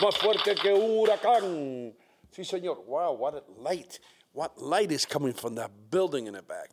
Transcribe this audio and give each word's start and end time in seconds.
más 0.00 0.16
fuerte 0.16 0.54
que 0.54 0.72
un 0.72 0.98
huracán. 0.98 1.96
Sí, 2.30 2.44
señor. 2.44 2.84
Wow, 2.86 3.12
what 3.12 3.42
light. 3.58 3.98
What 4.32 4.56
light 4.56 4.90
is 4.90 5.06
coming 5.06 5.34
from 5.34 5.54
that 5.56 5.70
building 5.90 6.26
in 6.26 6.34
the 6.34 6.42
back. 6.42 6.70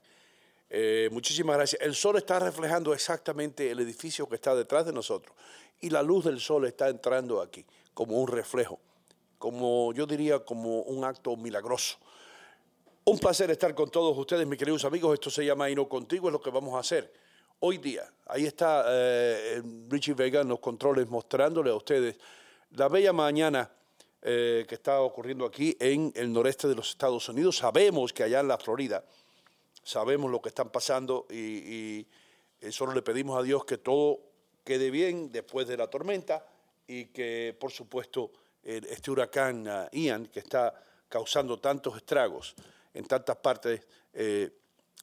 Eh, 0.69 1.09
muchísimas 1.11 1.57
gracias. 1.57 1.81
El 1.81 1.95
sol 1.95 2.17
está 2.17 2.39
reflejando 2.39 2.93
exactamente 2.93 3.69
el 3.69 3.79
edificio 3.79 4.27
que 4.27 4.35
está 4.35 4.55
detrás 4.55 4.85
de 4.85 4.93
nosotros 4.93 5.35
y 5.81 5.89
la 5.89 6.03
luz 6.03 6.25
del 6.25 6.39
sol 6.39 6.65
está 6.65 6.89
entrando 6.89 7.41
aquí 7.41 7.65
como 7.93 8.17
un 8.21 8.27
reflejo, 8.27 8.79
como 9.37 9.91
yo 9.93 10.05
diría 10.05 10.39
como 10.39 10.81
un 10.83 11.03
acto 11.03 11.35
milagroso. 11.35 11.97
Un 13.05 13.17
placer 13.17 13.49
estar 13.49 13.73
con 13.73 13.89
todos 13.89 14.15
ustedes, 14.15 14.45
mis 14.45 14.59
queridos 14.59 14.85
amigos. 14.85 15.15
Esto 15.15 15.31
se 15.31 15.43
llama 15.43 15.69
Ino 15.69 15.89
Contigo, 15.89 16.27
es 16.27 16.33
lo 16.33 16.41
que 16.41 16.51
vamos 16.51 16.75
a 16.75 16.79
hacer 16.79 17.11
hoy 17.59 17.79
día. 17.79 18.03
Ahí 18.27 18.45
está 18.45 18.85
eh, 18.87 19.61
Richie 19.89 20.13
Vega 20.13 20.41
en 20.41 20.49
los 20.49 20.59
controles 20.59 21.09
mostrándole 21.09 21.71
a 21.71 21.75
ustedes 21.75 22.17
la 22.71 22.87
bella 22.87 23.13
mañana 23.13 23.71
eh, 24.21 24.65
que 24.67 24.75
está 24.75 25.01
ocurriendo 25.01 25.45
aquí 25.45 25.75
en 25.79 26.11
el 26.15 26.31
noreste 26.31 26.67
de 26.67 26.75
los 26.75 26.89
Estados 26.89 27.27
Unidos. 27.29 27.57
Sabemos 27.57 28.13
que 28.13 28.23
allá 28.23 28.39
en 28.39 28.47
la 28.47 28.57
Florida, 28.57 29.03
sabemos 29.83 30.29
lo 30.29 30.41
que 30.41 30.49
están 30.49 30.69
pasando 30.69 31.25
y, 31.29 32.05
y 32.61 32.71
solo 32.71 32.93
le 32.93 33.01
pedimos 33.01 33.39
a 33.39 33.43
Dios 33.43 33.65
que 33.65 33.77
todo 33.77 34.19
quede 34.63 34.91
bien 34.91 35.31
después 35.31 35.67
de 35.67 35.77
la 35.77 35.87
tormenta 35.87 36.45
y 36.87 37.05
que, 37.05 37.55
por 37.59 37.71
supuesto, 37.71 38.31
este 38.63 39.11
huracán 39.11 39.67
uh, 39.67 39.87
Ian, 39.91 40.27
que 40.27 40.39
está 40.39 40.73
causando 41.07 41.59
tantos 41.59 41.95
estragos 41.97 42.55
en 42.93 43.05
tantas 43.05 43.37
partes 43.37 43.81
eh, 44.13 44.49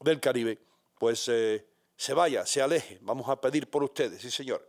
del 0.01 0.21
Caribe, 0.21 0.59
pues 0.99 1.29
eh, 1.29 1.65
se 1.97 2.15
vaya, 2.15 2.45
se 2.45 2.61
aleje. 2.61 2.99
Vamos 3.01 3.29
a 3.29 3.41
pedir 3.41 3.69
por 3.69 3.83
ustedes, 3.83 4.21
sí 4.21 4.31
señor. 4.31 4.67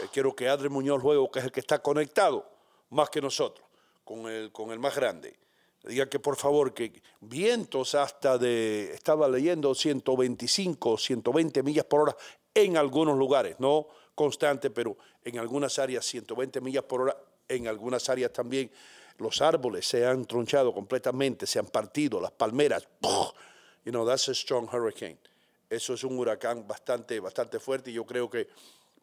Eh, 0.00 0.08
quiero 0.12 0.34
que 0.34 0.48
Adri 0.48 0.68
Muñoz 0.68 1.02
luego, 1.02 1.30
que 1.30 1.38
es 1.38 1.44
el 1.44 1.52
que 1.52 1.60
está 1.60 1.80
conectado 1.80 2.48
más 2.90 3.10
que 3.10 3.20
nosotros, 3.20 3.66
con 4.04 4.28
el, 4.28 4.52
con 4.52 4.70
el 4.70 4.78
más 4.78 4.94
grande, 4.94 5.36
diga 5.84 6.08
que 6.08 6.18
por 6.18 6.36
favor, 6.36 6.74
que 6.74 7.02
vientos 7.20 7.94
hasta 7.94 8.38
de, 8.38 8.92
estaba 8.92 9.28
leyendo 9.28 9.74
125, 9.74 10.98
120 10.98 11.62
millas 11.62 11.84
por 11.84 12.02
hora 12.02 12.16
en 12.54 12.76
algunos 12.76 13.16
lugares, 13.16 13.56
no 13.58 13.88
constante, 14.14 14.70
pero 14.70 14.96
en 15.24 15.38
algunas 15.38 15.78
áreas 15.78 16.04
120 16.06 16.60
millas 16.60 16.84
por 16.84 17.02
hora, 17.02 17.16
en 17.48 17.68
algunas 17.68 18.08
áreas 18.08 18.32
también. 18.32 18.70
Los 19.18 19.40
árboles 19.40 19.86
se 19.86 20.06
han 20.06 20.26
tronchado 20.26 20.74
completamente, 20.74 21.46
se 21.46 21.58
han 21.58 21.66
partido, 21.66 22.20
las 22.20 22.32
palmeras, 22.32 22.86
you 23.84 23.92
know, 23.92 24.06
that's 24.06 24.28
a 24.28 24.34
strong 24.34 24.68
hurricane. 24.70 25.18
Eso 25.70 25.94
es 25.94 26.04
un 26.04 26.18
huracán 26.18 26.66
bastante, 26.66 27.18
bastante 27.18 27.58
fuerte 27.58 27.90
y 27.90 27.94
yo 27.94 28.04
creo 28.04 28.28
que 28.28 28.48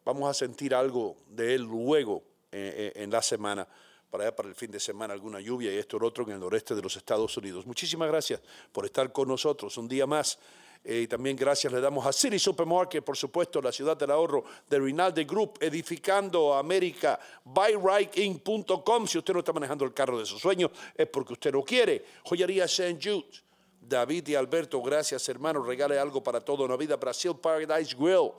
vamos 0.04 0.28
a 0.28 0.34
sentir 0.34 0.74
algo 0.74 1.16
de 1.28 1.54
él 1.54 1.62
luego 1.62 2.22
eh, 2.52 2.92
eh, 2.94 3.02
en 3.02 3.10
la 3.10 3.22
semana 3.22 3.66
para 4.10 4.24
allá 4.24 4.36
para 4.36 4.48
el 4.48 4.54
fin 4.54 4.70
de 4.70 4.78
semana 4.78 5.12
alguna 5.12 5.40
lluvia 5.40 5.72
y 5.72 5.76
esto 5.76 5.98
lo 5.98 6.06
otro 6.06 6.22
en 6.22 6.30
el 6.30 6.38
noreste 6.38 6.74
de 6.76 6.82
los 6.82 6.94
Estados 6.96 7.36
Unidos. 7.36 7.66
Muchísimas 7.66 8.06
gracias 8.06 8.40
por 8.70 8.84
estar 8.84 9.10
con 9.10 9.26
nosotros 9.26 9.76
un 9.76 9.88
día 9.88 10.06
más. 10.06 10.38
Eh, 10.84 11.00
y 11.00 11.06
también 11.08 11.34
gracias 11.34 11.72
le 11.72 11.80
damos 11.80 12.06
a 12.06 12.12
City 12.12 12.38
Supermarket, 12.38 13.02
por 13.02 13.16
supuesto, 13.16 13.60
la 13.60 13.72
ciudad 13.72 13.96
del 13.96 14.10
ahorro 14.10 14.44
de 14.68 14.78
Rinaldi 14.78 15.24
Group, 15.24 15.58
edificando 15.60 16.54
América, 16.54 17.18
buyrightin.com. 17.42 19.06
Si 19.08 19.18
usted 19.18 19.32
no 19.32 19.40
está 19.40 19.52
manejando 19.52 19.84
el 19.84 19.94
carro 19.94 20.18
de 20.18 20.26
sus 20.26 20.40
sueños, 20.40 20.70
es 20.94 21.08
porque 21.08 21.32
usted 21.32 21.52
no 21.52 21.62
quiere. 21.62 22.04
Joyería 22.24 22.66
St. 22.66 22.98
Jude. 23.02 23.42
David 23.80 24.28
y 24.28 24.34
Alberto, 24.34 24.80
gracias 24.80 25.28
hermano. 25.28 25.62
Regale 25.62 25.98
algo 25.98 26.22
para 26.22 26.40
todo 26.40 26.68
Navidad. 26.68 26.98
Brasil 26.98 27.32
Paradise 27.40 27.96
Grill. 27.98 28.30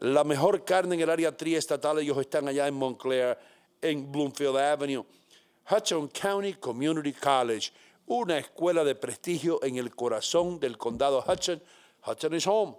La 0.00 0.24
mejor 0.24 0.64
carne 0.64 0.94
en 0.94 1.02
el 1.02 1.10
área 1.10 1.36
triestatal. 1.36 1.98
Ellos 1.98 2.18
están 2.18 2.48
allá 2.48 2.66
en 2.66 2.74
Montclair, 2.74 3.36
en 3.80 4.10
Bloomfield 4.10 4.56
Avenue. 4.56 5.04
Hudson 5.70 6.08
County 6.08 6.54
Community 6.54 7.12
College 7.12 7.72
una 8.08 8.38
escuela 8.38 8.84
de 8.84 8.94
prestigio 8.94 9.62
en 9.62 9.76
el 9.76 9.94
corazón 9.94 10.58
del 10.58 10.78
condado 10.78 11.22
Hudson. 11.26 11.62
Hudson 12.06 12.34
is 12.34 12.46
home. 12.46 12.74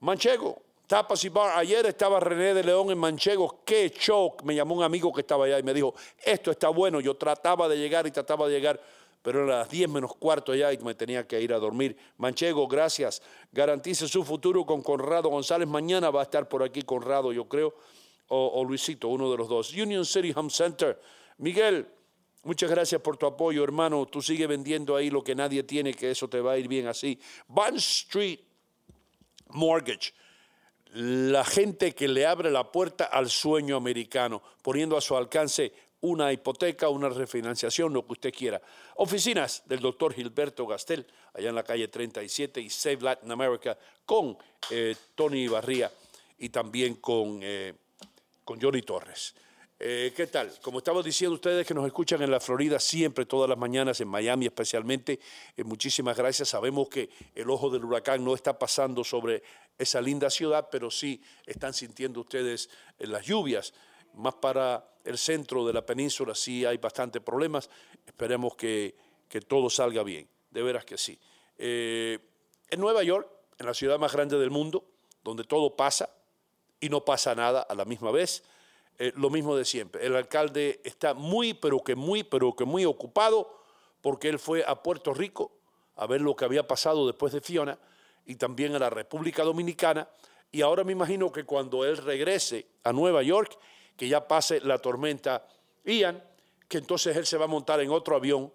Manchego, 0.00 0.60
Tapas 0.86 1.24
y 1.24 1.28
Bar. 1.28 1.56
Ayer 1.56 1.86
estaba 1.86 2.18
René 2.18 2.54
de 2.54 2.64
León 2.64 2.90
en 2.90 2.98
Manchego. 2.98 3.60
Qué 3.64 3.90
show. 3.90 4.34
Me 4.42 4.54
llamó 4.54 4.74
un 4.74 4.82
amigo 4.82 5.12
que 5.12 5.20
estaba 5.20 5.44
allá 5.44 5.58
y 5.58 5.62
me 5.62 5.72
dijo, 5.72 5.94
esto 6.24 6.50
está 6.50 6.68
bueno. 6.68 7.00
Yo 7.00 7.16
trataba 7.16 7.68
de 7.68 7.78
llegar 7.78 8.06
y 8.06 8.10
trataba 8.10 8.48
de 8.48 8.54
llegar, 8.54 8.80
pero 9.28 9.44
era 9.44 9.58
las 9.58 9.68
10 9.68 9.90
menos 9.90 10.16
cuarto 10.16 10.54
ya 10.54 10.72
y 10.72 10.78
me 10.78 10.94
tenía 10.94 11.28
que 11.28 11.38
ir 11.38 11.52
a 11.52 11.58
dormir. 11.58 11.94
Manchego, 12.16 12.66
gracias. 12.66 13.20
Garantice 13.52 14.08
su 14.08 14.24
futuro 14.24 14.64
con 14.64 14.80
Conrado 14.80 15.28
González. 15.28 15.68
Mañana 15.68 16.08
va 16.08 16.20
a 16.20 16.22
estar 16.22 16.48
por 16.48 16.62
aquí 16.62 16.80
Conrado, 16.80 17.30
yo 17.30 17.46
creo, 17.46 17.74
o, 18.28 18.52
o 18.54 18.64
Luisito, 18.64 19.08
uno 19.08 19.30
de 19.30 19.36
los 19.36 19.46
dos. 19.46 19.74
Union 19.74 20.06
City 20.06 20.32
Home 20.34 20.48
Center. 20.48 20.98
Miguel, 21.36 21.86
Muchas 22.44 22.70
gracias 22.70 23.02
por 23.02 23.18
tu 23.18 23.26
apoyo, 23.26 23.62
hermano. 23.62 24.06
Tú 24.06 24.22
sigue 24.22 24.46
vendiendo 24.46 24.96
ahí 24.96 25.10
lo 25.10 25.22
que 25.22 25.34
nadie 25.34 25.62
tiene, 25.64 25.92
que 25.92 26.10
eso 26.10 26.26
te 26.26 26.40
va 26.40 26.52
a 26.52 26.56
ir 26.56 26.68
bien 26.68 26.86
así. 26.86 27.20
Bond 27.48 27.76
Street 27.76 28.40
Mortgage, 29.50 30.14
la 30.94 31.44
gente 31.44 31.94
que 31.94 32.08
le 32.08 32.24
abre 32.24 32.50
la 32.50 32.72
puerta 32.72 33.04
al 33.04 33.28
sueño 33.28 33.76
americano, 33.76 34.42
poniendo 34.62 34.96
a 34.96 35.02
su 35.02 35.14
alcance 35.14 35.74
una 36.00 36.32
hipoteca, 36.32 36.88
una 36.88 37.08
refinanciación, 37.08 37.92
lo 37.92 38.06
que 38.06 38.12
usted 38.12 38.32
quiera. 38.32 38.60
Oficinas 38.96 39.62
del 39.66 39.80
doctor 39.80 40.14
Gilberto 40.14 40.66
Gastel, 40.66 41.06
allá 41.34 41.48
en 41.48 41.54
la 41.54 41.64
calle 41.64 41.88
37 41.88 42.60
y 42.60 42.70
Save 42.70 43.00
Latin 43.00 43.30
America, 43.30 43.76
con 44.04 44.36
eh, 44.70 44.94
Tony 45.14 45.48
Barría 45.48 45.90
y 46.38 46.50
también 46.50 46.96
con, 46.96 47.40
eh, 47.42 47.74
con 48.44 48.60
Johnny 48.60 48.82
Torres. 48.82 49.34
Eh, 49.80 50.12
¿Qué 50.14 50.26
tal? 50.26 50.52
Como 50.60 50.78
estaba 50.78 51.02
diciendo 51.02 51.34
ustedes 51.34 51.64
que 51.64 51.74
nos 51.74 51.86
escuchan 51.86 52.20
en 52.22 52.32
la 52.32 52.40
Florida 52.40 52.80
siempre, 52.80 53.26
todas 53.26 53.48
las 53.48 53.58
mañanas, 53.58 54.00
en 54.00 54.08
Miami 54.08 54.46
especialmente, 54.46 55.20
muchísimas 55.64 56.16
gracias. 56.16 56.48
Sabemos 56.48 56.88
que 56.88 57.10
el 57.34 57.48
ojo 57.48 57.70
del 57.70 57.84
huracán 57.84 58.24
no 58.24 58.34
está 58.34 58.58
pasando 58.58 59.04
sobre 59.04 59.42
esa 59.78 60.00
linda 60.00 60.30
ciudad, 60.30 60.68
pero 60.70 60.90
sí 60.90 61.22
están 61.46 61.74
sintiendo 61.74 62.20
ustedes 62.20 62.70
las 62.98 63.24
lluvias. 63.24 63.72
Más 64.18 64.34
para 64.34 64.84
el 65.04 65.16
centro 65.16 65.66
de 65.66 65.72
la 65.72 65.84
península 65.84 66.34
sí 66.34 66.64
hay 66.64 66.76
bastantes 66.76 67.22
problemas. 67.22 67.70
Esperemos 68.06 68.54
que, 68.56 68.94
que 69.28 69.40
todo 69.40 69.70
salga 69.70 70.02
bien, 70.02 70.28
de 70.50 70.62
veras 70.62 70.84
que 70.84 70.98
sí. 70.98 71.18
en 71.56 72.80
Nueva 72.80 73.02
York, 73.02 73.28
en 73.58 73.66
la 73.66 73.74
ciudad 73.74 73.98
más 73.98 74.12
grande 74.12 74.38
del 74.38 74.50
mundo, 74.50 74.84
donde 75.24 75.44
todo 75.44 75.76
pasa 75.76 76.10
y 76.80 76.88
no 76.88 77.04
pasa 77.04 77.34
nada 77.34 77.62
a 77.62 77.74
la 77.74 77.84
misma 77.84 78.10
vez, 78.10 78.42
eh, 78.98 79.12
lo 79.16 79.30
mismo 79.30 79.56
de 79.56 79.64
siempre. 79.64 80.04
El 80.04 80.16
alcalde 80.16 80.80
está 80.84 81.14
muy, 81.14 81.54
pero 81.54 81.82
que 81.82 81.94
muy, 81.94 82.24
pero 82.24 82.54
que 82.54 82.64
muy 82.64 82.84
ocupado 82.84 83.62
porque 84.00 84.28
él 84.28 84.38
fue 84.38 84.64
a 84.66 84.82
Puerto 84.82 85.12
Rico 85.14 85.52
a 85.96 86.06
ver 86.06 86.20
lo 86.20 86.34
que 86.36 86.44
había 86.44 86.66
pasado 86.66 87.06
después 87.06 87.32
de 87.32 87.40
Fiona 87.40 87.78
y 88.26 88.36
también 88.36 88.74
a 88.74 88.78
la 88.78 88.90
República 88.90 89.42
Dominicana. 89.42 90.08
Y 90.50 90.62
ahora 90.62 90.84
me 90.84 90.92
imagino 90.92 91.30
que 91.32 91.44
cuando 91.44 91.84
él 91.84 91.96
regrese 91.96 92.66
a 92.84 92.92
Nueva 92.92 93.22
York, 93.22 93.58
que 93.98 94.08
ya 94.08 94.26
pase 94.26 94.60
la 94.60 94.78
tormenta 94.78 95.44
Ian, 95.84 96.22
que 96.68 96.78
entonces 96.78 97.16
él 97.16 97.26
se 97.26 97.36
va 97.36 97.46
a 97.46 97.48
montar 97.48 97.80
en 97.80 97.90
otro 97.90 98.14
avión 98.14 98.52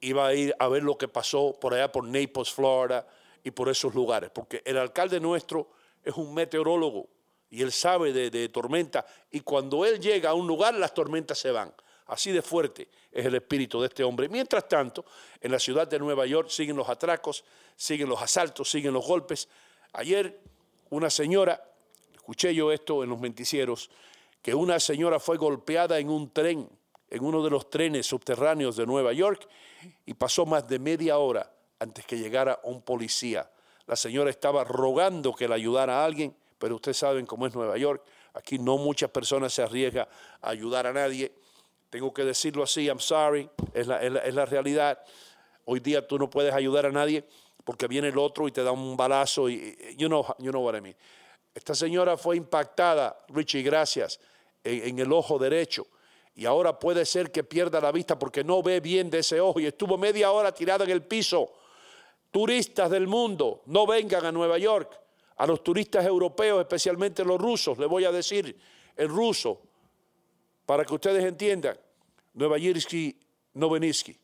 y 0.00 0.12
va 0.12 0.26
a 0.26 0.34
ir 0.34 0.54
a 0.58 0.66
ver 0.66 0.82
lo 0.82 0.98
que 0.98 1.06
pasó 1.06 1.56
por 1.60 1.74
allá 1.74 1.92
por 1.92 2.04
Naples, 2.04 2.50
Florida 2.50 3.06
y 3.44 3.52
por 3.52 3.68
esos 3.68 3.94
lugares. 3.94 4.30
Porque 4.34 4.62
el 4.64 4.76
alcalde 4.76 5.20
nuestro 5.20 5.70
es 6.02 6.14
un 6.16 6.34
meteorólogo 6.34 7.08
y 7.50 7.62
él 7.62 7.70
sabe 7.70 8.12
de, 8.12 8.48
tormenta 8.48 9.06
y 9.30 9.40
cuando 9.40 9.84
él 9.84 10.00
llega 10.00 10.30
a 10.30 10.34
un 10.34 10.48
lugar 10.48 10.74
las 10.74 10.92
tormentas 10.92 11.38
se 11.38 11.52
van. 11.52 11.72
Así 12.06 12.32
de 12.32 12.42
fuerte 12.42 12.88
es 13.12 13.24
el 13.24 13.36
espíritu 13.36 13.80
de 13.80 13.86
este 13.86 14.02
hombre. 14.02 14.28
Mientras 14.28 14.68
tanto, 14.68 15.04
en 15.40 15.52
la 15.52 15.60
ciudad 15.60 15.86
de 15.86 16.00
Nueva 16.00 16.26
York 16.26 16.48
siguen 16.48 16.76
los 16.76 16.88
atracos, 16.88 17.44
siguen 17.76 18.08
los 18.08 18.20
asaltos, 18.20 18.68
siguen 18.68 18.92
los 18.92 19.06
golpes. 19.06 19.48
Ayer 19.92 20.40
una 20.88 21.10
señora, 21.10 21.62
escuché 22.12 22.52
yo 22.52 22.72
esto 22.72 23.04
en 23.04 23.10
los 23.10 23.20
menticieros, 23.20 23.90
que 24.42 24.54
una 24.54 24.80
señora 24.80 25.20
fue 25.20 25.36
golpeada 25.36 25.98
en 25.98 26.10
un 26.10 26.32
tren, 26.32 26.68
en 27.08 27.24
uno 27.24 27.42
de 27.42 27.50
los 27.50 27.68
trenes 27.70 28.06
subterráneos 28.06 28.76
de 28.76 28.86
Nueva 28.86 29.12
York, 29.12 29.48
y 30.06 30.14
pasó 30.14 30.46
más 30.46 30.66
de 30.68 30.78
media 30.78 31.18
hora 31.18 31.52
antes 31.78 32.04
que 32.06 32.18
llegara 32.18 32.60
un 32.64 32.82
policía. 32.82 33.50
La 33.86 33.96
señora 33.96 34.30
estaba 34.30 34.64
rogando 34.64 35.34
que 35.34 35.48
le 35.48 35.54
ayudara 35.54 36.00
a 36.00 36.04
alguien 36.04 36.34
pero 36.60 36.74
ustedes 36.76 36.98
saben 36.98 37.24
cómo 37.24 37.46
es 37.46 37.54
Nueva 37.54 37.76
York. 37.78 38.04
Aquí 38.34 38.58
no 38.58 38.76
muchas 38.76 39.10
personas 39.10 39.52
se 39.52 39.62
arriesgan 39.62 40.06
a 40.42 40.50
ayudar 40.50 40.86
a 40.86 40.92
nadie. 40.92 41.32
Tengo 41.88 42.12
que 42.12 42.22
decirlo 42.22 42.62
así, 42.62 42.84
I'm 42.84 43.00
sorry, 43.00 43.48
es 43.72 43.86
la, 43.86 44.00
es 44.02 44.34
la, 44.34 44.44
realidad. 44.44 45.02
Hoy 45.64 45.80
día 45.80 46.06
tú 46.06 46.18
no 46.18 46.28
puedes 46.28 46.52
ayudar 46.52 46.84
a 46.84 46.92
nadie 46.92 47.24
porque 47.64 47.88
viene 47.88 48.08
el 48.08 48.18
otro 48.18 48.46
y 48.46 48.52
te 48.52 48.62
da 48.62 48.72
un 48.72 48.94
balazo 48.94 49.48
y 49.48 49.74
you 49.96 50.06
know, 50.06 50.24
you 50.38 50.50
know 50.50 50.62
what 50.62 50.76
I 50.76 50.82
mean. 50.82 50.94
Esta 51.54 51.74
señora 51.74 52.18
fue 52.18 52.36
impactada, 52.36 53.24
Richie, 53.28 53.62
gracias, 53.62 54.20
en, 54.64 54.88
en, 54.88 54.98
el 54.98 55.12
ojo 55.12 55.38
derecho 55.38 55.86
y 56.34 56.46
ahora 56.46 56.78
puede 56.78 57.04
ser 57.04 57.30
que 57.30 57.44
pierda 57.44 57.80
la 57.80 57.92
vista 57.92 58.18
porque 58.18 58.44
no 58.44 58.62
ve 58.62 58.80
bien 58.80 59.10
de 59.10 59.18
ese 59.20 59.40
ojo 59.40 59.60
y 59.60 59.66
estuvo 59.66 59.98
media 59.98 60.30
hora 60.32 60.52
tirada 60.52 60.84
en 60.84 60.90
el 60.90 61.02
piso. 61.02 61.52
Turistas 62.30 62.90
del 62.90 63.06
mundo, 63.06 63.62
no 63.66 63.86
vengan 63.86 64.24
a 64.24 64.32
Nueva 64.32 64.56
York 64.58 65.00
a 65.40 65.46
los 65.46 65.64
turistas 65.64 66.04
europeos, 66.04 66.60
especialmente 66.60 67.24
los 67.24 67.40
rusos, 67.40 67.78
le 67.78 67.86
voy 67.86 68.04
a 68.04 68.12
decir, 68.12 68.56
el 68.94 69.08
ruso, 69.08 69.62
Para 70.66 70.84
que 70.84 70.94
ustedes 70.94 71.24
entiendan, 71.24 71.78
Nueva 72.34 72.58
Yersky, 72.58 73.18
Noveniski, 73.54 74.16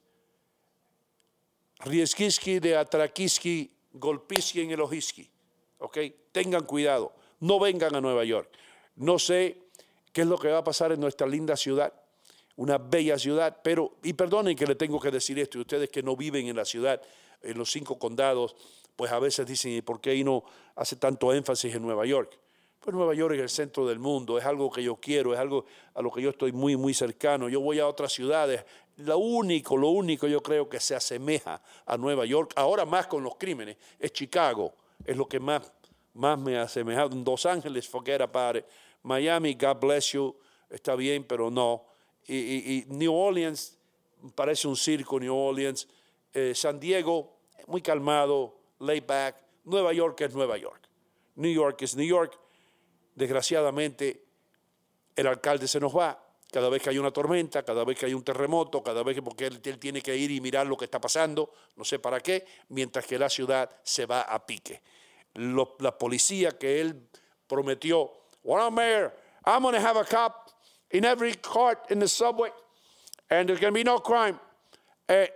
Rieskiski 1.80 2.60
de 2.60 2.76
Atrakiski, 2.76 3.72
Golpiski 3.94 4.60
en 4.60 4.72
Elohiski. 4.72 5.28
¿Ok? 5.78 5.98
Tengan 6.30 6.66
cuidado, 6.66 7.14
no 7.40 7.58
vengan 7.58 7.94
a 7.96 8.00
Nueva 8.00 8.24
York. 8.24 8.50
No 8.96 9.18
sé 9.18 9.65
qué 10.16 10.22
es 10.22 10.28
lo 10.28 10.38
que 10.38 10.48
va 10.48 10.56
a 10.56 10.64
pasar 10.64 10.92
en 10.92 11.00
nuestra 11.00 11.26
linda 11.26 11.58
ciudad, 11.58 11.92
una 12.56 12.78
bella 12.78 13.18
ciudad, 13.18 13.60
pero, 13.62 13.98
y 14.02 14.14
perdonen 14.14 14.56
que 14.56 14.66
le 14.66 14.74
tengo 14.74 14.98
que 14.98 15.10
decir 15.10 15.38
esto, 15.38 15.58
y 15.58 15.60
ustedes 15.60 15.90
que 15.90 16.02
no 16.02 16.16
viven 16.16 16.46
en 16.46 16.56
la 16.56 16.64
ciudad, 16.64 17.02
en 17.42 17.58
los 17.58 17.70
cinco 17.70 17.98
condados, 17.98 18.56
pues 18.96 19.12
a 19.12 19.18
veces 19.18 19.46
dicen, 19.46 19.72
¿y 19.72 19.82
por 19.82 20.00
qué 20.00 20.12
ahí 20.12 20.24
no 20.24 20.42
hace 20.74 20.96
tanto 20.96 21.34
énfasis 21.34 21.74
en 21.74 21.82
Nueva 21.82 22.06
York? 22.06 22.38
Pues 22.80 22.96
Nueva 22.96 23.12
York 23.12 23.34
es 23.34 23.42
el 23.42 23.50
centro 23.50 23.86
del 23.86 23.98
mundo, 23.98 24.38
es 24.38 24.46
algo 24.46 24.70
que 24.70 24.82
yo 24.82 24.96
quiero, 24.96 25.34
es 25.34 25.38
algo 25.38 25.66
a 25.92 26.00
lo 26.00 26.10
que 26.10 26.22
yo 26.22 26.30
estoy 26.30 26.50
muy, 26.50 26.76
muy 26.78 26.94
cercano. 26.94 27.50
Yo 27.50 27.60
voy 27.60 27.78
a 27.78 27.86
otras 27.86 28.10
ciudades, 28.10 28.64
lo 28.96 29.18
único, 29.18 29.76
lo 29.76 29.90
único 29.90 30.26
yo 30.26 30.42
creo 30.42 30.66
que 30.66 30.80
se 30.80 30.94
asemeja 30.94 31.60
a 31.84 31.98
Nueva 31.98 32.24
York, 32.24 32.54
ahora 32.56 32.86
más 32.86 33.06
con 33.06 33.22
los 33.22 33.36
crímenes, 33.36 33.76
es 33.98 34.14
Chicago, 34.14 34.72
es 35.04 35.14
lo 35.14 35.28
que 35.28 35.40
más, 35.40 35.70
más 36.14 36.38
me 36.38 36.56
ha 36.56 36.62
asemejado. 36.62 37.10
Los 37.14 37.44
Ángeles, 37.44 37.86
forget 37.86 38.22
about 38.22 38.56
it. 38.56 38.64
Miami, 39.06 39.54
God 39.54 39.78
bless 39.80 40.12
you, 40.12 40.36
está 40.68 40.96
bien, 40.96 41.24
pero 41.24 41.48
no. 41.48 41.84
Y, 42.26 42.84
New 42.88 43.14
Orleans, 43.14 43.78
parece 44.34 44.66
un 44.66 44.76
circo 44.76 45.20
New 45.20 45.34
Orleans. 45.34 45.86
Eh, 46.34 46.54
San 46.56 46.80
Diego, 46.80 47.38
muy 47.68 47.82
calmado, 47.82 48.58
laid 48.80 49.04
back. 49.06 49.36
Nueva 49.64 49.92
York 49.92 50.20
es 50.22 50.34
Nueva 50.34 50.58
York. 50.58 50.88
New 51.36 51.52
York 51.52 51.80
es 51.82 51.94
New 51.94 52.06
York. 52.06 52.36
Desgraciadamente, 53.14 54.24
el 55.14 55.28
alcalde 55.28 55.68
se 55.68 55.78
nos 55.78 55.96
va 55.96 56.20
cada 56.50 56.68
vez 56.68 56.82
que 56.82 56.90
hay 56.90 56.98
una 56.98 57.12
tormenta, 57.12 57.64
cada 57.64 57.84
vez 57.84 57.96
que 57.96 58.06
hay 58.06 58.14
un 58.14 58.24
terremoto, 58.24 58.82
cada 58.82 59.04
vez 59.04 59.14
que 59.14 59.22
porque 59.22 59.46
él, 59.46 59.60
tiene 59.60 60.00
que 60.00 60.16
ir 60.16 60.32
y 60.32 60.40
mirar 60.40 60.66
lo 60.66 60.76
que 60.76 60.86
está 60.86 61.00
pasando, 61.00 61.52
no 61.76 61.84
sé 61.84 62.00
para 62.00 62.20
qué, 62.20 62.44
mientras 62.70 63.06
que 63.06 63.18
la 63.18 63.28
ciudad 63.28 63.70
se 63.84 64.06
va 64.06 64.22
a 64.22 64.44
pique. 64.46 64.82
la 65.34 65.96
policía 65.96 66.58
que 66.58 66.80
él 66.80 67.08
prometió, 67.46 68.25
well, 68.46 68.70
mayor, 68.70 69.12
I'm 69.44 69.62
going 69.62 69.74
to 69.74 69.80
have 69.80 69.96
a 69.96 70.04
cop 70.04 70.50
in 70.90 71.04
every 71.04 71.34
cart 71.34 71.86
in 71.90 71.98
the 71.98 72.08
subway 72.08 72.50
and 73.28 73.48
there's 73.48 73.60
going 73.60 73.72
to 73.72 73.78
be 73.78 73.84
no 73.84 73.98
crime. 73.98 74.38
Eh, 75.08 75.26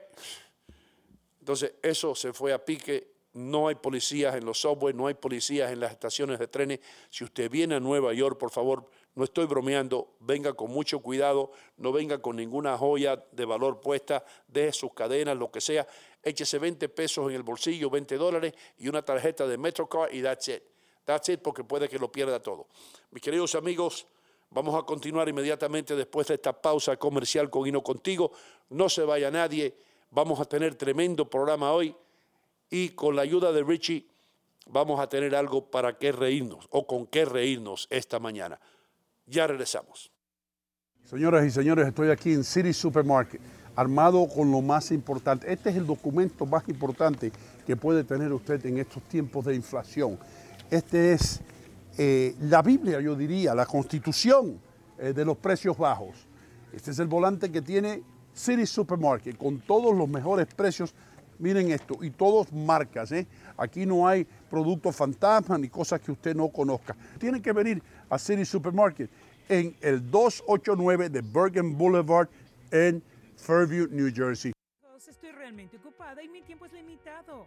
entonces, 1.41 1.73
eso 1.83 2.15
se 2.15 2.33
fue 2.33 2.53
a 2.53 2.59
pique. 2.59 3.09
No 3.33 3.69
hay 3.69 3.77
policías 3.77 4.35
en 4.35 4.45
los 4.45 4.61
subways, 4.61 4.95
no 4.95 5.07
hay 5.07 5.15
policías 5.15 5.71
en 5.71 5.79
las 5.79 5.93
estaciones 5.93 6.41
de 6.41 6.49
trenes. 6.49 6.81
Si 7.11 7.23
usted 7.23 7.49
viene 7.49 7.77
a 7.77 7.81
Nueva 7.81 8.13
York, 8.13 8.37
por 8.37 8.51
favor, 8.51 8.91
no 9.15 9.23
estoy 9.23 9.47
bromeando, 9.47 10.17
venga 10.19 10.53
con 10.53 10.73
mucho 10.73 10.99
cuidado, 10.99 11.53
no 11.77 11.93
venga 11.93 12.21
con 12.21 12.35
ninguna 12.35 12.77
joya 12.77 13.25
de 13.31 13.45
valor 13.45 13.81
puesta, 13.81 14.25
deje 14.49 14.73
sus 14.73 14.95
cadenas, 14.95 15.37
lo 15.37 15.51
que 15.51 15.61
sea, 15.61 15.87
échese 16.25 16.59
20 16.59 16.89
pesos 16.89 17.29
en 17.29 17.37
el 17.37 17.45
bolsillo, 17.45 17.89
20 17.89 18.17
dólares 18.17 18.53
y 18.79 18.89
una 18.89 19.03
tarjeta 19.03 19.47
de 19.47 19.57
MetroCard 19.57 20.13
y 20.13 20.23
that's 20.23 20.49
it. 20.49 20.63
That's 21.11 21.29
it 21.29 21.41
porque 21.43 21.65
puede 21.65 21.89
que 21.89 21.99
lo 21.99 22.13
pierda 22.13 22.39
todo. 22.41 22.69
Mis 23.11 23.21
queridos 23.21 23.57
amigos, 23.57 24.07
vamos 24.49 24.81
a 24.81 24.87
continuar 24.87 25.29
inmediatamente 25.29 25.97
después 25.97 26.29
de 26.29 26.35
esta 26.35 26.53
pausa 26.53 26.97
comercial 26.97 27.51
con 27.51 27.67
Hino 27.67 27.83
Contigo. 27.83 28.31
No 28.69 28.89
se 28.89 29.03
vaya 29.03 29.29
nadie, 29.29 29.75
vamos 30.13 30.39
a 30.39 30.45
tener 30.45 30.77
tremendo 30.77 31.29
programa 31.29 31.73
hoy 31.73 31.97
y 32.71 32.91
con 32.91 33.17
la 33.17 33.23
ayuda 33.23 33.51
de 33.51 33.65
Richie 33.65 34.07
vamos 34.67 35.01
a 35.01 35.09
tener 35.09 35.35
algo 35.35 35.69
para 35.69 35.99
qué 35.99 36.13
reírnos 36.13 36.69
o 36.71 36.87
con 36.87 37.09
qué 37.09 37.25
reírnos 37.25 37.89
esta 37.91 38.21
mañana. 38.21 38.61
Ya 39.27 39.49
regresamos. 39.49 40.13
Señoras 41.07 41.45
y 41.45 41.51
señores, 41.51 41.89
estoy 41.89 42.11
aquí 42.11 42.35
en 42.35 42.45
City 42.45 42.73
Supermarket, 42.73 43.41
armado 43.75 44.29
con 44.29 44.53
lo 44.53 44.63
más 44.63 44.93
importante. 44.93 45.53
Este 45.53 45.71
es 45.71 45.77
el 45.77 45.89
documento 45.89 46.47
más 46.47 46.69
importante 46.69 47.33
que 47.67 47.75
puede 47.75 48.05
tener 48.05 48.33
usted 48.33 48.65
en 48.67 48.79
estos 48.79 49.03
tiempos 49.09 49.45
de 49.47 49.57
inflación. 49.57 50.17
Este 50.71 51.15
es 51.15 51.41
eh, 51.99 52.37
la 52.43 52.63
Biblia, 52.63 53.01
yo 53.01 53.17
diría, 53.17 53.57
la 53.57 53.67
constitución 53.67 54.61
eh, 54.99 55.13
de 55.13 55.25
los 55.25 55.37
precios 55.37 55.77
bajos. 55.77 56.29
Este 56.73 56.93
es 56.93 56.99
el 57.01 57.09
volante 57.09 57.51
que 57.51 57.61
tiene 57.61 58.05
City 58.33 58.65
Supermarket 58.65 59.37
con 59.37 59.59
todos 59.61 59.97
los 59.97 60.09
mejores 60.09 60.47
precios. 60.55 60.95
Miren 61.41 61.73
esto, 61.73 61.97
y 62.05 62.11
todos 62.11 62.53
marcas. 62.53 63.11
¿eh? 63.11 63.27
Aquí 63.57 63.85
no 63.85 64.07
hay 64.07 64.25
productos 64.49 64.95
fantasmas 64.95 65.59
ni 65.59 65.69
cosas 65.69 66.01
que 66.01 66.13
usted 66.13 66.37
no 66.37 66.49
conozca. 66.51 66.95
Tiene 67.19 67.43
que 67.43 67.53
venir 67.53 67.83
a 68.09 68.17
City 68.17 68.45
Supermarket 68.45 69.11
en 69.49 69.75
el 69.81 70.09
289 70.09 71.09
de 71.09 71.21
Bergen 71.23 71.77
Boulevard 71.77 72.29
en 72.71 73.03
Fairview, 73.37 73.89
New 73.91 74.13
Jersey. 74.15 74.53
Estoy 75.09 75.33
realmente 75.33 75.79
ocupada 75.79 76.23
y 76.23 76.29
mi 76.29 76.43
tiempo 76.43 76.67
es 76.67 76.73
limitado. 76.73 77.47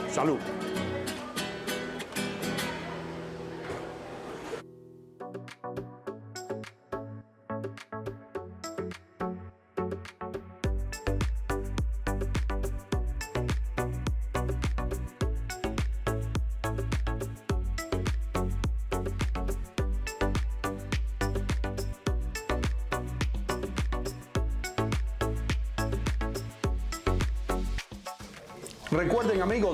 Salud. 0.11 0.70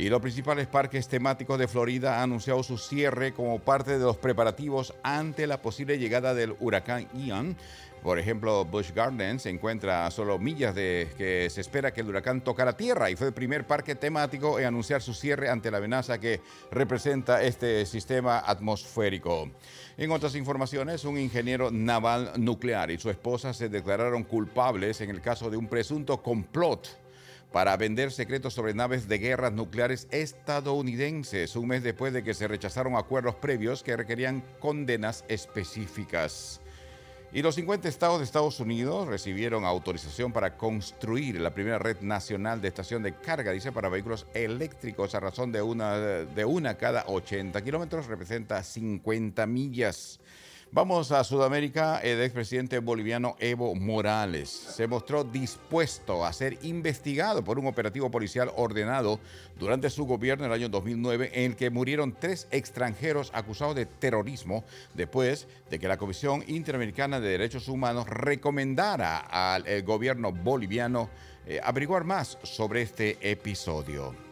y 0.01 0.09
los 0.09 0.23
principales 0.23 0.67
parques 0.67 1.09
temáticos 1.09 1.59
de 1.59 1.69
Florida 1.69 2.17
han 2.17 2.31
anunciado 2.31 2.63
su 2.63 2.79
cierre 2.79 3.35
como 3.35 3.59
parte 3.59 3.99
de 3.99 4.05
los 4.05 4.17
preparativos 4.17 4.95
ante 5.03 5.47
la 5.47 5.61
posible 5.61 5.99
llegada 5.99 6.33
del 6.33 6.57
huracán 6.59 7.07
Ian. 7.13 7.55
Por 8.03 8.19
ejemplo, 8.19 8.65
Busch 8.65 8.95
Gardens 8.95 9.43
se 9.43 9.51
encuentra 9.51 10.07
a 10.07 10.11
solo 10.11 10.39
millas 10.39 10.75
de 10.75 11.11
que 11.19 11.51
se 11.51 11.61
espera 11.61 11.93
que 11.93 12.01
el 12.01 12.09
huracán 12.09 12.41
tocara 12.41 12.79
tierra 12.79 13.11
y 13.11 13.17
fue 13.17 13.27
el 13.27 13.35
primer 13.35 13.67
parque 13.67 13.95
temático 13.95 14.59
en 14.59 14.65
anunciar 14.65 15.03
su 15.03 15.13
cierre 15.13 15.51
ante 15.51 15.71
la 15.71 15.77
amenaza 15.77 16.19
que 16.19 16.41
representa 16.71 17.43
este 17.43 17.85
sistema 17.85 18.39
atmosférico. 18.39 19.51
En 19.99 20.13
otras 20.13 20.35
informaciones, 20.35 21.05
un 21.05 21.19
ingeniero 21.19 21.71
naval 21.71 22.33
nuclear 22.39 22.91
y 22.91 22.97
su 22.97 23.11
esposa 23.11 23.53
se 23.53 23.69
declararon 23.69 24.25
culpables 24.25 25.03
en 25.03 25.11
el 25.11 25.21
caso 25.21 25.51
de 25.51 25.59
un 25.59 25.67
presunto 25.67 26.23
complot 26.23 26.89
para 27.53 27.77
vender 27.77 28.13
secretos 28.13 28.55
sobre 28.55 28.75
naves 28.75 29.09
de 29.09 29.19
guerras 29.19 29.53
nucleares 29.53 30.07
estadounidenses, 30.11 31.57
un 31.57 31.69
mes 31.69 31.83
después 31.83 32.13
de 32.13 32.23
que 32.23 32.35
se 32.35 32.49
rechazaron 32.49 32.97
acuerdos 32.97 33.35
previos 33.35 33.83
que 33.83 33.97
requerían 33.97 34.43
condenas 34.61 35.25
específicas. 35.29 36.61
Y 37.33 37.43
los 37.43 37.55
50 37.55 37.89
estados 37.89 38.19
de 38.19 38.25
Estados 38.25 38.59
Unidos 38.59 39.07
recibieron 39.07 39.65
autorización 39.65 40.33
para 40.33 40.57
construir 40.57 41.41
la 41.41 41.55
primera 41.55 41.79
red 41.79 42.01
nacional 42.01 42.61
de 42.61 42.67
estación 42.67 43.05
de 43.05 43.15
carga, 43.15 43.53
dice, 43.53 43.71
para 43.71 43.89
vehículos 43.89 44.27
eléctricos 44.35 45.15
a 45.15 45.21
razón 45.21 45.53
de 45.53 45.63
una, 45.63 45.97
de 45.97 46.45
una 46.45 46.77
cada 46.77 47.05
80 47.07 47.63
kilómetros, 47.63 48.07
representa 48.07 48.65
50 48.65 49.47
millas. 49.47 50.19
Vamos 50.73 51.11
a 51.11 51.25
Sudamérica. 51.25 51.99
El 51.99 52.21
expresidente 52.21 52.79
boliviano 52.79 53.35
Evo 53.41 53.75
Morales 53.75 54.49
se 54.49 54.87
mostró 54.87 55.25
dispuesto 55.25 56.25
a 56.25 56.33
ser 56.33 56.59
investigado 56.63 57.43
por 57.43 57.59
un 57.59 57.67
operativo 57.67 58.09
policial 58.09 58.53
ordenado 58.55 59.19
durante 59.59 59.91
su 59.91 60.07
gobierno 60.07 60.45
en 60.45 60.53
el 60.53 60.57
año 60.57 60.69
2009 60.69 61.33
en 61.35 61.51
el 61.51 61.57
que 61.57 61.71
murieron 61.71 62.15
tres 62.17 62.47
extranjeros 62.53 63.33
acusados 63.35 63.75
de 63.75 63.87
terrorismo 63.87 64.63
después 64.95 65.49
de 65.69 65.81
que 65.81 65.89
la 65.89 65.97
Comisión 65.97 66.45
Interamericana 66.47 67.19
de 67.19 67.31
Derechos 67.31 67.67
Humanos 67.67 68.09
recomendara 68.09 69.19
al 69.19 69.83
gobierno 69.83 70.31
boliviano 70.31 71.11
eh, 71.49 71.59
averiguar 71.65 72.05
más 72.05 72.39
sobre 72.45 72.83
este 72.83 73.19
episodio. 73.29 74.30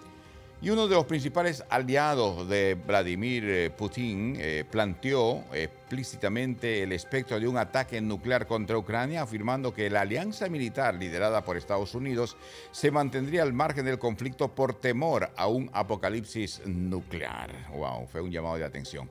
Y 0.61 0.71
uno 0.71 0.88
de 0.88 0.97
los 0.97 1.05
principales 1.05 1.62
aliados 1.71 2.49
de 2.49 2.75
Vladimir 2.75 3.45
eh, 3.49 3.71
Putin 3.71 4.35
eh, 4.41 4.65
planteó 4.69 5.45
explícitamente 5.53 6.83
el 6.83 6.91
espectro 6.91 7.38
de 7.38 7.47
un 7.47 7.57
ataque 7.57 8.00
nuclear 8.00 8.49
contra 8.49 8.77
Ucrania, 8.77 9.23
afirmando 9.23 9.73
que 9.73 9.88
la 9.88 10.00
alianza 10.00 10.49
militar 10.49 10.97
liderada 10.97 11.45
por 11.45 11.57
Estados 11.57 11.95
Unidos 11.95 12.37
se 12.73 12.91
mantendría 12.91 13.45
al 13.45 13.53
margen 13.53 13.85
del 13.85 14.00
conflicto 14.00 14.49
por 14.49 14.75
temor 14.75 15.31
a 15.37 15.47
un 15.47 15.71
apocalipsis 15.73 16.61
nuclear. 16.67 17.53
¡Wow! 17.71 18.09
Fue 18.09 18.21
un 18.21 18.33
llamado 18.33 18.57
de 18.57 18.65
atención. 18.65 19.09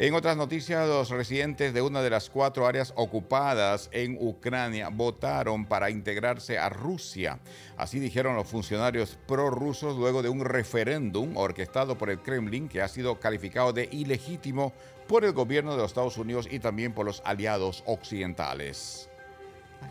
En 0.00 0.14
otras 0.14 0.36
noticias, 0.36 0.86
los 0.86 1.10
residentes 1.10 1.74
de 1.74 1.82
una 1.82 2.02
de 2.02 2.10
las 2.10 2.30
cuatro 2.30 2.68
áreas 2.68 2.92
ocupadas 2.94 3.88
en 3.90 4.16
Ucrania 4.20 4.90
votaron 4.90 5.66
para 5.66 5.90
integrarse 5.90 6.56
a 6.56 6.68
Rusia. 6.68 7.40
Así 7.76 7.98
dijeron 7.98 8.36
los 8.36 8.46
funcionarios 8.46 9.18
prorrusos 9.26 9.96
luego 9.96 10.22
de 10.22 10.28
un 10.28 10.44
referéndum 10.44 11.36
orquestado 11.36 11.98
por 11.98 12.10
el 12.10 12.20
Kremlin 12.20 12.68
que 12.68 12.80
ha 12.80 12.86
sido 12.86 13.18
calificado 13.18 13.72
de 13.72 13.88
ilegítimo 13.90 14.72
por 15.08 15.24
el 15.24 15.32
gobierno 15.32 15.72
de 15.72 15.78
los 15.78 15.90
Estados 15.90 16.16
Unidos 16.16 16.46
y 16.48 16.60
también 16.60 16.92
por 16.92 17.04
los 17.04 17.20
aliados 17.24 17.82
occidentales. 17.84 19.07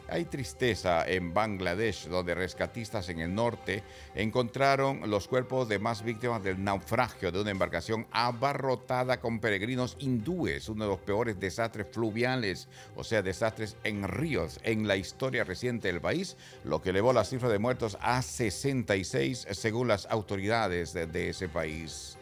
Hay 0.10 0.26
tristeza 0.26 1.06
en 1.08 1.34
Bangladesh, 1.34 2.08
donde 2.08 2.34
rescatistas 2.34 3.10
en 3.10 3.20
el 3.20 3.36
norte 3.36 3.84
encontraron 4.16 5.10
los 5.10 5.28
cuerpos 5.28 5.68
de 5.68 5.80
más 5.80 6.02
víctimas 6.02 6.42
del 6.44 6.64
naufragio 6.64 7.32
de 7.32 7.42
una 7.42 7.52
embarcación 7.52 8.08
abarrotada 8.12 9.20
con 9.20 9.40
peregrinos 9.40 9.98
hindúes, 10.00 10.70
uno 10.70 10.86
de 10.86 10.92
los 10.92 11.00
peores 11.00 11.40
desastres 11.40 11.88
fluviales, 11.92 12.70
o 12.96 13.04
sea, 13.04 13.22
desastres 13.22 13.76
en 13.84 14.08
ríos 14.08 14.60
en 14.64 14.88
la 14.88 14.96
historia 14.96 15.44
reciente 15.44 15.90
del 15.90 16.02
país, 16.02 16.38
lo 16.64 16.82
que 16.82 16.92
elevó 16.92 17.12
la 17.12 17.26
cifra 17.26 17.50
de 17.50 17.60
muertos 17.60 17.98
a 18.02 18.22
66 18.22 19.48
según 19.52 19.90
las 19.90 20.06
autoridades 20.06 20.94
de, 20.94 21.08
de 21.08 21.30
ese 21.30 21.50
país. 21.50 22.17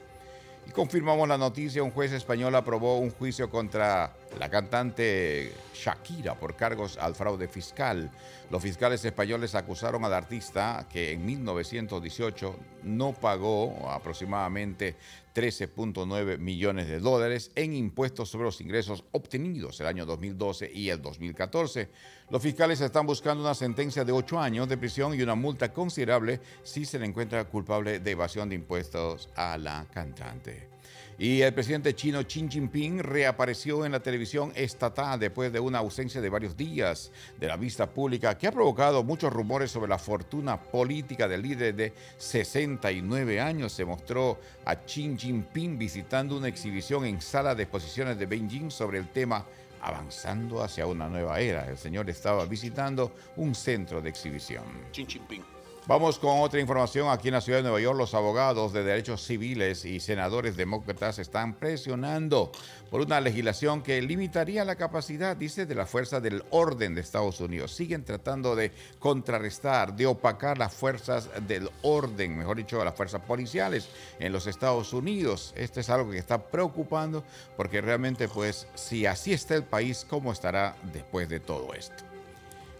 Y 0.67 0.71
confirmamos 0.71 1.27
la 1.27 1.37
noticia, 1.37 1.83
un 1.83 1.91
juez 1.91 2.11
español 2.11 2.55
aprobó 2.55 2.97
un 2.97 3.11
juicio 3.11 3.49
contra 3.49 4.13
la 4.39 4.49
cantante 4.49 5.53
Shakira 5.73 6.35
por 6.35 6.55
cargos 6.55 6.97
al 6.97 7.13
fraude 7.15 7.47
fiscal. 7.47 8.09
Los 8.49 8.63
fiscales 8.63 9.03
españoles 9.05 9.53
acusaron 9.55 10.03
al 10.05 10.13
artista 10.13 10.87
que 10.91 11.11
en 11.11 11.25
1918 11.25 12.55
no 12.83 13.13
pagó 13.13 13.89
aproximadamente 13.91 14.95
13.9 15.35 16.37
millones 16.37 16.87
de 16.87 16.99
dólares 16.99 17.51
en 17.55 17.73
impuestos 17.73 18.29
sobre 18.29 18.45
los 18.45 18.61
ingresos 18.61 19.03
obtenidos 19.11 19.79
el 19.81 19.87
año 19.87 20.05
2012 20.05 20.71
y 20.73 20.89
el 20.89 21.01
2014. 21.01 21.89
Los 22.29 22.41
fiscales 22.41 22.79
están 22.79 23.05
buscando 23.05 23.43
una 23.43 23.53
sentencia 23.53 24.05
de 24.05 24.13
ocho 24.13 24.39
años 24.39 24.69
de 24.69 24.77
prisión 24.77 25.13
y 25.13 25.21
una 25.21 25.35
multa 25.35 25.73
considerable 25.73 26.39
si 26.63 26.85
se 26.85 26.97
le 26.97 27.05
encuentra 27.05 27.43
culpable 27.43 27.99
de 27.99 28.11
evasión 28.11 28.47
de 28.47 28.55
impuestos 28.55 29.29
a 29.35 29.57
la 29.57 29.85
cantante. 29.93 30.74
Y 31.17 31.41
el 31.41 31.53
presidente 31.53 31.95
chino 31.95 32.21
Xi 32.23 32.45
Jinping 32.49 32.99
reapareció 32.99 33.85
en 33.85 33.93
la 33.93 34.01
televisión 34.01 34.51
estatal 34.53 35.17
después 35.17 35.51
de 35.51 35.61
una 35.61 35.79
ausencia 35.79 36.19
de 36.19 36.29
varios 36.29 36.57
días 36.57 37.09
de 37.39 37.47
la 37.47 37.55
vista 37.55 37.89
pública 37.89 38.37
que 38.37 38.47
ha 38.47 38.51
provocado 38.51 39.01
muchos 39.01 39.31
rumores 39.31 39.71
sobre 39.71 39.89
la 39.89 39.97
fortuna 39.97 40.61
política 40.61 41.27
del 41.29 41.41
líder 41.41 41.73
de 41.73 41.93
69 42.17 43.39
años. 43.39 43.71
Se 43.71 43.85
mostró 43.85 44.39
a 44.65 44.75
Xi 44.75 45.15
Jinping 45.17 45.77
visitando 45.77 46.35
una 46.35 46.49
exhibición 46.49 47.05
en 47.05 47.21
sala 47.21 47.55
de 47.55 47.63
exposiciones 47.63 48.19
de 48.19 48.25
Beijing 48.25 48.69
sobre 48.69 48.97
el 48.97 49.07
tema 49.07 49.45
avanzando 49.81 50.61
hacia 50.63 50.85
una 50.85 51.07
nueva 51.07 51.39
era. 51.39 51.65
El 51.69 51.77
señor 51.77 52.09
estaba 52.09 52.45
visitando 52.45 53.13
un 53.37 53.55
centro 53.55 54.01
de 54.01 54.09
exhibición. 54.09 54.65
Xi 54.91 55.05
Jinping. 55.05 55.54
Vamos 55.87 56.17
con 56.17 56.39
otra 56.39 56.59
información. 56.59 57.09
Aquí 57.11 57.27
en 57.27 57.35
la 57.35 57.41
ciudad 57.41 57.59
de 57.59 57.63
Nueva 57.63 57.79
York, 57.79 57.95
los 57.95 58.15
abogados 58.15 58.73
de 58.73 58.83
derechos 58.83 59.23
civiles 59.23 59.85
y 59.85 59.99
senadores 59.99 60.57
demócratas 60.57 61.19
están 61.19 61.53
presionando 61.53 62.51
por 62.89 63.01
una 63.01 63.21
legislación 63.21 63.83
que 63.83 64.01
limitaría 64.01 64.65
la 64.65 64.77
capacidad, 64.77 65.37
dice, 65.37 65.67
de 65.67 65.75
la 65.75 65.85
fuerza 65.85 66.19
del 66.19 66.43
orden 66.49 66.95
de 66.95 67.01
Estados 67.01 67.39
Unidos. 67.39 67.71
Siguen 67.75 68.03
tratando 68.03 68.55
de 68.55 68.71
contrarrestar, 68.97 69.95
de 69.95 70.07
opacar 70.07 70.57
las 70.57 70.73
fuerzas 70.73 71.29
del 71.47 71.69
orden, 71.83 72.35
mejor 72.35 72.57
dicho, 72.57 72.83
las 72.83 72.95
fuerzas 72.95 73.21
policiales 73.21 73.87
en 74.17 74.33
los 74.33 74.47
Estados 74.47 74.91
Unidos. 74.91 75.53
Esto 75.55 75.81
es 75.81 75.89
algo 75.91 76.09
que 76.09 76.17
está 76.17 76.47
preocupando 76.47 77.23
porque 77.55 77.79
realmente, 77.81 78.27
pues, 78.27 78.67
si 78.73 79.05
así 79.05 79.33
está 79.33 79.53
el 79.53 79.65
país, 79.65 80.03
¿cómo 80.09 80.31
estará 80.31 80.75
después 80.91 81.29
de 81.29 81.39
todo 81.39 81.75
esto? 81.75 82.14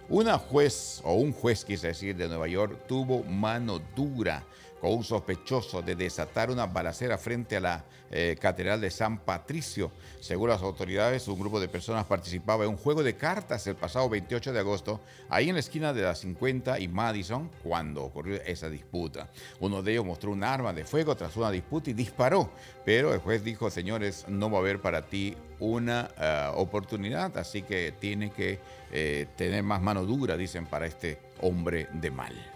Una 0.08 0.38
juez, 0.38 1.02
o 1.04 1.16
un 1.16 1.34
juez 1.34 1.66
quise 1.66 1.88
decir, 1.88 2.16
de 2.16 2.28
Nueva 2.28 2.48
York 2.48 2.78
tuvo 2.88 3.24
mano 3.24 3.82
dura 3.96 4.44
con 4.86 4.94
un 4.94 5.04
sospechoso 5.04 5.82
de 5.82 5.96
desatar 5.96 6.52
una 6.52 6.68
balacera 6.68 7.18
frente 7.18 7.56
a 7.56 7.60
la 7.60 7.86
eh, 8.12 8.38
Catedral 8.40 8.80
de 8.80 8.92
San 8.92 9.18
Patricio. 9.18 9.92
Según 10.20 10.50
las 10.50 10.62
autoridades, 10.62 11.28
un 11.28 11.40
grupo 11.40 11.60
de 11.60 11.68
personas 11.68 12.06
participaba 12.06 12.66
en 12.66 12.70
un 12.70 12.78
juego 12.78 13.02
de 13.02 13.16
cartas 13.16 13.66
el 13.66 13.76
pasado 13.76 14.08
28 14.10 14.54
de 14.54 14.60
agosto, 14.60 15.02
ahí 15.28 15.50
en 15.50 15.56
la 15.56 15.62
esquina 15.62 15.92
de 15.92 16.04
la 16.04 16.14
50 16.14 16.80
y 16.80 16.88
Madison, 16.88 17.50
cuando 17.64 18.04
ocurrió 18.04 18.40
esa 18.44 18.70
disputa. 18.70 19.28
Uno 19.60 19.82
de 19.82 19.94
ellos 19.94 20.06
mostró 20.06 20.30
un 20.32 20.44
arma 20.44 20.72
de 20.72 20.86
fuego 20.86 21.16
tras 21.16 21.36
una 21.36 21.50
disputa 21.50 21.90
y 21.90 21.94
disparó, 21.94 22.52
pero 22.86 23.12
el 23.12 23.22
juez 23.22 23.44
dijo, 23.44 23.72
señores, 23.72 24.26
no 24.28 24.52
va 24.52 24.60
a 24.60 24.62
haber 24.62 24.82
para 24.82 25.08
ti 25.08 25.36
una 25.60 26.12
eh, 26.16 26.52
oportunidad, 26.54 27.36
así 27.40 27.64
que 27.64 27.92
tiene 28.00 28.30
que 28.30 28.60
eh, 28.92 29.26
tener 29.36 29.64
más 29.64 29.82
mano 29.82 30.06
dura, 30.06 30.38
dicen, 30.38 30.68
para 30.68 30.86
este 30.86 31.18
hombre 31.42 31.88
de 31.92 32.12
mal. 32.12 32.55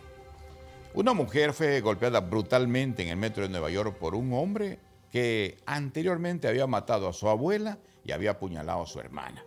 Una 0.95 1.13
mujer 1.13 1.53
fue 1.53 1.81
golpeada 1.81 2.19
brutalmente 2.19 3.03
en 3.03 3.09
el 3.09 3.17
metro 3.17 3.43
de 3.43 3.49
Nueva 3.49 3.69
York 3.69 3.97
por 3.97 4.15
un 4.15 4.33
hombre 4.33 4.79
que 5.11 5.57
anteriormente 5.67 6.47
había 6.47 6.65
matado 6.65 7.07
a 7.07 7.13
su 7.13 7.29
abuela 7.29 7.77
y 8.03 8.11
había 8.11 8.31
apuñalado 8.31 8.81
a 8.81 8.87
su 8.87 8.99
hermana. 8.99 9.43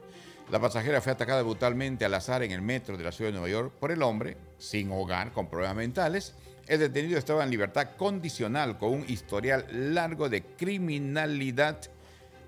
La 0.51 0.61
pasajera 0.61 1.01
fue 1.01 1.13
atacada 1.13 1.43
brutalmente 1.43 2.05
al 2.05 2.15
azar 2.15 2.45
en 2.45 2.53
el 2.53 2.63
metro 2.63 2.97
de 2.97 3.05
la 3.05 3.11
ciudad 3.11 3.31
de 3.31 3.39
Nueva 3.39 3.49
York 3.49 3.73
por 3.81 3.91
el 3.91 4.03
hombre, 4.03 4.37
sin 4.59 4.93
hogar, 4.93 5.33
con 5.33 5.49
problemas 5.49 5.77
mentales, 5.77 6.35
El 6.69 6.79
detenido 6.79 7.19
estaba 7.19 7.43
en 7.43 7.51
libertad 7.51 7.97
condicional 7.97 8.79
con 8.79 8.93
un 8.93 9.05
historial 9.09 9.67
largo 9.95 10.29
de 10.29 10.45
criminalidad. 10.45 11.81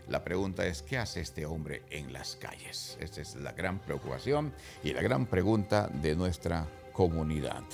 La 0.09 0.23
pregunta 0.23 0.65
es, 0.67 0.83
¿qué 0.83 0.99
hace 0.99 1.21
este 1.21 1.47
hombre 1.47 1.83
en 1.91 2.13
las 2.13 2.37
calles? 2.37 2.97
Esa 3.01 3.23
es 3.23 3.35
la 3.35 3.53
gran 3.53 3.81
preocupación 3.81 4.53
y 4.85 4.93
la 4.93 5.03
gran 5.03 5.27
pregunta 5.27 5.89
de 5.89 6.15
nuestra 6.15 6.69
comunidad. 6.93 7.65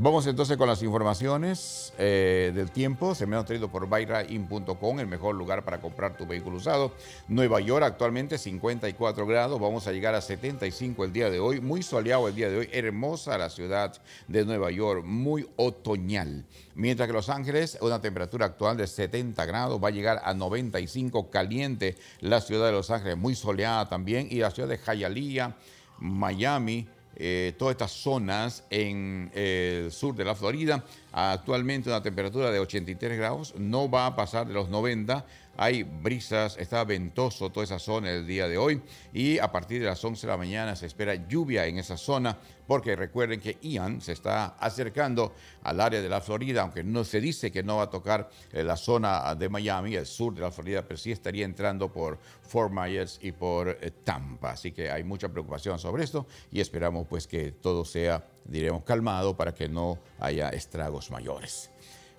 Vamos 0.00 0.28
entonces 0.28 0.56
con 0.56 0.68
las 0.68 0.80
informaciones 0.84 1.92
eh, 1.98 2.52
del 2.54 2.70
tiempo. 2.70 3.16
Se 3.16 3.26
me 3.26 3.34
han 3.34 3.44
traído 3.44 3.68
por 3.68 3.88
bayrain.com, 3.88 5.00
el 5.00 5.08
mejor 5.08 5.34
lugar 5.34 5.64
para 5.64 5.80
comprar 5.80 6.16
tu 6.16 6.24
vehículo 6.24 6.58
usado. 6.58 6.92
Nueva 7.26 7.58
York 7.58 7.84
actualmente 7.84 8.38
54 8.38 9.26
grados. 9.26 9.58
Vamos 9.58 9.88
a 9.88 9.92
llegar 9.92 10.14
a 10.14 10.20
75 10.20 11.04
el 11.04 11.12
día 11.12 11.30
de 11.30 11.40
hoy. 11.40 11.60
Muy 11.60 11.82
soleado 11.82 12.28
el 12.28 12.36
día 12.36 12.48
de 12.48 12.58
hoy. 12.58 12.68
Hermosa 12.72 13.36
la 13.38 13.50
ciudad 13.50 14.00
de 14.28 14.44
Nueva 14.44 14.70
York. 14.70 15.04
Muy 15.04 15.48
otoñal. 15.56 16.44
Mientras 16.76 17.08
que 17.08 17.12
Los 17.12 17.28
Ángeles, 17.28 17.76
una 17.80 18.00
temperatura 18.00 18.46
actual 18.46 18.76
de 18.76 18.86
70 18.86 19.44
grados. 19.46 19.82
Va 19.82 19.88
a 19.88 19.90
llegar 19.90 20.20
a 20.22 20.32
95 20.32 21.28
caliente 21.28 21.96
la 22.20 22.40
ciudad 22.40 22.66
de 22.66 22.72
Los 22.72 22.92
Ángeles. 22.92 23.16
Muy 23.16 23.34
soleada 23.34 23.88
también. 23.88 24.28
Y 24.30 24.36
la 24.36 24.52
ciudad 24.52 24.68
de 24.68 24.78
Hialeah, 24.78 25.56
Miami 25.98 26.86
eh, 27.16 27.54
todas 27.58 27.72
estas 27.72 27.92
zonas 27.92 28.64
en 28.70 29.30
eh, 29.34 29.82
el 29.86 29.92
sur 29.92 30.14
de 30.14 30.24
la 30.24 30.34
Florida. 30.34 30.84
Actualmente 31.12 31.88
una 31.88 32.02
temperatura 32.02 32.50
de 32.50 32.58
83 32.58 33.18
grados, 33.18 33.54
no 33.56 33.90
va 33.90 34.06
a 34.06 34.16
pasar 34.16 34.46
de 34.46 34.54
los 34.54 34.68
90 34.68 35.24
hay 35.58 35.82
brisas, 35.82 36.56
está 36.56 36.84
ventoso 36.84 37.50
toda 37.50 37.64
esa 37.64 37.80
zona 37.80 38.12
el 38.12 38.26
día 38.26 38.46
de 38.46 38.56
hoy 38.56 38.80
y 39.12 39.38
a 39.38 39.50
partir 39.50 39.80
de 39.80 39.86
las 39.86 40.02
11 40.02 40.24
de 40.24 40.30
la 40.32 40.36
mañana 40.36 40.76
se 40.76 40.86
espera 40.86 41.16
lluvia 41.16 41.66
en 41.66 41.78
esa 41.78 41.96
zona 41.96 42.38
porque 42.68 42.94
recuerden 42.94 43.40
que 43.40 43.58
Ian 43.60 44.00
se 44.00 44.12
está 44.12 44.54
acercando 44.60 45.32
al 45.64 45.80
área 45.80 46.00
de 46.00 46.08
la 46.08 46.20
Florida, 46.20 46.62
aunque 46.62 46.84
no 46.84 47.02
se 47.02 47.20
dice 47.20 47.50
que 47.50 47.64
no 47.64 47.78
va 47.78 47.84
a 47.84 47.90
tocar 47.90 48.30
eh, 48.52 48.62
la 48.62 48.76
zona 48.76 49.34
de 49.34 49.48
Miami, 49.48 49.96
el 49.96 50.06
sur 50.06 50.32
de 50.32 50.42
la 50.42 50.52
Florida, 50.52 50.82
pero 50.82 50.96
sí 50.96 51.10
estaría 51.10 51.44
entrando 51.44 51.90
por 51.90 52.18
Fort 52.42 52.72
Myers 52.72 53.18
y 53.20 53.32
por 53.32 53.70
eh, 53.80 53.90
Tampa. 54.04 54.52
Así 54.52 54.70
que 54.70 54.90
hay 54.90 55.02
mucha 55.02 55.28
preocupación 55.28 55.78
sobre 55.78 56.04
esto 56.04 56.26
y 56.52 56.60
esperamos 56.60 57.06
pues 57.08 57.26
que 57.26 57.50
todo 57.50 57.84
sea, 57.84 58.24
diremos, 58.44 58.84
calmado 58.84 59.36
para 59.36 59.52
que 59.52 59.68
no 59.68 59.98
haya 60.20 60.50
estragos 60.50 61.10
mayores. 61.10 61.70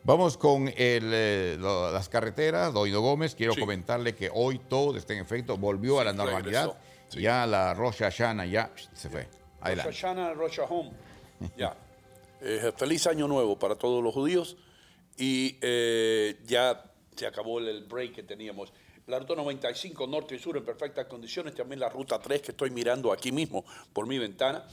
Vamos 0.10 0.38
con 0.38 0.74
eh, 0.76 1.56
las 1.60 2.10
carreteras. 2.10 2.74
Doido 2.74 3.00
Gómez, 3.00 3.36
quiero 3.36 3.54
comentarle 3.56 4.16
que 4.16 4.32
hoy 4.34 4.58
todo 4.58 4.98
está 4.98 5.14
en 5.14 5.20
efecto, 5.20 5.56
volvió 5.56 6.00
a 6.00 6.04
la 6.04 6.14
normalidad. 6.14 6.76
Ya 7.12 7.46
la 7.46 7.76
Rocha 7.76 8.06
Hashanah 8.06 8.48
ya 8.48 8.72
se 8.92 9.08
fue. 9.08 9.28
Adelante. 9.62 9.92
Rosh 9.92 10.02
Hashanah, 10.02 10.34
Rosh 10.34 10.60
Home. 10.68 10.92
ya. 11.56 11.78
Eh, 12.42 12.72
feliz 12.76 13.06
año 13.06 13.28
nuevo 13.28 13.60
para 13.60 13.76
todos 13.76 14.04
los 14.04 14.12
judíos. 14.12 14.58
Y 15.16 15.60
eh, 15.62 16.40
ya 16.44 16.92
se 17.16 17.28
acabó 17.28 17.60
el 17.60 17.84
break 17.84 18.16
que 18.16 18.24
teníamos. 18.24 18.74
La 19.06 19.20
ruta 19.20 19.36
95 19.36 20.08
norte 20.08 20.34
y 20.34 20.40
sur 20.40 20.58
en 20.58 20.66
perfectas 20.66 21.06
condiciones. 21.06 21.54
También 21.54 21.82
la 21.82 21.90
ruta 21.90 22.18
3 22.18 22.42
que 22.42 22.52
estoy 22.54 22.72
mirando 22.72 23.14
aquí 23.14 23.32
mismo 23.32 23.64
por 23.94 24.08
mi 24.08 24.18
ventana. 24.18 24.66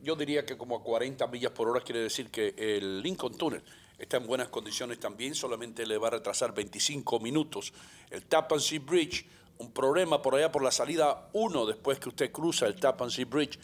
Yo 0.00 0.14
diría 0.14 0.46
que 0.46 0.56
como 0.56 0.76
a 0.76 0.84
40 0.84 1.26
millas 1.26 1.50
por 1.50 1.68
hora 1.68 1.80
quiere 1.80 2.02
decir 2.02 2.30
que 2.30 2.54
el 2.56 3.02
Lincoln 3.02 3.36
Tunnel 3.36 3.64
está 3.98 4.16
en 4.18 4.26
buenas 4.26 4.48
condiciones 4.48 5.00
también, 5.00 5.34
solamente 5.34 5.84
le 5.84 5.98
va 5.98 6.08
a 6.08 6.12
retrasar 6.12 6.54
25 6.54 7.20
minutos. 7.20 7.72
El 8.10 8.24
Tappan 8.24 8.60
Sea 8.60 8.78
Bridge, 8.78 9.26
un 9.58 9.72
problema 9.72 10.22
por 10.22 10.34
allá 10.36 10.52
por 10.52 10.62
la 10.62 10.70
salida 10.70 11.28
1 11.32 11.66
después 11.66 11.98
que 11.98 12.08
usted 12.08 12.30
cruza 12.30 12.66
el 12.66 12.76
Tappan 12.76 13.10
Sea 13.10 13.24
Bridge 13.24 13.58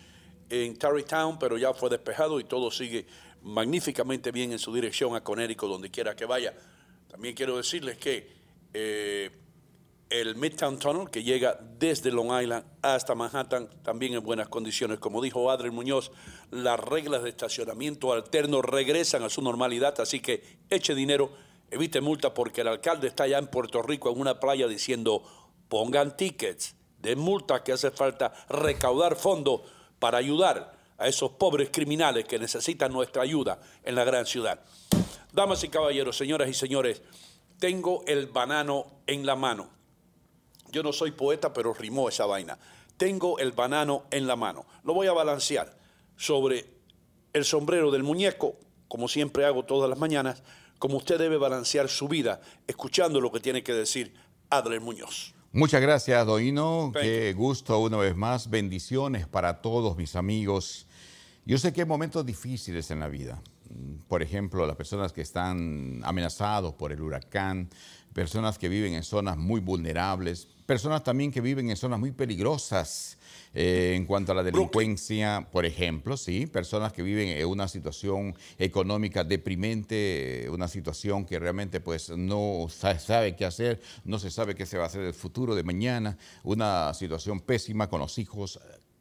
en 0.50 0.76
Tarrytown, 0.76 1.38
pero 1.38 1.56
ya 1.56 1.72
fue 1.72 1.88
despejado 1.88 2.40
y 2.40 2.44
todo 2.44 2.70
sigue 2.70 3.06
magníficamente 3.42 4.32
bien 4.32 4.52
en 4.52 4.58
su 4.58 4.74
dirección 4.74 5.14
a 5.14 5.22
Conérico, 5.22 5.68
donde 5.68 5.90
quiera 5.90 6.16
que 6.16 6.24
vaya. 6.24 6.54
También 7.08 7.34
quiero 7.34 7.56
decirles 7.56 7.96
que 7.98 8.28
eh, 8.72 9.30
el 10.10 10.36
Midtown 10.36 10.78
Tunnel, 10.78 11.10
que 11.10 11.22
llega 11.22 11.58
desde 11.78 12.10
Long 12.10 12.40
Island 12.40 12.64
hasta 12.82 13.14
Manhattan, 13.14 13.68
también 13.82 14.14
en 14.14 14.22
buenas 14.22 14.48
condiciones. 14.48 14.98
Como 14.98 15.22
dijo 15.22 15.50
Adriel 15.50 15.72
Muñoz, 15.72 16.12
las 16.50 16.78
reglas 16.78 17.22
de 17.22 17.30
estacionamiento 17.30 18.12
alterno 18.12 18.62
regresan 18.62 19.22
a 19.22 19.30
su 19.30 19.42
normalidad, 19.42 20.00
así 20.00 20.20
que 20.20 20.58
eche 20.70 20.94
dinero, 20.94 21.32
evite 21.70 22.00
multa, 22.00 22.34
porque 22.34 22.60
el 22.60 22.68
alcalde 22.68 23.08
está 23.08 23.24
allá 23.24 23.38
en 23.38 23.48
Puerto 23.48 23.82
Rico 23.82 24.10
en 24.10 24.20
una 24.20 24.38
playa 24.38 24.68
diciendo, 24.68 25.22
pongan 25.68 26.16
tickets 26.16 26.76
de 26.98 27.16
multa 27.16 27.64
que 27.64 27.72
hace 27.72 27.90
falta 27.90 28.32
recaudar 28.48 29.16
fondos 29.16 29.62
para 29.98 30.18
ayudar 30.18 30.78
a 30.96 31.08
esos 31.08 31.32
pobres 31.32 31.70
criminales 31.72 32.24
que 32.24 32.38
necesitan 32.38 32.92
nuestra 32.92 33.22
ayuda 33.22 33.60
en 33.82 33.94
la 33.94 34.04
gran 34.04 34.26
ciudad. 34.26 34.60
Damas 35.32 35.64
y 35.64 35.68
caballeros, 35.68 36.16
señoras 36.16 36.48
y 36.48 36.54
señores, 36.54 37.02
tengo 37.58 38.04
el 38.06 38.26
banano 38.26 38.86
en 39.06 39.26
la 39.26 39.34
mano 39.34 39.74
yo 40.74 40.82
no 40.82 40.92
soy 40.92 41.12
poeta, 41.12 41.52
pero 41.52 41.72
rimó 41.72 42.08
esa 42.08 42.26
vaina. 42.26 42.58
Tengo 42.96 43.38
el 43.38 43.52
banano 43.52 44.06
en 44.10 44.26
la 44.26 44.34
mano. 44.34 44.66
Lo 44.82 44.92
voy 44.92 45.06
a 45.06 45.12
balancear 45.12 45.78
sobre 46.16 46.66
el 47.32 47.44
sombrero 47.44 47.92
del 47.92 48.02
muñeco, 48.02 48.56
como 48.88 49.06
siempre 49.06 49.44
hago 49.44 49.64
todas 49.64 49.88
las 49.88 49.98
mañanas, 49.98 50.42
como 50.80 50.96
usted 50.96 51.16
debe 51.16 51.38
balancear 51.38 51.88
su 51.88 52.08
vida, 52.08 52.40
escuchando 52.66 53.20
lo 53.20 53.30
que 53.30 53.38
tiene 53.38 53.62
que 53.62 53.72
decir 53.72 54.14
Adler 54.50 54.80
Muñoz. 54.80 55.32
Muchas 55.52 55.80
gracias, 55.80 56.26
Doino. 56.26 56.90
Qué 56.92 57.32
gusto 57.34 57.78
una 57.78 57.96
vez 57.98 58.16
más. 58.16 58.50
Bendiciones 58.50 59.28
para 59.28 59.62
todos 59.62 59.96
mis 59.96 60.16
amigos. 60.16 60.88
Yo 61.44 61.56
sé 61.58 61.72
que 61.72 61.82
hay 61.82 61.86
momentos 61.86 62.26
difíciles 62.26 62.90
en 62.90 62.98
la 62.98 63.08
vida. 63.08 63.40
Por 64.08 64.22
ejemplo, 64.22 64.66
las 64.66 64.74
personas 64.74 65.12
que 65.12 65.22
están 65.22 66.00
amenazados 66.04 66.74
por 66.74 66.90
el 66.90 67.00
huracán, 67.00 67.70
personas 68.14 68.58
que 68.58 68.68
viven 68.68 68.94
en 68.94 69.02
zonas 69.02 69.36
muy 69.36 69.60
vulnerables, 69.60 70.46
personas 70.64 71.02
también 71.02 71.30
que 71.30 71.40
viven 71.40 71.68
en 71.68 71.76
zonas 71.76 71.98
muy 71.98 72.12
peligrosas 72.12 73.18
eh, 73.52 73.94
en 73.96 74.06
cuanto 74.06 74.32
a 74.32 74.36
la 74.36 74.42
delincuencia, 74.42 75.48
por 75.52 75.66
ejemplo, 75.66 76.16
sí, 76.16 76.46
personas 76.46 76.92
que 76.92 77.02
viven 77.02 77.28
en 77.28 77.46
una 77.46 77.68
situación 77.68 78.34
económica 78.56 79.24
deprimente, 79.24 80.48
una 80.50 80.68
situación 80.68 81.26
que 81.26 81.38
realmente 81.38 81.80
pues 81.80 82.10
no 82.10 82.68
sabe 82.68 83.36
qué 83.36 83.44
hacer, 83.44 83.82
no 84.04 84.18
se 84.18 84.30
sabe 84.30 84.54
qué 84.54 84.64
se 84.64 84.78
va 84.78 84.84
a 84.84 84.86
hacer 84.86 85.02
el 85.02 85.14
futuro 85.14 85.54
de 85.54 85.64
mañana, 85.64 86.16
una 86.44 86.94
situación 86.94 87.40
pésima 87.40 87.88
con 87.88 88.00
los 88.00 88.18
hijos. 88.18 88.60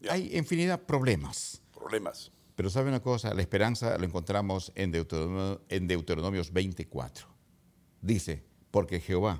Hay 0.10 0.36
infinidad 0.36 0.80
de 0.80 0.86
problemas. 0.86 1.62
Problemas. 1.72 2.32
Pero 2.56 2.70
sabe 2.70 2.90
una 2.90 3.02
cosa, 3.02 3.34
la 3.34 3.42
esperanza 3.42 3.98
la 3.98 4.06
encontramos 4.06 4.72
en, 4.76 4.94
en 5.70 5.88
Deuteronomios 5.88 6.52
24. 6.52 7.28
Dice, 8.02 8.44
porque 8.74 9.00
Jehová 9.00 9.40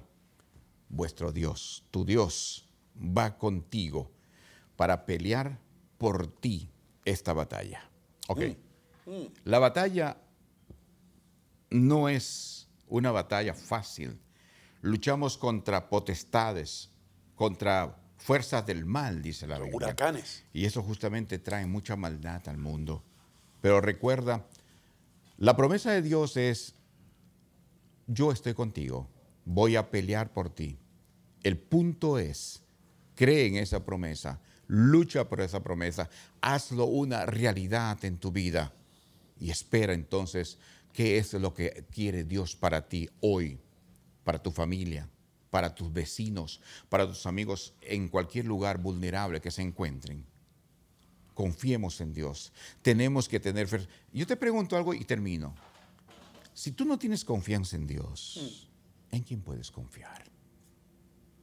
vuestro 0.90 1.32
Dios, 1.32 1.84
tu 1.90 2.06
Dios, 2.06 2.70
va 2.96 3.40
contigo 3.40 4.12
para 4.76 5.08
pelear 5.08 5.58
por 5.98 6.28
ti 6.28 6.70
esta 7.04 7.34
batalla. 7.34 7.90
Ok. 8.28 8.42
Mm, 9.08 9.12
mm. 9.12 9.28
La 9.46 9.58
batalla 9.58 10.18
no 11.72 12.10
es 12.10 12.70
una 12.88 13.12
batalla 13.12 13.56
fácil. 13.56 14.20
Luchamos 14.82 15.40
contra 15.40 15.90
potestades, 15.90 16.92
contra 17.34 17.98
fuerzas 18.18 18.68
del 18.68 18.86
mal, 18.86 19.24
dice 19.24 19.48
la 19.48 19.58
Biblia. 19.58 19.78
Huracanes. 19.78 20.44
Y 20.54 20.66
eso 20.66 20.84
justamente 20.84 21.40
trae 21.40 21.66
mucha 21.66 21.96
maldad 21.96 22.48
al 22.50 22.60
mundo. 22.60 23.04
Pero 23.62 23.82
recuerda, 23.82 24.46
la 25.38 25.56
promesa 25.56 25.92
de 25.92 26.04
Dios 26.04 26.38
es, 26.38 26.76
yo 28.06 28.32
estoy 28.32 28.54
contigo, 28.54 29.10
voy 29.46 29.76
a 29.76 29.90
pelear 29.90 30.34
por 30.34 30.50
ti. 30.50 30.78
El 31.44 31.58
punto 31.58 32.20
es, 32.20 32.64
cree 33.16 33.48
en 33.48 33.58
esa 33.58 33.86
promesa, 33.86 34.42
lucha 34.68 35.28
por 35.28 35.42
esa 35.42 35.64
promesa, 35.64 36.10
hazlo 36.42 36.86
una 36.86 37.26
realidad 37.26 38.04
en 38.06 38.18
tu 38.18 38.32
vida 38.32 38.74
y 39.40 39.50
espera 39.50 39.94
entonces 39.94 40.58
qué 40.94 41.18
es 41.18 41.34
lo 41.34 41.54
que 41.54 41.86
quiere 41.92 42.24
Dios 42.24 42.56
para 42.56 42.88
ti 42.88 43.10
hoy, 43.20 43.60
para 44.24 44.42
tu 44.42 44.52
familia, 44.52 45.10
para 45.50 45.76
tus 45.76 45.92
vecinos, 45.92 46.62
para 46.90 47.08
tus 47.08 47.26
amigos 47.26 47.74
en 47.82 48.08
cualquier 48.10 48.46
lugar 48.46 48.78
vulnerable 48.78 49.42
que 49.42 49.52
se 49.52 49.62
encuentren. 49.62 50.26
Confiemos 51.34 52.00
en 52.00 52.14
Dios. 52.14 52.54
Tenemos 52.82 53.28
que 53.28 53.40
tener 53.40 53.68
fe. 53.68 53.88
Yo 54.14 54.26
te 54.26 54.38
pregunto 54.38 54.78
algo 54.78 54.94
y 54.94 55.04
termino. 55.04 55.56
Si 56.54 56.72
tú 56.72 56.86
no 56.86 57.00
tienes 57.00 57.26
confianza 57.26 57.76
en 57.76 57.88
Dios, 57.88 58.70
¿en 59.14 59.24
quién 59.24 59.42
puedes 59.42 59.72
confiar? 59.72 60.24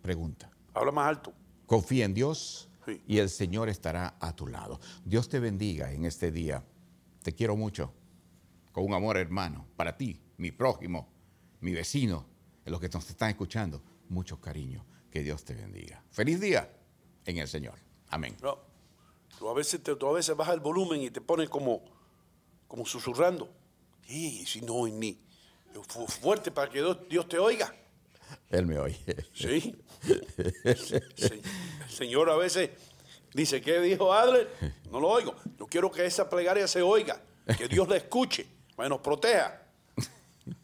Pregunta. 0.02 0.50
Habla 0.74 0.92
más 0.92 1.08
alto. 1.08 1.32
Confía 1.66 2.04
en 2.04 2.14
Dios 2.14 2.68
y 3.06 3.18
el 3.18 3.30
Señor 3.30 3.68
estará 3.68 4.16
a 4.20 4.34
tu 4.34 4.46
lado. 4.46 4.80
Dios 5.04 5.28
te 5.28 5.38
bendiga 5.38 5.92
en 5.92 6.04
este 6.04 6.32
día. 6.32 6.64
Te 7.22 7.34
quiero 7.34 7.56
mucho. 7.56 7.92
Con 8.72 8.84
un 8.84 8.94
amor 8.94 9.16
hermano. 9.16 9.66
Para 9.76 9.96
ti, 9.96 10.20
mi 10.38 10.50
prójimo, 10.50 11.08
mi 11.60 11.72
vecino, 11.72 12.26
los 12.64 12.80
que 12.80 12.88
nos 12.88 13.08
están 13.08 13.30
escuchando. 13.30 13.82
Mucho 14.08 14.40
cariño. 14.40 14.84
Que 15.10 15.22
Dios 15.22 15.44
te 15.44 15.54
bendiga. 15.54 16.02
Feliz 16.10 16.40
día 16.40 16.70
en 17.24 17.38
el 17.38 17.48
Señor. 17.48 17.78
Amén. 18.08 18.36
tú, 19.38 19.48
a 19.48 19.54
veces 19.54 19.82
te, 19.82 19.94
tú 19.94 20.06
a 20.08 20.12
veces 20.12 20.36
bajas 20.36 20.54
el 20.54 20.60
volumen 20.60 21.02
y 21.02 21.10
te 21.10 21.20
pones 21.20 21.48
como, 21.48 21.82
como 22.66 22.84
susurrando. 22.86 23.48
Sí, 24.06 24.44
si 24.46 24.60
no 24.60 24.86
en 24.86 24.98
mí. 24.98 25.20
Fu- 25.88 26.06
Fuerte 26.06 26.50
para 26.50 26.70
que 26.70 26.80
Dios- 27.08 27.28
te 27.28 27.38
oiga. 27.38 27.74
Él 28.50 28.66
me 28.66 28.78
oye. 28.78 28.98
Sí. 29.34 29.76
El 30.64 31.42
Señor 31.88 32.30
a 32.30 32.36
veces 32.36 32.70
dice, 33.34 33.60
¿qué 33.60 33.80
dijo 33.80 34.12
Adler? 34.12 34.48
No 34.90 35.00
lo 35.00 35.08
oigo. 35.08 35.34
Yo 35.58 35.66
quiero 35.66 35.90
que 35.90 36.04
esa 36.06 36.28
plegaria 36.28 36.66
se 36.68 36.82
oiga, 36.82 37.20
que 37.58 37.68
Dios 37.68 37.88
la 37.88 37.96
escuche, 37.96 38.46
que 38.76 38.88
nos 38.88 39.00
proteja. 39.00 39.62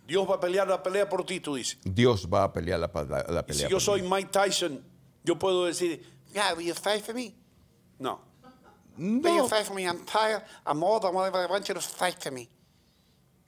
Dios 0.07 0.29
va 0.29 0.37
a 0.37 0.41
pelear 0.41 0.69
la 0.69 0.83
pelea 0.83 1.09
por 1.09 1.25
ti, 1.27 1.41
tú 1.41 1.55
dices. 1.57 1.79
Dios 1.85 2.29
va 2.33 2.45
a 2.45 2.53
pelear 2.53 2.79
la, 2.81 2.91
la- 2.95 3.25
la 3.29 3.41
Y 3.41 3.43
pelea. 3.45 3.67
si 3.67 3.71
yo 3.71 3.77
por 3.77 3.81
soy 3.81 4.03
mí. 4.03 4.09
Mike 4.11 4.31
Tyson, 4.31 4.83
yo 5.25 5.37
puedo 5.39 5.65
decir, 5.67 6.05
yeah, 6.33 6.55
will 6.55 6.65
you 6.67 6.75
fight 6.75 7.05
for 7.05 7.15
me? 7.15 7.35
No. 7.99 8.21
Will 8.97 9.23
you 9.23 9.37
No, 9.43 9.49
fight 9.49 9.65
for 9.67 9.75
me? 9.75 9.85
I'm 9.87 10.05
tired. 10.07 10.43
I'm 10.65 10.83
old. 10.83 11.05
I 11.05 11.09
want 11.11 11.65
to 11.67 11.81
fight 11.81 12.23
for 12.23 12.33
me. 12.33 12.49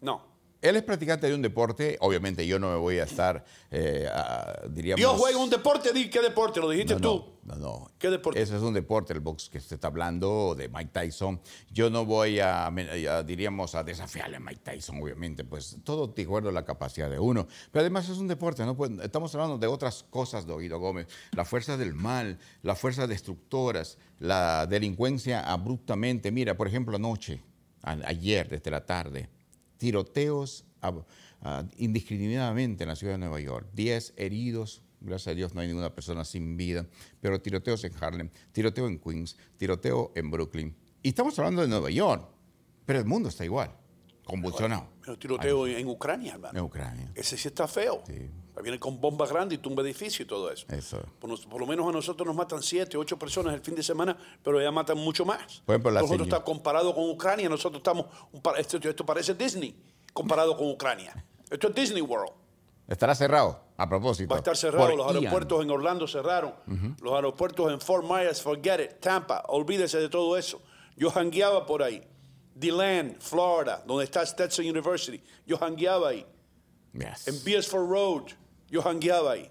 No. 0.00 0.22
Él 0.60 0.76
es 0.76 0.82
practicante 0.82 1.26
de 1.28 1.34
un 1.34 1.42
deporte. 1.42 1.96
Obviamente 2.00 2.46
yo 2.46 2.58
no 2.58 2.70
me 2.70 2.76
voy 2.76 2.98
a 2.98 3.04
estar, 3.04 3.44
eh, 3.70 4.08
a- 4.12 4.62
diríamos... 4.68 4.98
Dios 4.98 5.14
juega 5.16 5.38
un 5.38 5.50
deporte, 5.50 5.92
di 5.92 6.10
qué 6.10 6.20
deporte, 6.20 6.60
lo 6.60 6.68
dijiste 6.70 6.94
no, 6.94 7.00
tú. 7.00 7.24
No, 7.44 7.54
no, 7.54 7.60
no. 7.60 7.90
¿Qué 7.98 8.10
deporte? 8.10 8.40
Ese 8.42 8.56
es 8.56 8.62
un 8.62 8.74
deporte, 8.74 9.12
el 9.12 9.20
box 9.20 9.48
que 9.48 9.60
se 9.60 9.74
está 9.76 9.88
hablando 9.88 10.54
de 10.56 10.68
Mike 10.68 10.90
Tyson. 10.92 11.40
Yo 11.70 11.88
no 11.90 12.04
voy 12.04 12.40
a, 12.40 12.66
a, 12.66 13.22
diríamos, 13.22 13.74
a 13.74 13.82
desafiarle 13.84 14.36
a 14.36 14.40
Mike 14.40 14.60
Tyson, 14.62 15.00
obviamente, 15.02 15.44
pues 15.44 15.78
todo 15.84 16.08
de 16.08 16.22
acuerdo 16.22 16.48
a 16.50 16.52
la 16.52 16.64
capacidad 16.64 17.08
de 17.08 17.18
uno. 17.18 17.46
Pero 17.72 17.80
además 17.82 18.08
es 18.08 18.18
un 18.18 18.28
deporte, 18.28 18.64
¿no? 18.66 18.76
Pues, 18.76 18.90
estamos 19.02 19.34
hablando 19.34 19.56
de 19.58 19.66
otras 19.66 20.04
cosas, 20.10 20.44
Doguido 20.46 20.78
Gómez. 20.78 21.06
La 21.32 21.44
fuerza 21.44 21.76
del 21.76 21.94
mal, 21.94 22.38
las 22.62 22.78
fuerzas 22.78 23.08
destructoras, 23.08 23.96
la 24.18 24.66
delincuencia 24.66 25.50
abruptamente. 25.50 26.30
Mira, 26.32 26.56
por 26.56 26.66
ejemplo, 26.68 26.96
anoche, 26.96 27.42
a- 27.82 27.92
ayer, 28.04 28.48
desde 28.48 28.70
la 28.70 28.84
tarde, 28.84 29.28
tiroteos 29.78 30.64
ab- 30.82 31.04
ah, 31.42 31.64
indiscriminadamente 31.76 32.84
en 32.84 32.88
la 32.88 32.96
ciudad 32.96 33.14
de 33.14 33.18
Nueva 33.18 33.40
York. 33.40 33.68
10 33.72 34.14
heridos, 34.16 34.82
gracias 35.00 35.28
a 35.32 35.34
Dios 35.34 35.54
no 35.54 35.60
hay 35.60 35.68
ninguna 35.68 35.94
persona 35.94 36.24
sin 36.24 36.56
vida, 36.56 36.86
pero 37.20 37.40
tiroteos 37.40 37.82
en 37.84 37.92
Harlem, 38.00 38.30
tiroteo 38.52 38.86
en 38.88 38.98
Queens, 38.98 39.36
tiroteo 39.56 40.12
en 40.14 40.30
Brooklyn. 40.30 40.76
Y 41.02 41.08
estamos 41.10 41.38
hablando 41.38 41.62
de 41.62 41.68
Nueva 41.68 41.90
York, 41.90 42.28
pero 42.84 42.98
el 42.98 43.04
mundo 43.04 43.28
está 43.28 43.44
igual, 43.44 43.70
convulsionado. 44.24 44.88
Pero 45.00 45.18
tiroteo 45.18 45.66
en, 45.66 45.76
en 45.78 45.88
Ucrania, 45.88 46.34
hermano. 46.34 46.58
En 46.58 46.64
Ucrania. 46.64 47.12
Ese 47.14 47.36
sí 47.36 47.48
está 47.48 47.66
feo. 47.68 48.02
Sí. 48.06 48.28
Viene 48.62 48.78
con 48.78 49.00
bombas 49.00 49.30
grandes 49.30 49.58
y 49.58 49.62
tumba 49.62 49.82
edificios 49.82 50.20
y 50.20 50.24
todo 50.24 50.50
eso. 50.50 50.66
Eso. 50.68 51.00
Por, 51.18 51.60
lo 51.60 51.66
menos 51.66 51.88
a 51.88 51.92
nosotros 51.92 52.26
nos 52.26 52.36
matan 52.36 52.62
siete, 52.62 52.96
ocho 52.96 53.18
personas 53.18 53.54
el 53.54 53.60
fin 53.60 53.74
de 53.74 53.82
semana, 53.82 54.16
pero 54.42 54.60
ya 54.60 54.70
matan 54.70 54.98
mucho 54.98 55.24
más. 55.24 55.62
Por 55.64 55.74
ejemplo, 55.74 55.90
la 55.90 56.00
nosotros 56.00 56.26
está 56.26 56.42
comparado 56.42 56.94
con 56.94 57.08
Ucrania, 57.10 57.48
nosotros 57.48 57.78
estamos, 57.78 58.06
esto, 58.56 58.76
esto 58.76 59.06
parece 59.06 59.34
Disney 59.34 59.74
comparado 60.12 60.56
con 60.56 60.70
Ucrania. 60.70 61.24
Esto 61.50 61.68
es 61.68 61.74
Disney 61.74 62.02
World. 62.02 62.32
Estará 62.88 63.14
cerrado, 63.14 63.60
a 63.76 63.88
propósito. 63.88 64.30
Va 64.30 64.36
a 64.36 64.38
estar 64.38 64.56
cerrado, 64.56 64.88
por 64.88 64.96
los 64.96 65.06
Ian. 65.08 65.16
aeropuertos 65.18 65.62
en 65.62 65.70
Orlando 65.70 66.08
cerraron, 66.08 66.54
los 67.02 67.12
aeropuertos 67.12 67.70
en 67.70 67.80
Fort 67.80 68.04
Myers, 68.04 68.40
forget 68.42 68.80
it, 68.80 69.00
Tampa, 69.00 69.44
olvídese 69.48 69.98
de 69.98 70.08
todo 70.08 70.36
eso. 70.36 70.60
Yo 70.96 71.10
jangueaba 71.10 71.66
por 71.66 71.82
ahí. 71.82 72.02
DeLand, 72.54 73.20
Florida, 73.20 73.84
donde 73.86 74.04
está 74.04 74.26
Stetson 74.26 74.64
University, 74.64 75.22
yo 75.46 75.56
jangueaba 75.56 76.08
ahí. 76.08 76.26
Yes. 76.92 77.28
En 77.28 77.44
Beersford 77.44 77.88
Road, 77.88 78.32
yo 78.70 78.82
jangueaba 78.82 79.32
ahí. 79.32 79.50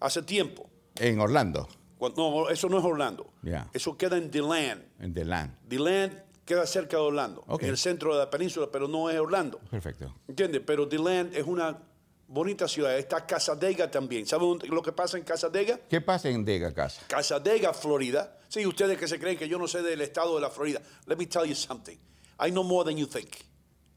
Hace 0.00 0.22
tiempo. 0.22 0.68
En 0.96 1.20
Orlando, 1.20 1.68
Cuando- 1.98 2.30
no, 2.30 2.48
eso 2.50 2.68
no 2.68 2.78
es 2.78 2.84
Orlando. 2.84 3.32
Eso 3.72 3.96
queda 3.96 4.16
en 4.16 4.30
DeLand. 4.30 4.82
en 5.00 5.14
The 5.14 5.24
Land. 5.24 5.56
DeLand 5.68 6.22
queda 6.44 6.66
cerca 6.66 6.96
de 6.96 7.02
Orlando, 7.02 7.44
en 7.60 7.66
el 7.68 7.76
centro 7.76 8.12
de 8.14 8.20
la 8.20 8.30
península, 8.30 8.68
pero 8.72 8.88
no 8.88 9.10
es 9.10 9.18
Orlando. 9.18 9.58
Perfecto. 9.70 10.14
¿Entiendes? 10.26 10.62
Pero 10.64 10.86
DeLand 10.86 11.34
es 11.36 11.44
una 11.46 11.78
bonita 12.26 12.66
ciudad. 12.68 12.96
Está 12.98 13.26
Casadega 13.26 13.90
también. 13.90 14.26
¿Saben 14.26 14.58
lo 14.68 14.82
que 14.82 14.92
pasa 14.92 15.16
en 15.18 15.24
Casadega? 15.24 15.78
¿Qué 15.88 16.00
pasa 16.00 16.28
en 16.28 16.44
Dega 16.44 16.72
Casa? 16.72 17.02
Casadega, 17.08 17.72
Florida. 17.74 18.38
Sí, 18.48 18.64
ustedes 18.66 18.96
que 18.98 19.06
se 19.08 19.18
creen 19.18 19.36
que 19.36 19.48
yo 19.48 19.58
no 19.58 19.66
sé 19.68 19.82
del 19.82 20.00
estado 20.00 20.34
de 20.36 20.40
la 20.40 20.50
Florida. 20.50 20.80
Let 21.06 21.16
me 21.16 21.26
tell 21.26 21.44
you 21.46 21.54
something. 21.54 21.96
I 22.44 22.50
know 22.50 22.64
more 22.64 22.88
than 22.88 22.96
you 22.98 23.06
think. 23.06 23.30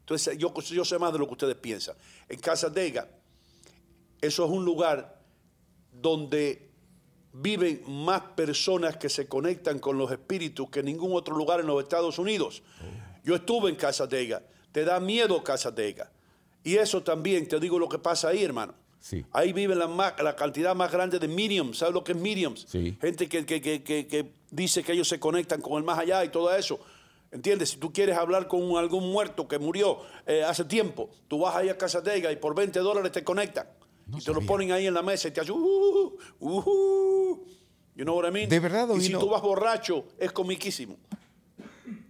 Entonces, 0.00 0.36
yo, 0.36 0.52
yo 0.60 0.84
sé 0.84 0.98
más 0.98 1.12
de 1.12 1.18
lo 1.18 1.26
que 1.26 1.32
ustedes 1.32 1.54
piensan. 1.56 1.94
En 2.28 2.38
Casadega, 2.40 3.08
eso 4.22 4.44
es 4.46 4.50
un 4.50 4.64
lugar 4.64 5.20
donde 5.92 6.70
viven 7.34 7.82
más 7.86 8.20
personas 8.34 8.96
que 8.96 9.08
se 9.08 9.26
conectan 9.26 9.78
con 9.78 9.96
los 9.98 10.10
espíritus 10.10 10.68
que 10.70 10.80
en 10.80 10.86
ningún 10.86 11.12
otro 11.14 11.34
lugar 11.36 11.60
en 11.60 11.66
los 11.66 11.82
Estados 11.82 12.18
Unidos. 12.18 12.62
Yo 13.24 13.34
estuve 13.34 13.70
en 13.70 13.76
Casadega. 13.76 14.42
Te 14.72 14.84
da 14.84 15.00
miedo 15.00 15.42
Casadega. 15.44 16.10
Y 16.64 16.76
eso 16.76 17.02
también, 17.02 17.48
te 17.48 17.58
digo 17.58 17.78
lo 17.78 17.88
que 17.88 17.98
pasa 17.98 18.28
ahí, 18.28 18.42
hermano. 18.42 18.74
Sí. 19.00 19.24
Ahí 19.32 19.52
vive 19.52 19.74
la, 19.74 19.88
ma- 19.88 20.14
la 20.22 20.36
cantidad 20.36 20.74
más 20.76 20.92
grande 20.92 21.18
de 21.18 21.26
mediums. 21.26 21.78
¿Sabes 21.78 21.92
lo 21.94 22.04
que 22.04 22.12
es 22.12 22.18
mediums? 22.18 22.64
Sí. 22.68 22.96
Gente 23.00 23.28
que, 23.28 23.44
que- 23.44 23.60
que- 23.60 23.82
que- 23.82 24.32
dice 24.50 24.84
que 24.84 24.92
ellos 24.92 25.08
se 25.08 25.18
conectan 25.18 25.60
con 25.60 25.74
el 25.78 25.82
más 25.84 25.98
allá 25.98 26.24
y 26.24 26.28
todo 26.28 26.54
eso. 26.54 26.78
¿Entiendes? 27.32 27.70
Si 27.70 27.78
tú 27.78 27.92
quieres 27.92 28.16
hablar 28.16 28.46
con 28.46 28.76
algún 28.76 29.10
muerto 29.10 29.48
que 29.48 29.58
murió 29.58 29.98
eh, 30.26 30.44
hace 30.44 30.64
tiempo, 30.66 31.08
tú 31.28 31.38
vas 31.40 31.56
ahí 31.56 31.68
a 31.70 31.76
Casadega 31.78 32.30
y 32.30 32.36
por 32.36 32.54
20 32.54 32.78
dólares 32.80 33.10
te 33.10 33.24
conectan. 33.24 33.66
Y 34.16 34.24
te 34.24 34.32
lo 34.32 34.40
ponen 34.42 34.72
ahí 34.72 34.86
en 34.86 34.94
la 34.94 35.02
mesa 35.02 35.28
y 35.28 35.30
te 35.30 35.40
hacen... 35.40 35.54
Uh, 35.54 36.16
uh, 36.40 37.46
you 37.94 38.04
know 38.04 38.16
what 38.16 38.28
I 38.28 38.32
mean? 38.32 38.48
De 38.48 38.60
verdad, 38.60 38.88
Y 38.96 39.00
si 39.00 39.12
tú 39.12 39.28
vas 39.28 39.42
borracho, 39.42 40.06
es 40.18 40.32
comiquísimo. 40.32 40.96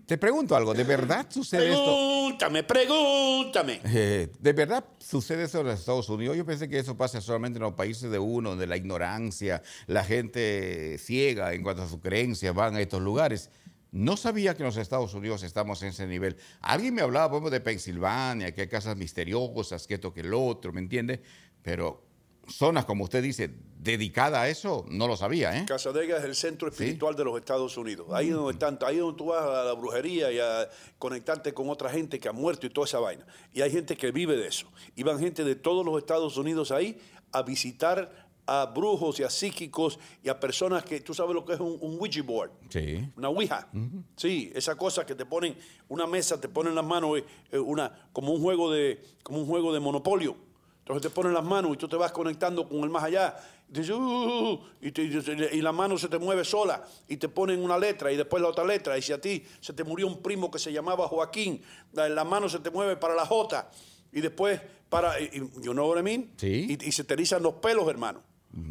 Te 0.07 0.19
pregunto 0.19 0.55
algo, 0.55 0.75
¿de 0.75 0.85
verdad 0.85 1.27
sucede 1.31 1.71
esto? 1.71 1.85
Pregúntame, 1.85 2.63
pregúntame. 2.65 3.81
Eh, 3.95 4.29
¿De 4.39 4.53
verdad 4.53 4.85
sucede 4.99 5.45
eso 5.45 5.61
en 5.61 5.69
los 5.69 5.81
Estados 5.81 6.09
Unidos? 6.09 6.37
Yo 6.37 6.45
pensé 6.45 6.69
que 6.69 6.79
eso 6.79 6.97
pasa 6.97 7.21
solamente 7.21 7.59
en 7.59 7.63
los 7.63 7.75
países 7.75 8.11
de 8.11 8.19
uno, 8.19 8.51
donde 8.51 8.67
la 8.67 8.77
ignorancia, 8.77 9.63
la 9.87 10.05
gente 10.05 10.99
ciega 10.99 11.55
en 11.55 11.63
cuanto 11.63 11.83
a 11.83 11.89
sus 11.89 12.01
creencias 12.01 12.55
van 12.55 12.77
a 12.77 12.81
estos 12.81 13.01
lugares. 13.01 13.51
No 13.91 14.17
sabía 14.17 14.55
que 14.55 14.63
en 14.63 14.67
los 14.67 14.77
Estados 14.77 15.15
Unidos 15.15 15.43
estamos 15.43 15.83
en 15.83 15.89
ese 15.89 16.07
nivel. 16.07 16.37
Alguien 16.61 16.95
me 16.95 17.03
hablaba, 17.03 17.29
por 17.29 17.37
ejemplo, 17.37 17.51
de 17.51 17.61
Pensilvania, 17.61 18.55
que 18.55 18.63
hay 18.63 18.69
casas 18.69 18.97
misteriosas, 18.97 19.87
que 19.87 19.95
esto, 19.95 20.13
que 20.13 20.21
el 20.21 20.35
otro, 20.35 20.73
¿me 20.73 20.81
entiende? 20.81 21.23
Pero 21.63 22.03
zonas, 22.49 22.85
como 22.85 23.05
usted 23.05 23.23
dice, 23.23 23.51
dedicadas 23.79 24.41
a 24.41 24.49
eso, 24.49 24.85
no 24.89 25.09
lo 25.09 25.17
sabía, 25.17 25.59
¿eh? 25.59 25.65
Casadega 25.67 26.19
es 26.19 26.25
el 26.25 26.35
centro 26.35 26.69
espiritual 26.69 27.17
de 27.17 27.25
los 27.25 27.37
Estados 27.39 27.77
Unidos. 27.77 28.07
Ahí 28.13 28.29
es 28.29 28.35
donde 28.35 28.53
están, 28.53 28.79
ahí 28.87 28.97
es 28.97 29.01
donde 29.01 29.19
tú 29.19 29.27
vas 29.27 29.43
a 29.43 29.65
la 29.65 29.73
brujería 29.73 30.31
y 30.31 30.39
a 30.39 30.69
conectarte 30.99 31.53
con 31.53 31.69
otra 31.69 31.91
gente 31.91 32.21
que 32.21 32.29
ha 32.29 32.33
muerto 32.33 32.67
y 32.67 32.71
toda 32.71 32.87
esa 32.87 33.01
vaina. 33.01 33.27
Y 33.53 33.61
hay 33.61 33.71
gente 33.71 33.97
que 33.97 34.13
vive 34.13 34.37
de 34.37 34.49
eso. 34.49 34.67
Y 34.95 35.03
van 35.03 35.19
gente 35.19 35.45
de 35.45 35.57
todos 35.57 35.85
los 35.85 35.99
Estados 35.99 36.37
Unidos 36.37 36.71
ahí 36.71 36.99
a 37.33 37.43
visitar 37.43 38.31
a 38.47 38.67
brujos 38.67 39.21
y 39.21 39.23
a 39.23 39.31
psíquicos 39.31 39.99
y 40.23 40.29
a 40.29 40.39
personas 40.39 40.85
que, 40.85 41.01
tú 41.01 41.15
sabes 41.15 41.35
lo 41.35 41.45
que 41.45 41.55
es 41.55 41.61
un, 41.61 41.79
un 41.81 41.99
Ouija 41.99 42.23
board. 42.23 42.51
Sí. 42.69 43.09
Una 43.17 43.29
ouija. 43.29 43.69
Sí, 44.17 44.53
esa 44.55 44.77
cosa 44.77 45.07
que 45.07 45.15
te 45.15 45.25
ponen 45.25 45.57
una 45.89 46.07
mesa, 46.07 46.41
te 46.41 46.49
ponen 46.49 46.75
las 46.75 46.85
manos, 46.85 47.23
eh, 47.51 47.59
una, 47.59 48.09
como 48.13 48.33
un 48.33 48.41
juego 48.41 48.71
de, 48.71 49.03
como 49.23 49.41
un 49.41 49.47
juego 49.47 49.73
de 49.73 49.81
monopolio. 49.81 50.37
Entonces 50.83 51.03
te 51.03 51.11
ponen 51.15 51.33
las 51.33 51.45
manos 51.45 51.73
y 51.75 51.77
tú 51.77 51.89
te 51.89 51.97
vas 51.97 52.11
conectando 52.13 52.69
con 52.69 52.81
el 52.81 52.91
más 52.91 53.05
allá. 53.05 53.37
Y, 53.69 53.73
dices, 53.79 53.95
"Uh", 53.97 54.59
y, 54.81 54.91
te- 54.93 55.03
y 55.05 55.61
la 55.63 55.71
mano 55.73 55.97
se 55.97 56.09
te 56.09 56.19
mueve 56.19 56.45
sola 56.45 56.85
y 57.09 57.17
te 57.17 57.29
ponen 57.29 57.63
una 57.63 57.79
letra 57.79 58.11
y 58.13 58.17
después 58.17 58.43
la 58.43 58.49
otra 58.49 58.65
letra. 58.65 58.99
Y 58.99 59.03
si 59.03 59.13
a 59.13 59.21
ti 59.21 59.45
se 59.61 59.73
te 59.73 59.85
murió 59.85 60.07
un 60.09 60.21
primo 60.21 60.51
que 60.51 60.59
se 60.59 60.73
llamaba 60.73 61.07
Joaquín, 61.09 61.63
la, 61.93 62.09
la 62.09 62.25
mano 62.25 62.49
se 62.49 62.59
te 62.59 62.71
mueve 62.71 62.97
para 62.97 63.15
la 63.15 63.25
J 63.25 63.71
y 64.13 64.21
después 64.21 64.61
para, 64.89 65.19
y- 65.21 65.25
y- 65.33 65.63
you 65.63 65.73
know 65.73 65.89
what 65.89 65.99
I 65.99 66.03
mean? 66.03 66.33
Sí. 66.37 66.67
Y, 66.81 66.89
y 66.89 66.93
se 66.93 67.05
te 67.05 67.15
erizan 67.15 67.43
los 67.43 67.55
pelos, 67.55 67.89
hermano. 67.89 68.21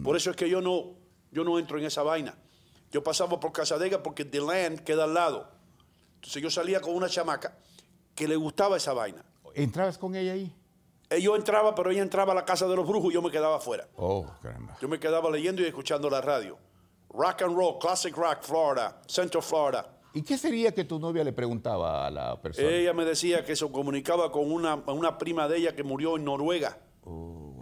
Por 0.04 0.16
eso 0.18 0.30
es 0.30 0.36
que 0.36 0.48
yo 0.50 0.62
no, 0.62 0.94
yo 1.32 1.44
no 1.46 1.58
entro 1.58 1.80
en 1.80 1.86
esa 1.86 2.04
vaina. 2.04 2.36
Yo 2.92 3.02
pasaba 3.04 3.40
por 3.40 3.52
Casadega 3.54 4.04
porque 4.04 4.26
The 4.26 4.42
Land 4.42 4.82
queda 4.82 5.06
al 5.06 5.14
lado. 5.14 5.50
Entonces 6.16 6.44
yo 6.44 6.52
salía 6.52 6.82
con 6.82 6.94
una 6.94 7.08
chamaca 7.10 7.58
que 8.14 8.28
le 8.28 8.36
gustaba 8.36 8.76
esa 8.78 8.92
vaina. 8.94 9.24
¿Entrabas 9.56 9.98
con 9.98 10.14
ella 10.16 10.34
ahí? 10.34 10.54
Eh, 11.12 11.22
Yo 11.22 11.36
entraba, 11.36 11.76
pero 11.76 11.92
ella 11.92 12.02
entraba 12.02 12.32
a 12.32 12.36
la 12.36 12.46
casa 12.46 12.68
de 12.68 12.76
los 12.76 12.88
brujos 12.88 13.12
y 13.12 13.14
yo 13.14 13.22
me 13.22 13.30
quedaba 13.30 13.58
afuera. 13.58 13.88
Oh, 13.98 14.26
caramba. 14.42 14.78
Yo 14.82 14.88
me 14.88 15.00
quedaba 15.00 15.30
leyendo 15.30 15.62
y 15.62 15.66
escuchando 15.66 16.10
la 16.10 16.22
radio. 16.22 16.58
Rock 17.10 17.42
and 17.44 17.56
roll, 17.56 17.78
classic 17.80 18.16
rock, 18.16 18.38
Florida, 18.42 19.02
Central 19.06 19.44
Florida. 19.44 19.98
¿Y 20.14 20.24
qué 20.24 20.38
sería 20.38 20.74
que 20.74 20.84
tu 20.86 21.00
novia 21.00 21.24
le 21.24 21.34
preguntaba 21.34 22.06
a 22.08 22.12
la 22.12 22.42
persona? 22.42 22.68
Ella 22.70 22.94
me 22.94 23.06
decía 23.06 23.44
que 23.46 23.56
se 23.56 23.70
comunicaba 23.70 24.32
con 24.32 24.52
una, 24.52 24.76
una 24.88 25.18
prima 25.18 25.48
de 25.48 25.58
ella 25.58 25.76
que 25.76 25.84
murió 25.84 26.16
en 26.18 26.24
Noruega. 26.26 26.78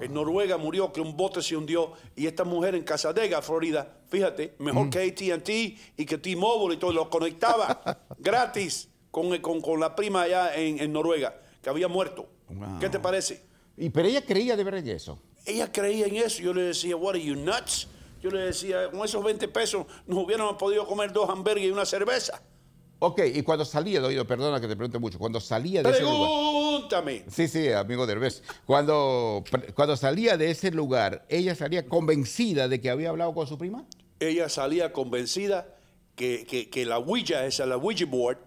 En 0.02 0.14
Noruega 0.14 0.58
murió, 0.58 0.92
que 0.92 1.02
un 1.02 1.16
bote 1.18 1.42
se 1.42 1.56
hundió. 1.56 1.94
Y 2.16 2.28
esta 2.28 2.44
mujer 2.44 2.76
en 2.76 2.84
Casadega, 2.84 3.42
Florida, 3.42 3.98
fíjate, 4.10 4.56
mejor 4.60 4.90
que 4.90 5.00
ATT 5.00 5.50
y 5.98 6.06
que 6.06 6.18
T-Mobile 6.18 6.76
y 6.76 6.78
todo, 6.78 6.92
lo 6.94 7.10
conectaba 7.10 7.82
gratis 8.20 8.90
con, 9.12 9.36
con- 9.40 9.62
con 9.62 9.80
la 9.80 9.96
prima 9.96 10.24
allá 10.24 10.56
en, 10.56 10.80
en 10.80 10.92
Noruega, 10.94 11.36
que 11.62 11.70
había 11.70 11.88
muerto. 11.88 12.28
Wow. 12.50 12.80
¿Qué 12.80 12.90
te 12.90 13.00
parece? 13.00 13.44
Y, 13.78 13.90
pero 13.90 14.08
ella 14.08 14.26
creía 14.26 14.56
de 14.56 14.64
verdad 14.64 14.82
en 14.82 14.90
eso. 14.96 15.20
Ella 15.46 15.72
creía 15.72 16.06
en 16.08 16.16
eso. 16.18 16.42
Yo 16.42 16.54
le 16.54 16.64
decía, 16.64 16.96
what 16.96 17.12
are 17.16 17.24
you 17.24 17.36
nuts? 17.36 17.88
Yo 18.22 18.30
le 18.30 18.42
decía, 18.42 18.90
con 18.92 19.04
esos 19.06 19.24
20 19.24 19.48
pesos 19.48 19.86
nos 20.06 20.26
hubiéramos 20.26 20.56
podido 20.58 20.86
comer 20.86 21.14
dos 21.14 21.30
hamburgues 21.30 21.66
y 21.68 21.72
una 21.72 21.86
cerveza. 21.86 22.42
Ok, 23.02 23.22
y 23.34 23.44
cuando 23.44 23.64
salía, 23.64 24.02
Doido, 24.02 24.28
perdona 24.28 24.60
que 24.60 24.68
te 24.68 24.76
pregunte 24.76 25.00
mucho, 25.00 25.18
cuando 25.18 25.40
salía 25.40 25.82
de 25.82 25.90
ese 25.90 26.02
lugar... 26.02 26.18
Pregúntame. 26.30 27.24
Sí, 27.30 27.48
sí, 27.48 27.72
amigo 27.72 28.06
Derbez. 28.06 28.44
Cuando, 28.66 29.42
cuando 29.74 29.96
salía 29.96 30.36
de 30.36 30.52
ese 30.52 30.70
lugar, 30.72 31.26
ella 31.30 31.56
salía 31.56 31.88
convencida 31.88 32.68
de 32.68 32.82
que 32.82 32.90
había 32.90 33.10
hablado 33.10 33.34
con 33.34 33.48
su 33.48 33.58
prima. 33.58 33.86
Ella 34.20 34.50
salía 34.50 34.92
convencida 34.92 35.74
que, 36.16 36.46
que- 36.46 36.70
que 36.70 36.86
la 36.86 36.98
Ouija, 36.98 37.46
esa, 37.46 37.66
la 37.66 37.78
Ouija 37.78 38.04
board, 38.06 38.40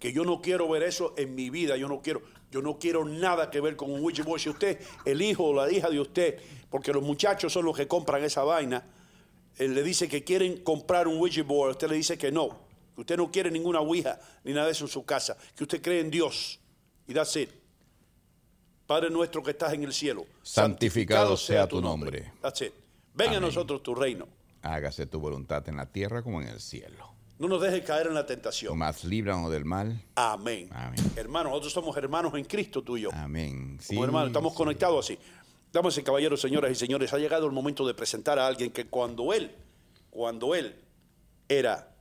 que 0.00 0.12
yo 0.12 0.24
no 0.24 0.40
quiero 0.42 0.68
ver 0.68 0.82
eso 0.82 1.14
en 1.16 1.36
mi 1.36 1.48
vida, 1.50 1.76
yo 1.76 1.86
no 1.86 2.02
quiero, 2.02 2.22
yo 2.54 2.62
no 2.62 2.78
quiero 2.78 3.04
nada 3.04 3.50
que 3.50 3.60
ver 3.60 3.74
con 3.74 3.90
un 3.90 3.98
Ouija 3.98 4.22
board. 4.22 4.40
Si 4.40 4.48
usted, 4.48 4.80
el 5.04 5.20
hijo 5.20 5.46
o 5.46 5.52
la 5.52 5.68
hija 5.72 5.90
de 5.90 5.98
usted, 5.98 6.40
porque 6.70 6.92
los 6.92 7.02
muchachos 7.02 7.52
son 7.52 7.64
los 7.64 7.76
que 7.76 7.88
compran 7.88 8.22
esa 8.22 8.44
vaina, 8.44 8.86
él 9.56 9.74
le 9.74 9.82
dice 9.82 10.06
que 10.06 10.22
quieren 10.22 10.62
comprar 10.62 11.08
un 11.08 11.16
Ouija 11.16 11.42
board, 11.42 11.72
usted 11.72 11.88
le 11.88 11.96
dice 11.96 12.16
que 12.16 12.30
no, 12.30 12.50
que 12.94 13.00
usted 13.00 13.16
no 13.16 13.32
quiere 13.32 13.50
ninguna 13.50 13.80
Ouija 13.80 14.20
ni 14.44 14.52
nada 14.52 14.66
de 14.66 14.72
eso 14.72 14.84
en 14.84 14.88
su 14.88 15.04
casa, 15.04 15.36
que 15.56 15.64
usted 15.64 15.82
cree 15.82 15.98
en 15.98 16.12
Dios. 16.12 16.60
Y 17.08 17.12
that's 17.12 17.34
it. 17.34 17.50
Padre 18.86 19.10
nuestro 19.10 19.42
que 19.42 19.50
estás 19.50 19.72
en 19.72 19.82
el 19.82 19.92
cielo, 19.92 20.24
Santificado 20.44 21.36
sea 21.36 21.66
tu 21.66 21.80
nombre. 21.80 22.34
That's 22.40 22.60
it. 22.60 22.72
Venga 23.14 23.38
a 23.38 23.40
nosotros 23.40 23.82
tu 23.82 23.96
reino. 23.96 24.28
Hágase 24.62 25.06
tu 25.06 25.18
voluntad 25.18 25.68
en 25.68 25.76
la 25.76 25.90
tierra 25.90 26.22
como 26.22 26.40
en 26.40 26.46
el 26.46 26.60
cielo. 26.60 27.13
No 27.38 27.48
nos 27.48 27.60
dejes 27.60 27.82
caer 27.84 28.06
en 28.06 28.14
la 28.14 28.24
tentación. 28.26 28.78
Más 28.78 29.02
líbranos 29.04 29.50
del 29.50 29.64
mal. 29.64 30.00
Amén. 30.14 30.68
Amén. 30.72 31.00
Hermanos, 31.16 31.50
nosotros 31.50 31.72
somos 31.72 31.96
hermanos 31.96 32.32
en 32.34 32.44
Cristo 32.44 32.82
tú 32.82 32.96
y 32.96 33.02
yo. 33.02 33.10
Amén. 33.12 33.78
Sí, 33.80 33.94
Como 33.94 34.04
hermanos, 34.04 34.28
estamos 34.28 34.52
sí. 34.52 34.56
conectados 34.56 35.04
así. 35.04 35.18
Damas 35.72 35.98
y 35.98 36.02
caballeros, 36.04 36.40
señoras 36.40 36.70
y 36.70 36.76
señores, 36.76 37.12
ha 37.12 37.18
llegado 37.18 37.46
el 37.46 37.52
momento 37.52 37.84
de 37.86 37.94
presentar 37.94 38.38
a 38.38 38.46
alguien 38.46 38.70
que 38.70 38.86
cuando 38.86 39.32
él, 39.32 39.52
cuando 40.10 40.54
él 40.54 40.76
era 41.48 41.92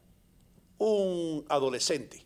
un 0.77 1.43
adolescente, 1.49 2.23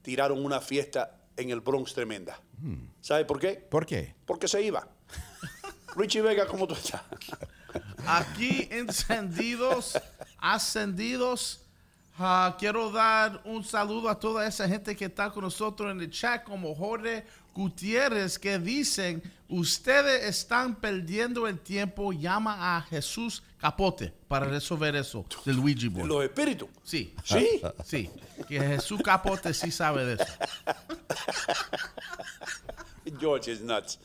tiraron 0.00 0.42
una 0.42 0.62
fiesta 0.62 1.20
en 1.36 1.50
el 1.50 1.60
Bronx 1.60 1.92
tremenda. 1.92 2.40
¿Sabe 3.02 3.26
por 3.26 3.38
qué? 3.38 3.54
¿Por 3.54 3.84
qué? 3.84 4.14
Porque 4.24 4.48
se 4.48 4.62
iba. 4.62 4.88
Richie 5.96 6.22
Vega, 6.22 6.46
¿cómo 6.46 6.66
tú 6.66 6.72
estás? 6.74 7.02
Aquí 8.06 8.68
encendidos, 8.70 9.98
ascendidos. 10.38 11.60
Ah, 12.18 12.56
quiero 12.58 12.90
dar 12.90 13.42
un 13.44 13.62
saludo 13.62 14.08
a 14.08 14.18
toda 14.18 14.46
esa 14.46 14.66
gente 14.66 14.96
que 14.96 15.04
está 15.04 15.30
con 15.30 15.44
nosotros 15.44 15.90
en 15.92 16.00
el 16.00 16.10
chat, 16.10 16.44
como 16.44 16.74
Jorge 16.74 17.26
Gutiérrez, 17.54 18.38
que 18.38 18.58
dicen, 18.58 19.22
ustedes 19.48 20.24
están 20.24 20.76
perdiendo 20.76 21.46
el 21.46 21.58
tiempo, 21.58 22.12
llama 22.12 22.76
a 22.76 22.82
Jesús 22.82 23.42
Capote 23.58 24.12
para 24.28 24.46
resolver 24.46 24.96
eso 24.96 25.26
del 25.44 25.58
Ouija 25.58 25.88
board. 25.90 26.06
Los 26.08 26.24
espíritus. 26.24 26.68
Sí, 26.84 27.14
Sí. 27.24 27.60
sí, 27.84 28.10
que 28.48 28.60
Jesús 28.60 29.00
Capote 29.02 29.52
sí 29.52 29.70
sabe 29.70 30.04
de 30.06 30.14
eso. 30.14 30.32
George 33.20 33.48
is 33.52 33.60
nuts. 33.60 33.98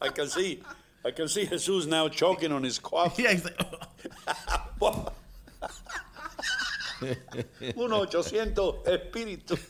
I 0.00 0.08
can 0.14 0.28
see, 0.28 0.62
I 1.04 1.10
can 1.10 1.28
see 1.28 1.46
Jesus 1.46 1.86
now 1.86 2.08
choking 2.08 2.52
on 2.52 2.62
his 2.62 2.78
coffee. 2.78 3.22
Yeah, 3.24 3.32
he's 3.32 3.44
like, 3.44 3.60
oh. 4.80 5.12
Un 7.76 7.92
800 7.92 8.84
espíritu. 8.86 9.58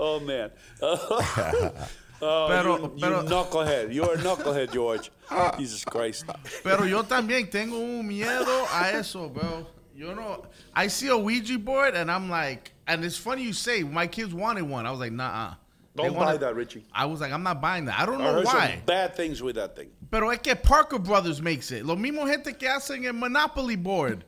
Oh 0.00 0.18
man. 0.18 0.50
Oh, 0.82 2.46
Pero- 2.48 2.76
you, 2.76 2.82
you 2.96 3.00
pero- 3.00 3.22
knucklehead. 3.22 3.94
You're 3.94 4.14
a 4.14 4.16
knucklehead, 4.18 4.72
George. 4.72 5.10
Jesus 5.58 5.84
Christ. 5.84 6.24
Pero 6.64 6.84
yo 6.84 7.02
también 7.04 7.48
tengo 7.50 7.78
un 7.78 8.06
miedo 8.06 8.66
a 8.72 8.90
eso, 8.98 9.28
bro. 9.28 9.66
You 9.94 10.14
know, 10.14 10.44
I 10.74 10.88
see 10.88 11.08
a 11.08 11.16
Ouija 11.16 11.56
board 11.58 11.94
and 11.94 12.10
I'm 12.10 12.28
like, 12.28 12.72
and 12.86 13.04
it's 13.04 13.16
funny 13.16 13.42
you 13.44 13.52
say, 13.52 13.82
my 13.84 14.06
kids 14.08 14.34
wanted 14.34 14.62
one. 14.68 14.86
I 14.86 14.90
was 14.90 14.98
like, 15.00 15.12
nah. 15.12 15.54
Don't 15.96 16.14
buy 16.14 16.36
that, 16.36 16.54
Richie. 16.54 16.84
I 16.92 17.04
was 17.06 17.20
like, 17.20 17.32
I'm 17.32 17.42
not 17.42 17.60
buying 17.60 17.84
that. 17.86 17.98
I 17.98 18.06
don't 18.06 18.20
I 18.20 18.24
know 18.24 18.32
heard 18.34 18.44
why. 18.44 18.70
some 18.76 18.84
bad 18.86 19.16
things 19.16 19.42
with 19.42 19.56
that 19.56 19.74
thing. 19.74 19.90
Pero 20.10 20.30
es 20.30 20.38
que 20.38 20.54
Parker 20.54 20.98
Brothers 20.98 21.42
makes 21.42 21.70
it. 21.72 21.84
Lo 21.84 21.96
mismo 21.96 22.26
gente 22.26 22.52
que 22.56 22.68
hacen 22.68 23.04
el 23.06 23.12
Monopoly 23.12 23.76
board. 23.76 24.24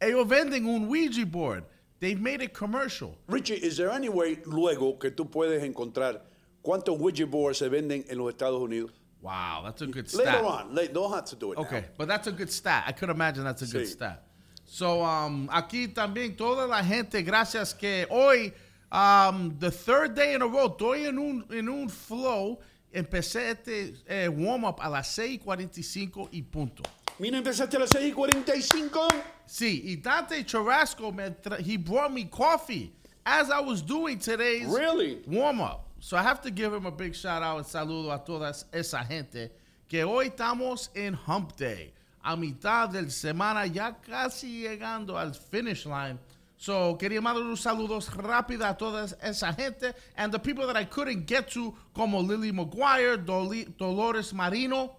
Ellos 0.00 0.26
venden 0.28 0.66
un 0.66 0.86
Ouija 0.88 1.24
board. 1.24 1.64
They've 2.00 2.20
made 2.20 2.42
it 2.42 2.52
commercial. 2.54 3.16
Richie, 3.26 3.54
is 3.54 3.76
there 3.76 3.90
any 3.90 4.08
way 4.08 4.38
luego 4.46 4.92
que 4.98 5.10
tú 5.10 5.28
puedes 5.30 5.62
encontrar 5.64 6.20
cuántos 6.62 6.98
Ouija 6.98 7.26
boards 7.26 7.58
se 7.58 7.68
venden 7.68 8.04
en 8.08 8.18
los 8.18 8.32
Estados 8.34 8.60
Unidos? 8.60 8.90
Wow, 9.20 9.62
that's 9.64 9.82
a 9.82 9.86
good 9.86 10.08
stat. 10.08 10.26
Later 10.26 10.44
on. 10.44 10.74
Later, 10.74 10.92
don't 10.92 11.12
have 11.12 11.24
to 11.24 11.36
do 11.36 11.52
it 11.52 11.58
Okay, 11.58 11.80
now. 11.80 11.86
but 11.96 12.06
that's 12.06 12.28
a 12.28 12.32
good 12.32 12.52
stat. 12.52 12.84
I 12.86 12.92
could 12.92 13.10
imagine 13.10 13.42
that's 13.44 13.62
a 13.62 13.66
good 13.66 13.86
Sí. 13.86 13.92
stat. 13.94 14.22
So, 14.64 15.02
um, 15.02 15.48
aquí 15.50 15.88
también 15.92 16.36
toda 16.36 16.66
la 16.68 16.82
gente, 16.84 17.22
gracias 17.22 17.72
que 17.74 18.06
hoy, 18.10 18.52
um, 18.90 19.56
the 19.58 19.70
third 19.70 20.14
day 20.14 20.34
in 20.34 20.42
a 20.42 20.46
row, 20.46 20.68
estoy 20.68 21.06
en 21.06 21.18
un, 21.18 21.44
en 21.50 21.68
un 21.68 21.88
flow. 21.88 22.58
Empecé 22.92 23.50
este 23.50 23.94
eh, 24.08 24.28
warm-up 24.28 24.78
a 24.80 24.88
las 24.88 25.08
6.45 25.18 26.28
y 26.32 26.42
punto. 26.42 26.82
Mira, 27.18 27.36
empezaste 27.38 27.76
a 27.76 27.80
las 27.80 27.90
6 27.90 28.10
y 28.10 28.12
45. 28.12 29.08
Sí, 29.46 29.82
y 29.84 29.96
Dante 29.96 30.42
Churrasco, 30.44 31.12
me 31.12 31.34
he 31.58 31.76
brought 31.76 32.12
me 32.12 32.24
coffee 32.24 32.92
as 33.26 33.50
I 33.50 33.60
was 33.60 33.82
doing 33.82 34.18
today's 34.18 34.66
Really? 34.68 35.20
warm-up. 35.26 35.84
So 36.00 36.16
I 36.16 36.22
have 36.22 36.40
to 36.42 36.50
give 36.50 36.72
him 36.72 36.86
a 36.86 36.90
big 36.90 37.14
shout 37.14 37.42
out 37.42 37.58
and 37.58 37.66
saludo 37.66 38.12
a 38.14 38.24
toda 38.24 38.54
esa 38.72 39.04
gente 39.04 39.50
que 39.88 40.04
hoy 40.04 40.30
estamos 40.30 40.88
en 40.94 41.14
Hump 41.14 41.56
Day, 41.56 41.92
a 42.24 42.36
mitad 42.36 42.90
del 42.90 43.10
semana, 43.10 43.66
ya 43.66 43.92
casi 44.00 44.62
llegando 44.62 45.18
al 45.18 45.34
finish 45.34 45.84
line. 45.86 46.18
So 46.58 46.98
quería 46.98 47.20
mandar 47.22 47.44
unos 47.44 47.60
saludos 47.60 48.12
rápidos 48.14 48.66
a 48.66 48.76
toda 48.76 49.06
esa 49.22 49.52
gente 49.52 49.94
and 50.16 50.32
the 50.32 50.38
people 50.38 50.66
that 50.66 50.76
I 50.76 50.84
couldn't 50.84 51.26
get 51.26 51.48
to, 51.52 51.72
como 51.94 52.20
Lily 52.20 52.52
McGuire, 52.52 53.16
Dolores 53.16 54.34
Marino, 54.34 54.98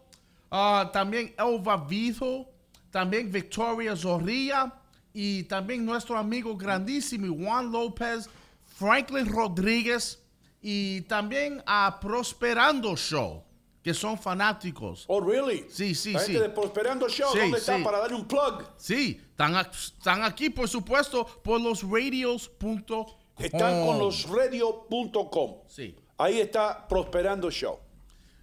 Ah, 0.51 0.89
también 0.91 1.33
Elva 1.37 1.77
Vido, 1.77 2.47
también 2.91 3.31
Victoria 3.31 3.95
Zorrilla 3.95 4.73
y 5.13 5.43
también 5.43 5.85
nuestro 5.85 6.17
amigo 6.17 6.55
grandísimo 6.57 7.35
Juan 7.35 7.71
López, 7.71 8.27
Franklin 8.65 9.27
Rodríguez 9.27 10.19
y 10.61 11.01
también 11.01 11.61
a 11.67 11.99
Prosperando 11.99 12.95
Show, 12.95 13.43
que 13.83 13.93
son 13.93 14.17
fanáticos. 14.17 15.05
Oh, 15.07 15.21
really? 15.21 15.65
Sí, 15.69 15.95
sí, 15.95 16.11
La 16.13 16.19
sí. 16.19 16.33
gente 16.33 16.47
de 16.47 16.53
Prosperando 16.53 17.07
Show, 17.07 17.31
Sí, 17.33 17.39
¿dónde 17.39 17.57
está 17.59 17.77
sí. 17.77 17.83
para 17.83 17.99
darle 17.99 18.15
un 18.17 18.27
plug? 18.27 18.63
Sí, 18.77 19.21
están, 19.29 19.55
están 19.55 20.23
aquí, 20.23 20.49
por 20.49 20.67
supuesto, 20.67 21.25
por 21.43 21.61
los 21.61 21.83
radios.com. 21.83 23.05
Están 23.37 23.85
con 23.85 23.99
los 23.99 24.27
radio.com. 24.27 25.59
Sí. 25.67 25.95
Ahí 26.17 26.39
está 26.41 26.85
Prosperando 26.87 27.49
Show. 27.49 27.79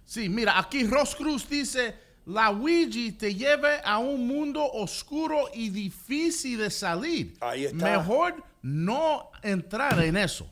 Sí, 0.05 0.29
mira, 0.29 0.57
aquí 0.57 0.83
Ross 0.85 1.15
Cruz 1.15 1.47
dice, 1.47 1.95
la 2.25 2.49
Ouija 2.49 3.15
te 3.17 3.35
lleva 3.35 3.75
a 3.79 3.99
un 3.99 4.25
mundo 4.25 4.63
oscuro 4.65 5.49
y 5.53 5.69
difícil 5.69 6.57
de 6.59 6.71
salir. 6.71 7.35
Ahí 7.41 7.65
está. 7.65 7.97
Mejor 7.97 8.43
no 8.61 9.29
entrar 9.43 10.01
en 10.01 10.17
eso. 10.17 10.47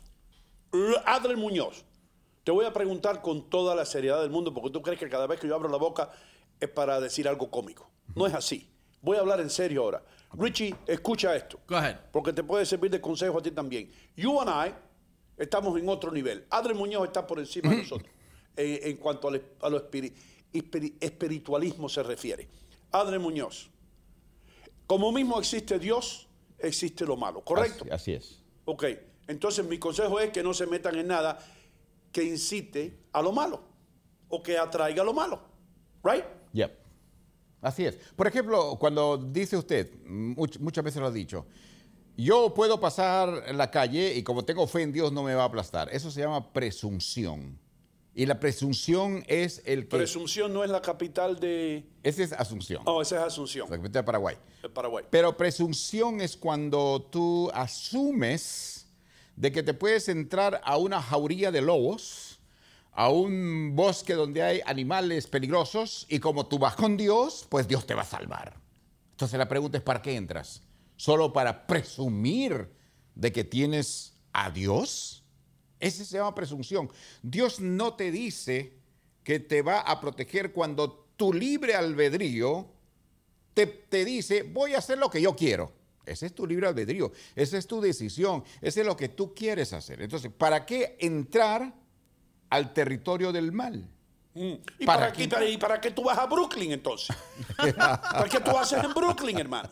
L- 0.73 0.97
Adler 1.05 1.37
Muñoz, 1.37 1.84
te 2.45 2.51
voy 2.51 2.63
a 2.65 2.71
preguntar 2.71 3.21
con 3.21 3.49
toda 3.49 3.75
la 3.75 3.83
seriedad 3.85 4.21
del 4.21 4.29
mundo, 4.29 4.53
porque 4.53 4.69
tú 4.69 4.81
crees 4.81 4.97
que 4.99 5.09
cada 5.09 5.27
vez 5.27 5.39
que 5.39 5.47
yo 5.47 5.55
abro 5.55 5.67
la 5.67 5.77
boca 5.77 6.11
es 6.59 6.69
para 6.69 7.01
decir 7.01 7.27
algo 7.27 7.51
cómico. 7.51 7.89
No 8.15 8.25
es 8.25 8.33
así. 8.33 8.69
Voy 9.01 9.17
a 9.17 9.19
hablar 9.21 9.41
en 9.41 9.49
serio 9.49 9.81
ahora. 9.83 10.01
Richie, 10.33 10.73
escucha 10.87 11.35
esto. 11.35 11.59
Go 11.67 11.75
ahead. 11.75 11.97
Porque 12.13 12.31
te 12.31 12.43
puede 12.43 12.65
servir 12.65 12.91
de 12.91 13.01
consejo 13.01 13.39
a 13.39 13.41
ti 13.41 13.51
también. 13.51 13.91
You 14.15 14.39
and 14.41 14.69
I 14.69 14.73
estamos 15.37 15.77
en 15.79 15.89
otro 15.89 16.11
nivel. 16.11 16.45
Adler 16.49 16.75
Muñoz 16.75 17.05
está 17.07 17.25
por 17.27 17.39
encima 17.39 17.71
de 17.71 17.77
nosotros 17.83 18.09
eh, 18.55 18.79
en 18.83 18.97
cuanto 18.97 19.27
al- 19.27 19.41
a 19.61 19.69
lo 19.69 19.77
espiri- 19.89 20.13
espiri- 20.53 20.93
espiritualismo 20.99 21.89
se 21.89 22.03
refiere. 22.03 22.47
Adler 22.91 23.19
Muñoz, 23.19 23.69
como 24.87 25.11
mismo 25.11 25.39
existe 25.39 25.79
Dios, 25.79 26.27
existe 26.59 27.05
lo 27.05 27.17
malo, 27.17 27.41
¿correcto? 27.41 27.83
Así, 27.85 27.91
así 27.91 28.13
es. 28.13 28.43
Ok, 28.65 28.85
entonces 29.27 29.65
mi 29.65 29.77
consejo 29.79 30.19
es 30.19 30.29
que 30.31 30.43
no 30.43 30.53
se 30.53 30.67
metan 30.67 30.95
en 30.95 31.07
nada 31.07 31.39
que 32.15 32.23
incite 32.23 32.97
a 33.11 33.21
lo 33.21 33.33
malo 33.33 33.61
o 34.29 34.41
que 34.41 34.57
atraiga 34.57 35.03
lo 35.03 35.13
malo. 35.13 35.41
Right? 36.01 36.23
Yep. 36.53 36.71
Así 37.61 37.85
es. 37.85 37.97
Por 38.15 38.25
ejemplo, 38.25 38.77
cuando 38.79 39.17
dice 39.17 39.57
usted, 39.57 39.91
much- 40.05 40.59
muchas 40.59 40.81
veces 40.81 41.01
lo 41.01 41.07
ha 41.07 41.11
dicho, 41.11 41.45
yo 42.15 42.53
puedo 42.53 42.79
pasar 42.79 43.43
en 43.47 43.57
la 43.57 43.69
calle 43.69 44.13
y 44.15 44.23
como 44.23 44.45
tengo 44.45 44.65
fe 44.65 44.83
en 44.83 44.93
Dios 44.93 45.11
no 45.11 45.23
me 45.23 45.35
va 45.35 45.43
a 45.43 45.47
aplastar. 45.47 45.89
Eso 45.91 46.09
se 46.09 46.21
llama 46.21 46.53
presunción. 46.53 47.59
Y 48.13 48.25
la 48.25 48.39
presunción 48.39 49.25
es 49.27 49.61
el 49.65 49.89
que... 49.89 49.97
Presunción 49.97 50.53
no 50.53 50.63
es 50.63 50.69
la 50.69 50.81
capital 50.81 51.37
de. 51.37 51.85
Esa 52.01 52.23
es 52.23 52.31
Asunción, 52.31 52.81
Oh, 52.85 53.01
esa 53.01 53.17
es 53.17 53.23
Asunción, 53.23 53.69
la 53.69 53.75
capital 53.75 53.91
de 53.91 54.03
Paraguay. 54.05 54.37
de 54.61 54.69
Paraguay. 54.69 55.03
Pero 55.09 55.35
presunción 55.35 56.21
es 56.21 56.37
cuando 56.37 57.09
tú 57.11 57.51
asumes 57.53 58.74
de 59.35 59.51
que 59.51 59.63
te 59.63 59.73
puedes 59.73 60.09
entrar 60.09 60.61
a 60.63 60.77
una 60.77 61.01
jauría 61.01 61.51
de 61.51 61.61
lobos, 61.61 62.39
a 62.91 63.09
un 63.09 63.75
bosque 63.75 64.13
donde 64.13 64.43
hay 64.43 64.61
animales 64.65 65.27
peligrosos 65.27 66.05
y 66.09 66.19
como 66.19 66.47
tú 66.47 66.59
vas 66.59 66.75
con 66.75 66.97
Dios, 66.97 67.45
pues 67.49 67.67
Dios 67.67 67.85
te 67.85 67.93
va 67.93 68.03
a 68.03 68.05
salvar. 68.05 68.53
Entonces 69.11 69.37
la 69.37 69.47
pregunta 69.47 69.77
es, 69.77 69.83
¿para 69.83 70.01
qué 70.01 70.15
entras? 70.15 70.61
solo 70.97 71.33
para 71.33 71.67
presumir 71.67 72.69
de 73.15 73.31
que 73.31 73.43
tienes 73.43 74.13
a 74.33 74.49
Dios. 74.49 75.23
Ese 75.79 76.05
se 76.05 76.17
llama 76.17 76.35
presunción. 76.35 76.89
Dios 77.21 77.59
no 77.59 77.95
te 77.95 78.11
dice 78.11 78.73
que 79.23 79.39
te 79.39 79.61
va 79.61 79.79
a 79.79 79.99
proteger 79.99 80.51
cuando 80.51 81.07
tu 81.17 81.33
libre 81.33 81.75
albedrío 81.75 82.67
te, 83.53 83.65
te 83.65 84.03
dice, 84.03 84.43
voy 84.43 84.73
a 84.73 84.79
hacer 84.79 84.97
lo 84.97 85.09
que 85.09 85.21
yo 85.21 85.35
quiero. 85.35 85.71
Ese 86.05 86.27
es 86.27 86.35
tu 86.35 86.45
libre 86.45 86.67
albedrío, 86.67 87.11
esa 87.35 87.57
es 87.57 87.65
tu 87.67 87.81
decisión, 87.81 88.43
ese 88.61 88.81
es 88.81 88.85
lo 88.87 88.95
que 88.95 89.09
tú 89.09 89.33
quieres 89.33 89.73
hacer. 89.73 90.01
Entonces, 90.01 90.31
¿para 90.37 90.65
qué 90.65 90.97
entrar 90.99 91.73
al 92.49 92.73
territorio 92.73 93.31
del 93.31 93.51
mal? 93.51 93.87
¿Y 94.33 94.57
¿Para 94.85 94.99
para, 94.99 95.13
qué? 95.13 95.27
para- 95.29 95.45
y 95.49 95.57
para 95.57 95.79
qué 95.81 95.91
tú 95.91 96.03
vas 96.03 96.17
a 96.17 96.25
Brooklyn 96.25 96.71
entonces? 96.73 97.15
¿Para 97.77 98.27
qué 98.29 98.39
tú 98.39 98.51
haces 98.57 98.83
en 98.83 98.93
Brooklyn, 98.93 99.39
hermano? 99.39 99.69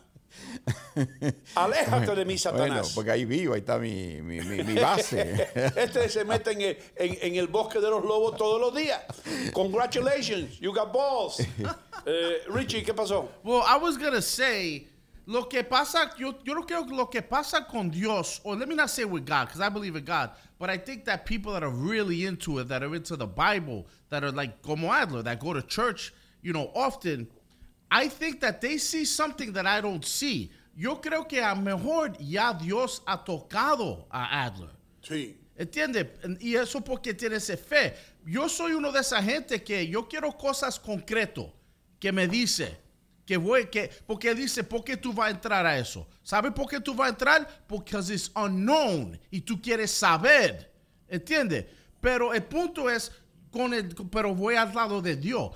Aléjate 1.56 2.16
de 2.16 2.26
mí, 2.26 2.34
Bueno, 2.36 2.38
Satanás. 2.38 2.92
porque 2.96 3.12
ahí 3.12 3.26
vivo, 3.26 3.54
ahí 3.54 3.60
está 3.60 3.78
mi, 3.78 4.22
mi- 4.22 4.42
mi- 4.42 4.64
mi 4.64 4.74
base. 4.76 5.50
Este 5.76 6.10
se 6.10 6.26
mete 6.26 6.52
en 6.52 6.62
el, 6.62 6.78
en- 6.96 7.18
en 7.22 7.36
el 7.36 7.48
bosque 7.48 7.80
de 7.80 7.90
los 7.90 8.04
lobos 8.04 8.38
todos 8.38 8.60
los 8.60 8.74
días. 8.76 9.04
Congratulations, 9.54 10.60
you 10.60 10.74
got 10.74 10.92
balls. 10.94 11.40
Eh, 12.06 12.38
Richie, 12.48 12.84
¿qué 12.84 12.94
pasó? 12.94 13.30
Well, 13.44 13.62
I 13.68 13.78
was 13.82 13.98
gonna 13.98 14.22
say, 14.22 14.88
lo 15.26 15.44
que 15.46 15.64
pasa, 15.64 16.12
yo, 16.18 16.36
yo 16.44 16.54
no 16.54 16.64
creo 16.64 16.86
que 16.86 16.96
lo 16.96 17.06
que 17.06 17.22
pasa 17.22 17.66
con 17.70 17.90
Dios, 17.90 18.42
or 18.44 18.56
let 18.56 18.68
me 18.68 18.76
not 18.76 18.90
say 18.90 19.06
with 19.06 19.26
God, 19.26 19.48
because 19.48 19.62
I 19.62 19.70
believe 19.70 19.96
in 19.96 20.04
God, 20.04 20.32
but 20.60 20.70
I 20.70 20.78
think 20.78 21.06
that 21.06 21.26
people 21.26 21.54
that 21.54 21.64
are 21.64 21.70
really 21.70 22.26
into 22.26 22.60
it, 22.60 22.68
that 22.68 22.84
are 22.84 22.94
into 22.94 23.16
the 23.16 23.28
Bible, 23.28 23.88
that 24.10 24.24
are 24.24 24.32
like 24.32 24.62
como 24.62 24.92
Adler, 24.92 25.22
that 25.24 25.40
go 25.40 25.54
to 25.54 25.62
church, 25.62 26.14
you 26.42 26.52
know, 26.52 26.72
often, 26.76 27.28
I 27.90 28.08
think 28.08 28.42
that 28.42 28.60
they 28.60 28.78
see 28.78 29.06
something 29.06 29.54
that 29.54 29.66
I 29.66 29.80
don't 29.80 30.04
see. 30.04 30.52
Yo 30.76 30.96
creo 30.98 31.28
que 31.30 31.40
a 31.40 31.56
mejor 31.56 32.16
ya 32.20 32.54
Dios 32.54 33.02
ha 33.08 33.24
tocado 33.24 34.06
a 34.12 34.46
Adler. 34.46 34.72
Sí. 35.02 35.36
¿Entiende? 35.58 36.10
Y 36.42 36.56
eso 36.56 36.82
porque 36.82 37.14
tiene 37.14 37.36
ese 37.36 37.56
fe. 37.58 37.94
Yo 38.26 38.48
soy 38.48 38.74
uno 38.74 38.92
de 38.92 39.00
esa 39.00 39.22
gente 39.22 39.64
que 39.64 39.88
yo 39.88 40.08
quiero 40.08 40.32
cosas 40.32 40.80
concretas 40.80 41.46
que 42.00 42.12
me 42.12 42.28
dice 42.28 42.76
que 43.26 43.38
voy 43.38 43.68
que 43.70 43.90
porque 44.06 44.34
dice 44.36 44.64
por 44.64 44.84
qué 44.84 44.98
tú 44.98 45.14
vas 45.14 45.28
a 45.28 45.32
entrar 45.32 45.66
a 45.66 45.78
eso. 45.78 46.08
¿Sabe 46.24 46.52
por 46.52 46.68
qué 46.68 46.80
tú 46.80 46.94
vas 46.94 47.08
a 47.08 47.10
entrar? 47.12 47.48
Porque 47.68 47.96
it's 47.98 48.32
unknown 48.36 49.20
y 49.32 49.42
tú 49.42 49.62
quieres 49.62 49.92
saber. 49.92 50.70
¿Entiende? 51.08 51.70
Pero 52.02 52.34
el 52.34 52.44
punto 52.44 52.90
es 52.90 53.12
con 53.52 53.74
el 53.74 53.94
pero 54.12 54.34
voy 54.36 54.56
al 54.56 54.74
lado 54.74 55.02
de 55.02 55.16
Dios. 55.16 55.52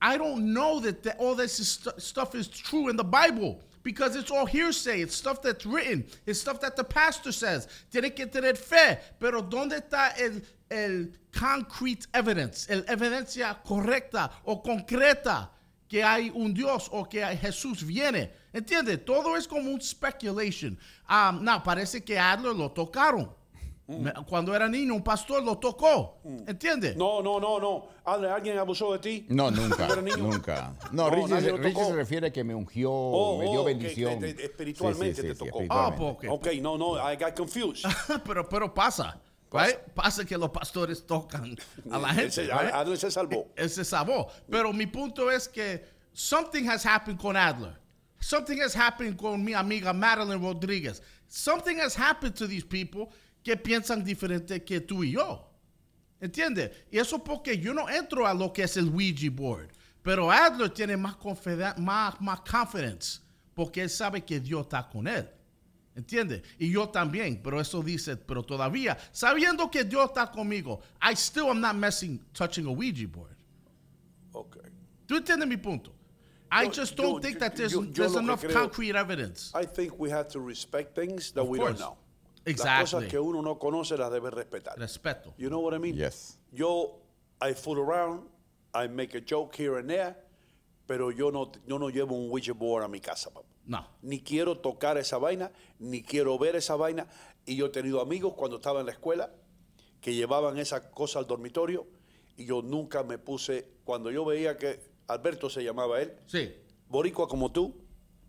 I 0.00 0.16
don't 0.18 0.52
know 0.52 0.80
that 0.80 1.02
the- 1.02 1.14
all 1.18 1.36
this 1.36 1.60
is 1.60 1.68
stu- 1.68 1.92
stuff 2.00 2.34
is 2.34 2.48
true 2.48 2.88
in 2.88 2.96
the 2.96 3.04
Bible 3.04 3.60
because 3.84 4.16
it's 4.16 4.30
all 4.32 4.46
hearsay. 4.46 5.00
It's 5.02 5.14
stuff 5.14 5.40
that's 5.42 5.64
written. 5.64 6.04
It's 6.26 6.40
stuff 6.40 6.58
that 6.60 6.74
the 6.74 6.82
pastor 6.82 7.30
says. 7.30 7.68
Tiene 7.90 8.10
que 8.10 8.26
tener 8.26 8.56
fe. 8.56 8.98
Pero 9.20 9.42
¿dónde 9.42 9.76
está 9.80 10.12
el, 10.18 10.42
el 10.70 11.12
concrete 11.32 12.06
evidence? 12.14 12.66
El 12.68 12.82
evidencia 12.88 13.62
correcta 13.64 14.30
o 14.44 14.60
concreta 14.60 15.50
que 15.92 16.02
hay 16.02 16.30
un 16.34 16.54
Dios 16.54 16.88
o 16.90 17.06
que 17.06 17.20
Jesús 17.36 17.84
viene. 17.84 18.32
¿Entiende? 18.50 18.96
Todo 18.96 19.36
es 19.36 19.46
como 19.46 19.70
un 19.70 19.78
speculation. 19.78 20.78
Um, 21.06 21.44
no, 21.44 21.62
parece 21.62 22.02
que 22.02 22.18
Adler 22.18 22.56
lo 22.56 22.70
tocaron. 22.70 23.30
Me- 23.86 24.10
Cuando 24.26 24.54
era 24.56 24.70
niño, 24.70 24.94
un 24.94 25.02
pastor 25.02 25.42
lo 25.42 25.58
tocó. 25.58 26.16
¿Entiende? 26.46 26.94
No, 26.96 27.20
no, 27.20 27.38
no, 27.38 27.60
no. 27.60 27.84
Ale, 28.06 28.30
¿Alguien 28.30 28.56
abusó 28.56 28.90
de 28.94 29.00
ti? 29.00 29.26
No, 29.28 29.50
nunca, 29.50 29.86
nunca. 30.18 30.74
No, 30.92 31.10
No, 31.10 31.10
Richie, 31.10 31.40
se- 31.42 31.52
Richie 31.58 31.84
se 31.84 31.92
refiere 31.94 32.26
a 32.28 32.32
que 32.32 32.42
me 32.42 32.54
ungió, 32.54 32.90
Oh, 32.90 33.38
me 33.38 33.50
dio 33.50 33.60
oh, 33.60 33.64
bendición. 33.64 34.18
que 34.18 34.32
te- 34.32 34.44
espiritualmente 34.46 35.22
te 35.22 35.34
tocó. 35.34 35.58
Ah, 35.68 35.90
espiritualmente. 35.90 36.26
pues, 36.26 36.32
ok. 36.32 36.46
Ok, 36.54 36.62
no, 36.62 36.78
no, 36.78 36.96
I 37.12 37.16
got 37.16 37.36
confused. 37.36 37.84
pero, 38.24 38.48
pero 38.48 38.72
pasa. 38.72 39.20
Right? 39.52 39.78
Pasa 39.94 40.24
que 40.24 40.36
los 40.36 40.50
pastores 40.50 41.06
tocan 41.06 41.56
a 41.90 41.98
la 41.98 42.08
gente. 42.14 42.42
Ese- 42.42 42.46
right? 42.52 42.72
Adler 42.72 42.96
se 42.96 43.10
salvó. 43.10 43.48
Él 43.56 43.68
se 43.68 43.84
salvó. 43.84 44.30
Pero 44.50 44.72
mi 44.72 44.86
punto 44.86 45.30
es 45.30 45.48
que 45.48 45.84
something 46.12 46.66
has 46.68 46.84
happened 46.86 47.18
con 47.18 47.36
Adler. 47.36 47.76
Something 48.20 48.60
has 48.62 48.74
happened 48.74 49.16
con 49.16 49.44
mi 49.44 49.52
amiga 49.52 49.92
Madeline 49.92 50.40
Rodríguez. 50.40 51.02
Something 51.28 51.78
has 51.80 51.94
happened 51.96 52.34
to 52.36 52.46
these 52.46 52.64
people 52.64 53.10
que 53.42 53.56
piensan 53.56 54.04
diferente 54.04 54.64
que 54.64 54.80
tú 54.80 55.02
y 55.04 55.12
yo. 55.12 55.48
¿Entiende? 56.20 56.70
Y 56.92 56.98
eso 56.98 57.18
porque 57.18 57.58
yo 57.58 57.74
no 57.74 57.88
entro 57.88 58.26
a 58.26 58.32
lo 58.32 58.52
que 58.52 58.62
es 58.62 58.76
el 58.76 58.88
Ouija 58.88 59.28
board. 59.30 59.70
Pero 60.04 60.30
Adler 60.30 60.70
tiene 60.70 60.96
más, 60.96 61.16
más, 61.78 62.20
más 62.20 62.40
confidence 62.42 63.20
porque 63.54 63.82
él 63.82 63.90
sabe 63.90 64.24
que 64.24 64.38
Dios 64.40 64.62
está 64.62 64.88
con 64.88 65.06
él. 65.08 65.28
¿Entiende? 65.94 66.42
Y 66.58 66.70
yo 66.72 66.88
también, 66.88 67.42
pero 67.42 67.60
eso 67.60 67.82
dice, 67.82 68.16
pero 68.16 68.42
todavía, 68.42 68.96
sabiendo 69.12 69.70
que 69.70 69.84
Dios 69.84 70.06
está 70.06 70.30
conmigo, 70.30 70.80
I 71.02 71.12
still 71.14 71.50
am 71.50 71.60
not 71.60 71.74
messing, 71.74 72.18
touching 72.32 72.66
a 72.66 72.70
Ouija 72.70 73.06
board. 73.06 73.36
Ok. 74.32 74.56
¿Tú 75.06 75.16
entiendes 75.16 75.46
mi 75.46 75.58
punto? 75.58 75.92
I 76.50 76.64
Yo- 76.64 76.70
just 76.70 76.96
yo- 76.96 77.02
don't 77.04 77.22
think 77.22 77.34
yo- 77.34 77.40
that 77.40 77.54
there's, 77.56 77.72
yo- 77.72 77.82
yo 77.82 77.92
there's 77.92 78.16
enough 78.16 78.42
creo- 78.42 78.52
concrete 78.54 78.96
evidence. 78.96 79.52
I 79.54 79.66
think 79.66 79.98
we 79.98 80.08
have 80.10 80.28
to 80.30 80.40
respect 80.40 80.94
things 80.94 81.30
that 81.32 81.42
Of 81.42 81.48
we 81.48 81.58
course. 81.58 81.78
don't 81.78 81.90
know. 81.90 81.98
Exactly. 82.44 82.80
Las 82.80 82.90
cosas 82.90 83.10
que 83.10 83.18
uno 83.20 83.40
no 83.42 83.58
conoce 83.58 83.96
las 83.98 84.10
debe 84.10 84.30
respetar. 84.30 84.76
Respeto. 84.78 85.34
You 85.36 85.48
know 85.48 85.60
what 85.60 85.74
I 85.74 85.78
mean? 85.78 85.94
Yes. 85.94 86.38
Yo, 86.52 87.00
I 87.40 87.52
fool 87.54 87.78
around, 87.78 88.28
I 88.74 88.88
make 88.88 89.14
a 89.14 89.20
joke 89.20 89.54
here 89.54 89.76
and 89.78 89.88
there, 89.88 90.16
pero 90.86 91.10
yo 91.10 91.30
no, 91.30 91.52
yo 91.66 91.76
no 91.78 91.90
llevo 91.90 92.12
un 92.12 92.30
Ouija 92.30 92.52
board 92.54 92.82
a 92.84 92.88
mi 92.88 93.00
casa, 93.00 93.30
papá. 93.30 93.46
No. 93.66 93.86
Ni 94.02 94.20
quiero 94.20 94.58
tocar 94.58 94.98
esa 94.98 95.18
vaina, 95.18 95.52
ni 95.78 96.02
quiero 96.02 96.38
ver 96.38 96.56
esa 96.56 96.74
vaina. 96.76 97.06
Y 97.46 97.56
yo 97.56 97.66
he 97.66 97.70
tenido 97.70 98.00
amigos 98.00 98.34
cuando 98.34 98.56
estaba 98.56 98.80
en 98.80 98.86
la 98.86 98.92
escuela 98.92 99.32
que 100.00 100.14
llevaban 100.14 100.58
esa 100.58 100.90
cosa 100.90 101.18
al 101.20 101.26
dormitorio 101.26 101.86
y 102.36 102.44
yo 102.46 102.62
nunca 102.62 103.02
me 103.04 103.18
puse, 103.18 103.68
cuando 103.84 104.10
yo 104.10 104.24
veía 104.24 104.56
que 104.56 104.80
Alberto 105.06 105.48
se 105.50 105.62
llamaba 105.62 106.00
él, 106.00 106.12
Sí. 106.26 106.52
boricua 106.88 107.28
como 107.28 107.52
tú, 107.52 107.74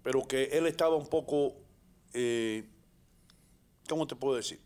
pero 0.03 0.21
que 0.27 0.43
él 0.51 0.67
estaba 0.67 0.95
un 0.95 1.07
poco, 1.07 1.55
eh, 2.13 2.63
¿cómo 3.89 4.05
te 4.05 4.15
puedo 4.15 4.35
decir? 4.35 4.59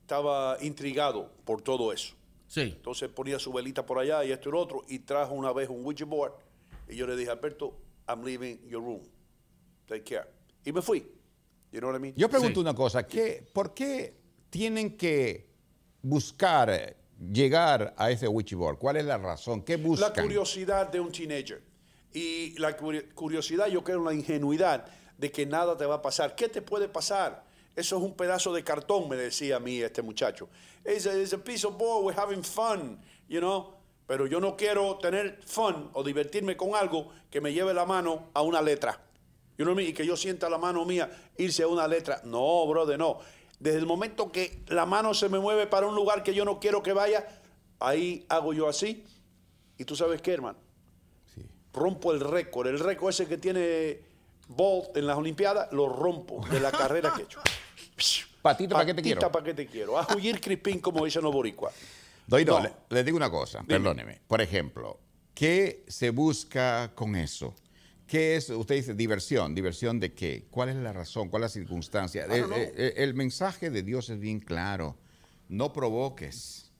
Estaba 0.00 0.56
intrigado 0.60 1.30
por 1.44 1.62
todo 1.62 1.92
eso. 1.92 2.14
Sí. 2.46 2.62
Entonces 2.62 3.08
ponía 3.08 3.38
su 3.38 3.52
velita 3.52 3.86
por 3.86 3.98
allá 3.98 4.24
y 4.24 4.32
esto 4.32 4.48
y 4.48 4.52
lo 4.52 4.60
otro 4.60 4.82
y 4.88 5.00
trajo 5.00 5.34
una 5.34 5.52
vez 5.52 5.68
un 5.68 5.84
Ouija 5.84 6.04
board 6.04 6.32
y 6.88 6.96
yo 6.96 7.06
le 7.06 7.16
dije, 7.16 7.30
Alberto, 7.30 7.76
I'm 8.08 8.24
leaving 8.24 8.60
your 8.68 8.82
room. 8.82 9.02
Take 9.90 10.04
care. 10.04 10.26
Y 10.64 10.70
me 10.72 10.80
fui. 10.80 11.00
You 11.72 11.80
know 11.80 11.90
what 11.90 11.96
I 11.98 12.00
mean? 12.00 12.14
Yo 12.16 12.28
pregunto 12.28 12.54
Sí. 12.54 12.60
una 12.60 12.74
cosa, 12.74 13.06
¿qué, 13.06 13.44
¿por 13.52 13.74
qué 13.74 14.14
tienen 14.48 14.96
que 14.96 15.48
buscar 16.02 16.70
eh, 16.70 16.96
llegar 17.32 17.92
a 17.96 18.10
ese 18.10 18.28
witchboard? 18.28 18.78
¿Cuál 18.78 18.96
es 18.98 19.04
la 19.04 19.18
razón? 19.18 19.62
¿Qué 19.62 19.76
buscan? 19.76 20.12
La 20.14 20.22
curiosidad 20.22 20.88
de 20.90 21.00
un 21.00 21.10
teenager. 21.10 21.60
Y 22.12 22.56
la 22.58 22.76
curi- 22.78 23.12
curiosidad, 23.14 23.66
yo 23.66 23.82
creo, 23.82 24.02
la 24.04 24.14
ingenuidad 24.14 24.86
de 25.18 25.30
que 25.32 25.44
nada 25.44 25.76
te 25.76 25.86
va 25.86 25.96
a 25.96 26.02
pasar. 26.02 26.34
¿Qué 26.36 26.48
te 26.48 26.62
puede 26.62 26.88
pasar? 26.88 27.44
Eso 27.74 27.96
es 27.96 28.02
un 28.02 28.14
pedazo 28.14 28.52
de 28.52 28.62
cartón, 28.62 29.08
me 29.08 29.16
decía 29.16 29.56
a 29.56 29.60
mí 29.60 29.80
este 29.80 30.02
muchacho. 30.02 30.48
It's 30.84 31.06
a, 31.06 31.16
it's 31.18 31.32
a 31.32 31.38
piece 31.38 31.66
of 31.66 31.76
board, 31.76 32.04
we're 32.04 32.18
having 32.20 32.42
fun, 32.44 33.00
you 33.28 33.40
know. 33.40 33.74
Pero 34.06 34.26
yo 34.26 34.40
no 34.40 34.56
quiero 34.56 34.98
tener 34.98 35.40
fun 35.44 35.90
o 35.94 36.02
divertirme 36.02 36.56
con 36.56 36.74
algo 36.74 37.10
que 37.30 37.40
me 37.40 37.52
lleve 37.52 37.72
la 37.74 37.84
mano 37.86 38.30
a 38.34 38.42
una 38.42 38.60
letra. 38.60 39.00
You 39.60 39.66
know 39.66 39.74
what 39.74 39.82
I 39.82 39.84
mean? 39.84 39.90
Y 39.90 39.92
que 39.94 40.06
yo 40.06 40.16
sienta 40.16 40.48
la 40.48 40.56
mano 40.56 40.86
mía 40.86 41.10
irse 41.36 41.62
a 41.62 41.66
una 41.68 41.86
letra. 41.86 42.22
No, 42.24 42.66
brother, 42.66 42.98
no. 42.98 43.18
Desde 43.58 43.78
el 43.78 43.84
momento 43.84 44.32
que 44.32 44.62
la 44.68 44.86
mano 44.86 45.12
se 45.12 45.28
me 45.28 45.38
mueve 45.38 45.66
para 45.66 45.86
un 45.86 45.94
lugar 45.94 46.22
que 46.22 46.32
yo 46.32 46.46
no 46.46 46.58
quiero 46.58 46.82
que 46.82 46.94
vaya, 46.94 47.28
ahí 47.78 48.24
hago 48.30 48.54
yo 48.54 48.66
así. 48.70 49.04
Y 49.76 49.84
tú 49.84 49.94
sabes 49.94 50.22
qué, 50.22 50.32
hermano. 50.32 50.56
Rompo 51.74 52.10
el 52.12 52.20
récord. 52.20 52.68
El 52.68 52.78
récord 52.78 53.10
ese 53.10 53.28
que 53.28 53.36
tiene 53.36 54.00
Bolt 54.48 54.96
en 54.96 55.06
las 55.06 55.18
Olimpiadas, 55.18 55.70
lo 55.74 55.90
rompo 55.90 56.42
de 56.50 56.58
la 56.58 56.70
carrera 56.70 57.12
que 57.14 57.20
he 57.20 57.24
hecho. 57.26 57.40
Patito, 58.40 58.72
¿para 58.72 58.86
qué 58.86 58.94
te 58.94 59.02
quiero? 59.02 59.20
Patita, 59.20 59.30
¿para 59.32 59.44
qué 59.44 59.52
te 59.52 59.66
quiero? 59.66 59.98
A 59.98 60.06
huir 60.16 60.40
crispín, 60.40 60.80
como 60.80 61.04
dicen 61.04 61.22
los 61.22 61.34
boricuas. 61.34 61.74
Doido, 62.26 62.58
No. 62.58 62.64
le, 62.64 62.72
le 62.88 63.04
digo 63.04 63.18
una 63.18 63.30
cosa, 63.30 63.62
perdóneme. 63.62 64.22
Por 64.26 64.40
ejemplo, 64.40 64.98
¿qué 65.34 65.84
se 65.86 66.08
busca 66.08 66.92
con 66.94 67.14
eso? 67.14 67.54
¿Qué 68.10 68.34
es, 68.34 68.50
usted 68.50 68.74
dice, 68.74 68.94
diversión? 68.94 69.54
¿Diversión 69.54 70.00
de 70.00 70.12
qué? 70.12 70.48
¿Cuál 70.50 70.70
es 70.70 70.74
la 70.74 70.92
razón? 70.92 71.28
¿Cuál 71.28 71.44
es 71.44 71.50
la 71.54 71.60
circunstancia? 71.60 72.26
don't 72.26 72.34
El, 72.40 72.44
know. 72.46 72.58
el- 72.58 72.92
el 72.96 73.14
mensaje 73.14 73.70
de 73.70 73.84
Dios 73.84 74.10
es 74.10 74.18
bien 74.18 74.40
claro. 74.40 74.96
No 75.48 75.72
provoques, 75.72 76.72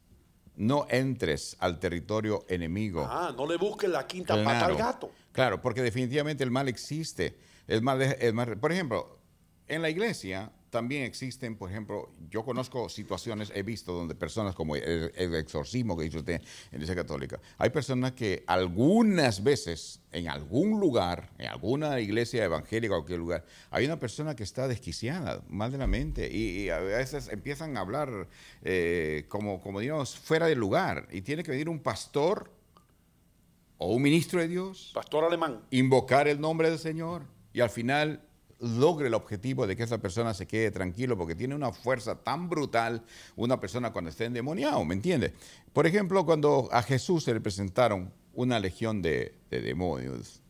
no 0.57 0.89
entres 0.91 1.57
al 1.61 1.79
territorio 1.79 2.45
enemigo. 2.49 3.07
Ah, 3.09 3.33
no 3.37 3.47
le 3.47 3.57
busques 3.59 3.89
la 3.89 4.09
quinta 4.09 4.43
pata 4.43 4.67
al 4.67 4.77
gato. 4.77 5.13
Claro, 5.31 5.61
porque 5.63 5.83
definitivamente 5.83 6.43
el 6.43 6.51
mal 6.51 6.69
existe. 6.69 7.37
El 7.69 7.81
mal, 7.83 8.03
es- 8.03 8.17
el 8.21 8.35
mal- 8.35 8.59
por 8.59 8.73
ejemplo, 8.73 9.21
en 9.69 9.83
la 9.83 9.89
iglesia 9.91 10.51
también 10.71 11.03
existen, 11.03 11.57
por 11.57 11.71
ejemplo, 11.71 12.11
yo 12.31 12.45
conozco 12.45 12.89
situaciones, 12.89 13.53
he 13.55 13.63
visto 13.63 13.93
donde 13.93 14.15
personas 14.15 14.55
como 14.55 14.77
el, 14.77 15.13
el 15.15 15.35
exorcismo 15.35 15.97
que 15.97 16.07
hizo 16.07 16.19
usted 16.19 16.35
en 16.35 16.43
la 16.71 16.77
Iglesia 16.77 16.95
Católica, 16.95 17.41
hay 17.59 17.71
personas 17.71 18.13
que 18.13 18.45
algunas 18.47 19.43
veces 19.43 20.01
en 20.13 20.29
algún 20.29 20.81
lugar, 20.81 21.31
en 21.39 21.47
alguna 21.47 22.01
iglesia 22.01 22.45
evangélica 22.45 22.95
o 22.95 22.99
cualquier 22.99 23.19
lugar, 23.19 23.45
hay 23.71 23.85
una 23.85 23.99
persona 23.99 24.35
que 24.35 24.43
está 24.43 24.69
desquiciada, 24.69 25.43
mal 25.49 25.71
de 25.71 25.79
la 25.79 25.87
mente, 25.87 26.29
y, 26.33 26.65
y 26.65 26.71
a 26.71 26.79
veces 26.79 27.29
empiezan 27.29 27.77
a 27.77 27.81
hablar 27.81 28.29
eh, 28.63 29.27
como, 29.29 29.61
como 29.61 29.81
digamos, 29.81 30.17
fuera 30.17 30.47
del 30.47 30.59
lugar, 30.59 31.09
y 31.11 31.23
tiene 31.23 31.43
que 31.43 31.51
venir 31.51 31.69
un 31.69 31.81
pastor 31.81 32.51
o 33.79 33.95
un 33.95 34.03
ministro 34.03 34.41
de 34.41 34.49
Dios, 34.49 34.91
Pastor 34.95 35.25
alemán. 35.25 35.61
invocar 35.71 36.29
el 36.29 36.41
nombre 36.41 36.71
del 36.71 36.79
Señor, 36.79 37.23
y 37.53 37.61
al 37.61 37.71
final 37.71 38.23
logre 38.61 39.09
el 39.09 39.15
objetivo 39.15 39.67
de 39.67 39.77
que 39.77 39.83
esa 39.83 39.99
persona 39.99 40.35
se 40.35 40.47
quede 40.47 40.71
tranquilo 40.71 41.17
porque 41.17 41.35
tiene 41.35 41.55
una 41.55 41.73
fuerza 41.73 42.17
tan 42.17 42.49
brutal 42.49 43.03
una 43.37 43.59
persona 43.59 43.93
cuando 43.93 44.11
está 44.11 44.25
endemoniado, 44.25 44.85
¿me 44.85 44.95
entiende? 44.95 45.35
Por 45.73 45.87
ejemplo, 45.87 46.25
cuando 46.25 46.69
a 46.73 46.83
Jesús 46.83 47.25
se 47.25 47.35
le 47.35 47.41
presentaron 47.41 48.13
una 48.35 48.61
legión 48.61 49.03
de 49.03 49.35
demonios, 49.51 50.43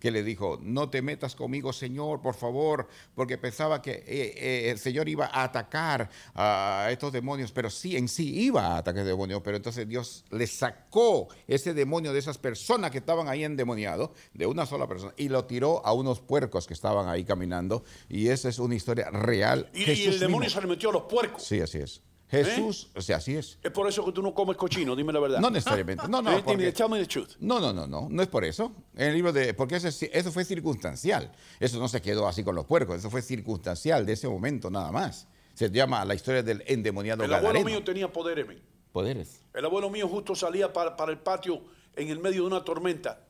que 0.00 0.10
le 0.10 0.22
dijo, 0.22 0.58
no 0.62 0.90
te 0.90 1.02
metas 1.02 1.34
conmigo, 1.34 1.72
Señor, 1.72 2.20
por 2.22 2.34
favor, 2.34 2.88
porque 3.14 3.38
pensaba 3.38 3.82
que 3.82 3.92
eh, 3.92 4.04
eh, 4.06 4.70
el 4.70 4.78
Señor 4.78 5.08
iba 5.08 5.26
a 5.26 5.44
atacar 5.44 6.08
a 6.34 6.88
estos 6.90 7.12
demonios, 7.12 7.52
pero 7.52 7.70
sí, 7.70 7.96
en 7.96 8.08
sí 8.08 8.38
iba 8.40 8.66
a 8.74 8.78
atacar 8.78 9.04
demonios, 9.04 9.42
pero 9.42 9.56
entonces 9.56 9.88
Dios 9.88 10.24
le 10.30 10.46
sacó 10.46 11.28
ese 11.46 11.74
demonio 11.74 12.12
de 12.12 12.18
esas 12.18 12.38
personas 12.38 12.90
que 12.90 12.98
estaban 12.98 13.28
ahí 13.28 13.44
endemoniados, 13.44 14.10
de 14.34 14.46
una 14.46 14.66
sola 14.66 14.86
persona, 14.86 15.12
y 15.16 15.28
lo 15.28 15.44
tiró 15.44 15.84
a 15.84 15.92
unos 15.92 16.20
puercos 16.20 16.66
que 16.66 16.74
estaban 16.74 17.08
ahí 17.08 17.24
caminando, 17.24 17.84
y 18.08 18.28
esa 18.28 18.48
es 18.48 18.58
una 18.58 18.74
historia 18.74 19.10
real. 19.10 19.70
Y, 19.74 19.84
el 19.90 20.18
demonio 20.20 20.46
mismo- 20.48 20.60
se 20.60 20.60
le 20.60 20.66
metió 20.66 20.90
a 20.90 20.92
los 20.92 21.02
puercos. 21.02 21.42
Sí, 21.42 21.60
así 21.60 21.78
es. 21.78 22.02
Jesús, 22.30 22.90
o 22.94 23.00
sea, 23.00 23.16
así 23.16 23.34
es. 23.36 23.58
Es 23.62 23.70
por 23.70 23.88
eso 23.88 24.04
que 24.04 24.12
tú 24.12 24.22
no 24.22 24.34
comes 24.34 24.56
cochino, 24.56 24.94
dime 24.94 25.12
la 25.12 25.20
verdad. 25.20 25.40
No 25.40 25.50
necesariamente. 25.50 26.06
No, 26.08 26.20
no, 26.20 26.30
Eh, 26.32 26.34
dime, 26.36 26.42
porque- 26.44 26.72
tell 26.72 26.88
me 26.90 26.98
the 27.00 27.06
truth. 27.06 27.30
No, 27.40 27.58
no, 27.58 27.72
no, 27.72 27.86
no, 27.86 28.08
no 28.10 28.22
es 28.22 28.28
por 28.28 28.44
eso. 28.44 28.72
En 28.94 29.08
el 29.08 29.14
libro 29.14 29.32
de, 29.32 29.54
porque 29.54 29.76
eso, 29.76 29.88
es- 29.88 30.02
eso 30.02 30.30
fue 30.30 30.44
circunstancial. 30.44 31.32
Eso 31.58 31.78
no 31.78 31.88
se 31.88 32.02
quedó 32.02 32.28
así 32.28 32.44
con 32.44 32.54
los 32.54 32.66
puercos, 32.66 32.98
eso 32.98 33.08
fue 33.10 33.22
circunstancial 33.22 34.04
de 34.04 34.12
ese 34.12 34.28
momento 34.28 34.70
nada 34.70 34.92
más. 34.92 35.26
Se 35.54 35.70
llama 35.70 36.04
la 36.04 36.14
historia 36.14 36.42
del 36.42 36.62
endemoniado 36.66 37.24
El 37.24 37.32
abuelo 37.32 37.48
Gadareno. 37.54 37.70
mío 37.70 37.84
tenía 37.84 38.12
poderes, 38.12 38.46
men. 38.46 38.60
Poderes. 38.92 39.40
El 39.54 39.64
abuelo 39.64 39.90
mío 39.90 40.06
justo 40.08 40.34
salía 40.34 40.72
para, 40.72 40.96
para 40.96 41.10
el 41.12 41.18
patio 41.18 41.62
en 41.96 42.08
el 42.08 42.18
medio 42.20 42.42
de 42.42 42.46
una 42.48 42.62
tormenta 42.64 43.20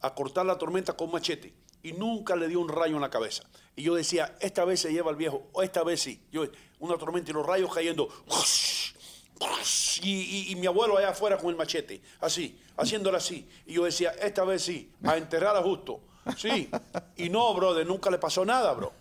a 0.00 0.14
cortar 0.14 0.46
la 0.46 0.56
tormenta 0.56 0.92
con 0.92 1.10
machete 1.10 1.52
y 1.82 1.92
nunca 1.92 2.36
le 2.36 2.48
dio 2.48 2.60
un 2.60 2.68
rayo 2.68 2.96
en 2.96 3.00
la 3.02 3.10
cabeza. 3.10 3.44
Y 3.76 3.82
yo 3.82 3.94
decía, 3.94 4.36
esta 4.40 4.64
vez 4.64 4.80
se 4.80 4.92
lleva 4.92 5.10
el 5.10 5.16
viejo, 5.16 5.48
o 5.52 5.62
esta 5.62 5.82
vez 5.84 6.00
sí. 6.02 6.20
Yo, 6.32 6.44
una 6.80 6.96
tormenta 6.96 7.30
y 7.30 7.34
los 7.34 7.46
rayos 7.46 7.72
cayendo. 7.74 8.08
Y, 10.02 10.10
y- 10.10 10.52
y 10.52 10.56
mi 10.56 10.66
abuelo 10.66 10.96
allá 10.98 11.10
afuera 11.10 11.36
con 11.38 11.50
el 11.50 11.56
machete, 11.56 12.00
así, 12.20 12.58
haciéndolo 12.76 13.16
así. 13.16 13.48
Y 13.66 13.74
yo 13.74 13.84
decía, 13.84 14.10
esta 14.20 14.44
vez 14.44 14.62
sí, 14.62 14.92
a 15.04 15.16
enterrar 15.16 15.56
a 15.56 15.62
justo. 15.62 16.00
Sí. 16.36 16.68
Y 17.16 17.28
no, 17.30 17.54
brother, 17.54 17.86
nunca 17.86 18.10
le 18.10 18.18
pasó 18.18 18.44
nada, 18.44 18.72
bro. 18.74 18.92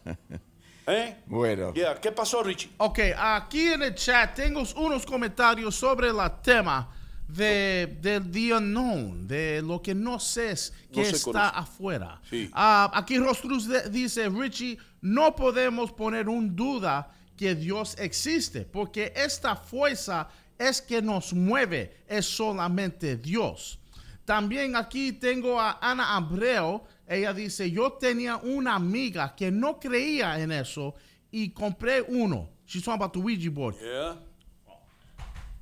¿Eh? 0.87 1.17
Bueno. 1.25 1.73
Yeah, 1.73 1.99
¿Qué 1.99 2.11
pasó, 2.11 2.41
Richie? 2.43 2.71
Ok, 2.77 2.99
aquí 3.17 3.67
en 3.73 3.83
el 3.83 3.95
chat 3.95 4.35
tengo 4.35 4.63
unos 4.77 5.05
comentarios 5.05 5.75
sobre 5.75 6.07
el 6.09 6.17
tema 6.41 6.89
de, 7.27 7.97
del 8.01 8.31
the 8.31 8.53
unknown, 8.53 9.27
de 9.27 9.61
lo 9.61 9.81
que 9.81 9.93
no 9.93 10.19
sé 10.19 10.55
que 10.91 11.01
No 11.01 11.07
está 11.07 11.31
conoce. 11.31 11.51
afuera. 11.55 12.21
Sí. 12.29 12.49
Ah, 12.53 12.89
aquí 12.93 13.17
Rostruz 13.17 13.67
dice, 13.91 14.29
Richie, 14.29 14.77
no 15.01 15.35
podemos 15.35 15.91
poner 15.91 16.29
un 16.29 16.55
duda 16.55 17.11
que 17.35 17.53
Dios 17.53 17.95
existe, 17.99 18.61
porque 18.65 19.13
esta 19.15 19.55
fuerza 19.55 20.27
es 20.57 20.81
que 20.81 21.01
nos 21.01 21.33
mueve, 21.33 22.03
es 22.07 22.25
solamente 22.25 23.17
Dios. 23.17 23.77
También 24.25 24.75
aquí 24.75 25.13
tengo 25.13 25.59
a 25.59 25.77
Ana 25.81 26.15
Abreu. 26.17 26.83
Ella 27.07 27.33
dice, 27.33 27.69
yo 27.71 27.93
tenía 27.93 28.37
una 28.37 28.75
amiga 28.75 29.33
que 29.35 29.49
no 29.51 29.79
creía 29.79 30.37
en 30.39 30.51
eso 30.51 30.95
y 31.31 31.51
compré 31.51 32.01
uno. 32.01 32.49
She's 32.65 32.83
talking 32.83 33.01
about 33.01 33.13
the 33.13 33.19
Ouija 33.19 33.49
board. 33.49 33.75
Yeah. 33.79 34.17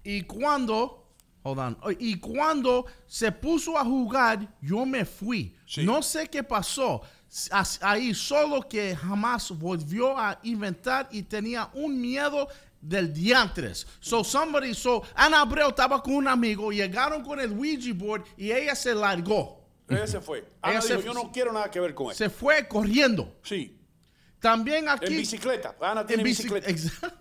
Y 0.04 0.22
cuando, 0.24 1.05
hold 1.46 1.60
on, 1.60 1.78
y 2.00 2.18
cuando 2.20 2.86
se 3.08 3.32
puso 3.32 3.78
a 3.78 3.86
jugar, 3.86 4.48
yo 4.62 4.86
me 4.86 5.06
fui. 5.06 5.56
Sí. 5.66 5.84
No 5.86 6.02
sé 6.02 6.28
qué 6.28 6.44
pasó. 6.44 7.02
As- 7.52 7.80
Ahí 7.82 8.14
solo 8.14 8.62
que 8.68 8.96
jamás 8.96 9.52
volvió 9.52 10.18
a 10.18 10.40
inventar 10.44 11.08
y 11.12 11.24
tenía 11.24 11.70
un 11.74 12.00
miedo 12.02 12.48
del 12.82 13.12
diantres. 13.14 13.86
So 14.00 14.24
somebody, 14.24 14.74
so 14.74 15.02
Ana 15.16 15.42
Abreu 15.42 15.70
estaba 15.70 16.02
con 16.02 16.16
un 16.16 16.28
amigo, 16.28 16.72
llegaron 16.72 17.24
con 17.24 17.40
el 17.40 17.52
Ouija 17.52 17.94
board 17.94 18.24
y 18.38 18.52
ella 18.52 18.76
se 18.76 18.94
largó. 18.94 19.64
Ella 19.88 20.08
se 20.08 20.20
fue. 20.20 20.44
Ana 20.62 20.80
dijo, 20.80 21.02
yo 21.02 21.14
no 21.14 21.32
quiero 21.32 21.52
nada 21.54 21.70
que 21.70 21.80
ver 21.80 21.94
con 21.94 22.08
eso. 22.08 22.18
Se 22.18 22.30
fue 22.30 22.68
corriendo. 22.68 23.36
Sí. 23.44 23.80
También 24.40 24.88
aquí. 24.90 25.08
En 25.14 25.18
bicicleta. 25.18 25.76
Ana 25.82 26.06
tiene 26.06 26.22
en 26.24 26.28
bici- 26.30 26.44
bicicleta. 26.44 26.68
Exa- 26.72 27.14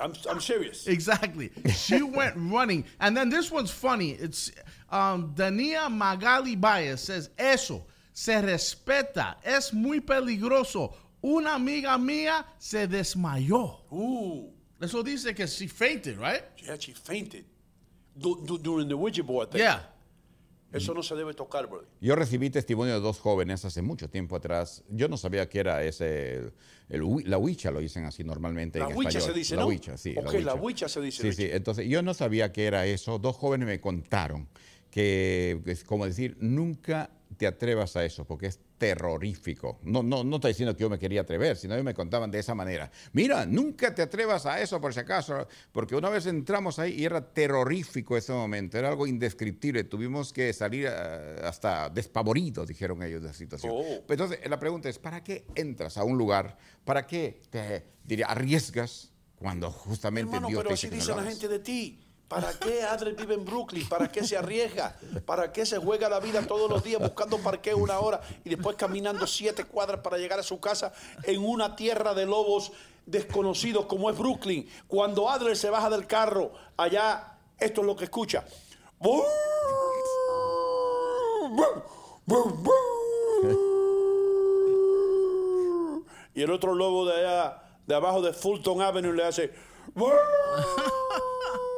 I'm, 0.00 0.12
I'm 0.28 0.40
serious. 0.40 0.86
Exactly. 0.86 1.50
She 1.74 2.02
went 2.18 2.34
running. 2.36 2.84
And 3.00 3.16
then 3.16 3.28
this 3.30 3.50
one's 3.50 3.70
funny. 3.70 4.10
It's 4.12 4.50
um, 4.90 5.32
Dania 5.34 5.90
Magali 5.90 6.54
Baez 6.56 7.00
says, 7.00 7.30
Eso 7.38 7.84
se 8.12 8.34
respeta. 8.42 9.36
Es 9.44 9.72
muy 9.72 10.00
peligroso. 10.00 10.94
Una 11.24 11.54
amiga 11.54 11.96
mía 11.98 12.44
se 12.58 12.86
desmayó. 12.86 13.78
Ooh. 13.92 14.52
Eso 14.80 15.02
dice 15.02 15.34
que 15.34 15.46
she 15.46 15.66
fainted, 15.66 16.18
right? 16.18 16.42
Yeah, 16.58 16.76
she 16.78 16.92
fainted. 16.92 17.44
Du- 18.18 18.42
du- 18.44 18.58
during 18.58 18.88
the 18.88 18.96
Ouija 18.96 19.22
board 19.22 19.50
thing. 19.50 19.60
Yeah. 19.62 19.80
Eso 20.72 20.92
no 20.94 21.02
se 21.02 21.14
debe 21.14 21.32
tocar, 21.32 21.68
brother. 21.68 21.88
Yo 22.00 22.16
recibí 22.16 22.50
testimonio 22.50 22.94
de 22.94 23.00
dos 23.00 23.18
jóvenes 23.20 23.64
hace 23.64 23.82
mucho 23.82 24.10
tiempo 24.10 24.36
atrás. 24.36 24.82
Yo 24.90 25.08
no 25.08 25.16
sabía 25.16 25.48
que 25.48 25.60
era 25.60 25.82
ese, 25.84 26.34
el, 26.36 26.52
el 26.90 27.02
wi- 27.02 27.24
la 27.24 27.38
huicha 27.38 27.70
lo 27.70 27.80
dicen 27.80 28.04
así 28.04 28.24
normalmente 28.24 28.78
La 28.80 28.88
en 28.88 28.96
huicha 28.96 29.10
español. 29.18 29.32
se 29.32 29.38
dice, 29.38 29.54
la 29.56 29.62
¿no? 29.62 29.68
huicha, 29.68 29.96
sí. 29.96 30.14
Ok, 30.18 30.34
la 30.42 30.54
huicha 30.54 30.88
se 30.88 31.00
dice, 31.00 31.22
Sí, 31.22 31.32
sí. 31.32 31.48
Entonces, 31.50 31.88
yo 31.88 32.02
no 32.02 32.12
sabía 32.14 32.52
que 32.52 32.66
era 32.66 32.84
eso. 32.86 33.18
Dos 33.18 33.36
jóvenes 33.36 33.66
me 33.68 33.80
contaron 33.80 34.48
que 34.90 35.60
es 35.66 35.84
como 35.84 36.04
decir, 36.06 36.36
nunca 36.40 37.10
te 37.36 37.46
atrevas 37.46 37.96
a 37.96 38.04
eso, 38.04 38.24
porque 38.24 38.46
es 38.46 38.60
terrorífico. 38.78 39.78
No, 39.82 40.02
no, 40.02 40.24
no 40.24 40.36
estoy 40.36 40.50
diciendo 40.50 40.76
que 40.76 40.82
yo 40.82 40.90
me 40.90 40.98
quería 40.98 41.22
atrever, 41.22 41.56
sino 41.56 41.74
ellos 41.74 41.84
me 41.84 41.94
contaban 41.94 42.30
de 42.30 42.38
esa 42.38 42.54
manera. 42.54 42.90
Mira, 43.12 43.46
nunca 43.46 43.94
te 43.94 44.02
atrevas 44.02 44.46
a 44.46 44.60
eso 44.60 44.80
por 44.80 44.92
si 44.92 45.00
acaso, 45.00 45.46
porque 45.72 45.96
una 45.96 46.08
vez 46.08 46.26
entramos 46.26 46.78
ahí 46.78 46.94
y 46.94 47.04
era 47.04 47.32
terrorífico 47.32 48.16
ese 48.16 48.32
momento, 48.32 48.78
era 48.78 48.88
algo 48.88 49.06
indescriptible. 49.06 49.84
Tuvimos 49.84 50.32
que 50.32 50.52
salir 50.52 50.88
eh, 50.90 51.40
hasta 51.44 51.88
despavoridos, 51.90 52.68
dijeron 52.68 53.02
ellos, 53.02 53.22
de 53.22 53.28
la 53.28 53.34
situación. 53.34 53.72
Oh. 53.74 54.02
Pero 54.06 54.24
Entonces, 54.24 54.50
la 54.50 54.58
pregunta 54.58 54.88
es, 54.88 54.98
¿para 54.98 55.22
qué 55.22 55.46
entras 55.54 55.96
a 55.96 56.04
un 56.04 56.18
lugar? 56.18 56.56
¿Para 56.84 57.06
qué 57.06 57.40
te 57.50 57.84
diría, 58.04 58.26
arriesgas 58.26 59.12
cuando 59.36 59.70
justamente 59.70 60.34
Hermano, 60.34 60.48
Dios 60.48 60.60
pero 60.60 60.68
te 60.68 60.74
así 60.74 60.88
dice 60.88 61.06
que 61.06 61.12
no 61.12 61.20
dice 61.20 61.24
la 61.24 61.30
gente 61.30 61.48
de 61.48 61.58
ti. 61.58 62.05
¿Para 62.28 62.52
qué 62.58 62.82
Adler 62.82 63.14
vive 63.14 63.34
en 63.34 63.44
Brooklyn? 63.44 63.88
¿Para 63.88 64.10
qué 64.10 64.24
se 64.24 64.36
arriesga? 64.36 64.96
¿Para 65.24 65.52
qué 65.52 65.64
se 65.64 65.78
juega 65.78 66.08
la 66.08 66.18
vida 66.18 66.44
todos 66.44 66.68
los 66.68 66.82
días 66.82 67.00
buscando 67.00 67.38
parqueo 67.38 67.78
una 67.78 68.00
hora 68.00 68.20
y 68.44 68.50
después 68.50 68.76
caminando 68.76 69.28
siete 69.28 69.64
cuadras 69.64 70.00
para 70.00 70.18
llegar 70.18 70.40
a 70.40 70.42
su 70.42 70.58
casa 70.58 70.92
en 71.22 71.44
una 71.44 71.76
tierra 71.76 72.14
de 72.14 72.26
lobos 72.26 72.72
desconocidos 73.06 73.86
como 73.86 74.10
es 74.10 74.18
Brooklyn? 74.18 74.68
Cuando 74.88 75.30
Adler 75.30 75.56
se 75.56 75.70
baja 75.70 75.88
del 75.88 76.08
carro, 76.08 76.52
allá, 76.76 77.38
esto 77.58 77.82
es 77.82 77.86
lo 77.86 77.94
que 77.94 78.04
escucha. 78.04 78.44
Y 86.34 86.42
el 86.42 86.50
otro 86.50 86.74
lobo 86.74 87.06
de 87.06 87.18
allá, 87.18 87.62
de 87.86 87.94
abajo 87.94 88.20
de 88.20 88.32
Fulton 88.32 88.82
Avenue, 88.82 89.12
le 89.12 89.24
hace. 89.24 89.52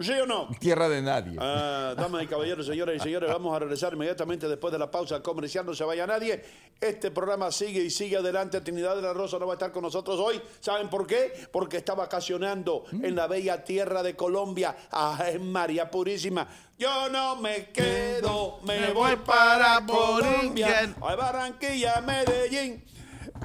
¿Sí 0.00 0.12
o 0.12 0.26
no? 0.26 0.48
Tierra 0.58 0.88
de 0.88 1.00
nadie. 1.00 1.38
Ah, 1.40 1.94
damas 1.96 2.22
y 2.22 2.26
caballeros, 2.26 2.66
señoras 2.66 2.96
y 2.96 3.00
señores, 3.00 3.30
vamos 3.30 3.56
a 3.56 3.58
regresar 3.58 3.94
inmediatamente 3.94 4.46
después 4.46 4.70
de 4.70 4.78
la 4.78 4.90
pausa 4.90 5.22
comercial. 5.22 5.64
No 5.64 5.74
se 5.74 5.84
vaya 5.84 6.06
nadie. 6.06 6.44
Este 6.78 7.10
programa 7.10 7.50
sigue 7.50 7.80
y 7.80 7.88
sigue 7.90 8.18
adelante. 8.18 8.60
Trinidad 8.60 8.94
de 8.94 9.00
la 9.02 9.14
Rosa 9.14 9.38
no 9.38 9.46
va 9.46 9.54
a 9.54 9.56
estar 9.56 9.72
con 9.72 9.82
nosotros 9.82 10.20
hoy. 10.20 10.40
¿Saben 10.60 10.90
por 10.90 11.06
qué? 11.06 11.48
Porque 11.50 11.78
está 11.78 11.94
vacacionando 11.94 12.84
en 12.92 13.16
la 13.16 13.26
bella 13.26 13.64
tierra 13.64 14.02
de 14.02 14.14
Colombia. 14.14 14.76
Ah, 14.92 15.18
en 15.28 15.50
María 15.50 15.90
Purísima. 15.90 16.46
Yo 16.78 17.08
no 17.08 17.36
me 17.36 17.70
quedo, 17.70 18.58
me, 18.64 18.78
Me 18.78 18.92
voy 18.92 19.14
voy 19.14 19.24
para 19.24 19.80
Colombia. 19.86 20.66
Borinquen. 20.66 20.94
A 21.00 21.14
Barranquilla, 21.14 22.02
Medellín. 22.02 22.84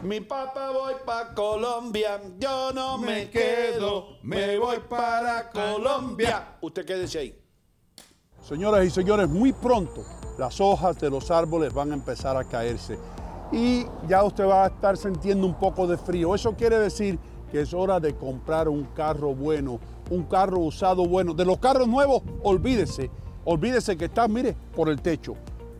Mi 0.03 0.19
papá 0.21 0.71
voy 0.71 0.93
para 1.05 1.33
Colombia, 1.33 2.19
yo 2.39 2.71
no 2.73 2.97
me, 2.97 3.29
quedo, 3.29 4.17
me 4.23 4.57
voy 4.57 4.79
para 4.89 5.49
Colombia. 5.49 6.57
Usted 6.61 6.85
quédese 6.85 7.19
ahí. 7.19 7.41
Señoras 8.41 8.85
y 8.85 8.89
señores, 8.89 9.29
muy 9.29 9.53
pronto 9.53 10.03
las 10.37 10.59
hojas 10.59 10.97
de 10.99 11.09
los 11.09 11.29
árboles 11.29 11.71
van 11.73 11.91
a 11.91 11.93
empezar 11.93 12.35
a 12.35 12.43
caerse. 12.43 12.97
y 13.51 13.85
ya 14.07 14.23
usted 14.23 14.45
va 14.45 14.63
a 14.63 14.67
estar 14.67 14.95
sintiendo 14.95 15.45
un 15.45 15.53
poco 15.53 15.85
de 15.85 15.97
frío. 15.97 16.33
Eso 16.33 16.55
quiere 16.55 16.79
decir 16.79 17.19
que 17.51 17.61
es 17.61 17.73
hora 17.73 17.99
de 17.99 18.15
comprar 18.15 18.69
un 18.69 18.85
carro 18.95 19.35
bueno, 19.35 19.79
un 20.09 20.23
carro 20.23 20.59
usado 20.59 21.05
bueno. 21.05 21.33
De 21.33 21.45
los 21.45 21.59
carros 21.59 21.87
nuevos, 21.87 22.23
olvídese, 22.43 23.11
olvídese 23.43 23.97
que 23.97 24.05
está, 24.05 24.27
mire, 24.27 24.55
por 24.75 24.87
el 24.87 25.01
techo, 25.01 25.35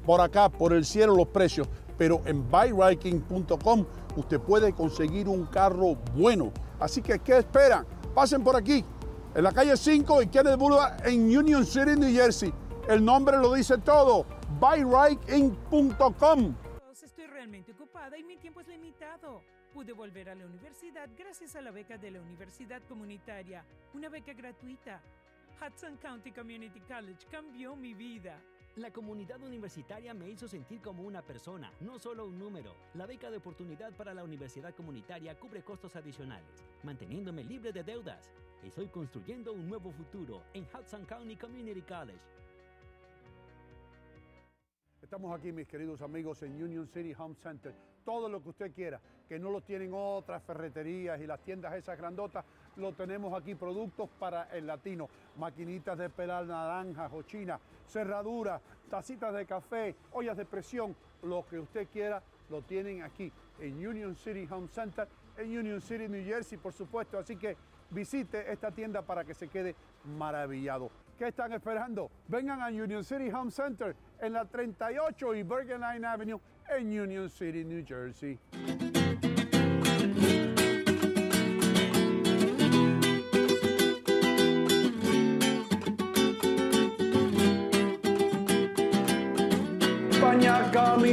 por 0.05 0.19
acá, 0.19 0.49
por 0.49 0.73
el 0.73 0.85
cielo 0.85 1.15
los 1.15 1.27
precios. 1.27 1.67
Pero 1.97 2.21
en 2.25 2.45
buyriking.com 2.51 3.85
usted 4.15 4.39
puede 4.39 4.73
conseguir 4.73 5.27
un 5.27 5.45
carro 5.45 5.95
bueno. 6.15 6.51
Así 6.79 7.01
que, 7.01 7.19
¿qué 7.19 7.37
esperan? 7.37 7.85
Pasen 8.13 8.43
por 8.43 8.55
aquí, 8.55 8.83
en 9.33 9.43
la 9.43 9.51
calle 9.51 9.77
5 9.77 10.21
y 10.23 10.27
Kenneth 10.27 10.57
Boulevard 10.57 11.07
en 11.07 11.37
Union 11.37 11.65
City, 11.65 11.95
New 11.97 12.13
Jersey. 12.13 12.53
El 12.87 13.05
nombre 13.05 13.37
lo 13.37 13.53
dice 13.53 13.77
todo, 13.77 14.25
buyriking.com. 14.59 16.55
Estoy 17.01 17.27
realmente 17.27 17.71
ocupada 17.71 18.17
y 18.17 18.23
mi 18.23 18.37
tiempo 18.37 18.61
es 18.61 18.67
limitado. 18.67 19.41
Pude 19.73 19.93
volver 19.93 20.29
a 20.29 20.35
la 20.35 20.45
universidad 20.45 21.09
gracias 21.17 21.55
a 21.55 21.61
la 21.61 21.71
beca 21.71 21.97
de 21.97 22.11
la 22.11 22.21
Universidad 22.21 22.81
Comunitaria, 22.89 23.63
una 23.93 24.09
beca 24.09 24.33
gratuita. 24.33 25.01
Hudson 25.61 25.97
County 25.97 26.31
Community 26.31 26.81
College 26.81 27.25
cambió 27.29 27.75
mi 27.75 27.93
vida. 27.93 28.37
La 28.77 28.89
comunidad 28.89 29.43
universitaria 29.43 30.13
me 30.13 30.29
hizo 30.29 30.47
sentir 30.47 30.79
como 30.79 31.03
una 31.03 31.21
persona, 31.21 31.73
no 31.81 31.99
solo 31.99 32.25
un 32.25 32.39
número. 32.39 32.73
La 32.93 33.05
beca 33.05 33.29
de 33.29 33.35
oportunidad 33.35 33.91
para 33.97 34.13
la 34.13 34.23
universidad 34.23 34.73
comunitaria 34.73 35.37
cubre 35.37 35.61
costos 35.61 35.97
adicionales, 35.97 36.63
manteniéndome 36.83 37.43
libre 37.43 37.73
de 37.73 37.83
deudas. 37.83 38.31
Estoy 38.63 38.87
construyendo 38.87 39.51
un 39.51 39.67
nuevo 39.67 39.91
futuro 39.91 40.43
en 40.53 40.63
Hudson 40.63 41.03
County 41.03 41.35
Community 41.35 41.81
College. 41.81 42.21
Estamos 45.01 45.37
aquí, 45.37 45.51
mis 45.51 45.67
queridos 45.67 46.01
amigos, 46.01 46.41
en 46.41 46.63
Union 46.63 46.87
City 46.87 47.13
Home 47.17 47.35
Center. 47.35 47.75
Todo 48.05 48.29
lo 48.29 48.41
que 48.41 48.49
usted 48.49 48.73
quiera, 48.73 49.01
que 49.27 49.37
no 49.37 49.51
lo 49.51 49.59
tienen 49.59 49.91
otras 49.93 50.41
ferreterías 50.43 51.19
y 51.19 51.27
las 51.27 51.43
tiendas 51.43 51.73
esas 51.73 51.97
grandotas, 51.97 52.45
lo 52.77 52.93
tenemos 52.93 53.33
aquí. 53.33 53.55
Productos 53.55 54.09
para 54.19 54.43
el 54.55 54.67
latino, 54.67 55.09
maquinitas 55.37 55.97
de 55.97 56.09
pelar 56.09 56.45
naranjas 56.45 57.11
o 57.13 57.21
china, 57.23 57.59
cerraduras, 57.87 58.61
tacitas 58.89 59.33
de 59.33 59.45
café, 59.45 59.95
ollas 60.11 60.37
de 60.37 60.45
presión, 60.45 60.95
lo 61.23 61.45
que 61.45 61.59
usted 61.59 61.87
quiera, 61.87 62.21
lo 62.49 62.61
tienen 62.61 63.03
aquí 63.03 63.31
en 63.59 63.85
Union 63.85 64.15
City 64.15 64.47
Home 64.49 64.67
Center, 64.67 65.07
en 65.37 65.57
Union 65.57 65.81
City, 65.81 66.07
New 66.07 66.23
Jersey, 66.23 66.57
por 66.57 66.73
supuesto. 66.73 67.17
Así 67.17 67.35
que 67.35 67.55
visite 67.89 68.51
esta 68.51 68.71
tienda 68.71 69.01
para 69.01 69.23
que 69.23 69.33
se 69.33 69.47
quede 69.47 69.75
maravillado. 70.17 70.89
¿Qué 71.17 71.27
están 71.27 71.53
esperando? 71.53 72.09
Vengan 72.27 72.61
a 72.61 72.67
Union 72.67 73.03
City 73.03 73.29
Home 73.31 73.51
Center 73.51 73.95
en 74.19 74.33
la 74.33 74.45
38 74.45 75.35
y 75.35 75.43
Bergen 75.43 75.81
Line 75.81 76.05
Avenue 76.05 76.39
en 76.69 76.99
Union 76.99 77.29
City, 77.29 77.63
New 77.63 77.85
Jersey. 77.85 78.39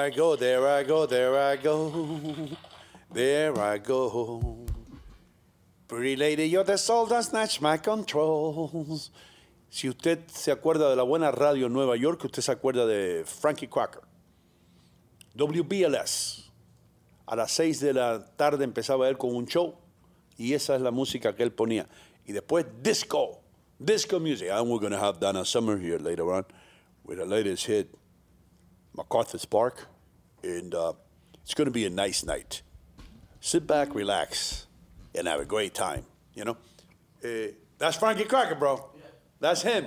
I 0.00 0.10
go, 0.10 0.34
there 0.34 0.66
I 0.66 0.82
go, 0.82 1.06
there 1.06 1.38
I 1.38 1.56
go, 1.56 1.90
there 3.12 3.58
I 3.58 3.78
go. 3.78 4.66
Pretty 5.86 6.16
lady, 6.16 6.48
you're 6.48 6.64
the 6.64 6.78
soul 6.78 7.04
that 7.06 7.24
snatch 7.24 7.60
my 7.60 7.76
controls. 7.76 9.10
Si 9.68 9.88
usted 9.88 10.26
se 10.30 10.52
acuerda 10.52 10.88
de 10.88 10.96
la 10.96 11.02
buena 11.02 11.30
radio 11.30 11.66
en 11.66 11.72
Nueva 11.74 11.96
York, 11.96 12.24
usted 12.24 12.40
se 12.40 12.50
acuerda 12.50 12.86
de 12.86 13.24
Frankie 13.26 13.68
Crocker. 13.68 14.02
WBLS. 15.36 16.50
A 17.26 17.36
las 17.36 17.52
6 17.52 17.80
de 17.80 17.92
la 17.92 18.24
tarde 18.36 18.64
empezaba 18.64 19.06
él 19.08 19.18
con 19.18 19.34
un 19.36 19.46
show 19.46 19.74
y 20.38 20.54
esa 20.54 20.76
es 20.76 20.80
la 20.80 20.90
música 20.90 21.36
que 21.36 21.42
él 21.42 21.52
ponía. 21.52 21.86
Y 22.24 22.32
después 22.32 22.64
disco, 22.82 23.42
disco 23.78 24.18
music. 24.18 24.48
And 24.50 24.70
we're 24.70 24.80
going 24.80 24.92
to 24.92 24.98
have 24.98 25.20
Donna 25.20 25.44
Summer 25.44 25.76
here 25.76 25.98
later 25.98 26.32
on 26.32 26.46
with 27.04 27.18
the 27.18 27.26
latest 27.26 27.66
hit, 27.66 27.94
MacArthur's 28.94 29.44
Park. 29.44 29.89
And 30.42 30.74
uh, 30.74 30.92
it's 31.42 31.54
going 31.54 31.66
to 31.66 31.70
be 31.72 31.86
a 31.86 31.90
nice 31.90 32.24
night. 32.24 32.62
Sit 33.40 33.66
back, 33.66 33.94
relax, 33.94 34.66
and 35.14 35.26
have 35.26 35.40
a 35.40 35.44
great 35.44 35.74
time, 35.74 36.04
you 36.34 36.44
know? 36.44 36.56
Eh, 37.22 37.48
that's 37.78 37.96
Frankie 37.96 38.24
Crocker, 38.24 38.54
bro. 38.54 38.90
That's 39.40 39.62
him. 39.62 39.86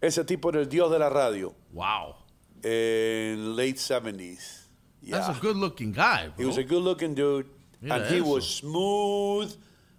Ese 0.00 0.24
tipo 0.24 0.52
del 0.52 0.66
dios 0.66 0.90
de 0.90 0.98
la 0.98 1.08
radio 1.08 1.54
Wow. 1.72 2.16
in 2.62 3.56
late 3.56 3.76
70s. 3.76 4.66
Yeah. 5.02 5.18
That's 5.18 5.38
a 5.38 5.40
good 5.40 5.56
looking 5.56 5.92
guy, 5.92 6.28
bro. 6.28 6.34
He 6.36 6.44
was 6.44 6.56
a 6.58 6.64
good 6.64 6.82
looking 6.82 7.14
dude, 7.14 7.46
Mira 7.80 7.96
and 8.00 8.14
he 8.14 8.20
was 8.20 8.48
smooth 8.48 9.54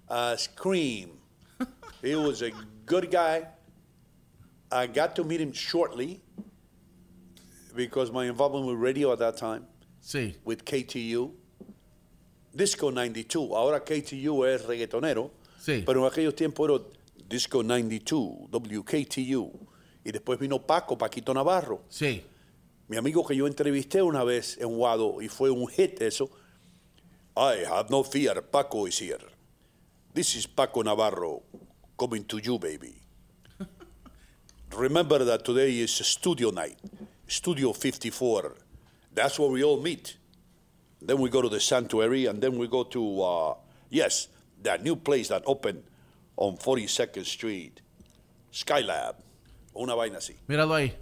as 0.09 0.47
cream. 0.47 1.17
he 2.01 2.15
was 2.15 2.41
a 2.41 2.51
good 2.85 3.11
guy. 3.11 3.47
I 4.71 4.87
got 4.87 5.15
to 5.17 5.23
meet 5.23 5.39
him 5.41 5.51
shortly 5.53 6.21
because 7.75 8.11
my 8.11 8.25
involvement 8.25 8.65
with 8.65 8.77
radio 8.77 9.11
at 9.13 9.19
that 9.19 9.37
time, 9.37 9.65
Sí. 10.07 10.37
with 10.45 10.59
KTU, 10.63 11.33
Disco 12.53 12.91
92. 12.91 13.51
Ahora 13.53 13.83
KTU 13.83 14.45
es 14.45 14.63
reggaetonero, 14.65 15.31
Sí. 15.59 15.83
pero 15.85 15.99
en 15.99 16.05
aquellos 16.09 16.33
tiempos 16.33 16.69
era 16.69 16.79
Disco 17.27 17.61
92, 17.61 18.47
WKTU. 18.49 19.51
Y 20.05 20.11
después 20.13 20.39
vino 20.39 20.65
Paco, 20.65 20.97
Paquito 20.97 21.33
Navarro. 21.33 21.83
Sí. 21.89 22.23
Mi 22.87 22.95
amigo 22.95 23.25
que 23.27 23.35
yo 23.35 23.47
entrevisté 23.47 24.01
una 24.01 24.23
vez 24.23 24.57
en 24.61 24.69
Wado 24.79 25.21
y 25.21 25.27
fue 25.27 25.49
un 25.49 25.67
hit 25.67 26.01
eso. 26.01 26.29
I 27.35 27.65
have 27.69 27.89
no 27.89 28.01
fear, 28.01 28.41
Paco 28.49 28.87
is 28.87 28.97
here. 29.01 29.25
This 30.13 30.35
is 30.37 30.47
Paco 30.47 30.83
Navarro 30.83 31.43
coming 31.97 32.23
to 32.23 32.39
you, 32.39 32.57
baby. 32.57 33.01
Remember 34.77 35.25
that 35.25 35.43
today 35.43 35.81
is 35.81 35.91
studio 35.91 36.49
night, 36.51 36.77
Studio 37.27 37.73
54. 37.73 38.55
That's 39.17 39.39
where 39.39 39.49
we 39.49 39.63
all 39.63 39.81
meet. 39.81 40.15
Then 41.01 41.17
we 41.17 41.31
go 41.31 41.41
to 41.41 41.49
the 41.49 41.59
sanctuary, 41.59 42.27
and 42.27 42.39
then 42.39 42.55
we 42.55 42.67
go 42.67 42.83
to, 42.83 43.21
uh, 43.23 43.53
yes, 43.89 44.27
that 44.61 44.83
new 44.83 44.95
place 44.95 45.29
that 45.29 45.41
opened 45.47 45.81
on 46.35 46.55
42nd 46.57 47.25
Street, 47.25 47.81
Skylab. 48.53 49.15
Una 49.75 49.95
vaina 49.95 50.17
así. 50.17 50.35
Míralo 50.47 50.75
ahí. 50.75 50.93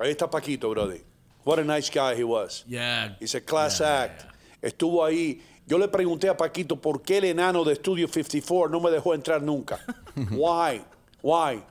Ahí 0.00 0.10
está 0.10 0.28
Paquito, 0.28 0.70
brother. 0.70 1.02
What 1.44 1.60
a 1.60 1.64
nice 1.64 1.88
guy 1.88 2.16
he 2.16 2.24
was. 2.24 2.64
Yeah. 2.66 3.10
He's 3.20 3.36
a 3.36 3.40
class 3.40 3.78
Yeah, 3.78 4.02
act. 4.02 4.24
Estuvo 4.60 5.04
ahí. 5.04 5.40
Yo 5.64 5.78
le 5.78 5.86
pregunté 5.86 6.28
a 6.28 6.36
Paquito 6.36 6.80
por 6.80 7.02
qué 7.02 7.18
el 7.18 7.24
enano 7.26 7.62
de 7.62 7.76
Studio 7.76 8.08
54 8.08 8.68
no 8.70 8.80
me 8.80 8.90
dejó 8.90 9.14
entrar 9.14 9.40
nunca. 9.40 9.78
Why? 10.32 10.82
Why? 11.22 11.62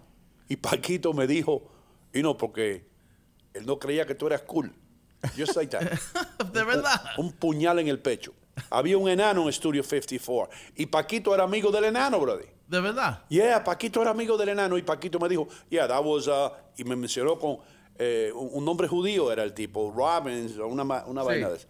Y 0.48 0.56
Paquito 0.56 1.12
me 1.12 1.28
dijo, 1.28 1.64
y 2.14 2.22
no, 2.22 2.38
porque 2.38 2.86
él 3.54 3.66
no 3.66 3.78
creía 3.78 4.06
que 4.06 4.16
tú 4.16 4.28
eras 4.28 4.44
cool. 4.44 4.74
Just 5.38 5.56
like 5.56 5.70
that. 5.78 6.00
De 6.52 6.64
verdad. 6.64 7.02
Un 7.18 7.32
puñal 7.32 7.80
en 7.80 7.88
el 7.88 8.00
pecho. 8.00 8.34
Había 8.70 8.98
un 8.98 9.10
enano 9.10 9.46
en 9.48 9.54
Studio 9.54 9.84
54. 9.84 10.50
Y 10.76 10.86
Paquito 10.86 11.34
era 11.34 11.44
amigo 11.44 11.72
del 11.72 11.86
enano, 11.86 12.20
brother. 12.20 12.48
De 12.68 12.80
verdad. 12.80 13.24
Yeah, 13.30 13.64
Paquito 13.64 14.02
era 14.02 14.12
amigo 14.12 14.38
del 14.38 14.50
enano 14.50 14.78
y 14.78 14.82
Paquito 14.82 15.20
me 15.20 15.28
dijo, 15.30 15.48
yeah, 15.70 15.88
that 15.88 16.04
was, 16.04 16.28
uh, 16.28 16.52
y 16.78 16.84
me 16.84 16.96
mencionó 16.96 17.38
con 17.38 17.58
eh, 17.98 18.32
un, 18.34 18.50
un 18.54 18.66
nombre 18.66 18.88
judío, 18.88 19.32
era 19.32 19.44
el 19.44 19.54
tipo, 19.54 19.92
Robbins, 19.96 20.58
una, 20.58 20.84
una 21.06 21.22
Sí. 21.22 21.28
vaina 21.28 21.50
de 21.50 21.56
eso. 21.58 21.68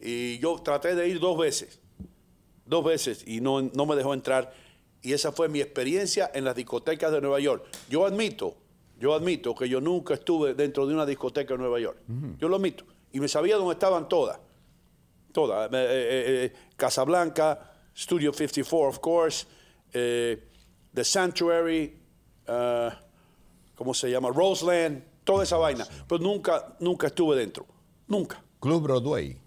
Y 0.00 0.38
yo 0.38 0.56
traté 0.62 0.94
de 0.94 1.08
ir 1.08 1.18
dos 1.20 1.36
veces, 1.38 1.80
dos 2.64 2.84
veces, 2.84 3.24
y 3.26 3.40
no, 3.40 3.60
no 3.62 3.86
me 3.86 3.96
dejó 3.96 4.14
entrar. 4.14 4.52
Y 5.02 5.12
esa 5.12 5.32
fue 5.32 5.48
mi 5.48 5.60
experiencia 5.60 6.30
en 6.34 6.44
las 6.44 6.54
discotecas 6.54 7.12
de 7.12 7.20
Nueva 7.20 7.40
York. 7.40 7.64
Yo 7.88 8.06
admito 8.06 8.56
yo 8.98 9.14
admito 9.14 9.54
que 9.54 9.68
yo 9.68 9.80
nunca 9.80 10.14
estuve 10.14 10.54
dentro 10.54 10.86
de 10.86 10.94
una 10.94 11.04
discoteca 11.06 11.54
en 11.54 11.60
Nueva 11.60 11.80
York. 11.80 11.98
Yo 12.38 12.48
lo 12.48 12.56
admito. 12.56 12.84
Y 13.12 13.20
me 13.20 13.28
sabía 13.28 13.56
dónde 13.56 13.74
estaban 13.74 14.08
todas. 14.08 14.38
Todas. 15.32 15.70
Eh, 15.72 15.76
eh, 15.76 16.44
eh, 16.44 16.52
Casablanca, 16.76 17.72
Studio 17.94 18.32
54, 18.32 18.88
of 18.88 18.98
course, 19.00 19.46
The 19.92 21.04
Sanctuary, 21.04 21.94
uh, 22.48 22.90
¿cómo 23.74 23.92
se 23.92 24.10
llama? 24.10 24.30
Roseland, 24.30 25.02
toda 25.24 25.44
esa 25.44 25.58
vaina. 25.58 25.86
Pero 26.08 26.22
nunca, 26.22 26.76
nunca 26.80 27.08
estuve 27.08 27.36
dentro. 27.36 27.66
Nunca. 28.08 28.42
Club 28.60 28.82
Broadway. 28.82 29.38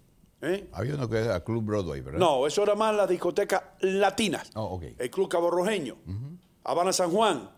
¿eh? 0.42 0.68
Había 0.72 0.94
uno 0.94 1.08
que 1.08 1.18
era 1.18 1.42
Club 1.42 1.64
Broadway, 1.64 2.00
¿verdad? 2.02 2.20
No, 2.20 2.46
eso 2.46 2.62
era 2.62 2.76
más 2.76 2.94
las 2.94 3.08
discotecas 3.08 3.62
latinas. 3.80 4.50
Oh, 4.54 4.76
ok. 4.76 4.84
El 4.98 5.10
Club 5.10 5.28
Cabo 5.28 5.50
Rojeño, 5.50 5.96
Habana 6.62 6.92
San 6.92 7.10
Juan, 7.10 7.50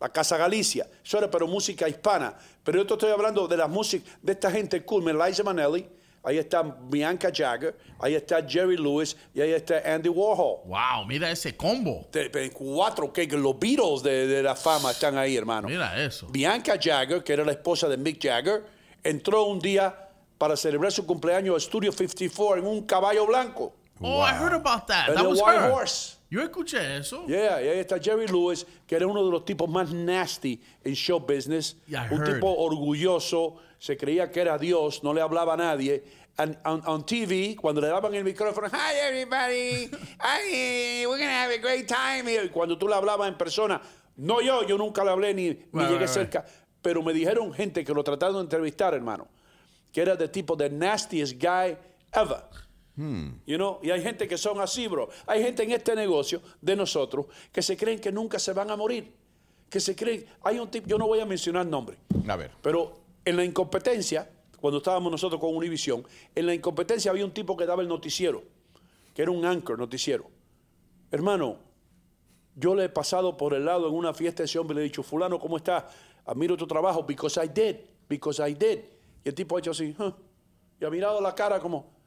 la 0.00 0.08
Casa 0.08 0.36
Galicia. 0.36 0.88
Eso 1.04 1.18
era 1.18 1.30
pero 1.30 1.46
música 1.46 1.88
hispana. 1.88 2.34
Pero 2.64 2.78
yo 2.78 2.86
te 2.86 2.94
estoy 2.94 3.10
hablando 3.10 3.48
de 3.48 3.56
la 3.56 3.66
música 3.66 4.08
de 4.22 4.32
esta 4.32 4.50
gente 4.50 4.84
cool. 4.84 5.04
Liza 5.18 5.42
Manelli, 5.42 5.88
ahí 6.22 6.38
está 6.38 6.62
Bianca 6.62 7.30
Jagger, 7.34 7.76
ahí 7.98 8.14
está 8.14 8.46
Jerry 8.46 8.76
Lewis 8.76 9.16
y 9.34 9.40
ahí 9.40 9.52
está 9.52 9.80
Andy 9.84 10.08
Warhol. 10.08 10.60
Wow, 10.66 11.06
mira 11.06 11.30
ese 11.30 11.56
combo. 11.56 12.06
Te- 12.10 12.28
te- 12.28 12.50
Cuatro, 12.52 13.12
que 13.12 13.26
los 13.26 13.58
Beatles 13.58 14.02
de, 14.02 14.26
de 14.26 14.42
la 14.42 14.54
fama 14.54 14.90
están 14.90 15.16
ahí, 15.16 15.36
hermano. 15.36 15.68
Mira 15.68 16.00
eso. 16.04 16.26
Bianca 16.28 16.74
Jagger, 16.80 17.22
que 17.24 17.32
era 17.32 17.44
la 17.44 17.52
esposa 17.52 17.88
de 17.88 17.96
Mick 17.96 18.22
Jagger, 18.22 18.64
entró 19.02 19.44
un 19.44 19.58
día 19.58 20.04
para 20.36 20.56
celebrar 20.56 20.92
su 20.92 21.04
cumpleaños 21.06 21.56
a 21.56 21.60
Studio 21.60 21.90
54 21.90 22.58
en 22.62 22.66
un 22.68 22.82
caballo 22.86 23.26
blanco. 23.26 23.74
Oh, 24.00 24.22
I 24.22 24.30
heard 24.32 24.52
about 24.54 24.86
that. 24.86 25.12
That 25.14 25.26
was 25.26 25.40
White 25.40 25.58
her. 25.58 25.72
Horse. 25.72 26.17
Yo 26.30 26.42
escuché 26.42 26.98
eso. 26.98 27.24
Yeah, 27.26 27.62
y 27.62 27.68
ahí 27.68 27.78
está 27.78 27.98
Jerry 27.98 28.26
Lewis, 28.26 28.66
que 28.86 28.96
era 28.96 29.06
uno 29.06 29.24
de 29.24 29.30
los 29.30 29.44
tipos 29.44 29.68
más 29.68 29.90
nasty 29.92 30.60
en 30.84 30.94
show 30.94 31.18
business. 31.18 31.76
Yeah, 31.86 32.08
un 32.10 32.20
heard. 32.20 32.34
tipo 32.34 32.54
orgulloso, 32.54 33.56
se 33.78 33.96
creía 33.96 34.30
que 34.30 34.40
era 34.40 34.58
Dios, 34.58 35.02
no 35.02 35.14
le 35.14 35.22
hablaba 35.22 35.54
a 35.54 35.56
nadie. 35.56 36.04
And 36.36 36.56
on, 36.64 36.82
on 36.86 37.04
TV, 37.04 37.56
cuando 37.56 37.80
le 37.80 37.88
daban 37.88 38.14
el 38.14 38.24
micrófono, 38.24 38.68
hi 38.68 38.94
everybody, 39.08 39.90
hi, 40.20 41.04
we're 41.06 41.18
gonna 41.18 41.42
have 41.42 41.50
a 41.50 41.58
great 41.58 41.88
time 41.88 42.26
here. 42.28 42.48
Cuando 42.50 42.76
tú 42.76 42.86
le 42.86 42.94
hablabas 42.94 43.26
en 43.28 43.36
persona, 43.36 43.80
no 44.16 44.40
yo, 44.40 44.64
yo 44.64 44.76
nunca 44.76 45.02
le 45.02 45.10
hablé 45.10 45.34
ni, 45.34 45.48
ni 45.72 45.82
llegué 45.84 46.00
right, 46.00 46.08
cerca, 46.08 46.44
pero 46.82 47.02
me 47.02 47.12
dijeron 47.12 47.52
gente 47.52 47.84
que 47.84 47.92
lo 47.92 48.04
trataron 48.04 48.36
de 48.36 48.42
entrevistar, 48.42 48.94
hermano, 48.94 49.26
que 49.90 50.02
era 50.02 50.14
de 50.14 50.28
tipo 50.28 50.56
the 50.56 50.68
nastiest 50.68 51.42
guy 51.42 51.76
ever. 52.12 52.44
You 53.46 53.56
know? 53.56 53.78
Y 53.82 53.90
hay 53.90 54.02
gente 54.02 54.26
que 54.26 54.36
son 54.36 54.60
así, 54.60 54.88
bro. 54.88 55.08
Hay 55.26 55.42
gente 55.42 55.62
en 55.62 55.70
este 55.72 55.94
negocio 55.94 56.42
de 56.60 56.74
nosotros 56.74 57.26
que 57.52 57.62
se 57.62 57.76
creen 57.76 58.00
que 58.00 58.10
nunca 58.10 58.38
se 58.38 58.52
van 58.52 58.70
a 58.70 58.76
morir. 58.76 59.12
Que 59.70 59.78
se 59.80 59.94
creen. 59.94 60.24
Hay 60.42 60.58
un 60.58 60.68
tipo, 60.70 60.88
yo 60.88 60.98
no 60.98 61.06
voy 61.06 61.20
a 61.20 61.26
mencionar 61.26 61.64
nombre, 61.66 61.98
A 62.26 62.36
ver. 62.36 62.50
pero 62.62 62.98
en 63.24 63.36
la 63.36 63.44
incompetencia, 63.44 64.28
cuando 64.60 64.78
estábamos 64.78 65.12
nosotros 65.12 65.40
con 65.40 65.54
Univision, 65.54 66.04
en 66.34 66.46
la 66.46 66.54
incompetencia 66.54 67.10
había 67.10 67.24
un 67.24 67.32
tipo 67.32 67.56
que 67.56 67.66
daba 67.66 67.82
el 67.82 67.88
noticiero, 67.88 68.42
que 69.14 69.22
era 69.22 69.30
un 69.30 69.44
anchor 69.44 69.78
noticiero. 69.78 70.24
Hermano, 71.10 71.56
yo 72.56 72.74
le 72.74 72.84
he 72.84 72.88
pasado 72.88 73.36
por 73.36 73.54
el 73.54 73.64
lado 73.64 73.88
en 73.88 73.94
una 73.94 74.12
fiesta 74.12 74.42
de 74.42 74.46
ese 74.46 74.58
hombre 74.58 74.74
y 74.74 74.76
le 74.76 74.80
he 74.80 74.84
dicho, 74.84 75.02
fulano, 75.02 75.38
¿cómo 75.38 75.56
estás? 75.58 75.84
Admiro 76.24 76.56
tu 76.56 76.66
trabajo, 76.66 77.02
because 77.04 77.38
I 77.42 77.48
did, 77.48 77.76
because 78.08 78.42
I 78.42 78.54
did. 78.54 78.80
Y 79.24 79.28
el 79.28 79.34
tipo 79.34 79.56
ha 79.56 79.60
hecho 79.60 79.70
así, 79.70 79.94
"Huh", 79.98 80.12
y 80.80 80.84
ha 80.84 80.90
mirado 80.90 81.20
la 81.20 81.34
cara 81.34 81.60
como... 81.60 81.97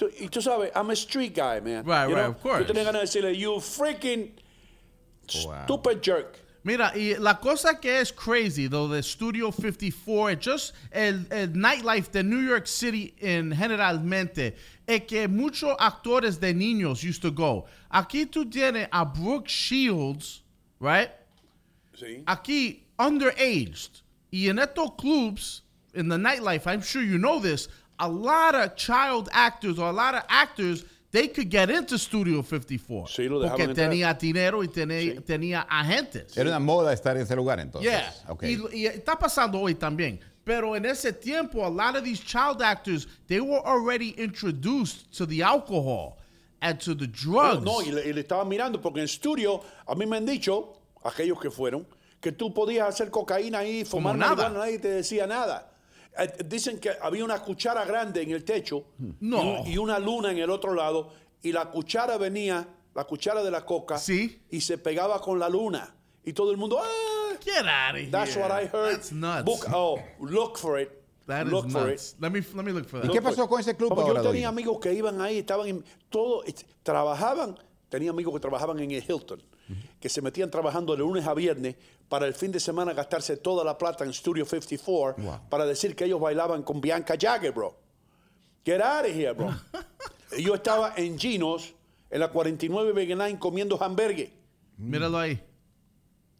Tú- 0.00 0.10
y 0.18 0.28
tú 0.28 0.40
sabes, 0.40 0.70
I'm 0.74 0.88
a 0.88 0.94
street 0.96 1.34
guy, 1.34 1.60
man. 1.60 1.84
Right, 1.84 2.08
You 2.08 2.14
right, 2.16 2.22
know? 2.24 2.30
of 2.30 2.40
course. 2.42 2.66
Yo 2.66 2.72
tenía 2.72 2.84
ganas 2.84 3.02
de 3.12 3.20
decirle, 3.20 3.36
you 3.38 3.60
freaking 3.60 4.30
Wow. 5.44 5.64
stupid 5.64 6.00
jerk. 6.02 6.38
Mira, 6.64 6.92
y 6.94 7.14
la 7.18 7.34
cosa 7.34 7.78
que 7.80 8.00
es 8.00 8.10
crazy, 8.12 8.66
though, 8.66 8.88
de 8.88 9.02
Studio 9.02 9.50
54, 9.50 10.36
just 10.40 10.72
el, 10.92 11.26
el 11.30 11.48
nightlife 11.54 12.10
de 12.12 12.22
New 12.22 12.40
York 12.46 12.66
City 12.66 13.14
en 13.20 13.52
generalmente, 13.52 14.54
es 14.86 15.00
que 15.06 15.26
muchos 15.28 15.74
actores 15.78 16.38
de 16.40 16.52
niños 16.54 17.02
used 17.02 17.20
to 17.22 17.30
go. 17.30 17.66
Aquí 17.90 18.26
tú 18.26 18.44
tienes 18.50 18.88
a 18.92 19.04
Brooke 19.04 19.48
Shields, 19.48 20.42
right? 20.80 21.10
Sí. 21.98 22.22
Aquí, 22.26 22.82
underaged. 22.98 24.02
Y 24.32 24.48
en 24.48 24.58
estos 24.58 24.90
clubs, 24.98 25.62
in 25.94 26.08
the 26.08 26.18
nightlife, 26.18 26.66
I'm 26.66 26.82
sure 26.82 27.02
you 27.02 27.18
know 27.18 27.38
this, 27.40 27.68
a 28.00 28.08
lot 28.08 28.54
of 28.54 28.74
child 28.76 29.28
actors 29.32 29.78
or 29.78 29.88
a 29.88 29.92
lot 29.92 30.14
of 30.14 30.22
actors, 30.28 30.84
they 31.12 31.28
could 31.28 31.50
get 31.50 31.70
into 31.70 31.98
Studio 31.98 32.42
54. 32.42 33.06
Sí, 33.08 33.28
lo 33.28 33.40
porque 33.46 33.64
entrar. 33.64 33.74
tenía 33.74 34.18
dinero 34.18 34.62
y 34.62 34.68
tenía, 34.68 35.20
tenía 35.20 35.66
agentes. 35.68 36.36
Era 36.36 36.50
una 36.50 36.60
moda 36.60 36.92
estar 36.92 37.16
en 37.16 37.22
ese 37.22 37.36
lugar 37.36 37.58
entonces. 37.60 37.90
Yeah. 37.90 38.12
Ok. 38.28 38.44
Y, 38.44 38.58
y 38.72 38.86
está 38.86 39.18
pasando 39.18 39.60
hoy 39.60 39.74
también. 39.74 40.18
Pero 40.44 40.74
en 40.74 40.86
ese 40.86 41.12
tiempo, 41.12 41.64
a 41.64 41.68
lot 41.70 41.96
of 41.96 42.02
these 42.04 42.20
child 42.20 42.62
actors, 42.62 43.06
they 43.28 43.40
were 43.40 43.60
already 43.64 44.14
introduced 44.16 45.12
to 45.16 45.26
the 45.26 45.42
alcohol 45.42 46.16
and 46.62 46.80
to 46.80 46.94
the 46.94 47.06
drugs. 47.06 47.62
No, 47.62 47.82
y 47.82 47.90
le, 47.90 48.08
y 48.08 48.12
le 48.12 48.22
estaban 48.22 48.48
mirando 48.48 48.80
porque 48.80 49.00
en 49.00 49.04
estudio 49.04 49.62
a 49.86 49.94
mí 49.94 50.06
me 50.06 50.16
han 50.16 50.24
dicho, 50.24 50.78
aquellos 51.04 51.38
que 51.40 51.50
fueron, 51.50 51.86
que 52.20 52.32
tú 52.32 52.52
podías 52.52 52.88
hacer 52.88 53.10
cocaína 53.10 53.58
ahí, 53.58 53.84
fumar 53.84 54.16
nada. 54.16 54.34
marihuana, 54.34 54.58
nadie 54.58 54.78
te 54.78 54.88
decía 54.88 55.26
nada. 55.26 55.69
Eh, 56.18 56.44
dicen 56.44 56.78
que 56.80 56.90
había 57.00 57.24
una 57.24 57.40
cuchara 57.40 57.84
grande 57.84 58.22
en 58.22 58.30
el 58.32 58.44
techo 58.44 58.84
No. 59.20 59.42
y, 59.42 59.46
un- 59.46 59.66
y 59.72 59.78
una 59.78 59.98
luna 59.98 60.30
en 60.32 60.38
el 60.38 60.50
otro 60.50 60.74
lado 60.74 61.12
y 61.42 61.52
la 61.52 61.70
cuchara 61.70 62.18
venía, 62.18 62.66
la 62.94 63.04
cuchara 63.04 63.42
de 63.42 63.50
la 63.50 63.64
coca, 63.64 63.96
Sí. 63.98 64.42
y 64.50 64.60
se 64.60 64.76
pegaba 64.78 65.20
con 65.20 65.38
la 65.38 65.48
luna 65.48 65.94
y 66.24 66.32
todo 66.32 66.50
el 66.50 66.56
mundo, 66.56 66.78
¡ah! 66.82 67.36
Get 67.42 67.64
out 67.66 67.94
of 67.94 68.00
here. 68.00 68.10
That's 68.10 68.36
what 68.36 68.50
I 68.50 68.66
heard. 68.66 68.96
That's 68.96 69.12
nuts. 69.12 69.44
Book- 69.44 69.66
oh, 69.72 69.98
look 70.20 70.58
for 70.58 70.78
it. 70.80 70.90
That 71.26 71.46
is 71.46 71.52
look 71.52 71.70
for 71.70 71.82
it. 71.88 71.92
nuts. 71.92 72.16
Let 72.20 72.30
me, 72.32 72.40
let 72.40 72.64
me 72.64 72.72
look 72.72 72.86
for 72.86 73.00
that. 73.00 73.08
¿Y 73.08 73.12
qué 73.12 73.22
pasó 73.22 73.48
con 73.48 73.60
ese 73.60 73.76
club 73.76 73.92
ahora, 73.98 74.20
yo 74.22 74.30
tenía 74.30 74.48
amigos 74.48 74.78
que 74.80 74.92
iban 74.92 75.20
ahí, 75.20 75.38
estaban 75.38 75.68
en 75.68 75.84
todo, 76.10 76.42
trabajaban, 76.82 77.56
tenía 77.88 78.10
amigos 78.10 78.34
que 78.34 78.40
trabajaban 78.40 78.78
en 78.80 78.90
el 78.90 79.02
Hilton, 79.08 79.40
que 80.00 80.08
se 80.08 80.22
metían 80.22 80.50
trabajando 80.50 80.92
de 80.94 80.98
lunes 81.00 81.26
a 81.26 81.34
viernes 81.34 81.76
para 82.08 82.26
el 82.26 82.34
fin 82.34 82.50
de 82.50 82.58
semana 82.58 82.92
gastarse 82.94 83.36
toda 83.36 83.62
la 83.64 83.76
plata 83.76 84.02
en 84.04 84.12
Studio 84.12 84.44
54 84.46 85.40
para 85.48 85.66
decir 85.66 85.94
que 85.94 86.06
ellos 86.06 86.20
bailaban 86.20 86.62
con 86.62 86.80
Bianca 86.80 87.14
Jagger, 87.20 87.52
bro. 87.52 87.76
Get 88.64 88.80
out 88.80 89.04
of 89.06 89.14
here, 89.14 89.32
bro. 89.32 89.54
Yo 90.38 90.54
estaba 90.54 90.94
en 90.96 91.18
Ginos, 91.18 91.74
en 92.10 92.20
la 92.20 92.28
49 92.28 92.92
Vegan 92.92 93.36
comiendo 93.36 93.76
hamburgues. 93.82 94.30
Míralo 94.78 95.18
ahí. 95.18 95.40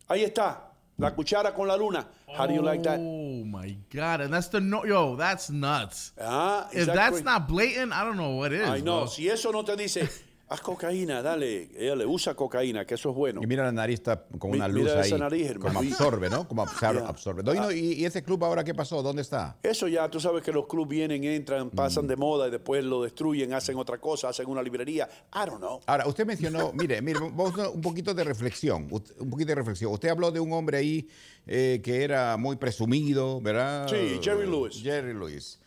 Ahí 0.08 0.24
está, 0.24 0.72
la 0.96 1.14
cuchara 1.14 1.54
con 1.54 1.68
la 1.68 1.76
luna. 1.76 2.06
How 2.26 2.46
do 2.46 2.54
you 2.54 2.62
like 2.62 2.82
that? 2.84 2.98
Oh 3.00 3.44
my 3.44 3.76
God. 3.92 4.20
And 4.22 4.32
that's 4.32 4.48
the 4.48 4.60
no. 4.60 4.84
Yo, 4.84 5.16
that's 5.16 5.50
nuts. 5.50 6.12
Ah, 6.20 6.68
If 6.72 6.82
exactly. 6.88 6.94
that's 6.94 7.24
not 7.24 7.48
blatant, 7.48 7.92
I 7.92 8.04
don't 8.04 8.16
know 8.16 8.36
what 8.36 8.52
is. 8.52 8.68
Ay, 8.68 8.80
no, 8.82 9.00
bro. 9.00 9.06
si 9.06 9.28
eso 9.28 9.50
no 9.50 9.62
te 9.64 9.74
dice, 9.76 10.08
haz 10.50 10.60
cocaína, 10.60 11.22
dale, 11.22 11.70
ella 11.78 11.94
le 11.94 12.04
usa 12.06 12.34
cocaína, 12.34 12.84
que 12.84 12.94
eso 12.94 13.10
es 13.10 13.14
bueno. 13.16 13.40
Y 13.42 13.46
mira 13.46 13.62
la 13.64 13.70
nariz 13.72 13.94
está 14.00 14.24
con 14.38 14.50
Mi- 14.50 14.56
una 14.56 14.66
luz 14.66 14.82
mira 14.82 15.00
ahí. 15.00 15.06
esa 15.06 15.16
nariz, 15.16 15.48
hermano. 15.48 15.74
como 15.78 15.88
absorbe, 15.88 16.28
¿no? 16.28 16.48
Como 16.48 16.66
Yeah. 16.66 17.06
absorbe. 17.08 17.42
No, 17.44 17.70
¿y, 17.72 17.78
y 17.94 18.04
ese 18.04 18.22
club 18.24 18.44
ahora 18.44 18.64
qué 18.64 18.74
pasó? 18.74 19.00
¿Dónde 19.00 19.22
está? 19.22 19.56
Eso 19.62 19.86
ya, 19.86 20.10
tú 20.10 20.18
sabes 20.18 20.42
que 20.42 20.50
los 20.50 20.66
clubes 20.66 20.88
vienen, 20.90 21.22
entran, 21.22 21.68
Mm. 21.68 21.70
pasan 21.70 22.08
de 22.08 22.16
moda 22.16 22.48
y 22.48 22.50
después 22.50 22.82
lo 22.84 23.02
destruyen, 23.02 23.52
hacen 23.54 23.76
otra 23.76 23.98
cosa, 23.98 24.28
hacen 24.30 24.46
una 24.48 24.60
librería. 24.62 25.08
I 25.32 25.46
don't 25.46 25.58
know. 25.58 25.80
Ahora, 25.86 26.08
usted 26.08 26.26
mencionó, 26.26 26.72
mire, 26.74 27.00
mire, 27.00 27.20
vamos 27.20 27.56
a 27.58 27.68
un 27.70 27.80
poquito 27.80 28.12
de 28.12 28.24
reflexión, 28.24 28.88
un 28.90 29.30
poquito 29.30 29.48
de 29.50 29.54
reflexión. 29.54 29.92
Usted 29.92 30.08
habló 30.08 30.32
de 30.32 30.40
un 30.40 30.52
hombre 30.52 30.78
ahí 30.78 31.08
eh, 31.46 31.80
que 31.84 32.02
era 32.02 32.36
muy 32.36 32.56
presumido, 32.56 33.40
¿verdad? 33.40 33.86
Sí, 33.88 34.18
Jerry 34.20 34.46
Lewis. 34.46 34.82
Jerry 34.82 35.14
Lewis. 35.14 35.59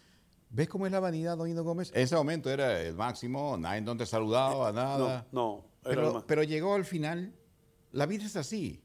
¿Ves 0.55 0.69
cómo 0.69 0.85
es 0.85 0.91
la 0.91 0.99
vanidad, 0.99 1.35
Don 1.35 1.49
Ido 1.49 1.63
Gómez? 1.63 1.91
En 1.95 2.03
ese 2.03 2.15
momento 2.15 2.47
era 2.51 2.79
el 2.79 2.93
máximo, 2.93 3.57
nadie 3.57 3.81
no 3.81 3.97
te 3.97 4.05
saludaba, 4.05 4.71
nada. 4.71 5.25
No, 5.31 5.55
no. 5.55 5.65
era 5.83 6.01
Pero, 6.01 6.23
pero 6.27 6.43
llegó 6.43 6.75
al 6.75 6.85
final, 6.85 7.33
la 7.91 8.05
vida 8.05 8.25
es 8.25 8.35
así. 8.35 8.82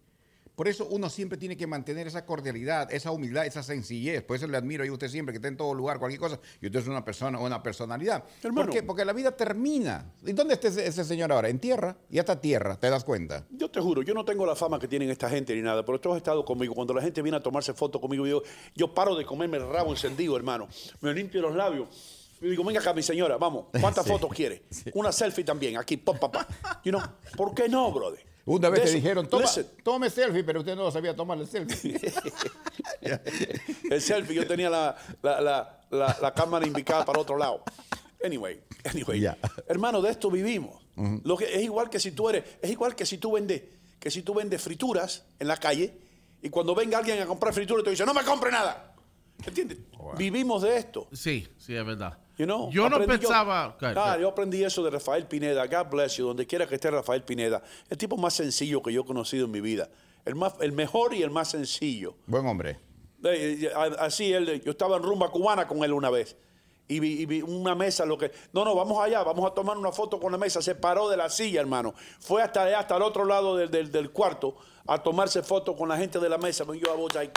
Por 0.58 0.66
eso 0.66 0.88
uno 0.90 1.08
siempre 1.08 1.38
tiene 1.38 1.56
que 1.56 1.68
mantener 1.68 2.08
esa 2.08 2.26
cordialidad, 2.26 2.92
esa 2.92 3.12
humildad, 3.12 3.46
esa 3.46 3.62
sencillez. 3.62 4.24
Por 4.24 4.34
eso 4.34 4.48
le 4.48 4.56
admiro 4.56 4.82
a 4.82 4.92
usted 4.92 5.08
siempre 5.08 5.32
que 5.32 5.36
está 5.36 5.46
en 5.46 5.56
todo 5.56 5.72
lugar, 5.72 6.00
cualquier 6.00 6.18
cosa, 6.20 6.40
y 6.60 6.66
usted 6.66 6.80
es 6.80 6.88
una 6.88 7.04
persona, 7.04 7.38
una 7.38 7.62
personalidad. 7.62 8.24
Hermano. 8.42 8.66
¿Por 8.66 8.74
qué? 8.74 8.82
Porque 8.82 9.04
la 9.04 9.12
vida 9.12 9.30
termina. 9.36 10.10
¿Y 10.26 10.32
dónde 10.32 10.54
está 10.54 10.66
ese, 10.66 10.84
ese 10.84 11.04
señor 11.04 11.30
ahora? 11.30 11.48
En 11.48 11.60
tierra. 11.60 11.96
Y 12.10 12.18
hasta 12.18 12.40
tierra, 12.40 12.74
¿te 12.74 12.90
das 12.90 13.04
cuenta? 13.04 13.46
Yo 13.50 13.70
te 13.70 13.80
juro, 13.80 14.02
yo 14.02 14.14
no 14.14 14.24
tengo 14.24 14.44
la 14.44 14.56
fama 14.56 14.80
que 14.80 14.88
tienen 14.88 15.08
esta 15.10 15.30
gente 15.30 15.54
ni 15.54 15.62
nada, 15.62 15.84
pero 15.84 16.00
tú 16.00 16.10
has 16.10 16.16
estado 16.16 16.44
conmigo. 16.44 16.74
Cuando 16.74 16.92
la 16.92 17.02
gente 17.02 17.22
viene 17.22 17.36
a 17.38 17.40
tomarse 17.40 17.72
fotos 17.72 18.00
conmigo, 18.00 18.26
yo, 18.26 18.42
yo 18.74 18.92
paro 18.92 19.14
de 19.14 19.24
comerme 19.24 19.58
el 19.58 19.68
rabo 19.68 19.92
encendido, 19.92 20.36
hermano. 20.36 20.66
Me 21.00 21.14
limpio 21.14 21.40
los 21.40 21.54
labios. 21.54 21.86
Y 22.40 22.48
digo, 22.50 22.64
venga 22.64 22.80
acá, 22.80 22.92
mi 22.92 23.02
señora, 23.04 23.36
vamos. 23.36 23.66
¿Cuántas 23.80 24.04
Sí. 24.06 24.10
fotos 24.10 24.30
quiere? 24.34 24.64
Una 24.94 25.12
selfie 25.12 25.44
también, 25.44 25.76
aquí, 25.76 25.96
pop, 25.98 26.18
pop, 26.18 26.32
pop. 26.32 26.42
You 26.84 26.90
know, 26.90 27.02
¿Por 27.36 27.54
qué 27.54 27.68
no, 27.68 27.92
brother? 27.92 28.27
Una 28.48 28.70
vez 28.70 28.84
te 28.84 28.92
dijeron, 28.92 29.28
Toma, 29.28 29.42
Listen, 29.42 29.66
tome 29.82 30.08
selfie, 30.08 30.42
pero 30.42 30.60
usted 30.60 30.74
no 30.74 30.90
sabía 30.90 31.14
tomar 31.14 31.38
el 31.38 31.46
selfie. 31.46 32.00
el 33.90 34.00
selfie, 34.00 34.34
yo 34.34 34.46
tenía 34.46 34.70
la, 34.70 34.96
la, 35.22 35.40
la, 35.40 35.80
la, 35.90 36.18
la 36.20 36.34
cámara 36.34 36.66
indicada 36.66 37.04
para 37.04 37.20
otro 37.20 37.36
lado. 37.36 37.62
Anyway, 38.24 38.60
anyway. 38.84 39.28
Hermano, 39.68 40.00
de 40.00 40.10
esto 40.10 40.30
vivimos. 40.30 40.82
Lo 41.24 41.36
que 41.36 41.44
es 41.44 41.62
igual 41.62 41.90
que 41.90 42.00
si 42.00 42.12
tú 42.12 42.28
eres, 42.28 42.42
es 42.60 42.70
igual 42.70 42.96
que 42.96 43.06
si 43.06 43.18
tú 43.18 43.32
vendes, 43.32 43.62
que 44.00 44.10
si 44.10 44.22
tú 44.22 44.34
vendes 44.34 44.60
frituras 44.60 45.24
en 45.38 45.46
la 45.46 45.56
calle 45.56 45.96
Y 46.42 46.50
cuando 46.50 46.74
venga 46.74 46.98
alguien 46.98 47.20
a 47.20 47.26
comprar 47.26 47.52
fritura, 47.52 47.82
te 47.82 47.90
dice, 47.90 48.04
no 48.06 48.14
me 48.14 48.24
compre 48.24 48.50
nada. 48.50 48.94
¿Entiendes? 49.44 49.78
Vivimos 50.16 50.62
de 50.62 50.76
esto. 50.76 51.08
Sí, 51.12 51.46
sí, 51.58 51.74
es 51.74 51.84
verdad. 51.84 52.18
You 52.38 52.46
know, 52.46 52.70
yo 52.70 52.88
no 52.88 52.96
aprendí- 52.98 53.18
pensaba. 53.18 53.76
Yo, 53.80 53.88
Ah, 53.96 54.16
yo 54.18 54.28
aprendí 54.28 54.62
eso 54.62 54.82
de 54.84 54.90
Rafael 54.90 55.26
Pineda. 55.26 55.66
God 55.66 55.90
bless 55.90 56.16
you. 56.18 56.26
Donde 56.28 56.46
quiera 56.46 56.66
que 56.66 56.76
esté 56.76 56.88
Rafael 56.90 57.22
Pineda. 57.24 57.60
El 57.90 57.98
tipo 57.98 58.16
más 58.16 58.34
sencillo 58.34 58.80
que 58.80 58.92
yo 58.92 59.00
he 59.00 59.04
conocido 59.04 59.46
en 59.46 59.50
mi 59.50 59.60
vida. 59.60 59.88
El, 60.24 60.36
más, 60.36 60.54
el 60.60 60.70
mejor 60.72 61.14
y 61.14 61.22
el 61.24 61.30
más 61.30 61.50
sencillo. 61.50 62.14
Buen 62.26 62.46
hombre. 62.46 62.78
Eh, 63.24 63.58
eh, 63.62 63.70
a- 63.74 64.04
Así 64.04 64.32
él, 64.32 64.62
yo 64.64 64.70
estaba 64.70 64.96
en 64.96 65.02
rumba 65.02 65.30
cubana 65.30 65.66
con 65.66 65.82
él 65.82 65.92
una 65.92 66.10
vez. 66.10 66.36
Y 66.90 67.00
vi, 67.00 67.20
y 67.20 67.26
vi 67.26 67.42
una 67.42 67.74
mesa, 67.74 68.06
lo 68.06 68.16
que. 68.16 68.30
No, 68.52 68.64
no, 68.64 68.74
vamos 68.74 68.98
allá, 69.04 69.22
vamos 69.24 69.50
a 69.50 69.52
tomar 69.52 69.76
una 69.76 69.90
foto 69.92 70.18
con 70.20 70.30
la 70.32 70.38
mesa. 70.38 70.62
Se 70.62 70.74
paró 70.76 71.08
de 71.08 71.16
la 71.16 71.28
silla, 71.28 71.60
hermano. 71.60 71.92
Fue 72.20 72.40
hasta 72.40 72.62
allá, 72.62 72.78
hasta 72.78 72.96
el 72.96 73.02
otro 73.02 73.24
lado 73.24 73.56
del, 73.56 73.70
del- 73.70 73.90
del 73.90 74.10
cuarto 74.10 74.54
a 74.86 75.02
tomarse 75.02 75.42
foto 75.42 75.74
con 75.76 75.88
la 75.88 75.96
gente 75.98 76.18
de 76.20 76.28
la 76.28 76.38
mesa. 76.38 76.64
Yo, 76.64 76.94
was 76.96 77.14
like, 77.14 77.32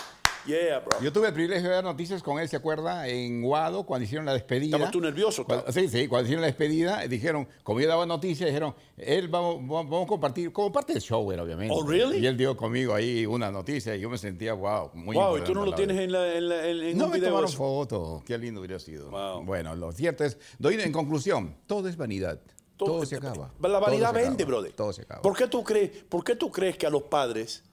yeah, 0.46 0.80
bro. 0.80 1.00
Yo 1.02 1.12
tuve 1.14 1.28
el 1.28 1.34
privilegio 1.34 1.70
de 1.70 1.76
ver 1.76 1.84
noticias 1.84 2.22
con 2.24 2.40
él, 2.40 2.48
¿se 2.50 2.56
acuerda? 2.56 3.08
En 3.08 3.42
Guado, 3.42 3.86
cuando 3.86 4.06
hicieron 4.06 4.26
la 4.26 4.34
despedida. 4.34 4.76
Estabas 4.78 4.92
tú 4.92 5.02
nervioso, 5.02 5.46
Cuando- 5.46 5.72
sí, 5.72 5.88
sí, 5.88 6.08
cuando 6.08 6.26
hicieron 6.26 6.42
la 6.42 6.48
despedida, 6.48 7.02
dijeron, 7.08 7.48
como 7.64 7.80
yo 7.80 7.88
daba 7.88 8.06
noticias, 8.06 8.48
dijeron, 8.48 8.74
él 8.98 9.28
vamos, 9.28 9.58
vamos 9.68 10.06
a 10.06 10.08
compartir, 10.08 10.52
como 10.52 10.72
parte 10.72 10.94
del 10.94 11.02
show, 11.02 11.32
era, 11.32 11.44
obviamente. 11.44 11.74
Oh, 11.78 11.86
really? 11.88 12.18
Y 12.20 12.26
él 12.28 12.38
dio 12.38 12.56
conmigo 12.58 12.94
ahí 12.94 13.26
una 13.26 13.52
noticia 13.52 13.96
y 13.96 14.00
yo 14.02 14.10
me 14.10 14.18
sentía, 14.18 14.54
wow, 14.54 14.92
muy 14.94 15.16
wow, 15.16 15.38
y 15.38 15.42
tú 15.42 15.54
no 15.54 15.66
lo 15.66 15.74
tienes 15.74 15.98
en, 16.00 16.12
la, 16.12 16.34
en, 16.36 16.50
la- 16.50 16.68
en- 16.68 16.98
No 16.98 17.06
un 17.06 17.12
me 17.12 17.18
video. 17.18 17.30
tomaron 17.30 17.50
eso. 17.50 17.58
foto, 17.58 18.24
qué 18.26 18.38
lindo 18.38 18.60
hubiera 18.62 18.80
sido. 18.80 19.10
Wow. 19.10 19.44
Bueno, 19.44 19.76
lo 19.76 19.92
cierto 19.92 20.24
es, 20.24 20.38
doy 20.60 20.76
en 20.76 20.92
conclusión, 20.92 21.56
todo 21.68 21.88
es 21.88 21.98
vanidad. 21.98 22.40
Todo, 22.78 23.06
se 23.06 23.18
acaba. 23.18 23.52
La 23.62 23.70
Todo 23.70 23.80
vanidad 23.82 24.12
vende, 24.12 24.44
brother. 24.44 24.72
Todo 24.74 24.92
se 24.92 25.04
acaba. 25.04 25.22
¿Por 25.22 25.38
qué, 25.38 25.46
tú 25.46 25.64
crees, 25.64 25.92
¿Por 26.10 26.24
qué 26.24 26.36
tú 26.36 26.50
crees 26.52 26.78
que 26.78 26.88
a 26.88 26.90
los 26.90 27.04
padres 27.04 27.64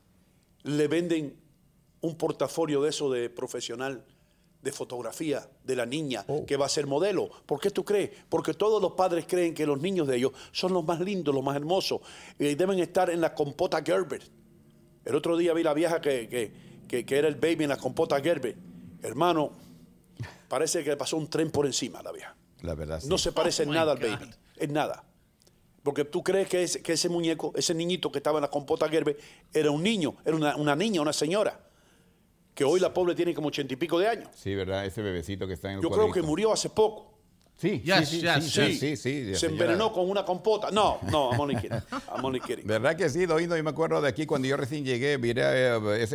le 0.65 0.87
venden 0.87 1.35
un 2.01 2.17
portafolio 2.17 2.83
de 2.83 2.91
eso 2.91 3.11
de 3.11 3.29
profesional 3.31 4.05
de 4.63 4.73
fotografía 4.73 5.49
de 5.65 5.77
la 5.77 5.87
niña 5.87 6.25
Oh. 6.27 6.45
que 6.45 6.57
va 6.57 6.67
a 6.67 6.69
ser 6.69 6.87
modelo? 6.87 7.29
¿Por 7.47 7.61
qué 7.61 7.71
tú 7.71 7.85
crees? 7.85 8.11
Porque 8.29 8.55
todos 8.55 8.83
los 8.83 8.93
padres 8.93 9.25
creen 9.29 9.55
que 9.55 9.65
los 9.67 9.81
niños 9.81 10.09
de 10.09 10.17
ellos 10.17 10.33
son 10.53 10.73
los 10.73 10.85
más 10.85 11.01
lindos, 11.01 11.35
los 11.35 11.45
más 11.45 11.55
hermosos 11.57 12.01
y 12.39 12.55
deben 12.57 12.79
estar 12.81 13.09
en 13.11 13.21
la 13.21 13.35
compota 13.35 13.83
Gerber. 13.85 14.23
El 15.05 15.15
otro 15.15 15.37
día 15.37 15.53
vi 15.55 15.63
la 15.63 15.75
vieja 15.75 16.01
que, 16.01 16.29
que, 16.29 16.53
que- 16.89 17.07
que 17.07 17.19
era 17.19 17.29
el 17.29 17.37
baby 17.37 17.65
en 17.65 17.69
la 17.71 17.77
compota 17.77 18.21
Gerber. 18.21 18.57
Hermano, 19.03 19.53
parece 20.49 20.83
que 20.83 20.91
le 20.91 20.97
pasó 20.97 21.17
un 21.17 21.29
tren 21.29 21.51
por 21.51 21.67
encima 21.67 22.01
a 22.01 22.03
la 22.03 22.13
vieja. 22.13 22.35
La 22.63 22.75
verdad, 22.75 23.01
sí. 23.01 23.09
No 23.09 23.17
se 23.19 23.31
parece 23.33 23.63
en 23.63 23.69
Oh 23.69 23.73
my 23.73 23.79
nada 23.79 23.93
al 23.93 23.99
baby. 23.99 24.31
En 24.57 24.73
nada. 24.73 25.05
Porque 25.85 26.05
tú 26.05 26.23
crees 26.25 26.49
que, 26.49 26.65
ese- 26.65 26.83
que 26.83 26.95
ese 26.95 27.09
muñeco, 27.09 27.53
ese 27.55 27.75
niñito 27.75 28.11
que 28.11 28.19
estaba 28.19 28.39
en 28.39 28.43
la 28.43 28.51
compota 28.51 28.89
Gerber, 28.89 29.17
era 29.55 29.71
un 29.71 29.83
niño, 29.83 30.17
era 30.25 30.35
una, 30.37 30.57
una 30.57 30.75
niña, 30.75 31.01
una 31.01 31.13
señora. 31.13 31.61
Que 32.59 32.65
hoy 32.65 32.81
la 32.81 32.93
pobre 32.93 33.15
tiene 33.15 33.33
como 33.35 33.47
ochenta 33.47 33.73
y 33.73 33.77
pico 33.77 34.01
de 34.01 34.09
años. 34.09 34.31
Sí, 34.35 34.53
¿verdad? 34.53 34.85
Ese 34.85 35.01
bebecito 35.01 35.47
que 35.47 35.53
está 35.53 35.71
en 35.71 35.77
el 35.77 35.81
Yo 35.81 35.91
creo 35.91 36.11
que 36.11 36.23
murió 36.23 36.53
hace 36.53 36.69
poco. 36.69 37.18
Sí, 37.61 37.83
Yes, 37.85 38.09
sí, 38.09 38.21
sí, 38.21 38.23
yes, 38.23 38.45
sí, 38.45 38.51
sí, 38.51 38.75
sí, 38.79 38.97
sí, 38.97 39.23
la 39.25 39.35
Se 39.35 39.49
señora- 39.49 39.65
envenenó 39.65 39.93
con 39.93 40.09
una 40.09 40.25
compota. 40.25 40.71
No, 40.71 41.01
no, 41.11 41.33
I'm 41.33 41.41
only 41.41 41.57
kidding. 41.57 41.83
I'm 42.15 42.25
only 42.25 42.39
kidding. 42.41 42.65
¿Verdad 42.65 42.95
que 42.97 43.09
sí, 43.09 43.27
Doindo? 43.27 43.57
Yo 43.57 43.65
me 43.65 43.71
acuerdo 43.71 44.01
de 44.01 44.09
aquí 44.09 44.27
cuando 44.27 44.47
yo 44.47 44.57
recién 44.57 44.85
llegué, 44.85 45.19
miré 45.19 45.43
eh, 45.45 46.07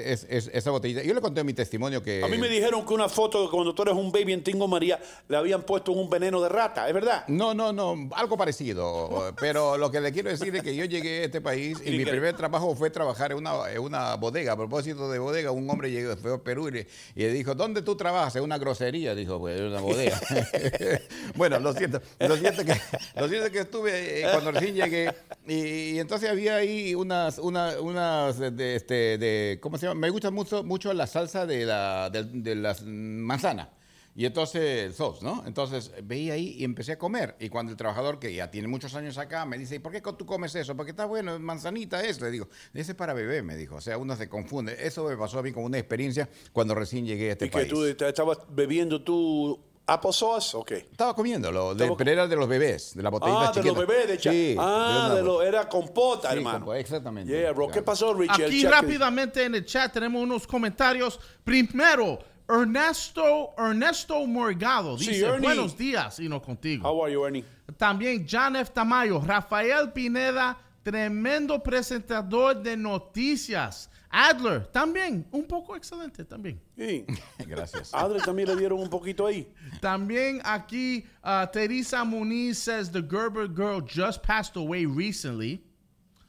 esa 0.53 0.71
botellita. 0.71 1.03
Yo 1.03 1.13
le 1.13 1.19
conté 1.19 1.43
mi 1.43 1.53
testimonio 1.53 2.01
que... 2.01 2.23
A 2.23 2.29
mí 2.29 2.37
me 2.37 2.47
dijeron 2.47 2.85
que 2.85 2.93
una 2.93 3.09
foto 3.09 3.43
de 3.43 3.49
cuando 3.49 3.75
tú 3.75 3.81
eres 3.81 3.93
un 3.93 4.09
baby 4.09 4.31
en 4.31 4.41
Tingo 4.41 4.69
María 4.69 4.97
le 5.27 5.35
habían 5.35 5.63
puesto 5.63 5.91
un 5.91 6.09
veneno 6.09 6.41
de 6.41 6.47
rata, 6.47 6.87
¿es 6.87 6.93
verdad? 6.93 7.25
No, 7.27 7.53
no, 7.53 7.73
no, 7.73 8.09
algo 8.15 8.37
parecido. 8.37 9.33
Pero 9.37 9.77
lo 9.77 9.91
que 9.91 9.99
le 9.99 10.13
quiero 10.13 10.29
decir 10.29 10.55
es 10.55 10.63
que 10.63 10.73
yo 10.73 10.85
llegué 10.85 11.23
a 11.23 11.25
este 11.25 11.41
país 11.41 11.77
y 11.83 11.91
mi 11.91 12.05
primer 12.05 12.37
trabajo 12.37 12.73
fue 12.73 12.89
trabajar 12.89 13.33
en 13.33 13.39
una, 13.39 13.69
en 13.69 13.79
una 13.79 14.15
bodega. 14.15 14.53
A 14.53 14.55
propósito 14.55 15.11
de 15.11 15.19
bodega, 15.19 15.51
un 15.51 15.69
hombre 15.69 15.91
llegó, 15.91 16.15
fue 16.15 16.35
a 16.35 16.37
Perú 16.37 16.69
y 16.69 16.71
le, 16.71 16.87
y 17.15 17.19
le 17.23 17.33
dijo, 17.33 17.53
¿dónde 17.53 17.81
tú 17.81 17.97
trabajas? 17.97 18.37
En 18.37 18.43
una 18.43 18.57
grosería. 18.57 19.13
Dijo, 19.13 19.39
pues 19.39 19.59
en 19.59 19.65
una 19.67 19.81
bodega. 19.81 20.21
bueno, 21.35 21.59
lo 21.59 21.73
siento. 21.73 22.01
Lo 22.19 22.35
siento 22.37 22.63
que, 22.65 22.73
lo 23.19 23.27
cierto 23.27 23.51
que 23.51 23.59
estuve 23.59 24.21
eh, 24.21 24.27
cuando 24.31 24.51
recién 24.51 24.75
llegué 24.75 25.13
y, 25.47 25.53
y 25.95 25.99
entonces 25.99 26.29
había 26.29 26.55
ahí 26.57 26.95
unas, 26.95 27.37
una- 27.39 27.79
unas 27.79 28.37
de, 28.39 28.75
este, 28.75 29.17
de, 29.17 29.59
¿cómo 29.61 29.77
se 29.77 29.87
llama? 29.87 29.99
Me 29.99 30.09
gusta 30.09 30.31
mucho, 30.31 30.63
mucho 30.63 30.93
la 30.93 31.07
salsa 31.07 31.45
de, 31.45 31.65
la, 31.65 32.09
de, 32.09 32.23
de 32.23 32.55
las 32.55 32.83
manzanas. 32.83 33.69
Y 34.15 34.27
entonces, 34.27 34.61
el 34.85 34.93
sos, 34.93 35.23
¿no? 35.23 35.43
Entonces 35.47 35.91
veía 36.03 36.33
ahí 36.33 36.55
y 36.59 36.63
empecé 36.65 36.91
a 36.91 36.99
comer. 36.99 37.35
Y 37.39 37.49
cuando 37.49 37.71
el 37.71 37.77
trabajador, 37.79 38.19
que 38.19 38.31
ya 38.31 38.51
tiene 38.51 38.67
muchos 38.67 38.93
años 38.93 39.17
acá, 39.17 39.43
me 39.47 39.57
dice, 39.57 39.73
¿y 39.73 39.79
por 39.79 39.91
qué 39.91 40.01
tú 40.15 40.27
comes 40.27 40.53
eso? 40.53 40.77
Porque 40.77 40.91
está 40.91 41.05
bueno, 41.05 41.39
manzanita 41.39 42.03
es. 42.05 42.21
Le 42.21 42.29
digo, 42.29 42.47
ese 42.75 42.91
es 42.91 42.95
para 42.95 43.13
bebé, 43.15 43.41
me 43.41 43.55
dijo. 43.57 43.77
O 43.77 43.81
sea, 43.81 43.97
uno 43.97 44.15
se 44.15 44.29
confunde. 44.29 44.77
Eso 44.79 45.03
me 45.09 45.17
pasó 45.17 45.39
a 45.39 45.41
mí 45.41 45.51
como 45.51 45.65
una 45.65 45.79
experiencia 45.79 46.29
cuando 46.51 46.75
recién 46.75 47.07
llegué 47.07 47.29
a 47.29 47.31
este 47.31 47.45
Y 47.45 47.49
que 47.49 47.53
país. 47.53 47.69
tú 47.69 47.83
estabas 47.85 48.37
bebiendo 48.51 49.01
tu 49.03 49.59
applesauce, 49.85 50.55
¿o 50.55 50.63
qué? 50.63 50.87
Estaba 50.91 51.13
comiéndolo, 51.15 51.75
de, 51.75 51.83
Estaba- 51.83 51.97
pero 51.97 52.11
era 52.11 52.27
de 52.27 52.35
los 52.35 52.47
bebés, 52.47 52.95
de 52.95 53.03
la 53.03 53.09
botellita 53.09 53.49
Ah, 53.49 53.51
de 53.51 53.63
los 53.63 53.77
bebés 53.77 54.07
de 54.07 54.17
cha- 54.17 54.31
Sí, 54.31 54.55
Ah, 54.57 55.11
de 55.15 55.21
lo, 55.23 55.39
bot- 55.39 55.45
era 55.47 55.67
compota, 55.67 56.31
Sí, 56.31 56.37
hermano. 56.37 56.65
compa- 56.67 56.77
exactamente. 56.79 57.31
Yeah, 57.31 57.51
bro. 57.51 57.67
¿Qué 57.67 57.73
Claro. 57.73 57.85
pasó, 57.85 58.13
Richie? 58.13 58.43
El 58.45 58.49
Aquí 58.51 58.65
rápidamente 58.65 59.43
en 59.43 59.55
el 59.55 59.65
chat 59.65 59.91
tenemos 59.91 60.21
unos 60.23 60.47
comentarios. 60.47 61.19
Primero, 61.43 62.19
Ernesto, 62.47 63.53
Ernesto 63.57 64.25
Morgado 64.25 64.97
Sí, 64.97 65.09
dice, 65.11 65.25
Ernie. 65.25 65.39
buenos 65.47 65.77
días, 65.77 66.19
y 66.19 66.27
no 66.29 66.41
contigo. 66.41 66.87
How 66.89 67.03
are 67.05 67.13
you, 67.13 67.25
Ernie? 67.25 67.45
También 67.77 68.25
John 68.29 68.55
F. 68.55 68.71
Tamayo, 68.73 69.21
Rafael 69.25 69.91
Pineda, 69.93 70.57
tremendo 70.83 71.61
presentador 71.63 72.61
de 72.61 72.75
noticias. 72.77 73.89
Adler, 74.15 74.67
también, 74.67 75.25
un 75.31 75.43
poco 75.45 75.75
excelente 75.75 76.23
también. 76.23 76.61
Sí. 76.77 77.03
Gracias. 77.47 77.91
Adler 77.93 78.21
también 78.21 78.47
le 78.49 78.55
dieron 78.55 78.79
un 78.79 78.89
poquito 78.89 79.25
ahí. 79.25 79.51
También 79.81 80.39
aquí, 80.45 81.03
uh, 81.23 81.47
Teresa 81.51 82.03
Muniz 82.03 82.59
says 82.59 82.91
the 82.91 83.01
Gerber 83.01 83.47
girl 83.47 83.81
just 83.81 84.21
passed 84.21 84.55
away 84.55 84.85
recently. 84.85 85.63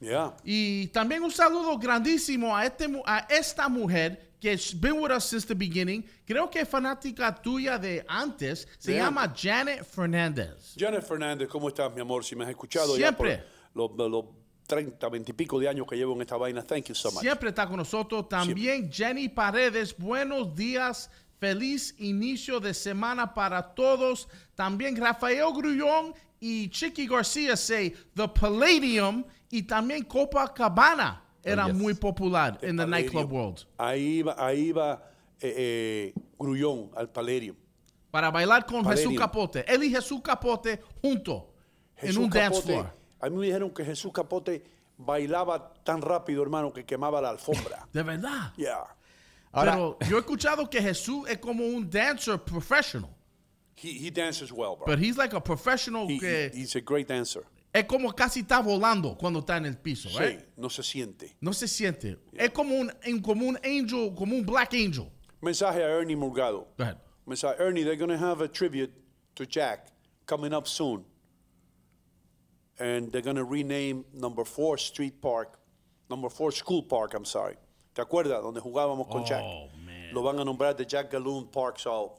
Yeah. 0.00 0.34
Y 0.44 0.86
también 0.88 1.22
un 1.22 1.30
saludo 1.30 1.78
grandísimo 1.78 2.56
a, 2.56 2.64
este, 2.64 2.86
a 3.06 3.26
esta 3.28 3.68
mujer 3.68 4.32
que 4.40 4.50
has 4.52 4.72
been 4.74 4.98
with 5.00 5.10
us 5.10 5.24
since 5.24 5.46
the 5.46 5.54
beginning. 5.54 6.04
Creo 6.26 6.50
que 6.50 6.60
es 6.60 6.68
fanática 6.68 7.34
tuya 7.42 7.78
de 7.78 8.02
antes. 8.08 8.66
Se 8.78 8.92
Yeah. 8.92 9.04
llama 9.06 9.32
Janet 9.34 9.84
Fernández. 9.84 10.74
Janet 10.76 11.02
Fernández, 11.06 11.48
¿cómo 11.48 11.68
estás, 11.68 11.94
mi 11.94 12.00
amor? 12.00 12.24
Si 12.24 12.34
me 12.34 12.44
has 12.44 12.50
escuchado 12.50 12.94
Siempre. 12.96 13.36
ya 13.36 13.44
por 13.74 13.98
los, 13.98 14.10
los 14.10 14.24
30, 14.66 15.08
20 15.08 15.30
y 15.30 15.34
pico 15.34 15.58
de 15.58 15.68
años 15.68 15.86
que 15.88 15.96
llevo 15.96 16.14
en 16.14 16.22
esta 16.22 16.36
vaina. 16.36 16.62
Thank 16.62 16.86
you 16.86 16.94
so 16.94 17.10
much. 17.12 17.20
Siempre 17.20 17.50
está 17.50 17.66
con 17.66 17.76
nosotros. 17.76 18.28
También 18.28 18.90
Jenny 18.90 19.28
Paredes. 19.28 19.96
Buenos 19.96 20.54
días. 20.54 21.10
Feliz 21.38 21.94
inicio 21.98 22.60
de 22.60 22.72
semana 22.72 23.34
para 23.34 23.74
todos. 23.74 24.28
También 24.54 24.96
Rafael 24.96 25.52
Grullón 25.54 26.14
y 26.40 26.68
Chiqui 26.68 27.06
García 27.06 27.56
say 27.56 27.94
The 28.14 28.28
Palladium 28.28 29.24
y 29.50 29.62
también 29.62 30.04
Copacabana 30.04 31.22
era 31.42 31.66
yes. 31.66 31.74
muy 31.74 31.94
popular 31.94 32.58
en 32.62 32.76
the 32.76 32.86
nightclub 32.86 33.30
world. 33.30 33.66
Ahí 33.76 34.22
va, 34.22 34.34
ahí 34.38 34.72
va 34.72 35.02
eh, 35.40 35.54
eh, 35.56 36.14
Grullón 36.38 36.90
al 36.96 37.10
Palladium. 37.10 37.56
Para 38.10 38.30
bailar 38.30 38.64
con 38.64 38.82
Palladium. 38.82 39.12
Jesús 39.12 39.20
Capote. 39.20 39.64
Él 39.66 39.84
y 39.84 39.90
Jesús 39.90 40.20
Capote 40.22 40.80
juntos 41.02 41.44
en 41.96 42.08
Jesús 42.08 42.24
un 42.24 42.30
dance 42.30 42.60
Capote, 42.60 42.72
floor. 42.72 43.03
A 43.24 43.30
mí 43.30 43.36
me 43.36 43.46
dijeron 43.46 43.70
que 43.70 43.84
Jesús 43.84 44.12
Capote 44.12 44.62
bailaba 44.98 45.72
tan 45.82 46.02
rápido, 46.02 46.42
hermano, 46.42 46.72
que 46.72 46.84
quemaba 46.84 47.20
la 47.20 47.30
alfombra. 47.30 47.86
De 47.92 48.02
verdad. 48.02 48.52
Yeah. 48.56 48.84
Ahora- 49.52 49.72
Pero 49.72 49.98
yo 50.10 50.16
he 50.16 50.20
escuchado 50.20 50.68
que 50.68 50.80
Jesús 50.82 51.28
es 51.28 51.38
como 51.38 51.64
un 51.64 51.88
dancer 51.88 52.38
professional. 52.38 53.10
He, 53.76 54.06
he 54.06 54.10
dances 54.10 54.52
well, 54.52 54.76
bro. 54.76 54.86
But 54.86 54.98
he's 54.98 55.16
like 55.16 55.34
a 55.34 55.40
professional 55.42 56.06
He- 56.08 56.18
que 56.18 56.50
he- 56.52 56.60
he's 56.60 56.76
a 56.76 56.80
great 56.80 57.08
dancer. 57.08 57.42
es 57.72 57.84
como 57.86 58.12
casi 58.12 58.40
está 58.40 58.60
volando 58.62 59.16
cuando 59.16 59.40
está 59.40 59.56
en 59.56 59.66
el 59.66 59.76
piso, 59.78 60.08
Sí, 60.08 60.18
right? 60.18 60.40
no 60.56 60.68
se 60.68 60.82
siente. 60.82 61.34
No 61.40 61.52
se 61.52 61.66
siente. 61.66 62.18
Es 62.34 62.50
como 62.50 62.74
un, 62.76 62.92
como 63.22 63.46
un 63.46 63.56
angel, 63.64 64.14
como 64.14 64.36
un 64.36 64.44
black 64.44 64.74
angel. 64.74 65.10
Mensaje 65.40 65.82
a 65.82 65.88
Ernie 65.88 66.14
Murgado. 66.16 66.68
Go 66.78 66.84
ahead. 66.84 66.98
Mensaje, 67.26 67.56
Ernie, 67.58 67.82
they're 67.84 67.96
going 67.96 68.10
to 68.10 68.18
have 68.18 68.42
a 68.44 68.48
tribute 68.48 68.92
to 69.34 69.44
Jack 69.46 69.88
coming 70.26 70.52
up 70.52 70.66
soon. 70.68 71.04
And 72.78 73.12
they're 73.12 73.22
going 73.22 73.36
to 73.36 73.44
rename 73.44 74.04
number 74.12 74.44
four 74.44 74.76
Street 74.78 75.20
Park, 75.20 75.58
number 76.10 76.28
four 76.28 76.50
School 76.52 76.82
Park, 76.82 77.14
I'm 77.14 77.24
sorry. 77.24 77.54
¿Te 77.94 78.02
acuerdas? 78.02 78.42
Donde 78.42 78.60
jugábamos 78.60 79.08
con 79.08 79.24
Jack. 79.24 79.42
Oh, 79.44 79.68
man. 79.86 80.12
Lo 80.12 80.22
van 80.22 80.38
a 80.40 80.44
nombrar 80.44 80.76
de 80.76 80.84
Jack 80.84 81.10
Galoon 81.12 81.46
Park, 81.52 81.78
so 81.78 82.14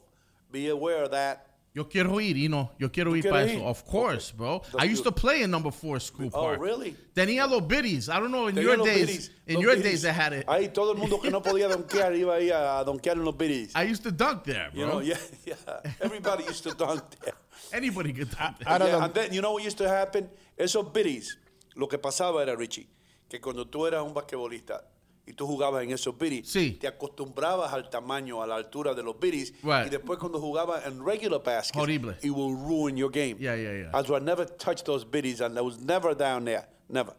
be 0.50 0.68
aware 0.68 1.02
of 1.04 1.10
that. 1.10 1.42
Yo 1.74 1.84
quiero 1.84 2.18
ir, 2.20 2.38
you 2.38 2.48
know. 2.48 2.70
Yo 2.78 2.88
quiero 2.88 3.14
ir 3.14 3.22
quieres 3.22 3.30
para 3.30 3.44
eso. 3.52 3.66
Of 3.66 3.84
course, 3.84 4.30
bro. 4.32 4.60
That's 4.72 4.76
I 4.82 4.84
used 4.84 5.04
good. 5.04 5.14
to 5.14 5.20
play 5.20 5.42
in 5.42 5.50
number 5.50 5.70
four 5.70 6.00
school 6.00 6.30
Oh, 6.32 6.40
park. 6.44 6.58
really? 6.58 6.96
Tenía 7.14 7.46
los 7.46 7.60
biddies. 7.60 8.08
I 8.08 8.18
don't 8.18 8.30
know, 8.32 8.46
in 8.46 8.54
Tenía 8.54 8.62
your 8.62 8.76
days, 8.78 9.06
biddies, 9.06 9.30
in 9.46 9.54
los 9.56 9.62
your 9.62 9.72
biddies. 9.76 9.84
days 9.84 10.02
they 10.02 10.12
had 10.14 10.32
it. 10.32 10.46
Ahí 10.46 10.72
todo 10.72 10.92
el 10.92 10.96
mundo 10.96 11.18
que 11.20 11.30
no 11.30 11.42
podía 11.42 11.68
donkear 11.68 12.14
iba 12.16 12.34
ahí 12.36 12.48
a 12.50 12.82
donkear 12.82 13.18
en 13.18 13.26
los 13.26 13.36
biddies. 13.36 13.72
I 13.76 13.82
used 13.82 14.02
to 14.04 14.10
dunk 14.10 14.44
there, 14.44 14.70
bro. 14.72 14.80
You 14.80 14.86
know, 14.86 15.00
yeah, 15.00 15.18
yeah. 15.44 15.54
Everybody 16.00 16.44
used 16.44 16.62
to 16.62 16.70
dunk 16.74 17.02
there. 17.22 17.34
Anybody 17.74 18.14
could 18.14 18.30
dunk 18.30 18.56
there. 18.60 18.68
Ahora, 18.72 18.86
Yeah, 18.86 18.92
don- 18.92 19.02
and 19.02 19.12
then, 19.14 19.32
you 19.34 19.42
know 19.42 19.52
what 19.52 19.62
used 19.62 19.76
to 19.76 19.86
happen? 19.86 20.30
Esos 20.56 20.92
biddies, 20.92 21.38
lo 21.74 21.88
que 21.88 21.98
pasaba 21.98 22.42
era, 22.42 22.54
Richie, 22.54 22.88
que 23.28 23.40
cuando 23.40 23.66
tú 23.66 23.86
eras 23.86 24.02
un 24.02 24.14
basquetbolista 24.14 24.88
y 25.26 25.32
tú 25.32 25.46
jugabas 25.46 25.82
en 25.82 25.90
esos 25.90 26.16
biddies, 26.16 26.48
Sí. 26.48 26.72
te 26.80 26.86
acostumbrabas 26.86 27.72
al 27.72 27.90
tamaño, 27.90 28.42
a 28.42 28.46
la 28.46 28.54
altura 28.56 28.94
de 28.94 29.02
los 29.02 29.18
biddies. 29.18 29.52
Right. 29.62 29.86
Y 29.86 29.90
después 29.90 30.18
cuando 30.18 30.40
jugabas 30.40 30.86
en 30.86 31.04
regular 31.04 31.42
baskets, 31.42 31.76
Horrible. 31.78 32.16
it 32.22 32.30
will 32.30 32.54
ruin 32.56 32.96
your 32.96 33.10
game. 33.10 33.36
Yeah, 33.40 33.56
yeah, 33.56 33.72
yeah. 33.72 33.90
As 33.92 34.08
I 34.08 34.20
never 34.20 34.46
touched 34.46 34.84
those 34.86 35.04
biddies 35.04 35.40
and 35.40 35.58
I 35.58 35.62
was 35.62 35.78
never 35.80 36.14
down 36.14 36.44
there. 36.44 36.68
Never. 36.88 37.14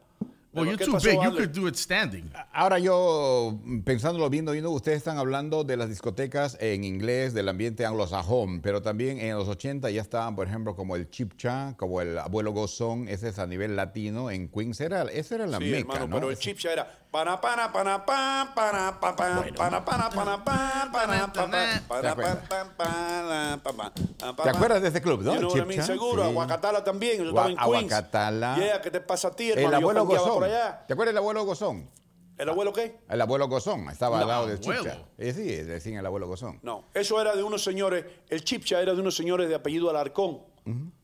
Well, 0.57 0.65
you're 0.65 0.77
¿Qué 0.77 0.85
too 0.85 0.97
big. 0.99 1.21
You 1.21 1.31
could 1.31 1.51
do 1.53 1.67
it 1.67 1.75
standing. 1.75 2.31
Ahora 2.53 2.79
yo, 2.79 3.59
pensándolo, 3.85 4.29
viendo, 4.29 4.51
viendo, 4.51 4.71
ustedes 4.71 4.97
están 4.97 5.17
hablando 5.17 5.63
de 5.63 5.77
las 5.77 5.89
discotecas 5.89 6.57
en 6.59 6.83
inglés, 6.83 7.33
del 7.33 7.49
ambiente 7.49 7.85
anglosajón, 7.85 8.61
pero 8.61 8.81
también 8.81 9.19
en 9.19 9.35
los 9.35 9.47
80 9.47 9.89
ya 9.91 10.01
estaban, 10.01 10.35
por 10.35 10.47
ejemplo, 10.47 10.75
como 10.75 10.95
el 10.95 11.09
Chipcha, 11.09 11.75
como 11.77 12.01
el 12.01 12.17
Abuelo 12.17 12.51
Gozón, 12.51 13.07
ese 13.07 13.29
es 13.29 13.39
a 13.39 13.47
nivel 13.47 13.75
latino 13.75 14.31
en 14.31 14.49
Queens, 14.49 14.81
era, 14.81 15.03
esa 15.03 15.35
era 15.35 15.47
la 15.47 15.57
Sí, 15.59 15.65
meca, 15.65 15.93
hermano, 15.93 16.07
¿no? 16.07 16.15
pero 16.15 16.29
el 16.31 16.37
chip 16.37 16.57
ya 16.57 16.71
era 16.73 16.87
pana 17.11 17.39
pana 17.39 17.71
pana 17.71 18.05
pan 18.05 18.47
pana 18.53 18.99
pa, 18.99 19.15
pan 19.15 19.53
pana 19.55 19.83
pana 19.83 20.09
pana 20.09 20.43
pan 20.43 20.43
pana 20.43 20.43
pa, 20.43 20.91
pan 20.91 20.91
pana 20.91 21.27
pan 21.27 22.41
pan 22.47 22.67
pana 22.77 23.59
pa, 23.63 23.73
pan, 23.73 23.91
pan, 24.35 24.43
¿Te 24.43 24.49
acuerdas 24.49 24.81
de 24.81 24.89
ese 24.89 25.01
club, 25.01 25.21
no? 25.23 25.33
You 25.35 25.39
know? 25.39 25.53
Chipcha, 25.53 25.83
Seguro. 25.83 26.23
Aguacatala 26.23 26.83
también, 26.83 27.17
yo 27.17 27.29
estaba 27.29 27.49
en 27.49 27.55
Queens. 27.55 27.93
Aguacatala. 27.93 28.55
Yeah, 28.57 28.81
¿qué 28.81 28.91
te 28.91 28.99
pasa 28.99 29.29
a 29.29 29.31
ti, 29.31 29.51
El 29.51 29.59
hermano? 29.59 29.71
Yo 29.71 29.77
Abuelo 29.77 30.05
Gozón. 30.05 30.43
Allá. 30.47 30.85
¿Te 30.87 30.93
acuerdas 30.93 31.13
del 31.13 31.19
Abuelo 31.19 31.45
Gozón? 31.45 31.89
¿El 32.37 32.49
abuelo 32.49 32.71
qué? 32.71 32.99
El 33.09 33.19
Abuelo 33.19 33.47
Gozón, 33.47 33.89
estaba 33.89 34.17
al 34.17 34.21
No, 34.21 34.27
lado 34.27 34.47
del. 34.47 34.59
Chipcha. 34.59 35.03
Eh, 35.17 35.33
sí, 35.33 35.43
decían 35.63 35.97
el 35.97 36.05
Abuelo 36.05 36.27
Gozón. 36.27 36.59
No, 36.61 36.85
eso 36.93 37.19
era 37.19 37.35
de 37.35 37.41
unos 37.41 37.63
señores, 37.63 38.05
el 38.29 38.43
Chipcha 38.43 38.79
era 38.79 38.93
de 38.93 39.01
unos 39.01 39.15
señores 39.15 39.49
de 39.49 39.55
apellido 39.55 39.89
Alarcón. 39.89 40.41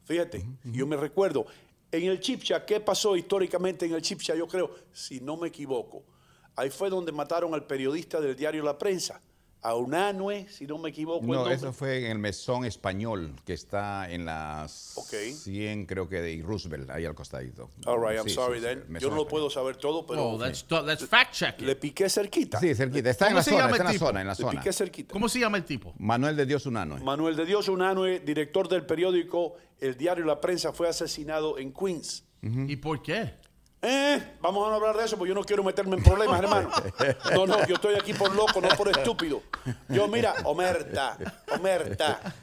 Fíjate, 0.06 0.46
yo 0.66 0.86
me 0.86 0.96
recuerdo. 0.98 1.46
En 1.92 2.04
el 2.04 2.20
Chipcha, 2.20 2.66
¿qué 2.66 2.80
pasó 2.80 3.16
históricamente 3.16 3.86
en 3.86 3.94
el 3.94 4.02
Chipcha? 4.02 4.36
Yo 4.36 4.48
creo, 4.48 4.72
si 4.92 5.22
no 5.22 5.38
me 5.38 5.48
equivoco, 5.48 6.04
ahí 6.56 6.70
fue 6.70 6.90
donde 6.90 7.12
mataron 7.12 7.54
al 7.54 7.66
periodista 7.66 8.20
del 8.22 8.36
diario 8.36 8.64
La 8.64 8.78
Prensa, 8.78 9.20
a 9.64 9.76
Unanue, 9.76 10.46
si 10.50 10.68
no 10.68 10.78
me 10.78 10.90
equivoco. 10.90 11.26
No, 11.26 11.50
eso 11.50 11.72
fue 11.72 12.06
en 12.06 12.12
el 12.12 12.20
Mesón 12.20 12.66
Español, 12.66 13.34
que 13.46 13.54
está 13.54 14.12
en 14.12 14.26
las 14.26 14.92
Ok. 14.98 15.14
100, 15.34 15.86
creo 15.86 16.10
que 16.10 16.22
de 16.22 16.42
Roosevelt, 16.44 16.90
ahí 16.90 17.06
al 17.06 17.16
costadito. 17.16 17.70
All 17.86 18.00
right, 18.00 18.18
I'm 18.20 18.28
Sí, 18.28 18.36
sorry 18.36 18.60
sí, 18.60 18.66
then. 18.66 18.84
Yo 19.00 19.10
no 19.10 19.16
lo 19.16 19.28
puedo 19.28 19.50
saber 19.50 19.78
todo, 19.78 20.06
pero 20.06 20.24
Oh, 20.32 20.38
let's, 20.38 20.66
let's 20.86 21.06
fact 21.08 21.34
check 21.34 21.62
le 21.62 21.76
piqué 21.76 22.10
cerquita. 22.10 22.60
Sí, 22.60 22.76
cerquita. 22.76 23.10
Está 23.10 23.26
en 23.28 23.32
¿Cómo 23.32 23.38
la 23.40 23.44
se 23.44 23.50
zona, 23.52 23.62
llama 23.64 23.72
está 23.72 23.84
en 23.84 23.88
el 23.88 23.88
la 23.88 23.94
tipo? 23.94 24.06
zona, 24.08 24.22
en 24.22 24.28
la 24.28 24.34
Le 24.34 24.38
zona. 24.38 24.60
piqué 24.62 24.74
cerquita. 24.74 25.14
¿Cómo 25.14 25.30
se 25.30 25.40
llama 25.40 25.58
el 25.58 25.64
tipo? 25.66 25.94
Manuel 25.98 26.36
de 26.36 26.46
Dios 26.46 26.66
Unanue. 26.66 27.00
Manuel 27.00 27.36
de 27.36 27.46
Dios 27.46 27.68
Unanue, 27.70 28.20
director 28.20 28.68
del 28.68 28.86
periódico 28.86 29.56
El 29.80 29.96
Diario 29.98 30.26
La 30.26 30.42
Prensa, 30.42 30.74
fue 30.74 30.88
asesinado 30.90 31.58
en 31.58 31.72
Queens. 31.74 32.26
¿Y 32.42 32.76
por 32.76 33.02
qué? 33.02 33.36
Eh, 33.86 34.38
vamos 34.40 34.66
a 34.66 34.76
hablar 34.76 34.96
de 34.96 35.04
eso, 35.04 35.18
porque 35.18 35.30
yo 35.30 35.36
no 35.36 35.44
quiero 35.44 35.62
meterme 35.62 35.98
en 35.98 36.04
problemas, 36.04 36.40
hermano. 36.44 36.70
No, 37.34 37.46
no, 37.46 37.68
yo 37.68 37.76
estoy 37.76 37.96
aquí 37.96 38.14
por 38.14 38.34
loco, 38.34 38.62
no 38.62 38.70
por 38.70 38.88
estúpido. 38.88 39.44
Yo, 39.90 40.08
mira, 40.08 40.34
Omerta, 40.46 41.18
Omerta. 41.54 42.34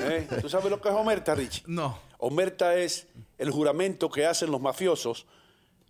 Eh, 0.00 0.28
¿Tú 0.40 0.48
sabes 0.48 0.68
lo 0.68 0.80
que 0.80 0.88
es 0.88 0.94
Omerta, 0.94 1.34
Richie? 1.34 1.62
No. 1.66 1.98
Omerta 2.18 2.74
es 2.74 3.06
el 3.38 3.50
juramento 3.52 4.10
que 4.10 4.26
hacen 4.26 4.50
los 4.50 4.60
mafiosos 4.60 5.26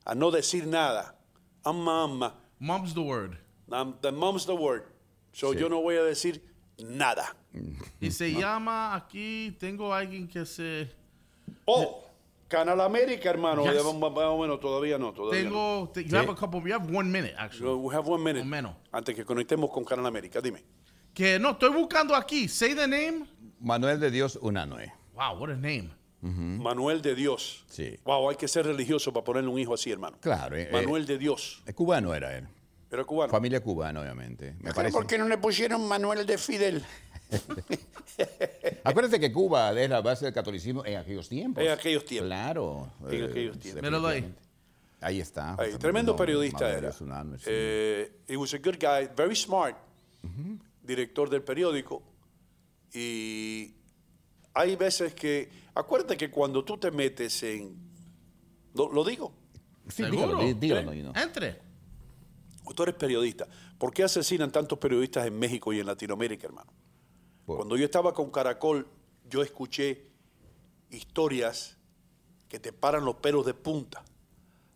a 0.05 0.15
no 0.15 0.31
decir 0.31 0.67
nada. 0.67 1.17
Amma, 1.65 2.05
amma. 2.05 2.35
Mom's 2.59 2.93
the 2.93 3.01
word. 3.01 3.39
Um, 3.71 3.95
the 4.03 4.13
mom's 4.13 4.45
the 4.45 4.53
word. 4.55 4.83
So 5.33 5.55
yo 5.55 5.69
no 5.69 5.81
voy 5.81 5.97
a 5.97 6.03
decir 6.03 6.43
nada. 6.79 7.35
Y 8.01 8.11
se 8.11 8.33
llama 8.33 8.95
aquí, 8.95 9.57
tengo 9.59 9.95
alguien 9.95 10.29
que 10.29 10.45
se... 10.45 10.91
Oh, 11.65 12.05
Canal 12.49 12.81
América, 12.81 13.29
hermano. 13.31 13.63
Yes. 13.65 13.75
Ya 13.75 13.83
Más 13.83 14.13
o 14.15 14.39
menos, 14.41 14.59
todavía 14.61 14.97
no. 14.99 15.13
Todavía 15.13 15.45
no. 15.45 15.51
Tengo, 15.51 15.91
te- 15.93 16.05
you 16.05 16.17
have 16.17 16.31
a 16.31 16.35
couple, 16.35 16.61
you 16.67 16.75
have 16.75 16.91
one 16.95 17.11
minute, 17.11 17.35
actually. 17.39 17.75
We 17.75 17.95
have 17.95 18.09
one 18.09 18.23
minute. 18.25 18.45
Menos. 18.45 18.75
Antes 18.91 19.15
que 19.15 19.25
conectemos 19.25 19.71
con 19.71 19.85
Canal 19.85 20.07
América, 20.07 20.41
dime. 20.41 20.65
Que 21.13 21.39
no, 21.39 21.51
estoy 21.51 21.71
buscando 21.71 22.15
aquí. 22.17 22.49
Say 22.49 22.75
the 22.75 22.87
name. 22.89 23.27
Manuel 23.61 24.01
de 24.01 24.11
Dios 24.11 24.39
Unanue. 24.41 24.93
Wow, 25.15 25.39
what 25.39 25.51
a 25.51 25.57
name. 25.57 25.91
Manuel 26.21 27.01
de 27.03 27.15
Dios. 27.15 27.65
Sí. 27.69 27.97
Wow, 28.05 28.31
hay 28.31 28.37
que 28.37 28.49
ser 28.49 28.67
religioso 28.67 29.13
para 29.13 29.25
ponerle 29.25 29.51
un 29.51 29.59
hijo 29.59 29.75
así, 29.75 29.91
hermano. 29.93 30.17
Claro. 30.21 30.57
eh, 30.57 30.69
Manuel 30.73 31.07
de 31.07 31.17
Dios. 31.19 31.63
eh, 31.67 31.73
cubano 31.75 32.13
era 32.15 32.37
él. 32.37 32.49
Era 32.91 33.05
cubano. 33.05 33.31
Familia 33.31 33.61
cubana, 33.63 34.01
obviamente. 34.01 34.55
Me 34.61 34.73
parece. 34.73 34.95
¿Por 34.97 35.07
qué 35.07 35.19
no 35.19 35.29
le 35.29 35.37
pusieron 35.39 35.87
Manuel 35.87 36.25
de 36.27 36.39
Fidel? 36.39 36.83
Acuérdate 38.85 39.21
que 39.21 39.33
Cuba 39.33 39.79
es 39.79 39.91
la 39.91 40.01
base 40.01 40.25
del 40.25 40.35
catolicismo 40.35 40.85
en 40.85 40.97
aquellos 40.97 41.29
tiempos. 41.29 41.63
En 41.63 41.71
aquellos 41.71 42.05
tiempos. 42.05 42.29
Claro. 42.29 42.93
En 43.09 43.15
eh, 43.23 43.25
aquellos 43.25 43.59
tiempos. 43.59 43.83
Míralo 43.83 44.09
ahí. 44.09 44.21
definitivamente. 44.23 44.49
Ahí 45.01 45.21
está. 45.21 45.57
Tremendo 45.79 46.13
no, 46.13 46.17
periodista 46.17 46.71
era. 46.71 46.93
Eh, 47.47 48.23
he 48.27 48.37
was 48.37 48.53
a 48.55 48.59
good 48.59 48.77
guy, 48.81 49.09
very 49.17 49.37
smart, 49.37 49.77
director 50.83 51.31
del 51.31 51.43
periódico. 51.43 52.03
Y 52.93 53.75
hay 54.55 54.75
veces 54.77 55.15
que, 55.15 55.49
acuérdate 55.75 56.17
que 56.17 56.31
cuando 56.31 56.65
tú 56.65 56.79
te 56.79 56.91
metes 56.91 57.43
en, 57.45 57.77
lo, 58.75 58.91
lo 58.93 59.05
digo, 59.05 59.33
Sí, 59.89 60.03
¿Seguro? 60.05 60.27
dígalo, 60.27 60.43
dí- 60.43 60.55
dígalo, 60.55 60.95
Nino. 60.95 61.13
Entre. 61.17 61.59
tú 62.77 62.83
eres 62.83 62.95
periodista, 62.97 63.47
¿por 63.79 63.93
qué 63.95 64.03
asesinan 64.05 64.53
tantos 64.53 64.79
periodistas 64.79 65.27
en 65.27 65.39
México 65.39 65.73
y 65.73 65.81
en 65.81 65.87
Latinoamérica, 65.87 66.47
hermano? 66.47 66.71
Cuando 67.57 67.79
yo 67.79 67.87
estaba 67.87 68.13
con 68.13 68.31
Caracol, 68.31 68.87
yo 69.31 69.41
escuché 69.41 70.07
historias 70.91 71.79
que 72.47 72.61
te 72.61 72.75
paran 72.75 73.07
los 73.07 73.17
pelos 73.17 73.47
de 73.47 73.55
punta 73.55 74.05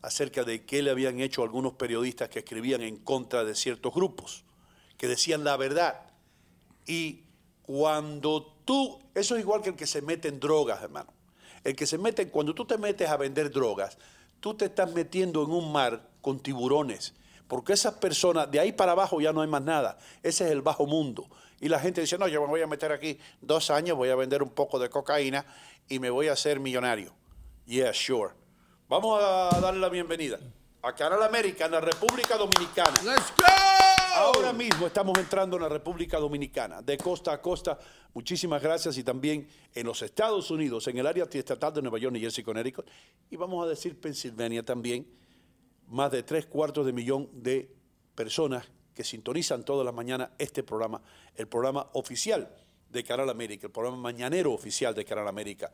acerca 0.00 0.42
de 0.42 0.64
qué 0.64 0.80
le 0.80 0.90
habían 0.90 1.20
hecho 1.20 1.42
algunos 1.42 1.74
periodistas 1.74 2.30
que 2.30 2.38
escribían 2.38 2.80
en 2.80 2.96
contra 2.96 3.44
de 3.44 3.54
ciertos 3.54 3.92
grupos, 3.92 4.44
que 4.96 5.06
decían 5.06 5.44
la 5.44 5.58
verdad. 5.58 6.00
Y 6.86 7.24
cuando 7.60 8.56
tú, 8.64 8.98
eso 9.14 9.36
es 9.36 9.42
igual 9.42 9.60
que 9.60 9.68
el 9.68 9.76
que 9.76 9.86
se 9.86 10.00
mete 10.00 10.28
en 10.28 10.40
drogas, 10.40 10.82
hermano. 10.82 11.12
El 11.64 11.76
que 11.76 11.86
se 11.86 11.98
mete, 11.98 12.30
cuando 12.30 12.54
tú 12.54 12.64
te 12.64 12.78
metes 12.78 13.10
a 13.10 13.18
vender 13.18 13.50
drogas, 13.50 13.98
tú 14.40 14.54
te 14.54 14.64
estás 14.64 14.90
metiendo 14.94 15.42
en 15.44 15.50
un 15.50 15.70
mar 15.72 16.08
con 16.22 16.40
tiburones. 16.40 17.12
Porque 17.48 17.74
esas 17.74 17.92
personas, 17.94 18.50
de 18.50 18.60
ahí 18.60 18.72
para 18.72 18.92
abajo 18.92 19.20
ya 19.20 19.34
no 19.34 19.42
hay 19.42 19.48
más 19.48 19.62
nada. 19.62 19.98
Ese 20.22 20.46
es 20.46 20.52
el 20.52 20.62
bajo 20.62 20.86
mundo. 20.86 21.28
Y 21.62 21.68
la 21.68 21.78
gente 21.78 22.00
dice, 22.00 22.18
no, 22.18 22.26
yo 22.26 22.40
me 22.40 22.48
voy 22.48 22.60
a 22.60 22.66
meter 22.66 22.90
aquí 22.90 23.16
dos 23.40 23.70
años, 23.70 23.96
voy 23.96 24.08
a 24.08 24.16
vender 24.16 24.42
un 24.42 24.50
poco 24.50 24.80
de 24.80 24.90
cocaína 24.90 25.46
y 25.88 26.00
me 26.00 26.10
voy 26.10 26.26
a 26.26 26.32
hacer 26.32 26.58
millonario. 26.58 27.14
Yeah, 27.66 27.94
sure. 27.94 28.34
Vamos 28.88 29.22
a 29.22 29.60
darle 29.60 29.78
la 29.78 29.88
bienvenida 29.88 30.40
a 30.82 30.92
Canal 30.92 31.22
América 31.22 31.66
en 31.66 31.70
la 31.70 31.80
República 31.80 32.36
Dominicana. 32.36 33.00
Let's 33.04 33.32
go. 33.38 33.44
Ahora 34.16 34.52
mismo 34.52 34.88
estamos 34.88 35.16
entrando 35.16 35.56
en 35.56 35.62
la 35.62 35.68
República 35.68 36.18
Dominicana, 36.18 36.82
de 36.82 36.98
costa 36.98 37.32
a 37.32 37.40
costa. 37.40 37.78
Muchísimas 38.12 38.60
gracias. 38.60 38.98
Y 38.98 39.04
también 39.04 39.48
en 39.72 39.86
los 39.86 40.02
Estados 40.02 40.50
Unidos, 40.50 40.88
en 40.88 40.98
el 40.98 41.06
área 41.06 41.28
estatal 41.30 41.72
de 41.72 41.80
Nueva 41.80 41.98
York, 41.98 42.12
New 42.12 42.20
Jersey, 42.20 42.42
Connecticut. 42.42 42.90
Y 43.30 43.36
vamos 43.36 43.64
a 43.64 43.68
decir 43.68 44.00
Pensilvania 44.00 44.64
también. 44.64 45.06
Más 45.86 46.10
de 46.10 46.24
tres 46.24 46.44
cuartos 46.44 46.84
de 46.84 46.92
millón 46.92 47.30
de 47.32 47.72
personas 48.16 48.68
que 48.94 49.04
sintonizan 49.04 49.64
todas 49.64 49.84
las 49.84 49.94
mañanas 49.94 50.30
este 50.38 50.62
programa, 50.62 51.00
el 51.34 51.48
programa 51.48 51.88
oficial 51.92 52.54
de 52.90 53.04
Canal 53.04 53.30
América, 53.30 53.66
el 53.66 53.72
programa 53.72 53.96
mañanero 53.96 54.52
oficial 54.52 54.94
de 54.94 55.04
Canal 55.04 55.28
América. 55.28 55.72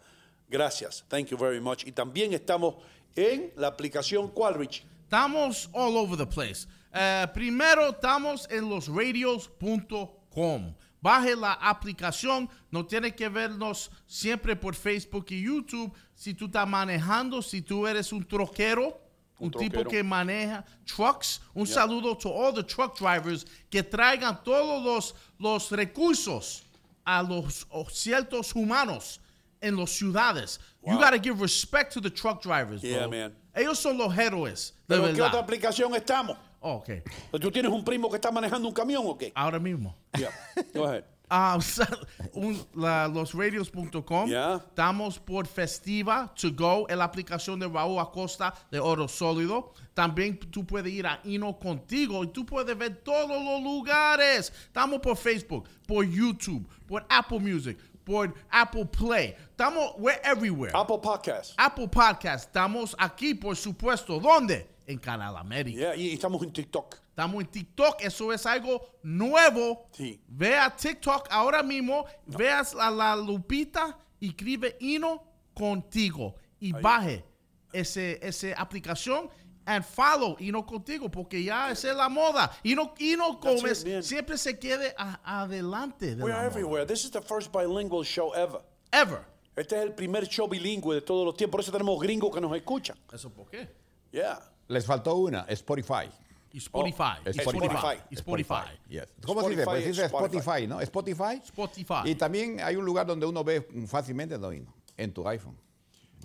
Gracias. 0.49 1.05
Thank 1.09 1.29
you 1.29 1.37
very 1.37 1.61
much. 1.61 1.87
Y 1.87 1.93
también 1.93 2.33
estamos 2.33 2.77
en 3.15 3.53
la 3.57 3.69
aplicación 3.69 4.31
Qualrich. 4.31 4.85
Estamos 5.05 5.69
all 5.73 5.97
over 5.97 6.17
the 6.17 6.27
place. 6.27 6.67
Eh, 6.93 7.27
primero, 7.35 7.91
estamos 7.91 8.49
en 8.51 8.69
losradios.com. 8.69 10.75
Baje 11.01 11.37
la 11.37 11.53
aplicación. 11.55 12.49
No 12.71 12.87
tiene 12.87 13.15
que 13.15 13.29
vernos 13.29 13.91
siempre 14.07 14.57
por 14.57 14.75
Facebook 14.75 15.27
y 15.31 15.43
YouTube. 15.43 15.93
Si 16.15 16.35
tú 16.35 16.47
estás 16.47 16.69
manejando, 16.69 17.43
si 17.43 17.63
tú 17.63 17.87
eres 17.87 18.13
un 18.13 18.25
troquero, 18.25 19.01
un, 19.41 19.47
Un 19.47 19.53
tipo 19.53 19.85
que 19.85 20.03
maneja 20.03 20.65
trucks, 20.87 21.41
un 21.55 21.67
saludo 21.67 22.17
to 22.17 22.29
all 22.29 22.53
the 22.53 22.63
truck 22.63 22.97
drivers 22.99 23.45
que 23.71 23.83
traigan 23.83 24.43
todos 24.43 24.83
los, 24.85 25.15
los 25.39 25.71
recursos 25.71 26.65
a 27.05 27.23
los 27.23 27.67
ciertos 27.91 28.55
humanos 28.55 29.21
en 29.61 29.77
las 29.77 29.91
ciudades. 29.91 30.59
You 30.87 30.93
Wow. 30.95 31.01
gotta 31.01 31.19
give 31.19 31.41
respect 31.41 31.93
to 31.95 32.01
the 32.01 32.11
truck 32.11 32.43
drivers, 32.43 32.83
Yeah, 32.83 33.07
bro. 33.07 33.11
man. 33.11 33.35
Ellos 33.55 33.79
son 33.79 33.97
los 33.99 34.17
héroes, 34.17 34.73
de 34.87 34.97
¿Pero 34.97 35.09
en 35.09 35.15
qué 35.17 35.23
otra 35.23 35.33
verdad. 35.33 35.45
aplicación 35.45 35.95
estamos? 35.95 36.37
Oh, 36.61 36.75
ok, 36.77 36.91
¿Tú 37.41 37.51
tienes 37.53 37.71
un 37.71 37.85
primo 37.85 38.09
que 38.11 38.17
está 38.17 38.31
manejando 38.33 38.67
un 38.69 38.75
camión 38.75 39.05
o 39.07 39.17
qué? 39.17 39.33
ahora 39.35 39.59
mismo. 39.59 39.95
Yeah. 40.17 40.31
Go 40.75 40.85
ahead. 40.87 41.05
Ah, 41.31 41.59
un- 42.33 42.65
la- 42.75 43.07
losradios.com. 43.09 44.29
Ya. 44.31 44.57
Estamos 44.57 45.19
por 45.19 45.47
Festiva 45.47 46.33
to 46.35 46.51
go 46.53 46.87
en 46.89 46.99
la 46.99 47.05
aplicación 47.05 47.59
de 47.61 47.69
Raúl 47.69 47.99
Acosta 47.99 48.55
de 48.71 48.79
Oro 48.81 49.09
Sólido. 49.09 49.73
También 49.95 50.39
tú 50.39 50.65
puedes 50.65 50.93
ir 50.93 51.07
a 51.07 51.21
Ino 51.25 51.59
Contigo 51.59 52.23
y 52.25 52.29
tú 52.29 52.47
puedes 52.47 52.77
ver 52.79 52.97
todos 53.03 53.31
los 53.43 53.63
lugares. 53.63 54.53
Estamos 54.67 55.01
por 55.01 55.17
Facebook, 55.17 55.69
por 55.87 56.05
YouTube, 56.05 56.67
por 56.87 57.05
Apple 57.09 57.41
Music, 57.41 57.77
por 58.05 58.33
Apple 58.51 58.87
Play. 58.87 59.35
Estamos, 59.51 59.93
we're 59.99 60.21
everywhere. 60.25 60.73
Apple 60.75 60.99
Podcast. 60.99 61.53
Apple 61.59 61.89
Podcast. 61.89 62.47
Estamos 62.47 62.95
aquí, 62.99 63.35
por 63.35 63.57
supuesto. 63.57 64.19
¿Dónde? 64.21 64.69
En 64.87 64.99
Canal 64.99 65.37
América. 65.37 65.79
Yeah, 65.79 65.97
y 65.97 66.13
estamos 66.15 66.43
en 66.43 66.53
TikTok. 66.53 66.97
Estamos 67.19 67.41
en 67.43 67.51
TikTok, 67.51 67.97
eso 68.03 68.33
es 68.33 68.47
algo 68.47 68.81
nuevo. 69.03 69.89
Sí. 69.91 70.23
Ve 70.29 70.57
a 70.57 70.71
TikTok 70.71 71.27
ahora 71.33 71.65
mismo, 71.65 72.05
veas 72.27 72.77
a 72.77 72.93
la 72.93 73.17
lupita 73.17 73.99
y 74.21 74.29
escribe 74.29 74.77
Hino 74.79 75.25
contigo 75.53 76.37
y 76.61 76.71
baje 76.71 77.25
ese, 77.73 78.21
esa 78.23 78.53
aplicación 78.57 79.29
and 79.67 79.85
follow 79.85 80.37
Hino 80.39 80.65
contigo 80.65 81.11
porque 81.11 81.43
ya 81.43 81.73
esa 81.73 81.91
es 81.91 81.97
la 81.97 82.09
moda. 82.09 82.53
Hino, 82.63 82.95
Hino 83.01 83.33
Gómez 83.39 83.85
it, 83.85 84.03
siempre 84.05 84.39
se 84.39 84.57
quede 84.57 84.95
a- 84.97 85.43
adelante 85.43 86.15
de 86.15 86.23
We 86.23 86.31
la 86.31 86.37
are 86.39 86.49
moda. 86.49 86.57
everywhere. 86.61 86.87
This 86.87 87.05
is 87.05 87.11
the 87.11 87.21
first 87.21 87.51
bilingual 87.53 88.05
show 88.05 88.33
ever. 88.33 88.61
Ever. 88.93 89.25
Este 89.57 89.75
es 89.77 89.83
el 89.83 89.93
primer 89.93 90.25
show 90.29 90.47
bilingüe 90.47 90.95
de 90.95 91.01
todos 91.01 91.27
los 91.27 91.35
tiempos. 91.37 91.51
Por 91.57 91.61
eso 91.63 91.73
tenemos 91.73 91.99
gringos 92.01 92.33
que 92.33 92.41
nos 92.41 92.55
escuchan. 92.57 92.97
¿Eso 93.13 93.29
por 93.29 93.51
qué? 93.51 93.69
Yeah. 94.13 94.41
Les 94.69 94.87
faltó 94.87 95.17
una, 95.17 95.45
Spotify. 95.49 96.09
Y 96.53 96.59
Spotify. 96.59 97.03
Oh, 97.25 97.29
y 97.29 97.39
Spotify. 97.39 97.65
Spotify. 97.67 98.03
Y 98.11 98.15
Spotify. 98.15 98.55
Yes. 98.89 99.07
¿Cómo 99.25 99.43
se 99.43 99.49
dice? 99.51 99.61
Spotify 99.63 99.65
Pues 99.65 99.81
es 99.81 99.87
dice 99.97 100.05
Spotify. 100.07 100.37
Spotify, 100.39 100.67
¿no? 100.67 100.81
Spotify. 100.81 101.41
Spotify. 101.45 101.95
Y 102.11 102.15
también 102.15 102.61
hay 102.61 102.77
un 102.77 102.85
lugar 102.85 103.07
donde 103.07 103.27
uno 103.27 103.45
ve 103.45 103.67
fácilmente, 103.87 104.39
¿no? 104.39 104.51
En 104.97 105.13
tu 105.13 105.29
iPhone. 105.29 105.57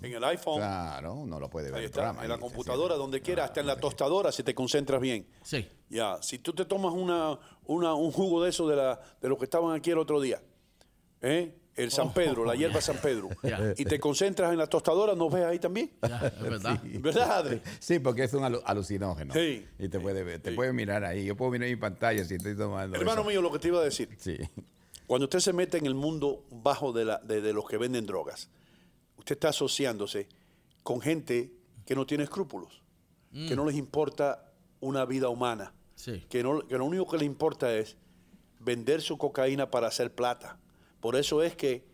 En 0.02 0.12
el 0.12 0.24
iPhone. 0.24 0.56
Claro, 0.58 1.14
uno 1.14 1.38
lo 1.38 1.48
puede 1.48 1.70
ver. 1.70 1.78
Ahí 1.78 1.84
el 1.86 1.90
programa 1.90 2.22
En 2.24 2.28
la 2.28 2.38
computadora, 2.38 2.94
donde 2.96 3.20
quiera, 3.22 3.44
hasta 3.44 3.60
en 3.60 3.66
la 3.66 3.76
tostadora, 3.76 4.32
si 4.32 4.42
te 4.42 4.54
concentras 4.54 5.00
bien. 5.00 5.26
Sí. 5.42 5.66
Ya, 5.88 6.18
si 6.20 6.38
tú 6.40 6.52
te 6.52 6.64
tomas 6.64 6.92
una, 6.92 7.38
una- 7.66 7.94
un 7.94 8.10
jugo 8.10 8.42
de 8.42 8.50
eso 8.50 8.66
de, 8.68 8.76
la, 8.76 9.00
de 9.20 9.28
los 9.28 9.38
que 9.38 9.44
estaban 9.44 9.74
aquí 9.76 9.90
el 9.92 9.98
otro 9.98 10.20
día, 10.20 10.42
¿eh? 11.20 11.54
El 11.76 11.90
San 11.90 12.12
Pedro, 12.14 12.44
la 12.44 12.54
hierba 12.54 12.80
San 12.80 12.96
Pedro, 12.98 13.28
y 13.76 13.84
te 13.84 13.98
concentras 13.98 14.52
en 14.52 14.58
la 14.58 14.66
tostadora, 14.66 15.14
¿nos 15.14 15.32
ves 15.32 15.44
ahí 15.44 15.58
también? 15.58 15.90
Es 16.02 16.40
verdad. 16.40 16.80
¿Verdad, 16.84 17.30
Adri? 17.38 17.60
Sí, 17.80 17.98
porque 17.98 18.24
es 18.24 18.34
un 18.34 18.42
alu- 18.42 18.62
alucinógeno. 18.64 19.34
Sí. 19.34 19.66
Y 19.78 19.88
te 19.88 19.98
puede 20.00 20.22
ver, 20.22 20.40
te 20.40 20.50
Sí. 20.50 20.56
puede 20.56 20.72
mirar 20.72 21.04
ahí. 21.04 21.24
Yo 21.24 21.36
puedo 21.36 21.50
mirar 21.50 21.68
mi 21.68 21.76
pantalla 21.76 22.24
si 22.24 22.34
estoy 22.34 22.56
tomando. 22.56 22.96
Hermano 22.96 23.22
eso. 23.22 23.30
mío, 23.30 23.42
lo 23.42 23.50
que 23.50 23.58
te 23.58 23.68
iba 23.68 23.80
a 23.80 23.84
decir, 23.84 24.08
Sí. 24.18 24.36
cuando 25.06 25.24
usted 25.24 25.40
se 25.40 25.52
mete 25.52 25.78
en 25.78 25.86
el 25.86 25.94
mundo 25.94 26.44
bajo 26.50 26.92
de, 26.92 27.04
la, 27.04 27.18
de, 27.18 27.40
de 27.40 27.52
los 27.52 27.66
que 27.68 27.76
venden 27.76 28.06
drogas, 28.06 28.48
usted 29.18 29.34
está 29.34 29.48
asociándose 29.48 30.28
con 30.82 31.00
gente 31.00 31.52
que 31.86 31.94
no 31.94 32.06
tiene 32.06 32.24
escrúpulos, 32.24 32.82
que 33.32 33.56
no 33.56 33.64
les 33.66 33.74
importa 33.76 34.52
una 34.80 35.04
vida 35.04 35.28
humana, 35.28 35.72
Sí. 35.96 36.24
que, 36.28 36.42
no, 36.42 36.60
que 36.66 36.76
lo 36.78 36.84
único 36.84 37.06
que 37.08 37.16
les 37.18 37.26
importa 37.26 37.74
es 37.74 37.96
vender 38.60 39.00
su 39.02 39.18
cocaína 39.18 39.70
para 39.70 39.88
hacer 39.88 40.14
plata. 40.14 40.58
Por 41.04 41.16
eso 41.16 41.42
es 41.42 41.54
que 41.54 41.84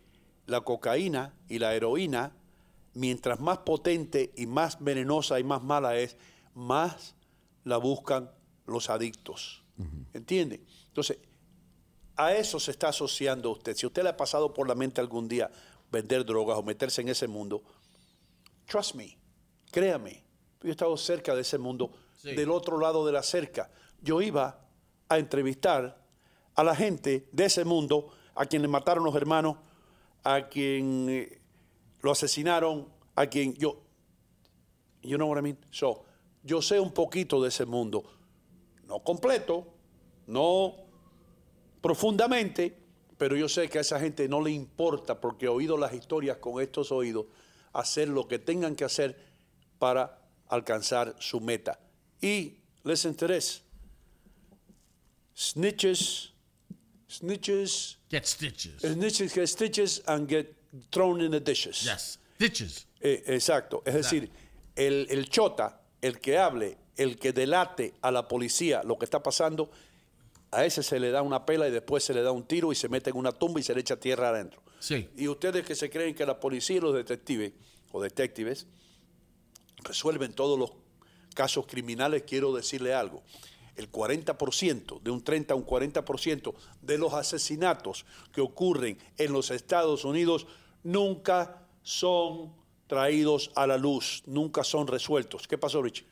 la 0.47 0.61
cocaína 0.61 1.35
y 1.49 1.59
la 1.59 1.75
heroína, 1.75 2.33
mientras 2.95 3.41
más 3.41 3.59
potente 3.59 4.31
y 4.37 4.47
más 4.47 4.79
venenosa 4.79 5.41
y 5.41 5.43
más 5.43 5.65
mala 5.65 5.97
es, 5.97 6.17
más 6.55 7.17
la 7.65 7.79
buscan 7.79 8.31
los 8.67 8.89
adictos. 8.89 9.65
¿Entiende? 10.15 10.61
Entonces, 10.87 11.19
a 12.15 12.35
eso 12.37 12.61
se 12.61 12.71
está 12.71 12.91
asociando 12.91 13.51
usted. 13.51 13.75
Si 13.75 13.85
usted 13.85 14.05
le 14.05 14.11
ha 14.11 14.17
pasado 14.17 14.55
por 14.55 14.69
la 14.69 14.77
mente 14.77 15.01
algún 15.01 15.27
día 15.27 15.51
vender 15.91 16.25
drogas 16.25 16.57
o 16.57 16.63
meterse 16.63 17.01
en 17.01 17.09
ese 17.09 17.27
mundo, 17.27 17.65
trust 18.65 18.95
me, 18.95 19.19
créame, 19.73 20.23
yo 20.63 20.69
he 20.69 20.71
estado 20.71 20.97
cerca 20.97 21.35
de 21.35 21.41
ese 21.41 21.59
mundo, 21.59 21.91
Sí. 22.17 22.37
del 22.37 22.53
otro 22.53 22.79
lado 22.79 23.05
de 23.05 23.11
la 23.11 23.25
cerca. 23.25 23.73
Yo 24.03 24.23
iba 24.23 24.61
a 25.09 25.19
entrevistar 25.19 26.01
a 26.55 26.63
la 26.63 26.77
gente 26.77 27.27
de 27.33 27.47
ese 27.47 27.65
mundo, 27.65 28.13
a 28.41 28.47
quien 28.47 28.63
le 28.63 28.69
mataron 28.69 29.05
los 29.05 29.15
hermanos, 29.15 29.57
a 30.25 30.49
quien 30.49 31.11
eh, 31.11 31.39
lo 32.01 32.11
asesinaron, 32.11 32.89
a 33.15 33.27
quien 33.27 33.53
yo, 33.53 33.83
you 35.03 35.19
know 35.19 35.29
what 35.29 35.39
I 35.39 35.43
mean? 35.43 35.59
So, 35.71 36.07
yo 36.43 36.63
sé 36.63 36.81
un 36.81 36.91
poquito 36.91 37.43
de 37.43 37.51
ese 37.51 37.67
mundo, 37.67 38.03
no 38.87 39.01
completo, 39.01 39.67
no 40.27 40.75
profundamente, 41.83 42.75
pero 43.19 43.37
yo 43.37 43.47
sé 43.47 43.69
que 43.69 43.77
a 43.77 43.83
esa 43.83 44.01
gente 44.01 44.27
no 44.27 44.41
le 44.41 44.53
importa, 44.53 45.21
porque 45.21 45.45
he 45.45 45.51
oído 45.51 45.77
las 45.77 45.93
historias 45.93 46.39
con 46.39 46.63
estos 46.63 46.93
oídos, 46.93 47.27
hacer 47.75 48.09
lo 48.09 48.27
que 48.27 48.39
tengan 48.39 48.75
que 48.75 48.85
hacer 48.85 49.23
para 49.79 50.19
alcanzar 50.49 51.15
su 51.19 51.43
meta. 51.43 51.79
Y 52.23 52.57
to 52.83 53.27
this. 53.27 53.63
Snitches, 55.37 56.33
snitches, 57.11 57.99
Get 58.11 58.27
stitches. 58.27 58.83
snitches 58.83 59.35
get 59.35 59.47
stitches 59.49 60.03
and 60.07 60.29
get 60.29 60.55
thrown 60.91 61.21
in 61.21 61.31
the 61.31 61.41
dishes. 61.41 61.83
Yes. 61.85 62.19
Stitches. 62.37 62.87
Eh, 63.01 63.23
exacto. 63.27 63.83
Es 63.85 63.95
decir, 63.95 64.31
el, 64.77 65.07
el 65.11 65.29
chota, 65.29 65.81
el 66.01 66.19
que 66.21 66.39
hable, 66.39 66.79
el 66.97 67.19
que 67.19 67.33
delate 67.33 67.95
a 68.03 68.11
la 68.11 68.27
policía 68.29 68.83
lo 68.85 68.99
que 68.99 69.05
está 69.05 69.23
pasando, 69.23 69.71
a 70.53 70.65
ese 70.65 70.83
se 70.83 70.99
le 70.99 71.11
da 71.11 71.23
una 71.23 71.45
pela 71.47 71.69
y 71.69 71.71
después 71.71 72.03
se 72.05 72.13
le 72.15 72.23
da 72.23 72.33
un 72.33 72.45
tiro 72.47 72.73
y 72.73 72.75
se 72.75 72.89
mete 72.89 73.11
en 73.11 73.17
una 73.17 73.33
tumba 73.33 73.61
y 73.61 73.63
se 73.63 73.75
le 73.75 73.81
echa 73.81 73.97
tierra 73.97 74.31
adentro. 74.31 74.63
Sí. 74.81 75.09
Y 75.17 75.29
ustedes 75.29 75.65
que 75.65 75.75
se 75.75 75.91
creen 75.91 76.15
que 76.15 76.25
la 76.27 76.41
policía 76.41 76.77
y 76.79 76.81
los 76.81 76.95
detectives 76.95 77.53
o 77.93 78.03
detectives 78.03 78.67
resuelven 79.85 80.33
todos 80.33 80.59
los 80.59 80.73
casos 81.35 81.67
criminales, 81.67 82.25
quiero 82.27 82.53
decirle 82.53 82.93
algo. 82.95 83.23
El 83.77 83.91
40%, 83.91 85.01
de 85.01 85.11
un 85.11 85.23
30 85.23 85.55
a 85.55 85.57
un 85.57 85.65
40% 85.65 86.55
de 86.83 86.99
los 86.99 87.13
asesinatos 87.13 88.05
que 88.33 88.41
ocurren 88.41 88.99
en 89.17 89.33
los 89.33 89.51
Estados 89.51 90.05
Unidos 90.05 90.47
nunca 90.83 91.63
son 91.83 92.53
traídos 92.87 93.51
a 93.55 93.67
la 93.67 93.77
luz, 93.77 94.23
nunca 94.27 94.65
son 94.65 94.87
resueltos. 94.87 95.47
¿Qué 95.47 95.57
pasó, 95.57 95.83
Richie? 95.83 96.05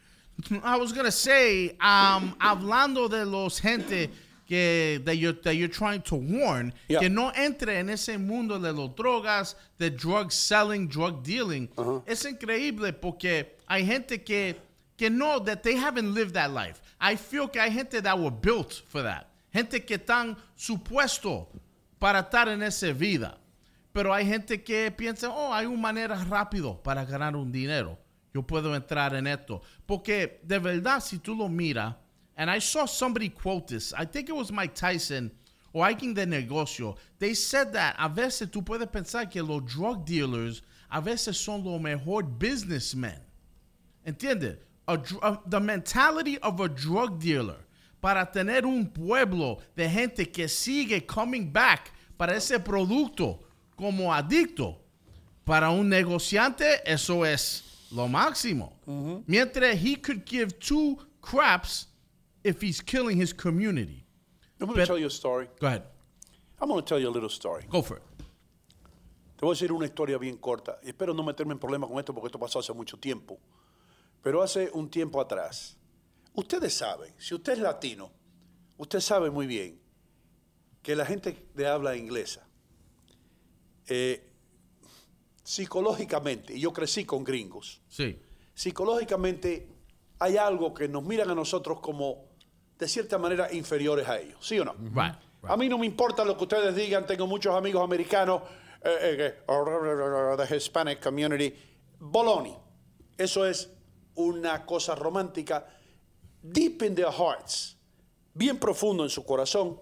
I 0.63 0.77
was 0.79 0.93
gonna 0.93 1.11
say, 1.11 1.71
um, 1.81 2.33
hablando 2.39 3.09
de 3.09 3.25
los 3.27 3.59
gente 3.61 4.09
que 4.47 5.01
that 5.05 5.15
you're, 5.17 5.35
that 5.43 5.55
you're 5.55 5.69
trying 5.69 6.01
to 6.03 6.15
warn, 6.15 6.73
Yeah. 6.89 7.01
que 7.01 7.11
no 7.11 7.33
entre 7.35 7.81
en 7.81 7.91
ese 7.91 8.17
mundo 8.19 8.59
de 8.59 8.73
los 8.73 8.95
drogas, 8.95 9.57
de 9.79 9.91
drug 9.91 10.31
selling, 10.31 10.89
drug 10.89 11.23
dealing. 11.25 11.69
Es 12.07 12.25
increíble 12.25 12.93
porque 12.93 13.57
hay 13.67 13.85
gente 13.85 14.23
que 14.23 14.57
que 14.97 15.11
no 15.11 15.41
that 15.45 15.63
they 15.63 15.77
haven't 15.77 16.13
lived 16.15 16.33
that 16.35 16.51
life. 16.51 16.81
I 17.01 17.17
feel 17.17 17.49
que 17.49 17.61
hay 17.61 17.71
gente 17.71 18.01
that 18.03 18.19
were 18.19 18.31
built 18.31 18.73
for 18.89 19.03
that. 19.03 19.27
Gente 19.53 19.85
que 19.85 19.97
están 19.97 20.37
supuesto 20.57 21.49
para 21.99 22.23
estar 22.23 22.49
en 22.49 22.63
esa 22.63 22.93
vida. 22.93 23.39
Pero 23.93 24.13
hay 24.13 24.25
gente 24.25 24.63
que 24.63 24.91
piensa, 24.91 25.31
oh, 25.31 25.53
hay 25.53 25.67
una 25.67 25.81
manera 25.81 26.17
rápido 26.25 26.83
para 26.83 27.05
ganar 27.05 27.35
un 27.35 27.51
dinero. 27.51 27.99
Yo 28.35 28.43
puedo 28.43 28.75
entrar 28.75 29.15
en 29.15 29.27
esto. 29.27 29.63
Porque 29.87 30.41
de 30.45 30.59
verdad, 30.59 31.01
si 31.01 31.19
tú 31.19 31.35
lo 31.35 31.49
miras, 31.49 31.95
and 32.37 32.51
I 32.51 32.61
saw 32.61 32.87
somebody 32.87 33.31
quote 33.31 33.67
this, 33.67 33.93
I 33.97 34.05
think 34.05 34.29
it 34.29 34.35
was 34.35 34.53
Mike 34.53 34.75
Tyson 34.75 35.33
o 35.73 35.81
alguien 35.81 36.15
de 36.15 36.27
negocio, 36.27 36.97
they 37.19 37.35
said 37.35 37.73
that 37.73 37.95
a 37.99 38.09
veces 38.09 38.51
tú 38.51 38.63
puedes 38.65 38.89
pensar 38.89 39.31
que 39.31 39.43
los 39.43 39.63
drug 39.65 40.05
dealers 40.05 40.63
a 40.91 41.01
veces 41.01 41.37
son 41.37 41.65
los 41.65 41.81
mejor 41.81 42.23
businessmen. 42.23 43.19
¿Entiendes? 44.07 44.59
A 44.89 44.95
a- 45.23 45.41
the 45.47 45.61
mentality 45.61 46.39
of 46.39 46.61
a 46.61 46.69
drug 46.69 47.19
dealer 47.21 47.59
para 48.01 48.25
tener 48.33 48.65
un 48.65 48.87
pueblo 48.87 49.59
de 49.77 49.89
gente 49.89 50.31
que 50.33 50.49
sigue 50.49 51.07
coming 51.07 51.53
back 51.53 51.93
para 52.17 52.35
ese 52.35 52.59
producto 52.59 53.39
como 53.77 54.13
adicto. 54.13 54.79
Para 55.45 55.71
un 55.71 55.89
negociante, 55.89 56.81
eso 56.85 57.25
es 57.25 57.87
lo 57.93 58.09
máximo. 58.09 58.73
Mientras 59.27 59.77
he 59.83 59.97
could 59.97 60.25
give 60.27 60.59
two 60.59 60.97
craps 61.21 61.87
if 62.45 62.61
he's 62.63 62.81
killing 62.83 63.17
his 63.21 63.33
community. 63.35 64.05
I'm 64.61 64.67
going 64.69 64.79
to 64.81 64.87
tell 64.87 64.99
you 64.99 65.07
a 65.07 65.11
story. 65.11 65.49
Go 65.61 65.67
ahead. 65.69 65.83
I'm 66.61 66.69
going 66.69 66.83
to 66.83 66.87
tell 66.89 66.99
you 67.01 67.09
a 67.09 67.13
little 67.15 67.29
story. 67.31 67.65
Go 67.71 67.83
for 67.83 67.99
it. 67.99 68.03
Te 69.37 69.47
voy 69.47 69.53
a 69.53 69.55
decir 69.55 69.71
una 69.71 69.87
historia 69.87 70.19
bien 70.19 70.37
corta. 70.39 70.79
Y 70.83 70.89
espero 70.89 71.15
no 71.15 71.23
meterme 71.23 71.53
en 71.53 71.59
problemas 71.61 71.89
con 71.89 71.99
esto 71.99 72.13
porque 72.13 72.27
esto 72.27 72.39
pasó 72.39 72.59
hace 72.59 72.73
mucho 72.73 72.97
tiempo. 72.99 73.39
Pero 74.23 74.43
hace 74.43 74.71
un 74.73 74.91
tiempo 74.91 75.21
atrás, 75.21 75.77
ustedes 76.35 76.75
saben, 76.75 77.15
si 77.19 77.35
usted 77.35 77.55
es 77.55 77.59
latino, 77.61 78.11
usted 78.77 79.01
sabe 79.01 79.31
muy 79.31 79.47
bien 79.47 79.81
que 80.83 80.95
la 80.97 81.07
gente 81.07 81.47
de 81.55 81.67
habla 81.67 81.97
inglesa, 81.97 82.47
eh, 83.87 84.25
psicológicamente, 85.43 86.55
y 86.55 86.61
yo 86.61 86.73
crecí 86.73 87.05
con 87.05 87.25
gringos, 87.25 87.81
Sí. 87.89 88.19
psicológicamente 88.55 89.69
hay 90.19 90.37
algo 90.37 90.75
que 90.75 90.89
nos 90.89 91.05
miran 91.05 91.31
a 91.31 91.35
nosotros 91.35 91.81
como 91.81 92.27
de 92.79 92.87
cierta 92.89 93.19
manera 93.19 93.53
inferiores 93.53 94.09
a 94.09 94.19
ellos, 94.21 94.47
¿sí 94.47 94.59
o 94.59 94.65
no? 94.65 94.75
Right. 94.75 95.15
A 95.43 95.57
mí 95.57 95.69
no 95.69 95.79
me 95.79 95.87
importa 95.87 96.25
lo 96.25 96.37
que 96.37 96.45
ustedes 96.45 96.75
digan, 96.75 97.07
tengo 97.07 97.27
muchos 97.27 97.55
amigos 97.55 97.83
americanos, 97.83 98.43
eh, 98.83 99.37
eh, 99.47 100.37
the 100.47 100.57
Hispanic 100.57 101.03
community, 101.03 101.55
Bologna. 101.99 102.57
Eso 103.17 103.47
es 103.47 103.71
una 104.19 104.67
cosa 104.67 104.95
romántica, 104.95 105.65
deep 106.43 106.83
in 106.83 106.95
their 106.95 107.13
hearts, 107.13 107.77
bien 108.35 108.59
profundo 108.59 109.05
en 109.05 109.11
su 109.11 109.25
corazón. 109.25 109.81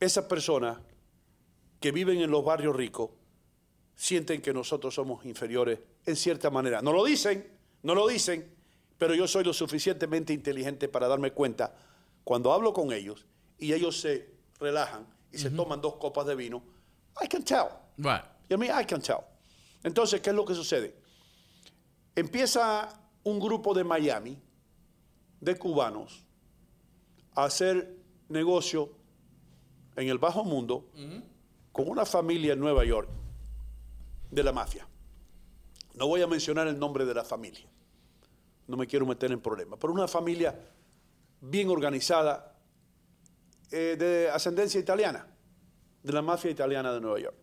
Esas 0.00 0.24
personas 0.24 0.78
que 1.78 1.92
viven 1.92 2.20
en 2.20 2.30
los 2.30 2.44
barrios 2.44 2.74
ricos 2.74 3.10
sienten 3.94 4.42
que 4.42 4.52
nosotros 4.52 4.94
somos 4.94 5.24
inferiores 5.24 5.78
en 6.04 6.16
cierta 6.16 6.50
manera. 6.50 6.82
No 6.82 6.92
lo 6.92 7.04
dicen, 7.04 7.46
no 7.82 7.94
lo 7.94 8.08
dicen, 8.08 8.52
pero 8.98 9.14
yo 9.14 9.28
soy 9.28 9.44
lo 9.44 9.52
suficientemente 9.52 10.32
inteligente 10.32 10.88
para 10.88 11.06
darme 11.06 11.30
cuenta 11.30 11.74
cuando 12.24 12.52
hablo 12.52 12.72
con 12.72 12.92
ellos 12.92 13.24
y 13.58 13.72
ellos 13.72 14.00
se 14.00 14.34
relajan 14.58 15.06
y 15.30 15.38
se 15.38 15.50
toman 15.50 15.80
dos 15.80 15.94
copas 15.96 16.26
de 16.26 16.34
vino. 16.34 16.62
I 17.22 17.28
can 17.28 17.44
tell. 17.44 17.68
Right. 17.98 18.24
You 18.48 18.56
know 18.56 18.64
I 18.64 18.68
mean? 18.68 18.80
I 18.80 18.84
can 18.84 19.00
tell. 19.00 19.24
Entonces, 19.84 20.20
¿qué 20.20 20.30
es 20.30 20.36
lo 20.36 20.44
que 20.44 20.54
sucede? 20.54 20.96
Empieza 22.16 23.01
un 23.24 23.38
grupo 23.38 23.74
de 23.74 23.84
Miami, 23.84 24.38
de 25.40 25.56
cubanos, 25.56 26.24
a 27.34 27.44
hacer 27.44 27.96
negocio 28.28 28.90
en 29.96 30.08
el 30.08 30.18
bajo 30.18 30.44
mundo 30.44 30.86
con 31.72 31.88
una 31.88 32.04
familia 32.04 32.52
en 32.52 32.60
Nueva 32.60 32.84
York 32.84 33.08
de 34.30 34.42
la 34.42 34.52
mafia. 34.52 34.86
No 35.94 36.06
voy 36.08 36.22
a 36.22 36.26
mencionar 36.26 36.66
el 36.68 36.78
nombre 36.78 37.04
de 37.04 37.14
la 37.14 37.24
familia, 37.24 37.66
no 38.66 38.76
me 38.76 38.86
quiero 38.86 39.06
meter 39.06 39.30
en 39.32 39.40
problemas, 39.40 39.78
pero 39.80 39.92
una 39.92 40.08
familia 40.08 40.58
bien 41.40 41.68
organizada 41.68 42.56
eh, 43.70 43.96
de 43.98 44.30
ascendencia 44.30 44.80
italiana, 44.80 45.26
de 46.02 46.12
la 46.12 46.22
mafia 46.22 46.50
italiana 46.50 46.92
de 46.92 47.00
Nueva 47.00 47.20
York, 47.20 47.36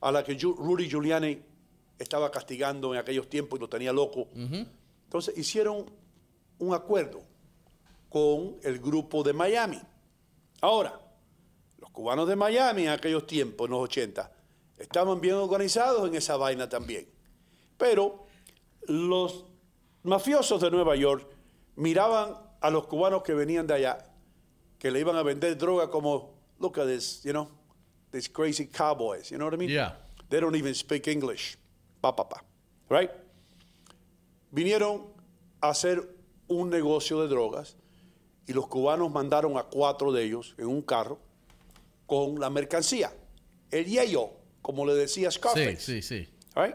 a 0.00 0.12
la 0.12 0.24
que 0.24 0.34
Rudy 0.34 0.88
Giuliani 0.88 1.49
estaba 2.00 2.30
castigando 2.30 2.92
en 2.94 2.98
aquellos 2.98 3.28
tiempos 3.28 3.58
y 3.58 3.60
lo 3.60 3.68
tenía 3.68 3.92
loco. 3.92 4.26
Entonces 5.04 5.36
hicieron 5.36 5.84
un 6.58 6.74
acuerdo 6.74 7.22
con 8.08 8.56
el 8.62 8.78
grupo 8.80 9.22
de 9.22 9.32
Miami. 9.32 9.80
Ahora, 10.62 10.98
los 11.78 11.90
cubanos 11.90 12.26
de 12.26 12.36
Miami 12.36 12.82
en 12.82 12.88
aquellos 12.88 13.26
tiempos, 13.26 13.66
en 13.66 13.72
los 13.72 13.82
80, 13.82 14.32
estaban 14.78 15.20
bien 15.20 15.34
organizados 15.34 16.08
en 16.08 16.14
esa 16.14 16.36
vaina 16.36 16.68
también. 16.68 17.06
Pero 17.76 18.26
los 18.88 19.44
mafiosos 20.02 20.60
de 20.60 20.70
Nueva 20.70 20.96
York 20.96 21.26
miraban 21.76 22.34
a 22.60 22.70
los 22.70 22.86
cubanos 22.86 23.22
que 23.22 23.34
venían 23.34 23.66
de 23.66 23.74
allá, 23.74 24.06
que 24.78 24.90
le 24.90 25.00
iban 25.00 25.16
a 25.16 25.22
vender 25.22 25.56
droga 25.56 25.90
como, 25.90 26.32
look 26.58 26.78
at 26.78 26.86
this, 26.86 27.22
you 27.24 27.32
know, 27.32 27.48
these 28.10 28.28
crazy 28.28 28.66
cowboys, 28.66 29.30
you 29.30 29.36
know 29.36 29.46
what 29.46 29.54
I 29.54 29.58
mean? 29.58 29.70
Yeah. 29.70 29.92
They 30.30 30.40
don't 30.40 30.56
even 30.56 30.74
speak 30.74 31.08
English. 31.08 31.56
Pa, 32.00 32.14
pa, 32.16 32.28
pa. 32.28 32.44
Right? 32.88 33.10
Vinieron 34.50 35.06
a 35.60 35.68
hacer 35.70 36.16
un 36.48 36.70
negocio 36.70 37.20
de 37.22 37.28
drogas 37.28 37.76
y 38.46 38.52
los 38.52 38.66
cubanos 38.66 39.10
mandaron 39.12 39.56
a 39.56 39.64
cuatro 39.64 40.10
de 40.12 40.24
ellos 40.24 40.54
en 40.58 40.66
un 40.66 40.82
carro 40.82 41.18
con 42.06 42.40
la 42.40 42.50
mercancía. 42.50 43.12
El 43.70 43.84
yello, 43.84 44.30
como 44.62 44.84
le 44.84 44.94
decía 44.94 45.30
Sí, 45.30 45.38
Scarface. 45.38 45.76
sí, 45.76 46.02
sí. 46.02 46.28
Right? 46.56 46.74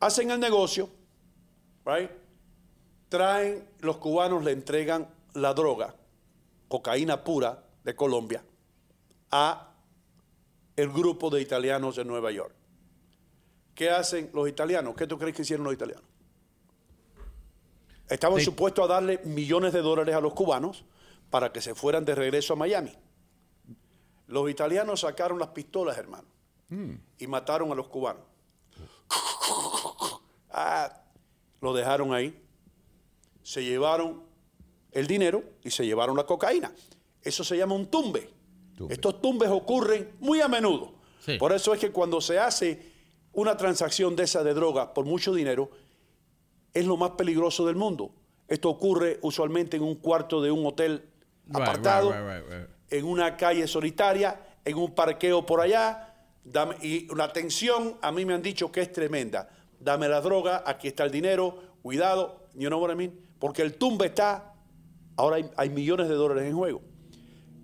Hacen 0.00 0.30
el 0.30 0.40
negocio, 0.40 0.90
right? 1.86 2.10
Traen, 3.08 3.66
los 3.80 3.96
cubanos 3.98 4.44
le 4.44 4.52
entregan 4.52 5.08
la 5.34 5.54
droga, 5.54 5.94
cocaína 6.68 7.24
pura 7.24 7.64
de 7.84 7.94
Colombia, 7.94 8.44
a 9.30 9.72
el 10.76 10.90
grupo 10.90 11.30
de 11.30 11.40
italianos 11.40 11.96
de 11.96 12.04
Nueva 12.04 12.30
York. 12.32 12.54
¿Qué 13.74 13.90
hacen 13.90 14.30
los 14.34 14.48
italianos? 14.48 14.94
¿Qué 14.94 15.06
tú 15.06 15.18
crees 15.18 15.34
que 15.34 15.42
hicieron 15.42 15.64
los 15.64 15.74
italianos? 15.74 16.04
Estaban 18.08 18.38
Sí. 18.38 18.44
supuestos 18.44 18.84
a 18.84 18.88
darle 18.92 19.18
millones 19.24 19.72
de 19.72 19.80
dólares 19.80 20.14
a 20.14 20.20
los 20.20 20.34
cubanos 20.34 20.84
para 21.30 21.50
que 21.52 21.62
se 21.62 21.74
fueran 21.74 22.04
de 22.04 22.14
regreso 22.14 22.52
a 22.52 22.56
Miami. 22.56 22.92
Los 24.26 24.50
italianos 24.50 25.00
sacaron 25.00 25.38
las 25.38 25.48
pistolas, 25.48 25.96
hermano, 25.96 26.28
y 27.18 27.26
mataron 27.26 27.70
a 27.72 27.74
los 27.74 27.88
cubanos. 27.88 28.22
Ah, 30.50 30.92
lo 31.60 31.72
dejaron 31.72 32.12
ahí. 32.12 32.38
Se 33.42 33.64
llevaron 33.64 34.22
el 34.92 35.06
dinero 35.06 35.42
y 35.64 35.70
se 35.70 35.84
llevaron 35.86 36.16
la 36.16 36.24
cocaína. 36.26 36.72
Eso 37.22 37.44
se 37.44 37.56
llama 37.56 37.74
un 37.74 37.86
tumbe. 37.86 38.28
Tumbe. 38.76 38.94
Estos 38.94 39.20
tumbes 39.20 39.48
ocurren 39.48 40.12
muy 40.20 40.40
a 40.40 40.48
menudo. 40.48 40.92
Sí. 41.20 41.36
Por 41.38 41.52
eso 41.52 41.72
es 41.72 41.80
que 41.80 41.90
cuando 41.90 42.20
se 42.20 42.38
hace 42.38 42.91
una 43.32 43.56
transacción 43.56 44.16
de 44.16 44.24
esa 44.24 44.42
de 44.42 44.54
droga 44.54 44.94
por 44.94 45.04
mucho 45.04 45.34
dinero, 45.34 45.70
es 46.74 46.86
lo 46.86 46.96
más 46.96 47.12
peligroso 47.12 47.66
del 47.66 47.76
mundo. 47.76 48.14
Esto 48.48 48.68
ocurre 48.68 49.18
usualmente 49.22 49.76
en 49.76 49.82
un 49.82 49.96
cuarto 49.96 50.42
de 50.42 50.50
un 50.50 50.66
hotel 50.66 51.08
apartado, 51.52 52.12
right, 52.12 52.20
right, 52.22 52.44
right, 52.50 52.60
right. 52.60 52.92
en 52.92 53.04
una 53.04 53.36
calle 53.36 53.66
solitaria, 53.66 54.40
en 54.64 54.76
un 54.76 54.94
parqueo 54.94 55.44
por 55.46 55.60
allá. 55.60 56.14
Dame- 56.44 56.76
y 56.82 57.06
la 57.14 57.32
tensión, 57.32 57.96
a 58.02 58.10
mí 58.12 58.24
me 58.24 58.34
han 58.34 58.42
dicho 58.42 58.70
que 58.70 58.80
es 58.80 58.92
tremenda. 58.92 59.48
Dame 59.78 60.08
la 60.08 60.20
droga, 60.20 60.62
aquí 60.66 60.88
está 60.88 61.04
el 61.04 61.10
dinero, 61.10 61.58
cuidado, 61.82 62.48
you 62.54 62.68
know 62.68 62.80
what 62.80 62.92
I 62.92 62.96
mean? 62.96 63.18
Porque 63.38 63.62
el 63.62 63.74
tumbe 63.74 64.06
está, 64.06 64.54
ahora 65.16 65.36
hay, 65.36 65.50
hay 65.56 65.70
millones 65.70 66.08
de 66.08 66.14
dólares 66.14 66.44
en 66.44 66.56
juego. 66.56 66.82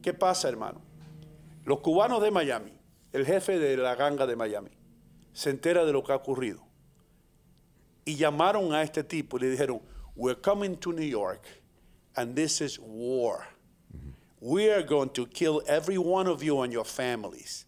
¿Qué 0.02 0.14
pasa, 0.14 0.48
hermano? 0.48 0.80
Los 1.64 1.80
cubanos 1.80 2.22
de 2.22 2.30
Miami, 2.30 2.72
el 3.12 3.26
jefe 3.26 3.58
de 3.58 3.76
la 3.76 3.94
ganga 3.94 4.26
de 4.26 4.36
Miami, 4.36 4.70
se 5.38 5.50
entera 5.50 5.84
de 5.84 5.92
lo 5.92 6.02
que 6.02 6.12
ha 6.12 6.16
ocurrido. 6.16 6.58
Y 8.04 8.16
llamaron 8.16 8.72
a 8.72 8.82
este 8.82 9.04
tipo 9.04 9.36
y 9.36 9.42
le 9.42 9.50
dijeron, 9.50 9.80
we're 10.16 10.40
coming 10.40 10.76
to 10.76 10.92
New 10.92 11.06
York 11.06 11.46
and 12.16 12.34
this 12.34 12.60
is 12.60 12.78
war. 12.80 13.46
We 14.40 14.68
are 14.72 14.82
going 14.82 15.10
to 15.10 15.26
kill 15.26 15.62
every 15.68 15.96
one 15.98 16.26
of 16.26 16.42
you 16.42 16.60
and 16.62 16.72
your 16.72 16.84
families. 16.84 17.66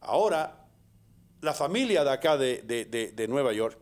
Ahora, 0.00 0.52
la 1.42 1.52
familia 1.52 2.04
de 2.04 2.10
acá 2.10 2.36
de, 2.38 2.62
de- 2.62 2.84
de- 2.84 3.10
de 3.12 3.26
Nueva 3.26 3.52
York 3.52 3.76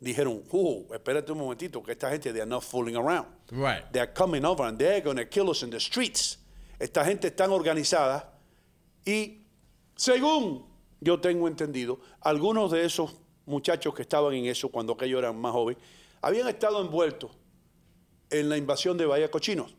dijeron, 0.00 0.42
oh, 0.52 0.86
espérate 0.94 1.30
un 1.32 1.38
momentito, 1.38 1.82
que 1.82 1.92
esta 1.92 2.08
gente, 2.10 2.32
they 2.32 2.40
are 2.40 2.46
not 2.48 2.62
fooling 2.62 2.96
around. 2.96 3.26
Right. 3.50 3.82
They 3.92 4.00
are 4.00 4.06
coming 4.14 4.44
over 4.46 4.62
and 4.64 4.78
they're 4.78 5.02
going 5.02 5.16
to 5.18 5.26
kill 5.26 5.50
us 5.50 5.62
in 5.62 5.68
the 5.70 5.80
streets. 5.80 6.38
Esta 6.80 7.04
gente 7.04 7.28
está 7.28 7.46
organizada 7.50 8.28
y, 9.04 9.42
según 9.96 10.67
yo 11.00 11.20
tengo 11.20 11.48
entendido, 11.48 12.00
algunos 12.20 12.70
de 12.70 12.84
esos 12.84 13.16
muchachos 13.46 13.94
que 13.94 14.02
estaban 14.02 14.34
en 14.34 14.46
eso 14.46 14.68
cuando 14.68 14.92
aquellos 14.92 15.18
eran 15.18 15.40
más 15.40 15.52
jóvenes, 15.52 15.82
habían 16.20 16.48
estado 16.48 16.80
envueltos 16.80 17.30
en 18.30 18.48
la 18.48 18.56
invasión 18.56 18.96
de 18.98 19.06
Bahía 19.06 19.30
Cochinos. 19.30 19.70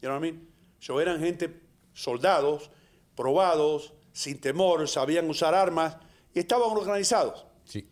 You 0.00 0.08
know 0.08 0.12
what 0.18 0.24
I 0.26 0.32
mean? 0.32 0.48
So, 0.78 1.00
eran 1.00 1.20
gente, 1.20 1.60
soldados, 1.92 2.70
probados, 3.14 3.92
sin 4.12 4.40
temor, 4.40 4.88
sabían 4.88 5.28
usar 5.28 5.54
armas 5.54 5.96
y 6.32 6.38
estaban 6.38 6.70
organizados. 6.70 7.44
Sí. 7.64 7.86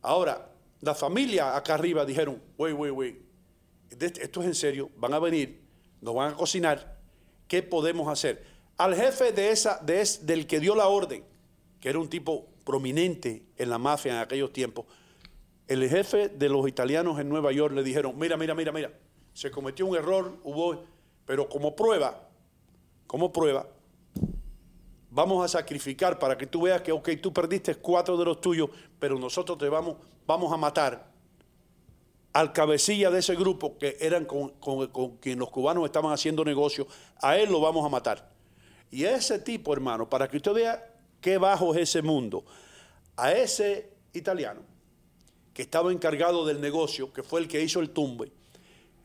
Ahora, 0.00 0.50
la 0.80 0.94
familia 0.94 1.54
acá 1.56 1.74
arriba 1.74 2.04
dijeron, 2.04 2.42
wait, 2.56 2.74
wait, 2.76 3.16
de- 3.90 4.06
esto 4.06 4.40
es 4.40 4.46
en 4.46 4.54
serio, 4.54 4.90
van 4.96 5.12
a 5.14 5.18
venir, 5.18 5.62
nos 6.00 6.14
van 6.14 6.32
a 6.32 6.36
cocinar, 6.36 6.98
¿qué 7.46 7.62
podemos 7.62 8.08
hacer? 8.08 8.44
Al 8.78 8.94
jefe 8.96 9.32
de 9.32 9.50
esa, 9.50 9.78
de 9.82 10.00
es- 10.00 10.24
del 10.26 10.46
que 10.46 10.58
dio 10.58 10.74
la 10.74 10.88
orden, 10.88 11.24
que 11.82 11.88
era 11.90 11.98
un 11.98 12.08
tipo 12.08 12.46
prominente 12.64 13.42
en 13.58 13.68
la 13.68 13.76
mafia 13.76 14.12
en 14.12 14.18
aquellos 14.20 14.52
tiempos, 14.52 14.86
el 15.66 15.88
jefe 15.88 16.28
de 16.28 16.48
los 16.48 16.66
italianos 16.68 17.18
en 17.18 17.28
Nueva 17.28 17.50
York 17.50 17.74
le 17.74 17.82
dijeron, 17.82 18.16
mira, 18.16 18.36
mira, 18.36 18.54
mira, 18.54 18.70
mira, 18.70 18.92
se 19.34 19.50
cometió 19.50 19.84
un 19.86 19.96
error, 19.96 20.38
hubo, 20.44 20.84
pero 21.26 21.48
como 21.48 21.74
prueba, 21.74 22.28
como 23.08 23.32
prueba, 23.32 23.66
vamos 25.10 25.44
a 25.44 25.48
sacrificar 25.48 26.18
para 26.20 26.38
que 26.38 26.46
tú 26.46 26.62
veas 26.62 26.82
que, 26.82 26.92
ok, 26.92 27.10
tú 27.20 27.32
perdiste 27.32 27.74
cuatro 27.74 28.16
de 28.16 28.24
los 28.26 28.40
tuyos, 28.40 28.70
pero 29.00 29.18
nosotros 29.18 29.58
te 29.58 29.68
vamos, 29.68 29.96
vamos 30.24 30.52
a 30.52 30.56
matar 30.56 31.10
al 32.32 32.52
cabecilla 32.52 33.10
de 33.10 33.18
ese 33.18 33.34
grupo 33.34 33.76
que 33.76 33.96
eran 34.00 34.24
con, 34.24 34.50
con- 34.60 34.86
con 34.86 35.16
quien 35.16 35.38
los 35.40 35.50
cubanos 35.50 35.84
estaban 35.84 36.12
haciendo 36.12 36.44
negocio, 36.44 36.86
a 37.20 37.36
él 37.36 37.50
lo 37.50 37.60
vamos 37.60 37.84
a 37.84 37.88
matar. 37.88 38.30
Y 38.90 39.04
ese 39.04 39.38
tipo, 39.40 39.72
hermano, 39.72 40.08
para 40.08 40.28
que 40.28 40.36
usted 40.36 40.52
vea 40.52 40.91
qué 41.22 41.38
bajo 41.38 41.74
es 41.74 41.88
ese 41.88 42.02
mundo, 42.02 42.44
a 43.16 43.32
ese 43.32 43.90
italiano 44.12 44.60
que 45.54 45.62
estaba 45.62 45.92
encargado 45.92 46.44
del 46.44 46.60
negocio, 46.60 47.12
que 47.12 47.22
fue 47.22 47.40
el 47.40 47.48
que 47.48 47.62
hizo 47.62 47.80
el 47.80 47.90
tumbe, 47.90 48.30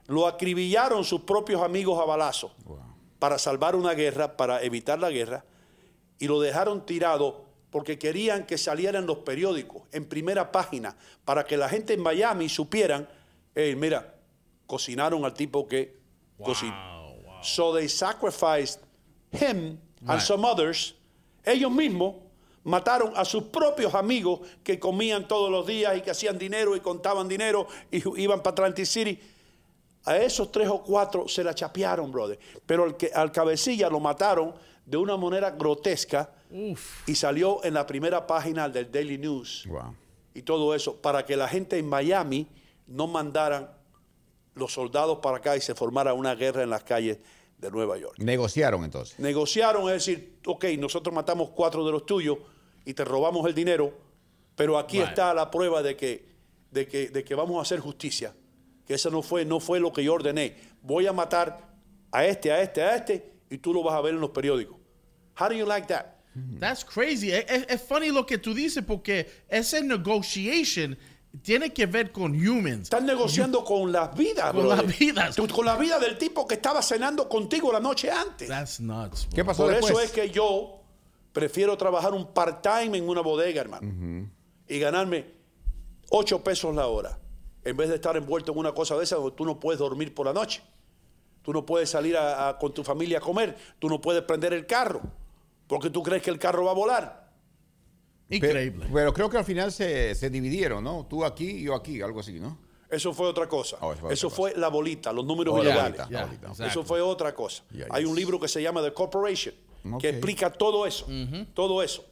lo 0.07 0.27
acribillaron 0.27 1.03
sus 1.03 1.21
propios 1.21 1.61
amigos 1.61 1.99
a 2.01 2.05
balazos 2.05 2.51
para 3.19 3.37
salvar 3.37 3.75
una 3.75 3.93
guerra, 3.93 4.35
para 4.35 4.61
evitar 4.63 4.99
la 4.99 5.09
guerra, 5.09 5.45
y 6.19 6.27
lo 6.27 6.41
dejaron 6.41 6.85
tirado 6.85 7.45
porque 7.69 7.99
querían 7.99 8.45
que 8.45 8.57
salieran 8.57 9.05
los 9.05 9.19
periódicos 9.19 9.83
en 9.91 10.05
primera 10.05 10.51
página 10.51 10.95
para 11.25 11.43
que 11.45 11.57
la 11.57 11.69
gente 11.69 11.93
en 11.93 12.01
Miami 12.01 12.49
supieran, 12.49 13.07
hey, 13.53 13.75
mira, 13.75 14.15
cocinaron 14.65 15.25
al 15.25 15.33
tipo 15.33 15.67
que 15.67 15.99
cocinó. 16.43 16.97
So 17.43 17.73
they 17.73 17.87
sacrificed 17.87 18.81
him 19.31 19.79
and 20.07 20.21
some 20.21 20.45
others. 20.45 20.95
Ellos 21.47 21.71
mismos 21.71 22.15
mataron 22.63 23.13
a 23.15 23.23
sus 23.23 23.43
propios 23.43 23.95
amigos 23.95 24.41
que 24.63 24.77
comían 24.79 25.27
todos 25.27 25.49
los 25.49 25.65
días 25.65 25.97
y 25.97 26.01
que 26.01 26.11
hacían 26.11 26.37
dinero 26.37 26.75
y 26.75 26.81
contaban 26.81 27.27
dinero 27.27 27.67
y 27.91 28.03
iban 28.21 28.39
para 28.43 28.51
Atlantic 28.53 28.85
City. 28.85 29.19
A 30.05 30.17
esos 30.17 30.51
tres 30.51 30.67
o 30.69 30.83
cuatro 30.83 31.27
se 31.27 31.43
la 31.43 31.53
chapearon, 31.53 32.11
brother. 32.11 32.37
Pero 32.65 32.83
al, 32.83 32.97
que, 32.97 33.11
al 33.13 33.31
cabecilla 33.31 33.89
lo 33.89 33.99
mataron 33.99 34.53
de 34.85 34.97
una 34.97 35.17
manera 35.17 35.51
grotesca 35.51 36.29
y 37.05 37.15
salió 37.15 37.63
en 37.63 37.73
la 37.73 37.85
primera 37.85 38.25
página 38.25 38.69
del 38.69 38.89
Daily 38.91 39.17
News 39.17 39.65
Wow. 39.67 39.95
y 40.33 40.41
todo 40.43 40.73
eso 40.73 40.95
para 40.95 41.25
que 41.25 41.35
la 41.35 41.47
gente 41.47 41.77
en 41.77 41.87
Miami 41.89 42.47
no 42.87 43.05
mandaran 43.07 43.69
los 44.55 44.71
soldados 44.71 45.19
para 45.21 45.37
acá 45.37 45.57
y 45.57 45.61
se 45.61 45.75
formara 45.75 46.13
una 46.13 46.35
guerra 46.35 46.63
en 46.63 46.69
las 46.69 46.83
calles 46.83 47.19
de 47.57 47.71
Nueva 47.71 47.97
York. 47.97 48.15
Negociaron 48.19 48.83
entonces. 48.83 49.19
Negociaron, 49.19 49.83
es 49.87 50.05
decir, 50.05 50.37
ok, 50.45 50.65
nosotros 50.77 51.13
matamos 51.13 51.49
cuatro 51.55 51.85
de 51.85 51.91
los 51.91 52.05
tuyos 52.05 52.37
y 52.85 52.93
te 52.93 53.03
robamos 53.03 53.45
el 53.47 53.53
dinero, 53.55 53.93
pero 54.55 54.77
aquí 54.77 54.99
está 54.99 55.33
la 55.33 55.49
prueba 55.51 55.81
de 55.81 55.95
que, 55.95 56.25
de, 56.71 56.87
que, 56.87 57.09
de 57.09 57.23
que 57.23 57.35
vamos 57.35 57.57
a 57.57 57.61
hacer 57.63 57.79
justicia. 57.79 58.33
Que 58.85 58.93
eso 58.93 59.09
no 59.11 59.21
fue, 59.21 59.43
no 59.43 59.59
fue 59.59 59.79
lo 59.79 59.91
que 59.91 60.03
yo 60.03 60.13
ordené. 60.13 60.55
Voy 60.81 61.07
a 61.07 61.13
matar 61.13 61.67
a 62.11 62.25
este, 62.25 62.51
a 62.51 62.61
este, 62.61 62.81
a 62.81 62.95
este, 62.95 63.33
y 63.49 63.57
tú 63.57 63.73
lo 63.73 63.83
vas 63.83 63.95
a 63.95 64.01
ver 64.01 64.13
en 64.13 64.21
los 64.21 64.29
periódicos. 64.29 64.77
How 65.39 65.49
do 65.49 65.55
you 65.55 65.65
like 65.65 65.87
that? 65.87 66.05
That's 66.59 66.85
crazy. 66.85 67.31
Es, 67.31 67.45
es- 67.49 67.65
es 67.67 67.81
funny 67.81 68.09
lo 68.11 68.25
que 68.25 68.37
tú 68.37 68.53
dices 68.53 68.83
porque 68.85 69.27
ese 69.49 69.81
negotiation 69.81 70.97
tiene 71.41 71.73
que 71.73 71.85
ver 71.85 72.11
con 72.11 72.31
humans. 72.33 72.83
Están 72.83 73.05
negociando 73.05 73.63
con 73.63 73.91
las 73.91 74.15
vidas, 74.15 74.51
Con 74.51 74.61
brother. 74.67 74.85
las 74.85 74.97
vidas. 74.99 75.35
Tú- 75.35 75.47
Con 75.47 75.65
la 75.65 75.75
vida 75.77 75.99
del 75.99 76.17
tipo 76.17 76.47
que 76.47 76.55
estaba 76.55 76.81
cenando 76.81 77.27
contigo 77.29 77.71
la 77.71 77.79
noche 77.79 78.09
antes. 78.11 78.47
That's 78.47 78.79
nuts. 78.79 79.27
¿Qué 79.33 79.43
pasó 79.45 79.63
Por 79.63 79.71
después? 79.73 79.91
eso 79.93 80.01
es 80.01 80.11
que 80.11 80.29
yo 80.29 80.81
prefiero 81.33 81.77
trabajar 81.77 82.13
un 82.13 82.27
part-time 82.33 82.97
en 82.97 83.07
una 83.07 83.21
bodega, 83.21 83.61
hermano, 83.61 84.29
y 84.67 84.79
ganarme 84.79 85.33
8 86.09 86.43
pesos 86.43 86.73
la 86.75 86.87
hora, 86.87 87.19
en 87.63 87.75
vez 87.77 87.89
de 87.89 87.95
estar 87.95 88.15
envuelto 88.17 88.51
en 88.53 88.57
una 88.59 88.71
cosa 88.73 88.95
de 88.97 89.03
esa 89.03 89.17
donde 89.17 89.31
tú 89.35 89.45
no 89.45 89.59
puedes 89.59 89.79
dormir 89.79 90.13
por 90.15 90.25
la 90.25 90.33
noche. 90.33 90.61
Tú 91.43 91.53
no 91.53 91.65
puedes 91.65 91.89
salir 91.89 92.17
a- 92.17 92.49
a- 92.49 92.57
con 92.57 92.73
tu 92.73 92.83
familia 92.83 93.19
a 93.19 93.21
comer. 93.21 93.55
Tú 93.79 93.87
no 93.89 94.01
puedes 94.01 94.21
prender 94.23 94.53
el 94.53 94.65
carro, 94.65 95.01
porque 95.67 95.89
tú 95.89 96.01
crees 96.03 96.21
que 96.23 96.29
el 96.29 96.39
carro 96.39 96.65
va 96.65 96.71
a 96.71 96.75
volar. 96.75 97.26
Increíble. 98.29 98.87
Pero, 98.93 99.13
creo 99.13 99.29
que 99.29 99.37
al 99.37 99.45
final 99.45 99.71
se, 99.71 100.13
se 100.15 100.29
dividieron, 100.29 100.83
¿no? 100.83 101.05
Tú 101.09 101.23
aquí 101.23 101.49
y 101.49 101.63
yo 101.63 101.75
aquí, 101.75 102.01
algo 102.01 102.19
así, 102.19 102.39
¿no? 102.39 102.57
Eso 102.89 103.13
fue 103.13 103.27
otra 103.27 103.47
cosa. 103.47 103.77
Oh, 103.81 103.91
eso 103.93 104.01
fue 104.01 104.13
eso 104.13 104.27
otra 104.27 104.35
fue 104.35 104.53
la 104.55 104.69
bolita, 104.69 105.11
los 105.11 105.25
números 105.25 105.53
Oh, 105.53 105.57
la 105.57 105.63
ilegales. 105.71 105.97
bolita, 105.99 106.19
la 106.21 106.25
bolita. 106.25 106.67
Eso 106.67 106.83
fue 106.83 107.01
otra 107.01 107.33
cosa. 107.35 107.63
Hay 107.89 108.05
un 108.05 108.15
libro 108.15 108.39
que 108.39 108.47
se 108.47 108.61
llama 108.61 108.81
The 108.81 108.93
Corporation, 108.93 109.53
que 109.99 110.09
explica 110.09 110.49
todo 110.51 110.85
eso. 110.87 111.05
Todo 111.53 111.83
eso. 111.83 112.05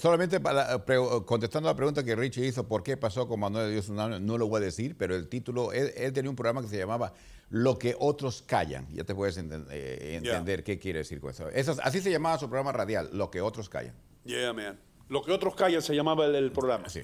Solamente 0.00 0.40
para, 0.40 0.84
contestando 1.24 1.68
la 1.68 1.76
pregunta 1.76 2.02
que 2.02 2.16
Richie 2.16 2.46
hizo, 2.46 2.66
¿por 2.66 2.82
qué 2.82 2.96
pasó 2.96 3.28
con 3.28 3.38
Manuel 3.38 3.66
de 3.66 3.72
Dios? 3.72 3.88
No 3.88 4.36
lo 4.38 4.48
voy 4.48 4.60
a 4.62 4.64
decir, 4.64 4.96
pero 4.98 5.14
el 5.14 5.28
título, 5.28 5.72
él, 5.72 5.92
él 5.96 6.12
tenía 6.12 6.28
un 6.30 6.34
programa 6.36 6.60
que 6.62 6.66
se 6.68 6.76
llamaba 6.78 7.12
Lo 7.50 7.78
que 7.78 7.94
otros 7.98 8.42
callan. 8.42 8.88
Ya 8.92 9.04
te 9.04 9.14
puedes 9.14 9.36
eh, 9.38 10.14
entender 10.16 10.64
qué 10.64 10.78
quiere 10.80 11.00
decir 11.00 11.20
con 11.20 11.30
eso. 11.30 11.48
Eso 11.50 11.72
es- 11.72 11.78
Así 11.80 12.00
se 12.00 12.10
llamaba 12.10 12.36
su 12.38 12.48
programa 12.48 12.72
radial, 12.72 13.10
Lo 13.12 13.30
que 13.30 13.40
otros 13.40 13.68
callan. 13.68 13.94
Yeah, 14.24 14.52
man. 14.52 14.78
Lo 15.08 15.22
que 15.22 15.32
otros 15.32 15.54
callan 15.54 15.82
se 15.82 15.94
llamaba 15.94 16.26
el, 16.26 16.34
el 16.34 16.52
programa. 16.52 16.88
Sí. 16.88 17.00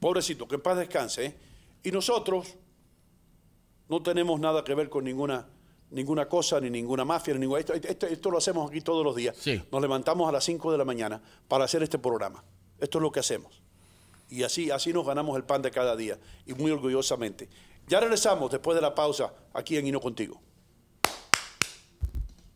Pobrecito, 0.00 0.48
que 0.48 0.56
en 0.56 0.60
paz 0.60 0.76
descanse. 0.78 1.26
¿eh? 1.26 1.34
Y 1.84 1.90
nosotros 1.92 2.54
no 3.88 4.02
tenemos 4.02 4.40
nada 4.40 4.64
que 4.64 4.74
ver 4.74 4.88
con 4.88 5.04
ninguna, 5.04 5.46
ninguna 5.90 6.28
cosa, 6.28 6.60
ni 6.60 6.70
ninguna 6.70 7.04
mafia, 7.04 7.34
ni 7.34 7.40
ninguna. 7.40 7.60
Esto, 7.60 7.74
esto- 7.74 8.06
esto 8.06 8.30
lo 8.30 8.38
hacemos 8.38 8.70
aquí 8.70 8.80
todos 8.80 9.04
los 9.04 9.14
días. 9.14 9.36
Sí. 9.38 9.62
Nos 9.70 9.80
levantamos 9.80 10.28
a 10.28 10.32
las 10.32 10.44
5 10.44 10.72
de 10.72 10.78
la 10.78 10.84
mañana 10.84 11.22
para 11.48 11.64
hacer 11.64 11.82
este 11.82 11.98
programa. 11.98 12.42
Esto 12.80 12.98
es 12.98 13.02
lo 13.02 13.12
que 13.12 13.20
hacemos. 13.20 13.62
Y 14.30 14.42
así, 14.42 14.70
así 14.70 14.92
nos 14.92 15.06
ganamos 15.06 15.36
el 15.36 15.44
pan 15.44 15.62
de 15.62 15.70
cada 15.70 15.94
día. 15.96 16.18
Y 16.46 16.54
muy 16.54 16.70
orgullosamente. 16.72 17.48
Ya 17.86 18.00
regresamos 18.00 18.50
después 18.50 18.74
de 18.74 18.80
la 18.80 18.94
pausa 18.94 19.32
aquí 19.52 19.76
en 19.76 19.86
Hino 19.86 20.00
Contigo. 20.00 20.40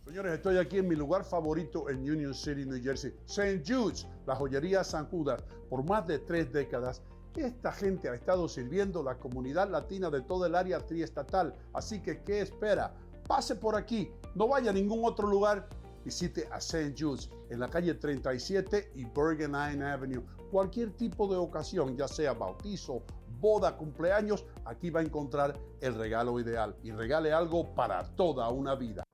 Señores, 0.09 0.33
estoy 0.33 0.57
aquí 0.57 0.79
en 0.79 0.89
mi 0.89 0.97
lugar 0.97 1.23
favorito 1.23 1.91
en 1.91 1.99
Union 1.99 2.33
City, 2.33 2.65
New 2.65 2.83
Jersey, 2.83 3.15
St. 3.27 3.63
Jude's, 3.63 4.07
la 4.27 4.35
joyería 4.35 4.83
San 4.83 5.05
Judas. 5.11 5.45
Por 5.69 5.85
más 5.85 6.07
de 6.07 6.19
tres 6.19 6.51
décadas, 6.51 7.03
esta 7.37 7.71
gente 7.73 8.09
ha 8.09 8.15
estado 8.15 8.49
sirviendo 8.49 9.03
la 9.03 9.19
comunidad 9.19 9.69
latina 9.69 10.09
de 10.09 10.23
todo 10.23 10.47
el 10.47 10.55
área 10.55 10.81
triestatal. 10.81 11.55
Así 11.75 12.01
que, 12.01 12.23
¿qué 12.23 12.41
espera? 12.41 12.95
Pase 13.27 13.57
por 13.57 13.77
aquí, 13.77 14.11
no 14.35 14.49
vaya 14.49 14.71
a 14.71 14.73
ningún 14.73 15.05
otro 15.05 15.29
lugar. 15.29 15.69
Visite 16.07 16.49
a 16.53 16.57
St. 16.57 16.95
Jude's 16.99 17.29
en 17.51 17.61
la 17.61 17.69
calle 17.69 17.93
37 17.93 18.93
y 18.95 19.05
Bergen 19.05 19.53
Line 19.53 19.85
Avenue. 19.85 20.25
Cualquier 20.51 20.93
tipo 20.93 21.29
de 21.29 21.37
ocasión, 21.37 21.99
ya 21.99 22.09
sea 22.09 22.33
bautizo, 22.33 23.03
boda, 23.43 23.77
cumpleaños, 23.77 24.47
aquí 24.65 24.89
va 24.89 25.01
a 25.01 25.03
encontrar 25.03 25.61
el 25.83 25.95
regalo 25.97 26.41
ideal 26.41 26.75
y 26.83 26.93
regale 26.93 27.31
algo 27.31 27.75
para 27.75 28.03
toda 28.17 28.49
una 28.49 28.75
vida. 28.75 29.05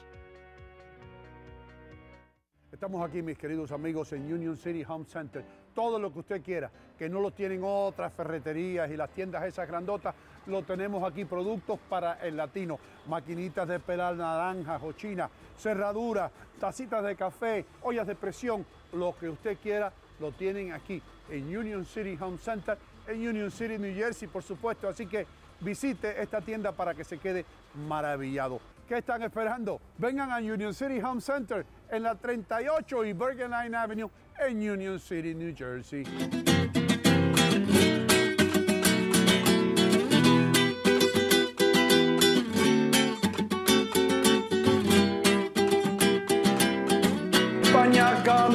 Estamos 2.72 3.04
aquí, 3.04 3.24
mis 3.24 3.38
queridos 3.38 3.72
amigos, 3.72 4.14
en 4.14 4.32
Union 4.32 4.56
City 4.56 4.84
Home 4.88 5.06
Center. 5.06 5.44
Todo 5.74 5.98
lo 5.98 6.14
que 6.14 6.20
usted 6.20 6.44
quiera, 6.44 6.70
que 7.00 7.10
no 7.10 7.20
lo 7.20 7.32
tienen 7.32 7.62
otras 7.64 8.14
ferreterías 8.14 8.92
y 8.92 8.98
las 8.98 9.10
tiendas 9.10 9.44
esas 9.46 9.68
grandotas, 9.68 10.14
lo 10.48 10.64
tenemos 10.64 11.03
aquí. 11.03 11.26
Productos 11.26 11.80
para 11.90 12.14
el 12.26 12.38
latino, 12.38 12.80
maquinitas 13.07 13.68
de 13.68 13.80
pelar 13.80 14.15
naranjas 14.15 14.82
o 14.84 14.91
china, 14.94 15.30
cerraduras, 15.57 16.32
tacitas 16.60 17.03
de 17.03 17.15
café, 17.15 17.65
ollas 17.82 18.07
de 18.07 18.15
presión, 18.15 18.65
lo 18.94 19.15
que 19.18 19.30
usted 19.30 19.57
quiera, 19.61 19.91
lo 20.20 20.32
tienen 20.32 20.72
aquí 20.72 21.02
en 21.30 21.56
Union 21.56 21.86
City 21.86 22.18
Home 22.20 22.38
Center, 22.38 22.78
en 23.07 23.28
Union 23.28 23.52
City, 23.52 23.78
New 23.78 23.94
Jersey, 23.94 24.28
por 24.28 24.44
supuesto. 24.44 24.88
Así 24.88 25.06
que 25.06 25.26
visite 25.60 26.22
esta 26.22 26.41
tienda 26.41 26.72
para 26.72 26.94
que 26.94 27.03
se 27.03 27.18
quede 27.18 27.45
maravillado. 27.88 28.60
¿Qué 28.88 28.98
están 28.98 29.24
esperando? 29.24 29.80
Vengan 29.98 30.32
a 30.32 30.38
Union 30.38 30.74
City 30.74 30.99
Home 31.02 31.22
Center 31.22 31.65
en 31.90 32.03
la 32.03 32.15
38 32.15 33.06
y 33.06 33.14
Bergen 33.14 33.52
Line 33.52 33.76
Avenue 33.76 34.10
en 34.40 34.70
Union 34.70 34.99
City, 34.99 35.34
New 35.34 35.56
Jersey. 35.56 36.03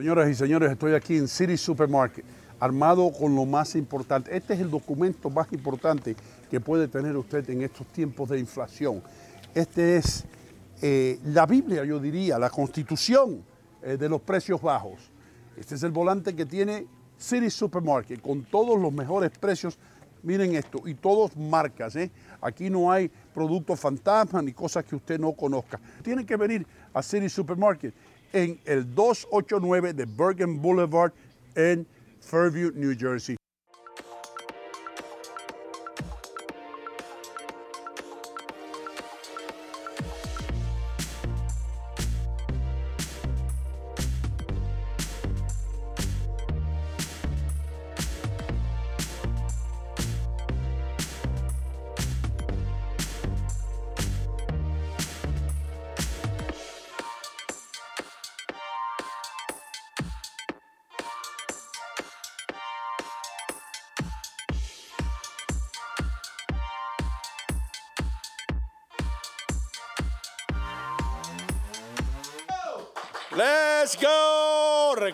Señoras 0.00 0.30
y 0.30 0.34
señores, 0.34 0.72
estoy 0.72 0.94
aquí 0.94 1.18
en 1.18 1.28
City 1.28 1.58
Supermarket, 1.58 2.24
armado 2.58 3.12
con 3.12 3.36
lo 3.36 3.44
más 3.44 3.74
importante. 3.74 4.34
Este 4.34 4.54
es 4.54 4.60
el 4.60 4.70
documento 4.70 5.28
más 5.28 5.52
importante 5.52 6.16
que 6.50 6.58
puede 6.58 6.88
tener 6.88 7.14
usted 7.18 7.50
en 7.50 7.60
estos 7.60 7.86
tiempos 7.88 8.30
de 8.30 8.38
inflación. 8.38 9.02
Este 9.54 9.98
es 9.98 10.24
eh, 10.80 11.18
la 11.26 11.44
Biblia, 11.44 11.84
yo 11.84 11.98
diría, 11.98 12.38
la 12.38 12.48
constitución 12.48 13.44
eh, 13.82 13.98
de 13.98 14.08
los 14.08 14.22
precios 14.22 14.62
bajos. 14.62 15.10
Este 15.54 15.74
es 15.74 15.82
el 15.82 15.90
volante 15.90 16.34
que 16.34 16.46
tiene 16.46 16.86
City 17.18 17.50
Supermarket 17.50 18.22
con 18.22 18.44
todos 18.44 18.80
los 18.80 18.90
mejores 18.94 19.30
precios. 19.38 19.78
Miren 20.22 20.54
esto, 20.54 20.80
y 20.86 20.94
todos 20.94 21.36
marcas. 21.36 21.94
¿eh? 21.96 22.10
Aquí 22.40 22.70
no 22.70 22.90
hay 22.90 23.10
productos 23.34 23.78
fantasmas 23.78 24.42
ni 24.44 24.54
cosas 24.54 24.82
que 24.82 24.96
usted 24.96 25.20
no 25.20 25.34
conozca. 25.34 25.78
Tienen 26.02 26.24
que 26.24 26.36
venir 26.36 26.66
a 26.94 27.02
City 27.02 27.28
Supermarket 27.28 27.92
en 28.32 28.60
el 28.64 28.94
289 28.94 29.92
de 29.92 30.06
Bergen 30.06 30.60
Boulevard 30.60 31.12
en 31.54 31.86
Fairview, 32.20 32.70
New 32.74 32.94
Jersey. 32.98 33.39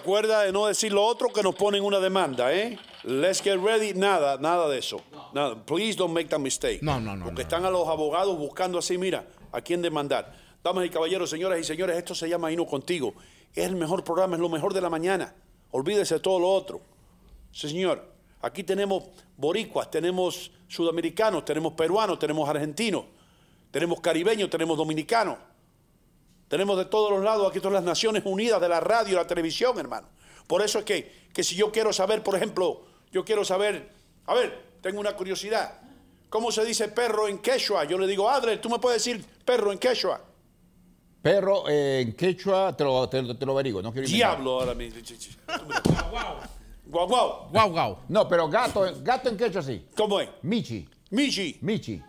Recuerda 0.06 0.42
de 0.42 0.52
no 0.52 0.66
decir 0.66 0.92
lo 0.92 1.04
otro 1.04 1.32
que 1.32 1.42
nos 1.42 1.56
ponen 1.56 1.82
una 1.82 1.98
demanda, 1.98 2.54
¿eh? 2.54 2.78
Let's 3.02 3.42
get 3.42 3.58
ready. 3.60 3.92
Nada, 3.92 4.38
nada 4.38 4.68
de 4.68 4.78
eso. 4.78 5.02
Nada. 5.34 5.56
Please 5.66 5.98
don't 5.98 6.14
make 6.14 6.28
that 6.28 6.38
mistake. 6.38 6.78
No, 6.80 7.00
no, 7.00 7.16
no, 7.16 7.24
Porque 7.24 7.42
no, 7.42 7.48
están 7.48 7.64
a 7.64 7.70
los 7.70 7.88
abogados 7.88 8.38
buscando 8.38 8.78
así, 8.78 8.98
mira, 8.98 9.26
a 9.50 9.60
quién 9.62 9.82
demandar. 9.82 10.32
Damas 10.62 10.86
y 10.86 10.90
caballeros, 10.90 11.28
señoras 11.28 11.58
y 11.58 11.64
señores, 11.64 11.96
esto 11.96 12.14
se 12.14 12.28
llama 12.28 12.52
Hino 12.52 12.66
Contigo. 12.66 13.14
Es 13.52 13.66
el 13.66 13.74
mejor 13.74 14.04
programa, 14.04 14.36
es 14.36 14.40
lo 14.40 14.48
mejor 14.48 14.72
de 14.72 14.80
la 14.80 14.88
mañana. 14.88 15.34
Olvídese 15.72 16.14
de 16.14 16.20
todo 16.20 16.38
lo 16.38 16.50
otro. 16.50 16.80
Sí, 17.50 17.68
señor. 17.68 18.08
Aquí 18.42 18.62
tenemos 18.62 19.06
boricuas, 19.36 19.90
tenemos 19.90 20.52
sudamericanos, 20.68 21.44
tenemos 21.44 21.72
peruanos, 21.72 22.20
tenemos 22.20 22.48
argentinos, 22.48 23.06
tenemos 23.72 24.00
caribeños, 24.00 24.48
tenemos 24.50 24.78
dominicanos. 24.78 25.36
Tenemos 26.48 26.78
de 26.78 26.85
todos 26.85 27.10
los 27.10 27.23
lados 27.24 27.48
aquí 27.51 27.59
todas 27.59 27.74
las 27.74 27.82
Naciones 27.85 28.23
Unidas 28.24 28.60
de 28.60 28.68
la 28.68 28.81
radio 28.81 29.12
y 29.12 29.16
la 29.16 29.27
televisión, 29.27 29.78
hermano. 29.78 30.09
Por 30.47 30.62
eso 30.62 30.78
es 30.78 30.85
que, 30.85 31.12
que 31.32 31.43
si 31.43 31.56
yo 31.56 31.73
quiero 31.73 31.93
saber, 31.93 32.23
por 32.23 32.36
ejemplo, 32.36 32.82
yo 33.10 33.24
quiero 33.24 33.44
saber, 33.44 33.90
a 34.27 34.35
ver, 34.35 34.62
tengo 34.81 35.01
una 35.01 35.14
curiosidad. 35.16 35.81
¿Cómo 36.28 36.52
se 36.52 36.64
dice 36.64 36.89
perro 36.89 37.27
en 37.28 37.39
quechua? 37.39 37.85
Yo 37.85 37.98
le 37.98 38.06
digo, 38.06 38.28
Adler, 38.31 38.60
¿tú 38.60 38.68
me 38.70 38.78
puedes 38.78 39.02
decir 39.05 39.24
perro 39.44 39.73
en 39.73 39.78
quechua? 39.78 40.20
Perro 41.23 41.68
eh, 41.68 42.02
en 42.02 42.12
quechua, 42.14 42.77
te 42.77 42.85
lo, 42.85 43.09
te, 43.09 43.20
lo- 43.23 43.36
te 43.36 43.44
lo 43.44 43.52
averiguo. 43.52 43.82
No 43.82 43.93
quiero. 43.93 44.06
Diablo, 44.06 44.60
ahora 44.60 44.74
mismo. 44.74 45.01
Guau, 46.86 47.09
guau. 47.09 47.48
Guau, 47.51 47.70
guau. 47.70 47.98
No, 48.09 48.28
pero 48.28 48.48
gato, 48.48 48.86
gato 49.02 49.28
en 49.28 49.36
quechua 49.36 49.62
sí. 49.62 49.86
¿Cómo 49.97 50.20
es? 50.20 50.28
Michi. 50.43 50.89
Michi. 51.10 51.59
Michi. 51.62 52.01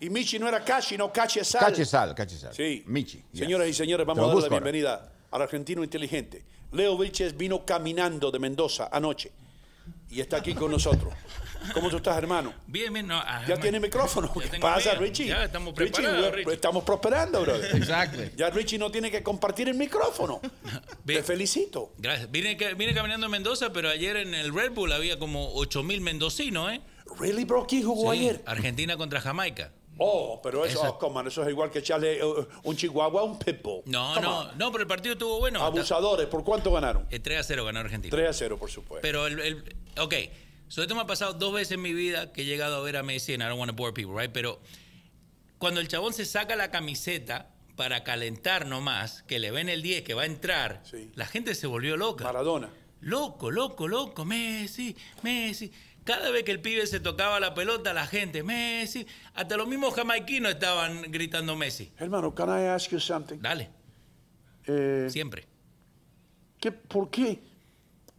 Y 0.00 0.10
Michi 0.10 0.38
no 0.38 0.48
era 0.48 0.64
Cachi, 0.64 0.96
no 0.96 1.12
Cachi 1.12 1.40
es 1.40 1.48
sal. 1.48 1.60
Cachesal, 1.66 2.14
cachesal. 2.14 2.54
Sí. 2.54 2.84
Michi. 2.86 3.18
yes. 3.32 3.40
Señoras 3.40 3.68
y 3.68 3.74
señores, 3.74 4.04
Te 4.04 4.08
vamos 4.08 4.18
lo 4.18 4.24
a 4.24 4.26
darle 4.28 4.40
la 4.40 4.40
busco 4.42 4.54
ahora. 4.54 4.64
bienvenida 4.64 5.12
al 5.30 5.42
argentino 5.42 5.82
inteligente. 5.82 6.44
Leo 6.72 6.96
Vilches 6.96 7.36
vino 7.36 7.64
caminando 7.64 8.30
de 8.30 8.38
Mendoza 8.38 8.88
anoche 8.92 9.32
y 10.10 10.20
está 10.20 10.36
aquí 10.36 10.54
con 10.54 10.70
nosotros. 10.70 11.12
¿Cómo 11.74 11.90
tú 11.90 11.96
estás, 11.96 12.16
hermano? 12.16 12.54
Bien, 12.68 12.92
bien, 12.92 13.06
no. 13.08 13.16
ah, 13.18 13.38
Ya 13.40 13.42
hermano. 13.54 13.60
tiene 13.62 13.80
micrófono. 13.80 14.32
Ya 14.36 14.40
¿Qué 14.42 14.48
tengo 14.48 14.62
pasa. 14.68 14.94
Richie? 14.94 15.26
Ya 15.26 15.44
estamos 15.44 15.74
Richie, 15.76 15.92
preparados, 16.02 16.32
Richie. 16.34 16.52
Estamos 16.52 16.84
prosperando, 16.84 17.40
brother. 17.42 17.74
Exactly. 17.76 18.30
Ya 18.36 18.50
Richie 18.50 18.78
no 18.78 18.90
tiene 18.92 19.10
que 19.10 19.22
compartir 19.24 19.68
el 19.68 19.74
micrófono. 19.74 20.40
Bien. 21.04 21.18
Te 21.20 21.24
felicito. 21.24 21.94
Gracias. 21.98 22.30
Vine, 22.30 22.56
ca- 22.56 22.74
vine 22.74 22.94
caminando 22.94 23.26
en 23.26 23.32
Mendoza, 23.32 23.72
pero 23.72 23.88
ayer 23.88 24.16
en 24.18 24.34
el 24.34 24.54
Red 24.54 24.70
Bull 24.72 24.92
había 24.92 25.18
como 25.18 25.52
8000 25.54 26.00
mendocinos, 26.00 26.72
¿eh? 26.72 26.80
Really, 27.18 27.44
bro? 27.44 27.66
¿Quién 27.66 27.82
jugó 27.84 28.12
Sí, 28.12 28.18
ayer? 28.20 28.42
Argentina 28.46 28.96
contra 28.96 29.20
Jamaica. 29.20 29.72
Oh, 29.98 30.40
pero 30.42 30.64
eso, 30.64 30.78
Esa- 30.78 30.90
oh, 30.90 30.98
come 30.98 31.18
on, 31.20 31.26
eso 31.26 31.42
es 31.42 31.48
igual 31.48 31.70
que 31.70 31.80
echarle 31.80 32.24
uh, 32.24 32.46
un 32.62 32.76
chihuahua 32.76 33.20
a 33.22 33.24
un 33.24 33.38
pitbull. 33.38 33.82
No, 33.86 34.14
Come 34.14 34.26
no, 34.26 34.38
on. 34.40 34.58
no, 34.58 34.70
pero 34.72 34.82
el 34.82 34.88
partido 34.88 35.14
estuvo 35.14 35.38
bueno. 35.40 35.62
Abusadores, 35.64 36.26
¿por 36.28 36.44
cuánto 36.44 36.70
ganaron? 36.72 37.06
Eh, 37.10 37.18
3 37.18 37.40
a 37.40 37.42
0 37.42 37.64
ganó 37.64 37.80
Argentina. 37.80 38.10
3 38.10 38.28
a 38.30 38.32
0, 38.32 38.58
por 38.58 38.70
supuesto. 38.70 39.02
Pero 39.02 39.26
el, 39.26 39.40
el- 39.40 39.76
ok, 39.98 40.14
so 40.68 40.82
esto 40.82 40.94
me 40.94 41.00
ha 41.00 41.06
pasado 41.06 41.32
dos 41.34 41.52
veces 41.52 41.72
en 41.72 41.82
mi 41.82 41.92
vida 41.92 42.32
que 42.32 42.42
he 42.42 42.44
llegado 42.44 42.76
a 42.76 42.80
ver 42.80 42.96
a 42.96 43.02
Messi 43.02 43.34
and 43.34 43.42
I 43.42 43.46
don't 43.46 43.58
want 43.58 43.70
to 43.70 43.76
bore 43.76 43.92
people, 43.92 44.14
right? 44.20 44.30
Pero 44.32 44.60
cuando 45.58 45.80
el 45.80 45.88
chabón 45.88 46.12
se 46.14 46.24
saca 46.24 46.54
la 46.54 46.70
camiseta 46.70 47.50
para 47.74 48.04
calentar 48.04 48.66
nomás, 48.66 49.22
que 49.24 49.38
le 49.38 49.50
ven 49.50 49.68
el 49.68 49.82
10 49.82 50.02
que 50.02 50.14
va 50.14 50.22
a 50.22 50.26
entrar, 50.26 50.82
Sí. 50.88 51.10
la 51.16 51.26
gente 51.26 51.54
se 51.54 51.66
volvió 51.66 51.96
loca. 51.96 52.24
Maradona. 52.24 52.70
Loco, 53.00 53.50
loco, 53.50 53.86
loco, 53.88 54.24
Messi, 54.24 54.96
Messi. 55.22 55.70
Cada 56.08 56.30
vez 56.30 56.42
que 56.42 56.52
el 56.52 56.60
pibe 56.62 56.86
se 56.86 57.00
tocaba 57.00 57.38
la 57.38 57.52
pelota, 57.52 57.92
la 57.92 58.06
gente, 58.06 58.42
Messi. 58.42 59.06
Hasta 59.34 59.58
los 59.58 59.68
mismos 59.68 59.92
jamaiquinos 59.92 60.52
estaban 60.52 61.02
gritando 61.02 61.54
Messi. 61.54 61.92
Hermano, 61.98 62.34
can 62.34 62.48
I 62.48 62.64
ask 62.68 62.90
you 62.90 62.98
something? 62.98 63.36
Dale, 63.42 63.68
Eh, 64.66 65.08
siempre. 65.10 65.44
¿qué- 66.58 66.72
¿Por 66.72 67.10
qué? 67.10 67.42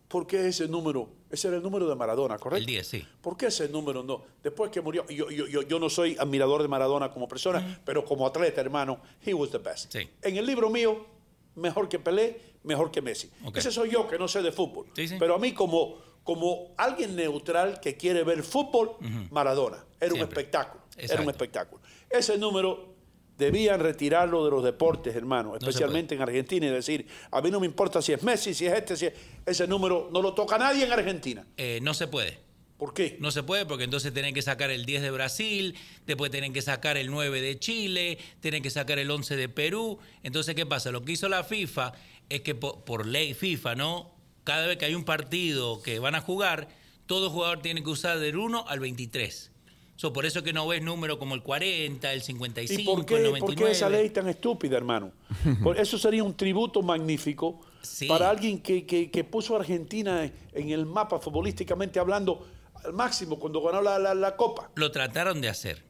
¿Por 0.08 0.28
qué 0.28 0.48
ese 0.50 0.68
número? 0.68 1.10
Ese 1.32 1.48
era 1.48 1.58
el 1.58 1.64
número 1.64 1.90
de 1.90 1.96
Maradona, 1.96 2.38
¿correcto? 2.38 2.60
El 2.60 2.66
10, 2.68 2.86
sí. 2.88 3.08
¿Por 3.22 3.36
qué 3.36 3.48
ese 3.48 3.68
número 3.70 4.04
no? 4.04 4.24
Después 4.44 4.70
que 4.70 4.82
murió, 4.82 5.08
yo, 5.10 5.32
yo, 5.32 5.48
yo, 5.48 5.64
yo 5.64 5.80
no 5.80 5.90
soy 5.90 6.16
admirador 6.20 6.62
de 6.62 6.68
Maradona 6.68 7.10
como 7.10 7.28
persona, 7.28 7.82
pero 7.84 8.06
como 8.06 8.28
atleta, 8.28 8.62
hermano, 8.62 9.02
he 9.26 9.34
was 9.34 9.50
the 9.50 9.58
best. 9.58 9.92
Sí. 9.92 10.08
En 10.22 10.38
el 10.38 10.46
libro 10.46 10.70
mío, 10.70 11.08
mejor 11.56 11.90
que 11.90 11.98
Pelé, 11.98 12.49
mejor 12.64 12.92
que 12.92 13.02
Messi. 13.02 13.30
Ese 13.54 13.72
soy 13.72 13.92
yo 13.92 14.08
que 14.08 14.18
no 14.18 14.28
sé 14.28 14.42
de 14.42 14.52
fútbol. 14.52 14.88
Sí, 14.96 15.08
sí. 15.08 15.16
Pero 15.20 15.36
a 15.36 15.40
mí 15.40 15.54
como, 15.54 15.98
como 16.24 16.74
alguien 16.78 17.16
neutral 17.16 17.80
que 17.80 17.98
quiere 17.98 18.24
ver 18.24 18.44
fútbol, 18.44 18.92
Maradona. 19.32 19.84
Era 20.00 20.14
un 20.14 20.22
espectáculo. 20.22 20.84
Era 20.98 21.22
un 21.22 21.30
espectáculo. 21.30 21.82
Ese 22.10 22.38
número 22.38 22.96
debían 23.38 23.80
retirarlo 23.80 24.44
de 24.44 24.52
los 24.52 24.64
deportes, 24.64 25.16
hermano, 25.16 25.56
especialmente 25.56 26.14
en 26.14 26.22
Argentina 26.22 26.68
y 26.68 26.70
decir, 26.70 27.08
a 27.32 27.42
mí 27.42 27.50
no 27.50 27.60
me 27.62 27.66
importa 27.66 28.02
si 28.02 28.12
es 28.12 28.22
Messi, 28.22 28.54
si 28.54 28.66
es 28.66 28.74
este, 28.74 28.98
si 28.98 29.06
es... 29.06 29.14
Ese 29.46 29.66
número 29.66 30.10
no 30.12 30.22
lo 30.22 30.34
toca 30.34 30.58
nadie 30.58 30.86
en 30.86 30.92
Argentina. 30.92 31.48
Eh, 31.56 31.80
no 31.82 31.94
se 31.94 32.08
puede. 32.08 32.38
¿Por 32.78 32.94
qué? 32.94 33.18
No 33.20 33.32
se 33.32 33.44
puede 33.44 33.66
porque 33.66 33.84
entonces 33.86 34.14
tienen 34.14 34.34
que 34.34 34.42
sacar 34.42 34.72
el 34.72 34.86
10 34.86 35.02
de 35.02 35.12
Brasil, 35.12 35.76
después 36.06 36.32
tienen 36.32 36.54
que 36.54 36.62
sacar 36.62 36.96
el 36.96 37.12
9 37.12 37.42
de 37.42 37.60
Chile, 37.60 38.18
tienen 38.40 38.64
que 38.64 38.70
sacar 38.70 39.00
el 39.00 39.10
11 39.12 39.36
de 39.36 39.50
Perú. 39.50 40.00
Entonces, 40.24 40.56
¿qué 40.56 40.66
pasa? 40.66 40.92
Lo 40.92 41.04
que 41.04 41.14
hizo 41.14 41.28
la 41.28 41.44
FIFA 41.44 41.94
es 42.30 42.42
que 42.42 42.56
por, 42.56 42.84
por 42.84 43.06
ley 43.06 43.34
FIFA, 43.34 43.76
¿no? 43.76 44.12
Cada 44.44 44.68
vez 44.68 44.78
que 44.78 44.86
hay 44.86 44.96
un 44.96 45.04
partido 45.04 45.82
que 45.82 46.00
van 46.00 46.16
a 46.16 46.22
jugar, 46.22 46.68
todo 47.06 47.30
jugador 47.30 47.62
tiene 47.62 47.84
que 47.84 47.90
usar 47.90 48.20
del 48.20 48.38
1 48.38 48.66
al 48.68 48.80
23. 48.80 49.52
So, 49.96 50.14
por 50.14 50.26
eso 50.26 50.44
que 50.44 50.54
no 50.54 50.66
ves 50.66 50.82
números 50.82 51.18
como 51.18 51.36
el 51.36 51.44
40, 51.44 52.14
el 52.14 52.22
55, 52.22 52.82
¿Y 52.82 52.86
por 52.86 53.00
el 53.00 53.06
qué, 53.06 53.14
99. 53.16 53.40
por 53.40 53.56
qué 53.56 53.72
esa 53.72 53.90
ley 53.90 54.10
tan 54.12 54.30
estúpida, 54.30 54.78
hermano? 54.78 55.12
Por 55.64 55.78
eso 55.78 55.98
sería 55.98 56.24
un 56.24 56.36
tributo 56.38 56.82
magnífico 56.82 57.60
Sí. 57.82 58.08
para 58.08 58.30
alguien 58.30 58.60
que, 58.62 58.86
que- 58.86 59.10
que 59.12 59.24
puso 59.26 59.56
a 59.56 59.60
Argentina 59.60 60.30
en 60.54 60.70
el 60.70 60.86
mapa 60.86 61.20
futbolísticamente 61.20 62.00
hablando 62.00 62.48
al 62.84 62.94
máximo 62.94 63.40
cuando 63.40 63.62
ganó 63.62 63.82
la, 63.82 64.00
la- 64.00 64.14
la 64.14 64.36
Copa. 64.38 64.70
Lo 64.76 64.90
trataron 64.92 65.42
de 65.42 65.50
hacer. 65.50 65.84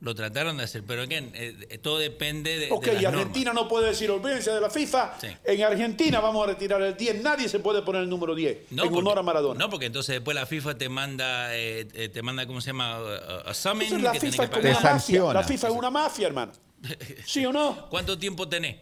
Lo 0.00 0.14
trataron 0.14 0.58
de 0.58 0.64
hacer, 0.64 0.84
pero 0.86 1.02
again, 1.02 1.32
eh, 1.34 1.56
eh, 1.70 1.78
todo 1.78 1.98
depende 1.98 2.58
de, 2.58 2.70
Ok, 2.70 2.84
de 2.84 2.92
las 2.92 3.00
y 3.00 3.04
normas. 3.06 3.20
Argentina 3.22 3.52
no 3.54 3.66
puede 3.66 3.88
decir, 3.88 4.10
olvídense 4.10 4.50
de 4.50 4.60
la 4.60 4.68
FIFA, 4.68 5.18
Sí. 5.18 5.28
en 5.44 5.62
Argentina 5.62 6.20
vamos 6.20 6.44
a 6.44 6.50
retirar 6.52 6.82
el 6.82 6.94
10, 6.96 7.22
nadie 7.22 7.48
se 7.48 7.60
puede 7.60 7.80
poner 7.80 8.02
el 8.02 8.08
número 8.10 8.34
10 8.34 8.58
en 8.70 8.76
porque- 8.76 8.94
honor 8.94 9.18
a 9.18 9.22
Maradona. 9.22 9.58
No, 9.58 9.70
porque 9.70 9.86
entonces 9.86 10.16
después 10.16 10.34
la 10.34 10.44
FIFA 10.44 10.76
te 10.76 10.90
manda, 10.90 11.56
eh, 11.56 11.88
eh, 11.94 12.10
te 12.10 12.20
manda 12.20 12.46
¿cómo 12.46 12.60
se 12.60 12.68
llama? 12.68 12.98
A 13.46 13.54
summon 13.54 13.82
Entonces 13.84 14.02
la 14.02 14.12
que 14.12 14.20
FIFA 14.20 14.44
es 14.44 14.50
que 14.50 14.58
una 14.58 14.68
mafia, 14.72 14.90
sanciona. 14.90 15.32
la 15.32 15.42
FIFA 15.44 15.68
es 15.68 15.74
una 15.74 15.90
mafia, 15.90 16.26
hermano. 16.26 16.52
¿Sí 17.26 17.46
o 17.46 17.52
no? 17.52 17.88
¿Cuánto 17.88 18.18
tiempo 18.18 18.46
tenés? 18.46 18.76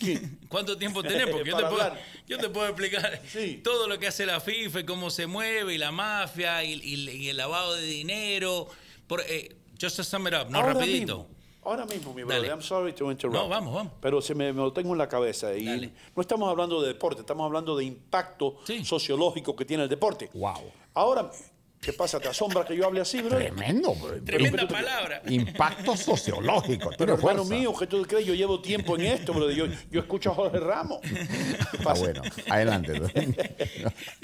¿Cuánto 0.48 0.76
tiempo 0.76 1.02
tenés? 1.02 1.28
Porque 1.28 1.48
yo 1.50 1.56
te, 1.56 1.62
puedo, 1.64 1.92
yo 2.26 2.38
te 2.38 2.48
puedo 2.50 2.66
explicar 2.68 3.20
Sí. 3.26 3.60
todo 3.64 3.88
lo 3.88 3.98
que 3.98 4.06
hace 4.06 4.26
la 4.26 4.40
FIFA 4.40 4.80
y 4.80 4.84
cómo 4.84 5.08
se 5.10 5.26
mueve 5.26 5.74
y 5.74 5.78
la 5.78 5.92
mafia 5.92 6.62
y, 6.64 6.74
y- 6.74 7.08
y 7.10 7.28
el 7.30 7.36
lavado 7.38 7.74
de 7.74 7.82
dinero. 7.86 8.68
Por, 9.06 9.22
eh, 9.26 9.56
just 9.80 9.96
to 9.96 10.04
sum 10.04 10.26
it 10.26 10.34
up, 10.34 10.48
no 10.50 10.58
ahora 10.58 10.74
rapidito. 10.74 11.18
Mismo, 11.18 11.26
ahora 11.64 11.86
mismo, 11.86 12.12
mi 12.14 12.22
Dale. 12.22 12.34
brother, 12.40 12.50
I'm 12.50 12.62
sorry 12.62 12.92
to 12.92 13.10
interrupt. 13.10 13.34
No, 13.38 13.48
vamos, 13.48 13.72
vamos. 13.74 13.92
Pero 14.00 14.20
se 14.20 14.34
me, 14.34 14.52
me 14.52 14.60
lo 14.60 14.72
tengo 14.72 14.92
en 14.92 14.98
la 14.98 15.08
cabeza. 15.08 15.54
Y 15.54 15.64
Dale. 15.64 15.92
no 16.14 16.20
estamos 16.20 16.48
hablando 16.50 16.80
de 16.82 16.88
deporte, 16.88 17.20
estamos 17.22 17.44
hablando 17.46 17.76
de 17.76 17.84
impacto 17.84 18.56
Sí. 18.64 18.84
sociológico 18.84 19.56
que 19.56 19.64
tiene 19.64 19.84
el 19.84 19.88
deporte. 19.88 20.28
Wow. 20.34 20.70
Ahora, 20.94 21.30
¿Qué 21.80 21.94
pasa? 21.94 22.20
¿Te 22.20 22.28
asombra 22.28 22.62
que 22.66 22.76
yo 22.76 22.84
hable 22.84 23.00
así, 23.00 23.22
bro? 23.22 23.38
Tremendo, 23.38 23.94
bro. 23.94 24.22
Tremenda 24.22 24.68
palabra. 24.68 25.22
Impacto 25.30 25.96
sociológico. 25.96 26.90
Pero 26.98 27.14
hermano 27.14 27.42
fuerza. 27.42 27.54
mío, 27.54 27.72
¿qué 27.78 27.86
tú 27.86 28.02
crees? 28.02 28.26
Yo 28.26 28.34
llevo 28.34 28.60
tiempo 28.60 28.96
en 28.96 29.06
esto, 29.06 29.32
bro. 29.32 29.50
Yo, 29.50 29.64
yo 29.90 30.00
escucho 30.00 30.30
a 30.30 30.34
Jorge 30.34 30.58
Ramos. 30.60 31.00
¿Qué 31.00 31.08
Está 31.18 31.82
pasa? 31.82 32.02
bueno. 32.02 32.22
Adelante. 32.50 33.00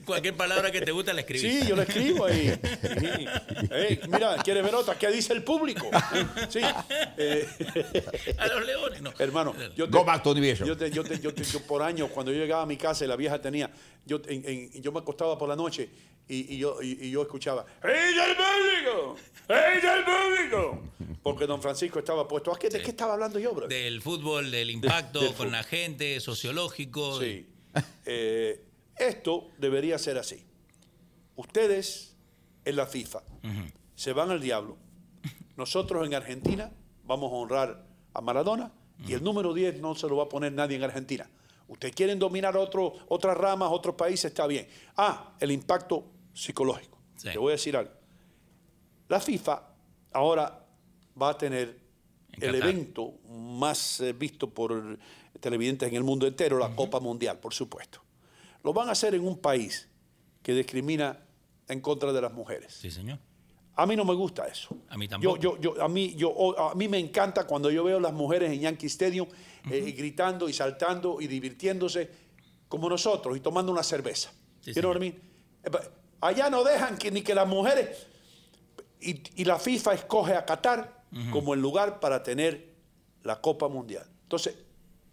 Cualquier 0.05 0.35
palabra 0.37 0.71
que 0.71 0.83
te 0.83 0.91
gusta 0.93 1.15
la 1.15 1.21
escribís. 1.23 1.63
Sí, 1.63 1.67
yo 1.67 1.77
lo 1.77 1.83
escribo 1.83 2.27
ahí. 2.27 2.53
Sí. 3.01 4.01
Mira, 4.07 4.37
¿quieres 4.45 4.63
ver 4.63 4.75
otra? 4.75 4.99
¿Qué 4.99 5.11
dice 5.11 5.33
el 5.33 5.43
público? 5.43 5.89
Sí. 6.51 6.61
Eh, 7.17 7.49
A 8.37 8.49
los 8.49 8.67
leones, 8.67 9.01
no. 9.01 9.15
hermano, 9.19 9.55
yo 9.75 9.87
te- 9.89 9.97
Go 9.97 10.05
back 10.05 10.23
to 10.23 10.33
Univision. 10.33 10.69
Yo, 10.69 10.77
te- 10.77 10.91
yo 10.91 11.03
te- 11.03 11.19
yo 11.21 11.33
te- 11.33 11.43
yo 11.43 11.61
por 11.61 11.81
años, 11.83 12.11
cuando 12.13 12.31
yo 12.33 12.39
llegaba 12.39 12.65
a 12.65 12.67
mi 12.67 12.77
casa 12.77 13.07
y 13.07 13.09
la 13.09 13.17
vieja 13.17 13.41
tenía, 13.41 13.71
yo, 14.05 14.21
en- 14.29 14.45
en- 14.47 14.83
yo 14.83 14.93
me 14.93 14.99
acostaba 14.99 15.39
por 15.39 15.49
la 15.49 15.57
noche 15.57 15.89
y, 16.29 16.55
y 16.55 16.59
yo, 16.59 16.83
y, 16.83 16.99
y 17.07 17.11
yo 17.11 17.23
escuchaba, 17.23 17.65
¡Ey 17.83 18.15
del 18.15 18.37
público! 18.37 19.17
¡Ey 19.49 19.81
del 19.81 20.05
público! 20.05 20.83
Porque 21.23 21.47
don 21.47 21.61
Francisco 21.63 21.99
estaba 21.99 22.27
puesto. 22.29 22.53
¿A 22.53 22.59
qué, 22.59 22.69
¿De 22.69 22.81
qué 22.83 22.91
estaba 22.91 23.15
hablando 23.15 23.39
yo, 23.39 23.53
bro? 23.53 23.67
Del 23.69 24.01
fútbol, 24.03 24.51
del 24.51 24.71
impacto 24.79 25.21
del 25.21 25.29
con 25.29 25.37
fútbol. 25.37 25.53
la 25.53 25.63
gente, 25.65 26.19
sociológico. 26.21 27.21
Sí. 27.21 27.47
Eh, 28.05 28.65
esto 28.97 29.49
debería 29.59 29.99
ser 29.99 30.19
así. 30.19 30.45
Ustedes 31.35 32.17
en 32.65 32.77
la 32.77 32.87
FIFA 32.87 33.23
se 33.95 34.13
van 34.13 34.31
al 34.31 34.41
diablo. 34.41 34.77
Nosotros 35.57 36.07
en 36.07 36.15
Argentina 36.15 36.73
vamos 37.05 37.31
a 37.33 37.37
honrar 37.37 37.87
a 38.15 38.21
Maradona 38.21 38.73
y 39.07 39.13
el 39.13 39.23
número 39.23 39.53
10 39.53 39.81
no 39.81 39.95
se 39.95 40.09
lo 40.09 40.17
va 40.17 40.25
a 40.25 40.29
poner 40.29 40.53
nadie 40.53 40.77
en 40.77 40.85
Argentina. 40.85 41.29
Ustedes 41.69 41.95
quieren 41.95 42.19
dominar 42.19 42.57
otro, 42.57 42.95
otras 43.09 43.37
ramas, 43.37 43.69
otros 43.73 43.95
países, 43.97 44.27
está 44.27 44.47
bien. 44.47 44.69
Ah, 44.97 45.35
el 45.41 45.51
impacto 45.51 46.05
psicológico. 46.37 46.99
Sí. 47.17 47.31
Te 47.33 47.39
voy 47.39 47.51
a 47.51 47.53
decir 47.53 47.77
algo. 47.77 47.93
La 49.09 49.21
FIFA 49.21 49.63
ahora 50.13 50.67
va 51.21 51.31
a 51.31 51.39
tener 51.39 51.81
En 52.33 52.43
el 52.43 52.55
evento 52.57 53.15
más 53.29 54.01
eh, 54.01 54.13
visto 54.13 54.51
por 54.51 54.99
televidentes 55.41 55.89
en 55.89 55.97
el 55.97 56.05
mundo 56.05 56.27
entero, 56.27 56.59
la 56.59 56.75
Copa 56.75 57.01
Mundial, 57.01 57.39
por 57.39 57.55
supuesto. 57.55 58.03
Lo 58.63 58.73
van 58.73 58.89
a 58.89 58.93
hacer 58.93 59.15
en 59.15 59.27
un 59.27 59.39
país 59.39 59.89
que 60.43 60.53
discrimina 60.53 61.19
en 61.69 61.81
contra 61.81 62.13
de 62.13 62.21
las 62.21 62.33
mujeres. 62.33 62.75
Sí, 62.75 62.91
señor. 62.91 63.19
A 63.75 63.87
mí 63.87 63.97
no 63.97 64.05
me 64.05 64.15
gusta 64.15 64.47
eso. 64.47 64.77
A 64.89 64.97
mí 64.97 65.09
tampoco. 65.09 65.37
Yo, 65.39 65.59
yo, 65.59 65.75
yo, 65.75 65.83
a, 65.83 65.89
mí, 65.89 66.15
yo, 66.15 66.59
a 66.59 66.75
mí 66.75 66.89
me 66.89 66.99
encanta 66.99 67.47
cuando 67.47 67.71
yo 67.71 67.85
veo 67.85 68.01
las 68.01 68.13
mujeres 68.13 68.51
en 68.51 68.61
Yankee 68.61 68.87
Stadium 68.87 69.29
eh, 69.71 69.95
gritando 69.97 70.49
y 70.49 70.53
saltando 70.53 71.21
y 71.21 71.27
divirtiéndose 71.27 72.11
como 72.69 72.89
nosotros 72.89 73.37
y 73.37 73.41
tomando 73.41 73.73
una 73.73 73.83
cerveza. 73.83 74.33
Sí, 74.61 74.73
You 74.73 74.81
know 74.81 74.91
what 74.91 74.97
I 74.97 75.01
mean? 75.01 75.15
Allá 76.21 76.51
no 76.51 76.65
dejan 76.65 76.97
que, 76.99 77.11
ni 77.11 77.23
que 77.23 77.35
las 77.35 77.47
mujeres... 77.49 78.07
Y, 79.01 79.23
y 79.41 79.45
la 79.45 79.59
FIFA 79.59 79.95
escoge 79.95 80.35
a 80.35 80.45
Qatar 80.47 81.05
como 81.31 81.55
el 81.55 81.61
lugar 81.61 82.01
para 82.01 82.23
tener 82.23 82.75
la 83.23 83.41
Copa 83.41 83.69
Mundial. 83.69 84.07
Entonces, 84.23 84.57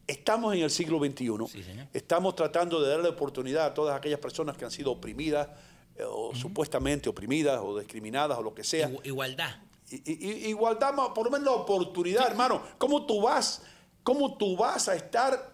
estamos 0.07 0.53
en 0.55 0.61
el 0.63 0.69
siglo 0.71 0.99
XXI. 0.99 1.27
Sí. 1.49 1.63
Estamos 1.93 2.35
tratando 2.35 2.81
de 2.81 2.89
darle 2.89 3.09
oportunidad 3.09 3.65
a 3.67 3.73
todas 3.73 3.95
aquellas 3.95 4.19
personas 4.19 4.57
que 4.57 4.65
han 4.65 4.71
sido 4.71 4.91
oprimidas 4.91 5.47
eh, 5.97 6.03
o 6.07 6.33
supuestamente 6.33 7.09
oprimidas 7.09 7.59
o 7.61 7.77
discriminadas 7.77 8.37
o 8.37 8.41
lo 8.41 8.53
que 8.55 8.63
sea. 8.63 8.89
Igu- 8.89 9.01
Igualdad. 9.05 9.55
I- 9.91 10.47
igualdad, 10.49 10.93
por 11.13 11.25
lo 11.25 11.31
menos 11.31 11.45
la 11.45 11.51
oportunidad, 11.51 12.25
hermano. 12.27 12.63
¿Cómo 12.79 13.05
tú 13.05 13.21
vas, 13.21 13.61
cómo 14.01 14.37
tú 14.37 14.57
vas 14.57 14.87
a 14.89 14.95
estar 14.95 15.52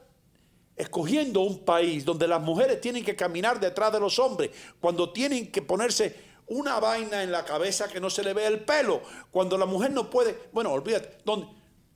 escogiendo 0.79 1.41
un 1.41 1.59
país 1.65 2.03
donde 2.05 2.27
las 2.27 2.41
mujeres 2.41 2.79
tienen 2.81 3.03
que 3.03 3.15
caminar 3.15 3.59
detrás 3.59 3.91
de 3.91 3.99
los 3.99 4.17
hombres, 4.17 4.49
cuando 4.79 5.11
tienen 5.11 5.51
que 5.51 5.61
ponerse 5.61 6.15
una 6.47 6.79
vaina 6.79 7.21
en 7.21 7.31
la 7.31 7.45
cabeza 7.45 7.87
que 7.87 7.99
no 7.99 8.09
se 8.09 8.23
le 8.23 8.33
ve 8.33 8.47
el 8.47 8.61
pelo, 8.61 9.01
cuando 9.29 9.57
la 9.57 9.65
mujer 9.67 9.91
no 9.91 10.09
puede, 10.09 10.35
bueno, 10.51 10.71
olvídate, 10.71 11.17
donde, 11.23 11.47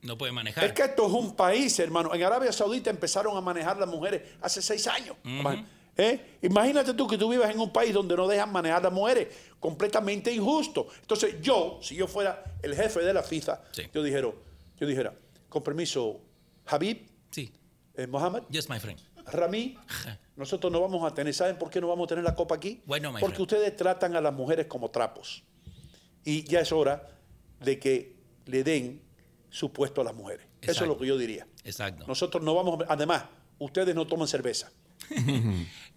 No 0.01 0.17
puede 0.17 0.31
manejar. 0.31 0.65
es 0.65 0.73
que 0.73 0.83
esto 0.83 1.07
es 1.07 1.13
un 1.13 1.35
país, 1.35 1.79
hermano. 1.79 2.13
En 2.13 2.21
Arabia 2.21 2.51
Saudita 2.51 2.89
empezaron 2.89 3.35
a 3.35 3.41
manejar 3.41 3.77
las 3.77 3.89
mujeres 3.89 4.21
hace 4.41 4.61
seis 4.61 4.85
años. 4.87 5.15
¿Eh? 5.95 6.37
Imagínate 6.41 6.93
tú 6.95 7.07
que 7.07 7.17
tú 7.19 7.29
vivas 7.29 7.49
en 7.51 7.59
un 7.59 7.71
país 7.71 7.93
donde 7.93 8.15
no 8.17 8.27
dejan 8.27 8.51
manejar 8.51 8.81
las 8.83 8.91
mujeres, 8.91 9.27
completamente 9.59 10.31
injusto. 10.33 10.87
Entonces 11.01 11.35
yo, 11.41 11.79
si 11.81 11.95
yo 11.95 12.07
fuera 12.07 12.43
el 12.61 12.75
jefe 12.75 12.99
de 13.01 13.13
la 13.13 13.21
FIFA, 13.23 13.61
Sí. 13.71 13.83
yo 13.93 14.01
dijera, 14.03 14.27
yo 14.79 14.87
dijera, 14.87 15.13
con 15.49 15.63
permiso, 15.63 16.19
Habib, 16.65 17.07
Sí. 17.31 17.51
Eh, 17.95 18.07
Mohamed, 18.07 18.43
Yes, 18.49 18.69
my 18.69 18.79
friend. 18.79 18.99
Rami, 19.25 19.77
nosotros 20.35 20.71
no 20.71 20.81
vamos 20.81 21.09
a 21.09 21.13
tener, 21.13 21.33
¿saben 21.33 21.57
por 21.57 21.69
qué 21.69 21.79
no 21.79 21.87
vamos 21.87 22.05
a 22.05 22.09
tener 22.09 22.23
la 22.23 22.35
copa 22.35 22.55
aquí? 22.55 22.81
My 22.85 22.99
Porque 22.99 23.19
friend? 23.19 23.39
ustedes 23.41 23.75
tratan 23.75 24.15
a 24.15 24.21
las 24.21 24.33
mujeres 24.33 24.65
como 24.67 24.91
trapos. 24.91 25.43
Y 26.25 26.43
ya 26.43 26.61
es 26.61 26.71
hora 26.71 27.07
de 27.59 27.79
que 27.79 28.15
le 28.45 28.63
den 28.63 29.01
su 29.49 29.71
puesto 29.71 30.01
a 30.01 30.03
las 30.03 30.15
mujeres. 30.15 30.47
Eso 30.61 30.83
es 30.83 30.87
lo 30.87 30.97
que 30.97 31.05
yo 31.05 31.17
diría. 31.17 31.47
Exacto. 31.63 32.05
Nosotros 32.07 32.43
no 32.43 32.55
vamos, 32.55 32.79
además, 32.87 33.25
ustedes 33.59 33.93
no 33.95 34.07
toman 34.07 34.27
cerveza. 34.27 34.71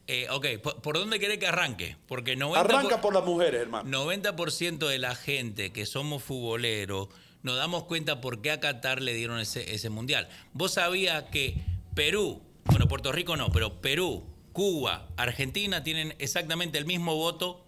Eh, 0.09 0.29
ok, 0.31 0.47
¿por, 0.63 0.81
por 0.83 0.97
dónde 0.97 1.19
quiere 1.19 1.37
que 1.37 1.49
arranque? 1.49 1.97
Porque 2.07 2.39
90%, 2.39 2.57
Arranca 2.59 3.01
por 3.01 3.13
las 3.13 3.25
mujeres, 3.25 3.61
hermano. 3.63 4.05
90% 4.05 4.87
de 4.87 5.01
la 5.01 5.17
gente 5.17 5.73
que 5.73 5.85
somos 5.85 6.23
futboleros 6.23 7.09
nos 7.43 7.57
damos 7.57 7.85
cuenta 7.85 8.21
por 8.21 8.41
qué 8.41 8.53
a 8.53 8.61
Qatar 8.61 9.03
le 9.03 9.15
dieron 9.15 9.41
ese, 9.41 9.75
ese 9.75 9.91
mundial. 9.91 10.29
Vos 10.53 10.75
sabías 10.75 11.25
que 11.25 11.57
Perú, 11.97 12.43
bueno, 12.67 12.89
Puerto 12.89 13.11
Rico 13.11 13.39
no, 13.39 13.51
pero 13.51 13.81
Perú, 13.81 14.23
Cuba, 14.53 15.09
Argentina 15.17 15.83
tienen 15.83 16.15
exactamente 16.19 16.77
el 16.77 16.85
mismo 16.85 17.17
voto 17.17 17.65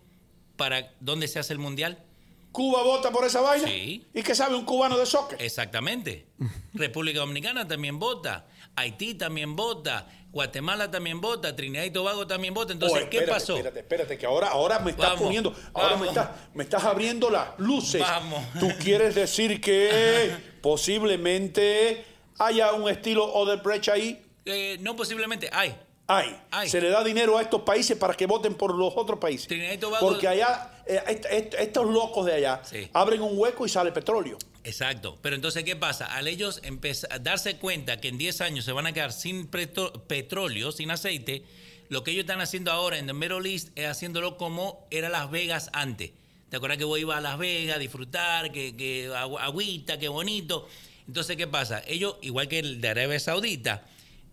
para 0.56 0.92
dónde 1.00 1.28
se 1.28 1.38
hace 1.38 1.55
el 1.55 1.59
mundial. 1.59 2.05
¿Cuba 2.52 2.82
vota 2.82 3.10
por 3.10 3.24
esa 3.24 3.40
vaina? 3.40 3.66
Sí. 3.66 4.06
¿Y 4.12 4.22
qué 4.22 4.34
sabe 4.34 4.55
un 4.55 4.66
cubano 4.66 4.98
de 4.98 5.06
soccer? 5.06 5.40
Exactamente. 5.40 6.26
República 6.74 7.20
Dominicana 7.20 7.66
también 7.66 7.98
vota. 7.98 8.46
Haití 8.76 9.14
también 9.14 9.56
vota. 9.56 10.06
Guatemala 10.30 10.90
también 10.90 11.22
vota. 11.22 11.56
Trinidad 11.56 11.84
y 11.84 11.90
Tobago 11.90 12.26
también 12.26 12.52
vota. 12.52 12.74
Entonces, 12.74 13.05
¿qué 13.10 13.22
pasó? 13.22 13.56
Espérate, 13.56 13.80
espérate, 13.80 14.18
que 14.18 14.26
ahora, 14.26 14.48
ahora 14.48 14.78
me 14.80 14.90
estás 14.90 15.10
Vamos, 15.10 15.22
poniendo, 15.22 15.55
ahora 15.72 15.96
me 15.96 16.06
estás, 16.09 16.28
me 16.52 16.64
estás 16.64 16.84
abriendo 16.84 17.30
las 17.30 17.59
luces. 17.59 18.02
Vamos. 18.02 18.44
Tú 18.60 18.68
quieres 18.78 19.14
decir 19.14 19.59
que 19.59 20.32
posiblemente 20.60 22.05
haya 22.39 22.73
un 22.73 22.89
estilo 22.89 23.24
Odebrecht 23.24 23.89
ahí. 23.89 24.23
Eh, 24.44 24.77
no 24.81 24.97
posiblemente. 24.97 25.48
Hay. 25.52 25.77
Hay. 26.06 26.36
Hay. 26.51 26.69
Se 26.70 26.81
le 26.81 26.89
da 26.89 27.05
dinero 27.05 27.36
a 27.36 27.43
estos 27.43 27.62
países 27.62 27.97
para 27.98 28.15
que 28.15 28.27
voten 28.27 28.55
por 28.55 28.74
los 28.74 28.94
otros 28.97 29.19
países. 29.19 29.47
Tobago- 29.78 30.06
Porque 30.09 30.27
allá, 30.27 30.82
eh, 30.86 31.01
est- 31.06 31.27
est- 31.31 31.55
estos 31.55 31.86
locos 31.86 32.24
de 32.24 32.32
allá 32.35 32.62
Sí. 32.65 32.89
abren 32.94 33.20
un 33.20 33.39
hueco 33.39 33.66
y 33.66 33.69
sale 33.69 33.93
petróleo. 33.93 34.39
Exacto. 34.65 35.19
Pero 35.20 35.36
entonces, 35.36 35.65
¿qué 35.65 35.77
pasa? 35.77 36.06
Al 36.06 36.27
ellos 36.28 36.60
empezar, 36.65 37.23
darse 37.23 37.56
cuenta 37.59 38.01
que 38.01 38.09
en 38.09 38.16
10 38.19 38.40
años 38.40 38.65
se 38.65 38.73
van 38.73 38.86
a 38.86 38.93
quedar 38.93 39.12
sin 39.12 39.48
petróleo, 39.48 40.73
sin 40.73 40.90
aceite, 40.90 41.43
lo 41.89 42.05
que 42.05 42.10
ellos 42.12 42.23
están 42.23 42.40
haciendo 42.40 42.70
ahora 42.73 42.98
en 42.98 43.09
el 43.09 43.15
Middle 43.15 43.51
East 43.51 43.69
es 43.77 43.86
haciéndolo 43.86 44.36
como 44.36 44.86
era 44.90 45.09
Las 45.09 45.31
Vegas 45.31 45.70
antes. 45.73 46.12
¿Te 46.51 46.56
acuerdas 46.56 46.78
que 46.78 46.85
vos 46.85 46.98
ibas 46.98 47.19
a 47.19 47.20
Las 47.20 47.39
Vegas 47.39 47.77
a 47.77 47.78
disfrutar, 47.78 48.51
que, 48.52 48.74
que 48.77 49.10
agüita, 49.15 49.98
qué 49.98 50.09
bonito? 50.09 50.66
Entonces, 51.09 51.36
¿qué 51.36 51.47
pasa? 51.47 51.82
Ellos, 51.86 52.16
igual 52.20 52.48
que 52.48 52.59
el 52.59 52.80
de 52.80 52.89
Arabia 52.90 53.18
Saudita, 53.18 53.82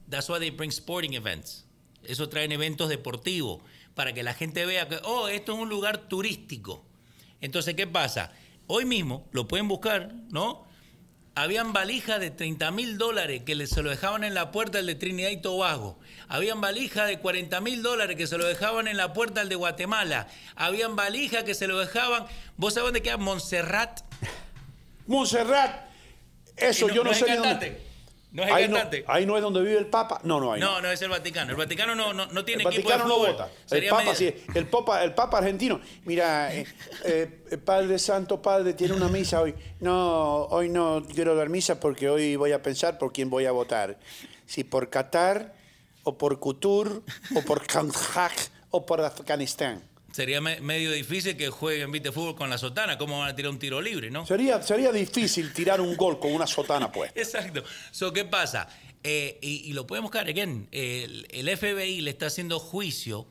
that's 0.09 0.29
why 0.29 0.39
they 0.39 0.51
bring 0.51 0.69
sporting 0.69 1.13
events. 1.13 1.65
Eso 2.03 2.29
traen 2.29 2.51
eventos 2.51 2.89
deportivos 2.89 3.63
para 3.95 4.13
que 4.13 4.21
la 4.21 4.33
gente 4.33 4.65
vea 4.65 4.87
que, 4.87 4.99
oh, 5.03 5.29
esto 5.29 5.53
es 5.53 5.59
un 5.59 5.69
lugar 5.69 6.09
turístico. 6.09 6.85
Entonces, 7.41 7.75
¿qué 7.75 7.87
pasa? 7.87 8.33
Hoy 8.67 8.85
mismo 8.85 9.27
lo 9.31 9.47
pueden 9.47 9.67
buscar, 9.67 10.13
¿no? 10.29 10.65
Habían 11.33 11.73
valijas 11.73 12.19
de 12.19 12.31
30 12.31 12.71
mil 12.71 12.97
dólares 12.97 13.43
que 13.45 13.67
se 13.67 13.81
lo 13.81 13.89
dejaban 13.89 14.23
en 14.23 14.33
la 14.33 14.51
puerta 14.51 14.79
al 14.79 14.85
de 14.85 14.95
Trinidad 14.95 15.29
y 15.29 15.41
Tobago. 15.41 15.99
Habían 16.27 16.61
valijas 16.61 17.07
de 17.07 17.19
40 17.19 17.59
mil 17.61 17.83
dólares 17.83 18.15
que 18.15 18.27
se 18.27 18.37
lo 18.37 18.45
dejaban 18.45 18.87
en 18.87 18.97
la 18.97 19.13
puerta 19.13 19.41
al 19.41 19.49
de 19.49 19.55
Guatemala. 19.55 20.27
Habían 20.55 20.95
valijas 20.95 21.43
que 21.43 21.53
se 21.53 21.67
lo 21.67 21.77
dejaban. 21.79 22.25
¿Vos 22.57 22.73
sabés 22.73 22.87
dónde 22.87 23.01
queda 23.01 23.17
Montserrat? 23.17 24.01
Montserrat, 25.07 25.85
eso 26.57 26.89
Y 26.89 26.93
yo 26.93 27.03
no, 27.03 27.11
es 27.11 27.17
sé 27.17 27.35
dónde. 27.35 27.81
No 28.31 28.43
es 28.43 28.49
el 28.49 28.53
ahí, 28.55 28.67
no, 28.67 28.75
cantante. 28.75 29.05
ahí 29.07 29.25
no 29.25 29.37
es 29.37 29.41
donde 29.43 29.61
vive 29.61 29.77
el 29.77 29.85
Papa. 29.85 30.19
No, 30.23 30.41
no, 30.41 30.51
ahí 30.51 30.59
no. 30.59 30.71
No, 30.71 30.81
no 30.81 30.91
es 30.91 31.01
el 31.01 31.09
Vaticano. 31.09 31.51
El 31.51 31.55
Vaticano 31.55 31.95
no, 31.95 32.13
no, 32.13 32.25
no 32.25 32.43
tiene 32.43 32.63
El 32.63 32.67
equipo 32.67 32.89
Vaticano 32.89 33.03
de 33.05 33.09
no 33.09 33.31
vota. 33.31 33.49
El 33.71 33.87
Papa, 33.87 34.01
medio- 34.03 34.15
sí, 34.15 34.35
el, 34.53 34.67
Papa, 34.67 35.03
el 35.05 35.13
Papa 35.13 35.37
argentino. 35.37 35.79
Mira, 36.03 36.53
eh, 36.53 36.67
eh, 37.05 37.57
Padre 37.63 37.97
Santo, 37.97 38.41
Padre, 38.41 38.73
tiene 38.73 38.93
una 38.93 39.07
misa 39.07 39.39
hoy. 39.41 39.55
No, 39.79 40.47
hoy 40.47 40.67
no 40.67 41.01
quiero 41.13 41.33
dar 41.33 41.47
misa 41.47 41.79
porque 41.79 42.09
hoy 42.09 42.35
voy 42.35 42.51
a 42.51 42.61
pensar 42.61 42.97
por 42.97 43.13
quién 43.13 43.29
voy 43.29 43.45
a 43.45 43.53
votar. 43.53 43.97
Si 44.45 44.65
por 44.65 44.89
Qatar, 44.89 45.53
o 46.03 46.17
por 46.17 46.37
Qatar, 46.37 47.01
o 47.35 47.41
por 47.45 47.65
Kandahar, 47.65 48.31
o 48.69 48.85
por 48.85 48.99
Afganistán. 48.99 49.81
Sería 50.15 50.39
me- 50.39 50.61
medio 50.61 50.91
difícil 50.93 51.35
que 51.35 51.49
jueguen 51.49 51.91
viste 51.91 52.09
fútbol 52.09 52.35
con 52.37 52.49
la 52.49 52.57
sotana. 52.57 52.97
¿Cómo 52.97 53.19
van 53.19 53.31
a 53.31 53.35
tirar 53.35 53.51
un 53.51 53.59
tiro 53.59 53.81
libre, 53.81 54.09
no? 54.09 54.25
Sería, 54.25 54.61
sería 54.63 54.93
difícil 54.93 55.51
tirar 55.51 55.81
un 55.81 55.97
gol 55.97 56.19
con 56.21 56.31
una 56.31 56.47
sotana 56.47 56.89
puesta. 56.89 57.19
Exacto. 57.19 57.65
So, 57.91 58.13
¿Qué 58.13 58.23
pasa? 58.23 58.69
Eh, 59.03 59.37
y, 59.41 59.69
y 59.69 59.73
lo 59.73 59.85
podemos 59.85 60.11
buscar, 60.11 60.29
again, 60.29 60.69
el, 60.71 61.27
el 61.31 61.49
FBI 61.57 61.99
le 61.99 62.11
está 62.11 62.27
haciendo 62.27 62.59
juicio 62.59 63.27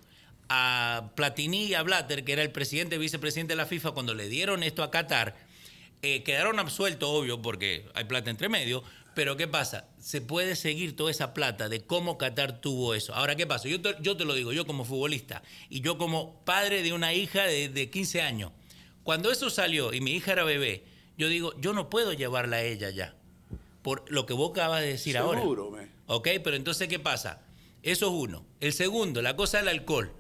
a 0.50 1.12
Platini 1.16 1.64
y 1.68 1.74
a 1.74 1.82
Blatter, 1.82 2.22
que 2.22 2.34
era 2.34 2.42
el 2.42 2.52
presidente 2.52 2.96
y 2.96 2.98
vicepresidente 2.98 3.52
de 3.54 3.56
la 3.56 3.64
FIFA, 3.64 3.92
cuando 3.92 4.12
le 4.12 4.28
dieron 4.28 4.62
esto 4.62 4.82
a 4.82 4.90
Qatar, 4.90 5.36
eh, 6.02 6.22
quedaron 6.22 6.58
absueltos, 6.58 7.08
obvio, 7.08 7.40
porque 7.40 7.86
hay 7.94 8.04
plata 8.04 8.28
entre 8.28 8.50
medio. 8.50 8.84
Pero 9.14 9.36
¿qué 9.36 9.46
pasa? 9.48 9.88
Se 9.98 10.20
puede 10.20 10.56
seguir 10.56 10.96
toda 10.96 11.10
esa 11.10 11.34
plata 11.34 11.68
de 11.68 11.84
cómo 11.86 12.18
Qatar 12.18 12.60
tuvo 12.60 12.94
eso. 12.94 13.14
Ahora, 13.14 13.36
¿qué 13.36 13.46
pasa? 13.46 13.68
Yo 13.68 13.80
te, 13.80 13.94
yo 14.00 14.16
te 14.16 14.24
lo 14.24 14.34
digo, 14.34 14.52
yo 14.52 14.66
como 14.66 14.84
futbolista 14.84 15.42
y 15.70 15.80
yo 15.80 15.98
como 15.98 16.44
padre 16.44 16.82
de 16.82 16.92
una 16.92 17.14
hija 17.14 17.44
de, 17.44 17.68
de 17.68 17.90
15 17.90 18.22
años. 18.22 18.50
Cuando 19.02 19.30
eso 19.30 19.50
salió 19.50 19.92
y 19.92 20.00
mi 20.00 20.12
hija 20.12 20.32
era 20.32 20.44
bebé, 20.44 20.84
yo 21.16 21.28
digo, 21.28 21.52
yo 21.60 21.72
no 21.72 21.88
puedo 21.90 22.12
llevarla 22.12 22.56
a 22.56 22.62
ella 22.62 22.90
ya. 22.90 23.14
Por 23.82 24.10
lo 24.10 24.24
que 24.26 24.32
vos 24.32 24.50
acabas 24.50 24.80
de 24.80 24.88
decir 24.88 25.16
ahora. 25.18 25.40
Seguro, 25.40 25.70
man. 25.70 25.90
¿Ok? 26.06 26.28
Pero 26.42 26.56
entonces, 26.56 26.88
¿qué 26.88 26.98
pasa? 26.98 27.42
Eso 27.82 28.06
es 28.06 28.12
uno. 28.12 28.46
El 28.60 28.72
segundo, 28.72 29.20
la 29.22 29.36
cosa 29.36 29.58
del 29.58 29.68
alcohol. 29.68 30.12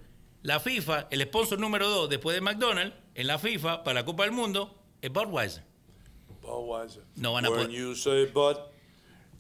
La 0.42 0.60
FIFA, 0.60 1.08
el 1.10 1.22
sponsor 1.22 1.58
número 1.58 1.88
dos 1.88 2.10
después 2.10 2.34
de 2.34 2.42
McDonald's, 2.42 2.94
en 3.14 3.26
la 3.26 3.38
FIFA, 3.38 3.82
para 3.82 4.00
la 4.00 4.04
Copa 4.04 4.24
del 4.24 4.32
Mundo, 4.32 4.78
es 5.00 5.10
Budweiser. 5.10 5.64
Budweiser. 6.42 7.04
No 7.16 7.32
van 7.32 7.46
a 7.46 7.48
poder- 7.48 7.70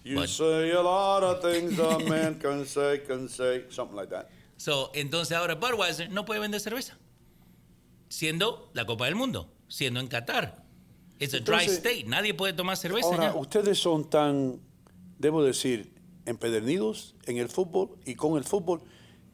you 0.04 0.26
say 0.26 0.70
a 0.72 0.82
lot 0.82 1.22
of 1.22 1.40
things 1.42 1.78
a 1.78 1.98
man 2.08 2.38
can 2.38 2.64
say, 2.66 3.00
can 3.06 3.28
say, 3.28 3.64
something 3.70 3.96
like 3.96 4.10
that. 4.10 4.28
So, 4.56 4.90
entonces 4.94 5.36
ahora 5.36 5.56
Budweiser 5.56 6.10
no 6.10 6.24
puede 6.24 6.40
vender 6.40 6.60
cerveza. 6.60 6.96
Siendo 8.08 8.70
la 8.74 8.84
Copa 8.86 9.06
del 9.06 9.14
Mundo, 9.16 9.48
siendo 9.68 9.98
en 10.00 10.06
Qatar. 10.08 10.62
It's 11.18 11.34
a 11.34 11.40
dry 11.40 11.64
Entonces- 11.64 11.78
state. 11.78 12.04
Nadie 12.06 12.34
puede 12.34 12.52
tomar 12.52 12.76
cerveza. 12.76 13.08
Ahora, 13.08 13.32
ya. 13.32 13.34
ustedes 13.34 13.78
son 13.78 14.08
tan, 14.08 14.60
debo 15.18 15.42
decir, 15.42 15.92
empedernidos 16.26 17.14
en 17.26 17.38
el 17.38 17.48
fútbol 17.48 17.96
y 18.04 18.14
con 18.14 18.36
el 18.36 18.44
fútbol 18.44 18.82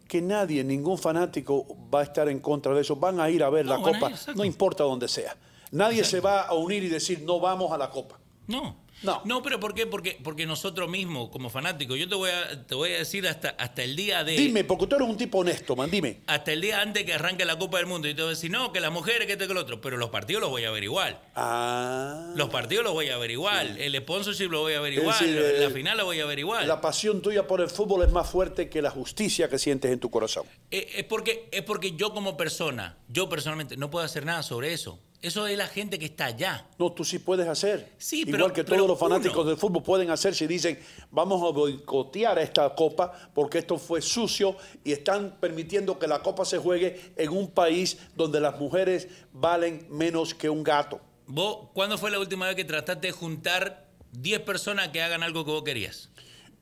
que 0.08 0.20
nadie, 0.20 0.64
ningún 0.64 0.98
fanático 0.98 1.66
va 1.92 2.00
a 2.00 2.02
estar 2.02 2.28
en 2.28 2.40
contra 2.40 2.74
de 2.74 2.80
eso. 2.80 2.96
Van 2.96 3.20
a 3.20 3.30
ir 3.30 3.42
a 3.44 3.50
ver 3.50 3.64
No, 3.66 3.76
la 3.76 3.82
copa, 3.82 4.10
ir, 4.10 4.36
no 4.36 4.44
importa 4.44 4.82
dónde 4.84 5.06
sea. 5.08 5.36
Nadie 5.70 6.02
se 6.04 6.20
va 6.20 6.42
a 6.42 6.54
unir 6.54 6.82
y 6.82 6.88
decir, 6.88 7.22
no 7.22 7.38
vamos 7.38 7.70
a 7.70 7.78
la 7.78 7.90
copa. 7.90 8.18
No. 8.48 8.76
No. 9.02 9.22
No, 9.24 9.42
pero 9.42 9.58
¿por 9.58 9.74
qué? 9.74 9.86
Porque, 9.86 10.18
porque 10.22 10.46
nosotros 10.46 10.88
mismos, 10.88 11.30
como 11.30 11.48
fanáticos, 11.50 11.98
yo 11.98 12.08
te 12.08 12.14
voy 12.14 12.30
a, 12.30 12.66
te 12.66 12.74
voy 12.74 12.92
a 12.92 12.98
decir 12.98 13.26
hasta, 13.26 13.50
hasta 13.50 13.82
el 13.82 13.96
día 13.96 14.24
de. 14.24 14.32
Dime, 14.32 14.64
porque 14.64 14.86
tú 14.86 14.96
eres 14.96 15.08
un 15.08 15.16
tipo 15.16 15.38
honesto, 15.38 15.74
man, 15.74 15.90
dime. 15.90 16.20
Hasta 16.26 16.52
el 16.52 16.60
día 16.60 16.80
antes 16.80 17.04
que 17.04 17.14
arranque 17.14 17.44
la 17.44 17.58
Copa 17.58 17.78
del 17.78 17.86
Mundo. 17.86 18.08
Y 18.08 18.14
te 18.14 18.22
voy 18.22 18.28
a 18.28 18.34
decir, 18.34 18.50
no, 18.50 18.72
que 18.72 18.80
las 18.80 18.92
mujeres, 18.92 19.26
que 19.26 19.32
esto, 19.32 19.48
que 19.48 19.54
lo 19.54 19.60
otro. 19.60 19.80
Pero 19.80 19.96
los 19.96 20.10
partidos 20.10 20.42
los 20.42 20.50
voy 20.50 20.64
a 20.64 20.70
ver 20.70 20.84
igual. 20.84 21.20
Ah. 21.34 22.32
Los 22.36 22.50
partidos 22.50 22.84
los 22.84 22.92
voy 22.92 23.08
a 23.08 23.18
ver 23.18 23.30
igual. 23.30 23.78
El 23.78 23.96
sponsorship 23.96 24.48
lo 24.50 24.60
voy 24.60 24.74
a 24.74 24.80
ver 24.80 24.92
igual. 24.92 25.18
decir, 25.18 25.34
la 25.34 25.66
eh, 25.66 25.70
final 25.70 25.96
lo 25.96 26.04
voy 26.04 26.20
a 26.20 26.26
ver 26.26 26.38
igual. 26.38 26.68
La 26.68 26.80
pasión 26.80 27.22
tuya 27.22 27.46
por 27.46 27.60
el 27.60 27.70
fútbol 27.70 28.04
es 28.04 28.12
más 28.12 28.28
fuerte 28.28 28.68
que 28.68 28.82
la 28.82 28.90
justicia 28.90 29.48
que 29.48 29.58
sientes 29.58 29.90
en 29.90 29.98
tu 29.98 30.10
corazón. 30.10 30.44
Eh, 30.70 30.88
Es 30.96 31.04
porque, 31.04 31.48
es 31.52 31.62
porque 31.62 31.92
yo 31.92 32.12
como 32.12 32.36
persona, 32.36 32.98
yo 33.08 33.28
personalmente, 33.28 33.76
no 33.76 33.90
puedo 33.90 34.04
hacer 34.04 34.24
nada 34.24 34.42
sobre 34.42 34.72
eso. 34.72 34.98
Eso 35.22 35.46
es 35.46 35.58
la 35.58 35.66
gente 35.66 35.98
que 35.98 36.06
está 36.06 36.26
allá. 36.26 36.66
No, 36.78 36.92
tú 36.92 37.04
sí 37.04 37.18
puedes 37.18 37.46
hacer. 37.46 37.92
Sí, 37.98 38.20
Igual 38.20 38.32
pero- 38.32 38.52
que 38.54 38.64
pero 38.64 38.76
todos 38.78 38.88
los 38.88 38.98
fanáticos 38.98 39.36
uno- 39.38 39.50
del 39.50 39.58
fútbol 39.58 39.82
pueden 39.82 40.10
hacer 40.10 40.34
si 40.34 40.46
dicen, 40.46 40.78
vamos 41.10 41.42
a 41.42 41.52
boicotear 41.52 42.38
esta 42.38 42.74
copa 42.74 43.12
porque 43.34 43.58
esto 43.58 43.76
fue 43.76 44.00
sucio 44.00 44.56
y 44.82 44.92
están 44.92 45.36
permitiendo 45.38 45.98
que 45.98 46.06
la 46.08 46.22
copa 46.22 46.46
se 46.46 46.56
juegue 46.56 47.12
en 47.16 47.28
un 47.30 47.50
país 47.50 47.98
donde 48.16 48.40
las 48.40 48.58
mujeres 48.58 49.08
valen 49.32 49.86
menos 49.90 50.32
que 50.34 50.48
un 50.48 50.62
gato. 50.64 51.00
¿Vos, 51.26 51.68
cuándo 51.74 51.98
fue 51.98 52.10
la 52.10 52.18
última 52.18 52.46
vez 52.46 52.56
que 52.56 52.64
trataste 52.64 53.08
de 53.08 53.12
juntar 53.12 53.88
10 54.12 54.40
personas 54.40 54.88
que 54.88 55.02
hagan 55.02 55.22
algo 55.22 55.44
que 55.44 55.50
vos 55.50 55.62
querías? 55.62 56.08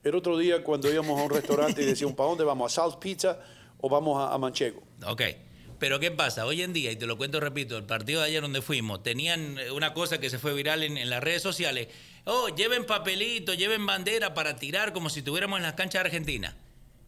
El 0.03 0.17
otro 0.17 0.37
día 0.37 0.65
cuando 0.65 0.91
íbamos 0.93 1.19
a 1.21 1.23
un 1.23 1.31
restaurante 1.31 1.81
y 1.83 1.87
decíamos, 1.87 2.17
¿para 2.17 2.29
dónde 2.31 2.43
vamos? 2.45 2.77
¿A 2.77 2.83
South 2.83 2.99
Pizza 2.99 3.39
o 3.81 3.89
vamos 3.89 4.21
a, 4.21 4.35
a 4.35 4.39
Manchego? 4.39 4.83
Ok. 5.07 5.23
Pero 5.79 6.01
¿qué 6.01 6.11
pasa? 6.11 6.45
Hoy 6.45 6.63
en 6.63 6.73
día, 6.73 6.91
y 6.91 6.97
te 6.97 7.07
lo 7.07 7.17
cuento, 7.17 7.39
repito, 7.41 7.77
el 7.77 7.85
partido 7.85 8.21
de 8.21 8.27
ayer 8.27 8.43
donde 8.43 8.63
fuimos, 8.63 9.03
tenían 9.03 9.59
eh, 9.59 9.71
una 9.71 9.95
cosa 9.95 10.19
que 10.19 10.29
se 10.31 10.39
fue 10.39 10.53
viral 10.55 10.83
en, 10.83 10.97
en 10.99 11.09
las 11.09 11.23
redes 11.23 11.41
sociales. 11.43 11.89
Oh, 12.25 12.49
lleven 12.49 12.85
papelito, 12.85 13.55
lleven 13.55 13.87
bandera 13.87 14.35
para 14.35 14.57
tirar 14.57 14.93
como 14.93 15.09
si 15.09 15.21
estuviéramos 15.21 15.59
en 15.59 15.63
las 15.63 15.75
canchas 15.75 16.03
de 16.03 16.09
Argentina. 16.09 16.57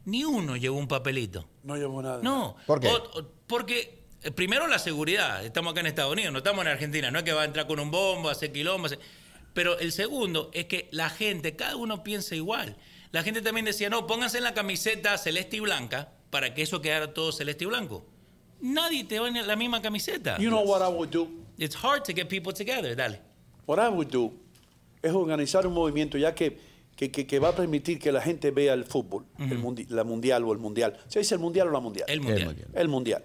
Ni 0.05 0.24
uno 0.24 0.56
llevó 0.56 0.78
un 0.78 0.88
papelito. 0.88 1.48
No 1.64 1.76
llevo 1.76 2.01
nada. 2.01 2.20
No. 2.22 2.56
¿Por 2.66 2.80
qué? 2.80 2.88
O- 2.88 3.18
o- 3.18 3.32
porque, 3.47 4.05
eh, 4.22 4.30
primero, 4.30 4.66
la 4.68 4.78
seguridad. 4.78 5.44
Estamos 5.44 5.72
acá 5.72 5.80
en 5.80 5.86
Estados 5.86 6.12
Unidos, 6.12 6.32
no 6.32 6.38
estamos 6.38 6.62
en 6.64 6.68
Argentina. 6.70 7.10
No 7.10 7.18
es 7.18 7.24
que 7.24 7.32
va 7.32 7.42
a 7.42 7.47
entrar 7.47 7.66
con 7.66 7.80
un 7.80 7.90
bombo, 7.90 8.28
a 8.28 8.32
hacer 8.32 8.52
quilombo. 8.52 8.86
hacer- 8.86 9.01
Pero 9.52 9.78
el 9.80 9.90
segundo 9.90 10.51
es 10.55 10.66
que 10.66 10.88
la 10.92 11.10
gente, 11.10 11.56
cada 11.56 11.74
uno 11.76 12.05
piensa 12.05 12.36
igual. 12.36 12.76
La 13.10 13.24
gente 13.24 13.42
también 13.42 13.66
decía, 13.66 13.90
no, 13.90 14.06
pónganse 14.06 14.38
en 14.38 14.44
la 14.44 14.55
camiseta 14.55 15.18
celeste 15.18 15.56
y 15.56 15.60
blanca 15.60 16.12
para 16.30 16.55
que 16.55 16.62
eso 16.62 16.80
quedara 16.80 17.12
todo 17.12 17.32
celeste 17.32 17.64
y 17.64 17.66
blanco. 17.66 18.06
Nadie 18.61 19.05
te 19.05 19.19
va 19.19 19.28
en 19.28 19.47
la 19.47 19.57
misma 19.57 19.81
camiseta. 19.81 20.37
You 20.39 20.51
know 20.51 20.62
what 20.65 20.81
I 20.82 20.93
would 20.93 21.11
do? 21.11 21.28
It's 21.59 21.74
hard 21.74 22.05
to 22.05 22.12
get 22.15 22.28
people 22.28 22.53
together. 22.53 22.95
Dale. 22.95 23.19
What 23.66 23.78
I 23.78 23.89
would 23.89 24.09
do 24.11 24.32
es 25.03 25.12
organizar 25.12 25.66
un 25.66 25.73
movimiento 25.74 26.19
ya 26.19 26.35
que, 26.35 26.59
que, 26.97 27.11
que- 27.11 27.27
que 27.27 27.39
va 27.39 27.51
a 27.51 27.57
permitir 27.57 27.99
que 27.99 28.12
la 28.12 28.20
gente 28.20 28.51
vea 28.51 28.74
el 28.74 28.85
fútbol, 28.85 29.24
el 29.39 29.59
mundi- 29.62 29.87
la 29.89 30.05
mundial 30.05 30.45
o 30.45 30.53
el 30.53 30.59
mundial. 30.59 30.99
¿Se 31.09 31.20
dice 31.20 31.35
el 31.35 31.41
mundial 31.41 31.69
o 31.69 31.70
la 31.70 31.81
mundial? 31.81 32.07
El 32.09 32.20
mundial. 32.20 32.45
mundial. 32.47 32.69
El 32.74 32.89
mundial. 32.89 33.24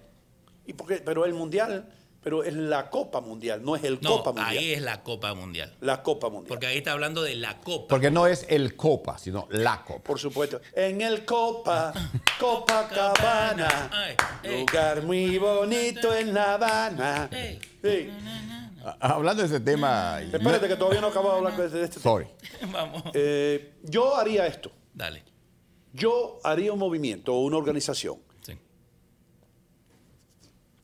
¿Y 0.67 0.73
por 0.73 0.87
qué? 0.87 0.95
Pero 1.03 1.25
el 1.25 1.33
mundial, 1.33 1.89
pero 2.25 2.43
es 2.43 2.55
la 2.55 2.89
Copa 2.89 3.21
Mundial, 3.21 3.63
no 3.63 3.75
es 3.75 3.83
el 3.83 3.99
No, 4.01 4.17
Copa 4.17 4.31
Mundial. 4.31 4.47
ahí 4.57 4.73
es 4.73 4.81
la 4.81 5.03
Copa 5.03 5.35
Mundial. 5.35 5.71
La 5.81 6.01
Copa 6.01 6.27
Mundial. 6.31 6.47
Porque 6.49 6.65
ahí 6.65 6.77
está 6.79 6.93
hablando 6.93 7.21
de 7.21 7.35
la 7.35 7.59
Copa. 7.61 7.87
Porque 7.87 8.09
no 8.09 8.25
es 8.25 8.47
el 8.49 8.75
Copa, 8.75 9.19
sino 9.19 9.47
la 9.51 9.83
Copa. 9.83 10.01
Por 10.03 10.17
supuesto. 10.17 10.59
En 10.73 11.01
el 11.01 11.23
Copa, 11.23 11.93
Copacabana, 12.39 13.91
Ay, 13.93 14.15
ey. 14.41 14.59
lugar 14.61 15.03
muy 15.03 15.37
bonito 15.37 16.15
en 16.15 16.33
La 16.33 16.55
Habana. 16.55 17.29
Sí. 17.83 18.09
Ah, 18.83 18.97
Hablando 19.01 19.43
de 19.43 19.47
ese 19.47 19.59
tema. 19.59 20.19
Espérate 20.21 20.67
que 20.67 20.75
todavía 20.77 21.01
no 21.01 21.07
acabo 21.07 21.29
de 21.31 21.37
hablar 21.37 21.55
de 21.55 21.65
este 21.83 21.99
tema. 21.99 22.01
Sorry. 22.01 22.27
Vamos. 22.71 23.03
Eh, 23.13 23.75
yo 23.83 24.15
haría 24.15 24.47
esto. 24.47 24.71
Dale. 24.95 25.23
Yo 25.93 26.39
haría 26.43 26.73
un 26.73 26.79
movimiento 26.79 27.35
o 27.35 27.41
una 27.41 27.57
organización 27.57 28.15
Sí. 28.41 28.57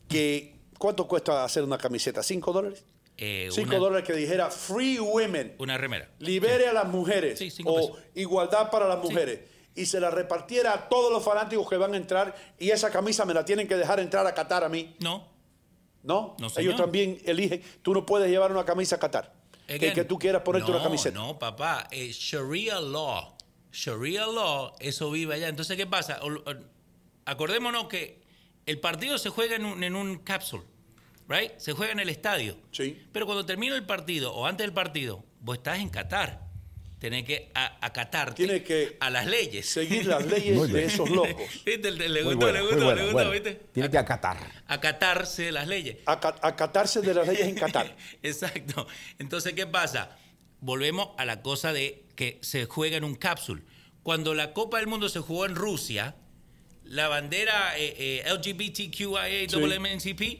que 0.08 0.61
¿cuánto 0.82 1.08
cuesta 1.08 1.44
hacer 1.46 1.64
una 1.64 1.78
camiseta? 1.78 2.24
¿Cinco 2.24 2.52
dólares? 2.52 2.84
Eh, 3.18 3.50
Cinco 3.52 3.70
una- 3.76 3.78
dólares 3.80 4.08
que 4.08 4.14
dijera 4.14 4.50
Free 4.50 4.98
Women, 5.00 5.56
Una 5.60 5.78
remera. 5.78 6.10
libere 6.20 6.68
a 6.68 6.74
las 6.74 6.88
mujeres 6.88 7.38
Sí, 7.38 7.52
cinco 7.52 7.74
o 7.74 7.76
pesos. 7.94 8.04
igualdad 8.16 8.72
para 8.72 8.88
las 8.88 8.98
mujeres 9.04 9.42
y 9.76 9.86
se 9.86 10.00
la 10.00 10.10
repartiera 10.10 10.74
a 10.74 10.90
todos 10.90 11.12
los 11.12 11.24
fanáticos 11.24 11.70
que 11.70 11.78
van 11.78 11.94
a 11.94 11.98
entrar 11.98 12.36
y 12.58 12.72
esa 12.72 12.90
camisa 12.90 13.24
me 13.26 13.34
la 13.36 13.46
tienen 13.46 13.68
que 13.68 13.76
dejar 13.78 14.00
entrar 14.00 14.26
a 14.26 14.34
Qatar 14.34 14.64
a 14.64 14.70
mí. 14.70 14.96
No. 15.00 15.30
¿No? 16.04 16.36
No, 16.40 16.48
Ellos 16.58 16.76
también 16.76 17.22
eligen. 17.26 17.62
Tú 17.84 17.94
no 17.94 18.06
puedes 18.08 18.28
llevar 18.32 18.52
una 18.52 18.66
camisa 18.66 18.96
a 18.96 19.00
Qatar. 19.00 19.34
Que, 19.68 19.76
Again, 19.76 19.94
que 19.94 20.04
tú 20.04 20.18
quieras 20.18 20.42
ponerte 20.42 20.72
no, 20.72 20.78
una 20.78 20.84
camiseta. 20.84 21.18
No, 21.20 21.38
papá. 21.38 21.88
eh, 21.92 22.12
Sharia 22.12 22.80
law. 22.82 23.38
Sharia 23.72 24.26
law, 24.26 24.74
eso 24.80 25.12
vive 25.12 25.36
allá. 25.36 25.48
Entonces, 25.48 25.78
¿qué 25.78 25.86
pasa? 25.86 26.20
Ol- 26.24 26.44
Acordémonos 27.26 27.86
que 27.88 28.20
el 28.66 28.80
partido 28.80 29.18
se 29.18 29.30
juega 29.30 29.56
en 29.56 29.64
un, 29.66 29.84
en 29.84 29.96
un 29.96 30.18
capsule, 30.18 30.64
¿right? 31.32 31.52
Se 31.58 31.74
juega 31.74 31.92
en 31.94 32.00
el 32.00 32.10
estadio. 32.10 32.58
Sí. 32.72 33.02
Pero 33.12 33.26
cuando 33.26 33.46
termina 33.46 33.76
el 33.76 33.86
partido 33.86 34.34
o 34.34 34.46
antes 34.46 34.66
del 34.66 34.74
partido, 34.74 35.24
vos 35.40 35.58
estás 35.58 35.80
en 35.80 35.90
Qatar. 35.90 36.52
Tenés 37.00 37.24
que 37.24 37.50
acatarte 37.56 38.36
Tienes 38.46 38.62
que 38.62 38.96
a 39.00 39.10
las 39.10 39.26
leyes. 39.26 39.68
Seguir 39.68 40.06
las 40.06 40.24
leyes 40.24 40.72
de 40.72 40.86
esos 40.86 41.10
locos. 41.10 41.34
¿Viste? 41.66 41.90
Le, 41.90 42.22
gustó, 42.22 42.38
bueno, 42.42 42.52
le 42.54 42.62
muy 42.62 42.72
gustó, 42.74 42.86
bueno, 42.86 42.96
le 42.96 43.02
gustó, 43.02 43.14
bueno. 43.14 43.32
¿viste? 43.32 43.60
Tiene 43.74 43.90
que 43.90 43.98
acatar. 43.98 44.38
Acatarse 44.68 45.52
las 45.52 45.68
leyes. 45.68 45.98
Aca- 46.06 46.36
Acatarse 46.44 47.02
de 47.02 47.14
las 47.16 47.28
leyes 47.28 47.48
en 47.48 47.56
Qatar. 47.56 47.96
Exacto. 48.22 48.86
Entonces, 49.18 49.54
¿qué 49.54 49.66
pasa? 49.66 50.16
Volvemos 50.60 51.10
a 51.18 51.26
la 51.26 51.42
cosa 51.42 51.74
de 51.74 52.04
que 52.16 52.38
se 52.44 52.66
juega 52.66 52.98
en 52.98 53.04
un 53.04 53.16
cápsul. 53.16 53.64
Cuando 54.04 54.36
la 54.36 54.54
Copa 54.54 54.78
del 54.78 54.86
Mundo 54.86 55.10
se 55.10 55.22
jugó 55.22 55.48
en 55.48 55.56
Rusia, 55.56 56.16
la 56.84 57.08
bandera 57.08 57.80
eh, 57.80 57.96
eh, 57.98 58.32
LGBTQIA 58.32 59.48
WMNCP 59.52 60.40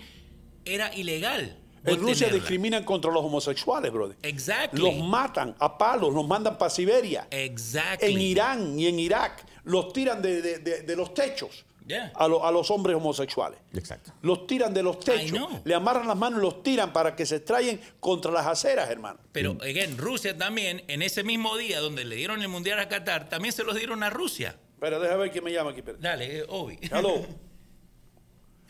era 0.66 0.94
ilegal. 0.96 1.58
En 1.84 1.98
Rusia 2.00 2.28
tenerla. 2.28 2.40
discriminan 2.40 2.84
contra 2.84 3.12
los 3.12 3.24
homosexuales, 3.26 3.92
brother. 3.92 4.16
Exactly. 4.22 4.80
Los 4.82 4.98
matan 5.08 5.56
a 5.60 5.78
palos, 5.78 6.14
los 6.14 6.28
mandan 6.28 6.58
para 6.58 6.70
Siberia. 6.70 7.28
Exactly. 7.32 8.14
En 8.14 8.22
Irán 8.22 8.80
y 8.80 8.86
en 8.88 9.00
Irak 9.00 9.46
los 9.64 9.92
tiran 9.92 10.22
de, 10.22 10.42
de- 10.42 10.60
de- 10.60 10.82
de 10.84 10.96
los 10.96 11.14
techos 11.14 11.66
Yeah. 11.88 12.12
a, 12.16 12.28
lo- 12.28 12.46
a 12.46 12.52
los 12.52 12.70
hombres 12.70 12.96
homosexuales. 12.96 13.60
Exacto. 13.74 14.12
Los 14.22 14.46
tiran 14.46 14.72
de 14.74 14.84
los 14.84 15.00
techos, 15.00 15.50
le 15.66 15.74
amarran 15.74 16.08
las 16.08 16.16
manos 16.16 16.40
y 16.40 16.44
los 16.44 16.62
tiran 16.64 16.94
para 16.94 17.16
que 17.16 17.26
se 17.26 17.38
extrayen 17.38 17.82
contra 18.00 18.32
las 18.32 18.46
aceras, 18.46 18.88
hermano. 18.92 19.20
Pero, 19.32 19.58
again, 19.62 19.98
Rusia 19.98 20.38
también, 20.38 20.84
en 20.88 21.02
ese 21.02 21.24
mismo 21.24 21.58
día 21.58 21.80
donde 21.80 22.06
le 22.06 22.16
dieron 22.16 22.42
el 22.44 22.48
Mundial 22.48 22.80
a 22.80 22.88
Qatar, 22.88 23.28
también 23.28 23.52
se 23.52 23.64
los 23.64 23.76
dieron 23.76 24.04
a 24.04 24.12
Rusia. 24.12 24.56
Pero 24.80 25.00
déjame 25.00 25.22
ver 25.24 25.32
quién 25.32 25.44
me 25.44 25.52
llama 25.52 25.72
aquí. 25.72 25.82
Dale, 26.00 26.38
eh, 26.42 26.46
Obi. 26.50 26.78
Hello. 26.92 27.26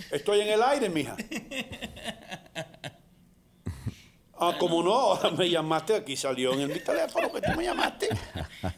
Estoy 0.10 0.42
en 0.42 0.48
el 0.50 0.64
aire, 0.64 0.90
mija. 0.90 1.16
Ah, 4.44 4.56
como 4.58 4.82
no, 4.82 4.92
ahora 4.92 5.30
me 5.38 5.48
llamaste, 5.48 5.96
aquí 5.96 6.16
salió 6.16 6.54
en 6.54 6.68
mi 6.74 6.80
teléfono 6.80 7.32
que 7.32 7.42
tú 7.42 7.52
me 7.56 7.64
llamaste. 7.64 8.10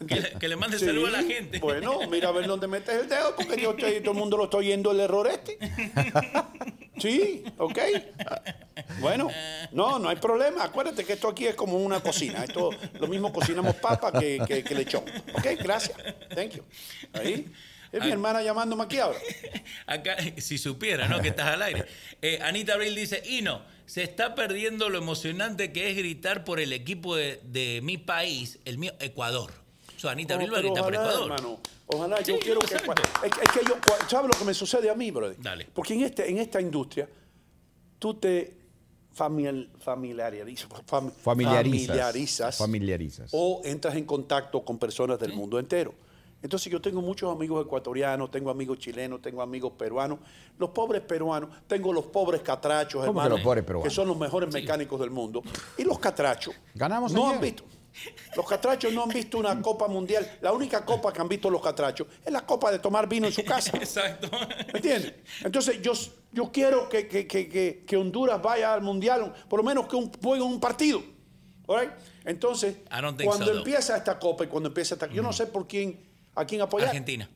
Que, 0.05 0.15
le- 0.19 0.31
que 0.33 0.47
le 0.49 0.57
mande 0.57 0.77
Sí, 0.77 0.85
saludos 0.85 1.13
a 1.13 1.21
la 1.21 1.23
gente. 1.23 1.59
Bueno, 1.59 1.99
mira 2.09 2.27
a 2.27 2.31
ver 2.33 2.47
dónde 2.47 2.67
metes 2.67 2.93
el 3.01 3.07
dedo, 3.07 3.33
porque 3.33 3.61
yo 3.61 3.71
estoy- 3.71 4.01
todo 4.01 4.11
el 4.11 4.17
mundo 4.17 4.35
lo 4.35 4.43
está 4.45 4.57
oyendo 4.57 4.91
el 4.91 4.99
error 4.99 5.25
este. 5.27 5.57
Sí, 6.99 7.45
ok. 7.57 7.79
Bueno, 8.99 9.29
no, 9.71 9.99
no 9.99 10.09
hay 10.09 10.17
problema. 10.17 10.65
Acuérdate 10.65 11.05
que 11.05 11.13
esto 11.13 11.29
aquí 11.29 11.47
es 11.47 11.55
como 11.55 11.77
una 11.77 12.01
cocina. 12.01 12.43
Esto 12.43 12.69
lo 12.99 13.07
mismo 13.07 13.31
cocinamos 13.31 13.75
papa 13.75 14.11
que, 14.11 14.41
que, 14.45 14.65
que 14.65 14.75
lechón. 14.75 15.05
Ok, 15.33 15.47
gracias. 15.63 15.97
Thank 16.35 16.51
you. 16.55 16.63
Ahí. 17.13 17.49
Es 17.93 18.03
mi 18.03 18.11
hermana 18.11 18.41
llamándome 18.41 18.83
aquí 18.83 18.97
ahora. 18.97 19.19
Acá, 19.87 20.17
si 20.37 20.57
supiera, 20.57 21.07
¿no? 21.07 21.21
Que 21.21 21.29
estás 21.29 21.47
al 21.47 21.61
aire. 21.61 21.85
Eh, 22.21 22.39
Anita 22.41 22.73
Abril 22.73 22.95
dice, 22.95 23.21
Ino, 23.25 23.61
se 23.85 24.03
está 24.03 24.33
perdiendo 24.35 24.89
lo 24.89 24.97
emocionante 24.97 25.71
que 25.71 25.89
es 25.91 25.95
gritar 25.97 26.43
por 26.43 26.59
el 26.59 26.73
equipo 26.73 27.15
de, 27.15 27.39
de 27.43 27.79
mi 27.83 27.97
país, 27.97 28.59
el 28.65 28.77
mío, 28.79 28.93
Ecuador. 28.99 29.51
O 29.95 29.99
sea, 29.99 30.11
Anita 30.11 30.33
Abril 30.33 30.51
va 30.53 30.57
a 30.57 30.61
gritar 30.61 30.83
por 30.83 30.93
ojalá, 30.95 31.09
Ecuador. 31.11 31.31
hermano. 31.31 31.59
Ojalá, 31.87 32.21
yo 32.21 32.35
Sí, 32.35 32.39
quiero 32.41 32.59
que. 32.61 32.75
Es, 32.75 32.81
es 32.81 33.51
que 33.51 33.59
yo. 33.67 33.77
¿Sabes 34.09 34.31
lo 34.33 34.39
que 34.39 34.45
me 34.45 34.53
sucede 34.53 34.89
a 34.89 34.95
mí, 34.95 35.11
brother? 35.11 35.35
Dale. 35.39 35.67
Porque 35.73 35.93
en, 35.93 36.01
este, 36.01 36.29
en 36.29 36.39
esta 36.39 36.59
industria, 36.59 37.07
tú 37.99 38.15
te 38.15 38.57
familiar- 39.15 39.67
familiarizas, 39.79 40.67
fam- 40.87 41.11
Familiarizas. 41.11 41.87
familiarizas 41.87 42.57
Familiarizas. 42.57 43.29
o 43.33 43.61
entras 43.63 43.95
en 43.95 44.05
contacto 44.05 44.65
con 44.65 44.79
personas 44.79 45.19
del 45.19 45.33
mundo 45.33 45.59
entero. 45.59 45.93
Entonces 46.43 46.71
yo 46.71 46.81
tengo 46.81 47.01
muchos 47.01 47.33
amigos 47.33 47.65
ecuatorianos, 47.65 48.29
tengo 48.29 48.51
amigos 48.51 48.77
chilenos, 48.77 49.21
tengo 49.21 49.41
amigos 49.41 49.71
peruanos. 49.77 50.19
Los 50.59 50.69
pobres 50.71 51.01
peruanos, 51.01 51.49
tengo 51.67 51.91
los 51.93 52.05
pobres 52.05 52.41
catrachos, 52.41 52.99
¿Cómo 52.99 53.03
que 53.05 53.09
hermano, 53.09 53.29
los 53.37 53.41
pobres 53.41 53.63
peruanos? 53.63 53.87
que 53.89 53.95
son 53.95 54.07
los 54.09 54.17
mejores 54.17 54.53
mecánicos 54.53 54.99
del 54.99 55.09
mundo. 55.09 55.41
Y 55.77 55.83
los 55.83 55.97
catrachos 55.99 56.53
Ganamos 56.75 57.13
no 57.13 57.23
ayer. 57.25 57.35
han 57.35 57.41
visto. 57.41 57.63
Los 58.35 58.47
catrachos 58.47 58.91
no 58.91 59.03
han 59.03 59.09
visto 59.09 59.37
una 59.37 59.61
copa 59.61 59.87
mundial. 59.87 60.27
La 60.41 60.51
única 60.51 60.83
copa 60.83 61.13
que 61.13 61.21
han 61.21 61.29
visto 61.29 61.49
los 61.49 61.61
catrachos 61.61 62.07
es 62.25 62.33
la 62.33 62.45
copa 62.45 62.71
de 62.71 62.79
tomar 62.79 63.07
vino 63.07 63.27
en 63.27 63.33
su 63.33 63.45
casa. 63.45 63.77
Exacto. 63.77 64.29
¿Me 64.73 64.79
entiendes? 64.79 65.13
Entonces 65.43 65.79
yo, 65.81 65.93
yo 66.31 66.51
quiero 66.51 66.89
que, 66.89 67.07
que- 67.07 67.25
que- 67.27 67.47
que- 67.47 67.83
que 67.87 67.95
Honduras 67.97 68.41
vaya 68.41 68.73
al 68.73 68.81
mundial, 68.81 69.31
por 69.47 69.59
lo 69.59 69.63
menos 69.63 69.87
que 69.87 69.95
un, 69.95 70.11
juegue 70.11 70.41
un 70.41 70.59
partido. 70.59 71.01
All 71.67 71.79
right? 71.81 71.91
Entonces, 72.25 72.77
cuando 73.23 73.45
so, 73.45 73.57
empieza 73.59 73.95
esta 73.95 74.17
copa 74.19 74.43
y 74.43 74.47
cuando 74.47 74.67
empieza 74.69 74.95
esta. 74.95 75.07
Yo 75.07 75.21
no 75.21 75.31
sé 75.31 75.45
por 75.47 75.67
quién, 75.67 75.99
a 76.35 76.45
quién 76.45 76.61
apoyar. 76.61 76.89
Argentina. 76.89 77.30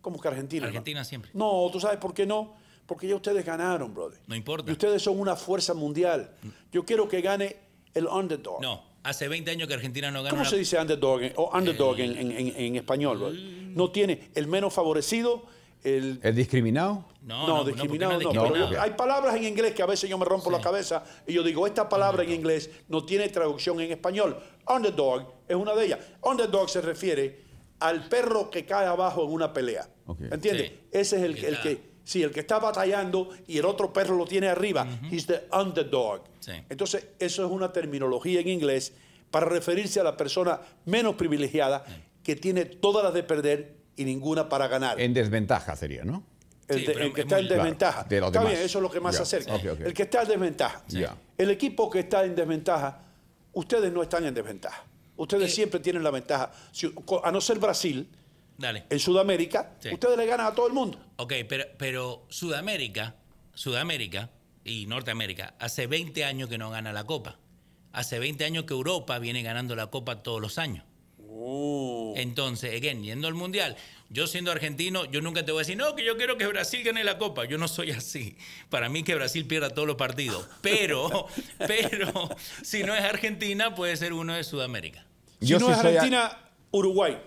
¿Cómo 0.00 0.20
que 0.20 0.28
Argentina? 0.28 0.66
hermano? 0.66 0.78
Argentina 0.78 1.04
siempre. 1.04 1.30
No, 1.34 1.68
tú 1.72 1.80
sabes 1.80 1.98
por 1.98 2.14
qué 2.14 2.26
no. 2.26 2.54
Porque 2.86 3.06
ya 3.06 3.16
ustedes 3.16 3.44
ganaron, 3.44 3.92
brother. 3.92 4.18
No 4.26 4.34
importa. 4.34 4.70
Y 4.70 4.72
ustedes 4.72 5.02
son 5.02 5.20
una 5.20 5.36
fuerza 5.36 5.74
mundial. 5.74 6.30
Yo 6.72 6.84
quiero 6.86 7.06
que 7.06 7.20
gane 7.20 7.56
el 7.92 8.06
underdog. 8.06 8.62
No, 8.62 8.82
hace 9.02 9.28
20 9.28 9.50
años 9.50 9.68
que 9.68 9.74
Argentina 9.74 10.10
no 10.10 10.20
gana. 10.22 10.30
¿Cómo 10.30 10.40
una- 10.42 10.48
se 10.50 10.56
dice 10.56 10.78
underdog, 10.80 11.22
en- 11.22 11.32
o 11.36 11.50
underdog 11.54 12.00
en, 12.00 12.16
en- 12.16 12.30
en- 12.32 12.54
en 12.56 12.76
español? 12.76 13.18
brother? 13.18 13.38
No 13.40 13.90
tiene 13.90 14.30
el 14.34 14.46
menos 14.46 14.72
favorecido, 14.72 15.44
el... 15.84 16.18
¿El 16.22 16.34
discriminado? 16.34 17.04
No, 17.22 17.46
No, 17.46 17.56
no, 17.58 17.64
discriminado 17.64 18.18
no. 18.18 18.32
no 18.32 18.80
hay 18.80 18.90
palabras 18.92 19.36
en 19.36 19.44
inglés 19.44 19.74
que 19.74 19.82
a 19.82 19.86
veces 19.86 20.08
yo 20.08 20.16
me 20.16 20.24
rompo 20.24 20.50
la 20.50 20.60
cabeza 20.62 21.04
y 21.26 21.34
yo 21.34 21.42
digo, 21.42 21.66
esta 21.66 21.88
palabra 21.90 22.22
en 22.22 22.32
inglés 22.32 22.70
no 22.88 23.04
tiene 23.04 23.28
traducción 23.28 23.78
en 23.82 23.90
español. 23.92 24.38
Underdog 24.66 25.30
es 25.46 25.56
una 25.56 25.74
de 25.74 25.84
ellas. 25.84 25.98
Underdog 26.22 26.70
se 26.70 26.80
refiere 26.80 27.47
al 27.80 28.08
perro 28.08 28.50
que 28.50 28.64
cae 28.64 28.86
abajo 28.86 29.24
en 29.24 29.30
una 29.32 29.52
pelea. 29.52 29.88
Ok. 30.06 30.20
¿Entiendes? 30.30 30.68
Sí. 30.70 30.80
Ese 30.92 31.16
es 31.16 31.22
el, 31.22 31.34
Que 31.34 31.46
el 31.48 31.54
está- 31.54 31.62
que, 31.62 31.80
sí, 32.04 32.22
el 32.22 32.30
que 32.30 32.40
está 32.40 32.58
batallando 32.58 33.30
y 33.46 33.58
el 33.58 33.64
otro 33.64 33.92
perro 33.92 34.16
lo 34.16 34.24
tiene 34.26 34.48
arriba. 34.48 34.86
He's 35.10 35.26
the 35.26 35.42
underdog. 35.52 36.22
Sí. 36.40 36.52
Entonces, 36.68 37.06
eso 37.18 37.44
es 37.46 37.50
una 37.52 37.72
terminología 37.72 38.40
en 38.40 38.48
inglés 38.48 38.92
para 39.30 39.46
referirse 39.46 40.00
a 40.00 40.02
la 40.04 40.16
persona 40.16 40.60
menos 40.86 41.14
privilegiada 41.16 41.84
que 42.22 42.34
tiene 42.36 42.64
todas 42.64 43.04
las 43.04 43.14
de 43.14 43.22
perder 43.22 43.74
y 43.96 44.04
ninguna 44.04 44.48
para 44.48 44.68
ganar. 44.68 45.00
En 45.00 45.12
desventaja 45.14 45.76
sería, 45.76 46.04
¿no? 46.04 46.22
El, 46.68 46.80
Sí, 46.80 46.86
de- 46.86 46.92
pero 46.92 47.04
el 47.06 47.12
que 47.14 47.20
es 47.22 47.24
está 47.26 47.36
muy- 47.36 47.42
en 47.42 47.46
Claro, 47.48 47.62
desventaja. 47.62 48.04
de 48.04 48.16
está 48.18 48.30
demás. 48.30 48.48
bien, 48.52 48.62
eso 48.62 48.78
es 48.78 48.82
lo 48.82 48.90
que 48.90 49.00
más 49.00 49.16
se 49.16 49.22
acerca. 49.22 49.54
El 49.56 49.94
que 49.94 50.02
está 50.02 50.22
en 50.22 50.28
desventaja. 50.28 50.82
El 51.38 51.50
equipo 51.50 51.88
que 51.90 52.00
está 52.00 52.24
en 52.24 52.34
desventaja, 52.34 53.02
ustedes 53.52 53.92
no 53.92 54.02
están 54.02 54.24
en 54.26 54.34
desventaja. 54.34 54.84
Ustedes 55.18 55.52
Eh. 55.52 55.54
siempre 55.54 55.80
tienen 55.80 56.02
la 56.02 56.10
ventaja. 56.10 56.50
Si- 56.72 56.90
a 57.22 57.30
no 57.30 57.40
ser 57.42 57.58
Brasil, 57.58 58.08
Dale. 58.56 58.84
en 58.88 58.98
Sudamérica, 58.98 59.74
Sí. 59.80 59.90
ustedes 59.92 60.16
le 60.16 60.24
ganan 60.24 60.46
a 60.46 60.54
todo 60.54 60.66
el 60.66 60.72
mundo. 60.72 60.98
Ok, 61.16 61.34
pero, 61.48 61.64
pero 61.76 62.24
Sudamérica, 62.30 63.14
Sudamérica 63.52 64.30
y 64.64 64.86
Norteamérica, 64.86 65.54
hace 65.58 65.86
20 65.86 66.24
años 66.24 66.48
que 66.48 66.56
no 66.58 66.70
gana 66.70 66.92
la 66.92 67.04
Copa. 67.04 67.38
Hace 67.92 68.18
20 68.18 68.44
años 68.44 68.64
que 68.64 68.72
Europa 68.74 69.18
viene 69.18 69.42
ganando 69.42 69.74
la 69.76 69.88
Copa 69.88 70.22
todos 70.22 70.40
los 70.40 70.58
años. 70.58 70.84
Oh. 71.30 72.14
Entonces, 72.16 72.74
again, 72.76 73.02
yendo 73.02 73.28
al 73.28 73.34
Mundial, 73.34 73.76
yo 74.10 74.26
siendo 74.26 74.50
argentino, 74.50 75.04
yo 75.06 75.20
nunca 75.20 75.44
te 75.44 75.52
voy 75.52 75.60
a 75.60 75.62
decir, 75.62 75.76
no, 75.76 75.94
que 75.94 76.04
yo 76.04 76.16
quiero 76.16 76.36
que 76.36 76.46
Brasil 76.46 76.82
gane 76.84 77.04
la 77.04 77.16
Copa. 77.18 77.44
Yo 77.44 77.58
no 77.58 77.68
soy 77.68 77.90
así. 77.92 78.36
Para 78.70 78.88
mí 78.88 79.02
que 79.02 79.14
Brasil 79.14 79.46
pierda 79.46 79.70
todos 79.70 79.86
los 79.88 79.96
partidos. 79.96 80.46
Pero, 80.62 81.26
pero, 81.66 82.28
si 82.62 82.82
no 82.82 82.94
es 82.94 83.02
Argentina, 83.04 83.74
puede 83.74 83.96
ser 83.96 84.12
uno 84.12 84.34
de 84.34 84.44
Sudamérica. 84.44 85.04
Si 85.40 85.46
Yo 85.46 85.58
no 85.58 85.70
es 85.70 85.76
a- 85.78 85.80
Argentina, 85.80 86.38
Uruguay. 86.70 87.18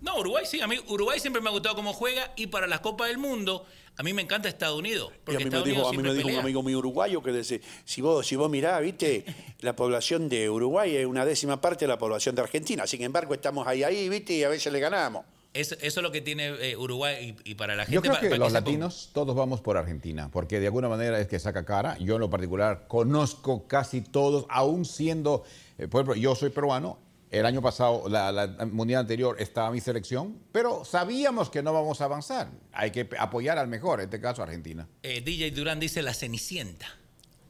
No, 0.00 0.18
Uruguay 0.18 0.46
sí, 0.46 0.60
a 0.62 0.66
mí 0.66 0.76
Uruguay 0.88 1.20
siempre 1.20 1.42
me 1.42 1.48
ha 1.50 1.52
gustado 1.52 1.74
cómo 1.76 1.92
juega 1.92 2.32
y 2.36 2.46
para 2.46 2.66
la 2.66 2.80
Copa 2.80 3.06
del 3.06 3.18
Mundo, 3.18 3.66
a 3.98 4.02
mí 4.02 4.14
me 4.14 4.22
encanta 4.22 4.48
Estados 4.48 4.78
Unidos. 4.78 5.10
Y 5.12 5.14
a 5.14 5.20
Porque 5.26 5.44
mí 5.44 5.50
me 5.50 5.62
dijo, 5.62 5.86
a 5.86 5.90
mí 5.90 5.98
me 5.98 6.02
siempre 6.04 6.14
dijo 6.14 6.28
un 6.38 6.42
amigo 6.42 6.62
mío 6.62 6.78
uruguayo 6.78 7.22
que 7.22 7.32
dice, 7.32 7.60
si 7.84 8.00
vos, 8.00 8.26
si 8.26 8.34
vos 8.34 8.50
mirás, 8.50 8.80
viste, 8.80 9.24
la 9.60 9.76
población 9.76 10.30
de 10.30 10.48
Uruguay 10.48 10.96
es 10.96 11.04
una 11.06 11.26
décima 11.26 11.60
parte 11.60 11.84
de 11.84 11.88
la 11.88 11.98
población 11.98 12.34
de 12.34 12.40
Argentina. 12.42 12.86
Sin 12.86 13.02
embargo, 13.02 13.34
estamos 13.34 13.66
ahí, 13.66 13.82
ahí, 13.82 14.08
viste, 14.08 14.32
y 14.32 14.42
a 14.42 14.48
veces 14.48 14.72
le 14.72 14.80
ganamos. 14.80 15.26
Eso, 15.52 15.74
eso 15.82 16.00
es 16.00 16.02
lo 16.04 16.12
que 16.12 16.20
tiene 16.22 16.46
eh, 16.60 16.76
Uruguay 16.76 17.36
y, 17.44 17.50
y 17.50 17.54
para 17.56 17.74
la 17.74 17.84
gente. 17.84 17.96
Yo 17.96 18.00
creo 18.00 18.14
pa- 18.14 18.20
que 18.20 18.38
los 18.38 18.52
latinos 18.52 19.10
todos 19.12 19.34
vamos 19.36 19.60
por 19.60 19.76
Argentina, 19.76 20.30
porque 20.32 20.60
de 20.60 20.66
alguna 20.68 20.88
manera 20.88 21.20
es 21.20 21.26
que 21.26 21.38
saca 21.40 21.66
cara. 21.66 21.98
Yo 21.98 22.14
en 22.14 22.20
lo 22.20 22.30
particular 22.30 22.86
conozco 22.88 23.66
casi 23.66 24.00
todos, 24.00 24.46
aún 24.48 24.84
siendo, 24.86 25.42
eh, 25.76 25.88
por 25.88 26.00
ejemplo, 26.00 26.14
yo 26.14 26.34
soy 26.36 26.48
peruano. 26.50 26.98
El 27.30 27.46
año 27.46 27.62
pasado, 27.62 28.08
la, 28.08 28.32
la 28.32 28.46
mundial 28.66 29.00
anterior, 29.02 29.36
estaba 29.38 29.70
mi 29.70 29.80
selección, 29.80 30.36
pero 30.50 30.84
sabíamos 30.84 31.48
que 31.48 31.62
no 31.62 31.72
vamos 31.72 32.00
a 32.00 32.06
avanzar. 32.06 32.50
Hay 32.72 32.90
que 32.90 33.08
apoyar 33.18 33.56
al 33.56 33.68
mejor, 33.68 34.00
en 34.00 34.06
este 34.06 34.20
caso 34.20 34.42
Argentina. 34.42 34.88
Eh, 35.02 35.20
DJ 35.20 35.52
Durán 35.52 35.78
dice 35.78 36.02
la 36.02 36.12
Cenicienta. 36.12 36.86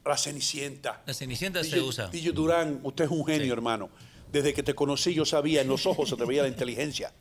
La 0.05 0.17
Cenicienta. 0.17 1.01
La 1.05 1.13
Cenicienta 1.15 1.63
se 1.63 1.79
usa. 1.81 2.07
DJ 2.09 2.31
Durán, 2.31 2.79
usted 2.83 3.05
es 3.05 3.11
un 3.11 3.25
genio, 3.25 3.45
Sí. 3.45 3.51
hermano. 3.51 3.89
Desde 4.31 4.53
que 4.53 4.61
te 4.63 4.75
conocí 4.75 5.13
yo 5.15 5.25
sabía, 5.25 5.61
en 5.61 5.67
los 5.67 5.85
ojos 5.87 6.09
se 6.09 6.15
te 6.15 6.25
veía 6.25 6.43
la 6.43 6.47
inteligencia. 6.47 7.11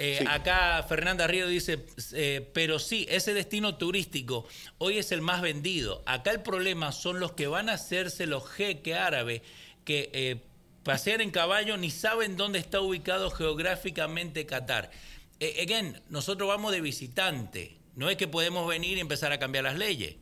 Eh, 0.00 0.16
Sí. 0.20 0.24
Acá 0.28 0.84
Fernanda 0.88 1.26
Río 1.26 1.46
dice, 1.48 1.84
eh, 2.12 2.48
pero 2.52 2.78
sí, 2.78 3.06
ese 3.08 3.34
destino 3.34 3.76
turístico 3.76 4.46
hoy 4.78 4.98
es 4.98 5.10
el 5.12 5.22
más 5.22 5.42
vendido. 5.42 6.02
Acá 6.06 6.30
el 6.32 6.42
problema 6.42 6.92
son 6.92 7.18
los 7.20 7.32
que 7.32 7.46
van 7.46 7.68
a 7.68 7.74
hacerse 7.74 8.26
los 8.26 8.48
jeques 8.48 8.96
árabes 8.96 9.42
que 9.84 10.10
eh, 10.12 10.40
pasean 10.88 11.20
en 11.20 11.30
caballo 11.30 11.76
ni 11.76 11.90
saben 11.90 12.38
dónde 12.38 12.58
está 12.58 12.80
ubicado 12.80 13.30
geográficamente 13.30 14.46
Qatar. 14.46 14.90
Eh, 15.38 15.60
again, 15.62 16.00
nosotros 16.08 16.48
vamos 16.48 16.72
de 16.72 16.80
visitante. 16.80 17.76
No 17.94 18.08
es 18.08 18.16
que 18.16 18.26
podemos 18.26 18.66
venir 18.66 18.96
y 18.96 19.00
empezar 19.00 19.30
a 19.30 19.38
cambiar 19.38 19.64
las 19.64 19.76
leyes. 19.76 20.16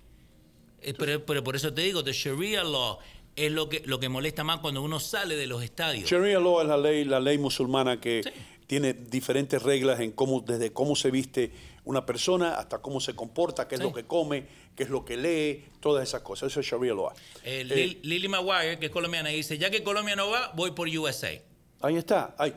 Eh, 0.82 0.92
pero, 0.98 1.24
pero 1.24 1.44
por 1.44 1.54
eso 1.54 1.72
te 1.72 1.82
digo, 1.82 2.02
the 2.02 2.12
Sharia 2.12 2.64
law 2.64 2.98
es 3.36 3.52
lo 3.52 3.68
que, 3.68 3.82
lo 3.86 4.00
que 4.00 4.08
molesta 4.08 4.42
más 4.42 4.58
cuando 4.58 4.82
uno 4.82 4.98
sale 4.98 5.36
de 5.36 5.46
los 5.46 5.62
estadios. 5.62 6.10
Sharia 6.10 6.40
law 6.40 6.60
es 6.60 6.66
la 6.66 6.76
ley, 6.76 7.04
la 7.04 7.20
ley 7.20 7.38
musulmana 7.38 8.00
que 8.00 8.22
Sí. 8.24 8.30
tiene 8.66 8.92
diferentes 8.92 9.62
reglas 9.62 10.00
en 10.00 10.10
cómo, 10.10 10.40
desde 10.40 10.72
cómo 10.72 10.96
se 10.96 11.12
viste 11.12 11.52
una 11.86 12.04
persona 12.04 12.56
hasta 12.58 12.78
cómo 12.78 13.00
se 13.00 13.14
comporta, 13.14 13.66
qué 13.66 13.76
es 13.76 13.80
Sí. 13.80 13.86
lo 13.86 13.92
que 13.94 14.04
come, 14.04 14.46
qué 14.74 14.82
es 14.82 14.90
lo 14.90 15.04
que 15.04 15.16
lee, 15.16 15.64
todas 15.80 16.06
esas 16.06 16.20
cosas. 16.22 16.50
Eso 16.50 16.60
es 16.60 16.66
Sharia 16.66 16.92
law. 16.94 17.10
Eh, 17.44 17.60
Eh, 17.60 17.64
Lil- 17.64 18.00
Lily 18.02 18.28
Maguire, 18.28 18.78
que 18.78 18.86
es 18.86 18.92
colombiana, 18.92 19.30
dice, 19.30 19.56
ya 19.56 19.70
que 19.70 19.82
Colombia 19.82 20.14
no 20.16 20.28
va, 20.28 20.52
voy 20.54 20.72
por 20.72 20.88
USA. 20.88 21.40
Ahí 21.80 21.96
está. 21.96 22.34
Ay. 22.38 22.54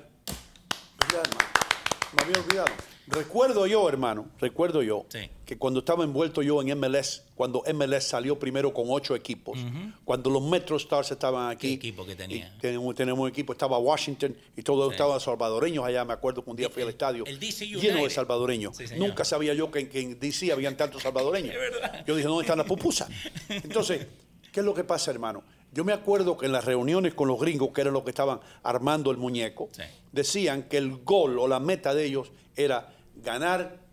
Me 2.16 2.24
había 2.24 2.40
olvidado. 2.42 2.68
Recuerdo 3.08 3.66
yo, 3.68 3.88
hermano, 3.88 4.28
recuerdo 4.40 4.82
yo 4.84 5.06
Sí. 5.10 5.30
Que 5.50 5.58
cuando 5.58 5.80
estaba 5.80 6.04
envuelto 6.04 6.44
yo 6.44 6.62
en 6.62 6.78
MLS, 6.80 7.24
cuando 7.34 7.64
MLS 7.74 8.04
salió 8.04 8.38
primero 8.38 8.72
con 8.72 8.86
ocho 8.90 9.16
equipos, 9.16 9.58
cuando 10.06 10.30
los 10.30 10.44
Metro 10.44 10.78
Stars 10.78 11.10
estaban 11.10 11.50
aquí. 11.50 11.70
¿Qué 11.70 11.74
equipo 11.90 12.06
que 12.06 12.16
tenía? 12.16 12.56
tenemos, 12.62 12.94
tenemos 12.94 13.20
un 13.24 13.30
equipo, 13.30 13.54
estaba 13.54 13.80
Washington 13.80 14.38
y 14.56 14.62
todos 14.62 14.90
Sí. 14.90 14.92
estaban 14.92 15.20
salvadoreños 15.20 15.84
allá. 15.84 16.06
Me 16.06 16.14
acuerdo 16.14 16.44
que 16.44 16.52
un 16.52 16.56
día 16.56 16.70
fui 16.70 16.84
al 16.84 16.90
estadio 16.90 17.24
el 17.26 17.40
DC 17.40 17.66
lleno 17.66 18.04
de 18.04 18.12
salvadoreños. 18.12 18.78
Sí. 18.78 18.84
Nunca 18.96 19.26
sabía 19.26 19.56
yo 19.56 19.72
que, 19.72 19.80
en- 19.80 19.90
que 19.90 20.00
en 20.02 20.20
DC 20.20 20.52
habían 20.52 20.78
tantos 20.78 21.02
salvadoreños. 21.02 21.56
Yo 22.06 22.16
dije, 22.16 22.28
¿dónde 22.28 22.44
están 22.44 22.60
las 22.60 22.68
pupusas? 22.68 23.10
Entonces, 23.50 24.06
¿qué 24.54 24.60
es 24.60 24.66
lo 24.68 24.76
que 24.76 24.84
pasa, 24.84 25.10
hermano? 25.10 25.42
Yo 25.74 25.84
me 25.84 25.94
acuerdo 25.94 26.38
que 26.38 26.46
en 26.46 26.52
las 26.52 26.64
reuniones 26.64 27.16
con 27.16 27.28
los 27.28 27.40
gringos, 27.40 27.70
que 27.74 27.82
eran 27.82 27.96
los 27.96 28.04
que 28.04 28.12
estaban 28.12 28.40
armando 28.62 29.10
el 29.10 29.18
muñeco, 29.18 29.70
Sí. 29.72 29.82
decían 30.12 30.64
que 30.70 30.78
el 30.78 30.98
gol 30.98 31.40
o 31.40 31.48
la 31.48 31.60
meta 31.60 31.96
de 31.96 32.06
ellos 32.06 32.32
era 32.56 32.94
ganar 33.16 33.89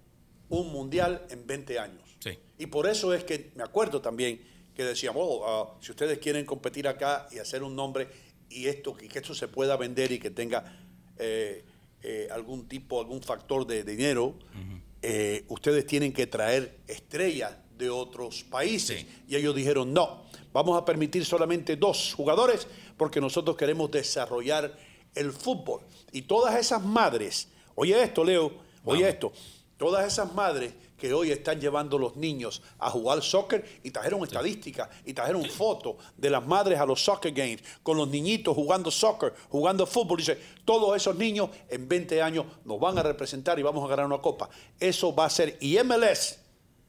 un 0.49 0.73
mundial 0.73 1.27
en 1.31 1.47
20 1.47 1.79
años. 1.79 2.03
Sí. 2.21 2.39
Y 2.59 2.67
por 2.67 2.87
eso 2.87 3.13
es 3.15 3.25
que 3.25 3.53
me 3.55 3.63
acuerdo 3.63 4.01
también 4.01 4.41
que 4.75 4.85
decíamos, 4.85 5.23
oh, 5.27 5.45
ah, 5.47 5.79
si 5.81 5.91
ustedes 5.91 6.19
quieren 6.19 6.45
competir 6.45 6.87
acá 6.87 7.27
y 7.33 7.39
hacer 7.39 7.63
un 7.63 7.75
nombre 7.75 8.09
y 8.51 8.67
esto, 8.67 8.97
y 9.01 9.09
que 9.09 9.19
esto 9.19 9.35
se 9.35 9.49
pueda 9.49 9.77
vender 9.77 10.13
y 10.13 10.19
que 10.19 10.31
tenga 10.31 10.79
eh, 11.19 11.65
eh, 12.03 12.29
algún 12.31 12.69
tipo, 12.69 13.01
algún 13.01 13.23
factor 13.23 13.67
de 13.67 13.83
dinero, 13.83 14.35
eh, 15.03 15.45
ustedes 15.49 15.87
tienen 15.87 16.13
que 16.13 16.27
traer 16.27 16.79
estrellas 16.87 17.57
de 17.77 17.91
otros 17.91 18.45
países. 18.45 19.01
Sí. 19.01 19.09
Y 19.29 19.37
ellos 19.37 19.55
dijeron, 19.55 19.93
no, 19.93 20.25
vamos 20.53 20.81
a 20.81 20.85
permitir 20.85 21.25
solamente 21.25 21.77
dos 21.77 22.15
jugadores 22.15 22.67
porque 22.97 23.21
nosotros 23.21 23.57
queremos 23.57 23.91
desarrollar 23.91 24.77
el 25.15 25.33
fútbol. 25.33 25.81
Y 26.13 26.23
todas 26.23 26.55
esas 26.57 26.85
madres, 26.85 27.49
oye 27.75 28.01
esto, 28.03 28.23
Leo, 28.25 28.53
oye 28.85 29.09
esto, 29.09 29.33
todas 29.77 30.07
esas 30.07 30.33
madres 30.35 30.73
que 30.97 31.13
hoy 31.13 31.31
están 31.31 31.61
llevando 31.61 31.99
los 31.99 32.17
niños 32.17 32.63
a 32.79 32.89
jugar 32.91 33.21
soccer 33.23 33.81
y 33.83 33.91
trajeron 33.91 34.23
estadísticas 34.23 34.89
y 35.05 35.13
trajeron 35.13 35.45
fotos 35.45 35.97
de 36.17 36.31
las 36.31 36.47
madres 36.47 36.79
a 36.81 36.87
los 36.87 37.03
soccer 37.05 37.33
games 37.33 37.63
con 37.83 37.99
los 37.99 38.09
niñitos 38.09 38.55
jugando 38.55 38.91
soccer, 38.91 39.35
jugando 39.51 39.87
fútbol. 39.87 40.17
Dice, 40.19 40.39
todos 40.65 40.97
esos 40.97 41.15
niños 41.17 41.51
en 41.69 41.87
20 41.87 42.23
años 42.23 42.47
nos 42.65 42.81
van 42.81 42.97
a 42.99 43.03
representar 43.03 43.59
y 43.59 43.63
vamos 43.63 43.85
a 43.85 43.89
ganar 43.89 44.07
una 44.07 44.19
copa. 44.19 44.49
Eso 44.81 45.15
va 45.15 45.27
a 45.27 45.31
ser, 45.31 45.59
y 45.61 45.77
MLS, 45.85 46.39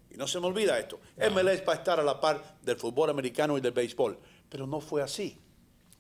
y 0.10 0.16
no 0.16 0.26
se 0.26 0.40
me 0.40 0.48
olvida 0.48 0.80
esto, 0.80 1.00
MLS 1.18 1.62
va 1.68 1.74
a 1.74 1.76
estar 1.76 2.00
a 2.00 2.04
la 2.04 2.22
par 2.22 2.58
del 2.62 2.78
fútbol 2.78 3.10
americano 3.10 3.58
y 3.58 3.62
del 3.62 3.74
béisbol. 3.74 4.18
Pero 4.50 4.66
no 4.66 4.80
fue 4.80 5.02
así. 5.04 5.38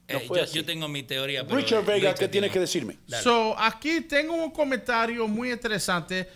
No 0.09 0.19
Eh, 0.19 0.47
yo, 0.53 0.63
tengo 0.65 0.87
mi 0.87 1.03
teoría. 1.03 1.43
pero 1.45 1.57
Richard 1.57 1.83
Vega, 1.83 2.11
¿qué 2.13 2.29
tienes 2.29 2.31
tiene- 2.31 2.49
que 2.49 2.59
decirme? 2.61 2.97
Dale. 3.05 3.21
So, 3.21 3.53
aquí 3.59 3.99
tengo 4.01 4.35
un 4.35 4.51
comentario 4.51 5.27
muy 5.27 5.51
interesante. 5.51 6.29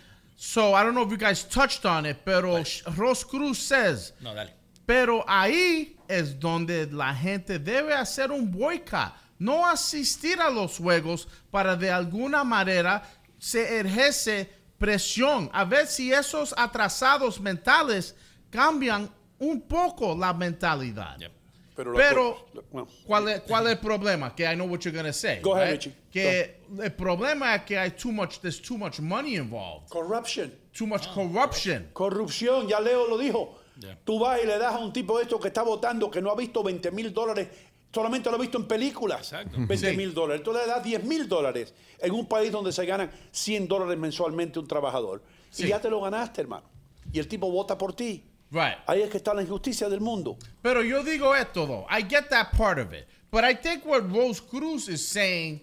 So, 0.44 0.74
I 0.74 0.82
don't 0.82 0.94
know 0.96 1.02
if 1.04 1.10
you 1.12 1.16
guys 1.16 1.44
touched 1.44 1.86
on 1.86 2.04
it, 2.04 2.24
pero 2.24 2.60
Ross 2.96 3.22
Cruz 3.22 3.58
says, 3.60 4.12
No, 4.20 4.34
dale. 4.34 4.50
pero 4.84 5.22
ahí 5.28 5.96
es 6.08 6.34
donde 6.40 6.90
la 6.92 7.14
gente 7.14 7.60
debe 7.60 7.94
hacer 7.94 8.32
un 8.32 8.50
boicot, 8.50 9.12
no 9.38 9.64
asistir 9.64 10.40
a 10.40 10.50
los 10.50 10.78
juegos 10.78 11.28
para 11.52 11.76
de 11.76 11.88
alguna 11.92 12.42
manera 12.42 13.04
se 13.38 13.78
ejerce 13.80 14.48
presión. 14.78 15.48
A 15.52 15.64
ver 15.64 15.86
si 15.86 16.12
esos 16.12 16.52
atrasados 16.58 17.40
mentales 17.40 18.16
cambian 18.50 19.08
un 19.38 19.60
poco 19.60 20.12
la 20.16 20.32
mentalidad. 20.32 21.18
Yep. 21.20 21.32
Pero, 21.74 21.94
Pero, 21.94 22.46
la- 22.52 22.62
bueno, 22.70 22.88
¿cuál 23.06 23.28
es, 23.28 23.40
¿cuál 23.42 23.66
es 23.66 23.72
el 23.72 23.78
problema? 23.78 24.34
Que 24.34 24.44
I 24.44 24.54
know 24.54 24.66
what 24.68 24.80
you're 24.80 24.92
going 24.92 25.06
to 25.10 25.12
say. 25.12 25.40
Go 25.40 25.54
ahead, 25.54 25.72
right? 25.72 25.82
Richie. 25.82 25.94
Que 26.12 26.60
el 26.82 26.92
problema 26.92 27.54
es 27.54 27.62
que 27.64 27.78
hay 27.78 27.90
too 27.92 28.12
much, 28.12 28.40
there's 28.40 28.60
too 28.60 28.76
much 28.76 29.00
money 29.00 29.36
involved. 29.36 29.88
corruption. 29.88 30.52
Too 30.76 30.86
much 30.86 31.06
corruption. 31.14 31.88
Corrupción, 31.94 32.68
ya 32.68 32.78
Leo 32.80 33.06
lo 33.08 33.16
dijo. 33.18 33.58
Ya. 33.78 33.98
Tú 34.04 34.18
vas 34.18 34.38
y 34.42 34.46
le 34.46 34.58
das 34.58 34.74
a 34.74 34.78
un 34.78 34.92
tipo 34.92 35.16
de 35.16 35.22
esto 35.24 35.40
que 35.40 35.48
está 35.48 35.62
votando 35.62 36.10
que 36.10 36.20
no 36.20 36.30
ha 36.30 36.36
visto 36.36 36.62
20 36.62 36.90
mil 36.90 37.12
dólares, 37.12 37.48
solamente 37.92 38.28
lo 38.30 38.36
ha 38.36 38.38
visto 38.38 38.58
en 38.58 38.66
películas. 38.68 39.20
Exacto. 39.32 39.56
20 39.56 39.90
Sí. 39.90 39.96
mil 39.96 40.12
dólares. 40.12 40.42
Tú 40.42 40.52
le 40.52 40.66
das 40.66 40.82
10 40.84 41.02
mil 41.04 41.26
dólares 41.26 41.72
en 41.98 42.12
un 42.12 42.26
país 42.26 42.52
donde 42.52 42.70
se 42.70 42.84
ganan 42.84 43.10
100 43.30 43.66
dólares 43.66 43.96
mensualmente 43.98 44.58
un 44.58 44.68
trabajador. 44.68 45.22
Sí. 45.50 45.64
Y 45.64 45.68
ya 45.68 45.80
te 45.80 45.88
lo 45.88 46.00
ganaste, 46.02 46.42
hermano. 46.42 46.64
Y 47.12 47.18
el 47.18 47.26
tipo 47.28 47.50
vota 47.50 47.76
por 47.78 47.94
ti. 47.94 48.24
Right. 48.52 48.76
Ahí 48.86 49.02
es 49.02 49.10
que 49.10 49.18
está 49.18 49.34
la 49.34 49.42
injusticia 49.42 49.88
del 49.88 50.00
mundo. 50.00 50.36
Pero 50.62 50.82
yo 50.82 51.02
digo 51.02 51.34
esto, 51.34 51.66
though. 51.66 51.86
I 51.88 52.02
get 52.02 52.28
that 52.30 52.52
part 52.52 52.78
of 52.78 52.92
it. 52.92 53.08
But 53.30 53.44
I 53.44 53.54
think 53.54 53.86
what 53.86 54.12
Rose 54.12 54.40
Cruz 54.40 54.88
is 54.88 55.06
saying, 55.06 55.60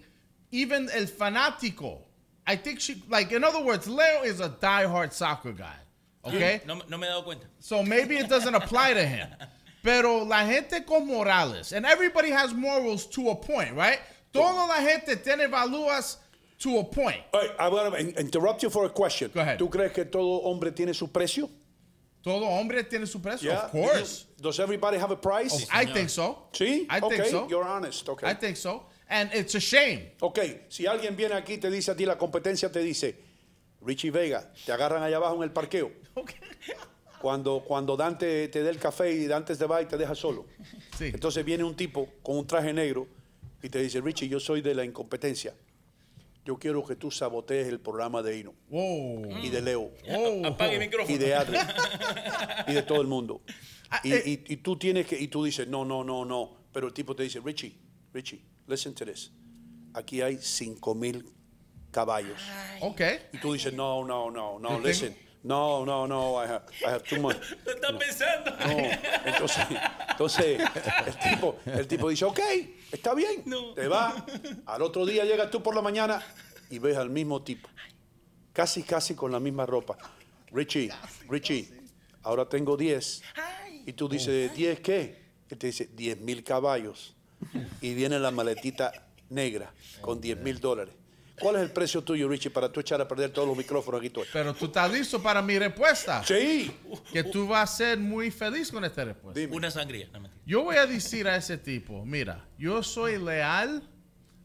even 0.50 0.90
el 0.92 1.06
fanático, 1.06 1.98
I 2.46 2.56
think 2.56 2.80
she, 2.80 3.00
like, 3.08 3.30
in 3.30 3.44
other 3.44 3.62
words, 3.62 3.86
Leo 3.86 4.22
is 4.24 4.40
a 4.40 4.48
diehard 4.48 5.12
soccer 5.12 5.52
guy. 5.52 5.76
Okay? 6.24 6.60
No, 6.66 6.80
no 6.88 6.98
me 6.98 7.06
he 7.06 7.10
dado 7.10 7.22
cuenta. 7.22 7.46
So 7.60 7.82
maybe 7.82 8.16
it 8.16 8.28
doesn't 8.28 8.54
apply 8.54 8.94
to 8.94 9.06
him. 9.06 9.28
Pero 9.82 10.24
la 10.24 10.44
gente 10.44 10.82
con 10.84 11.06
morales, 11.06 11.72
and 11.72 11.86
everybody 11.86 12.30
has 12.30 12.52
morals 12.52 13.06
to 13.06 13.30
a 13.30 13.34
point, 13.36 13.74
right? 13.74 14.00
Toda 14.32 14.66
la 14.66 14.80
gente 14.82 15.16
tiene 15.16 15.48
valúas 15.48 16.16
to 16.58 16.78
a 16.80 16.84
point. 16.84 17.22
Hey, 17.32 17.48
I 17.58 17.68
wanna 17.68 17.96
in- 17.96 18.14
interrupt 18.18 18.62
you 18.62 18.68
for 18.68 18.84
a 18.84 18.90
question. 18.90 19.30
Go 19.32 19.40
ahead. 19.40 19.58
¿Tú 19.58 19.70
crees 19.70 19.92
que 19.92 20.04
todo 20.04 20.42
hombre 20.44 20.72
tiene 20.72 20.92
su 20.94 21.06
precio? 21.06 21.48
Todo 22.22 22.44
hombre 22.46 22.84
tiene 22.84 23.06
su 23.06 23.20
precio, 23.20 23.50
Yeah. 23.50 23.64
of 23.66 23.70
course. 23.72 24.26
Does 24.36 24.58
everybody 24.58 24.98
have 24.98 25.10
a 25.12 25.16
price? 25.20 25.52
Oh, 25.54 25.68
I 25.72 25.86
think 25.86 26.10
so. 26.10 26.48
Sí, 26.52 26.86
I 26.90 26.98
okay. 27.00 27.16
think 27.16 27.26
so. 27.30 27.48
You're 27.48 27.64
honest. 27.66 28.06
Okay. 28.08 28.30
I 28.30 28.34
think 28.34 28.56
so. 28.56 28.84
And 29.08 29.30
it's 29.34 29.54
a 29.54 29.60
shame. 29.60 30.12
Ok, 30.20 30.38
si 30.68 30.86
alguien 30.86 31.16
viene 31.16 31.34
aquí 31.34 31.54
y 31.54 31.58
te 31.58 31.70
dice 31.70 31.90
a 31.90 31.96
ti, 31.96 32.04
la 32.04 32.16
competencia 32.16 32.70
te 32.70 32.80
dice, 32.80 33.16
Richie 33.80 34.10
Vega, 34.10 34.52
te 34.64 34.70
agarran 34.72 35.02
allá 35.02 35.16
abajo 35.16 35.36
en 35.36 35.42
el 35.44 35.50
parqueo. 35.50 35.90
Cuando, 37.20 37.62
cuando 37.66 37.98
Dante 37.98 38.48
te 38.48 38.62
dé 38.62 38.70
el 38.70 38.78
café 38.78 39.12
y 39.12 39.26
Dante 39.26 39.54
se 39.54 39.66
va 39.66 39.82
y 39.82 39.86
te 39.86 39.98
deja 39.98 40.14
solo. 40.14 40.46
Sí. 40.96 41.10
Entonces 41.12 41.44
viene 41.44 41.62
un 41.64 41.76
tipo 41.76 42.08
con 42.22 42.38
un 42.38 42.46
traje 42.46 42.72
negro 42.72 43.06
y 43.62 43.68
te 43.68 43.78
dice, 43.82 44.00
Richie, 44.00 44.26
yo 44.26 44.40
soy 44.40 44.62
de 44.62 44.74
la 44.74 44.86
incompetencia. 44.86 45.52
Yo 46.44 46.58
quiero 46.58 46.84
que 46.84 46.96
tú 46.96 47.10
sabotees 47.10 47.68
el 47.68 47.80
programa 47.80 48.22
de 48.22 48.38
Hino 48.38 48.54
Whoa. 48.70 49.38
y 49.42 49.50
de 49.50 49.60
Leo 49.60 49.90
Oh. 50.08 50.46
Apague 50.46 50.74
el 50.74 50.80
micrófono. 50.80 51.14
y 51.14 51.18
de 51.18 51.34
Adri 51.34 51.58
y 52.68 52.72
de 52.72 52.82
todo 52.82 53.00
el 53.00 53.06
mundo. 53.06 53.42
Y, 54.04 54.12
eh. 54.12 54.22
y- 54.24 54.52
y 54.54 54.56
tú 54.58 54.76
tienes 54.78 55.06
que, 55.06 55.18
y 55.20 55.28
tú 55.28 55.44
dices, 55.44 55.68
no, 55.68 55.84
no, 55.84 56.02
no, 56.04 56.24
no. 56.24 56.56
Pero 56.72 56.86
el 56.86 56.92
tipo 56.94 57.14
te 57.14 57.24
dice, 57.24 57.40
Richie, 57.40 57.76
Richie, 58.14 58.42
listen 58.66 58.94
to 58.94 59.04
this. 59.04 59.32
Aquí 59.92 60.22
hay 60.22 60.38
cinco 60.40 60.94
mil 60.94 61.28
caballos. 61.90 62.40
Okay. 62.80 63.18
Y 63.32 63.38
tú 63.38 63.52
dices, 63.52 63.72
no, 63.74 64.04
no, 64.04 64.30
no, 64.30 64.58
no, 64.58 64.68
tengo- 64.68 64.80
listen. 64.86 65.16
No, 65.42 65.86
no, 65.86 66.06
no, 66.06 66.34
I 66.42 66.46
have, 66.46 66.64
I 66.82 66.90
have 66.90 67.02
too 67.02 67.20
much. 67.20 67.36
Lo 67.82 67.98
pensando. 67.98 68.50
No. 68.50 68.76
Entonces, 69.24 69.66
entonces 70.10 70.60
el, 71.06 71.16
tipo, 71.18 71.58
el 71.64 71.86
tipo 71.86 72.08
dice, 72.10 72.26
ok, 72.26 72.40
está 72.92 73.14
bien. 73.14 73.42
No. 73.46 73.72
Te 73.72 73.88
va. 73.88 74.26
Al 74.66 74.82
otro 74.82 75.06
día 75.06 75.24
llegas 75.24 75.50
tú 75.50 75.62
por 75.62 75.74
la 75.74 75.80
mañana 75.80 76.22
y 76.68 76.78
ves 76.78 76.96
al 76.98 77.08
mismo 77.08 77.42
tipo. 77.42 77.68
Casi, 78.52 78.82
casi 78.82 79.14
con 79.14 79.32
la 79.32 79.40
misma 79.40 79.64
ropa. 79.64 79.96
Richie, 80.52 80.90
Richie, 81.28 81.68
ahora 82.22 82.46
tengo 82.46 82.76
10. 82.76 83.22
Y 83.86 83.92
tú 83.94 84.08
dices, 84.08 84.52
¿10 84.52 84.82
qué? 84.82 85.22
Él 85.48 85.56
te 85.58 85.68
dice, 85.68 85.88
10 85.92 86.20
mil 86.20 86.44
caballos. 86.44 87.14
Y 87.80 87.94
viene 87.94 88.18
la 88.18 88.30
maletita 88.30 88.92
negra 89.30 89.72
con 90.02 90.20
10 90.20 90.38
mil 90.38 90.60
dólares. 90.60 90.94
¿Cuál 91.40 91.56
es 91.56 91.62
el 91.62 91.70
precio 91.70 92.04
tuyo, 92.04 92.28
Richie, 92.28 92.50
para 92.50 92.70
tú 92.70 92.80
echar 92.80 93.00
a 93.00 93.08
perder 93.08 93.30
todos 93.30 93.48
los 93.48 93.56
micrófonos 93.56 93.98
aquí? 93.98 94.10
Tú? 94.10 94.22
Pero 94.32 94.54
tú 94.54 94.66
estás 94.66 94.92
listo 94.92 95.22
para 95.22 95.40
mi 95.40 95.58
respuesta. 95.58 96.22
Sí. 96.22 96.70
Que 97.12 97.24
tú 97.24 97.48
vas 97.48 97.72
a 97.72 97.76
ser 97.78 97.98
muy 97.98 98.30
feliz 98.30 98.70
con 98.70 98.84
esta 98.84 99.04
respuesta. 99.04 99.40
Dime. 99.40 99.56
Una 99.56 99.70
sangría. 99.70 100.08
No. 100.12 100.28
Yo 100.44 100.62
voy 100.62 100.76
a 100.76 100.86
decir 100.86 101.26
a 101.26 101.36
ese 101.36 101.56
tipo, 101.56 102.04
mira, 102.04 102.46
yo 102.58 102.82
soy 102.82 103.18
leal 103.18 103.88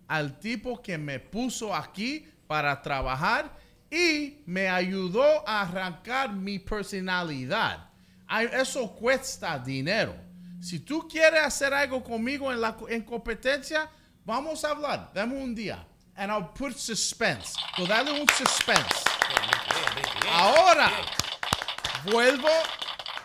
al 0.08 0.40
tipo 0.40 0.82
que 0.82 0.98
me 0.98 1.20
puso 1.20 1.76
aquí 1.76 2.26
para 2.48 2.82
trabajar 2.82 3.58
y 3.92 4.38
me 4.46 4.70
ayudó 4.70 5.48
a 5.48 5.62
arrancar 5.62 6.34
mi 6.34 6.60
personalidad. 6.60 7.90
Eso 8.54 8.96
cuesta 8.96 9.60
dinero. 9.60 10.16
Si 10.62 10.80
tú 10.80 11.08
quieres 11.08 11.42
hacer 11.44 11.74
algo 11.74 12.04
conmigo 12.04 12.52
en 12.52 12.62
la 12.62 12.76
en 12.90 13.04
competencia, 13.04 13.90
vamos 14.24 14.64
a 14.64 14.72
hablar. 14.72 15.12
Dame 15.14 15.36
un 15.36 15.54
día. 15.54 15.86
And 16.18 16.32
I'll 16.32 16.44
put 16.44 16.78
suspense. 16.78 17.56
So 17.78 17.86
dale 17.86 18.12
un 18.20 18.28
suspense. 18.30 19.04
Ahora 20.30 20.90
vuelvo 22.06 22.50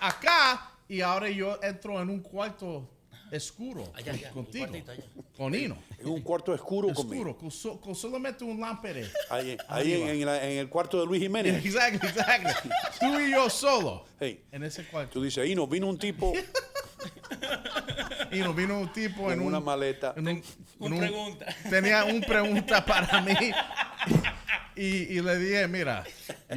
acá 0.01 0.61
y 0.89 1.01
ahora 1.01 1.29
yo 1.31 1.59
entro 1.63 2.01
en 2.01 2.11
un 2.11 2.21
cuarto 2.21 2.89
oscuro 3.33 3.91
Allá, 3.95 4.13
allá, 4.13 4.31
con- 4.31 4.39
un 4.41 4.45
contigo, 4.45 4.67
cuartito 4.67 4.93
allá. 4.93 5.03
con 5.37 5.55
Hino. 5.55 5.79
En 5.99 6.09
un 6.09 6.21
cuarto 6.23 6.53
oscuro, 6.53 6.89
conmigo. 6.93 7.13
Oscuro, 7.31 7.39
con, 7.39 7.51
so- 7.51 7.81
con 7.81 7.95
solamente 7.95 8.45
un 8.45 8.61
lámpara. 8.61 9.01
Ahí, 9.31 9.57
ahí 9.69 9.93
en, 9.95 10.09
en 10.09 10.27
la- 10.27 10.45
en 10.45 10.59
el 10.59 10.69
cuarto 10.69 10.99
de 11.01 11.07
Luis 11.07 11.23
Jiménez. 11.23 11.65
Exactly, 11.65 12.09
exactly. 12.09 12.71
Tú 12.99 13.19
y 13.21 13.31
yo 13.33 13.49
solo. 13.51 14.05
Hey, 14.19 14.45
En 14.53 14.63
ese 14.65 14.85
cuarto. 14.85 15.13
tú 15.15 15.23
dices, 15.23 15.45
ahí 15.45 15.55
nos 15.55 15.69
vino 15.69 15.87
un 15.87 15.99
tipo 15.99 16.33
Y 18.33 18.39
nos 18.39 18.55
vino 18.55 18.79
un 18.79 18.93
tipo 18.93 19.25
con 19.25 19.33
en 19.33 19.41
una 19.41 19.59
un, 19.59 19.65
maleta. 19.65 20.15
en 20.17 20.29
un- 20.29 20.43
un- 20.79 20.99
pregunta. 20.99 21.47
Tenía 21.69 22.05
una 22.05 22.27
pregunta 22.27 22.85
para 22.85 23.21
mí. 23.23 23.35
Y, 24.81 25.19
y 25.19 25.21
le 25.21 25.39
dije, 25.39 25.69
mira, 25.69 26.05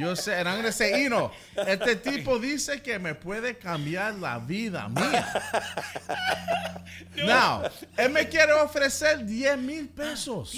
yo 0.00 0.16
sé, 0.16 0.42
gonna 0.42 0.72
say, 0.72 1.04
Hino, 1.04 1.30
este 1.66 1.94
tipo 1.96 2.38
dice 2.38 2.80
que 2.80 2.98
me 2.98 3.14
puede 3.14 3.58
cambiar 3.58 4.14
la 4.14 4.38
vida 4.38 4.88
mía. 4.88 5.30
Now, 7.16 7.70
él 7.98 8.08
me 8.08 8.26
quiere 8.26 8.54
ofrecer 8.54 9.26
10 9.26 9.58
mil 9.58 9.88
pesos. 9.90 10.54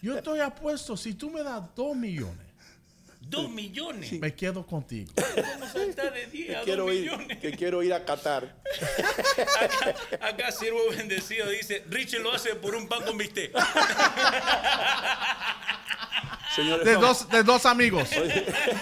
Yo 0.00 0.16
estoy 0.18 0.38
apuesto, 0.38 0.96
si 0.96 1.14
tú 1.14 1.30
me 1.30 1.42
das 1.42 1.64
2 1.74 1.96
millones, 1.96 2.46
Dos 3.28 3.50
millones. 3.50 4.10
me 4.12 4.34
quedo 4.34 4.64
contigo. 4.66 5.12
¿Cómo 5.14 5.66
saltar 5.70 6.14
de 6.14 6.26
10 6.26 6.50
a 6.50 6.54
dos 6.56 6.64
Quiero 6.64 6.92
ir, 6.92 7.00
millones? 7.12 7.38
que 7.38 7.50
quiero 7.52 7.82
ir 7.82 7.92
a 7.92 8.04
Qatar. 8.04 8.56
Acá, 9.60 9.94
acá 10.28 10.52
siervo 10.52 10.80
bendecido 10.96 11.48
dice, 11.50 11.84
Richie 11.90 12.20
lo 12.20 12.32
hace 12.32 12.54
por 12.54 12.74
un 12.74 12.88
pan 12.88 13.02
con 13.04 13.18
bistec. 13.18 13.52
Señores, 16.56 16.84
de, 16.86 16.94
no. 16.94 17.00
dos, 17.00 17.28
de 17.28 17.42
dos 17.42 17.66
amigos. 17.66 18.08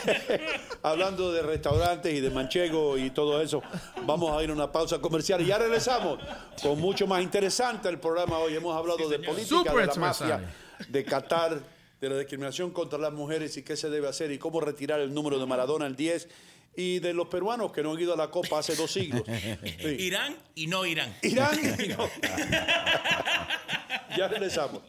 Hablando 0.83 1.33
de 1.33 1.43
restaurantes 1.43 2.15
y 2.15 2.21
de 2.21 2.31
manchego 2.31 2.97
y 2.97 3.11
todo 3.11 3.43
eso, 3.43 3.63
vamos 4.05 4.37
a 4.39 4.43
ir 4.43 4.51
a 4.51 4.53
una 4.53 4.71
pausa 4.71 4.99
comercial 5.01 5.41
y 5.43 5.47
ya 5.47 5.59
regresamos 5.59 6.19
con 6.63 6.81
mucho 6.81 7.07
más 7.07 7.23
interesante 7.23 7.89
el 7.89 7.99
programa 7.99 8.39
hoy. 8.39 8.55
Hemos 8.55 8.75
hablado 8.77 9.09
de 9.09 9.19
política, 9.19 9.57
Súper 9.59 9.75
de 9.75 9.87
la 9.87 9.95
mafia, 9.97 10.41
de 10.89 11.05
Qatar, 11.05 11.59
de 12.01 12.11
la 12.11 12.19
discriminación 12.19 12.71
contra 12.71 12.99
las 12.99 13.13
mujeres 13.13 13.57
y 13.57 13.63
qué 13.63 13.77
se 13.77 13.91
debe 13.91 14.09
hacer 14.09 14.31
y 14.31 14.39
cómo 14.39 14.61
retirar 14.61 15.01
el 15.01 15.15
número 15.15 15.39
de 15.39 15.47
Maradona 15.47 15.87
al 15.87 15.97
10 15.97 16.29
y 16.77 16.99
de 16.99 17.15
los 17.15 17.29
peruanos 17.29 17.73
que 17.73 17.83
no 17.83 17.93
han 17.93 18.01
ido 18.01 18.13
a 18.13 18.17
la 18.17 18.31
Copa 18.31 18.59
hace 18.59 18.77
dos 18.77 18.93
siglos. 18.93 19.23
Sí. 19.27 19.97
Irán 20.01 20.37
y 20.55 20.67
no 20.67 20.85
Irán. 20.85 21.15
Irán. 21.23 21.57
No. 21.97 22.07
ya 24.17 24.29
regresamos. 24.29 24.83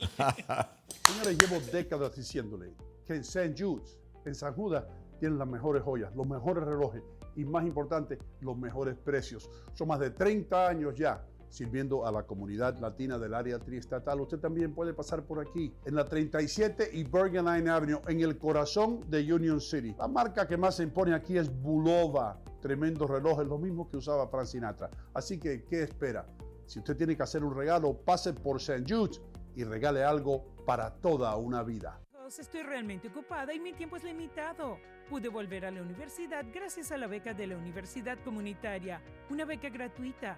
Señores, 1.06 1.38
llevo 1.38 1.60
décadas 1.72 2.16
diciéndole 2.16 2.74
que 3.06 3.14
en 3.14 3.22
St. 3.22 3.56
Jude's, 3.58 4.00
en 4.26 4.36
San 4.36 4.54
Judas, 4.54 4.86
tienen 5.20 5.40
las 5.40 5.48
mejores 5.48 5.84
joyas, 5.84 6.14
los 6.16 6.28
mejores 6.28 6.64
relojes 6.64 7.02
y, 7.36 7.46
más 7.46 7.66
importante, 7.66 8.20
los 8.42 8.58
mejores 8.58 8.96
precios. 8.98 9.50
Son 9.74 9.88
más 9.88 10.00
de 10.00 10.12
30 10.12 10.68
años 10.68 10.96
ya 10.96 11.26
sirviendo 11.50 12.06
a 12.06 12.12
la 12.12 12.24
comunidad 12.24 12.78
latina 12.80 13.18
del 13.18 13.34
área 13.34 13.60
triestatal. 13.60 14.22
Usted 14.22 14.40
también 14.40 14.74
puede 14.74 14.94
pasar 14.94 15.24
por 15.24 15.40
aquí, 15.40 15.74
en 15.86 15.96
la 15.96 16.06
37 16.06 16.90
y 16.94 17.04
Bergen 17.04 17.46
Line 17.46 17.70
Avenue, 17.70 18.02
en 18.08 18.22
el 18.22 18.38
corazón 18.38 19.02
de 19.10 19.32
Union 19.32 19.62
City. 19.62 19.96
La 19.98 20.08
marca 20.08 20.48
que 20.48 20.58
más 20.58 20.76
se 20.76 20.84
impone 20.84 21.14
aquí 21.14 21.38
es 21.38 21.50
Bulova. 21.50 22.40
Tremendos 22.62 23.10
relojes, 23.10 23.48
lo 23.48 23.58
mismo 23.58 23.90
que 23.90 23.98
usaba 23.98 24.28
Frank 24.28 24.46
Sinatra. 24.46 24.90
Así 25.14 25.40
que, 25.40 25.64
¿qué 25.64 25.84
espera? 25.84 26.26
Si 26.66 26.80
usted 26.80 26.98
tiene 26.98 27.16
que 27.16 27.24
hacer 27.24 27.44
un 27.44 27.56
regalo, 27.56 27.94
pase 27.94 28.34
por 28.34 28.58
St. 28.58 28.84
Jude's 28.88 29.22
y 29.56 29.64
regale 29.64 30.04
algo 30.04 30.46
para 30.66 30.94
toda 30.96 31.36
una 31.38 31.64
vida. 31.64 32.02
Estoy 32.28 32.62
realmente 32.62 33.08
ocupada 33.08 33.54
y 33.54 33.60
mi 33.60 33.72
tiempo 33.72 33.96
es 33.96 34.04
limitado. 34.04 34.78
Pude 35.10 35.30
volver 35.30 35.66
a 35.66 35.72
la 35.72 35.82
universidad 35.82 36.46
gracias 36.54 36.92
a 36.92 36.98
la 36.98 37.08
beca 37.08 37.34
de 37.34 37.48
la 37.48 37.56
Universidad 37.56 38.18
Comunitaria, 38.26 39.02
una 39.30 39.46
beca 39.46 39.70
gratuita. 39.70 40.38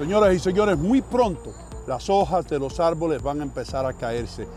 Señoras 0.00 0.34
y 0.34 0.38
señores, 0.38 0.78
muy 0.78 1.02
pronto 1.02 1.52
las 1.86 2.08
hojas 2.08 2.48
de 2.48 2.58
los 2.58 2.80
árboles 2.80 3.22
van 3.22 3.40
a 3.40 3.42
empezar 3.42 3.84
a 3.84 3.92
caerse 3.92 4.48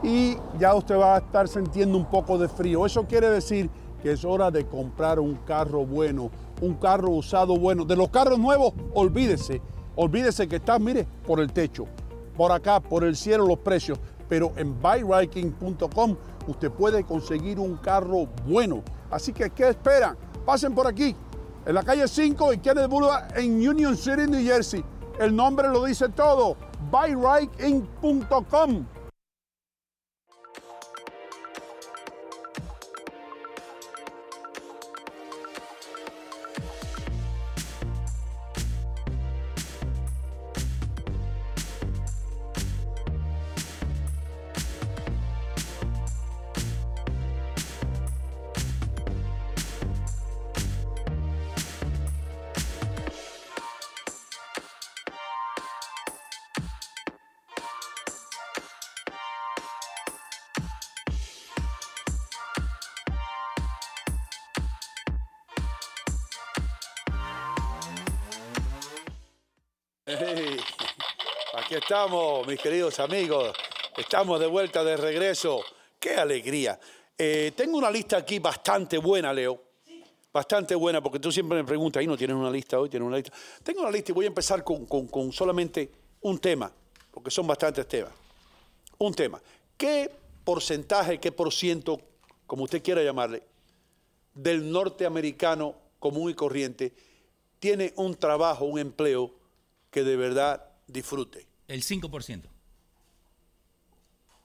y 0.00 0.36
ya 0.60 0.76
usted 0.76 0.96
va 0.96 1.16
a 1.16 1.18
estar 1.18 1.48
sintiendo 1.48 1.98
un 1.98 2.04
poco 2.04 2.38
de 2.38 2.48
frío. 2.48 2.86
Eso 2.86 3.04
quiere 3.04 3.28
decir 3.28 3.68
que 4.00 4.12
es 4.12 4.24
hora 4.24 4.52
de 4.52 4.64
comprar 4.64 5.18
un 5.18 5.34
carro 5.44 5.84
bueno, 5.84 6.30
un 6.60 6.74
carro 6.74 7.10
usado 7.10 7.56
bueno. 7.56 7.84
De 7.84 7.96
los 7.96 8.10
carros 8.10 8.38
nuevos, 8.38 8.74
olvídese, 8.94 9.60
olvídese 9.96 10.46
que 10.46 10.56
está, 10.56 10.78
mire, 10.78 11.04
por 11.26 11.40
el 11.40 11.52
techo, 11.52 11.86
por 12.36 12.52
acá, 12.52 12.78
por 12.78 13.02
el 13.02 13.16
cielo 13.16 13.44
los 13.44 13.58
precios. 13.58 13.98
Pero 14.28 14.52
en 14.54 14.80
buyriking.com 14.80 16.16
usted 16.46 16.70
puede 16.70 17.02
conseguir 17.02 17.58
un 17.58 17.76
carro 17.76 18.28
bueno. 18.46 18.84
Así 19.10 19.32
que, 19.32 19.50
¿qué 19.50 19.70
esperan? 19.70 20.16
Pasen 20.46 20.72
por 20.72 20.86
aquí, 20.86 21.16
en 21.64 21.74
la 21.74 21.82
calle 21.82 22.08
5 22.08 22.52
y 22.54 22.58
Kennedy 22.58 22.88
Boulevard 22.88 23.36
en 23.38 23.66
Union 23.68 23.96
City, 23.96 24.26
New 24.28 24.44
Jersey. 24.44 24.84
El 25.18 25.34
nombre 25.36 25.68
lo 25.68 25.84
dice 25.84 26.08
todo, 26.08 26.56
buyrightinc.com. 26.90 28.86
estamos, 71.92 72.46
mis 72.46 72.58
queridos 72.58 72.98
amigos. 73.00 73.54
Estamos 73.98 74.40
de 74.40 74.46
vuelta, 74.46 74.82
de 74.82 74.96
regreso. 74.96 75.60
¡Qué 76.00 76.14
alegría! 76.14 76.80
Eh, 77.18 77.52
tengo 77.54 77.76
una 77.76 77.90
lista 77.90 78.16
aquí 78.16 78.38
bastante 78.38 78.96
buena, 78.96 79.30
Leo. 79.30 79.62
Bastante 80.32 80.74
buena, 80.74 81.02
porque 81.02 81.18
tú 81.18 81.30
siempre 81.30 81.58
me 81.58 81.64
preguntas, 81.64 82.00
¿ahí 82.00 82.06
no 82.06 82.16
tienes 82.16 82.34
una 82.34 82.50
lista 82.50 82.80
hoy? 82.80 82.88
¿Tienes 82.88 83.06
una 83.06 83.18
lista? 83.18 83.30
Tengo 83.62 83.82
una 83.82 83.90
lista 83.90 84.10
y 84.10 84.14
voy 84.14 84.24
a 84.24 84.28
empezar 84.28 84.64
con, 84.64 84.86
con- 84.86 85.06
con 85.06 85.32
solamente 85.32 85.92
un 86.22 86.38
tema, 86.38 86.72
porque 87.10 87.30
son 87.30 87.46
bastantes 87.46 87.86
temas. 87.86 88.12
Un 88.96 89.12
tema. 89.12 89.42
¿Qué 89.76 90.10
porcentaje, 90.44 91.20
qué 91.20 91.30
por 91.30 91.52
ciento, 91.52 92.00
como 92.46 92.64
usted 92.64 92.82
quiera 92.82 93.02
llamarle, 93.02 93.42
del 94.32 94.72
norteamericano 94.72 95.74
común 95.98 96.30
y 96.30 96.34
corriente 96.34 96.94
tiene 97.58 97.92
un 97.96 98.14
trabajo, 98.14 98.64
un 98.64 98.78
empleo 98.78 99.30
que 99.90 100.02
de 100.04 100.16
verdad 100.16 100.64
disfrute? 100.86 101.51
El 101.72 101.82
5%. 101.82 102.42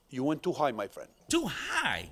You 0.09 0.23
went 0.23 0.41
too 0.41 0.53
high, 0.53 0.71
my 0.71 0.87
friend. 0.87 1.09
Too 1.29 1.45
high. 1.45 2.09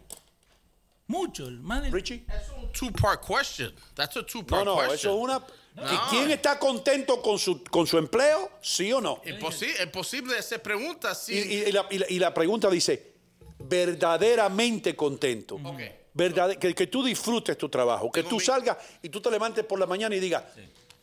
Mucho, 1.08 1.48
el- 1.48 1.62
más 1.62 1.84
del... 1.84 1.92
Richie? 1.94 2.26
Two-part 2.74 3.22
question. 3.26 3.74
That's 3.96 4.18
a 4.18 4.20
No, 4.22 4.26
two-part 4.26 4.66
no, 4.66 4.76
question. 4.76 4.94
eso 4.96 5.16
es 5.18 5.24
una... 5.24 5.40
No. 5.76 5.84
¿Y 5.94 5.98
quién 6.10 6.32
está 6.32 6.58
contento 6.60 7.22
con 7.22 7.38
su, 7.40 7.64
con 7.64 7.86
su 7.88 7.98
empleo? 7.98 8.50
¿Sí 8.62 8.92
o 8.92 9.00
no? 9.00 9.22
Imposi- 9.24 9.82
imposible 9.84 10.38
hacer 10.38 10.62
preguntas 10.62 11.30
Y, 11.30 11.42
si... 11.42 11.48
y- 11.54 11.64
y 11.68 11.72
la, 11.72 11.86
y 11.90 11.98
la- 12.00 12.10
y 12.10 12.20
la 12.20 12.34
pregunta 12.34 12.70
dice, 12.70 13.14
verdaderamente 13.60 14.96
contento. 14.96 15.56
Ok. 15.64 15.80
Verdad- 16.14 16.58
que, 16.58 16.74
que 16.76 16.88
tú 16.88 17.04
disfrutes 17.04 17.58
tu 17.58 17.70
trabajo, 17.70 18.12
que 18.12 18.22
Tengo 18.22 18.32
tú 18.32 18.36
mi- 18.38 18.42
salgas 18.46 18.78
y 19.02 19.08
tú 19.10 19.22
te 19.22 19.30
levantes 19.32 19.64
por 19.64 19.80
la 19.80 19.86
mañana 19.86 20.16
y 20.16 20.20
digas, 20.20 20.44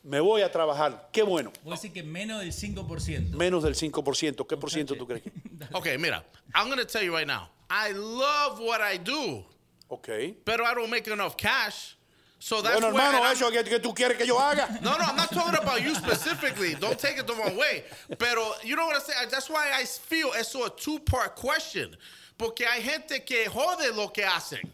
me 0.05 0.21
voy 0.21 0.43
a 0.43 0.51
trabajar. 0.51 1.09
Qué 1.13 1.23
bueno. 1.23 1.53
Voy 1.63 1.73
a 1.73 1.77
decir 1.77 1.93
que 1.93 2.03
menos 2.03 2.41
del 2.41 2.53
5%. 2.53 3.31
Menos 3.37 3.63
del 3.63 3.75
5%. 3.75 4.47
¿Qué 4.47 4.57
por 4.57 4.71
ciento 4.71 4.95
tú 4.97 5.07
crees? 5.07 5.23
Okay, 5.75 5.97
mira, 5.97 6.25
I'm 6.55 6.67
going 6.67 6.79
to 6.79 6.85
tell 6.85 7.03
you 7.05 7.15
right 7.17 7.27
now. 7.27 7.49
I 7.71 7.93
love 7.93 8.59
what 8.59 8.81
I 8.81 8.97
do, 8.99 9.45
Ok. 9.89 10.09
pero 10.45 10.65
I 10.65 10.75
don't 10.75 10.91
make 10.91 11.07
enough 11.09 11.37
cash. 11.37 11.95
So 12.41 12.61
that's 12.61 12.81
Bueno, 12.81 12.93
where... 12.93 13.05
hermano, 13.07 13.23
I'm- 13.25 13.33
eso 13.33 13.49
que, 13.53 13.63
que 13.63 13.79
tú 13.79 13.95
quieres 13.95 14.19
que 14.19 14.27
yo 14.27 14.37
haga. 14.41 14.67
No, 14.83 14.97
no, 14.99 15.05
I'm 15.05 15.15
not 15.17 15.31
talking 15.31 15.57
about 15.57 15.81
you 15.81 15.95
specifically. 15.95 16.75
Don't 16.75 16.99
take 16.99 17.17
it 17.19 17.27
the 17.29 17.35
wrong 17.35 17.57
way. 17.57 17.85
Pero, 18.19 18.55
you 18.65 18.75
know 18.75 18.87
what 18.87 18.97
I'm 18.97 19.03
saying? 19.03 19.29
That's 19.31 19.49
why 19.49 19.71
I 19.73 19.85
feel 19.85 20.31
it's 20.35 20.53
a 20.57 20.69
two-part 20.71 21.37
question. 21.37 21.97
Porque 22.37 22.67
hay 22.67 22.83
gente 22.83 23.21
que 23.25 23.49
jode 23.49 23.95
lo 23.95 24.09
que 24.09 24.25
hacen. 24.25 24.69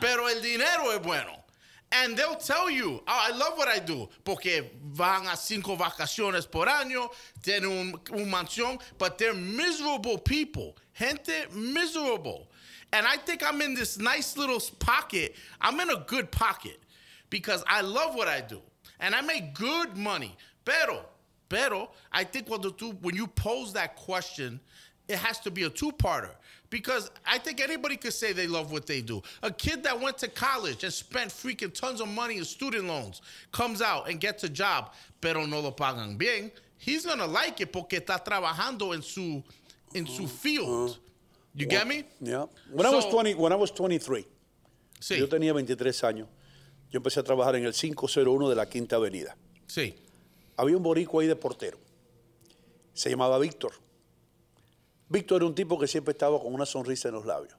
Pero 0.00 0.26
el 0.26 0.42
dinero 0.42 0.90
es 0.90 0.98
bueno. 1.00 1.30
And 2.02 2.16
they'll 2.16 2.36
tell 2.36 2.68
you, 2.68 3.02
oh, 3.08 3.26
I 3.28 3.36
love 3.36 3.56
what 3.56 3.68
I 3.68 3.78
do, 3.78 4.08
porque 4.22 4.70
van 4.84 5.26
a 5.26 5.36
cinco 5.36 5.76
vacaciones 5.76 6.50
por 6.50 6.66
año, 6.66 7.08
tienen 7.42 7.70
un, 7.70 8.00
un 8.12 8.30
mansión, 8.30 8.78
but 8.98 9.16
they're 9.16 9.32
miserable 9.32 10.18
people. 10.18 10.76
Gente 10.92 11.46
miserable. 11.54 12.48
And 12.92 13.06
I 13.06 13.16
think 13.16 13.42
I'm 13.42 13.62
in 13.62 13.74
this 13.74 13.98
nice 13.98 14.36
little 14.36 14.60
pocket. 14.78 15.36
I'm 15.60 15.80
in 15.80 15.90
a 15.90 16.04
good 16.06 16.30
pocket 16.30 16.78
because 17.30 17.64
I 17.66 17.80
love 17.80 18.14
what 18.14 18.28
I 18.28 18.42
do 18.42 18.60
and 19.00 19.14
I 19.14 19.22
make 19.22 19.54
good 19.54 19.96
money. 19.96 20.36
Pero, 20.64 21.04
pero, 21.48 21.90
I 22.12 22.24
think 22.24 22.48
when, 22.48 23.14
you 23.14 23.26
pose 23.26 23.72
that 23.72 23.96
question, 23.96 24.60
it 25.08 25.16
has 25.16 25.40
to 25.40 25.50
be 25.50 25.62
a 25.62 25.70
two-parter 25.70 26.32
because 26.76 27.10
I 27.24 27.38
think 27.38 27.60
anybody 27.60 27.96
could 27.96 28.12
say 28.12 28.32
they 28.34 28.46
love 28.46 28.70
what 28.70 28.86
they 28.86 29.00
do. 29.00 29.22
A 29.42 29.50
kid 29.50 29.82
that 29.84 29.98
went 29.98 30.18
to 30.18 30.28
college 30.28 30.84
and 30.84 30.92
spent 30.92 31.30
freaking 31.30 31.72
tons 31.72 32.00
of 32.02 32.08
money 32.08 32.36
in 32.36 32.44
student 32.44 32.84
loans 32.86 33.22
comes 33.50 33.80
out 33.80 34.10
and 34.10 34.20
gets 34.20 34.44
a 34.44 34.48
job, 34.50 34.92
pero 35.22 35.46
no 35.46 35.60
lo 35.60 35.70
pagan 35.70 36.18
bien. 36.18 36.50
He's 36.76 37.06
gonna 37.06 37.26
like 37.26 37.60
it 37.62 37.72
porque 37.72 37.92
está 38.00 38.22
trabajando 38.22 38.92
en 38.94 39.00
su 39.02 39.42
in 39.94 40.06
su 40.06 40.26
field. 40.26 40.98
You 41.54 41.66
get 41.66 41.86
me? 41.86 42.04
Yeah. 42.20 42.44
When 42.70 42.84
I 42.86 42.90
was 42.90 43.04
So- 43.04 43.10
20, 43.12 43.34
when 43.36 43.52
I 43.52 43.56
was 43.56 43.70
23, 43.70 44.26
Sí, 45.00 45.16
yo 45.18 45.26
tenía 45.26 45.54
23 45.54 46.02
años. 46.04 46.28
Yo 46.90 47.00
empecé 47.00 47.20
a 47.20 47.22
trabajar 47.22 47.56
en 47.56 47.64
el 47.64 47.72
501 47.72 48.48
de 48.50 48.54
la 48.54 48.66
Quinta 48.66 48.96
Avenida. 48.96 49.34
sí. 49.66 49.94
Había 50.58 50.76
un 50.76 50.82
borico 50.82 51.20
ahí 51.20 51.26
de 51.26 51.36
portero. 51.36 51.78
Se 52.94 53.08
llamaba 53.10 53.38
Víctor. 53.38 53.72
Víctor 55.08 55.36
era 55.42 55.46
un 55.46 55.54
tipo 55.54 55.78
que 55.78 55.86
siempre 55.86 56.12
estaba 56.12 56.40
con 56.40 56.52
una 56.52 56.66
sonrisa 56.66 57.08
en 57.08 57.14
los 57.14 57.26
labios. 57.26 57.54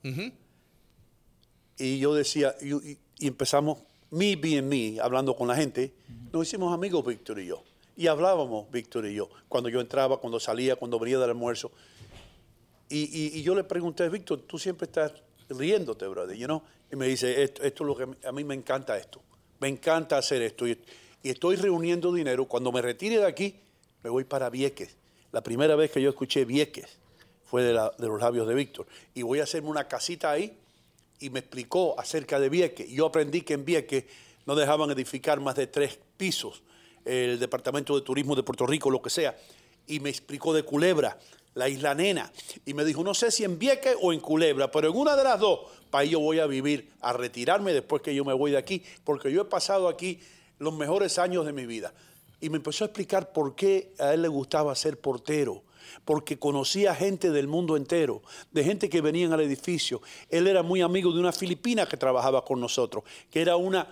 Y 1.78 2.00
yo 2.00 2.14
decía, 2.14 2.56
y, 2.62 2.74
y- 2.74 2.98
y 3.20 3.28
empezamos, 3.28 3.80
me 4.12 4.36
being 4.36 4.64
me, 4.68 5.00
hablando 5.00 5.36
con 5.36 5.48
la 5.48 5.56
gente, 5.56 5.94
nos 6.32 6.48
hicimos 6.48 6.74
amigos 6.74 7.06
Víctor 7.06 7.40
y 7.40 7.48
yo. 7.48 7.64
Y 7.96 8.08
hablábamos 8.08 8.70
Víctor 8.72 9.06
y 9.06 9.14
yo, 9.16 9.30
cuando 9.48 9.70
yo 9.70 9.80
entraba, 9.82 10.18
cuando 10.20 10.40
salía, 10.40 10.76
cuando 10.76 11.00
venía 11.00 11.18
del 11.20 11.30
almuerzo. 11.32 11.72
Y, 12.90 13.38
y- 13.38 13.42
yo 13.44 13.54
le 13.56 13.64
pregunté, 13.64 14.08
Víctor, 14.10 14.42
tú 14.48 14.58
siempre 14.58 14.86
estás 14.86 15.14
riéndote, 15.50 16.08
brother, 16.08 16.36
you 16.38 16.46
know? 16.46 16.62
Y 16.92 16.96
me 16.96 17.08
dice, 17.08 17.44
esto, 17.44 17.64
esto 17.64 17.84
es 17.84 17.88
lo 17.88 17.96
que 17.96 18.04
a 18.04 18.06
mí- 18.08 18.16
a 18.26 18.32
mí 18.32 18.44
me 18.44 18.56
encanta 18.56 18.98
esto. 18.98 19.22
Me 19.60 19.68
encanta 19.68 20.18
hacer 20.18 20.42
esto. 20.42 20.68
Y 20.68 20.78
estoy 21.24 21.56
reuniendo 21.58 22.14
dinero. 22.14 22.46
Cuando 22.46 22.72
me 22.72 22.82
retire 22.82 23.18
de 23.18 23.26
aquí, 23.26 23.56
me 24.04 24.10
voy 24.10 24.24
para 24.24 24.50
Vieques. 24.50 24.96
La 25.32 25.42
primera 25.42 25.76
vez 25.76 25.92
que 25.92 26.02
yo 26.02 26.10
escuché 26.10 26.46
Vieques 26.46 26.98
fue 27.48 27.64
de, 27.64 27.74
la- 27.74 27.92
de 27.98 28.08
los 28.08 28.22
labios 28.22 28.48
de 28.48 28.54
Víctor. 28.54 28.86
Y 29.16 29.24
voy 29.24 29.40
a 29.40 29.44
hacerme 29.44 29.70
una 29.70 29.88
casita 29.88 30.30
ahí. 30.32 30.56
Y 31.20 31.32
me 31.32 31.40
explicó 31.40 32.00
acerca 32.00 32.40
de 32.40 32.48
Vieques. 32.50 32.88
Yo 32.90 33.08
aprendí 33.08 33.42
que 33.42 33.56
en 33.56 33.66
Vieques 33.66 34.06
no 34.46 34.54
dejaban 34.56 34.92
edificar 34.92 35.40
más 35.40 35.56
de 35.56 35.66
tres 35.66 35.98
pisos. 36.16 36.62
El 37.06 37.40
Departamento 37.40 37.96
de 37.96 38.02
Turismo 38.02 38.36
de 38.36 38.44
Puerto 38.44 38.68
Rico, 38.68 38.92
lo 38.92 39.02
que 39.02 39.10
sea. 39.10 39.36
Y 39.88 40.00
me 40.00 40.10
explicó 40.12 40.54
de 40.54 40.62
Culebra, 40.62 41.18
la 41.56 41.70
isla 41.70 41.96
nena. 41.96 42.32
Y 42.66 42.76
me 42.76 42.86
dijo, 42.86 43.04
no 43.04 43.16
sé 43.16 43.32
si 43.32 43.44
en 43.46 43.58
Vieques 43.58 43.96
o 44.00 44.14
en 44.14 44.20
Culebra, 44.20 44.70
pero 44.70 44.90
en 44.92 44.96
una 44.98 45.16
de 45.16 45.24
las 45.24 45.40
dos, 45.40 45.62
para 45.90 46.04
ahí 46.04 46.10
yo 46.10 46.20
voy 46.20 46.40
a 46.40 46.46
vivir, 46.46 46.92
a 47.02 47.14
retirarme 47.14 47.74
después 47.74 48.04
que 48.04 48.14
yo 48.14 48.24
me 48.24 48.34
voy 48.34 48.52
de 48.52 48.58
aquí, 48.58 48.84
porque 49.04 49.32
yo 49.32 49.42
he 49.42 49.46
pasado 49.46 49.88
aquí 49.88 50.20
los 50.60 50.76
mejores 50.76 51.18
años 51.18 51.46
de 51.46 51.54
mi 51.54 51.66
vida. 51.66 51.94
Y 52.42 52.50
me 52.52 52.58
empezó 52.58 52.84
a 52.84 52.88
explicar 52.88 53.32
por 53.32 53.56
qué 53.56 53.94
a 53.98 54.14
él 54.14 54.22
le 54.22 54.28
gustaba 54.28 54.76
ser 54.76 55.00
portero, 55.00 55.64
porque 56.06 56.40
conocía 56.40 56.96
gente 56.96 57.32
del 57.32 57.48
mundo 57.48 57.78
entero, 57.78 58.22
de 58.52 58.64
gente 58.64 58.90
que 58.90 59.02
venían 59.02 59.34
al 59.34 59.42
edificio. 59.42 60.02
Él 60.30 60.48
era 60.48 60.64
muy 60.64 60.82
amigo 60.82 61.12
de 61.12 61.20
una 61.20 61.32
filipina 61.32 61.86
que 61.86 61.98
trabajaba 61.98 62.44
con 62.44 62.60
nosotros, 62.60 63.04
que 63.30 63.42
era 63.42 63.56
una 63.56 63.88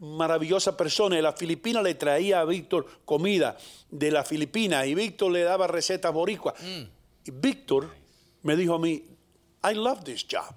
maravillosa 0.00 0.76
persona. 0.76 1.18
Y 1.18 1.22
la 1.22 1.32
filipina 1.32 1.82
le 1.82 1.94
traía 1.94 2.40
a 2.40 2.44
Víctor 2.44 2.86
comida 3.04 3.56
de 3.90 4.10
la 4.10 4.24
Filipina 4.24 4.84
y 4.86 4.94
Víctor 4.94 5.32
le 5.32 5.42
daba 5.42 5.66
recetas 5.66 6.12
boricuas. 6.12 6.54
Y 7.24 7.30
Víctor 7.30 7.90
me 8.42 8.56
dijo 8.56 8.74
a 8.74 8.78
mí, 8.78 9.04
I 9.62 9.74
love 9.74 10.02
this 10.04 10.26
job. 10.30 10.54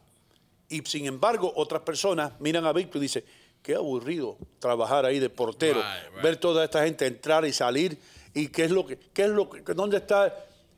Y 0.69 0.81
sin 0.85 1.05
embargo, 1.05 1.51
otras 1.55 1.81
personas 1.81 2.31
miran 2.39 2.65
a 2.65 2.73
Víctor 2.73 2.97
y 2.97 3.01
dicen, 3.01 3.23
qué 3.61 3.75
aburrido 3.75 4.37
trabajar 4.59 5.05
ahí 5.05 5.19
de 5.19 5.29
portero, 5.29 5.79
Right, 5.81 6.13
right. 6.13 6.23
ver 6.23 6.37
toda 6.37 6.63
esta 6.65 6.83
gente 6.83 7.05
entrar 7.05 7.45
y 7.45 7.53
salir 7.53 7.97
y 8.33 8.47
qué 8.47 8.65
es 8.65 8.71
lo 8.71 8.85
que, 8.85 8.97
qué 8.97 9.23
es 9.23 9.29
lo 9.29 9.49
que, 9.49 9.61
dónde 9.73 9.97
está 9.97 10.33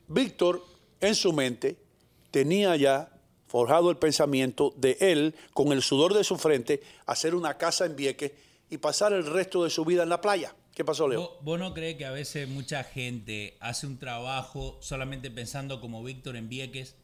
Víctor 0.08 0.64
en 1.00 1.14
su 1.14 1.32
mente 1.32 1.76
tenía 2.30 2.76
ya 2.76 3.10
forjado 3.46 3.90
el 3.90 3.96
pensamiento 3.96 4.74
de 4.76 4.96
él 5.00 5.34
con 5.52 5.72
el 5.72 5.82
sudor 5.82 6.14
de 6.14 6.24
su 6.24 6.36
frente 6.36 6.82
hacer 7.06 7.34
una 7.34 7.56
casa 7.56 7.86
en 7.86 7.96
Vieques 7.96 8.32
y 8.70 8.78
pasar 8.78 9.12
el 9.12 9.26
resto 9.26 9.64
de 9.64 9.70
su 9.70 9.84
vida 9.84 10.02
en 10.02 10.08
la 10.08 10.20
playa. 10.20 10.54
¿Qué 10.74 10.84
pasó, 10.84 11.08
Leo? 11.08 11.20
¿Vos, 11.20 11.30
vos 11.40 11.58
no 11.58 11.72
crees 11.72 11.96
que 11.96 12.04
a 12.04 12.10
veces 12.10 12.48
mucha 12.48 12.84
gente 12.84 13.56
hace 13.60 13.86
un 13.86 13.98
trabajo 13.98 14.78
solamente 14.82 15.30
pensando 15.30 15.80
como 15.80 16.04
Víctor 16.04 16.36
en 16.36 16.48
Vieques? 16.48 16.96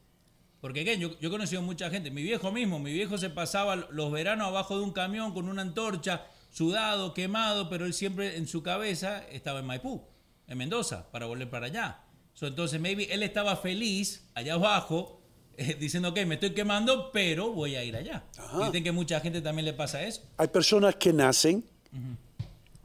Porque 0.61 0.85
¿qué? 0.85 0.99
Yo, 0.99 1.19
yo 1.19 1.29
he 1.29 1.33
conocido 1.33 1.63
mucha 1.63 1.91
gente, 1.91 2.11
mi 2.11 2.23
viejo 2.23 2.53
mismo, 2.53 2.79
mi 2.79 2.93
viejo 2.93 3.19
se 3.19 3.31
pasaba 3.31 3.77
los 3.77 4.13
veranos 4.13 4.49
abajo 4.49 4.77
de 4.77 4.85
un 4.85 4.93
camión 4.93 5.33
con 5.33 5.49
una 5.49 5.63
antorcha, 5.63 6.27
sudado, 6.53 7.15
quemado, 7.15 7.69
pero 7.69 7.87
él 7.87 7.95
siempre 7.95 8.37
en 8.37 8.47
su 8.47 8.63
cabeza 8.63 9.27
estaba 9.29 9.61
en 9.61 9.67
Maipú, 9.67 10.07
en 10.47 10.59
Mendoza, 10.59 11.11
para 11.11 11.27
volver 11.27 11.49
para 11.49 11.67
allá. 11.67 12.02
So, 12.43 12.49
entonces, 12.49 12.81
maybe 12.81 13.05
él 13.05 13.23
estaba 13.23 13.55
feliz 13.55 14.29
allá 14.35 14.55
abajo, 14.55 15.21
eh, 15.57 15.77
diciendo 15.79 16.13
que 16.13 16.27
me 16.27 16.35
estoy 16.35 16.51
quemando, 16.51 17.13
pero 17.13 17.53
voy 17.53 17.77
a 17.77 17.85
ir 17.85 17.95
allá. 17.95 18.25
Dicen 18.67 18.83
que 18.83 18.91
mucha 18.91 19.21
gente 19.21 19.41
también 19.41 19.65
le 19.65 19.73
pasa 19.75 20.03
eso. 20.03 20.23
Hay 20.39 20.49
personas 20.49 20.97
que 20.97 21.13
nacen 21.13 21.63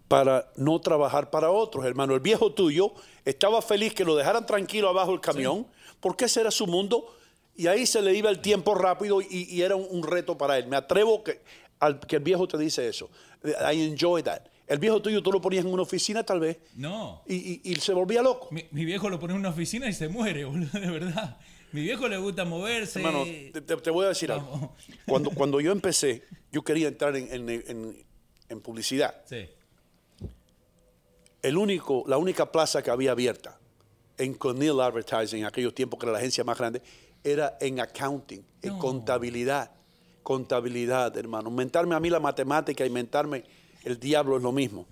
para 0.08 0.48
no 0.58 0.80
trabajar 0.80 1.32
para 1.32 1.50
otros, 1.50 1.84
hermano. 1.86 2.14
El 2.14 2.20
viejo 2.20 2.54
tuyo 2.54 2.94
estaba 3.26 3.64
feliz 3.64 3.96
que 3.96 4.06
lo 4.06 4.16
dejaran 4.16 4.46
tranquilo 4.46 4.90
abajo 4.90 5.10
del 5.10 5.22
camión, 5.22 5.66
porque 6.02 6.26
ese 6.26 6.42
era 6.42 6.52
su 6.52 6.68
mundo, 6.68 7.18
y 7.56 7.66
ahí 7.66 7.88
se 7.88 8.04
le 8.04 8.14
iba 8.14 8.30
el 8.30 8.42
tiempo 8.42 8.76
rápido 8.76 9.22
y, 9.22 9.48
y 9.50 9.64
era 9.64 9.76
un, 9.76 9.88
un 9.90 10.04
reto 10.04 10.38
para 10.38 10.60
él. 10.60 10.68
Me 10.68 10.78
atrevo 10.78 11.24
que, 11.24 11.42
al, 11.80 12.00
que 12.00 12.18
el 12.18 12.22
viejo 12.22 12.48
te 12.48 12.60
dice 12.60 12.88
eso. 12.88 13.10
I 13.44 13.88
enjoy 13.88 14.22
that. 14.22 14.44
El 14.68 14.80
viejo 14.80 15.02
tuyo 15.02 15.24
tú 15.24 15.32
lo 15.32 15.40
ponías 15.40 15.64
en 15.66 15.72
una 15.72 15.84
oficina 15.84 16.24
tal 16.24 16.42
vez 16.42 16.58
No. 16.76 17.22
y, 17.26 17.36
y- 17.36 17.62
y 17.64 17.76
se 17.78 17.94
volvía 17.94 18.22
loco. 18.22 18.50
Mi, 18.52 18.66
mi 18.72 18.84
viejo 18.86 19.10
lo 19.10 19.18
pone 19.20 19.34
en 19.34 19.40
una 19.40 19.50
oficina 19.50 19.88
y 19.88 19.94
se 19.94 20.10
muere, 20.10 20.44
boludo, 20.46 20.78
de 20.80 20.92
verdad. 20.92 21.38
Mi 21.72 21.82
viejo 21.82 22.08
le 22.08 22.18
gusta 22.18 22.44
moverse. 22.46 23.00
Hermano, 23.00 23.24
te, 23.24 23.62
te- 23.62 23.78
te 23.78 23.90
voy 23.90 24.06
a 24.06 24.10
decir 24.10 24.32
algo. 24.32 24.74
Cuando, 25.06 25.30
cuando 25.36 25.60
yo 25.62 25.72
empecé, 25.72 26.24
yo 26.52 26.62
quería 26.64 26.88
entrar 26.90 27.16
en, 27.16 27.32
en- 27.34 27.50
en- 27.50 28.06
en 28.50 28.62
publicidad. 28.62 29.16
Sí. 29.26 29.48
el 31.42 31.58
único, 31.58 32.04
la 32.08 32.18
única 32.18 32.52
plaza 32.52 32.82
que 32.82 32.90
había 32.92 33.12
abierta 33.12 33.58
en 34.18 34.34
Cornell 34.34 34.80
Advertising, 34.82 35.40
en 35.40 35.46
aquellos 35.46 35.74
tiempos 35.76 36.00
que 36.00 36.06
era 36.08 36.14
la 36.14 36.20
agencia 36.20 36.44
más 36.44 36.58
grande, 36.58 36.82
era 37.24 37.58
en 37.62 37.80
accounting, 37.80 38.44
en 38.62 38.78
contabilidad. 38.80 39.72
Contabilidad, 40.24 41.16
hermano. 41.18 41.50
Inventarme 41.50 41.96
a 41.96 42.00
mí 42.00 42.10
la 42.10 42.20
matemática, 42.20 42.86
inventarme 42.86 43.44
el 43.88 44.00
diablo 44.00 44.38
es 44.38 44.44
lo 44.44 44.52
mismo. 44.52 44.86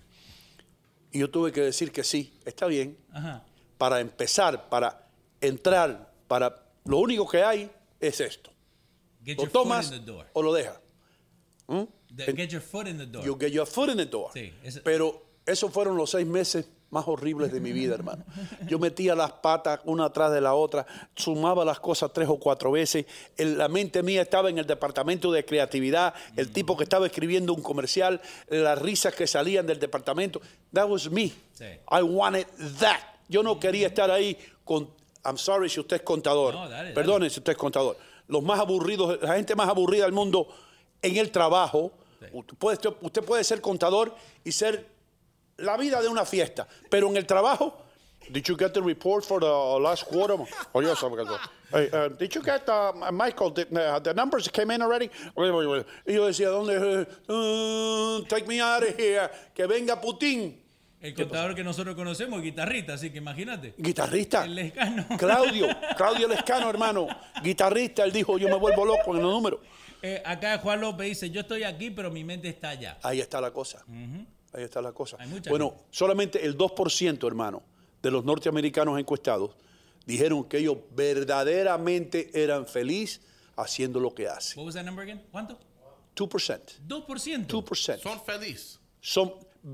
Y 1.12 1.20
yo 1.20 1.30
tuve 1.30 1.52
que 1.52 1.62
decir 1.62 1.92
que 1.92 2.04
sí, 2.04 2.34
está 2.46 2.66
bien. 2.66 2.98
Ajá. 3.12 3.44
Para 3.78 4.00
empezar, 4.00 4.70
para 4.70 5.08
entrar, 5.42 6.14
para 6.28 6.64
lo 6.86 6.98
único 6.98 7.28
que 7.28 7.44
hay 7.44 7.70
es 8.00 8.20
esto. 8.20 8.52
Get 9.24 9.38
Lo 9.38 9.48
tomas 9.50 9.94
o 10.34 10.42
lo 10.42 10.54
dejas. 10.54 10.80
The- 12.16 12.34
get 12.34 12.50
your 12.50 12.62
foot 12.62 12.88
in 12.88 12.98
the 12.98 13.06
door. 13.06 13.24
You 13.26 13.38
get 13.40 13.52
your 13.52 13.68
foot 13.68 13.90
in 13.90 13.98
the 13.98 14.06
door. 14.06 14.32
Sí, 14.34 14.54
Pero 14.84 15.26
esos 15.46 15.72
fueron 15.72 15.98
los 15.98 16.12
seis 16.12 16.26
meses 16.26 16.68
más 16.96 17.08
horribles 17.08 17.52
de 17.52 17.60
mi 17.60 17.72
vida, 17.74 17.94
hermano. 17.94 18.24
Yo 18.68 18.80
metía 18.80 19.14
las 19.14 19.32
patas 19.34 19.82
una 19.84 20.06
atrás 20.06 20.32
de 20.32 20.42
la 20.42 20.54
otra, 20.56 20.86
sumaba 21.16 21.64
las 21.64 21.80
cosas 21.80 22.12
tres 22.14 22.28
o 22.30 22.38
cuatro 22.38 22.72
veces. 22.72 23.06
El- 23.38 23.58
la 23.58 23.68
mente 23.68 24.02
mía 24.02 24.22
estaba 24.24 24.50
en 24.50 24.58
el 24.58 24.66
departamento 24.66 25.32
de 25.32 25.46
creatividad, 25.46 26.14
el 26.36 26.52
tipo 26.52 26.76
que 26.76 26.84
estaba 26.86 27.06
escribiendo 27.06 27.54
un 27.54 27.62
comercial, 27.62 28.20
las 28.48 28.80
risas 28.82 29.14
que 29.14 29.28
salían 29.28 29.68
del 29.68 29.80
departamento. 29.80 30.42
That 30.74 30.90
was 30.90 31.12
me. 31.12 31.32
Sí. 31.54 31.66
I 31.92 32.02
wanted 32.02 32.48
that. 32.80 33.00
Yo 33.28 33.44
no 33.44 33.60
quería 33.60 33.88
estar 33.88 34.10
ahí 34.10 34.38
con. 34.64 34.90
I'm 35.26 35.38
sorry 35.38 35.70
si 35.70 35.80
usted 35.80 35.98
es 35.98 36.02
contador. 36.04 36.54
No, 36.54 36.62
dale, 36.70 36.74
dale. 36.76 36.94
Perdone 36.94 37.30
si 37.30 37.40
usted 37.40 37.52
es 37.54 37.58
contador. 37.58 37.98
Los 38.28 38.42
más 38.42 38.60
aburridos, 38.60 39.20
la 39.22 39.36
gente 39.36 39.54
más 39.56 39.68
aburrida 39.70 40.06
del 40.06 40.14
mundo 40.14 40.48
en 41.02 41.18
el 41.18 41.30
trabajo. 41.32 41.92
Usted, 42.32 42.56
puede, 42.58 42.80
usted 43.02 43.24
puede 43.24 43.44
ser 43.44 43.62
contador 43.62 44.16
y 44.44 44.52
ser 44.52 44.95
la 45.58 45.78
vida 45.78 46.02
de 46.02 46.08
una 46.08 46.26
fiesta, 46.26 46.68
pero 46.90 47.08
en 47.10 47.18
el 47.18 47.26
trabajo. 47.26 47.82
Did 48.28 48.48
you 48.48 48.58
get 48.58 48.74
the 48.74 48.82
report 48.82 49.24
for 49.24 49.40
the 49.40 49.80
last 49.80 50.06
quarter? 50.06 50.36
Oh, 50.74 50.82
yes. 50.82 50.98
Hey, 51.72 51.90
uh, 51.94 52.08
did 52.10 52.34
you 52.34 52.42
get, 52.42 52.68
uh, 52.68 52.92
Michael, 53.12 53.52
the, 53.52 53.68
uh, 53.72 54.00
the 54.00 54.16
numbers 54.16 54.48
came 54.48 54.72
in 54.72 54.82
already? 54.82 55.12
Y 55.38 56.14
yo 56.14 56.26
decía, 56.26 56.50
¿dónde? 56.50 57.08
Uh, 57.30 58.24
take 58.26 58.48
me 58.48 58.60
out 58.60 58.82
of 58.82 58.98
here. 58.98 59.30
Que 59.54 59.68
venga 59.68 60.02
Putin. 60.02 60.60
El 61.02 61.14
contador 61.14 61.54
que 61.54 61.64
nosotros 61.64 61.94
conocemos, 61.94 62.42
guitarrista, 62.42 62.94
así 62.94 63.12
que 63.12 63.20
imagínate. 63.20 63.76
Guitarrista. 63.78 64.46
El 64.46 64.56
Lescano. 64.56 65.06
Claudio, 65.20 65.68
Claudio 65.98 66.28
Lescano, 66.28 66.68
hermano. 66.68 67.08
Guitarrista, 67.44 68.04
él 68.06 68.12
dijo, 68.12 68.40
yo 68.40 68.50
me 68.50 68.56
vuelvo 68.56 68.86
loco 68.86 69.16
en 69.16 69.22
los 69.22 69.32
números. 69.32 69.60
Eh, 70.02 70.24
acá 70.26 70.58
Juan 70.58 70.82
López 70.82 71.08
dice, 71.08 71.30
yo 71.30 71.42
estoy 71.42 71.64
aquí, 71.64 71.92
pero 71.92 72.10
mi 72.10 72.24
mente 72.24 72.50
está 72.50 72.70
allá. 72.70 72.98
Ahí 73.04 73.22
está 73.22 73.40
la 73.40 73.52
cosa. 73.52 73.86
Ahí 74.56 74.64
está 74.64 74.82
la 74.82 74.94
cosa. 74.94 75.18
Bueno, 75.50 75.72
gente. 75.72 75.86
solamente 75.92 76.46
el 76.46 76.58
2%, 76.58 77.28
hermano, 77.28 77.62
de 78.02 78.12
los 78.12 78.24
norteamericanos 78.24 78.98
encuestados 78.98 79.52
dijeron 80.06 80.46
que 80.46 80.60
ellos 80.60 80.78
verdaderamente 80.96 82.30
eran 82.34 82.66
felices 82.66 83.22
haciendo 83.58 84.00
lo 84.00 84.14
que 84.14 84.28
hacen. 84.28 84.58
What 84.60 84.68
was 84.68 84.76
that 84.76 84.84
number 84.84 85.04
again? 85.04 85.22
¿Cuánto? 85.32 85.58
2%. 86.16 86.80
2%. 86.88 87.48
2%. 87.48 88.02
Son 88.02 88.22
felices. 88.22 88.80
son, 89.02 89.34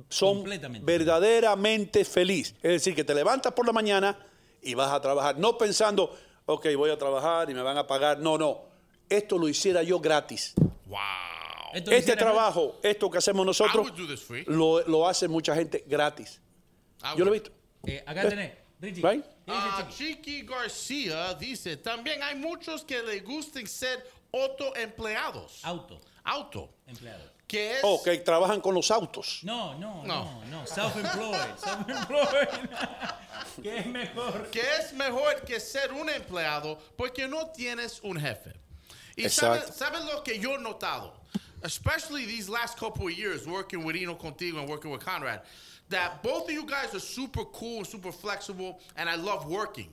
son 0.10 0.44
verdaderamente 0.82 2.04
feliz. 2.04 2.56
Es 2.64 2.72
decir, 2.72 2.96
que 2.96 3.04
te 3.04 3.14
levantas 3.14 3.54
por 3.54 3.66
la 3.68 3.74
mañana 3.74 4.18
y 4.64 4.74
vas 4.74 4.92
a 4.92 5.00
trabajar, 5.00 5.38
no 5.38 5.58
pensando, 5.58 6.18
ok, 6.46 6.68
voy 6.76 6.90
a 6.90 6.98
trabajar 6.98 7.50
y 7.50 7.54
me 7.54 7.62
van 7.62 7.78
a 7.78 7.86
pagar. 7.86 8.20
No, 8.20 8.38
no. 8.38 8.64
Esto 9.10 9.38
lo 9.38 9.48
hiciera 9.48 9.84
yo 9.84 10.00
gratis. 10.00 10.54
Wow. 10.88 11.41
Este 11.74 12.16
trabajo, 12.16 12.80
esto 12.84 13.10
que 13.10 13.18
hacemos 13.18 13.46
nosotros, 13.46 13.92
lo, 14.48 14.82
lo 14.88 15.08
hace 15.08 15.28
mucha 15.28 15.56
gente 15.56 15.84
gratis. 15.88 16.40
I 17.04 17.18
Yo 17.18 17.26
lo 17.26 17.32
he 17.34 17.40
visto. 17.40 17.52
Eh, 17.86 18.04
acá 18.06 18.28
tenés, 18.30 18.54
Ah, 19.48 19.88
Chiqui? 19.90 20.44
García 20.44 21.34
dice, 21.36 21.78
también 21.78 22.22
hay 22.24 22.36
muchos 22.36 22.84
que 22.84 23.02
les 23.04 23.24
gusten 23.24 23.68
ser 23.68 24.04
autoempleados. 24.34 25.60
Auto, 25.64 26.00
Auto. 26.24 26.70
empleado. 26.88 27.32
Que 27.48 27.74
es... 27.78 27.80
Oh, 27.84 28.02
que 28.02 28.18
trabajan 28.20 28.62
con 28.62 28.74
los 28.74 28.90
autos. 28.92 29.40
No, 29.44 29.74
no, 29.78 30.04
No. 30.06 30.24
no, 30.26 30.46
no. 30.46 30.66
Self-employed. 30.68 31.58
Self-employed. 31.58 32.70
¿Qué 33.62 33.78
es 33.80 33.86
mejor? 33.88 34.50
que 34.52 34.62
es 34.80 34.94
mejor 34.94 35.42
que 35.42 35.60
ser 35.60 35.92
un 35.92 36.10
empleado 36.10 36.78
porque 36.96 37.28
no 37.28 37.52
tienes 37.52 38.00
un 38.04 38.20
jefe. 38.20 38.54
Y 39.18 39.28
sabes 39.30 39.76
sabe 39.76 40.00
lo 40.06 40.24
que 40.24 40.40
yo 40.40 40.56
he 40.56 40.60
notado, 40.60 41.14
especially 41.64 42.26
these 42.26 42.50
last 42.50 42.78
couple 42.78 43.08
of 43.08 43.14
years 43.14 43.48
working 43.48 43.84
with 43.84 43.96
Ino 43.96 44.16
Contigo 44.16 44.60
and 44.60 44.70
working 44.70 44.92
with 44.92 45.02
Conrad, 45.02 45.42
that 45.90 46.24
both 46.24 46.46
of 46.46 46.52
you 46.52 46.66
guys 46.66 46.96
are 46.96 47.00
super 47.00 47.44
cool 47.46 47.80
and 47.80 47.88
super 47.88 48.12
flexible, 48.12 48.80
and 48.98 49.10
I 49.10 49.16
love 49.16 49.48
working. 49.48 49.90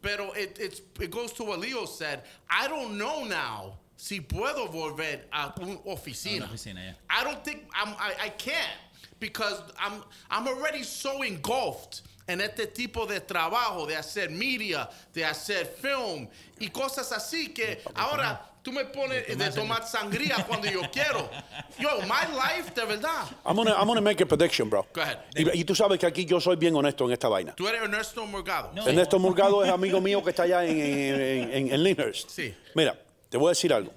Pero 0.00 0.30
it, 0.32 0.58
it's, 0.60 0.80
it 1.00 1.10
goes 1.10 1.32
to 1.34 1.44
what 1.44 1.58
Leo 1.58 1.86
said. 1.86 2.22
I 2.48 2.68
don't 2.68 2.96
know 2.96 3.24
now 3.24 3.78
si 3.96 4.20
puedo 4.20 4.68
volver 4.70 5.20
a 5.32 5.52
una 5.60 5.78
oficina. 5.78 6.42
A 6.42 6.44
una 6.44 6.46
oficina, 6.46 6.74
yeah. 6.76 6.92
I 7.10 7.24
don't 7.24 7.44
think 7.44 7.64
I'm, 7.74 7.94
I, 7.98 8.14
I 8.24 8.28
can't 8.28 8.78
because 9.18 9.60
I'm, 9.78 10.02
I'm 10.30 10.46
already 10.46 10.82
so 10.84 11.22
engulfed 11.22 12.02
en 12.28 12.40
este 12.40 12.74
tipo 12.74 13.06
de 13.06 13.20
trabajo, 13.20 13.86
de 13.86 13.94
hacer 13.94 14.30
media, 14.30 14.88
de 15.12 15.22
hacer 15.22 15.64
film 15.64 16.28
y 16.60 16.68
cosas 16.68 17.12
así 17.12 17.54
que 17.54 17.80
ahora 17.94 18.40
tú 18.66 18.72
me 18.72 18.84
pones 18.84 19.38
de 19.38 19.50
tomar 19.52 19.86
sangría 19.86 20.44
cuando 20.44 20.68
yo 20.68 20.80
quiero. 20.90 21.30
Yo, 21.78 21.88
my 22.02 22.26
life, 22.34 22.72
de 22.74 22.84
verdad. 22.84 23.24
I'm 23.44 23.54
gonna, 23.54 23.70
I'm 23.78 23.86
gonna 23.86 24.00
make 24.00 24.20
a 24.20 24.26
prediction, 24.26 24.68
bro. 24.68 24.84
Go 24.92 25.02
ahead. 25.02 25.18
Y, 25.36 25.60
y 25.60 25.64
tú 25.64 25.72
sabes 25.76 26.00
que 26.00 26.06
aquí 26.06 26.24
yo 26.24 26.40
soy 26.40 26.56
bien 26.56 26.74
honesto 26.74 27.04
en 27.04 27.12
esta 27.12 27.28
vaina. 27.28 27.54
Tú 27.54 27.68
eres 27.68 27.80
Ernesto 27.82 28.26
Morgado. 28.26 28.72
No. 28.74 28.84
Ernesto 28.84 29.20
Murgado 29.20 29.64
es 29.64 29.70
amigo 29.70 30.00
mío 30.00 30.20
que 30.24 30.30
está 30.30 30.42
allá 30.42 30.64
en, 30.64 30.80
en, 30.80 31.52
en- 31.52 31.72
en 31.74 31.84
Lyndhurst. 31.84 32.28
Sí. 32.28 32.52
Mira, 32.74 32.98
te 33.28 33.36
voy 33.38 33.46
a 33.46 33.50
decir 33.50 33.72
algo. 33.72 33.92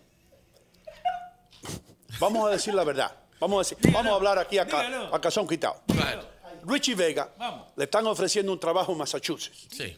Vamos 2.20 2.48
a 2.48 2.52
decir 2.52 2.74
la 2.76 2.84
verdad. 2.84 3.16
Vamos 3.40 3.58
a, 3.72 3.76
decir, 3.76 3.92
vamos 3.92 4.12
a 4.12 4.16
hablar 4.16 4.38
aquí 4.38 4.60
a, 4.60 4.68
ca- 4.68 5.10
a 5.12 5.20
calzón 5.20 5.48
quitado. 5.48 5.82
Go 5.88 6.00
ahead. 6.00 6.20
Richie 6.66 6.94
Vega 6.94 7.32
Vamos. 7.38 7.68
le 7.76 7.86
están 7.86 8.06
ofreciendo 8.06 8.52
un 8.52 8.60
trabajo 8.60 8.92
en 8.92 8.98
Massachusetts. 9.00 9.68
Sí. 9.72 9.98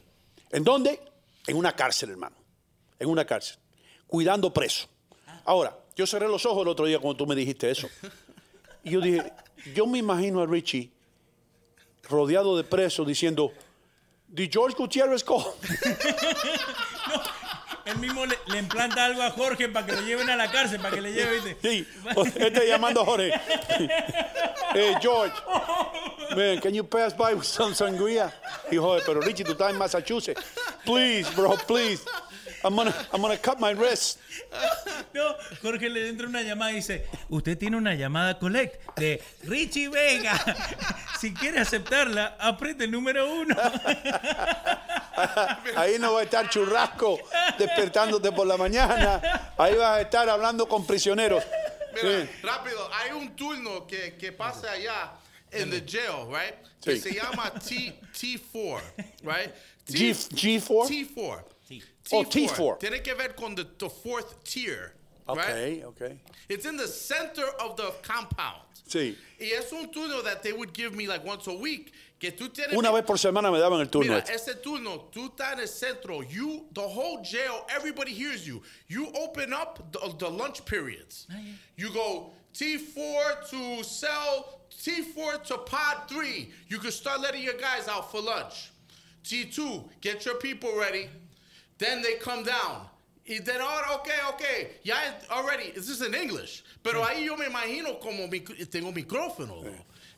¿En 0.51 0.63
dónde? 0.63 1.01
En 1.47 1.57
una 1.57 1.73
cárcel, 1.75 2.11
hermano. 2.11 2.35
En 2.99 3.09
una 3.09 3.25
cárcel. 3.25 3.57
Cuidando 4.11 4.53
presos. 4.53 4.89
Ahora, 5.45 5.73
yo 5.95 6.05
cerré 6.05 6.27
los 6.27 6.45
ojos 6.45 6.63
el 6.63 6.67
otro 6.67 6.85
día 6.85 6.99
cuando 6.99 7.15
tú 7.15 7.25
me 7.25 7.33
dijiste 7.33 7.71
eso. 7.71 7.87
Y 8.83 8.89
yo 8.91 8.99
dije, 8.99 9.31
yo 9.73 9.87
me 9.87 9.99
imagino 9.99 10.41
a 10.41 10.45
Richie 10.45 10.91
rodeado 12.09 12.57
de 12.57 12.65
presos 12.65 13.07
diciendo, 13.07 13.53
¿Did 14.27 14.49
George 14.51 14.75
Gutiérrez 14.77 15.23
call? 15.23 15.45
Él 17.85 17.99
mismo 17.99 18.25
le, 18.25 18.37
le 18.47 18.59
implanta 18.59 19.05
algo 19.05 19.21
a 19.21 19.31
Jorge 19.31 19.69
para 19.69 19.85
que 19.85 19.93
lo 19.93 20.01
lleven 20.01 20.29
a 20.29 20.35
la 20.35 20.51
cárcel, 20.51 20.81
para 20.81 20.93
que 20.93 21.01
le 21.01 21.13
lleven. 21.13 21.41
¿viste? 21.45 21.57
Sí, 21.61 21.87
este 22.35 22.67
llamando 22.67 23.01
a 23.01 23.05
Jorge. 23.05 23.31
Hey, 24.73 24.95
George, 25.01 25.33
man, 26.33 26.59
can 26.61 26.73
you 26.73 26.83
pass 26.83 27.13
by 27.13 27.33
with 27.33 27.43
some 27.43 27.75
sangría? 27.75 28.33
Y 28.71 28.77
Jorge, 28.77 29.03
pero 29.05 29.19
Richie, 29.19 29.43
tú 29.43 29.51
estás 29.51 29.71
en 29.71 29.77
Massachusetts. 29.77 30.41
Please, 30.85 31.29
bro, 31.35 31.57
please. 31.67 32.05
I'm 32.63 32.75
gonna, 32.75 32.93
I'm 33.11 33.21
gonna 33.21 33.37
cut 33.37 33.59
my 33.59 33.73
wrist. 33.73 34.19
No, 35.13 35.35
Jorge 35.61 35.89
le 35.89 36.07
entra 36.07 36.25
una 36.25 36.41
llamada 36.41 36.71
y 36.71 36.75
dice, 36.75 37.05
usted 37.27 37.57
tiene 37.57 37.75
una 37.75 37.93
llamada 37.95 38.39
collect 38.39 38.79
de 38.97 39.21
Richie 39.43 39.89
Vega. 39.89 40.39
Si 41.19 41.33
quiere 41.33 41.59
aceptarla, 41.59 42.37
apriete 42.39 42.85
el 42.85 42.91
número 42.91 43.29
uno. 43.31 43.55
Ahí 45.75 45.97
no 45.99 46.13
va 46.13 46.21
a 46.21 46.23
estar 46.23 46.49
churrasco 46.49 47.19
despertándote 47.59 48.31
por 48.31 48.47
la 48.47 48.55
mañana. 48.57 49.53
Ahí 49.57 49.75
vas 49.75 49.97
a 49.97 50.01
estar 50.01 50.27
hablando 50.29 50.67
con 50.67 50.85
prisioneros. 50.87 51.43
Mira, 51.93 52.21
Sí. 52.21 52.29
rápido, 52.41 52.89
hay 52.93 53.11
un 53.11 53.35
turno 53.35 53.85
que, 53.85 54.15
que 54.15 54.31
pasa 54.31 54.71
allá 54.71 55.11
en 55.51 55.69
the 55.69 55.83
jail, 55.85 56.25
right? 56.29 56.55
Que 56.81 56.95
se 56.99 57.13
llama 57.13 57.51
T, 57.51 57.99
T4, 58.13 58.81
right? 59.23 59.51
T- 59.85 59.93
G, 59.93 60.61
G4? 60.61 60.87
T4. 60.87 61.43
Oh, 62.11 62.23
T4. 62.23 62.79
Tiene 62.79 63.01
que 63.01 63.15
ver 63.15 63.29
con 63.29 63.55
the, 63.55 63.67
the 63.77 63.89
fourth 63.89 64.43
tier, 64.43 64.93
right? 65.27 65.39
Okay, 65.39 65.83
okay. 65.83 66.19
It's 66.49 66.65
in 66.65 66.77
the 66.77 66.87
center 66.87 67.45
of 67.59 67.77
the 67.77 67.93
compound. 68.01 68.61
Sí. 68.87 69.15
Y 69.39 69.51
es 69.57 69.71
un 69.71 69.87
turno 69.91 70.21
that 70.23 70.43
they 70.43 70.51
would 70.51 70.73
give 70.73 70.95
me 70.95 71.07
like 71.07 71.25
once 71.25 71.47
a 71.47 71.53
week. 71.53 71.93
Que 72.19 72.31
tú 72.31 72.49
tienes 72.49 72.73
Una 72.73 72.91
vez 72.91 73.03
por 73.03 73.17
semana 73.17 73.51
me 73.51 73.57
daban 73.57 73.79
el 73.79 73.87
turno. 73.87 74.09
Mira, 74.09 74.19
este. 74.19 74.33
ese 74.33 74.55
turno, 74.61 75.09
tú 75.11 75.29
estás 75.29 75.53
en 75.53 75.59
el 75.61 75.67
centro. 75.67 76.21
You, 76.21 76.65
the 76.73 76.81
whole 76.81 77.23
jail, 77.23 77.65
everybody 77.69 78.13
hears 78.13 78.45
you. 78.45 78.61
You 78.87 79.07
open 79.15 79.53
up 79.53 79.91
the, 79.91 80.13
the 80.19 80.29
lunch 80.29 80.63
periods. 80.65 81.25
Ah, 81.31 81.37
you 81.77 81.89
go 81.91 82.31
T4 82.53 83.49
to 83.49 83.83
cell, 83.83 84.61
T4 84.83 85.43
to 85.45 85.57
pod 85.59 86.09
three. 86.09 86.51
You 86.67 86.77
can 86.77 86.91
start 86.91 87.21
letting 87.21 87.43
your 87.43 87.57
guys 87.57 87.87
out 87.87 88.11
for 88.11 88.21
lunch. 88.21 88.71
T2, 89.23 89.89
get 90.01 90.25
your 90.25 90.35
people 90.35 90.77
ready. 90.77 91.09
Then 91.81 92.03
they 92.03 92.15
come 92.19 92.43
down. 92.43 92.87
Y 93.25 93.39
then, 93.39 93.57
oh, 93.59 93.99
okay, 93.99 94.19
okay, 94.33 94.67
ya 94.83 94.95
already, 95.31 95.71
this 95.71 95.89
is 95.89 96.01
in 96.01 96.13
English. 96.13 96.63
Pero 96.83 97.01
ahí 97.03 97.25
yo 97.25 97.35
me 97.35 97.45
imagino 97.45 97.99
como 97.99 98.27
mi- 98.27 98.41
tengo 98.41 98.91
micrófono. 98.91 99.63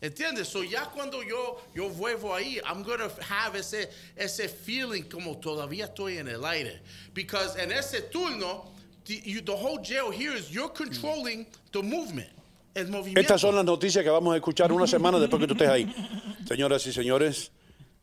¿Entiendes? 0.02 0.48
So 0.48 0.62
ya 0.62 0.86
cuando 0.94 1.22
yo, 1.22 1.62
yo 1.74 1.90
vuelvo 1.90 2.34
ahí, 2.36 2.60
I'm 2.66 2.84
going 2.84 3.00
to 3.00 3.10
have 3.24 3.56
ese, 3.56 3.88
ese 4.18 4.50
feeling 4.50 5.04
como 5.04 5.36
todavía 5.36 5.88
estoy 5.88 6.18
en 6.18 6.28
el 6.28 6.44
aire. 6.44 6.82
Because 7.14 7.56
en 7.56 7.72
ese 7.72 8.02
turno, 8.12 8.66
the, 9.06 9.22
you, 9.24 9.40
the 9.42 9.56
whole 9.56 9.78
jail 9.82 10.12
hears 10.12 10.52
you're 10.52 10.68
controlling 10.68 11.46
the 11.72 11.82
movement. 11.82 12.30
El 12.76 12.88
movimiento. 12.88 13.22
Estas 13.22 13.40
son 13.40 13.56
las 13.56 13.64
noticias 13.64 14.04
que 14.04 14.10
vamos 14.10 14.34
a 14.34 14.38
escuchar 14.38 14.72
una 14.74 14.86
semana 14.88 15.18
después 15.20 15.40
que 15.40 15.48
tú 15.48 15.54
estés 15.54 15.70
ahí. 15.70 15.88
Señoras 16.48 16.86
y 16.88 16.92
señores, 16.92 17.52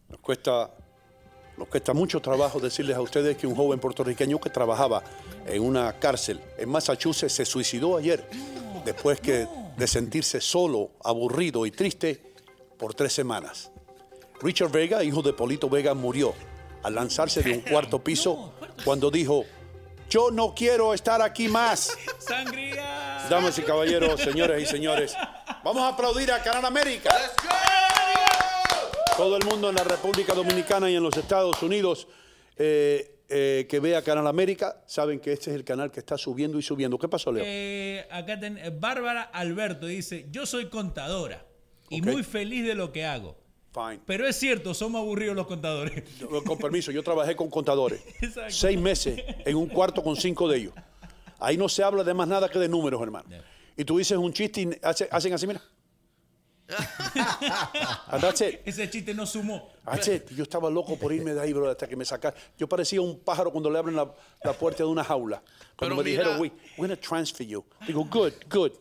nos 0.09 0.20
cuesta, 0.20 0.70
nos 1.61 1.69
cuesta 1.69 1.93
mucho 1.93 2.20
trabajo 2.20 2.59
decirles 2.59 2.97
a 2.97 3.03
ustedes 3.03 3.37
que 3.37 3.47
un 3.47 3.55
joven 3.55 3.78
puertorriqueño 3.78 4.41
que 4.41 4.49
trabajaba 4.49 5.03
en 5.47 5.62
una 5.62 5.93
cárcel 5.99 6.41
en 6.57 6.70
Massachusetts 6.70 7.35
se 7.35 7.45
suicidó 7.45 7.99
ayer 7.99 8.27
después 8.82 9.20
que, 9.20 9.47
de 9.77 9.87
sentirse 9.87 10.41
solo, 10.41 10.93
aburrido 11.05 11.66
y 11.66 11.70
triste 11.70 12.19
por 12.78 12.95
tres 12.95 13.12
semanas. 13.12 13.70
Richard 14.41 14.70
Vega, 14.70 15.05
hijo 15.05 15.20
de 15.20 15.35
Polito 15.35 15.69
Vega, 15.69 15.93
murió 15.93 16.32
al 16.82 16.95
lanzarse 16.95 17.43
de 17.43 17.53
un 17.53 17.61
cuarto 17.61 18.03
piso 18.03 18.55
cuando 18.82 19.11
dijo, 19.11 19.45
yo 20.09 20.31
no 20.31 20.55
quiero 20.55 20.95
estar 20.95 21.20
aquí 21.20 21.47
más. 21.47 21.95
¡Sangría! 22.19 23.27
Damas 23.28 23.59
y 23.59 23.62
caballeros, 23.62 24.19
señores 24.19 24.62
y 24.62 24.65
señores, 24.66 25.15
vamos 25.62 25.82
a 25.82 25.89
aplaudir 25.89 26.32
a 26.32 26.43
Canal 26.43 26.65
América. 26.65 27.11
Let's 27.12 27.37
go! 27.47 27.60
Todo 29.16 29.37
el 29.37 29.45
mundo 29.45 29.69
en 29.69 29.77
la 29.77 29.85
República 29.85 30.35
Dominicana 30.35 30.91
y 30.91 30.97
en 30.97 31.03
los 31.03 31.16
Estados 31.16 31.62
Unidos 31.62 32.09
eh, 32.57 33.19
eh, 33.28 33.66
que 33.69 33.78
vea 33.81 34.03
Canal 34.03 34.27
América 34.27 34.82
saben 34.87 35.20
que 35.20 35.32
este 35.32 35.51
es 35.51 35.57
el 35.57 35.65
canal 35.65 35.91
que 35.91 36.01
está 36.01 36.16
subiendo 36.16 36.59
y 36.59 36.62
subiendo. 36.62 36.99
¿Qué 36.99 37.09
pasó, 37.09 37.31
Leo? 37.31 37.45
Eh, 37.47 38.07
acá 38.11 38.41
ten- 38.41 38.59
Bárbara 38.81 39.23
Alberto 39.23 39.87
dice, 39.87 40.27
yo 40.31 40.47
soy 40.47 40.66
contadora 40.69 41.45
y 41.91 42.01
muy 42.03 42.23
feliz 42.23 42.65
de 42.66 42.74
lo 42.74 42.93
que 42.93 43.05
hago. 43.05 43.37
Fine. 43.73 44.01
Pero 44.07 44.27
es 44.27 44.37
cierto, 44.37 44.74
somos 44.74 45.01
aburridos 45.01 45.37
los 45.37 45.47
contadores. 45.47 46.03
Yo, 46.19 46.43
Con 46.43 46.59
permiso, 46.59 46.91
yo 46.91 47.03
trabajé 47.05 47.37
con 47.37 47.49
contadores. 47.51 48.01
Exacto. 48.20 48.51
Seis 48.51 48.81
meses 48.81 49.23
en 49.45 49.57
un 49.57 49.69
cuarto 49.69 50.03
con 50.03 50.16
cinco 50.16 50.49
de 50.49 50.59
ellos. 50.59 50.73
Ahí 51.39 51.57
no 51.57 51.69
se 51.69 51.82
habla 51.82 52.03
de 52.03 52.12
más 52.15 52.27
nada 52.27 52.49
que 52.49 52.59
de 52.59 52.69
números, 52.69 53.01
hermano. 53.03 53.28
Y 53.77 53.85
tú 53.85 53.99
dices 53.99 54.16
un 54.19 54.32
chiste 54.32 54.62
y 54.62 54.70
hace- 54.82 55.09
hacen 55.11 55.32
así, 55.35 55.47
mira. 55.47 55.62
And 58.09 58.21
that's 58.23 58.41
it. 58.41 58.61
Ese 58.65 58.89
chiste 58.91 59.15
no 59.15 59.27
sumó. 59.27 59.69
That's 59.85 60.09
it. 60.09 60.31
Yo 60.31 60.43
estaba 60.45 60.71
loco 60.71 60.97
por 60.97 61.13
irme 61.13 61.35
de 61.35 61.41
ahí, 61.41 61.53
bro, 61.53 61.71
hasta 61.71 61.87
que 61.87 61.97
me 61.97 62.05
sacaron. 62.05 62.39
Yo 62.59 62.69
parecía 62.69 63.01
un 63.01 63.19
pájaro 63.21 63.51
cuando 63.51 63.71
le 63.71 63.79
abren 63.79 63.97
la, 63.97 64.13
la 64.45 64.53
puerta 64.53 64.83
de 64.83 64.89
una 64.89 65.05
jaula. 65.05 65.43
Cuando 65.77 65.97
Pero 65.97 65.97
me 65.97 66.03
mira- 66.05 66.23
dijeron, 66.23 66.41
we, 66.41 66.53
we're 66.79 66.89
going 66.89 66.91
to 66.91 66.97
transfer 66.97 67.45
you. 67.47 67.65
Digo, 67.87 68.05
good, 68.05 68.33
good. 68.51 68.73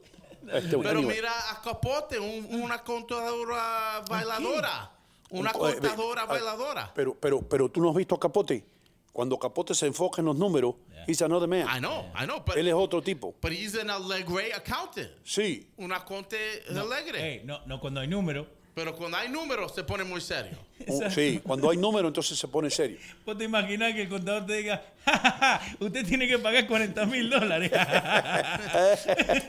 Este, 0.52 0.78
Pero 0.78 0.90
anyway. 0.99 1.16
mira 1.18 1.32
a 1.52 1.61
Capote, 1.61 2.18
un- 2.20 2.61
una 2.61 2.84
contadora 2.84 4.02
bailadora. 4.10 4.91
Una 5.32 5.52
Un- 5.53 5.70
eh, 5.70 5.74
contadora 5.76 6.24
eh, 6.24 6.28
bailadora. 6.28 6.91
Pero, 6.95 7.16
pero, 7.16 7.41
pero 7.41 7.70
tú 7.70 7.82
no 7.82 7.90
has 7.90 7.95
visto 7.95 8.16
a 8.16 8.20
Capote. 8.20 8.66
Cuando 9.11 9.38
Capote 9.38 9.73
se 9.73 9.88
enfoca 9.88 10.22
en 10.22 10.26
los 10.27 10.36
números, 10.38 10.76
he's 11.07 11.22
another 11.22 11.48
man. 11.48 11.68
I 11.68 11.80
know, 11.80 12.06
I 12.15 12.26
know, 12.26 12.44
but, 12.45 12.56
Él 12.57 12.68
es 12.68 12.73
otro 12.73 13.02
tipo. 13.02 13.34
but 13.41 13.52
he's 13.52 13.76
an 13.76 13.90
Allegre 13.90 14.53
accountant. 14.53 15.10
Sí. 15.23 15.68
Una 15.77 16.06
conte 16.06 16.38
alegre. 16.69 17.19
Ey, 17.19 17.41
no, 17.44 17.60
no 17.65 17.80
cuando 17.80 17.99
hay 18.02 18.07
número. 18.07 18.48
Pero 18.76 18.96
cuando 18.96 19.18
hay 19.18 19.28
números 19.30 19.74
se 19.76 19.84
pone 19.84 20.04
muy 20.04 20.22
serio. 20.22 20.58
Un- 20.88 21.12
sí. 21.12 21.41
Cuando 21.44 21.70
hay 21.70 21.76
número, 21.78 22.08
entonces 22.08 22.38
se 22.40 22.48
pone 22.48 22.70
serio. 22.70 22.98
Vos 23.26 23.38
te 23.38 23.44
imaginas 23.44 23.94
que 23.94 24.04
el 24.04 24.10
contador 24.10 24.46
te 24.46 24.54
diga, 24.54 24.82
"Ja, 25.06 25.18
ja, 25.18 25.32
ja, 25.40 25.62
usted 25.80 26.06
tiene 26.06 26.28
que 26.28 26.38
pagar 26.40 26.66
40 26.68 27.06
mil 27.06 27.30
dólares. 27.30 27.70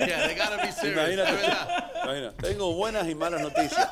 Yeah, 0.01 0.27
they 0.27 0.35
gotta 0.35 0.57
be 0.57 0.73
serious. 0.73 0.97
de 1.07 1.13
Imagínate. 1.15 1.47
Imagina, 2.03 2.33
Tengo 2.41 2.73
buenas 2.75 3.09
y 3.09 3.15
malas 3.15 3.41
noticias. 3.43 3.89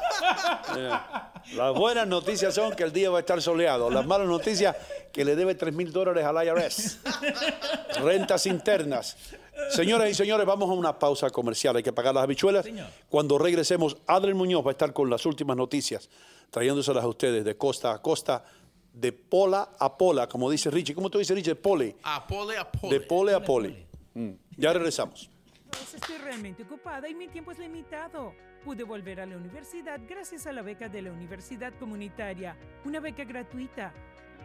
Mira, 0.74 1.32
Las 1.54 1.74
buenas 1.74 2.06
noticias 2.08 2.54
son 2.54 2.74
que 2.74 2.82
el 2.82 2.92
día 2.92 3.10
va 3.10 3.18
a 3.18 3.20
estar 3.20 3.40
soleado. 3.40 3.90
Las 3.90 4.04
malas 4.06 4.26
noticias 4.26 4.74
que 5.12 5.24
le 5.24 5.36
debe 5.36 5.54
3 5.54 5.72
mil 5.74 5.92
dólares 5.92 6.24
al 6.24 6.44
IRS. 6.44 6.98
Rentas 8.02 8.46
internas. 8.46 9.16
Señoras 9.70 10.10
y 10.10 10.14
señores, 10.14 10.46
vamos 10.46 10.70
a 10.70 10.72
una 10.72 10.98
pausa 10.98 11.30
comercial. 11.30 11.76
Hay 11.76 11.82
que 11.82 11.92
pagar 11.92 12.14
las 12.14 12.24
habichuelas. 12.24 12.64
Señor. 12.64 12.86
Cuando 13.08 13.38
regresemos, 13.38 13.96
Adriel 14.06 14.34
Muñoz 14.34 14.64
va 14.64 14.70
a 14.70 14.72
estar 14.72 14.92
con 14.92 15.10
las 15.10 15.26
últimas 15.26 15.56
noticias, 15.56 16.08
trayéndoselas 16.50 17.04
a 17.04 17.08
ustedes 17.08 17.44
de 17.44 17.56
costa 17.56 17.92
a 17.92 18.00
costa, 18.00 18.44
de 18.92 19.12
pola 19.12 19.70
a 19.78 19.96
pola, 19.96 20.28
como 20.28 20.50
dice 20.50 20.70
Richie. 20.70 20.94
¿Cómo 20.94 21.10
tú 21.10 21.18
dices, 21.18 21.36
Richie? 21.36 21.50
De 21.50 21.56
pole. 21.56 21.96
A 22.02 22.26
pole 22.26 22.56
a 22.56 22.70
pole. 22.70 22.98
De 22.98 23.04
pole 23.04 23.34
a 23.34 23.42
pole. 23.42 23.86
Mm. 24.14 24.30
Ya 24.56 24.72
regresamos. 24.72 25.30
Pues 25.70 25.94
estoy 25.94 26.18
realmente 26.18 26.62
ocupada 26.62 27.08
y 27.08 27.14
mi 27.14 27.28
tiempo 27.28 27.52
es 27.52 27.58
limitado. 27.58 28.32
Pude 28.64 28.84
volver 28.84 29.20
a 29.20 29.26
la 29.26 29.36
universidad 29.36 30.00
gracias 30.08 30.46
a 30.46 30.52
la 30.52 30.62
beca 30.62 30.88
de 30.88 31.02
la 31.02 31.12
Universidad 31.12 31.72
Comunitaria, 31.78 32.56
una 32.84 33.00
beca 33.00 33.24
gratuita. 33.24 33.92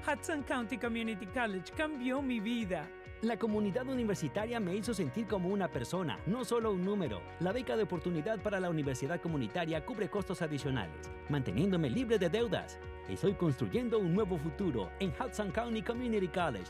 Hudson 0.06 0.44
County 0.44 0.78
Community 0.78 1.26
College 1.28 1.72
cambió 1.78 2.22
mi 2.22 2.42
vida. 2.42 2.90
La 3.22 3.38
comunidad 3.38 3.88
universitaria 3.88 4.60
me 4.60 4.76
hizo 4.76 4.94
sentir 4.94 5.26
como 5.28 5.48
una 5.48 5.70
persona, 5.70 6.20
no 6.26 6.44
solo 6.44 6.74
un 6.74 6.84
número. 6.84 7.22
La 7.40 7.54
beca 7.54 7.78
de 7.78 7.84
oportunidad 7.84 8.42
para 8.42 8.60
la 8.60 8.70
universidad 8.70 9.22
comunitaria 9.22 9.86
cubre 9.86 10.10
costos 10.10 10.42
adicionales, 10.42 11.10
manteniéndome 11.30 11.90
libre 11.90 12.20
de 12.20 12.28
deudas. 12.28 12.78
Estoy 13.08 13.34
construyendo 13.36 13.98
un 13.98 14.14
nuevo 14.14 14.38
futuro 14.38 14.92
en 15.00 15.12
Hudson 15.12 15.52
County 15.52 15.82
Community 15.82 16.28
College. 16.28 16.70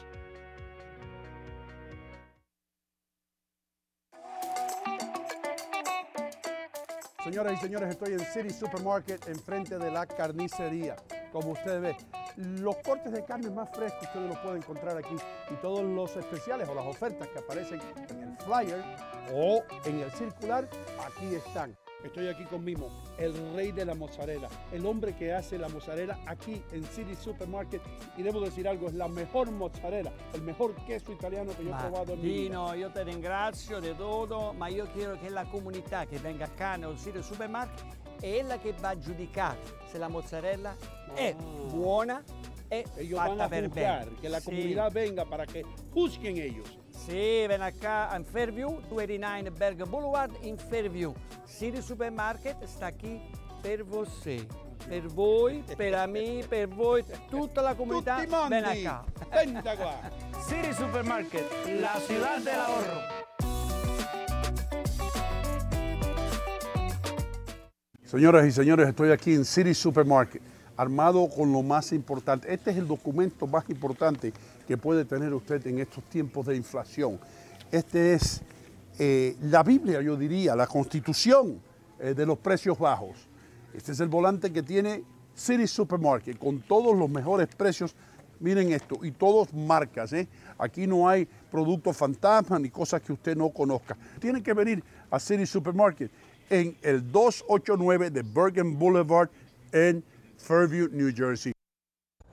Señoras 7.23 7.53
y 7.53 7.57
señores, 7.57 7.89
estoy 7.89 8.13
en 8.13 8.19
City 8.19 8.51
Supermarket, 8.51 9.27
enfrente 9.27 9.79
de 9.79 9.89
la 9.89 10.05
carnicería. 10.05 10.97
Como 11.31 11.53
ustedes 11.53 11.81
ven, 11.81 11.95
los 12.37 12.75
cortes 12.77 13.11
de 13.11 13.23
carne 13.23 13.49
más 13.49 13.69
frescos 13.69 14.03
ustedes 14.03 14.27
los 14.29 14.37
pueden 14.39 14.57
encontrar 14.57 14.97
aquí 14.97 15.15
y 15.49 15.55
todos 15.55 15.83
los 15.83 16.15
especiales 16.15 16.67
o 16.69 16.75
las 16.75 16.85
ofertas 16.85 17.27
que 17.29 17.39
aparecen 17.39 17.79
en 18.09 18.23
el 18.23 18.37
flyer 18.37 18.83
o 19.33 19.63
en 19.85 19.99
el 19.99 20.11
circular, 20.11 20.67
aquí 21.05 21.35
están. 21.35 21.75
Estoy 22.03 22.27
aquí 22.27 22.43
con 22.43 22.61
Mimo, 22.65 22.89
el 23.17 23.33
rey 23.55 23.71
de 23.71 23.85
la 23.85 23.95
mozzarella, 23.95 24.49
el 24.73 24.85
hombre 24.85 25.15
que 25.15 25.31
hace 25.31 25.57
la 25.57 25.69
mozzarella 25.69 26.19
aquí 26.27 26.61
en 26.73 26.83
City 26.83 27.15
Supermarket. 27.15 27.81
Y 28.17 28.23
debo 28.23 28.41
decir 28.41 28.67
algo, 28.67 28.87
es 28.87 28.93
la 28.93 29.07
mejor 29.07 29.49
mozzarella, 29.51 30.11
el 30.33 30.41
mejor 30.41 30.75
queso 30.85 31.13
italiano 31.13 31.53
que 31.55 31.63
yo 31.63 31.71
he 31.71 31.79
probado 31.79 32.13
en 32.13 32.21
mi 32.21 32.27
vida. 32.27 32.75
Io 32.75 32.91
ti 32.91 33.03
ringrazio 33.03 33.79
di 33.79 33.95
tutto, 33.95 34.51
ma 34.51 34.67
io 34.67 34.85
chiedo 34.91 35.17
che 35.17 35.29
la 35.29 35.45
comunità 35.45 36.05
che 36.05 36.17
venga 36.17 36.49
qua 36.49 36.75
nel 36.75 36.97
sito 36.97 37.21
supermarket 37.21 38.02
è 38.19 38.29
quella 38.29 38.57
che 38.59 38.73
va 38.79 38.89
a 38.89 38.97
giudicare 38.97 39.57
se 39.91 39.97
la 39.97 40.07
mozzarella 40.07 40.75
è 41.13 41.33
buona 41.67 42.23
e 42.67 42.85
fatta 43.11 43.43
a 43.43 43.47
per 43.47 43.69
bene. 43.69 44.07
que 44.19 44.27
la 44.29 44.39
Sì. 44.39 44.45
comunidad 44.45 44.91
venga 44.91 45.25
para 45.25 45.45
que 45.45 45.63
juzguen 45.93 46.37
ellos. 46.37 46.67
Sì, 46.89 47.45
ven 47.47 47.61
acá 47.61 48.15
in 48.15 48.23
Fairview, 48.23 48.79
289 48.89 49.51
Berg 49.51 49.85
Boulevard 49.87 50.31
in 50.43 50.57
Fairview. 50.57 51.13
City 51.45 51.81
Supermarket 51.81 52.63
sta 52.65 52.91
qui 52.93 53.19
per 53.61 53.83
voi. 53.83 54.47
Per 54.87 55.05
voi, 55.07 55.63
per 55.77 56.07
me, 56.07 56.43
per 56.47 56.67
voi, 56.67 57.03
tutta 57.29 57.61
la 57.61 57.73
comunità, 57.73 58.15
Tutti 58.17 58.27
mondi, 58.29 58.49
ven 58.49 58.65
acá. 58.65 59.03
Venta 59.29 59.75
qua. 59.77 59.95
City 60.47 60.73
Supermarket, 60.73 61.45
la 61.79 61.99
ciudad 62.05 62.41
del 62.41 62.59
ahorro. 62.59 63.62
Señoras 68.13 68.45
y 68.45 68.51
señores, 68.51 68.87
estoy 68.87 69.09
aquí 69.09 69.33
en 69.33 69.43
City 69.43 69.73
Supermarket, 69.73 70.39
armado 70.77 71.27
con 71.27 71.51
lo 71.51 71.63
más 71.63 71.91
importante. 71.93 72.53
Este 72.53 72.69
es 72.69 72.77
el 72.77 72.87
documento 72.87 73.47
más 73.47 73.67
importante 73.71 74.31
que 74.67 74.77
puede 74.77 75.03
tener 75.03 75.33
usted 75.33 75.65
en 75.65 75.79
estos 75.79 76.03
tiempos 76.03 76.45
de 76.45 76.55
inflación. 76.55 77.19
Este 77.71 78.13
es 78.13 78.43
eh, 78.99 79.35
la 79.41 79.63
Biblia, 79.63 79.99
yo 80.03 80.15
diría, 80.15 80.55
la 80.55 80.67
constitución 80.67 81.59
eh, 81.99 82.13
de 82.13 82.23
los 82.23 82.37
precios 82.37 82.77
bajos. 82.77 83.17
Este 83.73 83.93
es 83.93 83.99
el 83.99 84.09
volante 84.09 84.53
que 84.53 84.61
tiene 84.61 85.03
City 85.33 85.65
Supermarket 85.65 86.37
con 86.37 86.61
todos 86.61 86.95
los 86.95 87.09
mejores 87.09 87.47
precios. 87.47 87.95
Miren 88.39 88.73
esto, 88.73 88.99
y 89.01 89.09
todos 89.09 89.51
marcas. 89.55 90.13
¿eh? 90.13 90.27
Aquí 90.59 90.85
no 90.85 91.09
hay 91.09 91.27
productos 91.49 91.97
fantasmas 91.97 92.61
ni 92.61 92.69
cosas 92.69 93.01
que 93.01 93.11
usted 93.11 93.35
no 93.35 93.49
conozca. 93.49 93.97
Tiene 94.19 94.43
que 94.43 94.53
venir 94.53 94.83
a 95.09 95.19
City 95.19 95.47
Supermarket 95.47 96.11
en 96.49 96.77
el 96.81 97.11
289 97.11 98.09
de 98.11 98.23
Bergen 98.23 98.77
Boulevard 98.77 99.29
en 99.71 100.03
Fairview, 100.37 100.89
New 100.91 101.13
Jersey. 101.15 101.53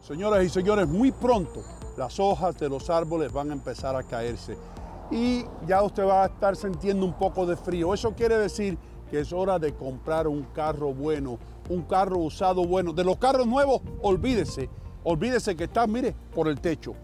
Señoras 0.01 0.45
y 0.45 0.49
señores, 0.49 0.89
muy 0.89 1.13
pronto 1.13 1.63
las 1.97 2.19
hojas 2.19 2.59
de 2.59 2.69
los 2.69 2.89
árboles 2.89 3.33
van 3.33 3.51
a 3.51 3.53
empezar 3.53 3.95
a 3.95 4.03
caerse 4.03 4.57
y 5.11 5.45
ya 5.67 5.83
usted 5.83 6.05
va 6.05 6.25
a 6.25 6.27
estar 6.27 6.57
sintiendo 6.57 7.05
un 7.05 7.13
poco 7.13 7.45
de 7.45 7.57
frío. 7.57 7.93
Eso 7.93 8.15
quiere 8.15 8.39
decir 8.39 8.79
que 9.11 9.21
es 9.21 9.33
hora 9.33 9.59
de 9.59 9.75
comprar 9.75 10.29
un 10.29 10.45
carro 10.55 10.95
bueno, 10.95 11.39
un 11.69 11.83
carro 11.83 12.19
usado 12.19 12.65
bueno. 12.65 12.93
De 12.93 13.05
los 13.05 13.19
carros 13.19 13.47
nuevos, 13.47 13.83
olvídese, 14.03 14.71
olvídese 15.03 15.57
que 15.57 15.65
está, 15.65 15.87
mire, 15.87 16.15
por 16.35 16.49
el 16.49 16.61
techo, 16.61 16.95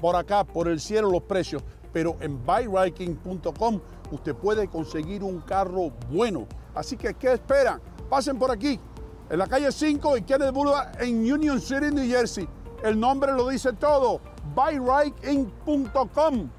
por 0.00 0.14
acá, 0.14 0.44
por 0.44 0.68
el 0.68 0.80
cielo 0.80 1.10
los 1.10 1.22
precios, 1.22 1.62
pero 1.96 2.14
en 2.20 2.44
buyriking.com 2.44 3.80
usted 4.10 4.34
puede 4.34 4.68
conseguir 4.68 5.22
un 5.22 5.40
carro 5.40 5.92
bueno. 6.10 6.46
Así 6.74 6.94
que, 6.94 7.14
¿qué 7.14 7.32
esperan? 7.32 7.80
Pasen 8.10 8.38
por 8.38 8.50
aquí, 8.50 8.78
en 9.30 9.38
la 9.38 9.46
calle 9.46 9.72
5 9.72 10.18
y 10.18 10.20
Kennedy 10.20 10.50
Boulevard 10.50 11.02
en 11.02 11.32
Union 11.32 11.58
City, 11.58 11.86
New 11.90 12.06
Jersey. 12.06 12.46
El 12.84 13.00
nombre 13.00 13.32
lo 13.32 13.48
dice 13.48 13.72
todo, 13.72 14.20
buyriking.com. 14.54 16.50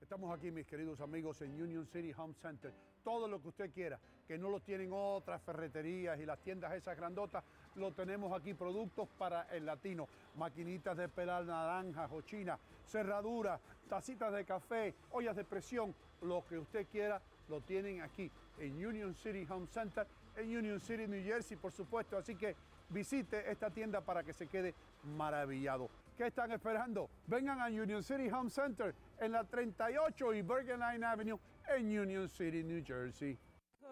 Estamos 0.00 0.34
aquí, 0.34 0.50
mis 0.50 0.66
queridos 0.66 0.98
amigos, 1.02 1.42
en 1.42 1.60
Union 1.60 1.86
City 1.86 2.14
Home 2.16 2.32
Center. 2.40 2.72
Todo 3.04 3.28
lo 3.28 3.42
que 3.42 3.48
usted 3.48 3.70
quiera, 3.70 4.00
que 4.26 4.38
no 4.38 4.48
lo 4.48 4.60
tienen 4.60 4.92
otras 4.94 5.42
ferreterías 5.42 6.18
y 6.18 6.24
las 6.24 6.38
tiendas 6.40 6.72
esas 6.72 6.96
grandotas, 6.96 7.44
lo 7.76 7.92
tenemos 7.92 8.32
aquí. 8.32 8.54
Productos 8.54 9.08
para 9.18 9.42
el 9.54 9.66
latino, 9.66 10.08
maquinitas 10.36 10.96
de 10.96 11.08
pelar 11.08 11.44
naranjas 11.44 12.10
o 12.12 12.20
china, 12.22 12.58
cerraduras, 12.84 13.60
tacitas 13.88 14.32
de 14.32 14.44
café, 14.44 14.94
ollas 15.10 15.36
de 15.36 15.44
presión, 15.44 15.94
lo 16.22 16.44
que 16.46 16.58
usted 16.58 16.86
quiera, 16.88 17.20
lo 17.48 17.60
tienen 17.60 18.02
aquí 18.02 18.30
en 18.58 18.84
Union 18.84 19.14
City 19.14 19.46
Home 19.48 19.66
Center, 19.68 20.06
en 20.36 20.56
Union 20.56 20.80
City, 20.80 21.06
New 21.06 21.22
Jersey, 21.22 21.56
por 21.56 21.72
supuesto. 21.72 22.16
Así 22.16 22.34
que 22.34 22.56
visite 22.88 23.50
esta 23.50 23.70
tienda 23.70 24.00
para 24.00 24.22
que 24.22 24.32
se 24.32 24.46
quede 24.46 24.74
maravillado. 25.04 25.88
¿Qué 26.16 26.26
están 26.28 26.50
esperando? 26.52 27.10
Vengan 27.26 27.60
a 27.60 27.66
Union 27.66 28.02
City 28.02 28.30
Home 28.30 28.50
Center 28.50 28.94
en 29.20 29.32
la 29.32 29.44
38 29.44 30.34
y 30.34 30.42
Bergen 30.42 30.80
Line 30.80 31.04
Avenue 31.04 31.38
en 31.68 31.98
Union 31.98 32.28
City, 32.28 32.62
New 32.62 32.82
Jersey. 32.84 33.38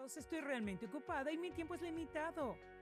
Estoy 0.05 0.41
realmente 0.41 0.85
ocupada 0.85 1.31
y 1.31 1.37
mi 1.37 1.51
tiempo 1.51 1.75
es 1.75 1.81
limitado. 1.81 2.57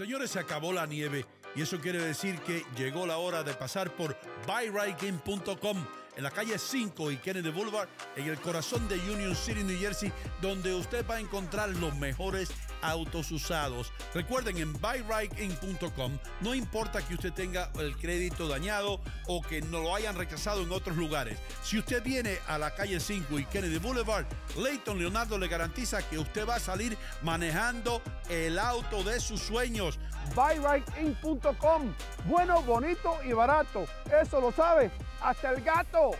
Señores, 0.00 0.30
se 0.30 0.38
acabó 0.38 0.72
la 0.72 0.86
nieve 0.86 1.26
y 1.54 1.60
eso 1.60 1.78
quiere 1.78 2.02
decir 2.02 2.38
que 2.40 2.64
llegó 2.74 3.06
la 3.06 3.18
hora 3.18 3.42
de 3.42 3.52
pasar 3.52 3.94
por 3.94 4.16
buyrightgame.com 4.46 5.76
en 6.16 6.22
la 6.22 6.30
calle 6.30 6.58
5 6.58 7.10
y 7.10 7.18
Kennedy 7.18 7.50
Boulevard, 7.50 7.86
en 8.16 8.26
el 8.26 8.38
corazón 8.40 8.88
de 8.88 8.94
Union 8.94 9.36
City, 9.36 9.62
New 9.62 9.78
Jersey, 9.78 10.10
donde 10.40 10.74
usted 10.74 11.04
va 11.06 11.16
a 11.16 11.20
encontrar 11.20 11.68
los 11.76 11.94
mejores 11.96 12.50
autos 12.82 13.30
usados. 13.30 13.92
Recuerden, 14.14 14.58
en 14.58 14.72
buyrightgame.com 14.72 16.18
no 16.40 16.54
importa 16.54 17.02
que 17.02 17.14
usted 17.14 17.32
tenga 17.32 17.70
el 17.78 17.96
crédito 17.96 18.48
dañado 18.48 19.00
o 19.26 19.42
que 19.42 19.60
no 19.62 19.80
lo 19.80 19.94
hayan 19.94 20.16
rechazado 20.16 20.62
en 20.62 20.72
otros 20.72 20.96
lugares. 20.96 21.38
Si 21.62 21.78
usted 21.78 22.02
viene 22.02 22.38
a 22.46 22.58
la 22.58 22.74
calle 22.74 23.00
5 23.00 23.38
y 23.38 23.44
Kennedy 23.46 23.78
Boulevard, 23.78 24.26
Leighton 24.56 24.98
Leonardo 24.98 25.38
le 25.38 25.48
garantiza 25.48 26.02
que 26.08 26.18
usted 26.18 26.48
va 26.48 26.56
a 26.56 26.60
salir 26.60 26.96
manejando 27.22 28.02
el 28.28 28.58
auto 28.58 29.02
de 29.02 29.20
sus 29.20 29.40
sueños. 29.40 29.98
buyrightgame.com. 30.34 31.94
Bueno, 32.26 32.62
bonito 32.62 33.16
y 33.24 33.32
barato. 33.32 33.86
Eso 34.22 34.40
lo 34.40 34.52
sabe 34.52 34.90
hasta 35.20 35.50
el 35.50 35.62
gato. 35.62 36.12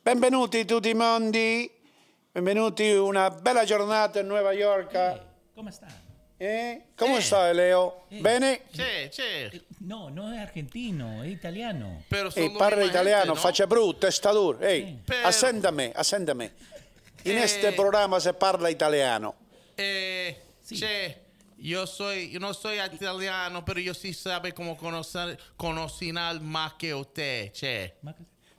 Benvenuti 0.00 0.64
tutti 0.64 0.88
i 0.88 0.94
mondi. 0.94 1.70
Benvenuti 2.32 2.90
una 2.92 3.28
bella 3.28 3.64
giornata 3.64 4.20
in 4.20 4.26
Nueva 4.26 4.52
York. 4.52 5.20
come 5.54 5.70
stanno? 5.70 6.00
Eh? 6.38 6.82
Come 6.96 7.18
eh. 7.18 7.20
stai 7.20 7.54
Leo? 7.54 8.06
Eh. 8.08 8.20
Bene? 8.20 8.62
Sì, 8.72 8.82
sì. 9.10 9.22
Eh, 9.22 9.64
no, 9.80 10.08
non 10.10 10.32
è 10.32 10.40
argentino, 10.40 11.20
è 11.20 11.26
italiano. 11.26 12.04
Pero 12.08 12.30
son 12.30 12.56
parla 12.56 12.84
italiano, 12.84 13.34
¿no? 13.34 13.34
faccia 13.34 13.66
brutto, 13.66 14.10
stadur. 14.10 14.64
Ehi, 14.64 14.98
Però- 15.04 15.28
assenta 15.28 15.70
me, 15.70 15.92
assenta 15.94 16.32
me. 16.32 16.52
In 17.24 17.32
Eh. 17.32 17.38
questo 17.38 17.70
programma 17.74 18.18
si 18.18 18.32
parla 18.32 18.70
italiano. 18.70 19.34
Eh, 19.74 20.36
Sì. 20.62 20.76
Che 20.76 21.16
yo 21.62 21.86
soy, 21.86 22.30
yo 22.30 22.40
no 22.40 22.52
soy 22.54 22.78
italiano, 22.80 23.64
pero 23.64 23.80
yo 23.80 23.94
sí 23.94 24.12
sabe 24.12 24.52
cómo 24.52 24.76
conocer, 24.76 25.38
cocinar 25.56 26.40
más 26.40 26.74
que 26.74 26.94
usted, 26.94 27.52
che. 27.52 27.94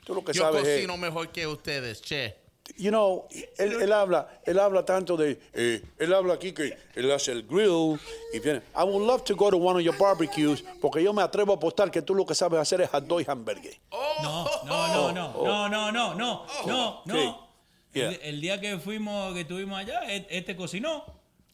Tú 0.06 0.16
lo 0.16 0.24
que 0.24 0.34
yo 0.34 0.44
sabes 0.44 0.66
es- 0.66 0.76
cocino 0.76 0.98
mejor 0.98 1.30
que 1.30 1.46
ustedes, 1.48 2.02
che. 2.02 2.36
You 2.78 2.92
know, 2.92 3.28
él, 3.58 3.82
él 3.82 3.92
habla, 3.92 4.40
él 4.46 4.58
habla 4.58 4.86
tanto 4.86 5.18
de, 5.18 5.38
eh, 5.54 5.82
él 6.00 6.14
habla 6.14 6.36
aquí 6.36 6.54
que 6.54 6.78
él 6.96 7.12
hace 7.12 7.34
el 7.34 7.44
grill 7.44 8.00
y 8.34 8.40
viene. 8.40 8.62
I 8.74 8.84
would 8.86 9.06
love 9.06 9.26
to 9.26 9.36
go 9.36 9.50
to 9.52 9.58
one 9.58 9.76
of 9.78 9.84
your 9.84 9.98
barbecues 9.98 10.64
porque 10.80 11.04
yo 11.04 11.12
me 11.12 11.22
atrevo 11.22 11.52
a 11.52 11.56
apostar 11.58 11.92
que 11.92 12.02
tú 12.02 12.16
lo 12.16 12.26
que 12.26 12.34
sabes 12.34 12.58
hacer 12.62 12.80
es 12.80 12.90
hot 12.90 13.04
dog 13.06 13.20
y 13.20 13.26
hamburger. 13.30 13.78
No, 14.22 14.46
no, 14.66 14.88
no, 14.88 15.12
no, 15.12 15.34
no, 15.44 15.70
no, 15.70 15.92
no, 15.92 16.16
no, 16.16 16.46
no, 16.66 17.02
¿Qué? 17.06 17.12
no. 17.26 17.48
Yeah. 17.94 18.10
El, 18.12 18.20
el 18.22 18.42
día 18.42 18.62
que 18.62 18.80
fuimos, 18.80 19.34
que 19.34 19.42
estuvimos 19.42 19.78
allá, 19.78 20.00
e- 20.10 20.26
este 20.30 20.56
cocinó. 20.56 21.04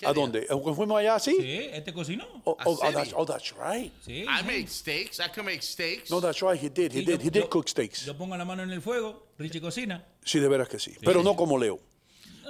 ¿A 0.06 0.14
dónde? 0.14 0.48
¿Eh, 0.50 0.74
¿Fuimos 0.76 0.98
allá 0.98 1.20
sí? 1.20 1.36
Sí, 1.40 1.70
este 1.74 1.94
cocinó. 1.94 2.26
Oh, 2.46 2.56
oh, 2.66 2.80
oh, 2.82 2.92
that's, 2.92 3.14
oh, 3.16 3.26
that's 3.26 3.54
right. 3.58 3.92
Sí, 4.06 4.22
I 4.24 4.40
sí. 4.40 4.46
make 4.46 4.68
steaks. 4.68 5.20
I 5.20 5.30
can 5.34 5.44
make 5.46 5.62
steaks. 5.62 6.10
No, 6.10 6.22
that's 6.22 6.42
right. 6.42 6.58
He 6.62 6.70
did. 6.70 6.92
He 6.94 7.00
Sí, 7.00 7.06
did. 7.06 7.20
yo- 7.20 7.26
He 7.28 7.30
did 7.30 7.42
yo- 7.44 7.50
cook 7.50 7.68
steaks. 7.68 8.06
Yo 8.06 8.16
pongo 8.18 8.38
la 8.38 8.46
mano 8.46 8.64
en 8.64 8.72
el 8.72 8.82
fuego, 8.82 9.28
Richie 9.38 9.60
cocina. 9.60 10.06
Sí, 10.24 10.40
de 10.40 10.48
veras 10.48 10.70
que 10.70 10.80
sí. 10.80 10.96
Pero 11.04 11.22
no 11.24 11.36
como 11.36 11.58
Leo. 11.58 11.80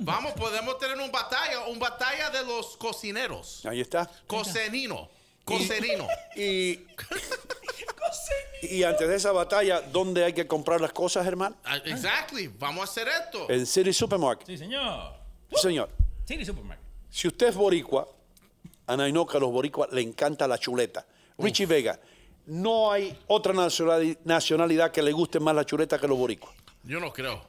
Vamos, 0.02 0.32
podemos 0.34 0.78
tener 0.78 0.98
un 0.98 1.12
batalla, 1.12 1.66
un 1.68 1.80
batalla 1.80 2.30
de 2.30 2.44
los 2.46 2.78
cocineros. 2.78 3.66
Ahí 3.66 3.82
está. 3.82 4.10
Cocinino. 4.28 5.10
Cocinino. 5.44 6.08
Y, 6.36 6.80
y 8.62 8.84
antes 8.84 9.08
de 9.08 9.16
esa 9.16 9.32
batalla, 9.32 9.82
¿dónde 9.82 10.24
hay 10.24 10.34
que 10.34 10.46
comprar 10.48 10.80
las 10.80 10.94
cosas, 10.94 11.26
hermano? 11.26 11.56
Ah, 11.64 11.78
Exactly. 11.84 12.48
Vamos 12.48 12.82
a 12.82 12.84
hacer 12.92 13.08
esto. 13.08 13.50
En 13.50 13.66
City 13.66 13.92
Supermarket. 13.92 14.46
Sí, 14.48 14.58
señor. 14.58 15.14
Sí, 15.52 15.56
señor. 15.62 15.90
City 16.26 16.46
Supermarket. 16.46 16.79
Si 17.12 17.28
usted 17.28 17.48
es 17.50 17.56
boricua, 17.56 18.08
and 18.88 19.02
I 19.02 19.12
know 19.12 19.26
que 19.26 19.38
a 19.38 19.40
los 19.40 19.52
boricuas 19.52 19.92
le 19.92 20.02
encanta 20.02 20.48
la 20.48 20.58
chuleta. 20.58 21.06
Richie 21.38 21.66
Vega, 21.66 22.00
no 22.48 22.92
hay 22.92 23.18
otra 23.28 23.54
nacionali- 23.54 24.18
nacionalidad 24.26 24.92
que 24.92 25.02
le 25.02 25.12
guste 25.12 25.40
más 25.40 25.56
la 25.56 25.66
chuleta 25.66 25.98
que 26.00 26.08
los 26.08 26.18
boricuas. 26.18 26.54
Yo 26.84 27.00
no 27.00 27.12
creo. 27.14 27.42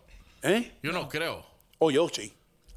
¿Eh? 0.42 0.72
Yo 0.82 0.92
no 0.92 1.08
creo. 1.08 1.44
Oh, 1.78 1.90
yo 1.90 2.08
sí. 2.08 2.22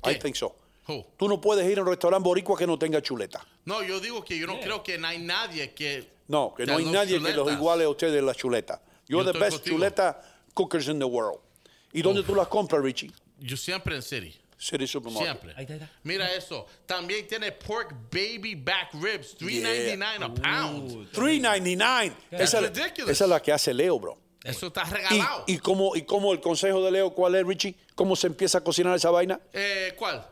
I 0.05 0.13
¿Qué? 0.13 0.15
think 0.15 0.35
so. 0.35 0.55
Who? 0.87 1.05
Tú 1.17 1.27
no 1.29 1.39
puedes 1.39 1.69
ir 1.69 1.77
a 1.79 1.81
un 1.81 1.87
restaurante 1.87 2.23
boricua 2.27 2.57
que 2.57 2.67
no 2.67 2.77
tenga 2.77 3.01
chuleta. 3.01 3.45
No, 3.65 3.81
yo 3.83 3.99
digo 4.01 4.23
que 4.23 4.37
yo 4.37 4.45
no 4.47 4.59
creo 4.59 4.83
que 4.83 4.97
no 4.97 5.07
hay 5.07 5.19
nadie 5.19 5.73
que. 5.73 6.11
No, 6.27 6.53
que 6.55 6.65
no 6.65 6.77
hay 6.77 6.85
nadie 6.85 7.21
que 7.21 7.33
los 7.33 7.51
iguale 7.51 7.85
a 7.85 7.89
ustedes 7.89 8.19
en 8.19 8.25
la 8.25 8.33
chuleta. 8.35 8.81
You're 9.07 9.25
Yo 9.25 9.31
the 9.33 9.39
best 9.39 9.57
contigo. 9.57 9.77
chuleta 9.77 10.21
cookers 10.53 10.87
in 10.87 10.99
the 10.99 11.05
world. 11.05 11.39
¿Y 11.93 12.01
dónde 12.01 12.23
tú 12.23 12.33
las 12.35 12.47
compras, 12.47 12.81
Richie? 12.83 13.11
Yo 13.39 13.55
siempre 13.55 13.95
en 13.95 14.01
City. 14.01 14.35
City 14.63 14.87
Supermarket. 14.87 15.27
Siempre. 15.41 15.53
Ahí 15.57 15.63
está, 15.63 15.73
ahí 15.73 15.79
está. 15.81 15.91
Mira 16.03 16.33
eso. 16.33 16.65
También 16.85 17.27
tiene 17.27 17.51
pork 17.51 17.93
baby 18.11 18.55
back 18.55 18.93
ribs, 18.93 19.35
3.99 19.37 20.23
a 20.23 20.33
pound. 20.33 21.11
3.99. 21.11 22.13
That's 22.31 22.43
Esa, 22.43 22.61
ridiculous. 22.61 23.09
esa 23.11 23.23
es 23.25 23.29
la 23.29 23.41
que 23.41 23.51
hace 23.51 23.73
Leo, 23.73 23.99
bro. 23.99 24.17
Eso 24.43 24.67
está 24.67 24.83
¿Y, 24.87 24.91
regalado. 24.91 25.43
y 25.47 25.57
cómo, 25.57 25.95
¿Y 25.95 26.01
cómo 26.03 26.33
el 26.33 26.41
consejo 26.41 26.83
de 26.83 26.91
Leo 26.91 27.13
cuál 27.13 27.35
es, 27.35 27.45
Richie? 27.45 27.75
¿Cómo 27.95 28.15
se 28.15 28.27
empieza 28.27 28.57
a 28.57 28.61
cocinar 28.61 28.95
esa 28.95 29.09
vaina? 29.09 29.39
Eh, 29.53 29.93
¿Cuál? 29.97 30.25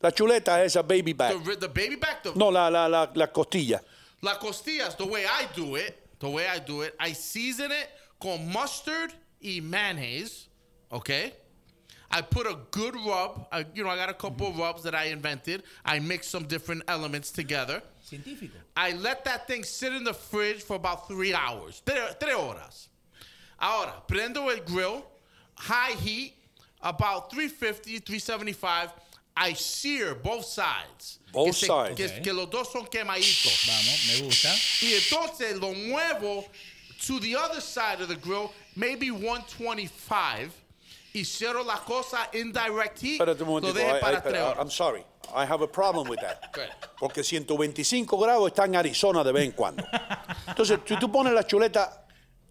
La 0.00 0.12
chuleta 0.12 0.60
es 0.62 0.72
esa 0.72 0.82
baby 0.82 1.02
The, 1.06 1.14
back. 1.14 1.34
ri- 1.44 1.58
the 1.58 1.66
baby 1.68 1.96
back. 1.96 2.22
The, 2.22 2.32
No, 2.36 2.50
la, 2.50 2.70
la, 2.70 2.88
la, 2.88 3.10
la 3.14 3.32
costilla. 3.32 3.82
La 4.20 4.38
costillas, 4.38 4.96
the 4.96 5.04
way 5.04 5.24
I 5.24 5.46
do 5.58 5.76
it, 5.76 5.96
the 6.20 6.28
way 6.28 6.46
I 6.46 6.60
do 6.60 6.82
it, 6.84 6.94
I 7.00 7.12
season 7.14 7.72
it 7.72 7.88
con 8.18 8.46
mustard 8.48 9.12
y 9.40 9.60
mayonnaise, 9.60 10.48
okay? 10.90 11.34
I 12.10 12.20
put 12.22 12.46
a 12.46 12.56
good 12.70 12.94
rub. 12.94 13.46
I, 13.50 13.64
you 13.74 13.82
know, 13.82 13.90
I 13.90 13.96
got 13.96 14.08
a 14.10 14.14
couple 14.14 14.46
of 14.48 14.58
rubs 14.58 14.82
that 14.84 14.94
I 14.94 15.06
invented. 15.06 15.64
I 15.84 15.98
mix 15.98 16.28
some 16.28 16.44
different 16.46 16.82
elements 16.88 17.30
together. 17.30 17.82
Científico. 18.08 18.52
I 18.76 18.92
let 18.92 19.24
that 19.24 19.46
thing 19.48 19.64
sit 19.64 19.92
in 19.92 20.04
the 20.04 20.14
fridge 20.14 20.62
for 20.62 20.76
about 20.76 21.08
three 21.08 21.34
hours, 21.34 21.82
tre- 21.84 22.14
tres 22.20 22.34
horas. 22.34 22.88
Ahora, 23.60 23.94
prendo 24.06 24.48
el 24.56 24.62
grill, 24.64 25.04
high 25.56 25.92
heat, 25.94 26.34
about 26.80 27.30
350, 27.32 28.00
375. 28.04 28.90
I 29.38 29.52
sear 29.54 30.14
both 30.14 30.44
sides. 30.46 31.18
Both 31.32 31.46
que 31.46 31.52
se- 31.54 31.66
sides. 31.66 31.96
Que, 31.96 32.20
que 32.22 32.32
los 32.32 32.46
dos 32.48 32.72
son 32.72 32.86
quemaditos. 32.86 33.66
Vamos, 33.66 34.06
me 34.08 34.26
gusta. 34.26 34.48
Y 34.82 34.92
entonces 34.94 35.60
lo 35.60 35.72
muevo 35.74 36.44
to 37.06 37.18
the 37.20 37.34
other 37.36 37.60
side 37.60 38.00
of 38.00 38.08
the 38.08 38.16
grill, 38.16 38.52
maybe 38.76 39.10
125. 39.10 40.52
Y 41.16 41.24
cierro 41.24 41.64
la 41.64 41.78
cosa 41.78 42.28
indirect 42.34 42.98
heat. 43.02 43.12
Espérate 43.12 43.42
un 43.42 43.48
lo 43.48 43.96
I- 43.96 44.00
para 44.02 44.18
I- 44.18 44.22
tres 44.22 44.42
horas. 44.42 44.58
I'm 44.58 44.70
sorry. 44.70 45.00
I 45.34 45.44
have 45.50 45.62
a 45.64 45.66
problem 45.66 46.06
with 46.08 46.18
that. 46.20 46.38
Porque 47.00 47.24
125 47.24 48.18
grados 48.18 48.48
está 48.48 48.66
en 48.66 48.76
Arizona 48.76 49.24
de 49.24 49.32
vez 49.32 49.44
en 49.44 49.52
cuando. 49.52 49.82
Entonces, 50.46 50.78
si 50.84 50.96
tú 50.98 51.10
pones 51.10 51.32
la 51.32 51.46
chuleta, 51.46 52.05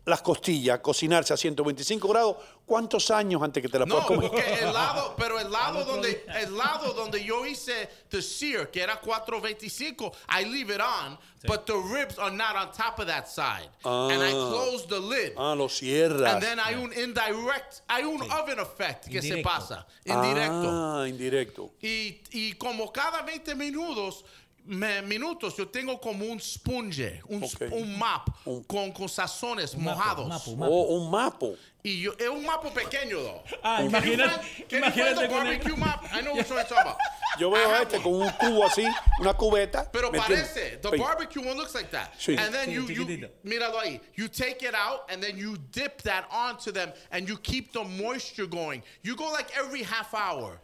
las 0.06 0.22
costillas, 0.22 0.80
cocinarse 0.82 1.34
a 1.34 1.38
125 1.38 2.08
grados, 2.08 2.38
¿cuántos 2.66 3.10
años 3.10 3.42
antes 3.42 3.62
que 3.64 3.70
te 3.70 3.80
la 3.80 3.86
No, 3.86 3.96
puedas 3.96 4.08
comer? 4.08 4.30
porque 4.30 4.54
el 4.64 4.72
lado, 4.74 5.16
pero 5.18 5.40
el 5.40 5.52
lado 5.52 5.84
donde 5.84 6.24
el 6.44 6.56
lado 6.56 6.94
donde 6.94 7.24
yo 7.24 7.44
hice 7.46 7.90
the 8.10 8.22
sear, 8.22 8.70
que 8.70 8.82
era 8.82 9.00
425, 9.02 10.12
I 10.30 10.46
leave 10.46 10.70
it 10.74 10.80
on, 10.82 11.18
but 11.48 11.66
the 11.66 11.74
ribs 11.74 12.18
are 12.20 12.30
not 12.36 12.56
on 12.56 12.72
top 12.72 13.00
of 13.00 13.08
that 13.08 13.28
side. 13.28 13.70
And 13.84 14.22
I 14.22 14.32
Ah. 14.32 14.50
close 14.50 14.86
the 14.88 15.00
lid. 15.00 15.34
Ah, 15.38 15.56
lo 15.56 15.68
cierras. 15.70 16.34
And 16.36 16.42
then 16.44 16.60
hay 16.60 16.76
un 16.76 16.92
indirect, 16.94 17.82
hay 17.88 18.04
un 18.04 18.22
oven 18.32 18.60
effect 18.60 19.08
que 19.10 19.22
se 19.22 19.42
pasa, 19.42 19.86
indirecto. 20.06 20.70
Ah, 20.70 21.06
indirecto. 21.08 21.72
Y, 21.82 22.22
y 22.32 22.54
como 22.54 22.92
cada 22.92 23.22
20 23.24 23.56
minutos, 23.56 24.24
me- 24.66 25.02
minutos 25.04 25.56
yo 25.58 25.68
tengo 25.68 26.00
como 26.00 26.26
un 26.26 26.40
sponge, 26.40 27.22
un, 27.30 27.42
sp- 27.46 27.68
Ok. 27.70 27.74
un 27.74 27.98
map 28.00 28.30
con, 28.68 28.92
con 28.92 29.08
sazones 29.10 29.76
mapo, 29.76 29.90
mojados. 29.98 30.28
mapo, 30.28 30.56
mapo. 30.56 30.72
Oh, 30.72 30.96
un 31.00 31.12
mapo. 31.12 31.56
Y 31.84 32.02
yo, 32.02 32.14
es 32.18 32.28
un 32.28 32.44
mapa 32.44 32.72
pequeño, 32.74 33.22
though. 33.22 33.44
Ah, 33.64 33.84
imagínate- 33.84 34.68
the 34.68 34.80
con 34.82 34.84
el- 34.92 35.28
barbecue 35.30 35.76
map? 35.76 36.04
I 36.12 36.22
know 36.22 36.34
which 36.36 36.50
one 36.50 36.58
you're 36.58 36.64
talking 36.68 36.82
about. 36.82 36.98
Yo 37.40 37.52
veo 37.52 37.70
este 37.82 38.02
con 38.02 38.14
un 38.14 38.30
cubo 38.40 38.64
así, 38.66 38.88
una 39.22 39.34
cubeta. 39.36 39.88
Pero 39.92 40.10
parece, 40.12 40.82
the 40.82 40.98
barbecue 40.98 41.42
one 41.44 41.56
looks 41.58 41.76
like 41.76 41.92
that. 41.92 42.12
Sí. 42.18 42.36
And 42.38 42.52
then 42.54 42.70
Sí, 42.70 42.74
you, 42.74 42.88
you, 43.06 43.30
míralo 43.46 43.78
ahí. 43.80 44.00
You 44.16 44.28
take 44.30 44.64
it 44.64 44.74
out 44.74 45.02
and 45.12 45.22
then 45.22 45.38
you 45.38 45.58
dip 45.72 46.02
that 46.04 46.26
onto 46.32 46.72
them 46.72 46.92
and 47.12 47.28
you 47.30 47.38
keep 47.38 47.72
the 47.72 47.84
moisture 47.84 48.48
going. 48.48 48.82
You 49.04 49.16
go 49.16 49.30
like 49.32 49.56
every 49.56 49.84
half 49.84 50.14
hour. 50.16 50.60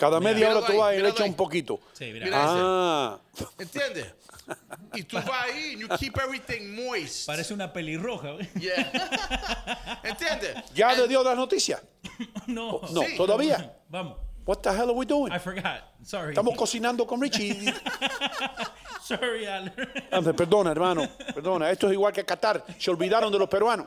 Cada 0.00 0.18
media 0.18 0.48
hora 0.56 0.66
tú 0.66 0.78
vas 0.78 0.94
y 0.96 0.98
le 1.02 1.10
echas 1.10 1.26
un 1.28 1.34
poquito. 1.34 1.78
Sí, 1.92 2.06
mira. 2.10 2.24
Mira 2.24 2.38
Ah, 2.40 3.18
¿Entiendes? 3.58 4.06
y 4.94 5.02
tú 5.02 5.16
vas 5.16 5.28
ahí 5.30 5.74
and 5.74 5.82
you 5.82 5.88
keep 5.98 6.16
everything 6.18 6.74
moist. 6.74 7.26
Parece 7.26 7.52
una 7.52 7.70
pelirroja. 7.70 8.38
Yeah. 8.58 10.00
¿Entiendes? 10.02 10.56
¿ya 10.74 10.94
le 10.94 11.06
dio 11.06 11.22
las 11.22 11.36
noticias? 11.36 11.82
no. 12.46 12.80
No, 12.90 13.02
Sí. 13.02 13.14
todavía. 13.18 13.76
Vamos. 13.90 14.16
What 14.46 14.60
the 14.62 14.70
hell 14.70 14.84
are 14.88 14.92
we 14.92 15.04
doing? 15.04 15.34
I 15.34 15.38
forgot. 15.38 15.82
Sorry. 16.02 16.30
Estamos 16.30 16.56
cocinando 16.56 17.06
con 17.06 17.20
Richie. 17.20 17.72
Sorry, 19.04 19.44
Alan. 19.44 19.74
Ande, 20.10 20.32
Perdona, 20.32 20.70
hermano. 20.72 21.06
Perdona. 21.34 21.70
Esto 21.70 21.88
es 21.88 21.92
igual 21.92 22.12
que 22.14 22.24
Qatar. 22.24 22.64
Se 22.78 22.90
olvidaron 22.90 23.30
de 23.30 23.38
los 23.38 23.48
peruanos. 23.50 23.86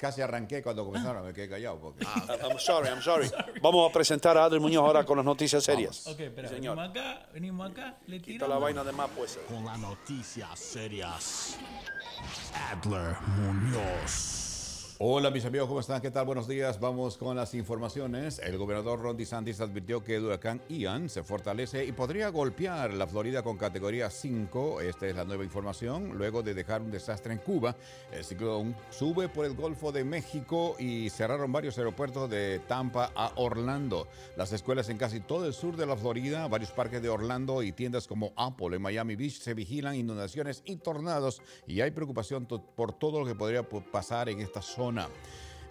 Casi 0.00 0.22
arranqué 0.22 0.62
cuando 0.62 0.82
comenzaron, 0.86 1.26
me 1.26 1.34
quedé 1.34 1.50
callado. 1.50 1.78
Porque... 1.78 2.04
I'm 2.04 2.58
sorry, 2.58 2.88
I'm 2.88 3.02
sorry. 3.02 3.30
Vamos 3.60 3.90
a 3.90 3.92
presentar 3.92 4.34
a 4.38 4.44
Adri 4.44 4.58
Muñoz 4.58 4.82
ahora 4.82 5.04
con 5.04 5.18
las 5.18 5.26
noticias 5.26 5.62
serias. 5.62 6.06
Ok, 6.06 6.20
espera. 6.20 6.48
Señor. 6.48 6.76
Venimos 6.78 6.90
acá, 6.90 7.28
venimos 7.34 7.70
acá, 7.70 7.98
le 8.06 8.22
Quita 8.22 8.48
la 8.48 8.56
vaina 8.56 8.82
de 8.82 8.92
más, 8.92 9.10
pues. 9.14 9.38
Con 9.46 9.62
las 9.66 9.78
noticias 9.78 10.58
serias. 10.58 11.58
Adler 12.72 13.14
Muñoz. 13.36 14.49
Hola 15.02 15.30
mis 15.30 15.46
amigos, 15.46 15.66
¿cómo 15.66 15.80
están? 15.80 16.02
¿Qué 16.02 16.10
tal? 16.10 16.26
Buenos 16.26 16.46
días. 16.46 16.78
Vamos 16.78 17.16
con 17.16 17.34
las 17.34 17.54
informaciones. 17.54 18.38
El 18.38 18.58
gobernador 18.58 19.00
Ron 19.00 19.16
DeSantis 19.16 19.58
advirtió 19.62 20.04
que 20.04 20.16
el 20.16 20.26
huracán 20.26 20.60
Ian 20.68 21.08
se 21.08 21.22
fortalece 21.22 21.86
y 21.86 21.92
podría 21.92 22.28
golpear 22.28 22.92
la 22.92 23.06
Florida 23.06 23.42
con 23.42 23.56
categoría 23.56 24.10
5. 24.10 24.82
Esta 24.82 25.06
es 25.06 25.16
la 25.16 25.24
nueva 25.24 25.42
información. 25.42 26.18
Luego 26.18 26.42
de 26.42 26.52
dejar 26.52 26.82
un 26.82 26.90
desastre 26.90 27.32
en 27.32 27.38
Cuba, 27.38 27.74
el 28.12 28.22
ciclón 28.26 28.76
sube 28.90 29.30
por 29.30 29.46
el 29.46 29.54
Golfo 29.54 29.90
de 29.90 30.04
México 30.04 30.76
y 30.78 31.08
cerraron 31.08 31.50
varios 31.50 31.78
aeropuertos 31.78 32.28
de 32.28 32.58
Tampa 32.68 33.10
a 33.14 33.32
Orlando. 33.36 34.06
Las 34.36 34.52
escuelas 34.52 34.90
en 34.90 34.98
casi 34.98 35.20
todo 35.20 35.46
el 35.46 35.54
sur 35.54 35.78
de 35.78 35.86
la 35.86 35.96
Florida, 35.96 36.46
varios 36.46 36.72
parques 36.72 37.00
de 37.00 37.08
Orlando 37.08 37.62
y 37.62 37.72
tiendas 37.72 38.06
como 38.06 38.34
Apple 38.36 38.76
en 38.76 38.82
Miami 38.82 39.16
Beach 39.16 39.40
se 39.40 39.54
vigilan 39.54 39.94
inundaciones 39.94 40.60
y 40.66 40.76
tornados 40.76 41.40
y 41.66 41.80
hay 41.80 41.90
preocupación 41.90 42.44
por 42.44 42.92
todo 42.92 43.20
lo 43.20 43.24
que 43.24 43.34
podría 43.34 43.66
po- 43.66 43.80
pasar 43.90 44.28
en 44.28 44.40
esta 44.40 44.60
zona. 44.60 44.89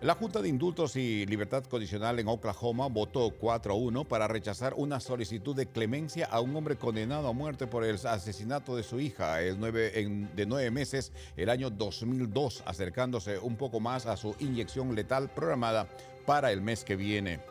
La 0.02 0.16
Junta 0.16 0.41
de 0.41 0.48
Indultos 0.48 0.96
y 0.96 1.26
Libertad 1.26 1.66
Condicional 1.66 2.20
en 2.20 2.30
Oklahoma 2.30 2.88
votó 2.88 3.38
4-1 3.38 4.08
para 4.08 4.30
rechazar 4.30 4.74
una 4.78 5.02
solicitud 5.02 5.54
de 5.54 5.66
clemencia 5.66 6.26
a 6.26 6.40
un 6.40 6.56
hombre 6.56 6.78
condenado 6.78 7.28
a 7.28 7.34
muerte 7.34 7.68
por 7.68 7.84
el 7.84 7.96
asesinato 7.96 8.78
de 8.78 8.84
su 8.84 9.02
hija 9.02 9.36
de 9.36 10.46
nueve 10.48 10.72
meses 10.72 11.12
el 11.36 11.50
año 11.50 11.70
2002, 11.70 12.64
acercándose 12.66 13.40
un 13.40 13.58
poco 13.58 13.82
más 13.82 14.06
a 14.06 14.16
su 14.16 14.38
inyección 14.40 14.96
letal 14.96 15.30
programada 15.30 15.90
para 16.26 16.54
el 16.54 16.62
mes 16.62 16.86
que 16.86 16.96
viene. 16.96 17.41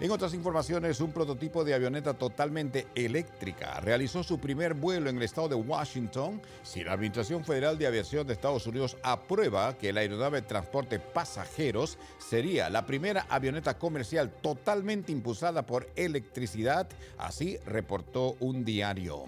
En 0.00 0.12
otras 0.12 0.32
informaciones, 0.32 1.00
un 1.00 1.10
prototipo 1.10 1.64
de 1.64 1.74
avioneta 1.74 2.14
totalmente 2.14 2.86
eléctrica 2.94 3.80
realizó 3.80 4.22
su 4.22 4.38
primer 4.38 4.74
vuelo 4.74 5.10
en 5.10 5.16
el 5.16 5.24
estado 5.24 5.48
de 5.48 5.54
Washington. 5.56 6.40
Si 6.62 6.84
la 6.84 6.92
Administración 6.92 7.44
Federal 7.44 7.76
de 7.76 7.88
Aviación 7.88 8.24
de 8.24 8.34
Estados 8.34 8.64
Unidos 8.68 8.96
aprueba 9.02 9.76
que 9.76 9.92
la 9.92 10.02
aeronave 10.02 10.42
transporte 10.42 11.00
pasajeros, 11.00 11.98
sería 12.18 12.70
la 12.70 12.86
primera 12.86 13.26
avioneta 13.28 13.76
comercial 13.76 14.30
totalmente 14.40 15.10
impulsada 15.10 15.66
por 15.66 15.88
electricidad, 15.96 16.88
así 17.18 17.58
reportó 17.66 18.36
un 18.38 18.64
diario. 18.64 19.24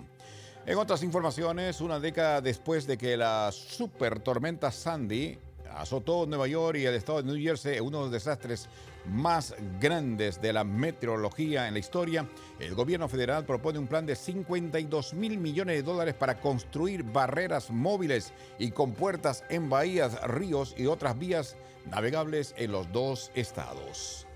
En 0.66 0.78
otras 0.78 1.02
informaciones, 1.02 1.80
una 1.80 1.98
década 1.98 2.40
después 2.40 2.86
de 2.86 2.96
que 2.96 3.16
la 3.16 3.50
super 3.50 4.20
tormenta 4.20 4.70
Sandy 4.70 5.36
azotó 5.74 6.26
Nueva 6.26 6.46
York 6.46 6.78
y 6.78 6.86
el 6.86 6.94
estado 6.94 7.22
de 7.22 7.32
New 7.32 7.42
Jersey, 7.42 7.80
uno 7.80 7.98
de 7.98 8.04
los 8.04 8.12
desastres 8.12 8.68
más 9.06 9.54
grandes 9.80 10.40
de 10.40 10.52
la 10.52 10.64
meteorología 10.64 11.68
en 11.68 11.74
la 11.74 11.80
historia, 11.80 12.28
el 12.58 12.74
gobierno 12.74 13.08
federal 13.08 13.44
propone 13.44 13.78
un 13.78 13.86
plan 13.86 14.06
de 14.06 14.16
52 14.16 15.14
mil 15.14 15.38
millones 15.38 15.76
de 15.76 15.82
dólares 15.82 16.14
para 16.14 16.40
construir 16.40 17.02
barreras 17.02 17.70
móviles 17.70 18.32
y 18.58 18.70
compuertas 18.70 19.44
en 19.48 19.68
bahías, 19.68 20.20
ríos 20.22 20.74
y 20.76 20.86
otras 20.86 21.18
vías 21.18 21.56
navegables 21.90 22.54
en 22.56 22.72
los 22.72 22.90
dos 22.92 23.30
estados. 23.34 24.26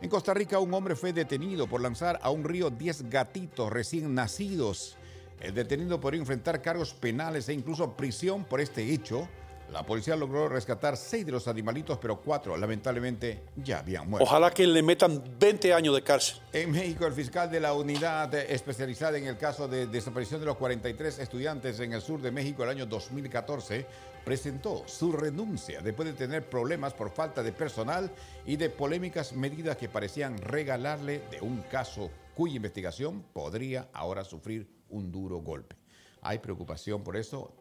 En 0.00 0.10
Costa 0.10 0.34
Rica, 0.34 0.58
un 0.58 0.74
hombre 0.74 0.96
fue 0.96 1.12
detenido 1.12 1.66
por 1.66 1.80
lanzar 1.80 2.18
a 2.22 2.30
un 2.30 2.44
río 2.44 2.68
10 2.68 3.08
gatitos 3.08 3.72
recién 3.72 4.14
nacidos. 4.14 4.98
El 5.40 5.54
detenido 5.54 6.00
podría 6.00 6.20
enfrentar 6.20 6.60
cargos 6.60 6.92
penales 6.94 7.48
e 7.48 7.54
incluso 7.54 7.96
prisión 7.96 8.44
por 8.44 8.60
este 8.60 8.92
hecho. 8.92 9.28
La 9.74 9.82
policía 9.82 10.14
logró 10.14 10.48
rescatar 10.48 10.96
seis 10.96 11.26
de 11.26 11.32
los 11.32 11.48
animalitos, 11.48 11.98
pero 11.98 12.20
cuatro 12.20 12.56
lamentablemente 12.56 13.42
ya 13.56 13.80
habían 13.80 14.08
muerto. 14.08 14.22
Ojalá 14.22 14.52
que 14.52 14.68
le 14.68 14.84
metan 14.84 15.20
20 15.36 15.74
años 15.74 15.96
de 15.96 16.02
cárcel. 16.02 16.36
En 16.52 16.70
México, 16.70 17.04
el 17.06 17.12
fiscal 17.12 17.50
de 17.50 17.58
la 17.58 17.74
unidad 17.74 18.32
especializada 18.34 19.18
en 19.18 19.26
el 19.26 19.36
caso 19.36 19.66
de 19.66 19.88
desaparición 19.88 20.38
de 20.38 20.46
los 20.46 20.56
43 20.58 21.18
estudiantes 21.18 21.80
en 21.80 21.92
el 21.92 22.02
sur 22.02 22.22
de 22.22 22.30
México 22.30 22.62
el 22.62 22.68
año 22.68 22.86
2014 22.86 23.84
presentó 24.24 24.84
su 24.86 25.10
renuncia 25.10 25.80
después 25.80 26.06
de 26.06 26.14
tener 26.14 26.48
problemas 26.48 26.94
por 26.94 27.10
falta 27.10 27.42
de 27.42 27.50
personal 27.50 28.12
y 28.46 28.54
de 28.54 28.70
polémicas 28.70 29.32
medidas 29.32 29.76
que 29.76 29.88
parecían 29.88 30.38
regalarle 30.38 31.20
de 31.32 31.40
un 31.40 31.62
caso 31.62 32.12
cuya 32.36 32.54
investigación 32.54 33.24
podría 33.32 33.88
ahora 33.92 34.22
sufrir 34.22 34.68
un 34.90 35.10
duro 35.10 35.38
golpe. 35.38 35.74
Hay 36.22 36.38
preocupación 36.38 37.02
por 37.02 37.16
eso. 37.16 37.52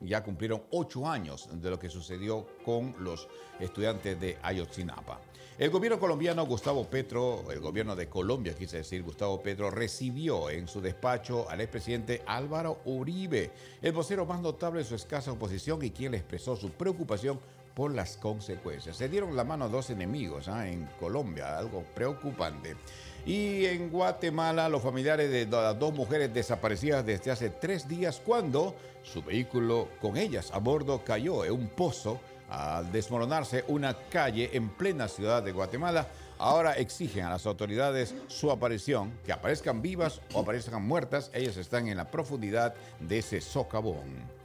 Ya 0.00 0.22
cumplieron 0.22 0.62
ocho 0.70 1.08
años 1.08 1.48
de 1.52 1.70
lo 1.70 1.78
que 1.78 1.88
sucedió 1.88 2.46
con 2.64 2.94
los 3.00 3.28
estudiantes 3.58 4.18
de 4.18 4.38
Ayotzinapa. 4.42 5.20
El 5.60 5.68
gobierno 5.68 6.00
colombiano 6.00 6.46
Gustavo 6.46 6.84
Petro, 6.84 7.44
el 7.52 7.60
gobierno 7.60 7.94
de 7.94 8.08
Colombia, 8.08 8.54
quise 8.54 8.78
decir, 8.78 9.02
Gustavo 9.02 9.42
Petro, 9.42 9.70
recibió 9.70 10.48
en 10.48 10.66
su 10.66 10.80
despacho 10.80 11.50
al 11.50 11.60
expresidente 11.60 12.22
Álvaro 12.26 12.78
Uribe, 12.86 13.50
el 13.82 13.92
vocero 13.92 14.24
más 14.24 14.40
notable 14.40 14.78
de 14.78 14.86
su 14.86 14.94
escasa 14.94 15.32
oposición 15.32 15.84
y 15.84 15.90
quien 15.90 16.12
le 16.12 16.18
expresó 16.18 16.56
su 16.56 16.70
preocupación 16.70 17.38
por 17.74 17.94
las 17.94 18.16
consecuencias. 18.16 18.96
Se 18.96 19.10
dieron 19.10 19.36
la 19.36 19.44
mano 19.44 19.66
a 19.66 19.68
dos 19.68 19.90
enemigos 19.90 20.48
¿ah? 20.48 20.66
en 20.66 20.86
Colombia, 20.98 21.58
algo 21.58 21.84
preocupante. 21.94 22.76
Y 23.26 23.66
en 23.66 23.90
Guatemala, 23.90 24.68
los 24.68 24.82
familiares 24.82 25.30
de 25.30 25.46
las 25.46 25.78
dos 25.78 25.92
mujeres 25.92 26.32
desaparecidas 26.32 27.04
desde 27.04 27.30
hace 27.30 27.50
tres 27.50 27.86
días 27.86 28.20
cuando 28.24 28.74
su 29.02 29.22
vehículo 29.22 29.88
con 30.00 30.16
ellas 30.16 30.50
a 30.52 30.58
bordo 30.58 31.02
cayó 31.04 31.44
en 31.44 31.52
un 31.52 31.68
pozo 31.68 32.20
al 32.48 32.90
desmoronarse 32.90 33.64
una 33.68 33.94
calle 33.94 34.50
en 34.52 34.70
plena 34.70 35.06
ciudad 35.08 35.42
de 35.42 35.52
Guatemala. 35.52 36.06
Ahora 36.38 36.72
exigen 36.72 37.24
a 37.26 37.30
las 37.30 37.46
autoridades 37.46 38.14
su 38.28 38.50
aparición, 38.50 39.12
que 39.24 39.32
aparezcan 39.32 39.82
vivas 39.82 40.20
o 40.32 40.40
aparezcan 40.40 40.82
muertas. 40.82 41.30
Ellas 41.34 41.58
están 41.58 41.88
en 41.88 41.98
la 41.98 42.10
profundidad 42.10 42.74
de 42.98 43.18
ese 43.18 43.40
socavón. 43.40 44.39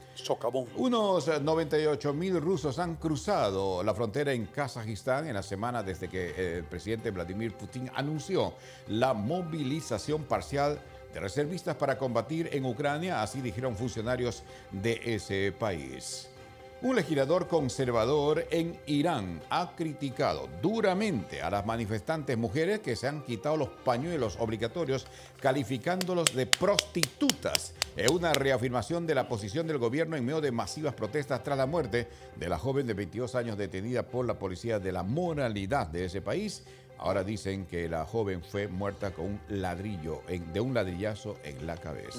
Unos 0.76 1.28
eh, 1.28 1.40
98 1.40 2.12
mil 2.12 2.40
rusos 2.40 2.78
han 2.78 2.96
cruzado 2.96 3.82
la 3.82 3.94
frontera 3.94 4.32
en 4.32 4.46
Kazajistán 4.46 5.26
en 5.26 5.34
la 5.34 5.42
semana 5.42 5.82
desde 5.82 6.08
que 6.08 6.30
eh, 6.30 6.56
el 6.58 6.64
presidente 6.64 7.10
Vladimir 7.10 7.54
Putin 7.54 7.90
anunció 7.94 8.54
la 8.88 9.14
movilización 9.14 10.24
parcial 10.24 10.80
de 11.12 11.20
reservistas 11.20 11.76
para 11.76 11.96
combatir 11.98 12.50
en 12.52 12.64
Ucrania, 12.64 13.22
así 13.22 13.40
dijeron 13.40 13.76
funcionarios 13.76 14.42
de 14.70 15.00
ese 15.04 15.52
país. 15.52 16.28
Un 16.86 16.94
legislador 16.94 17.48
conservador 17.48 18.46
en 18.48 18.78
Irán 18.86 19.42
ha 19.50 19.74
criticado 19.74 20.48
duramente 20.62 21.42
a 21.42 21.50
las 21.50 21.66
manifestantes 21.66 22.38
mujeres 22.38 22.78
que 22.78 22.94
se 22.94 23.08
han 23.08 23.24
quitado 23.24 23.56
los 23.56 23.70
pañuelos 23.70 24.36
obligatorios, 24.38 25.04
calificándolos 25.40 26.32
de 26.32 26.46
prostitutas. 26.46 27.74
Es 27.96 28.08
una 28.08 28.32
reafirmación 28.32 29.04
de 29.04 29.16
la 29.16 29.26
posición 29.26 29.66
del 29.66 29.78
gobierno 29.78 30.14
en 30.14 30.24
medio 30.24 30.40
de 30.40 30.52
masivas 30.52 30.94
protestas 30.94 31.42
tras 31.42 31.58
la 31.58 31.66
muerte 31.66 32.06
de 32.36 32.48
la 32.48 32.56
joven 32.56 32.86
de 32.86 32.94
22 32.94 33.34
años 33.34 33.58
detenida 33.58 34.04
por 34.04 34.24
la 34.24 34.38
policía 34.38 34.78
de 34.78 34.92
la 34.92 35.02
moralidad 35.02 35.88
de 35.88 36.04
ese 36.04 36.22
país. 36.22 36.62
Ahora 36.98 37.24
dicen 37.24 37.66
que 37.66 37.88
la 37.88 38.04
joven 38.04 38.44
fue 38.44 38.68
muerta 38.68 39.10
con 39.10 39.24
un 39.24 39.40
ladrillo, 39.48 40.22
de 40.28 40.60
un 40.60 40.72
ladrillazo 40.72 41.36
en 41.42 41.66
la 41.66 41.78
cabeza. 41.78 42.16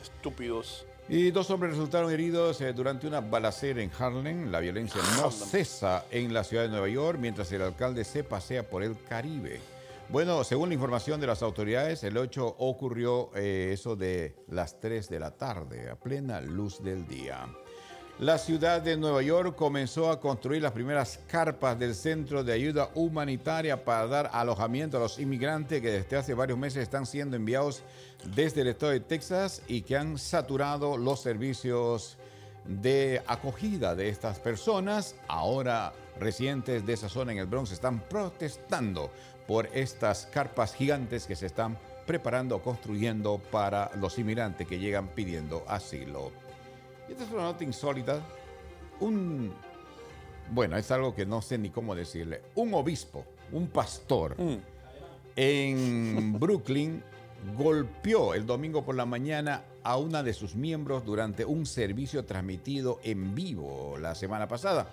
Estúpidos. 0.00 0.86
Y 1.14 1.30
dos 1.30 1.50
hombres 1.50 1.72
resultaron 1.72 2.10
heridos 2.10 2.58
eh, 2.62 2.72
durante 2.72 3.06
una 3.06 3.20
balacera 3.20 3.82
en 3.82 3.90
Harlem. 3.98 4.50
La 4.50 4.60
violencia 4.60 4.98
no 5.18 5.30
cesa 5.30 6.06
en 6.10 6.32
la 6.32 6.42
ciudad 6.42 6.62
de 6.62 6.70
Nueva 6.70 6.88
York 6.88 7.18
mientras 7.20 7.52
el 7.52 7.60
alcalde 7.60 8.02
se 8.02 8.24
pasea 8.24 8.62
por 8.62 8.82
el 8.82 8.96
Caribe. 9.06 9.60
Bueno, 10.08 10.42
según 10.42 10.70
la 10.70 10.74
información 10.74 11.20
de 11.20 11.26
las 11.26 11.42
autoridades, 11.42 12.02
el 12.02 12.16
8 12.16 12.56
ocurrió 12.60 13.30
eh, 13.34 13.72
eso 13.74 13.94
de 13.94 14.36
las 14.48 14.80
3 14.80 15.10
de 15.10 15.20
la 15.20 15.32
tarde, 15.32 15.90
a 15.90 15.96
plena 15.96 16.40
luz 16.40 16.82
del 16.82 17.06
día. 17.06 17.46
La 18.18 18.38
ciudad 18.38 18.82
de 18.82 18.96
Nueva 18.96 19.22
York 19.22 19.56
comenzó 19.56 20.10
a 20.10 20.20
construir 20.20 20.62
las 20.62 20.72
primeras 20.72 21.18
carpas 21.26 21.78
del 21.78 21.94
Centro 21.94 22.44
de 22.44 22.52
Ayuda 22.52 22.90
Humanitaria 22.94 23.84
para 23.84 24.06
dar 24.06 24.30
alojamiento 24.32 24.98
a 24.98 25.00
los 25.00 25.18
inmigrantes 25.18 25.80
que 25.80 25.90
desde 25.90 26.16
hace 26.18 26.34
varios 26.34 26.58
meses 26.58 26.82
están 26.82 27.06
siendo 27.06 27.36
enviados 27.36 27.82
desde 28.36 28.60
el 28.60 28.68
estado 28.68 28.92
de 28.92 29.00
Texas 29.00 29.62
y 29.66 29.80
que 29.80 29.96
han 29.96 30.18
saturado 30.18 30.98
los 30.98 31.20
servicios 31.20 32.18
de 32.66 33.22
acogida 33.26 33.96
de 33.96 34.10
estas 34.10 34.38
personas. 34.38 35.16
Ahora 35.26 35.92
residentes 36.20 36.84
de 36.84 36.92
esa 36.92 37.08
zona 37.08 37.32
en 37.32 37.38
el 37.38 37.46
Bronx 37.46 37.72
están 37.72 37.98
protestando 37.98 39.10
por 39.48 39.66
estas 39.72 40.26
carpas 40.26 40.74
gigantes 40.74 41.26
que 41.26 41.34
se 41.34 41.46
están 41.46 41.78
preparando, 42.06 42.62
construyendo 42.62 43.40
para 43.50 43.90
los 43.96 44.18
inmigrantes 44.18 44.68
que 44.68 44.78
llegan 44.78 45.08
pidiendo 45.08 45.64
asilo. 45.66 46.41
Y 47.08 47.12
esta 47.12 47.24
es 47.24 47.30
una 47.30 47.42
nota 47.42 47.64
insólita. 47.64 48.20
Un, 49.00 49.52
bueno, 50.50 50.76
es 50.76 50.90
algo 50.90 51.14
que 51.14 51.26
no 51.26 51.42
sé 51.42 51.58
ni 51.58 51.70
cómo 51.70 51.94
decirle. 51.94 52.42
Un 52.54 52.74
obispo, 52.74 53.24
un 53.52 53.68
pastor 53.68 54.36
en 55.36 56.32
Brooklyn 56.38 57.02
golpeó 57.56 58.34
el 58.34 58.46
domingo 58.46 58.84
por 58.84 58.94
la 58.94 59.04
mañana 59.06 59.64
a 59.82 59.96
una 59.96 60.22
de 60.22 60.32
sus 60.32 60.54
miembros 60.54 61.04
durante 61.04 61.44
un 61.44 61.66
servicio 61.66 62.24
transmitido 62.24 63.00
en 63.02 63.34
vivo 63.34 63.96
la 63.98 64.14
semana 64.14 64.46
pasada. 64.46 64.88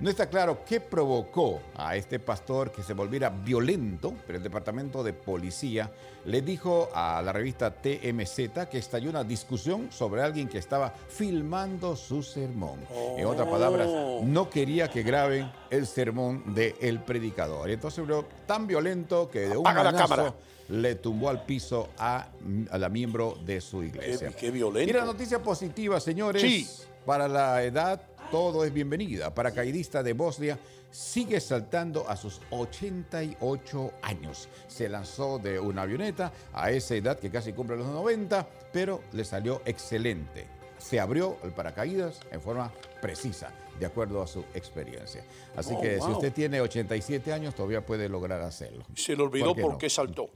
No 0.00 0.10
está 0.10 0.28
claro 0.28 0.64
qué 0.66 0.80
provocó 0.80 1.60
a 1.76 1.94
este 1.96 2.18
pastor 2.18 2.72
que 2.72 2.82
se 2.82 2.92
volviera 2.92 3.30
violento, 3.30 4.12
pero 4.26 4.38
el 4.38 4.42
departamento 4.42 5.02
de 5.04 5.12
policía 5.12 5.90
le 6.24 6.42
dijo 6.42 6.88
a 6.92 7.22
la 7.22 7.32
revista 7.32 7.70
TMZ 7.72 8.66
que 8.70 8.78
estalló 8.78 9.10
una 9.10 9.22
discusión 9.22 9.92
sobre 9.92 10.22
alguien 10.22 10.48
que 10.48 10.58
estaba 10.58 10.92
filmando 11.08 11.94
su 11.94 12.22
sermón. 12.22 12.80
En 13.16 13.26
otras 13.26 13.46
palabras, 13.48 13.88
no 14.22 14.50
quería 14.50 14.88
que 14.90 15.02
graben 15.04 15.50
el 15.70 15.86
sermón 15.86 16.52
del 16.54 16.98
predicador. 17.00 17.70
Y 17.70 17.74
entonces 17.74 18.00
volvió 18.00 18.24
tan 18.46 18.66
violento 18.66 19.28
que 19.30 19.40
de 19.48 19.56
un 19.56 19.66
Apaga 19.66 19.92
cámara. 19.92 20.34
le 20.68 20.96
tumbó 20.96 21.28
al 21.28 21.44
piso 21.44 21.90
a, 21.98 22.26
a 22.70 22.78
la 22.78 22.88
miembro 22.88 23.38
de 23.44 23.60
su 23.60 23.84
iglesia. 23.84 24.30
Qué- 24.30 24.34
qué 24.34 24.50
violento. 24.50 24.90
Y 24.90 24.92
la 24.92 25.04
noticia 25.04 25.40
positiva, 25.40 26.00
señores, 26.00 26.42
Sí. 26.42 26.68
para 27.06 27.26
la 27.28 27.62
edad 27.62 28.00
todo 28.32 28.64
es 28.64 28.72
bienvenida. 28.72 29.34
Paracaidista 29.34 30.02
de 30.02 30.14
Bosnia 30.14 30.58
sigue 30.90 31.38
saltando 31.38 32.08
a 32.08 32.16
sus 32.16 32.40
88 32.48 33.92
años. 34.00 34.48
Se 34.68 34.88
lanzó 34.88 35.38
de 35.38 35.60
una 35.60 35.82
avioneta 35.82 36.32
a 36.54 36.70
esa 36.70 36.94
edad 36.94 37.18
que 37.18 37.30
casi 37.30 37.52
cumple 37.52 37.76
los 37.76 37.88
90, 37.88 38.48
pero 38.72 39.02
le 39.12 39.26
salió 39.26 39.60
excelente. 39.66 40.46
Se 40.78 40.98
abrió 40.98 41.36
el 41.44 41.52
paracaídas 41.52 42.20
en 42.30 42.40
forma 42.40 42.72
precisa, 43.02 43.50
de 43.82 43.86
acuerdo 43.86 44.22
a 44.22 44.26
su 44.26 44.40
experiencia. 44.54 45.24
Así 45.56 45.74
Oh, 45.76 45.80
que 45.80 46.00
si 46.00 46.10
usted 46.10 46.32
tiene 46.32 46.60
87 46.60 47.32
años, 47.32 47.54
todavía 47.54 47.84
puede 47.84 48.08
lograr 48.08 48.40
hacerlo. 48.42 48.84
Se 48.94 49.14
le 49.16 49.22
olvidó 49.22 49.54
qué 49.54 49.62
por 49.62 49.72
no? 49.72 49.78
qué 49.78 49.90
saltó. 49.90 50.30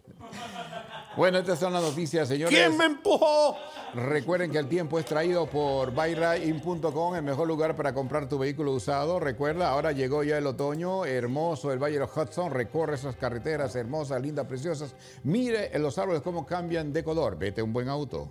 Bueno, 1.17 1.39
estas 1.39 1.59
son 1.59 1.73
las 1.73 1.83
noticias, 1.83 2.29
señores. 2.29 2.55
¿Quién 2.55 2.77
me 2.77 2.85
empujó? 2.85 3.57
Recuerden 3.95 4.51
que 4.51 4.59
el 4.59 4.69
tiempo 4.69 4.99
es 4.99 5.07
traído 5.07 5.47
por 5.47 5.93
buyrain.com, 5.93 7.15
el 7.15 7.23
mejor 7.23 7.49
lugar 7.49 7.75
para 7.75 7.95
comprar 7.95 8.29
tu 8.29 8.39
vehículo 8.39 8.73
usado. 8.73 9.19
Recuerda, 9.19 9.71
ahora 9.71 9.93
llegó 9.93 10.23
ya 10.25 10.37
el 10.37 10.47
otoño, 10.47 11.07
hermoso 11.07 11.73
el 11.73 11.79
Valle 11.79 11.95
de 11.95 12.01
los 12.01 12.15
Hudson, 12.15 12.51
recorre 12.51 12.97
esas 12.97 13.17
carreteras 13.17 13.75
hermosas, 13.77 14.21
lindas, 14.21 14.47
preciosas. 14.47 14.95
Mire 15.25 15.75
en 15.75 15.83
los 15.83 15.97
árboles 15.97 16.21
cómo 16.21 16.45
cambian 16.45 16.93
de 16.93 17.03
color. 17.03 17.39
Vete 17.39 17.63
un 17.63 17.73
buen 17.73 17.89
auto, 17.89 18.29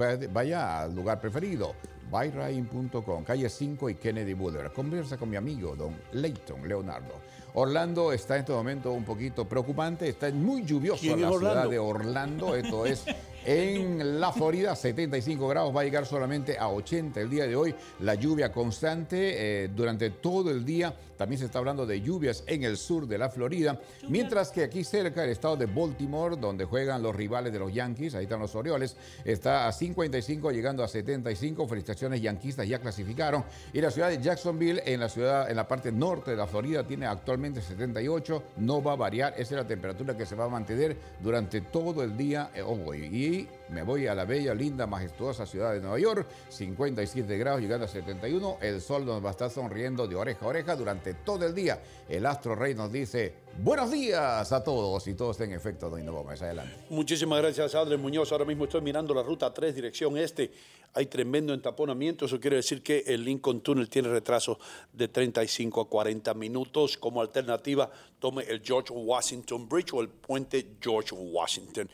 Va- 0.00 0.16
vaya 0.32 0.82
al 0.82 0.94
lugar 0.94 1.20
preferido. 1.20 1.74
buyrain.com, 2.10 3.24
calle 3.24 3.48
5 3.48 3.90
y 3.90 3.94
Kennedy 3.96 4.34
Boulevard. 4.34 4.72
Conversa 4.72 5.16
con 5.16 5.30
mi 5.30 5.36
amigo, 5.36 5.74
don 5.76 5.94
Leighton 6.12 6.66
Leonardo. 6.66 7.14
Orlando 7.54 8.12
está 8.12 8.34
en 8.34 8.40
este 8.40 8.52
momento 8.52 8.92
un 8.92 9.04
poquito 9.04 9.46
preocupante, 9.48 10.08
está 10.08 10.30
muy 10.30 10.64
lluvioso 10.64 11.00
¿Quién 11.00 11.22
la 11.22 11.30
ciudad 11.30 11.68
de 11.68 11.78
Orlando, 11.78 12.54
esto 12.54 12.84
es 12.84 13.04
en 13.46 14.20
la 14.20 14.32
Florida, 14.32 14.74
75 14.76 15.48
grados, 15.48 15.74
va 15.74 15.82
a 15.82 15.84
llegar 15.84 16.04
solamente 16.04 16.58
a 16.58 16.68
80 16.68 17.20
el 17.20 17.30
día 17.30 17.46
de 17.46 17.54
hoy. 17.54 17.74
La 18.00 18.14
lluvia 18.14 18.52
constante 18.52 19.64
eh, 19.64 19.68
durante 19.68 20.10
todo 20.10 20.50
el 20.50 20.64
día. 20.64 20.94
También 21.16 21.38
se 21.38 21.46
está 21.46 21.60
hablando 21.60 21.86
de 21.86 22.00
lluvias 22.02 22.44
en 22.46 22.64
el 22.64 22.76
sur 22.76 23.06
de 23.06 23.16
la 23.16 23.30
Florida. 23.30 23.80
Mientras 24.08 24.50
que 24.50 24.64
aquí 24.64 24.84
cerca, 24.84 25.24
el 25.24 25.30
estado 25.30 25.56
de 25.56 25.66
Baltimore, 25.66 26.36
donde 26.36 26.64
juegan 26.64 27.02
los 27.02 27.14
rivales 27.14 27.52
de 27.52 27.58
los 27.58 27.72
Yankees, 27.72 28.14
ahí 28.14 28.24
están 28.24 28.40
los 28.40 28.54
Orioles, 28.54 28.96
está 29.24 29.66
a 29.66 29.72
55 29.72 30.50
llegando 30.50 30.82
a 30.82 30.88
75. 30.88 31.66
Felicitaciones, 31.68 32.20
yanquistas 32.20 32.68
ya 32.68 32.80
clasificaron. 32.80 33.44
Y 33.72 33.80
la 33.80 33.90
ciudad 33.90 34.10
de 34.10 34.20
Jacksonville, 34.20 34.82
en 34.84 35.00
la 35.00 35.08
ciudad, 35.08 35.48
en 35.50 35.56
la 35.56 35.66
parte 35.66 35.90
norte 35.92 36.32
de 36.32 36.36
la 36.36 36.46
Florida, 36.46 36.84
tiene 36.84 37.06
actualmente 37.06 37.62
78. 37.62 38.42
No 38.58 38.82
va 38.82 38.92
a 38.92 38.96
variar. 38.96 39.32
Esa 39.34 39.54
es 39.54 39.62
la 39.62 39.66
temperatura 39.66 40.16
que 40.16 40.26
se 40.26 40.34
va 40.34 40.44
a 40.44 40.48
mantener 40.48 40.96
durante 41.22 41.60
todo 41.60 42.02
el 42.02 42.16
día 42.16 42.50
eh, 42.54 42.62
hoy. 42.62 43.08
Y 43.12 43.35
me 43.68 43.82
voy 43.82 44.06
a 44.06 44.14
la 44.14 44.24
bella, 44.24 44.54
linda, 44.54 44.86
majestuosa 44.86 45.46
ciudad 45.46 45.72
de 45.72 45.80
Nueva 45.80 45.98
York, 45.98 46.26
57 46.48 47.36
grados 47.36 47.60
llegando 47.60 47.86
a 47.86 47.88
71. 47.88 48.58
El 48.60 48.80
sol 48.80 49.04
nos 49.04 49.24
va 49.24 49.28
a 49.28 49.32
estar 49.32 49.50
sonriendo 49.50 50.06
de 50.06 50.14
oreja 50.14 50.44
a 50.44 50.48
oreja 50.48 50.76
durante 50.76 51.14
todo 51.14 51.46
el 51.46 51.54
día. 51.54 51.80
El 52.08 52.26
astro 52.26 52.54
rey 52.54 52.74
nos 52.74 52.92
dice 52.92 53.34
buenos 53.58 53.90
días 53.90 54.52
a 54.52 54.62
todos 54.62 55.06
y 55.08 55.14
todo 55.14 55.30
está 55.32 55.44
en 55.44 55.52
efecto, 55.52 55.90
Doña 55.90 56.10
Gómez. 56.10 56.40
Adelante. 56.42 56.74
Muchísimas 56.90 57.40
gracias, 57.40 57.74
Adler 57.74 57.98
Muñoz. 57.98 58.30
Ahora 58.32 58.44
mismo 58.44 58.64
estoy 58.64 58.80
mirando 58.80 59.14
la 59.14 59.22
ruta 59.22 59.52
3, 59.52 59.74
dirección 59.74 60.16
este. 60.16 60.50
Hay 60.94 61.06
tremendo 61.06 61.52
entaponamiento. 61.52 62.24
Eso 62.24 62.40
quiere 62.40 62.56
decir 62.56 62.82
que 62.82 63.04
el 63.06 63.22
Lincoln 63.22 63.60
Tunnel 63.60 63.88
tiene 63.90 64.08
retraso 64.08 64.58
de 64.92 65.08
35 65.08 65.82
a 65.82 65.88
40 65.88 66.32
minutos. 66.34 66.96
Como 66.96 67.20
alternativa, 67.20 67.90
tome 68.18 68.44
el 68.44 68.62
George 68.62 68.92
Washington 68.94 69.68
Bridge 69.68 69.92
o 69.92 70.00
el 70.00 70.08
puente 70.08 70.76
George 70.80 71.14
Washington. 71.14 71.90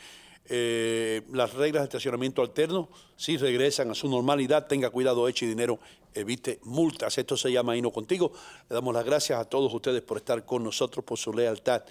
Eh, 0.48 1.22
las 1.32 1.54
reglas 1.54 1.82
de 1.82 1.84
estacionamiento 1.84 2.42
alterno 2.42 2.88
si 3.16 3.36
regresan 3.36 3.90
a 3.90 3.94
su 3.94 4.08
normalidad. 4.08 4.66
Tenga 4.66 4.90
cuidado, 4.90 5.28
eche 5.28 5.46
dinero, 5.46 5.78
evite 6.14 6.58
multas. 6.64 7.16
Esto 7.18 7.36
se 7.36 7.50
llama 7.52 7.76
Hino 7.76 7.90
Contigo. 7.92 8.32
Le 8.68 8.74
damos 8.74 8.92
las 8.92 9.04
gracias 9.04 9.38
a 9.38 9.44
todos 9.44 9.72
ustedes 9.72 10.02
por 10.02 10.18
estar 10.18 10.44
con 10.44 10.64
nosotros, 10.64 11.04
por 11.04 11.18
su 11.18 11.32
lealtad. 11.32 11.82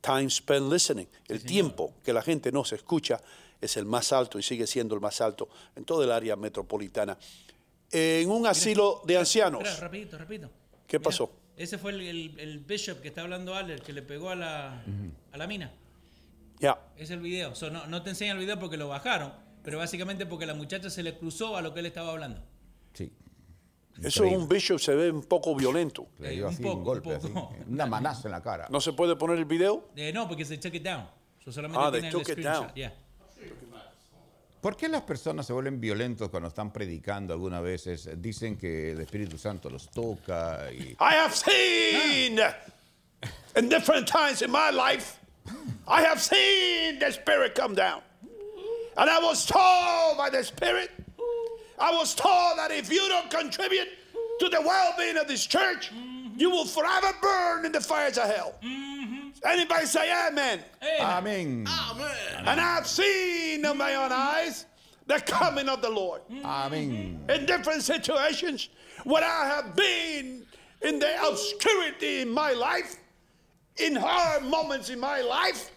Time 0.00 0.30
spent 0.30 0.72
listening. 0.72 1.06
El 1.28 1.44
tiempo 1.44 1.94
que 2.02 2.12
la 2.12 2.22
gente 2.22 2.50
no 2.50 2.64
se 2.64 2.76
escucha 2.76 3.20
es 3.60 3.76
el 3.76 3.84
más 3.84 4.12
alto 4.12 4.38
y 4.38 4.42
sigue 4.42 4.66
siendo 4.66 4.94
el 4.94 5.00
más 5.02 5.20
alto 5.20 5.48
en 5.76 5.84
todo 5.84 6.02
el 6.02 6.10
área 6.10 6.36
metropolitana. 6.36 7.18
En 7.92 8.30
un 8.30 8.46
asilo 8.46 9.02
de 9.04 9.18
ancianos. 9.18 9.62
Espera, 9.62 9.80
rapidito, 9.80 10.16
rapidito. 10.16 10.50
¿Qué 10.86 10.98
pasó? 11.00 11.30
Ese 11.56 11.76
fue 11.76 11.90
el, 11.92 12.00
el- 12.00 12.40
el 12.40 12.58
bishop 12.60 13.00
que 13.02 13.08
está 13.08 13.20
hablando 13.20 13.54
Aller, 13.54 13.82
que 13.82 13.92
le 13.92 14.00
pegó 14.00 14.30
a 14.30 14.34
la, 14.36 14.82
a 15.32 15.36
la 15.36 15.46
mina. 15.46 15.70
Ya. 16.60 16.78
Es 16.96 17.10
el 17.10 17.20
video. 17.20 17.54
So, 17.54 17.70
no, 17.70 17.86
no 17.86 18.02
te 18.02 18.10
enseña 18.10 18.32
el 18.32 18.38
video 18.38 18.58
porque 18.58 18.76
lo 18.76 18.86
bajaron, 18.88 19.32
pero 19.64 19.78
básicamente 19.78 20.26
porque 20.26 20.46
la 20.46 20.54
muchacha 20.54 20.90
se 20.90 21.02
le 21.02 21.16
cruzó 21.18 21.56
a 21.56 21.62
lo 21.62 21.72
que 21.74 21.80
él 21.80 21.86
estaba 21.86 22.10
hablando. 22.12 22.40
Sí. 22.92 23.12
Eso 24.02 24.24
es 24.24 24.32
un 24.36 24.48
bishop, 24.48 24.78
se 24.78 24.94
ve 24.94 25.10
un 25.10 25.22
poco 25.24 25.54
violento. 25.56 26.06
Le 26.18 26.30
dio 26.30 26.46
un 26.48 26.52
así 26.54 26.62
poco, 26.62 26.76
un 26.78 26.84
golpe, 26.84 27.08
un 27.08 27.14
así, 27.16 27.28
poco. 27.28 27.54
una 27.66 27.86
manaza 27.86 28.28
en 28.28 28.32
la 28.32 28.42
cara. 28.42 28.66
¿No 28.70 28.80
se 28.80 28.92
puede 28.92 29.16
poner 29.16 29.38
el 29.38 29.44
video? 29.46 29.90
Eh, 29.96 30.12
no, 30.12 30.28
porque 30.28 30.44
se 30.44 30.56
took 30.58 30.74
it 30.74 30.82
down. 30.84 31.06
So, 31.44 31.50
solamente 31.50 31.84
Ah, 31.86 31.90
they 31.90 32.00
tiene 32.00 32.16
el 32.16 32.22
took 32.24 32.38
it 32.38 32.44
down. 32.44 32.72
yeah. 32.74 32.94
¿Por 34.60 34.76
qué 34.76 34.88
las 34.90 35.02
personas 35.02 35.46
se 35.46 35.54
vuelven 35.54 35.80
violentos 35.80 36.28
cuando 36.28 36.48
están 36.50 36.70
predicando 36.70 37.32
algunas 37.32 37.62
veces? 37.62 38.10
Dicen 38.20 38.58
que 38.58 38.92
el 38.92 39.00
Espíritu 39.00 39.38
Santo 39.38 39.70
los 39.70 39.90
toca 39.90 40.70
y... 40.70 40.90
I 41.00 41.14
have 41.16 41.34
seen 41.34 42.38
in 43.56 43.68
different 43.70 44.06
times 44.06 44.42
in 44.42 44.50
my 44.50 44.70
life, 44.70 45.18
I 45.86 46.02
have 46.02 46.20
seen 46.20 46.98
the 46.98 47.10
Spirit 47.10 47.54
come 47.54 47.74
down. 47.74 48.02
And 48.96 49.08
I 49.08 49.18
was 49.18 49.46
told 49.46 50.18
by 50.18 50.28
the 50.30 50.44
Spirit, 50.44 50.90
I 51.78 51.92
was 51.92 52.14
told 52.14 52.58
that 52.58 52.70
if 52.70 52.92
you 52.92 53.08
don't 53.08 53.30
contribute 53.30 53.88
to 54.40 54.48
the 54.48 54.60
well 54.60 54.94
being 54.98 55.16
of 55.16 55.26
this 55.26 55.46
church, 55.46 55.90
you 56.36 56.50
will 56.50 56.64
forever 56.64 57.12
burn 57.20 57.64
in 57.64 57.72
the 57.72 57.80
fires 57.80 58.18
of 58.18 58.24
hell. 58.24 58.54
Anybody 59.44 59.86
say 59.86 60.10
amen? 60.28 60.60
Amén. 61.00 61.66
Amen. 61.66 62.44
And 62.46 62.60
I've 62.60 62.86
seen 62.86 63.64
in 63.64 63.76
my 63.78 63.94
own 63.94 64.12
eyes 64.12 64.66
the 65.06 65.20
coming 65.20 65.68
of 65.68 65.80
the 65.80 65.90
Lord. 65.90 66.20
Amén. 66.44 67.28
in 67.30 67.46
different 67.46 67.82
situations 67.82 68.68
when 69.04 69.24
I 69.24 69.46
have 69.46 69.74
been 69.74 70.46
in 70.82 70.98
the 70.98 71.28
obscurity 71.28 72.20
in 72.20 72.30
my 72.30 72.52
life, 72.52 72.96
in 73.80 73.96
hard 73.96 74.44
moments 74.44 74.90
in 74.90 75.00
my 75.00 75.20
life, 75.20 75.70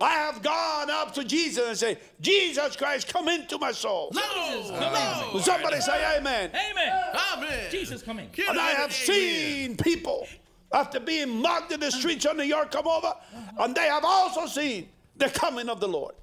I 0.00 0.14
have 0.14 0.42
gone 0.42 0.90
up 0.90 1.14
to 1.14 1.24
Jesus 1.24 1.68
and 1.68 1.78
say, 1.78 1.98
Jesus 2.20 2.74
Christ, 2.74 3.06
come 3.12 3.28
into 3.28 3.56
my 3.58 3.70
soul. 3.70 4.10
No! 4.12 5.40
Somebody 5.40 5.80
say 5.80 6.18
amen. 6.18 6.50
Amen. 6.50 7.14
Amen. 7.34 7.70
Jesus 7.70 8.02
coming. 8.02 8.28
And 8.48 8.58
I 8.58 8.70
have 8.70 8.92
seen 8.92 9.76
people 9.76 10.26
after 10.72 10.98
being 10.98 11.28
mocked 11.40 11.70
in 11.70 11.80
the 11.80 11.90
streets 11.90 12.24
of 12.24 12.36
New 12.36 12.42
York 12.42 12.70
come 12.72 12.88
over, 12.88 13.14
and 13.60 13.74
they 13.74 13.86
have 13.86 14.04
also 14.04 14.46
seen 14.46 14.88
the 15.16 15.28
coming 15.28 15.68
of 15.68 15.78
the 15.78 15.88
Lord. 15.88 16.14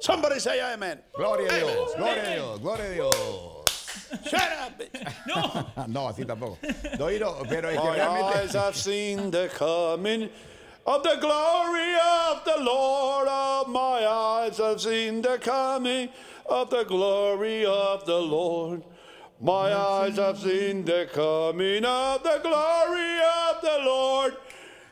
Somebody 0.00 0.38
say 0.38 0.62
amen. 0.72 1.00
Gloria 1.16 1.48
a 1.48 1.58
Dios, 1.58 1.94
gloria 1.96 2.22
a 2.22 2.34
Dios, 2.36 2.58
gloria 2.60 2.90
a 2.90 2.94
Dios. 2.94 3.57
Shut 4.26 4.52
up, 4.60 4.78
bitch. 4.78 5.88
no, 5.88 6.08
así 6.08 6.24
tampoco. 6.24 6.58
Doiro, 6.96 7.42
pero 7.48 7.68
es 7.68 7.78
que 7.78 7.84
My 7.84 7.96
realmente... 7.96 8.38
eyes 8.38 8.54
have 8.54 8.76
seen 8.76 9.30
the 9.30 9.48
coming 9.48 10.30
of 10.86 11.02
the 11.02 11.16
glory 11.20 11.94
of 11.94 12.44
the 12.44 12.56
Lord. 12.58 13.28
Of 13.28 13.68
my 13.68 14.06
eyes 14.06 14.56
have 14.58 14.80
seen 14.80 15.20
the 15.22 15.38
coming 15.38 16.08
of 16.46 16.70
the 16.70 16.84
glory 16.84 17.66
of 17.66 18.04
the 18.06 18.18
Lord. 18.18 18.82
My 19.40 19.72
eyes 19.72 20.16
have 20.16 20.38
seen 20.38 20.84
the 20.84 21.08
coming 21.12 21.84
of 21.84 22.22
the 22.22 22.40
glory 22.42 23.18
of 23.20 23.60
the 23.62 23.78
Lord. 23.84 24.36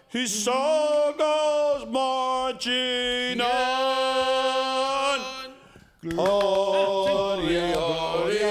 His 0.08 0.44
soul 0.44 1.12
goes 1.18 1.86
marching 1.90 3.40
on. 3.40 5.20
Glory, 6.08 7.72
glory, 7.72 8.45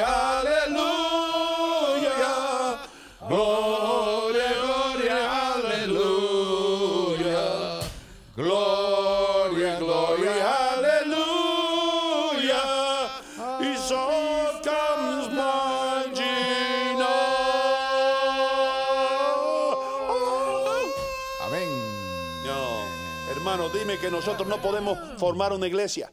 que 24.05 24.11
nosotros 24.11 24.47
no 24.47 24.61
podemos 24.61 25.19
formar 25.19 25.51
una 25.51 25.65
iglesia. 25.65 26.11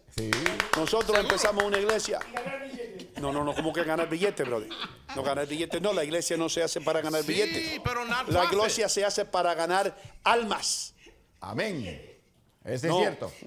Nosotros 0.76 1.18
empezamos 1.18 1.62
una 1.64 1.78
iglesia. 1.78 2.20
No, 3.20 3.30
no, 3.32 3.44
no, 3.44 3.54
como 3.54 3.70
que 3.72 3.84
ganar 3.84 4.08
billetes, 4.08 4.46
brother. 4.46 4.70
No 5.14 5.22
ganar 5.22 5.46
billetes, 5.46 5.80
no, 5.82 5.92
la 5.92 6.02
iglesia 6.02 6.36
no 6.38 6.48
se 6.48 6.62
hace 6.62 6.80
para 6.80 7.02
ganar 7.02 7.22
billetes. 7.22 7.80
pero 7.84 8.04
La 8.06 8.24
profit. 8.24 8.52
iglesia 8.52 8.88
se 8.88 9.04
hace 9.04 9.26
para 9.26 9.54
ganar 9.54 9.94
almas. 10.24 10.94
Amén. 11.40 12.00
Ese 12.64 12.88
No. 12.88 12.94
es 12.96 13.00
cierto. 13.02 13.32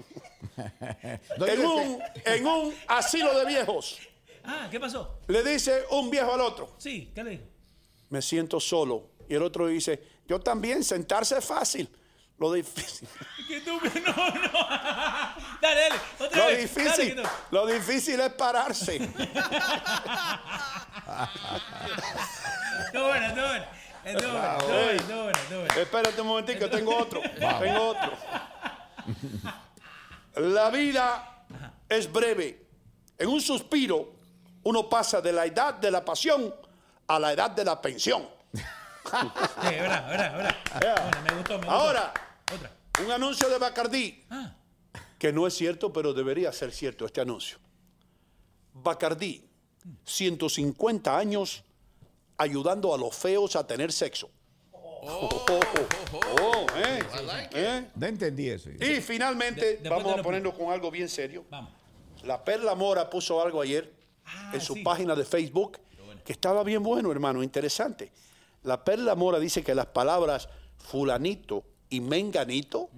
En 1.47 1.65
un, 1.65 1.99
en 2.23 2.47
un 2.47 2.73
asilo 2.87 3.37
de 3.39 3.45
viejos, 3.45 3.97
Ah, 4.43 4.67
¿qué 4.69 4.79
pasó? 4.79 5.17
le 5.27 5.43
dice 5.43 5.83
un 5.89 6.09
viejo 6.11 6.31
al 6.33 6.39
otro, 6.41 6.75
Sí, 6.77 7.11
¿qué 7.15 7.23
le 7.23 7.31
dijo? 7.31 7.43
me 8.09 8.21
siento 8.21 8.59
solo. 8.59 9.09
Y 9.27 9.33
el 9.35 9.41
otro 9.41 9.67
dice, 9.67 10.01
yo 10.27 10.39
también, 10.39 10.83
sentarse 10.83 11.37
es 11.39 11.43
fácil. 11.43 11.89
Lo 12.37 12.51
difícil, 12.51 13.07
No, 13.65 13.77
no. 13.77 14.67
Dale, 15.61 15.81
dale. 15.81 15.95
Otra 16.19 16.37
lo 16.37 16.45
vez. 16.47 16.61
difícil, 16.75 17.15
Dale, 17.15 17.23
no. 17.23 17.29
lo 17.51 17.65
difícil 17.67 18.19
es 18.19 18.33
pararse. 18.33 18.99
Buena. 18.99 20.07
Estuvo 22.85 23.07
buena, 23.07 23.27
estuvo 23.27 23.47
buena, 23.47 23.67
estuvo 24.03 25.23
buena, 25.23 25.39
estuvo 25.39 25.59
buena. 25.59 25.75
Espérate 25.75 26.21
un 26.21 26.27
momentico, 26.27 26.69
tengo 26.69 26.97
otro. 26.97 27.21
Tengo 27.59 27.87
otro. 27.89 28.11
La 30.35 30.69
vida 30.69 31.43
es 31.87 32.11
breve. 32.11 32.65
En 33.17 33.29
un 33.29 33.39
suspiro, 33.41 34.13
uno 34.63 34.89
pasa 34.89 35.21
de 35.21 35.31
la 35.31 35.45
edad 35.45 35.75
de 35.75 35.89
la 35.89 36.03
pasión 36.03 36.53
a 37.07 37.19
la 37.19 37.31
edad 37.31 37.51
de 37.51 37.63
la 37.63 37.81
pensión. 37.81 38.27
Sí, 38.55 39.11
verdad, 39.61 40.07
verdad, 40.09 40.35
verdad. 40.35 40.55
Bueno, 40.81 41.21
me 41.23 41.33
gustó, 41.35 41.53
me 41.53 41.65
gustó. 41.65 41.71
Ahora, 41.71 42.13
Otra. 42.53 42.71
un 43.03 43.11
anuncio 43.11 43.49
de 43.49 43.57
Bacardí, 43.57 44.23
Ah. 44.29 44.55
que 45.17 45.31
no 45.33 45.47
es 45.47 45.53
cierto, 45.55 45.91
pero 45.91 46.13
debería 46.13 46.51
ser 46.51 46.71
cierto 46.71 47.05
este 47.05 47.21
anuncio. 47.21 47.57
Bacardí, 48.73 49.43
150 50.03 51.17
años 51.17 51.63
ayudando 52.37 52.93
a 52.93 52.97
los 52.97 53.15
feos 53.15 53.55
a 53.55 53.65
tener 53.65 53.91
sexo. 53.91 54.29
Oh, 55.07 56.65
eh, 56.75 56.99
eh. 57.53 57.89
No 57.95 58.05
entendí 58.07 58.49
eso. 58.49 58.69
Y 58.71 59.01
finalmente, 59.01 59.79
vamos 59.87 60.17
a 60.17 60.23
ponernos 60.23 60.53
con 60.55 60.71
algo 60.71 60.89
bien 60.89 61.07
serio. 61.09 61.45
Vamos. 61.49 61.71
La 62.23 62.43
Perla 62.43 62.73
Mora 62.75 63.07
puso 63.09 63.41
algo 63.41 63.61
ayer 63.61 63.93
en 64.51 64.59
su 64.61 64.73
sí. 64.73 64.81
página 64.81 65.15
de 65.15 65.23
Facebook 65.25 65.79
que 66.23 66.33
estaba 66.33 66.63
bien 66.63 66.81
bueno, 66.81 67.11
hermano, 67.11 67.43
interesante. 67.43 68.11
La 68.63 68.83
Perla 68.83 69.13
Mora 69.13 69.37
dice 69.37 69.63
que 69.63 69.75
las 69.75 69.85
palabras 69.87 70.49
fulanito 70.79 71.63
y 71.89 71.99
menganito, 72.01 72.89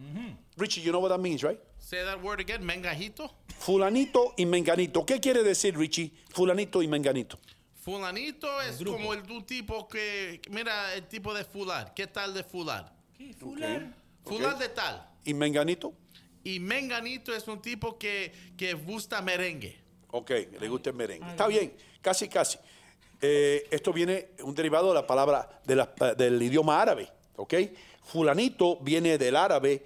Richie, 0.58 0.82
you 0.82 0.92
know 0.92 1.02
what 1.02 1.10
that 1.10 1.20
means, 1.20 1.44
right? 1.44 1.60
Say 1.80 2.04
that 2.04 2.22
word 2.22 2.40
again, 2.40 2.64
mengajito. 2.64 3.32
Fulanito 3.60 4.34
y 4.38 4.46
menganito. 4.46 5.06
¿Qué 5.06 5.20
quiere 5.20 5.44
decir, 5.44 5.78
Richie? 5.78 6.12
Fulanito 6.34 6.82
y 6.82 6.88
menganito. 6.88 7.38
Fulanito 7.82 8.62
es 8.62 8.84
como 8.84 9.14
el 9.14 9.22
un 9.32 9.46
tipo 9.46 9.88
que, 9.88 10.42
mira 10.50 10.94
el 10.96 11.08
tipo 11.08 11.34
de 11.34 11.46
fular. 11.46 11.94
¿Qué 11.94 12.08
tal 12.08 12.34
de 12.34 12.44
fular? 12.44 12.94
¿Qué? 13.18 13.34
Fular. 13.34 13.94
Fular 14.26 14.58
de 14.58 14.70
tal. 14.70 15.08
¿Y 15.24 15.34
menganito? 15.34 15.94
Y 16.44 16.60
menganito 16.60 17.34
es 17.34 17.48
un 17.48 17.62
tipo 17.62 17.98
que, 17.98 18.32
que 18.58 18.74
gusta 18.74 19.22
merengue. 19.22 19.78
Ok, 20.12 20.32
le 20.60 20.68
gusta 20.70 20.90
el 20.90 20.96
merengue. 20.98 21.30
Está 21.30 21.48
bien, 21.48 21.74
casi, 22.02 22.28
casi. 22.28 22.58
Eh, 23.22 23.66
esto 23.72 23.92
viene 23.94 24.30
un 24.44 24.54
derivado 24.54 24.90
de 24.90 24.94
la 24.96 25.08
palabra 25.08 25.62
de 25.66 25.76
la- 25.76 25.94
del 26.18 26.42
idioma 26.42 26.82
árabe, 26.82 27.10
¿ok? 27.36 27.54
Fulanito 28.08 28.78
viene 28.78 29.18
del 29.18 29.36
árabe 29.36 29.84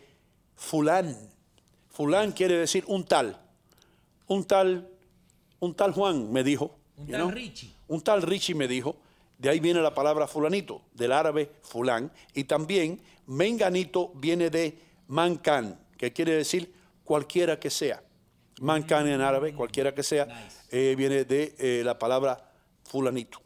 fulán. 0.55 1.17
Fulán 1.89 2.31
quiere 2.31 2.55
decir 2.55 2.83
un 2.87 3.03
tal. 3.03 3.37
Un 4.27 4.45
tal, 4.45 4.89
un 5.59 5.73
tal 5.73 5.91
Juan 5.91 6.31
me 6.31 6.43
dijo. 6.43 6.77
Un 6.97 7.07
tal 7.07 7.21
know? 7.21 7.31
Richie. 7.31 7.71
Un 7.87 8.01
tal 8.01 8.21
Richie 8.21 8.53
me 8.53 8.67
dijo. 8.67 8.95
De 9.39 9.49
ahí 9.49 9.59
viene 9.59 9.81
la 9.81 9.95
palabra 9.95 10.27
fulanito, 10.27 10.83
del 10.93 11.11
árabe 11.11 11.49
fulán. 11.63 12.11
Y 12.35 12.43
también 12.43 13.01
menganito 13.25 14.11
viene 14.13 14.51
de 14.51 14.77
mancan, 15.07 15.79
que 15.97 16.13
quiere 16.13 16.35
decir 16.35 16.71
cualquiera 17.03 17.59
que 17.59 17.71
sea. 17.71 18.03
Mancan 18.59 19.07
en 19.07 19.19
árabe, 19.19 19.55
cualquiera 19.55 19.95
que 19.95 20.03
sea, 20.03 20.27
eh, 20.69 20.93
viene 20.95 21.25
de 21.25 21.55
eh, 21.57 21.81
la 21.83 21.97
palabra 21.97 22.51
fulanito. 22.83 23.41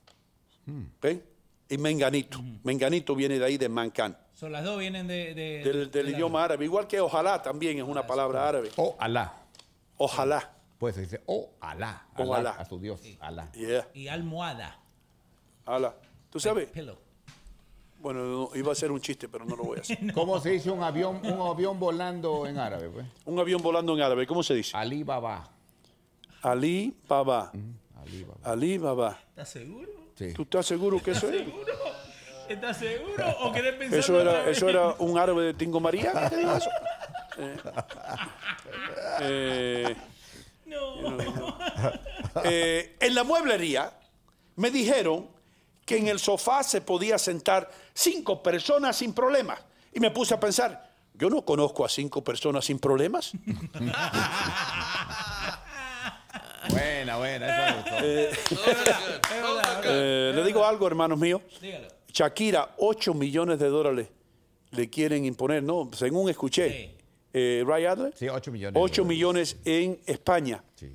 ¿Ven? 1.01 1.23
Y 1.69 1.77
menganito. 1.77 2.39
Menganito 2.63 3.15
viene 3.15 3.39
de 3.39 3.45
ahí 3.45 3.57
de 3.57 3.69
mancan, 3.69 4.17
Son 4.33 4.51
las 4.51 4.63
dos 4.63 4.77
vienen 4.79 5.07
de, 5.07 5.33
de- 5.33 5.63
del, 5.63 5.89
del 5.91 6.05
de 6.07 6.11
idioma 6.11 6.43
árabe. 6.43 6.65
Igual 6.65 6.87
que 6.87 6.99
ojalá 6.99 7.41
también 7.41 7.77
es 7.77 7.83
una 7.83 8.05
palabra 8.05 8.47
árabe. 8.47 8.69
O 8.75 8.95
Alá. 8.99 9.33
Ojalá. 9.97 10.51
Pues 10.77 10.95
se 10.95 11.01
dice, 11.01 11.21
oh, 11.25 11.49
Alá. 11.61 12.05
Oh, 12.17 12.21
Alá, 12.23 12.51
Alá. 12.51 12.61
A 12.61 12.65
su 12.65 12.77
Dios, 12.79 13.01
Alá. 13.19 13.51
Yeah. 13.53 13.87
Y 13.93 14.07
almohada. 14.07 14.77
Ala. 15.65 15.95
¿Tú 16.29 16.39
sabes? 16.39 16.67
Pillow. 16.69 16.97
Bueno, 17.99 18.23
no, 18.25 18.49
iba 18.55 18.71
a 18.71 18.75
ser 18.75 18.91
un 18.91 19.01
chiste, 19.01 19.27
pero 19.27 19.45
no 19.45 19.55
lo 19.55 19.63
voy 19.63 19.79
a 19.79 19.81
hacer. 19.81 19.97
¿Cómo 20.13 20.39
se 20.39 20.49
dice 20.51 20.69
un 20.69 20.83
avión, 20.83 21.21
un 21.25 21.47
avión 21.47 21.79
volando 21.79 22.45
en 22.45 22.59
árabe? 22.59 22.89
Pues? 22.89 23.05
Un 23.25 23.39
avión 23.39 23.63
volando 23.63 23.95
en 23.95 24.01
árabe, 24.01 24.27
¿cómo 24.27 24.43
se 24.43 24.53
dice? 24.53 24.77
Ali 24.77 25.01
Baba. 25.03 25.49
Ali 26.43 26.95
Baba. 27.07 27.51
Ali 27.95 28.23
Baba. 28.23 28.39
Ali 28.43 28.77
Baba. 28.77 29.19
¿Estás 29.29 29.49
seguro? 29.49 29.89
Sí. 30.17 30.33
¿Tú 30.33 30.43
estás 30.43 30.65
seguro 30.65 31.01
que 31.01 31.11
eso 31.11 31.29
es? 31.29 31.43
¿Estás 32.47 32.77
seguro? 32.77 33.25
¿O 33.41 33.51
querés 33.51 33.75
pensar 33.75 33.99
Eso 33.99 34.21
era, 34.21 34.49
eso 34.49 34.69
era 34.69 34.87
un 34.99 35.17
árabe 35.17 35.45
de 35.45 35.53
Tingo 35.53 35.79
María. 35.79 36.11
¿Qué 36.11 36.29
te 36.29 36.37
digo 36.37 36.55
eso? 36.55 36.69
Eh, 37.37 37.57
eh, 39.21 39.95
eh, 42.43 42.95
en 42.99 43.15
la 43.15 43.23
mueblería 43.23 43.91
me 44.55 44.71
dijeron 44.71 45.27
que 45.85 45.97
en 45.97 46.07
el 46.07 46.19
sofá 46.19 46.63
se 46.63 46.81
podía 46.81 47.17
sentar 47.17 47.69
cinco 47.93 48.41
personas 48.41 48.95
sin 48.97 49.13
problemas. 49.13 49.59
Y 49.93 49.99
me 49.99 50.11
puse 50.11 50.33
a 50.33 50.39
pensar, 50.39 50.91
yo 51.13 51.29
no 51.29 51.43
conozco 51.43 51.85
a 51.85 51.89
cinco 51.89 52.23
personas 52.23 52.65
sin 52.65 52.79
problemas. 52.79 53.31
Buena, 56.69 57.17
buena. 57.17 57.45
Eso 57.47 57.61
me 57.61 57.73
gustó. 57.75 59.61
Eh, 59.87 60.31
le 60.35 60.43
digo 60.43 60.65
algo, 60.65 60.87
hermanos 60.87 61.17
míos. 61.19 61.41
Dígalo. 61.61 61.87
Shakira, 62.11 62.75
8 62.77 63.13
millones 63.13 63.59
de 63.59 63.67
dólares 63.67 64.07
le 64.71 64.89
quieren 64.89 65.25
imponer, 65.25 65.63
¿no? 65.63 65.89
Según 65.93 66.29
escuché. 66.29 66.95
Eh, 67.33 67.63
Ray 67.67 67.85
Adler, 67.85 68.13
Sí, 68.15 68.29
8 68.29 68.51
millones. 68.51 68.81
8 68.81 69.01
de 69.03 69.07
dólares. 69.07 69.07
millones 69.07 69.57
en 69.65 69.99
España. 70.05 70.63
Sí. 70.75 70.89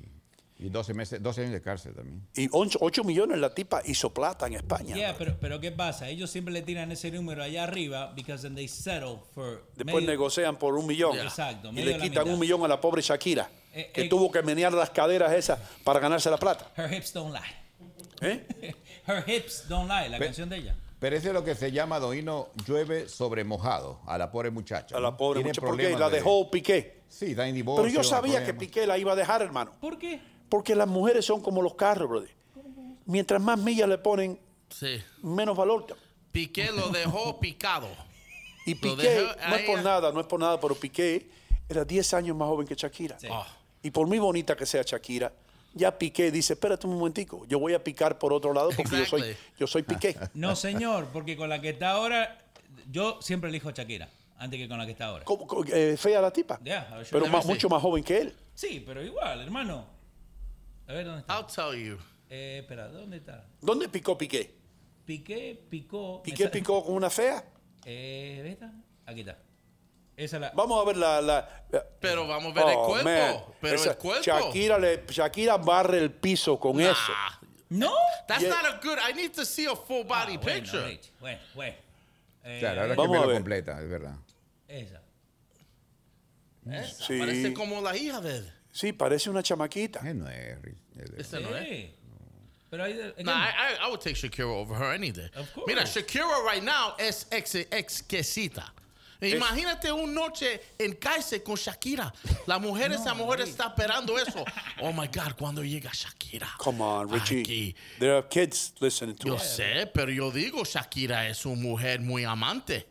Y 0.57 0.69
12, 0.69 0.93
meses, 0.93 1.21
12 1.21 1.41
años 1.41 1.53
de 1.53 1.61
cárcel 1.61 1.93
también. 1.95 2.21
Y 2.35 2.47
8, 2.51 3.03
millones 3.03 3.39
la 3.39 3.51
tipa 3.53 3.81
hizo 3.85 4.11
plata 4.13 4.45
en 4.45 4.53
España. 4.53 4.95
Yeah, 4.95 5.15
pero, 5.17 5.35
pero 5.39 5.59
¿qué 5.59 5.71
pasa? 5.71 6.07
Ellos 6.09 6.29
siempre 6.29 6.53
le 6.53 6.61
tiran 6.61 6.91
ese 6.91 7.09
número 7.09 7.41
allá 7.41 7.63
arriba 7.63 8.13
because 8.15 8.43
then 8.43 8.53
they 8.55 8.67
settle 8.67 9.17
for 9.33 9.63
Después 9.75 9.95
medio- 9.95 10.09
negocian 10.11 10.57
por 10.57 10.75
un 10.75 10.85
millón. 10.85 11.17
Exacto, 11.17 11.71
Y 11.71 11.81
le 11.81 11.97
quitan 11.97 12.29
un 12.29 12.39
millón 12.39 12.63
a 12.63 12.67
la 12.67 12.79
pobre 12.79 13.01
Shakira, 13.01 13.49
Eh, 13.73 13.89
que 13.91 14.01
eh, 14.03 14.09
tuvo 14.09 14.31
que 14.31 14.43
menear 14.43 14.71
las 14.73 14.89
caderas 14.91 15.31
esas 15.33 15.57
para 15.83 15.99
ganarse 15.99 16.29
la 16.29 16.37
plata. 16.37 16.71
Her 16.77 16.93
hips 16.93 17.11
don't 17.13 17.33
lie. 17.33 17.41
¿Eh? 18.21 18.75
Her 19.07 19.23
hips 19.27 19.67
don't 19.67 19.89
lie, 19.89 20.09
la 20.09 20.17
Pe- 20.19 20.25
canción 20.25 20.49
de 20.49 20.57
ella. 20.57 20.75
Pero 20.99 21.15
eso 21.15 21.29
es 21.29 21.33
lo 21.33 21.43
que 21.43 21.55
se 21.55 21.71
llama, 21.71 21.99
Doino, 21.99 22.49
llueve 22.67 23.09
sobre 23.09 23.43
mojado 23.43 23.99
a 24.05 24.17
la 24.19 24.31
pobre 24.31 24.51
muchacha. 24.51 24.95
A 24.95 24.99
la 24.99 25.11
¿no? 25.11 25.17
pobre 25.17 25.39
Tiene 25.39 25.49
muchacha. 25.49 25.61
Porque 25.65 25.77
problemas 25.83 25.99
la 25.99 26.09
de- 26.09 26.15
dejó 26.17 26.51
Piqué. 26.51 27.01
Sí, 27.09 27.35
en 27.37 27.55
divorcio. 27.55 27.83
Pero 27.83 27.95
yo 27.95 28.03
sabía 28.07 28.45
que. 28.45 28.53
Piqué 28.53 28.85
la 28.85 28.97
iba 28.97 29.11
a 29.13 29.15
dejar, 29.15 29.41
hermano. 29.41 29.71
¿Por 29.81 29.97
qué? 29.97 30.21
Porque 30.47 30.75
las 30.75 30.87
mujeres 30.87 31.25
son 31.25 31.41
como 31.41 31.61
los 31.61 31.73
carros, 31.75 32.07
brother. 32.07 32.29
mientras 33.05 33.41
más 33.41 33.57
millas 33.57 33.89
le 33.89 33.97
ponen, 33.97 34.39
Sí. 34.69 35.01
menos 35.23 35.57
valor. 35.57 35.85
Piqué 36.31 36.71
lo 36.71 36.89
dejó 36.89 37.39
picado. 37.41 37.89
Y 38.65 38.75
Piqué, 38.75 39.27
no 39.49 39.55
es 39.55 39.63
por 39.65 39.81
nada, 39.81 40.11
no 40.11 40.19
es 40.21 40.27
por 40.27 40.39
nada, 40.39 40.59
pero 40.59 40.75
Piqué 40.75 41.27
era 41.67 41.83
10 41.83 42.13
años 42.13 42.37
más 42.37 42.47
joven 42.47 42.67
que 42.67 42.75
Shakira. 42.75 43.17
Ah. 43.31 43.47
Y 43.81 43.89
por 43.89 44.05
muy 44.07 44.19
bonita 44.19 44.55
que 44.55 44.65
sea 44.67 44.83
Shakira, 44.85 45.33
ya 45.73 45.97
Piqué 45.97 46.31
dice, 46.31 46.53
espérate 46.53 46.87
un 46.87 46.97
momentico, 46.97 47.45
yo 47.47 47.59
voy 47.59 47.73
a 47.73 47.83
picar 47.83 48.17
por 48.17 48.33
otro 48.33 48.53
lado 48.53 48.69
porque 48.75 48.97
yo 48.97 49.05
soy, 49.05 49.35
yo 49.57 49.67
soy 49.67 49.83
Piqué. 49.83 50.15
No, 50.33 50.55
señor, 50.55 51.07
porque 51.13 51.35
con 51.37 51.49
la 51.49 51.61
que 51.61 51.69
está 51.69 51.91
ahora, 51.91 52.37
yo 52.89 53.21
siempre 53.21 53.49
elijo 53.49 53.69
a 53.69 53.71
Shakira, 53.71 54.09
antes 54.37 54.59
que 54.59 54.67
con 54.67 54.77
la 54.77 54.85
que 54.85 54.91
está 54.91 55.05
ahora. 55.05 55.25
¿Cómo- 55.25 55.47
cómo- 55.47 55.63
eh, 55.71 55.95
fea 55.97 56.21
la 56.21 56.31
tipa, 56.31 56.59
yo- 56.63 56.73
pero 57.11 57.27
más- 57.27 57.45
mucho 57.45 57.69
más 57.69 57.81
joven 57.81 58.03
que 58.03 58.17
él. 58.21 58.33
Sí, 58.53 58.83
pero 58.85 59.03
igual, 59.03 59.41
hermano. 59.41 59.85
A 60.87 60.93
ver, 60.93 61.05
¿dónde 61.05 61.21
está? 61.21 61.37
I'll 61.39 61.45
tell 61.45 61.79
you. 61.85 61.97
Eh, 62.29 62.59
espera, 62.61 62.87
¿dónde 62.89 63.17
está? 63.17 63.45
¿Dónde 63.61 63.87
picó 63.89 64.17
Piqué? 64.17 64.55
Piqué, 65.05 65.59
picó. 65.69 66.21
¿Piqué 66.23 66.47
picó 66.49 66.83
con 66.85 66.95
una 66.95 67.09
fea? 67.09 67.43
Eh. 67.85 68.57
Aquí 69.05 69.21
está. 69.21 69.37
Esa 70.23 70.37
es 70.37 70.41
la. 70.41 70.51
Vamos 70.51 70.81
a 70.81 70.85
ver 70.85 70.97
la... 70.97 71.21
la- 71.21 71.63
Pero 71.99 72.27
vamos 72.27 72.51
a 72.51 72.59
ver 72.59 72.73
el 72.73 72.77
Oh, 72.77 72.85
cuerpo. 72.87 73.09
man. 73.09 73.35
Pero 73.59 73.75
Esa- 73.75 73.91
el 73.91 73.97
cuerpo. 73.97 74.23
Shakira, 74.23 74.77
le, 74.77 75.03
Shakira 75.07 75.57
barre 75.57 75.97
el 75.97 76.11
piso 76.11 76.59
con 76.59 76.79
eso. 76.79 77.11
No. 77.69 77.93
That's 78.27 78.41
Yeah. 78.43 78.49
not 78.61 78.65
a 78.65 78.79
good. 78.83 78.97
I 78.99 79.13
need 79.13 79.31
to 79.33 79.45
see 79.45 79.65
a 79.65 79.75
full 79.75 80.03
body 80.03 80.35
Ah, 80.35 80.39
bueno, 80.41 80.43
picture. 80.43 80.99
Bueno, 81.19 81.39
bueno. 81.55 81.75
Eh, 82.43 82.57
Claro, 82.59 82.81
ahora 82.81 82.93
que 82.93 82.97
Vamos 83.01 83.15
a 83.15 83.19
verlo 83.19 83.27
ver. 83.27 83.35
completa, 83.37 83.81
es 83.81 83.89
verdad. 83.89 84.15
Esa. 84.67 85.01
Esa, 86.69 87.05
Sí. 87.05 87.17
Parece 87.19 87.53
como 87.53 87.81
la 87.81 87.95
hija 87.95 88.21
de 88.21 88.37
él. 88.37 88.53
Sí, 88.71 88.93
parece 88.93 89.29
una 89.29 89.41
chamaquita. 89.41 90.01
Eh, 90.07 90.13
no 90.13 90.29
es, 90.29 90.57
Esa 91.17 91.39
no 91.39 91.55
es. 91.57 91.89
Pero 92.69 92.83
hay. 92.83 92.93
again, 92.93 93.25
Nah, 93.25 93.49
I, 93.49 93.73
I, 93.73 93.85
I 93.85 93.89
would 93.89 93.99
take 93.99 94.15
Shakira 94.15 94.45
over 94.47 94.77
her 94.77 94.93
any 94.93 95.11
day. 95.11 95.29
Of 95.35 95.51
course. 95.53 95.65
Mira, 95.67 95.83
Shakira 95.83 96.25
right 96.45 96.63
now 96.63 96.93
es 96.97 97.27
ex, 97.31 97.55
exquisita. 97.55 98.71
Imagínate 99.21 99.91
una 99.91 100.11
noche 100.11 100.59
en 100.79 100.95
Kaiser 100.95 101.43
con 101.43 101.55
Shakira. 101.55 102.11
La 102.47 102.57
mujer, 102.57 102.91
esa 102.91 103.13
mujer 103.13 103.41
está 103.41 103.67
esperando 103.67 104.17
eso. 104.17 104.43
Oh 104.81 104.91
my 104.91 105.07
God, 105.07 105.33
cuando 105.37 105.63
llega 105.63 105.91
Shakira. 105.93 106.49
Come 106.57 106.81
on, 106.83 107.09
Richie. 107.09 107.41
Aquí. 107.41 107.75
There 107.99 108.13
are 108.17 108.27
kids 108.27 108.73
listening 108.79 109.15
to 109.17 109.27
Yo 109.27 109.35
us. 109.35 109.43
sé, 109.43 109.85
pero 109.93 110.11
yo 110.11 110.31
digo, 110.31 110.63
Shakira 110.65 111.27
es 111.29 111.45
una 111.45 111.61
mujer 111.61 111.99
muy 112.01 112.23
amante, 112.23 112.87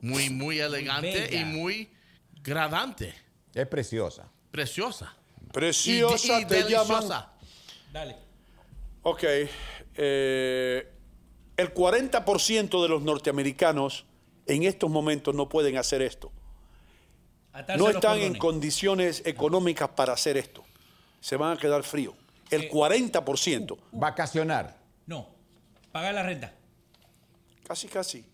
muy, 0.00 0.28
muy 0.28 0.58
elegante 0.60 1.34
y 1.34 1.44
muy 1.44 1.88
gradante, 2.42 3.14
es 3.54 3.66
preciosa. 3.66 4.28
preciosa. 4.50 5.14
Preciosa 5.52 6.40
y, 6.40 6.42
y 6.42 6.44
te 6.46 6.62
llaman. 6.68 6.86
deliciosa. 6.88 7.32
Dale. 7.92 8.16
Ok. 9.02 9.22
eh, 9.96 10.92
el 11.56 11.74
40% 11.74 12.82
de 12.82 12.88
los 12.88 13.02
norteamericanos 13.02 14.04
en 14.54 14.64
estos 14.64 14.90
momentos 14.90 15.34
no 15.34 15.48
pueden 15.48 15.76
hacer 15.76 16.02
esto. 16.02 16.32
Atarse 17.52 17.82
No 17.82 17.88
están 17.88 18.18
en 18.18 18.36
condiciones 18.36 19.22
económicas 19.24 19.88
para 19.90 20.12
hacer 20.12 20.36
esto. 20.36 20.64
Se 21.20 21.36
van 21.36 21.56
a 21.56 21.60
quedar 21.60 21.82
fríos. 21.82 22.14
El 22.50 22.70
40%. 22.70 23.78
Vacacionar. 23.92 24.76
No. 25.06 25.28
Pagar 25.92 26.14
la 26.14 26.22
renta. 26.22 26.52
Casi, 27.64 27.88
casi. 27.88 28.24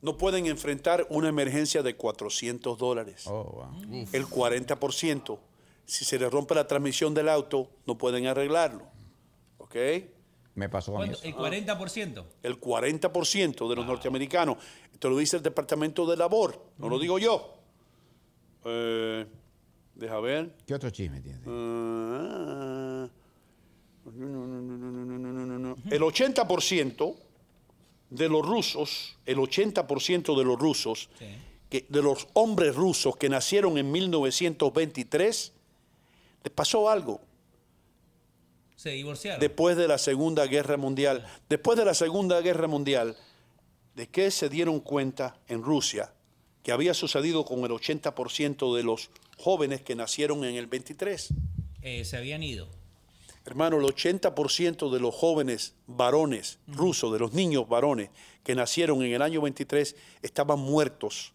No 0.00 0.18
pueden 0.18 0.46
enfrentar 0.46 1.06
una 1.08 1.28
emergencia 1.28 1.82
de 1.82 1.96
400 1.96 2.78
dólares. 2.78 3.26
Oh, 3.26 3.44
wow. 3.44 4.06
El 4.12 4.26
40%. 4.26 5.38
Si 5.86 6.04
se 6.04 6.18
les 6.18 6.30
rompe 6.30 6.54
la 6.54 6.66
transmisión 6.66 7.14
del 7.14 7.28
auto, 7.28 7.70
no 7.86 7.96
pueden 7.96 8.26
arreglarlo. 8.26 8.86
¿Ok? 9.58 9.76
Me 10.54 10.68
pasó 10.68 10.96
a 10.96 11.06
mí. 11.06 11.12
¿El 11.22 11.34
40%? 11.34 12.24
El 12.42 12.60
40% 12.60 13.68
de 13.68 13.76
los 13.76 13.84
ah. 13.84 13.88
norteamericanos. 13.88 14.56
esto 14.92 15.10
lo 15.10 15.18
dice 15.18 15.36
el 15.36 15.42
Departamento 15.42 16.06
de 16.06 16.16
Labor, 16.16 16.62
no 16.78 16.88
lo 16.88 16.98
digo 16.98 17.18
yo. 17.18 17.54
Eh, 18.64 19.26
deja 19.94 20.20
ver. 20.20 20.54
¿Qué 20.66 20.74
otro 20.74 20.90
chisme 20.90 21.20
tienes? 21.20 21.42
Ah, 21.46 23.08
no, 24.14 24.46
no, 24.46 25.58
no, 25.58 25.76
el 25.90 26.02
80% 26.02 27.16
de 28.10 28.28
los 28.28 28.46
rusos, 28.46 29.16
el 29.26 29.38
80% 29.38 30.38
de 30.38 30.44
los 30.44 30.58
rusos, 30.58 31.08
de 31.70 32.02
los 32.02 32.28
hombres 32.34 32.76
rusos 32.76 33.16
que 33.16 33.28
nacieron 33.28 33.76
en 33.76 33.90
1923, 33.90 35.52
les 36.44 36.52
pasó 36.52 36.88
algo 36.88 37.20
se 38.84 38.90
divorciaron. 38.90 39.40
después 39.40 39.78
de 39.78 39.88
la 39.88 39.96
Segunda 39.96 40.44
Guerra 40.44 40.76
Mundial. 40.76 41.24
Después 41.48 41.78
de 41.78 41.86
la 41.86 41.94
Segunda 41.94 42.42
Guerra 42.42 42.68
Mundial, 42.68 43.16
¿de 43.94 44.08
qué 44.08 44.30
se 44.30 44.50
dieron 44.50 44.80
cuenta 44.80 45.38
en 45.48 45.62
Rusia 45.62 46.12
que 46.62 46.70
había 46.70 46.92
sucedido 46.92 47.46
con 47.46 47.60
el 47.60 47.70
80% 47.70 48.76
de 48.76 48.82
los 48.82 49.08
jóvenes 49.38 49.80
que 49.80 49.94
nacieron 49.94 50.44
en 50.44 50.56
el 50.56 50.66
23? 50.66 51.32
Eh, 51.80 52.04
se 52.04 52.18
habían 52.18 52.42
ido. 52.42 52.68
Hermano, 53.46 53.78
el 53.78 53.86
80% 53.86 54.92
de 54.92 55.00
los 55.00 55.14
jóvenes 55.14 55.72
varones 55.86 56.58
rusos, 56.66 57.10
de 57.10 57.18
los 57.18 57.32
niños 57.32 57.66
varones 57.66 58.10
que 58.42 58.54
nacieron 58.54 59.02
en 59.02 59.14
el 59.14 59.22
año 59.22 59.40
23, 59.40 59.96
estaban 60.20 60.58
muertos 60.58 61.32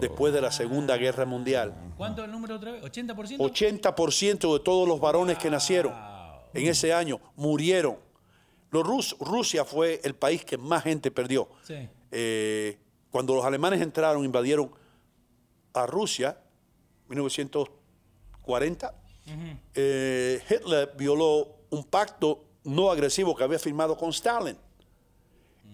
después 0.00 0.34
de 0.34 0.40
la 0.40 0.50
Segunda 0.50 0.96
Guerra 0.96 1.26
Mundial. 1.26 1.76
¿Cuánto 1.96 2.22
es 2.22 2.26
el 2.26 2.32
número 2.32 2.56
otra 2.56 2.72
vez? 2.72 2.82
¿80%? 2.82 3.36
80% 3.36 4.52
de 4.52 4.64
todos 4.64 4.88
los 4.88 4.98
varones 4.98 5.38
que 5.38 5.48
nacieron 5.48 6.17
en 6.54 6.66
ese 6.66 6.92
año 6.92 7.20
murieron. 7.36 7.96
Los 8.70 8.84
Rus- 8.86 9.16
Rusia 9.20 9.64
fue 9.64 10.00
el 10.04 10.14
país 10.14 10.44
que 10.44 10.58
más 10.58 10.82
gente 10.84 11.10
perdió. 11.10 11.48
Sí. 11.64 11.88
Eh, 12.10 12.78
cuando 13.10 13.34
los 13.34 13.44
alemanes 13.44 13.80
entraron, 13.80 14.24
invadieron 14.24 14.70
a 15.72 15.86
Rusia, 15.86 16.38
1940, 17.08 18.94
eh, 19.74 20.42
Hitler 20.48 20.92
violó 20.96 21.48
un 21.70 21.84
pacto 21.84 22.44
no 22.64 22.90
agresivo 22.90 23.34
que 23.34 23.44
había 23.44 23.58
firmado 23.58 23.96
con 23.96 24.10
Stalin. 24.10 24.56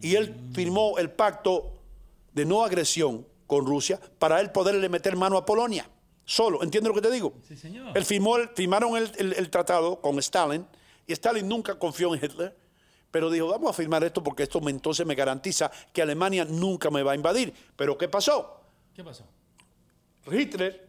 Y 0.00 0.16
él 0.16 0.34
firmó 0.52 0.98
el 0.98 1.10
pacto 1.10 1.72
de 2.32 2.44
no 2.44 2.64
agresión 2.64 3.26
con 3.46 3.64
Rusia 3.66 4.00
para 4.18 4.40
él 4.40 4.50
poderle 4.50 4.88
meter 4.88 5.16
mano 5.16 5.36
a 5.36 5.44
Polonia. 5.44 5.88
Solo, 6.24 6.62
¿entiendes 6.62 6.88
lo 6.88 6.94
que 6.94 7.06
te 7.06 7.10
digo? 7.12 7.34
Sí, 7.46 7.56
señor. 7.56 7.96
Él 7.96 8.04
firmó 8.04 8.36
firmaron 8.54 8.96
el, 8.96 9.10
el- 9.18 9.32
el 9.34 9.50
tratado 9.50 10.00
con 10.00 10.18
Stalin 10.18 10.66
y 11.06 11.12
Stalin 11.12 11.46
nunca 11.48 11.78
confió 11.78 12.14
en 12.14 12.24
Hitler, 12.24 12.56
pero 13.10 13.30
dijo, 13.30 13.48
vamos 13.48 13.70
a 13.70 13.72
firmar 13.74 14.02
esto 14.04 14.22
porque 14.22 14.44
esto 14.44 14.60
me- 14.60 14.70
entonces 14.70 15.04
me 15.06 15.14
garantiza 15.14 15.70
que 15.92 16.00
Alemania 16.02 16.44
nunca 16.44 16.90
me 16.90 17.02
va 17.02 17.12
a 17.12 17.14
invadir. 17.14 17.52
Pero 17.76 17.96
¿qué 17.98 18.08
pasó? 18.08 18.60
¿Qué 18.94 19.04
pasó? 19.04 19.24
Hitler 20.30 20.88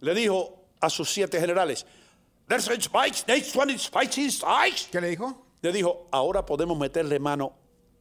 le 0.00 0.14
dijo 0.14 0.62
a 0.80 0.88
sus 0.88 1.10
siete 1.10 1.40
generales, 1.40 1.84
"There's 2.46 2.68
a 2.68 2.74
spice, 2.80 3.24
there's 3.26 3.54
one 3.56 3.76
spicy 3.78 4.30
spice". 4.30 4.88
¿Qué 4.90 5.00
le 5.00 5.08
dijo? 5.08 5.46
Le 5.62 5.72
dijo, 5.72 6.06
ahora 6.10 6.46
podemos 6.46 6.78
meterle 6.78 7.18
mano 7.18 7.52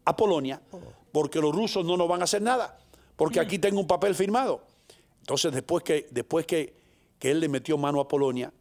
a 0.05 0.15
Polonia 0.15 0.61
porque 1.11 1.39
los 1.41 1.53
rusos 1.53 1.83
no 1.83 1.97
nos 1.97 2.07
van 2.07 2.21
a 2.21 2.23
hacer 2.25 2.41
nada, 2.41 2.77
porque 3.15 3.39
aquí 3.39 3.57
tengo 3.59 3.79
un 3.81 3.87
papel 3.87 4.13
firmado. 4.15 4.63
Entonces, 5.29 5.51
después 5.51 5.83
que, 5.83 6.07
después 6.09 6.47
que, 6.47 6.73
que 7.19 7.29
él 7.29 7.39
le 7.39 7.47
metió 7.47 7.77
mano 7.77 8.01
a 8.01 8.07
Polonia, 8.07 8.51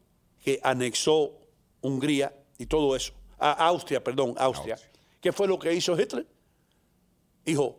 que 0.44 0.60
anexó 0.62 1.32
Hungría 1.80 2.30
y 2.58 2.66
todo 2.66 2.94
eso, 2.94 3.14
a 3.38 3.52
Austria, 3.68 4.04
perdón, 4.04 4.34
Austria, 4.36 4.78
¿qué 5.18 5.32
fue 5.32 5.48
lo 5.48 5.58
que 5.58 5.72
hizo 5.72 5.98
Hitler? 5.98 6.26
Dijo. 7.42 7.78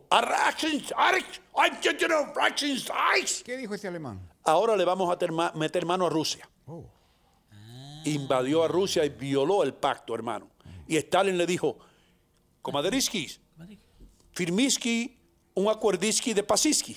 ¿Qué 3.44 3.56
dijo 3.58 3.76
ese 3.76 3.86
alemán? 3.86 4.28
ahora 4.42 4.76
le 4.76 4.84
vamos 4.84 5.08
a 5.08 5.52
meter 5.54 5.86
mano 5.86 6.06
a 6.06 6.10
Rusia. 6.10 6.50
Invadió 8.06 8.64
a 8.64 8.66
Rusia 8.66 9.04
y 9.04 9.10
violó 9.10 9.62
el 9.62 9.72
pacto, 9.72 10.16
hermano. 10.16 10.48
Y 10.88 10.96
Stalin 10.96 11.38
le 11.38 11.46
dijo, 11.46 11.78
comaderiskis, 12.60 13.40
firmiski 14.32 15.16
un 15.54 15.68
acuerdiski 15.68 16.34
de 16.34 16.42
pasiski. 16.42 16.96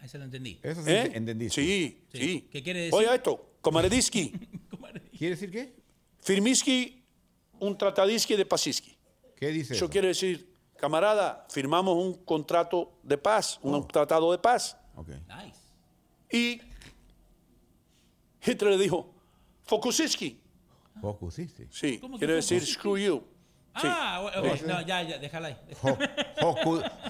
Ahí 0.00 0.08
se 0.08 0.18
lo 0.18 0.24
entendí. 0.24 0.58
Eso 0.62 0.82
sí 0.84 0.90
¿Eh? 0.90 1.10
entendí. 1.14 1.50
Sí, 1.50 2.04
Sí. 2.12 2.18
sí. 2.18 2.48
¿Qué 2.50 2.62
quiere 2.62 2.80
decir? 2.80 2.94
Oiga 2.94 3.14
esto, 3.14 3.54
comaderiski, 3.60 4.32
¿Quiere 5.18 5.34
decir 5.34 5.50
qué? 5.50 5.74
firmiski 6.20 7.02
un 7.60 7.76
tratadiski 7.76 8.36
de 8.36 8.46
pasiski. 8.46 8.96
¿Qué 9.36 9.48
dice 9.48 9.74
Eso 9.74 9.86
eso? 9.86 9.90
quiere 9.90 10.08
decir, 10.08 10.52
camarada, 10.76 11.46
firmamos 11.50 11.96
un 11.96 12.14
contrato 12.24 12.92
de 13.02 13.18
paz, 13.18 13.58
un 13.62 13.86
tratado 13.88 14.30
de 14.32 14.38
paz. 14.38 14.76
Ok. 14.94 15.08
Nice. 15.08 15.58
Y 16.30 16.60
Hitler 18.44 18.72
le 18.76 18.78
dijo, 18.82 19.12
Fokusiski. 19.64 20.40
Vos 20.96 21.16
pusiste. 21.16 21.66
Sí, 21.70 21.98
¿Cómo 21.98 22.16
que 22.16 22.20
quiere 22.20 22.34
decir 22.34 22.58
Fokusiski? 22.60 22.80
screw 22.80 22.96
you. 22.98 23.22
Ah, 23.84 24.20
ok, 24.38 24.62
no, 24.66 24.80
ya, 24.86 25.02
ya, 25.02 25.18
déjala 25.18 25.48
ahí. 25.48 25.56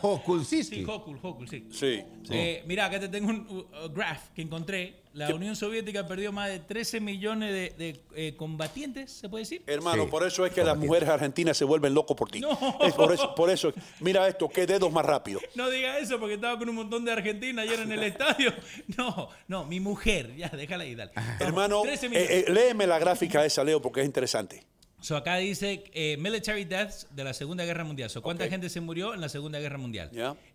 Hokulsiski. 0.02 0.76
Sí, 0.76 0.84
Hokul, 0.86 1.18
Hokul, 1.22 1.48
sí. 1.48 1.66
Sí. 1.70 2.02
Eh, 2.30 2.62
mira, 2.66 2.86
acá 2.86 3.00
te 3.00 3.08
tengo 3.08 3.30
un 3.30 3.46
uh, 3.48 3.84
uh, 3.86 3.88
graph 3.90 4.28
que 4.34 4.42
encontré. 4.42 5.02
La 5.14 5.34
Unión 5.34 5.56
Soviética 5.56 6.06
perdió 6.06 6.30
más 6.32 6.48
de 6.48 6.60
13 6.60 7.00
millones 7.00 7.50
de, 7.50 7.70
de, 7.76 8.00
eh, 8.14 8.36
combatientes, 8.36 9.10
¿se 9.10 9.28
puede 9.28 9.42
decir? 9.42 9.62
Hermano, 9.66 10.04
Sí. 10.04 10.10
por 10.10 10.24
eso 10.24 10.46
es 10.46 10.52
que 10.52 10.62
las 10.62 10.76
mujeres 10.76 11.08
argentinas 11.08 11.56
se 11.56 11.64
vuelven 11.64 11.92
locos 11.92 12.16
por 12.16 12.30
ti. 12.30 12.38
No. 12.40 12.50
Es 12.82 12.92
por 12.94 13.12
eso, 13.12 13.34
por 13.34 13.50
eso. 13.50 13.72
Mira 14.00 14.28
esto, 14.28 14.48
qué 14.48 14.64
dedos 14.66 14.92
más 14.92 15.04
rápido. 15.04 15.40
No 15.56 15.68
diga 15.70 15.98
eso 15.98 16.20
porque 16.20 16.34
estaba 16.34 16.56
con 16.56 16.68
un 16.68 16.76
montón 16.76 17.04
de 17.04 17.10
argentinas 17.12 17.66
ayer 17.66 17.80
en 17.80 17.92
el 17.92 18.02
estadio. 18.04 18.52
No, 18.96 19.30
no, 19.48 19.64
mi 19.64 19.80
mujer. 19.80 20.36
Ya, 20.36 20.48
déjala 20.50 20.84
ahí, 20.84 20.94
dale. 20.94 21.10
Vamos, 21.16 21.40
Hermano, 21.40 21.82
13 21.82 22.08
millones. 22.10 22.30
eh, 22.30 22.44
eh, 22.46 22.52
léeme 22.52 22.86
la 22.86 22.98
gráfica 23.00 23.44
esa, 23.44 23.64
Leo, 23.64 23.82
porque 23.82 24.00
es 24.00 24.06
interesante. 24.06 24.62
So, 25.00 25.16
acá 25.16 25.36
dice 25.36 25.84
eh, 25.94 26.16
military 26.18 26.64
deaths 26.64 27.06
de 27.14 27.22
la 27.22 27.32
Segunda 27.32 27.64
Guerra 27.64 27.84
Mundial. 27.84 28.10
So, 28.10 28.20
¿Cuánta 28.20 28.48
gente 28.48 28.68
se 28.68 28.80
murió 28.80 29.14
en 29.14 29.20
la 29.20 29.28
Segunda 29.28 29.60
Guerra 29.60 29.78
Mundial? 29.78 30.10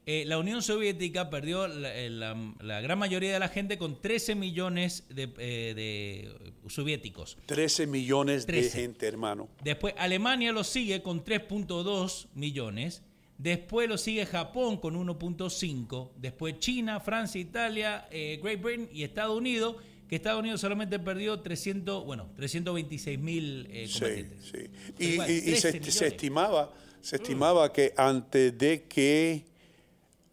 Eh, 0.05 0.25
la 0.27 0.37
Unión 0.37 0.61
Soviética 0.61 1.29
perdió 1.29 1.65
la, 1.67 1.95
eh, 1.95 2.09
la- 2.09 2.53
la 2.59 2.81
gran 2.81 2.99
mayoría 2.99 3.31
de 3.31 3.39
la 3.39 3.47
gente 3.47 3.77
con 3.77 4.01
13 4.01 4.35
millones 4.35 5.05
de, 5.09 5.29
eh, 5.37 5.73
de 5.75 6.69
soviéticos. 6.69 7.37
13 7.45 7.87
millones 7.87 8.45
13. 8.45 8.63
de 8.77 8.83
gente, 8.83 9.07
hermano. 9.07 9.47
Después 9.63 9.93
Alemania 9.97 10.51
lo 10.51 10.63
sigue 10.65 11.01
con 11.01 11.23
3.2 11.23 12.27
millones. 12.35 13.01
Después 13.37 13.87
lo 13.89 13.97
sigue 13.97 14.25
Japón 14.25 14.77
con 14.77 14.95
1.5. 14.95 16.11
Después 16.17 16.59
China, 16.59 16.99
Francia, 16.99 17.39
Italia, 17.41 18.07
Great 18.11 18.61
Britain 18.61 18.89
y 18.93 19.03
Estados 19.03 19.37
Unidos. 19.37 19.77
Que 20.13 20.17
Estados 20.17 20.41
Unidos 20.41 20.61
solamente 20.61 20.99
perdió 20.99 21.39
300, 21.41 22.05
bueno, 22.05 22.29
326 22.35 23.17
mil 23.17 23.67
eh, 23.71 23.87
Sí, 23.87 23.93
combatientes. 23.99 24.45
sí. 24.45 24.57
Y, 24.99 25.05
igual, 25.13 25.31
y- 25.31 25.33
y 25.37 25.41
13 25.59 25.91
se, 25.91 26.05
estimaba, 26.07 26.71
se 27.01 27.15
estimaba 27.15 27.73
que 27.73 27.95
antes 27.97 28.55
de 28.55 28.83
que, 28.83 29.43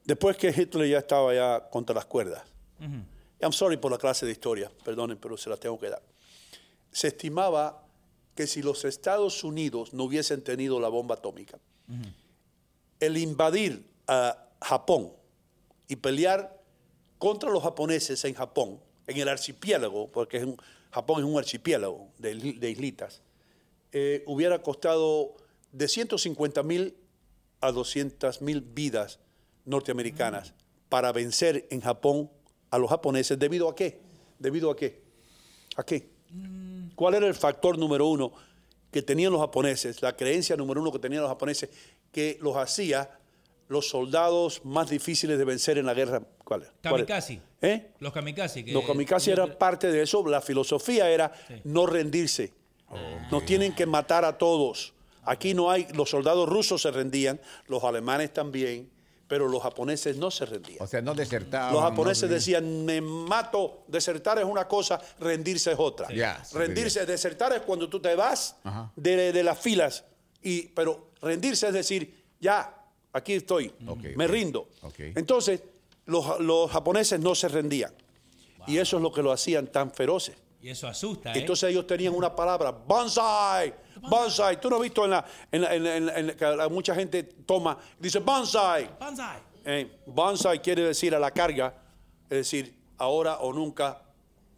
después 0.04 0.36
que 0.36 0.48
Hitler 0.54 0.86
ya 0.86 0.98
estaba 0.98 1.32
ya 1.34 1.66
contra 1.70 1.94
las 1.94 2.04
cuerdas. 2.04 2.42
I'm 3.40 3.52
sorry 3.54 3.78
por 3.78 3.90
la 3.90 3.96
clase 3.96 4.26
de 4.26 4.32
historia, 4.32 4.70
perdonen, 4.84 5.16
pero 5.16 5.38
se 5.38 5.48
la 5.48 5.56
tengo 5.56 5.78
que 5.78 5.88
dar. 5.88 6.02
Se 6.92 7.08
estimaba 7.08 7.82
que 8.34 8.46
si 8.46 8.60
los 8.60 8.84
Estados 8.84 9.42
Unidos 9.44 9.94
no 9.94 10.04
hubiesen 10.04 10.44
tenido 10.44 10.78
la 10.78 10.88
bomba 10.88 11.14
atómica, 11.14 11.58
el 13.00 13.16
invadir 13.16 13.82
a 14.06 14.46
Japón 14.60 15.10
y 15.88 15.96
pelear 15.96 16.60
contra 17.16 17.48
los 17.48 17.62
japoneses 17.62 18.22
en 18.26 18.34
Japón, 18.34 18.78
en 19.10 19.18
el 19.18 19.28
archipiélago, 19.28 20.10
porque 20.10 20.38
es 20.38 20.44
un- 20.44 20.56
Japón 20.92 21.20
es 21.20 21.24
un 21.24 21.38
archipiélago 21.38 22.08
de, 22.18 22.34
de 22.34 22.70
islitas, 22.70 23.22
eh, 23.92 24.22
hubiera 24.26 24.62
costado 24.62 25.36
de 25.72 25.86
150 25.88 26.62
mil 26.62 26.96
a 27.60 27.70
200 27.72 28.40
mil 28.42 28.60
vidas 28.60 29.18
norteamericanas 29.66 30.54
para 30.88 31.12
vencer 31.12 31.66
en 31.70 31.80
Japón 31.80 32.30
a 32.70 32.78
los 32.78 32.88
japoneses. 32.90 33.38
¿Debido 33.38 33.68
a 33.68 33.74
qué? 33.76 34.00
¿Debido 34.38 34.70
a 34.70 34.76
qué? 34.76 35.00
¿A 35.76 35.84
qué? 35.84 36.08
¿Cuál 36.96 37.14
era 37.14 37.26
el 37.28 37.34
factor 37.34 37.78
número 37.78 38.06
uno 38.08 38.32
que 38.90 39.02
tenían 39.02 39.30
los 39.32 39.40
japoneses, 39.40 40.02
la 40.02 40.16
creencia 40.16 40.56
número 40.56 40.80
uno 40.80 40.90
que 40.90 40.98
tenían 40.98 41.22
los 41.22 41.30
japoneses, 41.30 41.70
que 42.10 42.38
los 42.40 42.56
hacía 42.56 43.19
los 43.70 43.88
soldados 43.88 44.62
más 44.64 44.90
difíciles 44.90 45.38
de 45.38 45.44
vencer 45.44 45.78
en 45.78 45.86
la 45.86 45.94
guerra? 45.94 46.20
¿Cuál 46.44 46.62
era? 46.62 46.72
Kamikaze. 46.82 47.40
¿Eh? 47.62 47.92
Los 48.00 48.12
kamikaze. 48.12 48.64
Que 48.64 48.72
Los 48.72 48.84
kamikaze 48.84 49.30
era 49.30 49.56
parte 49.58 49.92
de 49.92 50.02
eso. 50.02 50.26
La 50.26 50.40
filosofía 50.40 51.08
era 51.08 51.32
no 51.64 51.86
rendirse. 51.86 52.52
Nos 53.30 53.46
tienen 53.46 53.72
que 53.72 53.86
matar 53.86 54.24
a 54.24 54.36
todos. 54.36 54.92
Aquí 55.24 55.54
no 55.54 55.70
hay, 55.70 55.86
los 55.94 56.10
soldados 56.10 56.48
rusos 56.48 56.82
se 56.82 56.90
rendían, 56.90 57.40
los 57.68 57.84
alemanes 57.84 58.32
también, 58.32 58.90
pero 59.28 59.46
los 59.46 59.62
japoneses 59.62 60.16
no 60.16 60.32
se 60.32 60.46
rendían. 60.46 60.78
O 60.82 60.88
sea, 60.88 61.00
no 61.00 61.14
desertaban. 61.14 61.72
Los 61.72 61.80
no- 61.82 61.88
japoneses 61.88 62.28
decían, 62.28 62.84
me 62.84 63.00
mato, 63.00 63.84
desertar 63.86 64.38
es 64.40 64.44
una 64.44 64.66
cosa, 64.66 65.00
rendirse 65.20 65.70
es 65.70 65.78
otra. 65.78 66.08
Ya, 66.12 66.44
sí, 66.44 66.56
rendirse, 66.58 67.06
desertar 67.06 67.52
es 67.52 67.60
cuando 67.60 67.88
tú 67.88 68.00
te 68.00 68.16
vas 68.16 68.56
de, 68.96 69.30
de 69.32 69.42
las 69.44 69.56
filas, 69.60 70.04
y, 70.42 70.62
pero 70.68 71.10
rendirse 71.22 71.68
es 71.68 71.74
decir, 71.74 72.24
ya, 72.40 72.79
aquí 73.12 73.34
estoy, 73.34 73.72
me 74.16 74.26
rindo. 74.26 74.68
Entonces, 75.16 75.62
los, 76.06 76.40
los 76.40 76.70
japoneses 76.70 77.20
no 77.20 77.34
se 77.34 77.48
rendían. 77.48 77.92
Y 78.66 78.78
eso 78.78 78.96
es 78.98 79.02
lo 79.02 79.10
que 79.12 79.22
lo 79.22 79.32
hacían 79.32 79.66
tan 79.68 79.90
feroces. 79.90 80.36
Y 80.62 80.68
eso 80.68 80.86
asusta, 80.86 81.30
¿eh? 81.38 81.40
Entonces 81.40 81.70
ellos 81.70 81.86
tenían 81.86 82.14
una 82.14 82.36
palabra, 82.36 82.70
bonsai, 82.70 83.72
bonsai. 84.10 84.60
Tú 84.60 84.68
no 84.68 84.76
has 84.76 84.82
visto 84.82 85.04
en 85.06 85.10
la, 85.12 85.24
en 85.50 85.62
la- 85.62 85.74
en 85.74 85.84
la- 85.84 85.96
en 85.96 86.06
la- 86.06 86.18
en 86.18 86.26
la- 86.26 86.36
que 86.36 86.44
la- 86.44 86.68
mucha 86.68 86.94
gente 86.94 87.22
toma, 87.22 87.78
dice 87.98 88.18
bonsai. 88.18 88.90
Banzai. 89.00 89.38
Eh, 89.64 90.00
bonsai 90.06 90.60
quiere 90.60 90.82
decir 90.82 91.14
a 91.14 91.18
la 91.18 91.30
carga, 91.30 91.74
es 92.24 92.36
decir, 92.38 92.74
ahora 92.98 93.38
o 93.40 93.52
nunca 93.54 94.02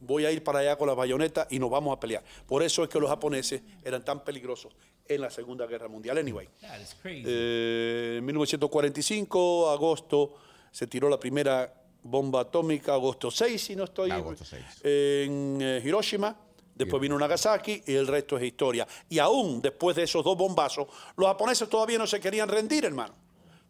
voy 0.01 0.25
a 0.27 0.33
ir 0.33 0.43
para 0.43 0.59
allá 0.59 0.77
con 0.77 0.89
la 0.89 0.95
bayoneta 0.95 1.47
y 1.51 1.61
nos 1.61 1.71
vamos 1.71 1.97
a 1.97 2.01
pelear. 2.01 2.25
Por 2.49 2.65
eso 2.65 2.83
es 2.83 2.89
que 2.89 2.99
los 2.99 3.09
japoneses 3.09 3.63
eran 3.85 4.05
tan 4.05 4.25
peligrosos 4.25 4.73
en 5.15 5.21
la 5.23 5.31
Segunda 5.31 5.67
Guerra 5.67 5.89
Mundial. 5.89 6.19
Anyway, 6.19 6.49
That 6.61 6.81
is 6.81 6.95
crazy. 7.01 7.25
eh, 7.27 8.17
en 8.19 8.25
1945, 8.25 9.71
agosto, 9.71 10.35
se 10.71 10.87
tiró 10.87 11.09
la 11.09 11.19
primera 11.19 11.73
bomba 12.03 12.41
atómica, 12.41 12.95
agosto 12.95 13.31
6, 13.31 13.63
si 13.63 13.77
no 13.77 13.85
estoy 13.85 14.11
Agosto 14.11 14.45
6. 14.45 14.65
en 14.85 15.59
eh, 15.61 15.83
Hiroshima. 15.85 16.37
Después 16.75 17.01
vino 17.03 17.19
Nagasaki 17.19 17.83
y 17.87 17.95
el 17.95 18.07
resto 18.07 18.39
es 18.39 18.45
historia. 18.45 18.87
Y 19.09 19.19
aún 19.19 19.61
después 19.61 19.95
de 19.95 20.05
esos 20.05 20.25
dos 20.25 20.37
bombazos, 20.37 20.89
los 21.17 21.29
japoneses 21.29 21.69
todavía 21.69 21.99
no 21.99 22.07
se 22.07 22.19
querían 22.19 22.49
rendir, 22.49 22.87
hermano. 22.87 23.15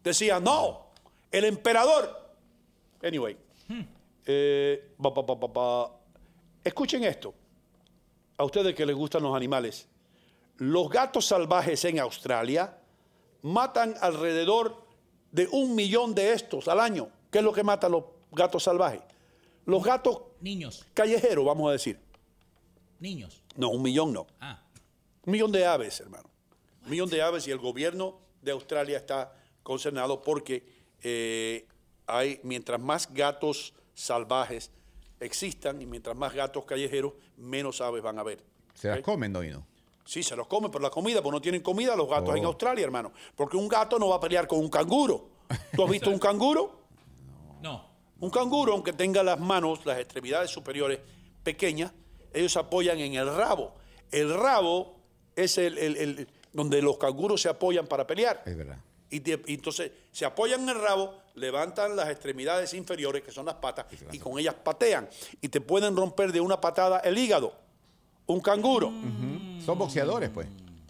Decían, 0.03 0.43
no, 0.43 0.87
el 1.29 1.43
emperador. 1.45 2.33
Anyway, 3.03 3.35
eh, 4.25 4.95
pa, 5.01 5.13
pa. 5.13 5.91
escuchen 6.63 7.03
esto. 7.03 7.33
A 8.37 8.45
ustedes 8.45 8.73
que 8.73 8.85
les 8.85 8.95
gustan 8.95 9.21
los 9.21 9.35
animales. 9.35 9.87
Los 10.57 10.89
gatos 10.89 11.25
salvajes 11.27 11.83
en 11.85 11.99
Australia 11.99 12.77
matan 13.41 13.95
alrededor 14.01 14.83
de 15.31 15.47
un 15.51 15.75
millón 15.75 16.13
de 16.15 16.33
estos 16.33 16.67
al 16.67 16.79
año. 16.79 17.09
¿Qué 17.31 17.39
es 17.39 17.43
lo 17.43 17.53
que 17.53 17.63
matan 17.63 17.91
los 17.91 18.03
gatos 18.31 18.63
salvajes? 18.63 19.01
Los 19.65 19.83
gatos 19.83 20.21
Niños, 20.41 20.85
callejeros, 20.93 21.45
vamos 21.45 21.69
a 21.69 21.71
decir. 21.71 21.99
niños. 22.99 23.41
No, 23.55 23.69
un 23.69 23.81
millón 23.81 24.11
no. 24.13 24.27
Ah, 24.39 24.61
Un 25.25 25.31
millón 25.31 25.51
de 25.51 25.65
aves, 25.65 25.99
hermano. 26.01 26.29
Un 26.83 26.89
millón 26.91 27.09
de 27.09 27.21
aves 27.21 27.47
y 27.47 27.51
el 27.51 27.59
gobierno 27.59 28.19
de 28.41 28.51
Australia 28.51 28.97
está 28.97 29.33
concernado 29.63 30.21
porque 30.21 30.65
eh, 31.01 31.65
hay, 32.07 32.39
mientras 32.43 32.79
más 32.79 33.11
gatos 33.13 33.73
salvajes 33.93 34.69
existan 35.19 35.81
y 35.81 35.85
mientras 35.85 36.15
más 36.17 36.33
gatos 36.33 36.65
callejeros, 36.65 37.13
menos 37.37 37.79
aves 37.79 38.01
van 38.03 38.17
a 38.17 38.21
haber. 38.21 38.43
Se 38.73 38.89
las 38.89 38.99
comen, 39.01 39.31
Doino. 39.31 39.65
Sí, 40.05 40.21
se 40.23 40.35
los 40.35 40.47
comen 40.47 40.69
por 40.69 40.81
la 40.81 40.89
comida, 40.89 41.21
porque 41.21 41.35
no 41.37 41.41
tienen 41.41 41.61
comida 41.61 41.95
los 41.95 42.09
gatos 42.09 42.31
Oh. 42.33 42.37
en 42.37 42.43
Australia, 42.45 42.83
hermano. 42.83 43.11
Porque 43.35 43.55
un 43.57 43.67
gato 43.67 43.97
no 43.97 44.09
va 44.09 44.17
a 44.17 44.19
pelear 44.19 44.47
con 44.47 44.59
un 44.59 44.69
canguro. 44.69 45.29
¿Tú 45.75 45.83
has 45.83 45.89
visto 45.89 46.09
un 46.09 46.19
canguro? 46.19 46.79
no. 47.61 47.91
Un 48.19 48.29
canguro, 48.29 48.71
aunque 48.71 48.93
tenga 48.93 49.21
las 49.21 49.37
manos, 49.37 49.85
las 49.85 49.99
extremidades 49.99 50.49
superiores 50.49 50.99
pequeñas, 51.43 51.91
ellos 52.31 52.53
se 52.53 52.59
apoyan 52.59 52.97
en 52.99 53.15
el 53.15 53.27
rabo. 53.35 53.73
El 54.11 54.33
rabo 54.33 54.95
es 55.35 55.57
el, 55.57 55.77
el- 55.77 55.97
el- 55.97 56.27
donde 56.53 56.81
los 56.81 56.97
canguros 56.97 57.41
se 57.41 57.49
apoyan 57.49 57.85
para 57.85 58.07
pelear. 58.07 58.41
Es 58.45 58.55
verdad. 58.55 58.77
Y 59.09 59.21
entonces 59.53 59.91
se 60.13 60.23
apoyan 60.25 60.61
en 60.63 60.69
el 60.69 60.81
rabo, 60.81 61.15
levantan 61.35 61.95
las 61.97 62.09
extremidades 62.09 62.73
inferiores, 62.73 63.23
que 63.23 63.31
son 63.31 63.45
las 63.45 63.55
patas, 63.55 63.87
y 64.13 64.19
con 64.19 64.39
ellas 64.39 64.55
patean. 64.55 65.09
Y 65.41 65.49
te 65.49 65.59
pueden 65.59 65.95
romper 65.97 66.31
de 66.31 66.39
una 66.39 66.61
patada 66.61 66.99
el 66.99 67.17
hígado. 67.17 67.53
Un 68.27 68.39
canguro. 68.39 68.89
Son 69.65 69.77
boxeadores, 69.77 70.29
pues. 70.29 70.47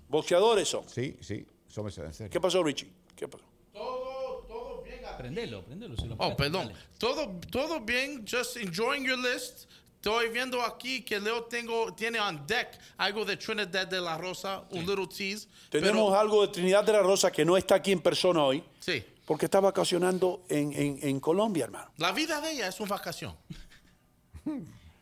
Boxeadores 0.10 0.68
son. 0.68 0.88
Sí, 0.90 1.18
sí. 1.22 1.46
Son 1.68 1.84
boxeadores. 1.84 2.20
en 2.22 2.30
¿Qué 2.30 2.40
pasó, 2.40 2.64
Richie? 2.64 2.92
¿Qué 3.16 3.28
pasó? 3.28 3.46
Todo, 3.74 4.46
todo 4.48 4.82
bien. 4.84 5.02
Prendelo, 5.18 5.64
prendelo. 5.64 5.96
si 5.98 6.08
lo 6.08 6.16
Oh, 6.20 6.36
perdón. 6.36 6.68
dale. 6.68 6.80
Todo, 6.98 7.28
todo 7.52 7.80
bien. 7.82 8.26
Just 8.30 8.58
enjoying 8.58 9.06
your 9.06 9.18
list. 9.18 9.66
Estoy 9.96 10.30
viendo 10.30 10.62
aquí 10.62 11.02
que 11.04 11.18
Leo 11.18 11.46
tengo, 11.46 11.94
tiene 11.94 12.20
on 12.20 12.46
deck 12.46 12.78
algo 12.98 13.24
de 13.24 13.38
Trinidad 13.38 13.88
de 13.88 14.02
la 14.02 14.18
Rosa, 14.18 14.66
un 14.72 14.86
little 14.86 15.08
tease. 15.08 15.48
Tenemos 15.70 16.10
pero- 16.10 16.20
algo 16.20 16.42
de 16.46 16.50
Trinidad 16.52 16.84
de 16.84 16.92
la 16.92 17.02
Rosa 17.02 17.32
que 17.32 17.46
no 17.46 17.56
está 17.56 17.76
aquí 17.76 17.94
en 17.94 18.02
persona 18.02 18.44
hoy, 18.44 18.62
Sí. 18.82 19.02
porque 19.26 19.46
está 19.46 19.62
vacacionando 19.62 20.44
en, 20.50 20.74
en- 20.74 21.00
en 21.02 21.20
Colombia, 21.22 21.64
hermano. 21.64 21.90
La 21.98 22.12
vida 22.12 22.42
de 22.42 22.52
ella 22.52 22.68
es 22.68 22.78
una 22.82 22.90
vacación. 22.90 23.34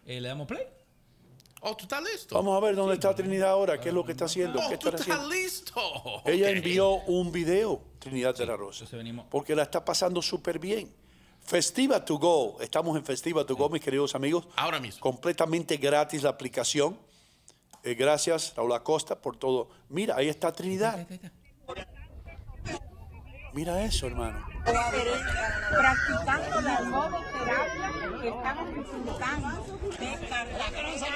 Eh, 0.06 0.22
¿Le 0.22 0.28
damos 0.28 0.48
play? 0.48 0.66
Oh, 1.64 1.76
¿tú 1.78 1.84
estás 1.84 2.02
listo? 2.04 2.34
Vamos 2.36 2.58
a 2.58 2.66
ver 2.66 2.76
dónde 2.76 2.96
está 2.96 3.14
Trinidad 3.16 3.52
ahora, 3.52 3.80
qué 3.80 3.90
es 3.90 3.96
lo 3.96 4.04
que 4.04 4.14
está 4.14 4.26
haciendo, 4.26 4.60
Oh, 4.60 4.68
qué 4.70 4.78
tú 4.80 4.90
está 4.90 5.02
estás 5.04 5.16
haciendo. 5.16 5.30
listo. 5.36 6.22
Ella 6.26 6.50
envió 6.50 6.94
un 7.06 7.32
video, 7.32 7.80
Trinidad 8.00 8.36
de 8.36 8.48
la 8.48 8.58
Rosa, 8.58 8.86
porque 9.30 9.56
la 9.56 9.62
está 9.64 9.86
pasando 9.86 10.22
súper 10.24 10.58
bien. 10.58 10.92
Festiva 11.44 12.04
to 12.04 12.18
Go, 12.18 12.58
estamos 12.62 12.98
en 12.98 13.06
Festiva 13.06 13.46
to 13.46 13.56
Go, 13.56 13.70
mis 13.70 13.82
queridos 13.82 14.16
amigos. 14.16 14.48
Ahora 14.56 14.80
mismo. 14.80 15.00
Completamente 15.02 15.78
gratis 15.78 16.24
la 16.24 16.30
aplicación. 16.32 16.98
Eh, 17.84 17.94
gracias, 17.94 18.54
Raúl 18.56 18.74
Acosta, 18.74 19.22
por 19.22 19.38
todo. 19.38 19.70
Mira, 19.90 20.16
ahí 20.16 20.30
está 20.30 20.52
Trinidad. 20.52 21.08
Mira 23.54 23.84
eso, 23.84 24.08
hermano. 24.08 24.46
practicando 24.64 26.62
la 26.62 26.82
que 28.22 28.28
estamos 28.30 28.70
utilizando 28.70 29.50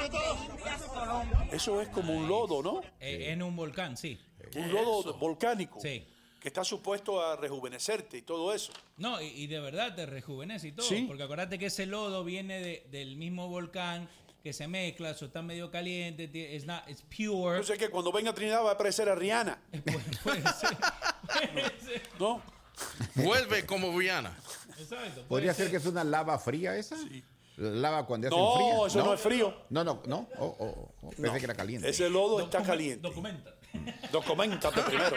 de 0.04 0.88
Colombia. 0.88 1.48
Eso 1.52 1.82
es 1.82 1.88
como 1.90 2.14
un 2.14 2.28
lodo, 2.28 2.62
¿no? 2.64 2.82
Eh, 3.00 3.32
en 3.32 3.42
un 3.44 3.56
volcán, 3.56 3.98
sí. 3.98 4.20
Un 4.56 4.72
lodo 4.74 5.14
volcánico. 5.16 5.80
Sí. 5.80 6.06
Que 6.40 6.50
está 6.50 6.64
supuesto 6.64 7.24
a 7.26 7.36
rejuvenecerte 7.36 8.18
y 8.18 8.22
todo 8.22 8.54
eso. 8.54 8.72
No, 8.98 9.20
y, 9.22 9.26
y 9.28 9.48
de 9.48 9.60
verdad 9.60 9.96
te 9.96 10.06
rejuvenece 10.06 10.68
y 10.70 10.72
todo. 10.74 10.86
Sí. 10.88 11.06
Porque 11.08 11.24
acordate 11.24 11.58
que 11.58 11.68
ese 11.68 11.86
lodo 11.88 12.24
viene 12.24 12.60
de- 12.62 12.88
del 12.92 13.16
mismo 13.16 13.48
volcán 13.48 14.08
que 14.44 14.54
se 14.54 14.68
mezcla, 14.68 15.10
eso 15.10 15.26
está 15.26 15.42
medio 15.42 15.72
caliente, 15.72 16.28
ti- 16.28 16.44
it's 16.44 16.66
not, 16.68 16.88
it's 16.88 17.02
pure. 17.02 17.58
Yo 17.58 17.64
sé 17.64 17.80
que 17.80 17.90
cuando 17.90 18.12
venga 18.12 18.30
a 18.30 18.36
Trinidad 18.36 18.64
va 18.64 18.70
a 18.70 18.74
aparecer 18.74 19.10
a 19.10 19.16
Rihanna. 19.16 19.60
¿No? 22.20 22.44
Vuelve 23.16 23.66
como 23.66 23.98
Rihanna. 23.98 24.38
Exacto. 24.80 25.24
¿Podría 25.28 25.54
ser 25.54 25.70
que 25.70 25.78
es 25.78 25.86
una 25.86 26.04
lava 26.04 26.38
fría 26.40 26.76
esa? 26.76 26.96
Lava 27.58 28.06
cuando 28.06 28.28
hace 28.28 28.36
No, 28.36 28.54
fría. 28.56 28.88
eso 28.88 29.06
no 29.06 29.14
es 29.14 29.22
frío. 29.22 29.58
No, 29.70 29.84
no, 29.84 30.02
no. 30.08 30.28
Oh, 30.40 30.56
oh, 30.60 30.92
oh, 31.02 31.10
Pensé 31.12 31.22
No. 31.28 31.34
que 31.34 31.44
era 31.46 31.54
caliente. 31.54 31.90
Ese 31.90 32.10
lodo 32.10 32.42
está 32.42 32.62
caliente. 32.62 33.02
Documenta. 33.08 33.54
Documentate 34.12 34.82
primero. 34.88 35.16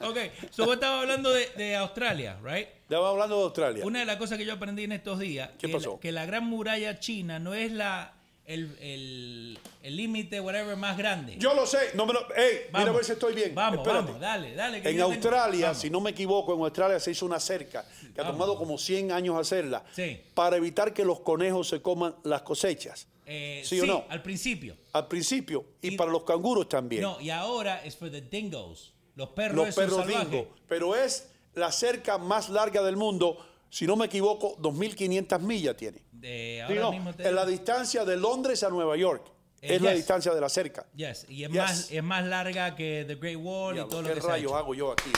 Ok, 0.00 0.18
so 0.50 0.64
vos 0.64 0.74
estabas 0.74 1.02
hablando 1.02 1.30
de, 1.30 1.46
de 1.56 1.76
Australia, 1.76 2.38
right? 2.42 2.68
Estaba 2.82 3.10
hablando 3.10 3.36
de 3.38 3.42
Australia. 3.44 3.84
Una 3.86 4.00
de 4.00 4.04
las 4.06 4.16
cosas 4.16 4.38
que 4.38 4.44
yo 4.44 4.52
aprendí 4.54 4.84
en 4.84 4.92
estos 4.92 5.18
días, 5.18 5.50
¿Qué 5.58 5.68
que, 5.68 5.72
pasó? 5.72 5.94
La, 5.94 6.00
que 6.00 6.12
la 6.12 6.26
gran 6.26 6.44
muralla 6.44 6.98
china 6.98 7.38
no 7.38 7.54
es 7.54 7.70
la 7.72 8.14
el 8.46 8.76
el- 8.80 9.58
el 9.82 9.96
límite, 9.96 10.40
whatever, 10.40 10.76
más 10.76 10.96
grande. 10.98 11.36
Yo 11.38 11.54
lo 11.54 11.66
sé. 11.66 11.78
No 11.94 12.06
me 12.06 12.12
lo, 12.12 12.20
ey, 12.34 12.66
mira 12.72 12.90
a 12.90 12.92
ver 12.92 13.04
si 13.04 13.12
estoy 13.12 13.34
bien. 13.34 13.54
Vamos, 13.54 13.78
Espérate. 13.80 14.04
vamos, 14.06 14.20
dale, 14.20 14.54
dale. 14.54 14.82
que 14.82 14.88
En 14.90 14.96
tengo- 14.96 15.12
Australia, 15.12 15.74
si 15.74 15.90
no 15.90 16.00
me 16.00 16.10
equivoco, 16.10 16.54
en 16.54 16.60
Australia 16.60 16.98
se 17.00 17.10
hizo 17.12 17.24
una 17.26 17.40
cerca 17.40 17.84
que 18.14 18.20
ha 18.20 18.26
tomado 18.26 18.56
como 18.58 18.78
100 18.78 19.10
años 19.12 19.36
hacerla 19.38 19.84
Sí. 19.94 20.20
para 20.34 20.56
evitar 20.56 20.92
que 20.92 21.04
los 21.04 21.20
conejos 21.20 21.68
se 21.68 21.80
coman 21.82 22.14
las 22.24 22.42
cosechas. 22.42 23.06
Eh, 23.26 23.62
¿Sí 23.64 23.80
o 23.80 23.86
no? 23.86 24.04
al 24.08 24.20
principio. 24.22 24.76
Al 24.92 25.06
principio. 25.08 25.64
Y, 25.80 25.92
para 25.96 26.10
los 26.10 26.24
canguros 26.24 26.68
también. 26.68 27.02
No, 27.02 27.20
y 27.20 27.30
ahora 27.30 27.82
es 27.84 27.96
for 27.96 28.10
the 28.10 28.20
dingoes. 28.20 28.92
Los 29.14 29.28
perros, 29.30 29.66
los 29.66 29.74
perros 29.74 30.06
dingo. 30.06 30.48
Pero 30.68 30.94
es 30.96 31.28
la 31.54 31.70
cerca 31.70 32.18
más 32.18 32.48
larga 32.48 32.82
del 32.82 32.96
mundo. 32.96 33.36
Si 33.70 33.86
no 33.86 33.94
me 33.96 34.06
equivoco, 34.06 34.56
2.500 34.58 35.40
millas 35.40 35.76
tiene. 35.76 35.98
De 36.22 36.62
Sí, 36.68 36.72
ahora 36.72 36.80
no, 36.82 36.90
mismo 36.92 37.12
te 37.14 37.24
es 37.24 37.32
la 37.32 37.44
digo. 37.44 37.50
distancia 37.58 38.04
de 38.04 38.16
Londres 38.16 38.62
a 38.62 38.68
Nueva 38.70 38.96
York. 38.96 39.26
Eh, 39.60 39.74
es 39.76 39.82
la 39.82 39.90
yes. 39.90 39.98
distancia 39.98 40.32
de 40.34 40.40
la 40.40 40.48
cerca. 40.48 40.86
Yes, 40.94 41.26
y 41.28 41.42
es, 41.44 41.50
Yes. 41.50 41.56
más, 41.60 41.90
es 41.90 42.02
más 42.02 42.24
larga 42.24 42.74
que 42.76 43.04
The 43.06 43.16
Great 43.16 43.36
Wall 43.36 43.74
Diablo, 43.74 43.86
y 43.86 43.90
todo 43.90 44.02
lo 44.02 44.08
¿Qué 44.08 44.14
que 44.14 44.20
ha 44.26 44.28
rayos 44.30 44.52
hago 44.52 44.74
yo 44.74 44.92
aquí? 44.92 45.10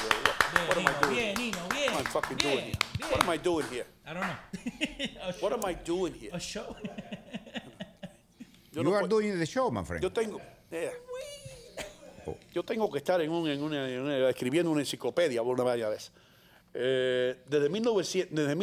What 0.69 0.77
am 0.79 0.83
I 0.83 0.87
Nino, 0.87 1.01
doing? 1.01 1.15
bien, 1.15 1.35
Nino, 1.39 1.69
bien, 1.69 1.93
What 1.93 2.01
am 2.01 2.07
I 2.07 2.11
fucking 2.11 2.37
bien, 2.39 2.51
doing 2.53 2.65
here? 2.65 2.79
What 3.11 3.21
am 3.23 3.31
I 3.35 3.39
doing 3.39 3.67
here? 3.71 3.87
I 4.07 4.15
don't 4.15 4.23
know. 4.23 5.41
What 5.41 5.53
am 5.53 5.65
I 5.71 5.75
doing 5.85 6.15
here? 6.15 6.31
A 6.35 6.41
show. 6.41 6.75
Yo 8.73 8.83
you 8.83 8.85
no 8.85 8.95
are 8.95 9.03
puedo- 9.07 9.09
doing 9.21 9.39
the 9.39 9.47
show, 9.47 9.71
my 9.71 9.85
friend. 9.85 10.03
Yo 10.03 10.11
tengo. 10.11 10.41
yeah. 10.71 10.91
Yo 12.55 12.63
tengo 12.65 12.91
que 12.91 12.99
estar 12.99 13.21
en, 13.21 13.31
un, 13.31 13.49
en 13.49 13.63
una, 13.63 13.89
en 13.89 14.01
una- 14.01 14.29
escribiendo 14.31 14.71
una 14.71 14.81
enciclopedia 14.81 15.43
por 15.43 15.55
una 15.55 15.65
vaya 15.65 15.89
vez. 15.91 16.11
Eh, 16.73 17.37
desde, 17.47 17.69
1900 17.69 18.35
desde 18.35 18.57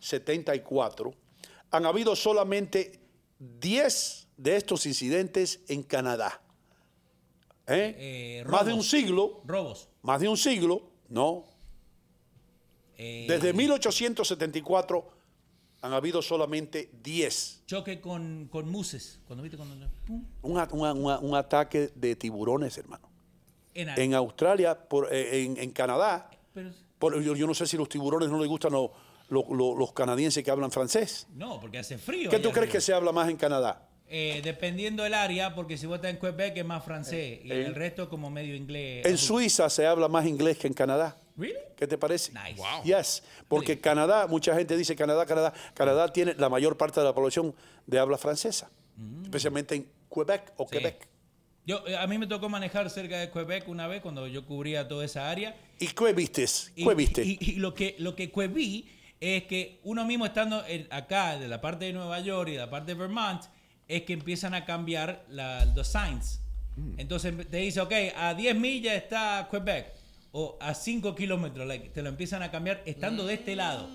1874 0.00 1.14
han 1.70 1.86
habido 1.86 2.14
solamente 2.16 3.00
10 3.38 4.28
de 4.36 4.56
estos 4.56 4.86
incidentes 4.86 5.60
en 5.68 5.82
Canadá. 5.82 6.40
¿Eh? 7.66 7.94
Eh, 7.98 8.44
más 8.48 8.64
de 8.66 8.72
un 8.72 8.82
siglo. 8.84 9.42
Robos. 9.44 9.88
Más 10.02 10.20
de 10.20 10.28
un 10.28 10.36
siglo, 10.36 10.82
no. 11.08 11.44
Eh, 12.96 13.26
Desde 13.28 13.52
1874 13.52 15.10
han 15.82 15.92
habido 15.92 16.22
solamente 16.22 16.90
10. 17.02 17.62
Choque 17.66 18.00
con, 18.00 18.48
con 18.50 18.68
muses. 18.70 19.18
Cuando 19.26 19.42
viste 19.42 19.56
cuando. 19.56 19.74
Un, 20.42 21.20
un 21.22 21.34
ataque 21.34 21.90
de 21.94 22.16
tiburones, 22.16 22.78
hermano. 22.78 23.08
En, 23.74 23.88
En 23.90 24.14
Australia, 24.14 24.88
por, 24.88 25.12
eh, 25.12 25.42
en, 25.44 25.56
en 25.58 25.70
Canadá, 25.72 26.30
Pero- 26.54 26.70
por- 26.98 27.20
yo, 27.20 27.34
yo 27.36 27.46
no 27.46 27.52
sé 27.52 27.66
si 27.66 27.76
los 27.76 27.88
tiburones 27.88 28.30
no 28.30 28.38
les 28.38 28.48
gustan 28.48 28.72
los, 28.72 28.90
los- 29.28 29.48
los- 29.48 29.76
los 29.76 29.92
canadienses 29.92 30.42
que 30.44 30.50
hablan 30.50 30.70
francés. 30.70 31.26
no, 31.34 31.60
porque 31.60 31.78
hace 31.78 31.98
frío. 31.98 32.30
¿Qué 32.30 32.38
tú 32.38 32.50
crees 32.50 32.58
arriba. 32.64 32.72
que 32.72 32.80
se 32.80 32.92
habla 32.92 33.12
más 33.12 33.28
en 33.28 33.36
Canadá? 33.36 33.88
Eh, 34.08 34.40
dependiendo 34.44 35.02
del 35.02 35.14
área, 35.14 35.52
porque 35.56 35.76
si 35.76 35.86
vos 35.86 35.96
estás 35.96 36.12
en 36.12 36.18
Quebec 36.20 36.56
es 36.56 36.64
más 36.64 36.84
francés 36.84 37.40
y 37.44 37.50
Eh, 37.50 37.66
el 37.66 37.74
resto 37.74 38.08
como 38.08 38.30
medio 38.30 38.54
inglés. 38.54 39.04
En 39.04 39.18
Suiza 39.18 39.68
se 39.68 39.84
habla 39.84 40.06
más 40.06 40.26
inglés 40.26 40.58
que 40.58 40.68
en 40.68 40.74
Canadá. 40.74 41.16
¿Really? 41.36 41.56
¿Qué 41.76 41.86
te 41.88 41.98
parece? 41.98 42.32
Nice. 42.32 42.62
Yes, 42.84 43.22
porque 43.48 43.80
Canadá, 43.80 44.26
mucha 44.28 44.54
gente 44.54 44.76
dice 44.76 44.94
Canadá, 44.94 45.26
Canadá. 45.26 45.52
Canadá 45.74 46.12
tiene 46.12 46.34
la 46.38 46.48
mayor 46.48 46.76
parte 46.76 47.00
de 47.00 47.06
la 47.06 47.14
población 47.14 47.52
de 47.86 47.98
habla 47.98 48.16
francesa, 48.16 48.70
especialmente 49.24 49.74
en 49.74 49.88
Quebec 50.12 50.52
o 50.56 50.64
Mm. 50.64 50.68
Sí. 50.68 50.76
Quebec. 50.78 51.08
Yo, 51.66 51.84
eh, 51.86 51.96
a 51.96 52.06
mí 52.06 52.16
me 52.16 52.28
tocó 52.28 52.48
manejar 52.48 52.88
cerca 52.90 53.18
de 53.18 53.28
Quebec 53.30 53.66
una 53.66 53.88
vez 53.88 54.00
cuando 54.00 54.26
yo 54.28 54.46
cubría 54.46 54.86
toda 54.86 55.04
esa 55.04 55.28
área. 55.28 55.56
¿Y 55.80 55.88
qué 55.88 56.12
viste? 56.12 56.46
Y, 56.76 56.84
¿Qué 56.86 56.94
viste? 56.94 57.24
y- 57.24 57.38
y 57.40 57.52
lo 57.56 57.74
que 57.74 57.96
lo 57.98 58.14
que 58.14 58.30
que 58.30 58.46
vi 58.46 58.88
es 59.20 59.44
que 59.44 59.80
uno 59.84 60.04
mismo 60.04 60.26
estando 60.26 60.64
en- 60.66 60.86
acá 60.90 61.38
de 61.38 61.48
la 61.48 61.60
parte 61.60 61.86
de 61.86 61.92
Nueva 61.92 62.20
York 62.20 62.48
y 62.50 62.52
de 62.52 62.58
la 62.58 62.70
parte 62.70 62.94
de 62.94 62.98
Vermont 63.00 63.42
es 63.88 64.02
que 64.02 64.12
empiezan 64.12 64.54
a 64.54 64.64
cambiar 64.64 65.24
la, 65.28 65.64
los 65.66 65.86
signs. 65.88 66.40
Entonces 66.98 67.32
te 67.50 67.56
dice, 67.56 67.80
ok, 67.80 67.92
a 68.16 68.34
10 68.34 68.54
millas 68.56 68.94
está 68.96 69.48
Quebec 69.50 69.94
o 70.32 70.58
a 70.60 70.74
5 70.74 71.14
kilómetros, 71.14 71.66
like, 71.66 71.88
te 71.88 72.02
lo 72.02 72.10
empiezan 72.10 72.42
a 72.42 72.50
cambiar 72.50 72.82
estando 72.84 73.24
de 73.24 73.34
este 73.34 73.56
lado. 73.56 73.88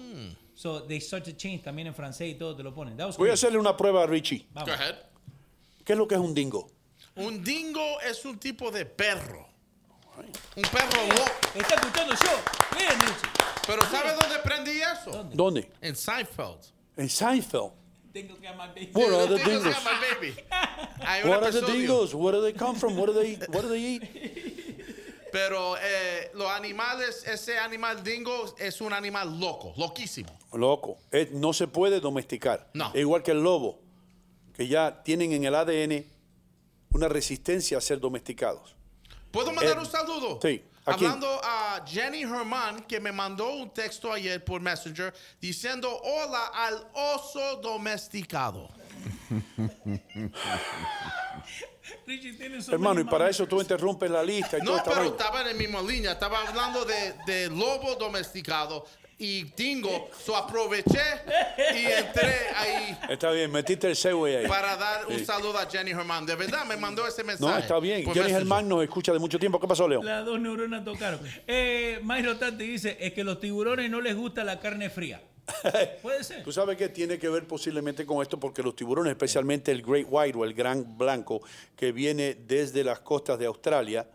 So 0.55 0.83
they 0.83 0.99
start 0.99 1.25
to 1.25 1.31
change 1.33 1.61
también 1.63 1.87
en 1.87 1.93
francés 1.95 2.31
y 2.31 2.35
todo 2.35 2.55
te 2.55 2.63
lo 2.63 2.73
ponen. 2.73 2.97
Voy 2.97 3.09
a 3.11 3.15
cool. 3.15 3.29
hacerle 3.29 3.59
una 3.59 3.77
prueba 3.77 4.03
a 4.03 4.07
Richie. 4.07 4.47
Vamos. 4.51 4.69
Go 4.69 4.75
ahead. 4.75 4.95
¿Qué 5.85 5.93
es 5.93 5.97
lo 5.97 6.07
que 6.07 6.15
es 6.15 6.21
un 6.21 6.33
dingo? 6.33 6.69
Un 7.15 7.43
dingo 7.43 7.99
es 8.01 8.25
un 8.25 8.39
tipo 8.39 8.71
de 8.71 8.85
perro. 8.85 9.47
Un 10.55 10.63
perro 10.63 11.07
loco. 11.07 11.31
Está 11.55 11.75
escuchando 11.75 12.13
yo. 12.13 12.77
Bien, 12.77 12.99
Richie. 12.99 13.29
Pero 13.71 13.89
¿sabes 13.89 14.15
dónde 14.19 14.35
aprendí 14.35 14.81
eso? 14.81 15.23
¿Dónde? 15.33 15.71
En 15.81 15.95
Seinfeld. 15.95 16.59
En 16.97 17.09
Seinfeld. 17.09 17.71
Baby. 18.13 18.89
What 18.93 19.13
are 19.13 19.27
the 19.27 19.37
got 19.37 19.63
my 19.63 19.93
baby. 20.19 20.35
Un 21.23 21.29
What 21.29 21.43
are 21.43 21.51
the 21.51 21.61
dingoes? 21.61 22.13
Where 22.13 22.33
do 22.33 22.41
they 22.41 22.51
come 22.51 22.77
from? 22.77 22.97
What 22.97 23.07
do 23.07 23.13
they, 23.13 23.35
what 23.47 23.61
do 23.61 23.69
they 23.69 23.79
eat? 23.79 24.03
Pero 25.31 25.77
eh, 25.77 26.29
los 26.33 26.49
animales, 26.51 27.23
ese 27.25 27.57
animal 27.57 28.03
dingo 28.03 28.53
es 28.59 28.81
un 28.81 28.91
animal 28.91 29.39
loco, 29.39 29.73
loquísimo. 29.77 30.37
Loco. 30.51 30.97
Eh, 31.09 31.29
no 31.31 31.53
se 31.53 31.67
puede 31.67 32.01
domesticar. 32.01 32.69
No. 32.73 32.89
Es 32.93 32.99
igual 32.99 33.23
que 33.23 33.31
el 33.31 33.41
lobo, 33.41 33.79
que 34.53 34.67
ya 34.67 35.01
tienen 35.03 35.31
en 35.31 35.45
el 35.45 35.55
ADN 35.55 36.05
una 36.91 37.07
resistencia 37.07 37.77
a 37.77 37.81
ser 37.81 38.01
domesticados. 38.01 38.75
¿Puedo 39.31 39.53
mandar 39.53 39.77
Eh, 39.77 39.79
un 39.79 39.85
saludo? 39.85 40.39
sí. 40.41 40.61
Hablando 40.85 41.27
a 41.43 41.83
Jenny 41.85 42.23
Herman, 42.23 42.83
que 42.83 42.99
me 42.99 43.11
mandó 43.11 43.53
un 43.53 43.71
texto 43.71 44.11
ayer 44.11 44.43
por 44.43 44.61
Messenger 44.61 45.13
diciendo 45.39 45.89
hola 46.03 46.47
al 46.53 46.87
oso 46.93 47.57
domesticado. 47.57 48.69
Hermano, 52.69 53.01
y 53.01 53.03
para 53.03 53.29
eso 53.29 53.47
tú 53.47 53.61
interrumpes 53.61 54.09
la 54.09 54.23
lista 54.23 54.57
y 54.57 54.61
todo 54.61 54.71
No, 54.71 54.77
esta 54.77 54.91
pero 54.91 55.05
estaba 55.05 55.41
en 55.41 55.47
la 55.47 55.53
misma 55.53 55.81
línea. 55.81 56.13
Estaba 56.13 56.47
hablando 56.47 56.85
de, 56.85 57.13
de 57.25 57.49
lobo 57.49 57.95
domesticado 57.95 58.85
y 59.23 59.43
dingo. 59.55 60.09
So 60.25 60.35
aproveché 60.35 60.99
y 61.75 61.85
entré 61.85 62.35
ahí 62.55 62.97
Está 63.07 63.29
bien, 63.31 63.51
metiste 63.51 63.87
el 63.87 63.95
segue 63.95 64.37
ahí. 64.39 64.47
para 64.47 64.75
dar 64.75 65.05
un 65.07 65.19
Sí. 65.19 65.25
saludo 65.25 65.59
a 65.59 65.69
Jenny 65.69 65.91
Herman. 65.91 66.25
De 66.25 66.35
verdad, 66.35 66.65
me 66.65 66.75
mandó 66.75 67.05
ese 67.07 67.23
mensaje. 67.23 67.51
No, 67.53 67.57
está 67.59 67.79
bien. 67.79 68.03
por 68.03 68.13
Jenny 68.13 68.23
Messenger. 68.25 68.41
Germán 68.41 68.67
nos 68.67 68.83
escucha 68.83 69.13
de 69.13 69.19
mucho 69.19 69.37
tiempo. 69.37 69.59
¿Qué 69.59 69.67
pasó, 69.67 69.87
Leo? 69.87 70.01
Las 70.01 70.25
dos 70.25 70.39
neuronas 70.39 70.83
tocaron. 70.83 71.19
Eh, 71.47 71.99
Mayro 72.01 72.37
Tante 72.37 72.63
dice, 72.63 72.97
es 72.99 73.13
que 73.13 73.23
los 73.23 73.39
tiburones 73.39 73.89
no 73.91 74.01
les 74.01 74.15
gusta 74.15 74.43
la 74.43 74.59
carne 74.59 74.89
fría. 74.89 75.21
Puede 76.01 76.23
ser. 76.23 76.43
Tú 76.43 76.51
sabes 76.51 76.77
que 76.77 76.89
tiene 76.89 77.19
que 77.19 77.29
ver 77.29 77.45
posiblemente 77.45 78.05
con 78.05 78.21
esto 78.23 78.39
porque 78.39 78.63
los 78.63 78.75
tiburones, 78.75 79.11
especialmente 79.11 79.71
el 79.71 79.83
Great 79.83 80.07
White 80.09 80.37
o 80.37 80.45
el 80.45 80.53
Gran 80.55 80.97
Blanco, 80.97 81.41
que 81.75 81.91
viene 81.91 82.35
desde 82.35 82.83
las 82.83 82.99
costas 83.01 83.37
de 83.37 83.45
Australia, 83.45 84.07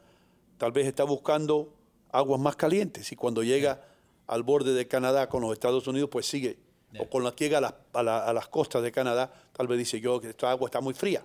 tal 0.59 0.73
vez 0.73 0.87
está 0.87 1.05
buscando 1.05 1.73
aguas 2.11 2.41
más 2.41 2.57
calientes 2.57 3.13
y 3.13 3.17
cuando 3.17 3.43
llega 3.43 3.81
al 4.27 4.43
borde 4.43 4.73
de 4.73 4.87
Canadá 4.89 5.29
con 5.29 5.43
los 5.43 5.53
Estados 5.53 5.87
Unidos, 5.87 6.09
pues 6.11 6.27
sigue. 6.27 6.59
O 6.99 7.09
con 7.11 7.23
la 7.25 7.33
que 7.35 7.45
llega 7.45 7.59
a 7.59 7.61
las, 7.61 7.75
a 7.93 8.03
la- 8.03 8.25
a 8.25 8.33
las 8.33 8.49
costas 8.49 8.83
de 8.83 8.91
Canadá, 8.91 9.31
tal 9.53 9.67
vez 9.67 9.79
dice 9.79 10.01
yo 10.01 10.21
que 10.21 10.31
esta 10.31 10.51
agua 10.51 10.67
está 10.69 10.81
muy 10.81 10.95
fría. 10.95 11.23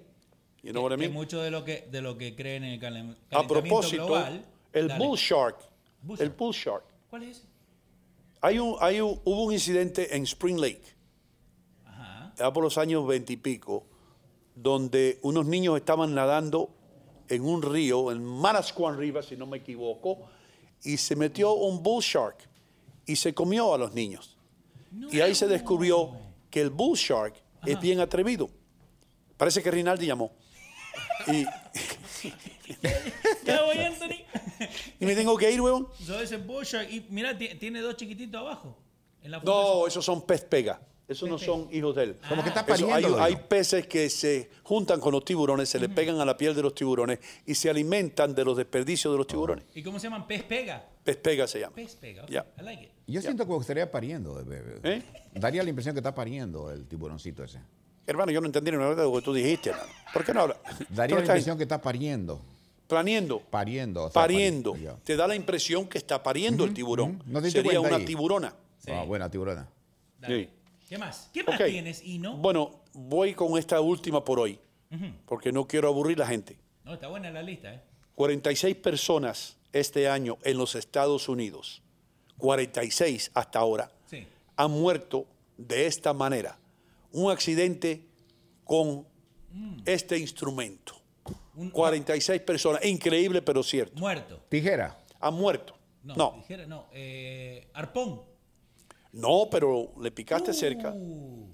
You 0.64 0.72
know 0.72 0.84
what 0.84 0.92
I 0.92 0.96
Que 0.96 1.02
mean? 1.04 1.14
mucho 1.14 1.42
de 1.42 1.50
lo 1.50 1.64
que, 1.64 1.88
de 1.90 2.02
lo 2.02 2.18
que 2.18 2.36
creen 2.36 2.64
en 2.64 2.72
el 2.74 2.80
calen- 2.80 3.12
A 3.12 3.30
calentamiento 3.30 3.48
propósito, 3.54 4.06
global. 4.08 4.46
el 4.74 4.88
Dale. 4.90 5.06
bull 5.06 5.18
shark, 5.18 5.58
Bull 6.02 6.18
el 6.20 6.28
shark. 6.28 6.38
bull 6.38 6.54
shark. 6.54 6.84
¿Cuál 7.10 7.24
es 7.24 7.38
ese? 7.38 7.48
Hay 8.42 8.60
un, 8.60 8.76
hay 8.80 9.00
un- 9.02 9.20
hubo 9.24 9.44
un 9.46 9.54
incidente 9.54 10.16
en 10.16 10.24
Spring 10.24 10.60
Lake, 10.60 10.82
Ajá. 11.86 12.34
ya 12.38 12.52
por 12.52 12.64
los 12.64 12.78
años 12.78 13.08
veintipico, 13.08 13.86
donde 14.56 15.20
unos 15.22 15.46
niños 15.46 15.78
estaban 15.78 16.14
nadando 16.14 16.70
en 17.30 17.44
un 17.44 17.62
río, 17.62 18.12
en 18.12 18.24
Manasquan 18.24 18.98
River, 18.98 19.24
si 19.24 19.38
no 19.38 19.46
me 19.46 19.58
equivoco, 19.58 20.18
y 20.84 20.98
se 20.98 21.16
metió 21.16 21.54
un 21.54 21.82
bull 21.82 22.02
shark 22.04 22.50
y 23.06 23.16
se 23.16 23.34
comió 23.34 23.74
a 23.74 23.78
los 23.78 23.94
niños. 23.94 24.38
Y 25.12 25.20
ahí 25.22 25.34
se 25.36 25.48
descubrió 25.48 26.12
que 26.50 26.62
el 26.62 26.70
bull 26.70 26.98
shark 26.98 27.36
es 27.66 27.80
bien 27.80 28.00
atrevido. 28.00 28.50
Parece 29.38 29.64
que 29.64 29.72
Rinaldi 29.72 30.06
llamó. 30.06 30.32
Y, 31.28 31.46
Ya 33.46 33.64
voy, 33.64 33.78
Anthony. 33.78 34.24
y 35.00 35.06
me 35.06 35.16
tengo 35.16 35.38
que 35.38 35.52
ir, 35.52 35.62
huevón. 35.62 35.88
Yo 36.06 36.20
ese 36.22 36.38
Boschak, 36.38 36.90
y 36.92 37.06
mira, 37.10 37.38
ti- 37.38 37.56
tiene 37.56 37.82
dos 37.82 37.96
chiquititos 37.96 38.40
abajo. 38.40 38.78
En 39.22 39.32
la 39.32 39.40
No, 39.40 39.88
esos 39.88 40.04
son 40.06 40.26
pez 40.26 40.44
pega. 40.46 40.82
Esos 41.12 41.28
no 41.30 41.38
son 41.38 41.68
hijos 41.72 41.96
de 41.96 42.04
él. 42.04 42.16
Como 42.30 42.42
que 42.42 42.50
está 42.50 42.62
Eso, 42.62 42.88
pariendo, 42.88 43.22
hay, 43.22 43.36
peces 43.36 43.86
que 43.86 44.10
se 44.10 44.50
juntan 44.64 45.00
con 45.00 45.12
los 45.12 45.26
tiburones, 45.26 45.68
se 45.68 45.78
le 45.80 45.90
pegan 45.90 46.20
a 46.22 46.26
la 46.26 46.38
piel 46.38 46.56
de 46.56 46.62
los 46.62 46.74
tiburones 46.74 47.20
y 47.46 47.54
se 47.56 47.70
alimentan 47.70 48.34
de 48.34 48.46
los 48.46 48.56
desperdicios 48.56 49.14
de 49.14 49.18
los 49.18 49.28
tiburones. 49.28 49.66
¿Y 49.76 49.84
cómo 49.84 50.00
se 50.00 50.08
llaman? 50.08 50.26
Pez 50.26 50.44
pega. 50.44 50.86
Pez 51.04 51.18
pega 51.18 51.48
se 51.48 51.60
llama. 51.60 51.76
Pez 51.76 51.96
pega. 51.96 52.24
ok. 52.24 52.30
Ya. 52.30 52.46
I 52.60 52.64
like 52.64 52.84
it. 52.86 52.90
Yo 53.08 53.22
siento 53.22 53.46
que 53.46 53.56
estaría 53.58 53.92
pariendo. 53.92 54.40
eh, 54.40 54.46
eh, 54.50 54.80
¿Eh? 54.84 55.04
Daría 55.34 55.64
la 55.64 55.70
impresión 55.70 55.94
que 55.94 56.00
está 56.00 56.16
pariendo 56.16 56.72
el 56.72 56.86
tiburoncito 56.88 57.44
ese. 57.44 57.60
Hermano, 58.08 58.32
yo 58.32 58.40
no 58.40 58.48
entendí 58.48 58.72
nada 58.72 58.96
de 58.96 59.04
lo 59.04 59.14
que 59.14 59.22
tú 59.22 59.34
dijiste, 59.34 59.72
hermano. 59.72 59.90
¿Por 60.14 60.24
qué 60.24 60.34
no 60.34 60.42
hablas? 60.42 60.58
Daría 60.90 61.18
la 61.18 61.22
impresión 61.24 61.58
que 61.58 61.64
está 61.64 61.82
pariendo. 61.82 62.42
planeando. 62.88 63.40
Pariendo. 63.42 64.04
o 64.06 64.10
sea, 64.10 64.14
Pariendo. 64.22 64.74
pari- 64.74 64.84
ya. 64.84 64.96
Te 65.04 65.16
da 65.16 65.28
la 65.28 65.36
impresión 65.36 65.88
que 65.88 65.98
está 65.98 66.24
pariendo 66.24 66.64
el 66.64 66.74
tiburón. 66.74 67.22
¿No 67.26 67.40
te 67.40 67.46
diste 67.48 67.60
Sería 67.62 67.80
cuenta 67.80 67.90
una 67.90 67.98
ahí? 67.98 68.06
tiburona. 68.06 68.54
Ah, 68.88 69.04
buena 69.04 69.30
tiburona. 69.30 69.68
Sí. 70.26 70.50
¿Qué 70.92 70.98
más? 70.98 71.30
¿Qué 71.34 71.42
más 71.46 71.56
Ok. 71.58 71.68
tienes, 71.68 72.04
Ino? 72.04 72.36
Bueno, 72.36 72.82
voy 72.92 73.34
con 73.34 73.58
esta 73.58 73.80
última 73.80 74.26
por 74.26 74.42
hoy, 74.42 74.60
porque 75.26 75.54
no 75.54 75.66
quiero 75.66 75.88
aburrir 75.88 76.18
a 76.18 76.26
la 76.26 76.28
gente. 76.28 76.60
No, 76.84 76.94
está 76.96 77.08
buena 77.08 77.32
la 77.32 77.42
lista, 77.42 77.74
¿eh? 77.74 77.82
46 78.16 78.76
personas 78.76 79.56
este 79.72 80.10
año 80.10 80.38
en 80.44 80.58
los 80.58 80.76
Estados 80.76 81.30
Unidos, 81.30 81.82
46 82.38 83.32
hasta 83.34 83.60
ahora, 83.60 83.90
Sí. 84.08 84.28
han 84.58 84.72
muerto 84.72 85.28
de 85.56 85.86
esta 85.86 86.12
manera. 86.12 86.60
Un 87.14 87.32
accidente 87.32 88.06
con 88.66 89.08
Mm. 89.54 89.84
este 89.86 90.18
instrumento. 90.18 90.96
46 91.72 92.42
personas, 92.42 92.84
increíble 92.84 93.42
pero 93.42 93.64
cierto. 93.64 93.98
Muerto. 93.98 94.42
Tijera. 94.50 94.98
Han 95.22 95.36
muerto. 95.36 95.74
No, 96.04 96.16
No, 96.16 96.34
dijera, 96.36 96.66
no. 96.66 96.88
Eh, 96.92 97.70
arpón. 97.74 98.24
No, 99.14 99.48
pero 99.50 99.94
le 100.00 100.12
picaste 100.12 100.54
cerca. 100.54 100.92
Uh, 100.96 101.50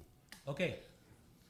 ok. 0.46 0.60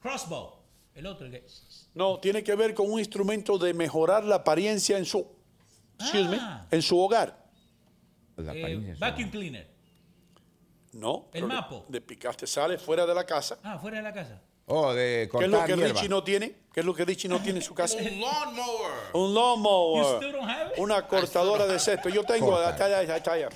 Crossbow. 0.01 0.55
El 0.95 1.05
otro. 1.05 1.25
el 1.25 1.31
que- 1.31 1.45
No, 1.93 2.19
tiene 2.19 2.43
que 2.43 2.55
ver 2.55 2.73
con 2.73 2.91
un 2.91 2.99
instrumento 2.99 3.57
de 3.57 3.73
mejorar 3.73 4.23
la 4.25 4.35
apariencia 4.35 4.97
en 4.97 5.05
su, 5.05 5.25
excuse 5.99 6.27
me, 6.29 6.37
Ah. 6.39 6.67
en 6.71 6.81
su 6.81 6.99
hogar. 6.99 7.37
La 8.37 8.53
eh, 8.53 8.95
vacuum 8.99 9.29
cleaner. 9.29 9.67
No. 10.93 11.29
El 11.33 11.41
le- 11.41 11.47
mapo. 11.47 11.85
Le 11.89 12.01
picaste, 12.01 12.47
sale 12.47 12.77
fuera 12.77 13.05
de 13.05 13.13
la 13.13 13.25
casa. 13.25 13.59
Ah, 13.63 13.77
fuera 13.79 13.97
de 13.97 14.03
la 14.03 14.13
casa. 14.13 14.41
Oh, 14.71 14.93
de 14.93 15.01
¿Qué 15.01 15.23
es 15.23 15.29
cortar 15.29 15.49
lo 15.49 15.65
que 15.65 15.75
hierba. 15.75 15.93
Richie 15.93 16.09
no 16.09 16.23
tiene? 16.23 16.55
¿Qué 16.71 16.79
es 16.81 16.85
lo 16.85 16.93
que 16.93 17.03
Richie 17.03 17.27
no 17.27 17.41
tiene 17.41 17.59
en 17.59 17.65
su 17.65 17.73
casa? 17.73 17.97
Un 17.99 18.19
lawnmower. 18.21 18.91
Un 19.13 19.27
You 19.29 19.33
lawnmower. 19.33 20.15
still 20.17 20.31
don't 20.31 20.49
have 20.49 20.73
it? 20.73 20.79
Una 20.79 21.07
cortadora 21.07 21.65
de 21.65 21.79
césped. 21.79 22.11
Yo 22.11 22.23
tengo, 22.23 22.47
Corta. 22.51 22.69
está 22.71 22.85
allá, 22.85 23.15
está 23.17 23.33
allá. 23.33 23.49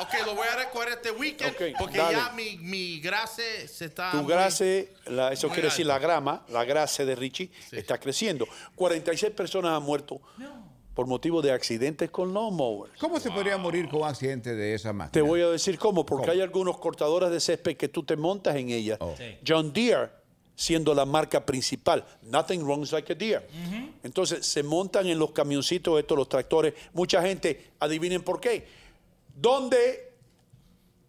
Ok, 0.00 0.26
lo 0.26 0.34
voy 0.34 0.46
a 0.48 0.56
recordar 0.56 0.94
este 0.94 1.10
weekend 1.10 1.52
Ok, 1.54 1.62
porque 1.78 1.98
dale. 1.98 2.16
ya 2.16 2.30
mi, 2.32 2.56
mi 2.58 3.00
grasa 3.00 3.42
se 3.66 3.84
está. 3.86 4.10
Tu 4.10 4.18
muy- 4.18 4.26
grase, 4.32 4.92
la- 5.06 5.32
eso 5.32 5.46
muy 5.48 5.54
quiere 5.54 5.68
decir 5.68 5.86
la 5.86 5.98
grama, 5.98 6.44
la 6.48 6.64
grasa 6.64 7.04
de 7.04 7.14
Richie 7.14 7.50
está 7.72 7.98
creciendo. 7.98 8.46
46 8.74 9.32
personas 9.32 9.76
han 9.76 9.82
muerto 9.82 10.20
por 10.94 11.06
motivo 11.06 11.42
de 11.42 11.52
accidentes 11.52 12.10
con 12.10 12.32
lawnmowers. 12.32 12.92
¿Cómo 12.98 13.18
se 13.20 13.30
podría 13.30 13.56
morir 13.56 13.88
con 13.88 14.02
un 14.02 14.08
accidente 14.08 14.54
de 14.54 14.74
esa 14.74 14.92
máquina? 14.92 15.12
Te 15.12 15.22
voy 15.22 15.40
a 15.42 15.48
decir 15.48 15.78
cómo, 15.78 16.04
porque 16.06 16.26
¿Cómo? 16.26 16.32
hay 16.32 16.40
algunos 16.40 16.78
cortadores 16.78 17.30
de 17.30 17.40
césped 17.40 17.76
que 17.76 17.88
tú 17.88 18.02
te 18.04 18.16
montas 18.16 18.54
en 18.56 18.70
ellas. 18.70 18.98
Oh. 19.00 19.14
Sí. 19.16 19.36
John 19.46 19.72
Deere 19.72 20.10
siendo 20.56 20.94
la 20.94 21.04
marca 21.04 21.44
principal. 21.44 22.04
Nothing 22.22 22.60
runs 22.60 22.92
like 22.92 23.12
a 23.12 23.16
deer. 23.16 23.44
Entonces 24.04 24.46
se 24.46 24.62
montan 24.62 25.06
en 25.08 25.18
los 25.18 25.32
camioncitos 25.32 25.98
estos, 25.98 26.16
los 26.16 26.28
tractores. 26.28 26.74
Mucha 26.92 27.20
gente, 27.22 27.72
adivinen 27.80 28.22
por 28.22 28.40
qué. 28.40 28.83
¿Dónde? 29.34 30.12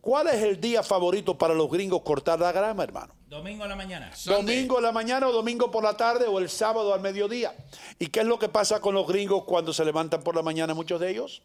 ¿Cuál 0.01 0.27
es 0.27 0.43
el 0.43 0.59
día 0.59 0.83
favorito 0.83 1.37
para 1.37 1.53
los 1.53 1.69
gringos 1.69 2.01
cortar 2.03 2.39
la 2.39 2.51
grama, 2.51 2.83
hermano? 2.83 3.13
Domingo 3.27 3.63
a 3.63 3.67
la 3.67 3.75
mañana. 3.75 4.11
Domingo 4.25 4.77
en 4.77 4.83
la 4.83 4.91
mañana 4.91 5.27
o 5.27 5.31
domingo 5.31 5.71
por 5.71 5.83
la 5.83 5.97
tarde 5.97 6.27
o 6.27 6.37
el 6.37 6.47
sábado 6.49 6.93
al 6.93 7.01
mediodía. 7.01 7.55
¿Y 7.97 8.07
qué 8.07 8.19
es 8.19 8.25
lo 8.25 8.37
que 8.37 8.47
pasa 8.47 8.79
con 8.79 8.93
los 8.93 9.07
gringos 9.07 9.43
cuando 9.45 9.73
se 9.73 9.83
levantan 9.83 10.21
por 10.21 10.35
la 10.35 10.43
mañana 10.43 10.73
muchos 10.73 10.99
de 10.99 11.09
ellos? 11.09 11.41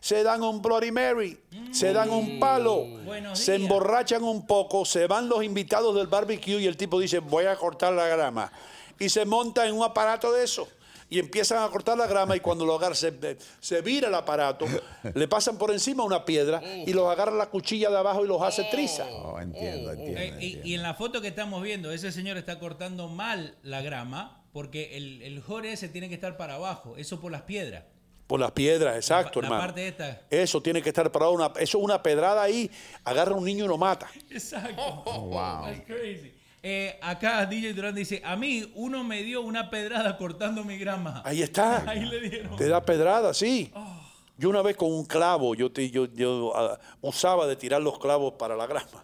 Se 0.00 0.22
dan 0.22 0.44
un 0.44 0.62
Bloody 0.62 0.92
Mary, 0.92 1.40
se 1.72 1.92
dan 1.92 2.10
un 2.10 2.38
palo, 2.38 2.84
Buenos 3.04 3.36
se 3.40 3.52
días. 3.52 3.62
emborrachan 3.62 4.22
un 4.22 4.46
poco, 4.46 4.84
se 4.84 5.08
van 5.08 5.28
los 5.28 5.42
invitados 5.42 5.96
del 5.96 6.06
barbecue 6.06 6.60
y 6.60 6.66
el 6.66 6.76
tipo 6.76 7.00
dice 7.00 7.18
voy 7.18 7.46
a 7.46 7.56
cortar 7.56 7.92
la 7.94 8.06
grama. 8.06 8.52
Y 9.00 9.08
se 9.08 9.24
monta 9.24 9.66
en 9.66 9.74
un 9.74 9.82
aparato 9.82 10.30
de 10.32 10.44
eso. 10.44 10.68
Y 11.10 11.18
empiezan 11.18 11.62
a 11.62 11.68
cortar 11.68 11.96
la 11.96 12.06
grama 12.06 12.36
y 12.36 12.40
cuando 12.40 12.66
lo 12.66 12.74
agarran 12.74 12.96
se, 12.96 13.38
se 13.60 13.80
vira 13.80 14.08
el 14.08 14.14
aparato, 14.14 14.66
le 15.14 15.28
pasan 15.28 15.56
por 15.56 15.70
encima 15.70 16.04
una 16.04 16.24
piedra 16.24 16.62
y 16.62 16.92
los 16.92 17.06
agarra 17.08 17.32
la 17.32 17.46
cuchilla 17.46 17.88
de 17.88 17.96
abajo 17.96 18.24
y 18.24 18.28
los 18.28 18.42
hace 18.42 18.64
triza. 18.64 19.06
Oh, 19.06 19.40
entiendo, 19.40 19.92
entiendo. 19.92 20.20
Eh, 20.20 20.26
y, 20.26 20.28
entiendo. 20.30 20.66
y 20.68 20.74
en 20.74 20.82
la 20.82 20.94
foto 20.94 21.20
que 21.20 21.28
estamos 21.28 21.62
viendo, 21.62 21.90
ese 21.92 22.12
señor 22.12 22.36
está 22.36 22.58
cortando 22.58 23.08
mal 23.08 23.56
la 23.62 23.80
grama 23.80 24.44
porque 24.52 24.96
el, 24.96 25.22
el 25.22 25.40
jore 25.40 25.72
ese 25.72 25.88
tiene 25.88 26.08
que 26.08 26.14
estar 26.14 26.36
para 26.36 26.54
abajo. 26.54 26.96
Eso 26.96 27.20
por 27.20 27.32
las 27.32 27.42
piedras. 27.42 27.84
Por 28.26 28.40
las 28.40 28.52
piedras, 28.52 28.94
exacto, 28.94 29.40
la 29.40 29.46
hermano. 29.46 29.62
parte 29.62 29.88
esta. 29.88 30.20
Eso 30.28 30.60
tiene 30.60 30.82
que 30.82 30.90
estar 30.90 31.10
parado. 31.10 31.32
Una, 31.32 31.46
eso 31.58 31.78
es 31.78 31.84
una 31.84 32.02
pedrada 32.02 32.42
ahí. 32.42 32.70
Agarra 33.02 33.32
a 33.32 33.36
un 33.36 33.44
niño 33.44 33.64
y 33.64 33.68
lo 33.68 33.78
mata. 33.78 34.10
Exacto. 34.30 35.02
wow. 35.04 35.64
That's 35.64 35.80
crazy. 35.86 36.34
Eh, 36.70 36.98
acá 37.00 37.46
DJ 37.46 37.72
Durán 37.72 37.94
dice, 37.94 38.20
a 38.22 38.36
mí 38.36 38.70
uno 38.74 39.02
me 39.02 39.22
dio 39.22 39.40
una 39.40 39.70
pedrada 39.70 40.18
cortando 40.18 40.64
mi 40.64 40.76
grama. 40.76 41.22
Ahí 41.24 41.40
está. 41.40 41.88
Ahí 41.88 42.04
le 42.04 42.20
dieron. 42.20 42.56
Te 42.56 42.68
da 42.68 42.84
pedrada, 42.84 43.32
sí. 43.32 43.72
Oh. 43.74 44.02
Yo 44.36 44.50
una 44.50 44.60
vez 44.60 44.76
con 44.76 44.92
un 44.92 45.06
clavo, 45.06 45.54
yo, 45.54 45.72
te- 45.72 45.90
yo, 45.90 46.04
yo, 46.12 46.52
ah, 46.54 46.78
usaba 47.00 47.46
de 47.46 47.56
tirar 47.56 47.80
los 47.80 47.98
clavos 47.98 48.34
para 48.34 48.54
la 48.54 48.66
grama. 48.66 49.02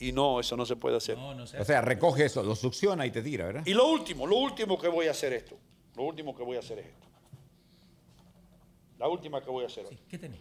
Y 0.00 0.12
no, 0.12 0.40
eso 0.40 0.56
no 0.56 0.64
se 0.64 0.76
puede 0.76 0.96
hacer. 0.96 1.18
No, 1.18 1.34
no 1.34 1.46
sé. 1.46 1.58
O 1.58 1.64
sea, 1.66 1.82
recoge 1.82 2.24
eso, 2.24 2.42
lo 2.42 2.56
succiona 2.56 3.04
y 3.04 3.10
te 3.10 3.20
tira, 3.20 3.44
¿verdad? 3.44 3.62
Y 3.66 3.74
lo 3.74 3.86
último, 3.86 4.26
lo 4.26 4.36
último 4.36 4.78
que 4.80 4.88
voy 4.88 5.06
a 5.06 5.10
hacer 5.10 5.34
esto. 5.34 5.58
Lo 5.96 6.04
último 6.04 6.34
que 6.34 6.42
voy 6.42 6.56
a 6.56 6.60
hacer 6.60 6.78
es 6.78 6.86
esto. 6.86 7.06
La 8.98 9.08
última 9.08 9.42
que 9.42 9.50
voy 9.50 9.64
a 9.64 9.66
hacer 9.66 9.84
hoy. 9.84 9.98
¿Qué 10.08 10.16
tenés? 10.16 10.40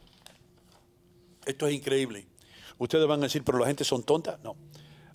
Esto 1.45 1.67
es 1.67 1.73
increíble. 1.73 2.25
Ustedes 2.77 3.05
van 3.05 3.19
a 3.19 3.23
decir, 3.23 3.43
pero 3.43 3.57
la 3.59 3.67
gente 3.67 3.83
son 3.83 4.01
tontas. 4.03 4.39
No. 4.41 4.55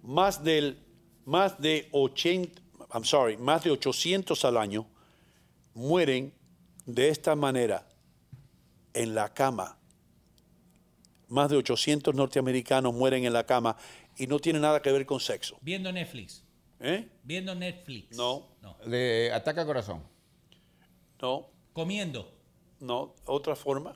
Más 0.02 0.44
del, 0.44 0.78
más 1.28 1.60
de 1.60 1.90
80, 1.92 2.62
I'm 2.94 3.04
sorry, 3.04 3.36
más 3.36 3.62
de 3.62 3.70
800 3.70 4.46
al 4.46 4.56
año 4.56 4.86
mueren 5.74 6.32
de 6.86 7.10
esta 7.10 7.36
manera 7.36 7.86
en 8.94 9.14
la 9.14 9.34
cama. 9.34 9.76
Más 11.28 11.50
de 11.50 11.58
800 11.58 12.14
norteamericanos 12.14 12.94
mueren 12.94 13.26
en 13.26 13.34
la 13.34 13.44
cama 13.44 13.76
y 14.16 14.26
no 14.26 14.38
tiene 14.38 14.58
nada 14.58 14.80
que 14.80 14.90
ver 14.90 15.04
con 15.04 15.20
sexo. 15.20 15.58
Viendo 15.60 15.92
Netflix. 15.92 16.42
¿Eh? 16.80 17.06
Viendo 17.22 17.54
Netflix. 17.54 18.16
No, 18.16 18.46
No. 18.62 18.78
Le 18.86 19.30
ataca 19.30 19.66
corazón. 19.66 20.02
no, 21.20 21.50
Comiendo. 21.74 22.32
no. 22.80 23.14
Otra 23.26 23.54
forma. 23.54 23.94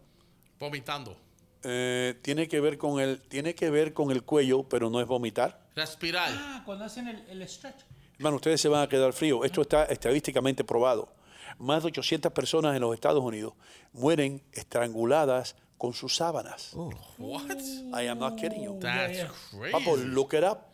Vomitando. 0.59 1.17
Eh, 1.65 2.15
tiene 2.21 2.47
que 2.47 2.61
ver 2.61 2.77
con 2.77 3.01
el, 3.01 3.23
tiene 3.23 3.55
que 3.55 3.71
ver 3.71 3.95
con 3.95 4.11
el 4.11 4.23
cuello, 4.23 4.65
pero 4.65 4.91
no 4.91 5.01
es 5.01 5.07
vomitar. 5.07 5.62
Respirar. 5.75 6.29
Ah, 6.33 6.63
cuando 6.65 6.85
hacen 6.85 7.09
el, 7.09 7.25
el 7.29 7.49
stretch. 7.49 7.83
Hermano, 8.19 8.37
ustedes 8.37 8.61
se 8.61 8.69
van 8.69 8.83
a 8.83 8.89
quedar 8.89 9.13
fríos. 9.13 9.45
Esto 9.45 9.63
está 9.63 9.85
estadísticamente 9.85 10.65
probado. 10.65 11.13
Más 11.59 11.83
de 11.83 11.89
800 11.89 12.33
personas 12.33 12.75
en 12.77 12.83
los 12.83 12.95
Estados 12.95 13.23
Unidos 13.23 13.55
mueren 13.93 14.43
estranguladas 14.53 15.57
con 15.79 15.93
sus 15.93 16.15
sábanas. 16.17 16.73
What? 17.19 17.59
I 17.95 18.07
am 18.09 18.19
not 18.19 18.39
kidding 18.39 18.63
you. 18.63 18.79
That's 18.81 19.27
Papo, 19.73 19.95
crazy. 19.97 20.09
look 20.09 20.35
it 20.35 20.45
up. 20.45 20.69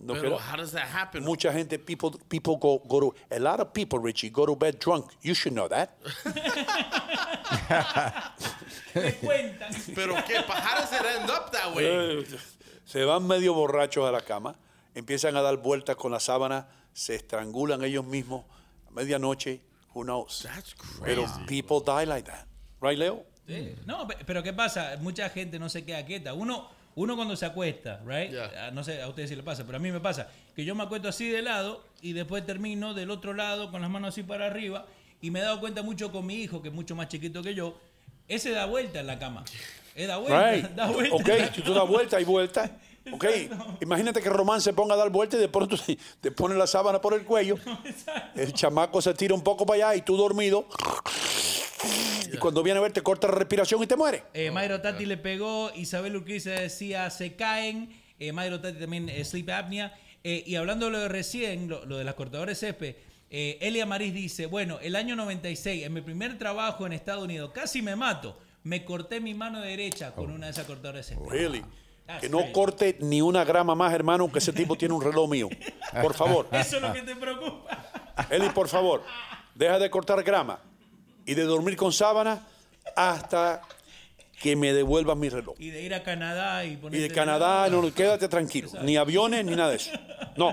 Look 0.00 0.18
it 0.18 0.22
Pero 0.22 0.36
up. 0.36 0.40
how 0.42 0.56
does 0.56 0.72
that 0.72 0.86
happen? 0.86 1.24
Mucha 1.24 1.52
gente, 1.52 1.78
people, 1.78 2.10
people 2.28 2.56
go, 2.56 2.78
go 2.86 3.00
to, 3.00 3.14
a 3.30 3.38
lot 3.38 3.60
of 3.60 3.72
people, 3.72 3.98
Richie, 3.98 4.30
go 4.30 4.44
to 4.46 4.54
bed 4.56 4.78
drunk. 4.78 5.10
You 5.22 5.34
should 5.34 5.54
know 5.54 5.68
that. 5.68 5.96
Me 8.94 9.12
cuentan. 9.12 9.72
Pero 9.94 10.14
qué, 10.26 10.42
but 10.46 10.56
how 10.56 10.80
does 10.80 10.92
it 10.92 11.04
end 11.04 11.30
up 11.30 11.50
that 11.52 11.74
way? 11.74 12.24
Se 12.84 13.04
van 13.04 13.26
medio 13.26 13.54
borrachos 13.54 14.06
a 14.08 14.12
la 14.12 14.20
cama, 14.20 14.56
empiezan 14.94 15.36
a 15.36 15.42
dar 15.42 15.56
vueltas 15.56 15.96
con 15.96 16.12
la 16.12 16.20
sábana, 16.20 16.68
se 16.92 17.14
estrangulan 17.14 17.82
ellos 17.84 18.04
mismos 18.04 18.44
a 18.88 18.90
medianoche, 18.92 19.60
who 19.94 20.02
knows. 20.04 20.42
That's 20.42 20.74
Pero 21.02 21.22
crazy. 21.24 21.44
people 21.62 21.80
die 21.84 22.06
like 22.06 22.30
that. 22.30 22.46
Right, 22.80 22.98
Leo? 22.98 23.24
Sí. 23.46 23.74
No, 23.86 24.06
pe- 24.06 24.18
pero 24.26 24.42
¿qué 24.42 24.52
pasa? 24.52 24.96
Mucha 25.00 25.28
gente 25.30 25.58
no 25.58 25.68
se 25.68 25.84
queda 25.84 26.04
quieta. 26.04 26.34
Uno, 26.34 26.68
uno 26.94 27.16
cuando 27.16 27.36
se 27.36 27.46
acuesta, 27.46 28.00
right? 28.06 28.30
Yeah. 28.30 28.66
Ah, 28.66 28.70
No 28.70 28.84
sé 28.84 29.02
a 29.02 29.08
ustedes 29.08 29.30
si 29.30 29.36
le 29.36 29.42
pasa, 29.42 29.64
pero 29.64 29.76
a 29.76 29.80
mí 29.80 29.90
me 29.90 30.00
pasa 30.00 30.28
que 30.54 30.64
yo 30.64 30.74
me 30.74 30.82
acuesto 30.84 31.08
así 31.08 31.28
de 31.28 31.42
lado 31.42 31.84
y 32.00 32.12
después 32.12 32.44
termino 32.46 32.94
del 32.94 33.10
otro 33.10 33.32
lado 33.34 33.70
con 33.70 33.80
las 33.82 33.90
manos 33.90 34.10
así 34.10 34.22
para 34.22 34.46
arriba 34.46 34.86
y 35.20 35.30
me 35.30 35.40
he 35.40 35.42
dado 35.42 35.60
cuenta 35.60 35.82
mucho 35.82 36.12
con 36.12 36.24
mi 36.26 36.34
hijo, 36.36 36.62
que 36.62 36.68
es 36.68 36.74
mucho 36.74 36.94
más 36.94 37.08
chiquito 37.08 37.42
que 37.42 37.54
yo, 37.54 37.76
ese 38.28 38.50
da 38.50 38.66
vuelta 38.66 39.00
en 39.00 39.06
la 39.06 39.18
cama. 39.18 39.44
Eh, 39.94 40.06
da 40.06 40.16
vuelta, 40.18 40.50
Right. 40.52 40.70
da 40.74 40.86
vuelta. 40.90 41.16
Ok, 41.16 41.54
si 41.54 41.62
tú 41.62 41.74
das 41.74 41.88
vuelta 41.88 42.20
y 42.20 42.24
vuelta. 42.24 42.70
Ok, 43.12 43.26
imagínate 43.82 44.22
que 44.22 44.30
Román 44.30 44.62
se 44.62 44.72
ponga 44.72 44.94
a 44.94 44.96
dar 44.96 45.10
vuelta 45.10 45.36
y 45.36 45.40
de 45.40 45.50
pronto 45.50 45.76
te, 46.22 46.30
pone 46.30 46.54
la 46.54 46.66
sábana 46.66 47.02
por 47.02 47.12
el 47.12 47.22
cuello. 47.24 47.58
El 48.34 48.54
chamaco 48.54 49.02
se 49.02 49.12
tira 49.12 49.34
un 49.34 49.42
poco 49.42 49.66
para 49.66 49.90
allá 49.90 49.96
y 49.96 50.00
tú 50.00 50.16
dormido. 50.16 50.66
Y 52.32 52.38
cuando 52.38 52.62
viene 52.62 52.78
a 52.78 52.82
ver 52.82 52.92
te 52.92 53.02
corta 53.02 53.28
la 53.28 53.34
respiración 53.34 53.82
y 53.82 53.86
te 53.86 53.94
muere. 53.94 54.22
Eh, 54.32 54.50
Mayro 54.50 54.80
Tati 54.80 55.04
le 55.04 55.18
pegó, 55.18 55.70
Isabel 55.74 56.16
Urquiza 56.16 56.52
decía 56.52 57.10
se 57.10 57.36
caen, 57.36 57.94
eh, 58.18 58.32
Mayro 58.32 58.58
Tati 58.62 58.78
también 58.78 59.10
eh, 59.10 59.22
sleep 59.22 59.50
apnea. 59.50 59.94
Eh, 60.24 60.42
y 60.46 60.56
hablando 60.56 60.86
de 60.86 60.92
lo 60.92 60.98
de 61.00 61.08
recién, 61.08 61.68
lo, 61.68 61.84
lo 61.84 61.98
de 61.98 62.04
las 62.04 62.14
cortadoras 62.14 62.58
de 62.58 62.66
césped, 62.68 62.96
eh, 63.30 63.58
Elia 63.60 63.84
Maris 63.84 64.14
dice, 64.14 64.46
bueno, 64.46 64.78
el 64.80 64.96
año 64.96 65.14
96, 65.14 65.84
en 65.84 65.92
mi 65.92 66.00
primer 66.00 66.38
trabajo 66.38 66.86
en 66.86 66.94
Estados 66.94 67.24
Unidos, 67.24 67.50
casi 67.52 67.82
me 67.82 67.96
mato, 67.96 68.38
me 68.64 68.84
corté 68.84 69.20
mi 69.20 69.34
mano 69.34 69.60
derecha 69.60 70.12
con 70.12 70.30
una 70.30 70.46
de 70.46 70.52
esas 70.52 70.66
cortadoras 70.66 71.06
de 71.06 71.14
césped. 71.14 71.30
Really? 71.30 71.64
That's 72.06 72.20
Que 72.22 72.28
no 72.28 72.38
crazy. 72.38 72.52
corte 72.52 72.96
ni 73.00 73.22
una 73.22 73.44
grama 73.44 73.74
más, 73.74 73.92
hermano, 73.94 74.30
que 74.30 74.38
ese 74.38 74.52
tipo 74.52 74.76
tiene 74.76 74.92
un 74.94 75.02
reloj 75.02 75.30
mío. 75.30 75.48
Por 76.02 76.12
favor. 76.14 76.48
Eso 76.52 76.76
es 76.76 76.82
lo 76.82 76.92
que 76.92 77.02
te 77.02 77.16
preocupa. 77.16 77.84
Eli, 78.30 78.48
por 78.50 78.68
favor, 78.68 79.02
deja 79.54 79.78
de 79.78 79.88
cortar 79.90 80.22
grama 80.22 80.58
y 81.24 81.34
de 81.34 81.44
dormir 81.44 81.76
con 81.76 81.92
sábana 81.92 82.46
hasta 82.96 83.62
que 84.40 84.56
me 84.56 84.72
devuelvas 84.74 85.16
mi 85.16 85.28
reloj. 85.30 85.54
Y 85.58 85.70
de 85.70 85.82
ir 85.82 85.94
a 85.94 86.02
Canadá 86.02 86.64
y 86.64 86.78
Y 86.92 86.98
de 86.98 87.08
Canadá, 87.10 87.68
no, 87.70 87.80
no, 87.80 87.94
quédate 87.94 88.28
tranquilo. 88.28 88.70
Ni 88.82 88.96
aviones, 88.98 89.44
ni 89.44 89.54
nada 89.56 89.70
de 89.70 89.76
eso. 89.76 89.90
No. 90.36 90.50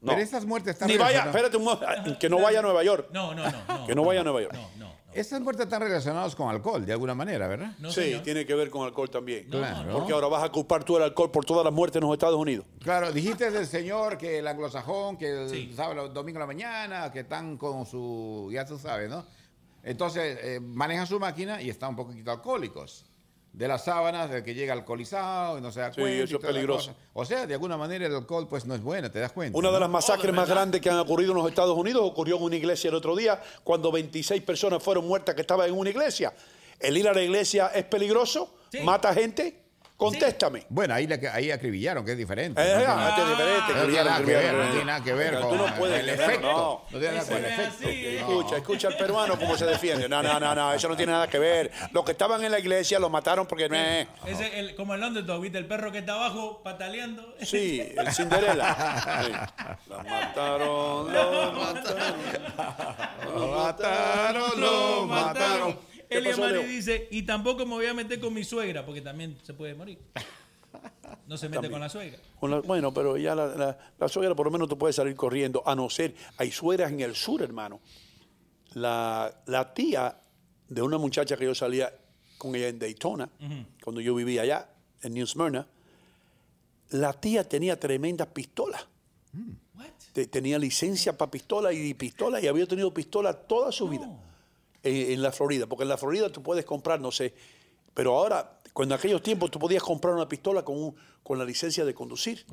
no. 0.00 0.12
Pero 0.12 0.18
esas 0.22 0.46
muertes 0.46 0.74
están 0.74 0.88
Ni 0.88 0.96
vaya, 0.96 1.24
espérate 1.24 1.56
un 1.58 1.64
mo- 1.64 1.78
que 2.18 2.28
no 2.30 2.38
vaya 2.40 2.60
a 2.60 2.62
Nueva 2.62 2.82
York. 2.84 3.08
No, 3.12 3.34
no, 3.34 3.44
no. 3.50 3.58
no 3.68 3.86
Que 3.86 3.94
no 3.94 4.04
vaya 4.04 4.20
a 4.20 4.24
Nueva 4.24 4.40
York. 4.42 4.54
Esas 5.12 5.40
muertes 5.40 5.64
están 5.64 5.82
relacionadas 5.82 6.36
con 6.36 6.48
alcohol, 6.48 6.86
de 6.86 6.92
alguna 6.92 7.14
manera, 7.14 7.48
¿verdad? 7.48 7.72
sí, 7.88 8.20
tiene 8.22 8.46
que 8.46 8.54
ver 8.54 8.70
con 8.70 8.84
alcohol 8.84 9.10
también. 9.10 9.48
Claro. 9.48 9.92
Porque 9.92 10.12
ahora 10.12 10.28
vas 10.28 10.44
a 10.44 10.50
culpar 10.50 10.84
tú 10.84 10.96
el 10.96 11.02
alcohol 11.02 11.30
por 11.30 11.44
todas 11.44 11.64
las 11.64 11.72
muertes 11.72 11.96
en 12.00 12.06
los 12.06 12.12
Estados 12.12 12.36
Unidos. 12.36 12.64
Claro, 12.80 13.10
dijiste 13.12 13.50
del 13.50 13.66
señor 13.66 14.16
que 14.16 14.38
el 14.38 14.46
anglosajón, 14.46 15.16
que 15.16 15.44
el 15.46 15.74
sábado, 15.74 16.08
domingo 16.08 16.38
en 16.38 16.40
la 16.40 16.46
mañana, 16.46 17.12
que 17.12 17.20
están 17.20 17.56
con 17.56 17.86
su, 17.86 18.50
ya 18.52 18.64
tú 18.64 18.78
sabes, 18.78 19.10
¿no? 19.10 19.24
Entonces, 19.82 20.38
eh, 20.42 20.60
manejan 20.60 21.06
su 21.06 21.18
máquina 21.18 21.60
y 21.60 21.70
están 21.70 21.90
un 21.90 21.96
poquito 21.96 22.30
alcohólicos. 22.30 23.09
De 23.52 23.66
las 23.66 23.84
sábanas, 23.84 24.30
del 24.30 24.44
que 24.44 24.54
llega 24.54 24.72
alcoholizado 24.72 25.58
y 25.58 25.60
no 25.60 25.72
se 25.72 25.80
da 25.80 25.92
Sí, 25.92 26.00
cuenta. 26.00 26.24
eso 26.24 26.36
es 26.36 26.42
peligroso. 26.44 26.94
O 27.12 27.24
sea, 27.24 27.46
de 27.46 27.54
alguna 27.54 27.76
manera 27.76 28.06
el 28.06 28.14
alcohol 28.14 28.46
pues 28.48 28.64
no 28.64 28.74
es 28.76 28.80
bueno, 28.80 29.10
te 29.10 29.18
das 29.18 29.32
cuenta. 29.32 29.58
Una 29.58 29.68
de 29.68 29.74
¿no? 29.74 29.80
las 29.80 29.90
masacres 29.90 30.32
más 30.32 30.48
grandes 30.48 30.80
que 30.80 30.88
han 30.88 30.98
ocurrido 30.98 31.32
en 31.32 31.38
los 31.38 31.48
Estados 31.48 31.76
Unidos 31.76 32.02
ocurrió 32.04 32.36
en 32.36 32.44
una 32.44 32.56
iglesia 32.56 32.88
el 32.88 32.94
otro 32.94 33.16
día, 33.16 33.40
cuando 33.64 33.90
26 33.90 34.42
personas 34.42 34.82
fueron 34.82 35.06
muertas 35.06 35.34
que 35.34 35.40
estaban 35.40 35.68
en 35.68 35.76
una 35.76 35.90
iglesia. 35.90 36.32
¿El 36.78 36.96
ir 36.96 37.08
a 37.08 37.12
la 37.12 37.22
iglesia 37.22 37.72
es 37.74 37.84
peligroso? 37.84 38.54
¿Mata 38.84 39.12
gente? 39.12 39.60
Contéstame. 40.00 40.64
Bueno, 40.70 40.94
ahí, 40.94 41.06
le- 41.06 41.28
ahí 41.28 41.50
acribillaron, 41.50 42.04
que 42.06 42.12
es 42.12 42.16
diferente. 42.18 42.60
Eh, 42.60 42.74
No 42.86 42.92
ah, 42.92 42.96
tiene- 42.96 43.08
este 43.10 43.20
es 43.22 43.28
diferente, 43.28 43.60
No 43.60 43.66
tiene 43.66 43.80
acribillaron, 43.80 44.06
nada 44.06 44.18
que 44.18 44.24
ver, 44.24 44.36
acribillaron. 44.38 44.60
no 44.66 44.70
tiene 44.72 44.84
nada 44.86 45.04
que 45.04 45.12
ver 45.12 45.28
Mira, 45.34 45.40
con 45.42 45.50
tú 45.50 45.56
no 45.66 45.74
puedes 45.76 46.00
el 46.00 46.06
negar, 46.06 46.30
efecto. 46.30 46.46
no. 46.50 46.84
No 46.90 46.98
tiene 46.98 47.14
nada 47.16 47.28
con 47.28 47.36
el 47.36 47.44
efecto. 47.44 47.88
Escucha, 47.88 48.56
escucha 48.56 48.88
al 48.88 48.96
peruano 48.96 49.38
cómo 49.38 49.56
se 49.58 49.66
defiende. 49.66 50.08
No, 50.08 50.22
no, 50.22 50.40
no, 50.40 50.54
no, 50.54 50.72
eso 50.72 50.88
no 50.88 50.96
tiene 50.96 51.12
nada 51.12 51.28
que 51.28 51.38
ver. 51.38 51.70
Los 51.92 52.02
que 52.04 52.12
estaban 52.12 52.42
en 52.42 52.50
la 52.50 52.58
iglesia 52.58 52.98
los 52.98 53.10
mataron 53.10 53.46
porque... 53.46 53.68
eh, 53.70 54.06
Ese, 54.26 54.58
el, 54.58 54.74
como 54.74 54.94
el 54.94 55.02
underdog, 55.02 55.42
¿viste? 55.42 55.58
El 55.58 55.66
perro 55.66 55.92
que 55.92 55.98
está 55.98 56.14
abajo 56.14 56.62
pataleando. 56.64 57.34
Sí, 57.42 57.92
el 57.96 58.12
Cinderella. 58.12 58.76
Sí. 59.20 59.32
Mataron, 59.90 61.12
lo 61.12 61.32
mataron. 61.52 61.52
Lo 61.52 61.60
mataron, 61.60 62.14
lo 63.34 63.46
mataron. 63.48 63.99
Y 67.10 67.22
tampoco 67.22 67.64
me 67.66 67.72
voy 67.74 67.86
a 67.86 67.94
meter 67.94 68.20
con 68.20 68.32
mi 68.34 68.44
suegra, 68.44 68.84
porque 68.84 69.00
también 69.00 69.36
se 69.42 69.54
puede 69.54 69.74
morir. 69.74 69.98
No 71.26 71.36
se 71.36 71.46
mete 71.48 71.56
También. 71.56 71.72
con 71.72 71.80
la 71.80 71.88
suegra. 71.88 72.18
Con 72.38 72.50
la- 72.50 72.60
bueno, 72.60 72.92
pero 72.94 73.16
ya 73.16 73.34
la, 73.34 73.46
la- 73.46 73.78
la 73.98 74.08
suegra 74.08 74.34
por 74.34 74.46
lo 74.46 74.52
menos 74.52 74.68
tú 74.68 74.78
puedes 74.78 74.96
salir 74.96 75.14
corriendo, 75.16 75.62
a 75.66 75.74
no 75.74 75.88
ser, 75.90 76.14
hay 76.36 76.50
suegras 76.52 76.92
en 76.92 77.00
el 77.00 77.14
sur, 77.14 77.42
hermano. 77.42 77.80
La, 78.74 79.32
la 79.46 79.74
tía 79.74 80.16
de 80.68 80.82
una 80.82 80.98
muchacha 80.98 81.36
que 81.36 81.44
yo 81.44 81.54
salía 81.54 81.92
con 82.38 82.54
ella 82.54 82.68
en 82.68 82.78
Daytona, 82.78 83.28
cuando 83.82 84.00
yo 84.00 84.14
vivía 84.14 84.42
allá, 84.42 84.68
en 85.02 85.14
New 85.14 85.26
Smyrna, 85.26 85.66
la 86.90 87.12
tía 87.12 87.48
tenía 87.48 87.78
tremendas 87.78 88.28
pistolas. 88.28 88.86
Te- 90.12 90.26
tenía 90.26 90.58
licencia 90.58 91.16
para 91.16 91.30
pistola 91.30 91.72
y 91.72 91.94
pistola 91.94 92.40
y 92.40 92.46
había 92.48 92.66
tenido 92.66 92.92
pistola 92.92 93.32
toda 93.32 93.70
su 93.72 93.88
vida 93.88 94.08
en, 94.82 95.12
en 95.12 95.22
la 95.22 95.32
Florida, 95.32 95.66
porque 95.66 95.82
en 95.82 95.88
la 95.88 95.96
Florida 95.96 96.30
tú 96.30 96.42
puedes 96.42 96.64
comprar, 96.64 97.00
no 97.00 97.10
sé, 97.10 97.34
pero 97.94 98.16
ahora, 98.16 98.58
cuando 98.72 98.94
en 98.94 98.98
aquellos 98.98 99.22
tiempos 99.22 99.50
tú 99.50 99.58
podías 99.58 99.82
comprar 99.82 100.14
una 100.14 100.28
pistola 100.28 100.64
con, 100.64 100.76
un- 100.76 100.94
con 101.22 101.38
la 101.38 101.44
licencia 101.44 101.84
de 101.84 101.92
conducir. 101.94 102.44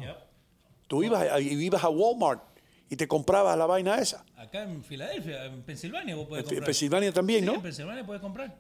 Tú 0.88 1.04
ibas 1.04 1.30
a, 1.30 1.40
ibas 1.40 1.84
a 1.84 1.90
Walmart 1.90 2.42
y 2.90 2.96
te 2.96 3.08
comprabas 3.08 3.58
la 3.58 3.66
vaina 3.66 3.98
esa. 4.00 4.26
Acá 4.38 4.64
en 4.64 4.84
Filadelfia, 4.84 5.46
en 5.46 5.62
Pensilvania, 5.64 6.16
vos 6.16 6.28
puedes 6.28 6.44
En 6.44 6.50
comprar. 6.50 6.66
Pensilvania 6.66 7.12
también, 7.12 7.42
Sí, 7.42 7.46
¿no? 7.46 7.54
En 7.56 7.62
Pensilvania 7.62 8.06
puedes 8.06 8.22
comprar. 8.22 8.56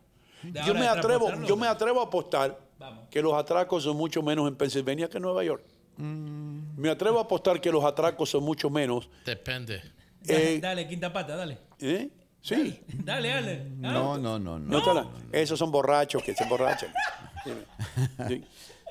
Yo 0.65 0.73
me, 0.75 0.87
atrevo, 0.87 1.31
yo 1.45 1.55
me 1.57 1.67
atrevo 1.67 1.99
a 1.99 2.03
apostar 2.05 2.59
Vamos. 2.77 3.05
que 3.09 3.21
los 3.21 3.33
atracos 3.33 3.83
son 3.83 3.97
mucho 3.97 4.21
menos 4.21 4.47
en 4.47 4.55
Pensilvania 4.55 5.09
que 5.09 5.17
en 5.17 5.23
Nueva 5.23 5.43
York. 5.43 5.63
Me 5.97 6.89
atrevo 6.89 7.17
a 7.17 7.23
apostar 7.23 7.59
que 7.59 7.71
los 7.71 7.83
atracos 7.83 8.29
son 8.29 8.43
mucho 8.43 8.69
menos. 8.69 9.09
Depende. 9.25 9.81
Dale, 10.21 10.59
dale, 10.61 10.87
quinta 10.87 11.11
pata, 11.11 11.35
dale. 11.35 11.57
¿eh? 11.79 12.09
Sí. 12.47 12.79
Dale, 13.03 13.29
dale. 13.29 13.61
Ah, 13.83 13.91
No, 13.91 14.17
no, 14.17 14.39
no, 14.39 14.57
No 14.57 14.79
no. 14.79 14.83
te 14.83 14.93
la- 14.93 15.07
esos 15.33 15.59
son 15.59 15.69
borrachos 15.71 16.23
que 16.23 16.33
se 16.33 16.43
emborrachan. 16.43 16.93
Dime. 17.45 17.63
Sí. 18.29 18.43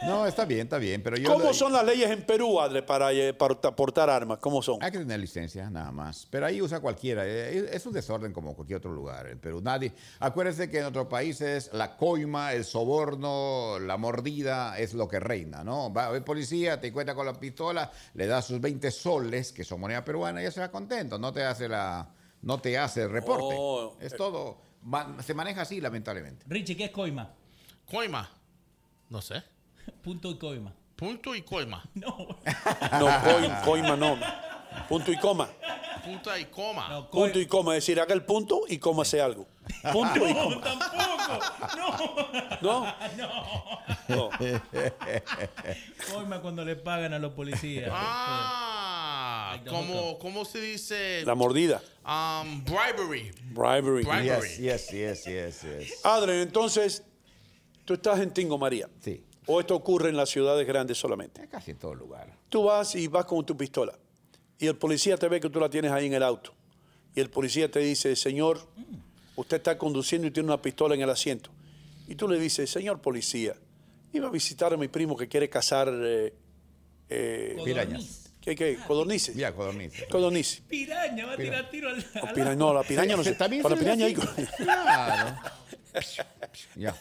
No, 0.02 0.26
está 0.26 0.44
bien, 0.44 0.60
está 0.60 0.76
bien, 0.76 1.02
pero 1.02 1.16
yo... 1.16 1.32
¿Cómo 1.32 1.54
son 1.54 1.72
las 1.72 1.82
leyes 1.82 2.10
en 2.10 2.20
Perú, 2.26 2.60
Adre, 2.60 2.82
para, 2.82 3.12
eh, 3.12 3.32
para 3.32 3.54
portar 3.74 4.10
armas? 4.10 4.36
¿Cómo 4.42 4.60
son? 4.62 4.82
Hay 4.82 4.92
que 4.92 4.98
tener 4.98 5.18
licencia, 5.18 5.70
nada 5.70 5.90
más. 5.90 6.26
Pero 6.30 6.44
ahí 6.44 6.60
usa 6.60 6.80
cualquiera. 6.80 7.26
Eh, 7.26 7.56
Es 7.68 7.76
es 7.76 7.86
un 7.86 7.94
desorden 7.94 8.34
como 8.34 8.54
cualquier 8.54 8.76
otro 8.76 8.92
lugar 8.92 9.26
en 9.26 9.38
Perú. 9.38 9.62
Nadie. 9.62 9.94
Acuérdense 10.20 10.68
que 10.68 10.80
en 10.80 10.84
otros 10.84 11.06
países 11.06 11.70
la 11.72 11.96
coima, 11.96 12.52
el 12.52 12.66
soborno, 12.66 13.78
la 13.78 13.96
mordida 13.96 14.78
es 14.78 14.92
lo 14.92 15.08
que 15.08 15.18
reina, 15.18 15.64
¿no? 15.64 15.90
Va 15.90 16.06
a 16.06 16.10
ver 16.10 16.22
policía, 16.22 16.78
te 16.78 16.88
encuentra 16.88 17.14
con 17.14 17.24
la 17.24 17.32
pistola, 17.32 17.90
le 18.12 18.26
das 18.26 18.44
sus 18.44 18.60
20 18.60 18.90
soles, 18.90 19.50
que 19.50 19.64
son 19.64 19.80
moneda 19.80 20.04
peruana, 20.04 20.42
y 20.42 20.44
ya 20.44 20.50
se 20.50 20.60
va 20.60 20.70
contento. 20.70 21.18
No 21.18 21.32
te 21.32 21.42
hace 21.42 21.70
la. 21.70 22.06
No 22.46 22.58
te 22.60 22.78
hace 22.78 23.02
el 23.02 23.10
reporte. 23.10 23.54
Oh, 23.58 23.96
es 24.00 24.14
todo. 24.16 24.56
ma- 24.82 25.16
se 25.20 25.34
maneja 25.34 25.62
así, 25.62 25.80
lamentablemente. 25.80 26.44
Richie, 26.48 26.76
¿qué 26.76 26.84
es 26.84 26.90
coima? 26.92 27.28
Coima. 27.90 28.30
No 29.10 29.20
sé. 29.20 29.42
Punto 30.04 30.30
y 30.30 30.38
coima. 30.38 30.72
Punto 30.94 31.34
y 31.34 31.42
coima. 31.42 31.82
No. 31.94 32.16
No, 33.00 33.22
coima, 33.24 33.62
coima 33.62 33.96
no. 33.96 34.16
Punto 34.88 35.10
y 35.10 35.16
coma. 35.18 35.48
Punta 36.04 36.38
y 36.38 36.44
coma. 36.44 36.88
No, 36.88 37.10
Punto 37.10 37.40
y 37.40 37.46
coma, 37.46 37.72
es 37.76 37.82
decir, 37.84 37.98
haga 38.00 38.14
el 38.14 38.24
punto 38.24 38.60
y 38.68 38.78
cómase 38.78 39.20
algo. 39.20 39.48
Punto 39.92 40.24
y 40.28 40.32
No, 40.32 40.44
coma. 40.44 40.60
tampoco. 40.62 41.44
No. 42.62 42.84
No. 42.84 42.94
No. 44.08 44.30
Coima 46.12 46.40
cuando 46.40 46.64
le 46.64 46.76
pagan 46.76 47.12
a 47.12 47.18
los 47.18 47.32
policías. 47.32 47.90
Ah, 47.92 48.85
Like 49.56 49.64
the 49.64 49.70
como. 49.70 50.18
¿cómo 50.18 50.44
se 50.44 50.60
dice? 50.60 51.24
La 51.24 51.34
mordida. 51.34 51.82
Um, 52.04 52.62
bribery. 52.64 53.30
Bribery. 53.52 54.04
Bribery. 54.04 54.48
Yes, 54.58 54.90
yes, 54.90 54.90
yes, 54.90 55.24
yes, 55.24 55.62
yes. 55.62 56.04
Adre, 56.04 56.42
entonces, 56.42 57.02
tú 57.84 57.94
estás 57.94 58.20
en 58.20 58.32
Tingo 58.32 58.58
María. 58.58 58.88
Sí. 59.00 59.24
¿O 59.46 59.60
esto 59.60 59.74
ocurre 59.74 60.08
en 60.08 60.16
las 60.16 60.28
ciudades 60.28 60.66
grandes 60.66 60.98
solamente? 60.98 61.48
Casi 61.48 61.70
en 61.70 61.78
todo 61.78 61.94
lugar. 61.94 62.36
Tú 62.48 62.64
vas 62.64 62.94
y 62.94 63.06
vas 63.06 63.24
con 63.24 63.44
tu 63.46 63.56
pistola. 63.56 63.96
Y 64.58 64.66
el 64.66 64.76
policía 64.76 65.16
te 65.16 65.28
ve 65.28 65.40
que 65.40 65.48
tú 65.48 65.60
la 65.60 65.70
tienes 65.70 65.92
ahí 65.92 66.06
en 66.06 66.14
el 66.14 66.22
auto. 66.22 66.52
Y 67.14 67.20
el 67.20 67.30
policía 67.30 67.70
te 67.70 67.78
dice, 67.78 68.16
señor, 68.16 68.60
usted 69.36 69.58
está 69.58 69.78
conduciendo 69.78 70.26
y 70.26 70.30
tiene 70.30 70.48
una 70.48 70.60
pistola 70.60 70.94
en 70.94 71.02
el 71.02 71.10
asiento. 71.10 71.50
Y 72.08 72.14
tú 72.14 72.28
le 72.28 72.38
dices, 72.38 72.70
señor 72.70 73.00
policía, 73.00 73.56
iba 74.12 74.28
a 74.28 74.30
visitar 74.30 74.72
a 74.72 74.76
mi 74.76 74.88
primo 74.88 75.16
que 75.16 75.28
quiere 75.28 75.48
cazar... 75.48 75.92
Eh, 75.92 76.34
eh, 77.08 77.56
Pirañas. 77.64 78.25
¿Qué, 78.46 78.54
qué? 78.54 78.78
¿Codornices? 78.86 79.34
Ya, 79.34 79.50
codornices. 79.52 80.04
Codornices. 80.08 80.60
Piraña, 80.68 81.26
va 81.26 81.32
a 81.32 81.36
tirar 81.36 81.68
tiro 81.68 81.88
al. 81.88 81.98
O 82.22 82.32
pira- 82.32 82.54
no, 82.54 82.72
la 82.72 82.84
piraña 82.84 83.16
no 83.16 83.24
sé. 83.24 83.32
También 83.34 83.60
Para 83.60 83.74
la 83.74 83.78
se 83.80 83.84
piraña 83.84 84.06
hay... 84.06 84.14
Claro. 84.14 85.36
Ya. 86.76 86.94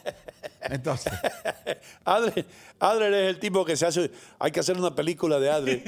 Entonces. 0.61 1.13
Adre, 2.03 2.45
Adre 2.79 3.25
es 3.25 3.29
el 3.29 3.39
tipo 3.39 3.63
que 3.63 3.77
se 3.77 3.85
hace. 3.85 4.09
Hay 4.39 4.51
que 4.51 4.59
hacer 4.59 4.75
una 4.75 4.95
película 4.95 5.37
de 5.39 5.51
Adre, 5.51 5.83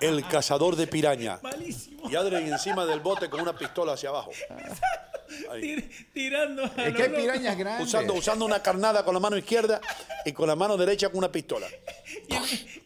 el 0.00 0.26
cazador 0.26 0.74
de 0.74 0.88
piraña. 0.88 1.38
Malísimo. 1.42 2.10
Y 2.10 2.16
Adre 2.16 2.38
encima 2.48 2.84
del 2.84 2.98
bote 2.98 3.30
con 3.30 3.40
una 3.40 3.56
pistola 3.56 3.92
hacia 3.92 4.08
abajo. 4.08 4.32
Tirando 6.12 6.64
a 6.64 6.86
Es 6.86 6.94
que 6.94 7.02
hay 7.02 7.08
pirañas 7.10 7.56
grandes. 7.58 7.86
Usando, 7.88 8.14
usando 8.14 8.44
una 8.44 8.62
carnada 8.62 9.04
con 9.04 9.14
la 9.14 9.20
mano 9.20 9.36
izquierda 9.36 9.80
y 10.24 10.32
con 10.32 10.46
la 10.48 10.56
mano 10.56 10.76
derecha 10.76 11.08
con 11.08 11.18
una 11.18 11.30
pistola. 11.32 11.66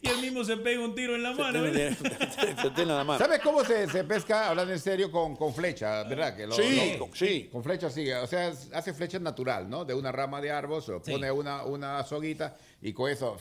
Y 0.03 0.09
él 0.09 0.19
mismo 0.21 0.45
se 0.45 0.57
pega 0.59 0.81
un 0.85 0.95
tiro 0.95 1.17
en 1.17 1.23
la 1.25 1.33
mano. 1.33 1.63
¿verdad? 1.63 1.97
Se 2.63 2.71
tiene 2.71 2.95
la 2.95 3.03
mano. 3.03 3.19
¿Sabes 3.19 3.41
cómo 3.41 3.65
se, 3.65 3.89
se 3.91 4.05
pesca, 4.05 4.49
hablando 4.49 4.73
en 4.73 4.79
serio, 4.79 5.11
con, 5.11 5.35
con 5.35 5.53
flecha, 5.53 6.05
verdad? 6.05 6.37
Que 6.37 6.47
lo- 6.47 6.55
Sí, 6.55 6.93
lo- 6.93 6.99
con- 7.09 7.17
sí. 7.17 7.49
Con 7.51 7.65
flecha 7.65 7.91
sí, 7.91 8.09
o 8.13 8.27
sea, 8.27 8.53
hace 8.73 8.95
flecha 8.95 9.19
natural, 9.19 9.69
¿no? 9.69 9.85
De 9.85 9.95
una 9.95 10.13
rama 10.13 10.41
de 10.41 10.53
árbol, 10.53 10.81
se 10.83 10.93
lo 10.93 11.03
Sí. 11.03 11.11
pone 11.11 11.29
una, 11.33 11.65
una 11.65 12.05
soguita 12.05 12.57
y 12.83 12.93
con 12.93 13.11
eso 13.11 13.37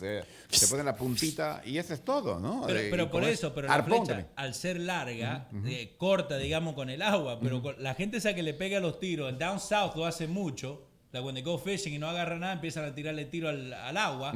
se, 0.00 0.24
se 0.48 0.66
pone 0.68 0.82
la 0.82 0.96
puntita 0.96 1.62
y 1.64 1.78
eso 1.78 1.94
es 1.94 2.04
todo, 2.04 2.40
¿no? 2.40 2.64
Pero, 2.66 2.80
pero 2.90 3.10
por 3.10 3.22
eso, 3.24 3.52
pero 3.54 3.68
la 3.68 3.74
arpón 3.74 3.98
flecha, 3.98 4.06
también. 4.06 4.28
al 4.36 4.54
ser 4.54 4.80
larga, 4.80 5.48
eh, 5.66 5.94
corta, 5.98 6.36
digamos, 6.38 6.74
con 6.74 6.90
el 6.90 7.02
agua, 7.02 7.38
pero 7.40 7.62
la 7.78 7.94
gente 7.94 8.16
esa 8.16 8.34
que 8.34 8.42
le 8.42 8.54
pega 8.54 8.80
los 8.80 8.98
tiros, 8.98 9.28
el 9.30 9.38
down 9.38 9.60
south 9.60 9.94
lo 9.96 10.06
hace 10.06 10.26
mucho, 10.26 10.86
la 11.12 11.22
they 11.32 11.42
go 11.42 11.58
fishing 11.58 11.94
y 11.94 11.98
no 11.98 12.08
agarra 12.08 12.38
nada, 12.38 12.52
empiezan 12.54 12.84
a 12.84 12.94
tirarle 12.94 13.24
tiro 13.26 13.48
al, 13.48 13.72
al 13.72 13.96
agua. 13.96 14.32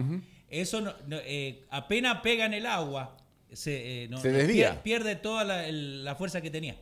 Eso 0.49 0.81
no- 0.81 0.95
no, 1.07 1.17
eh, 1.23 1.65
apenas 1.71 2.21
pega 2.21 2.45
en 2.47 2.55
el 2.55 2.67
agua, 2.67 3.17
se, 3.53 4.05
eh, 4.05 4.09
no- 4.09 4.19
Se 4.21 4.31
no, 4.31 4.39
desvía. 4.39 4.73
pier- 4.75 4.83
pierde 4.83 5.17
toda 5.17 5.45
la, 5.45 5.67
el- 5.67 6.05
la 6.05 6.15
fuerza 6.15 6.41
que 6.41 6.51
tenía. 6.51 6.77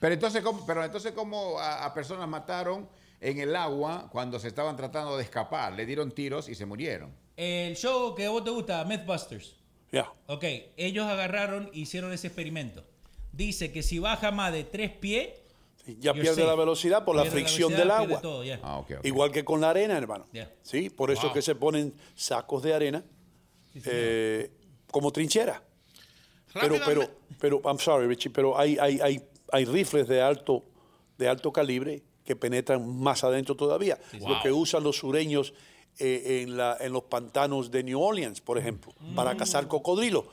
Pero 0.00 0.12
entonces, 0.14 0.42
¿cómo, 0.42 0.66
pero 0.66 0.84
entonces, 0.84 1.12
¿cómo 1.12 1.58
a, 1.58 1.84
a 1.86 1.94
personas 1.94 2.28
mataron 2.28 2.88
en 3.20 3.38
el 3.38 3.54
agua 3.56 4.08
cuando 4.10 4.38
se 4.38 4.48
estaban 4.48 4.76
tratando 4.76 5.16
de 5.16 5.22
escapar? 5.22 5.72
Le 5.74 5.86
dieron 5.86 6.10
tiros 6.12 6.48
y 6.48 6.54
se 6.54 6.66
murieron. 6.66 7.10
El 7.36 7.76
show 7.76 8.14
que 8.14 8.26
a 8.26 8.30
vos 8.30 8.42
te 8.44 8.50
gusta, 8.50 8.84
Mythbusters. 8.84 9.54
Ya. 9.92 10.10
Ok, 10.26 10.44
ellos 10.76 11.06
agarraron 11.06 11.70
e 11.72 11.80
hicieron 11.80 12.12
ese 12.12 12.28
experimento. 12.28 12.82
Dice 13.32 13.70
que 13.72 13.82
si 13.82 13.98
baja 13.98 14.30
más 14.30 14.52
de 14.52 14.64
tres 14.64 14.90
pies, 14.90 15.28
Ya 16.00 16.12
pierde 16.14 16.30
safe. 16.30 16.46
la 16.46 16.54
velocidad 16.56 17.04
por 17.04 17.14
la 17.14 17.22
Pierde 17.22 17.40
la 17.40 17.46
fricción 17.46 17.72
del 17.72 17.90
agua. 17.90 18.20
todo. 18.20 18.42
Ah. 18.62 18.84
Igual 19.04 19.30
que 19.30 19.44
con 19.44 19.60
la 19.60 19.70
arena, 19.70 19.96
hermano. 19.96 20.26
Ya. 20.32 20.50
Sí, 20.62 20.90
por 20.90 21.10
eso 21.10 21.24
Wow. 21.24 21.32
que 21.34 21.42
se 21.42 21.54
ponen 21.54 21.94
sacos 22.14 22.62
de 22.62 22.74
arena 22.74 23.04
eh, 23.84 24.50
como 24.90 25.12
trinchera. 25.12 25.62
Pero, 26.58 26.76
pero, 26.86 27.08
pero, 27.38 27.60
I'm 27.66 27.78
sorry, 27.78 28.06
Richie, 28.06 28.30
pero 28.30 28.58
hay, 28.58 28.78
hay, 28.80 28.98
hay, 29.00 29.22
hay 29.52 29.64
rifles 29.66 30.08
de 30.08 30.22
alto, 30.22 30.64
de 31.18 31.28
alto 31.28 31.52
calibre 31.52 32.02
que 32.24 32.34
penetran 32.34 32.98
más 32.98 33.22
adentro 33.22 33.54
todavía. 33.54 33.98
Lo 34.26 34.40
que 34.42 34.50
usan 34.50 34.82
los 34.82 34.96
sureños 34.96 35.52
eh, 35.98 36.42
en, 36.42 36.56
la, 36.56 36.76
en 36.80 36.92
los 36.92 37.04
pantanos 37.04 37.70
de 37.70 37.82
New 37.82 38.00
Orleans, 38.00 38.40
por 38.40 38.58
ejemplo, 38.58 38.92
para 39.14 39.36
cazar 39.36 39.66
cocodrilos, 39.68 40.24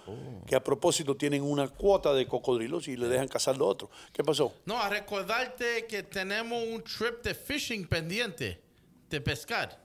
que 0.45 0.55
a 0.55 0.63
propósito 0.63 1.15
tienen 1.15 1.41
una 1.43 1.67
cuota 1.69 2.13
de 2.13 2.27
cocodrilos 2.27 2.87
y 2.87 2.97
le 2.97 3.07
dejan 3.07 3.27
cazar 3.27 3.57
lo 3.57 3.67
otro. 3.67 3.89
¿Qué 4.11 4.23
pasó? 4.23 4.53
No, 4.65 4.77
a 4.81 4.89
recordarte 4.89 5.85
que 5.87 6.03
tenemos 6.03 6.61
un 6.63 6.83
trip 6.83 7.23
de 7.23 7.33
fishing 7.33 7.87
pendiente, 7.87 8.61
de 9.09 9.21
pescar. 9.21 9.81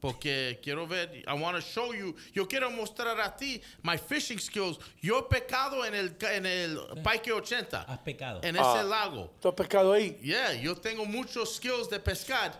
Porque 0.00 0.60
quiero 0.62 0.86
ver, 0.86 1.22
I 1.26 1.32
want 1.40 1.56
to 1.56 1.62
show 1.62 1.94
you, 1.94 2.14
yo 2.34 2.46
quiero 2.46 2.70
mostrar 2.70 3.18
a 3.20 3.34
ti 3.34 3.62
my 3.82 3.96
fishing 3.96 4.38
skills. 4.38 4.78
Yo 5.00 5.18
he 5.20 5.22
pecado 5.22 5.82
en 5.86 5.94
el, 5.94 6.14
en 6.30 6.44
el 6.44 6.78
Pike 7.02 7.32
80, 7.32 7.82
has 7.84 7.98
pecado. 8.00 8.40
en 8.42 8.54
Ah. 8.58 8.74
ese 8.76 8.84
lago. 8.86 9.30
¿Tú 9.40 9.48
has 9.48 9.54
pescado 9.54 9.94
ahí? 9.94 10.18
Yeah, 10.22 10.52
yo 10.60 10.74
tengo 10.76 11.06
muchos 11.06 11.54
skills 11.56 11.88
de 11.88 12.00
pescar. 12.00 12.52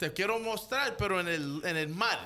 Te 0.00 0.12
quiero 0.12 0.38
mostrar, 0.40 0.96
pero 0.96 1.20
en 1.20 1.28
el, 1.28 1.60
en 1.64 1.76
el 1.76 1.88
mar. 1.90 2.18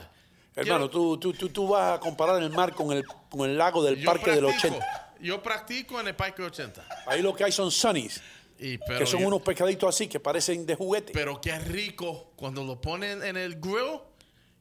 Hermano, 0.57 0.89
Quiero- 0.89 1.19
tú, 1.19 1.33
tú, 1.35 1.49
tú, 1.49 1.67
vas 1.69 1.97
a 1.97 2.01
comparar 2.01 2.41
el 2.41 2.49
mar 2.51 2.73
con 2.73 2.93
el, 2.93 3.05
con 3.05 3.51
el 3.51 3.59
lago 3.59 3.83
del 3.83 3.97
yo 3.97 4.07
Parque 4.07 4.31
del 4.31 4.45
practico, 4.45 4.77
80. 4.77 5.17
Yo 5.21 5.43
practico 5.43 6.01
en 6.01 6.07
el 6.09 6.15
Pike 6.15 6.43
80. 6.43 6.87
Ahí 7.07 7.21
lo 7.21 7.35
que 7.35 7.43
hay 7.45 7.51
son 7.53 7.71
sunnies, 7.73 8.23
Y, 8.59 8.79
pero 8.79 9.01
que 9.01 9.07
son 9.07 9.21
yo- 9.21 9.27
unos 9.27 9.43
pescaditos 9.43 9.89
así 9.93 10.07
que 10.07 10.21
parecen 10.21 10.65
de 10.65 10.77
juguete. 10.77 11.13
Pero 11.13 11.41
qué 11.41 11.59
rico 11.59 12.31
cuando 12.37 12.63
lo 12.63 12.81
ponen 12.81 13.23
en 13.25 13.37
el 13.37 13.57
grill. 13.61 13.99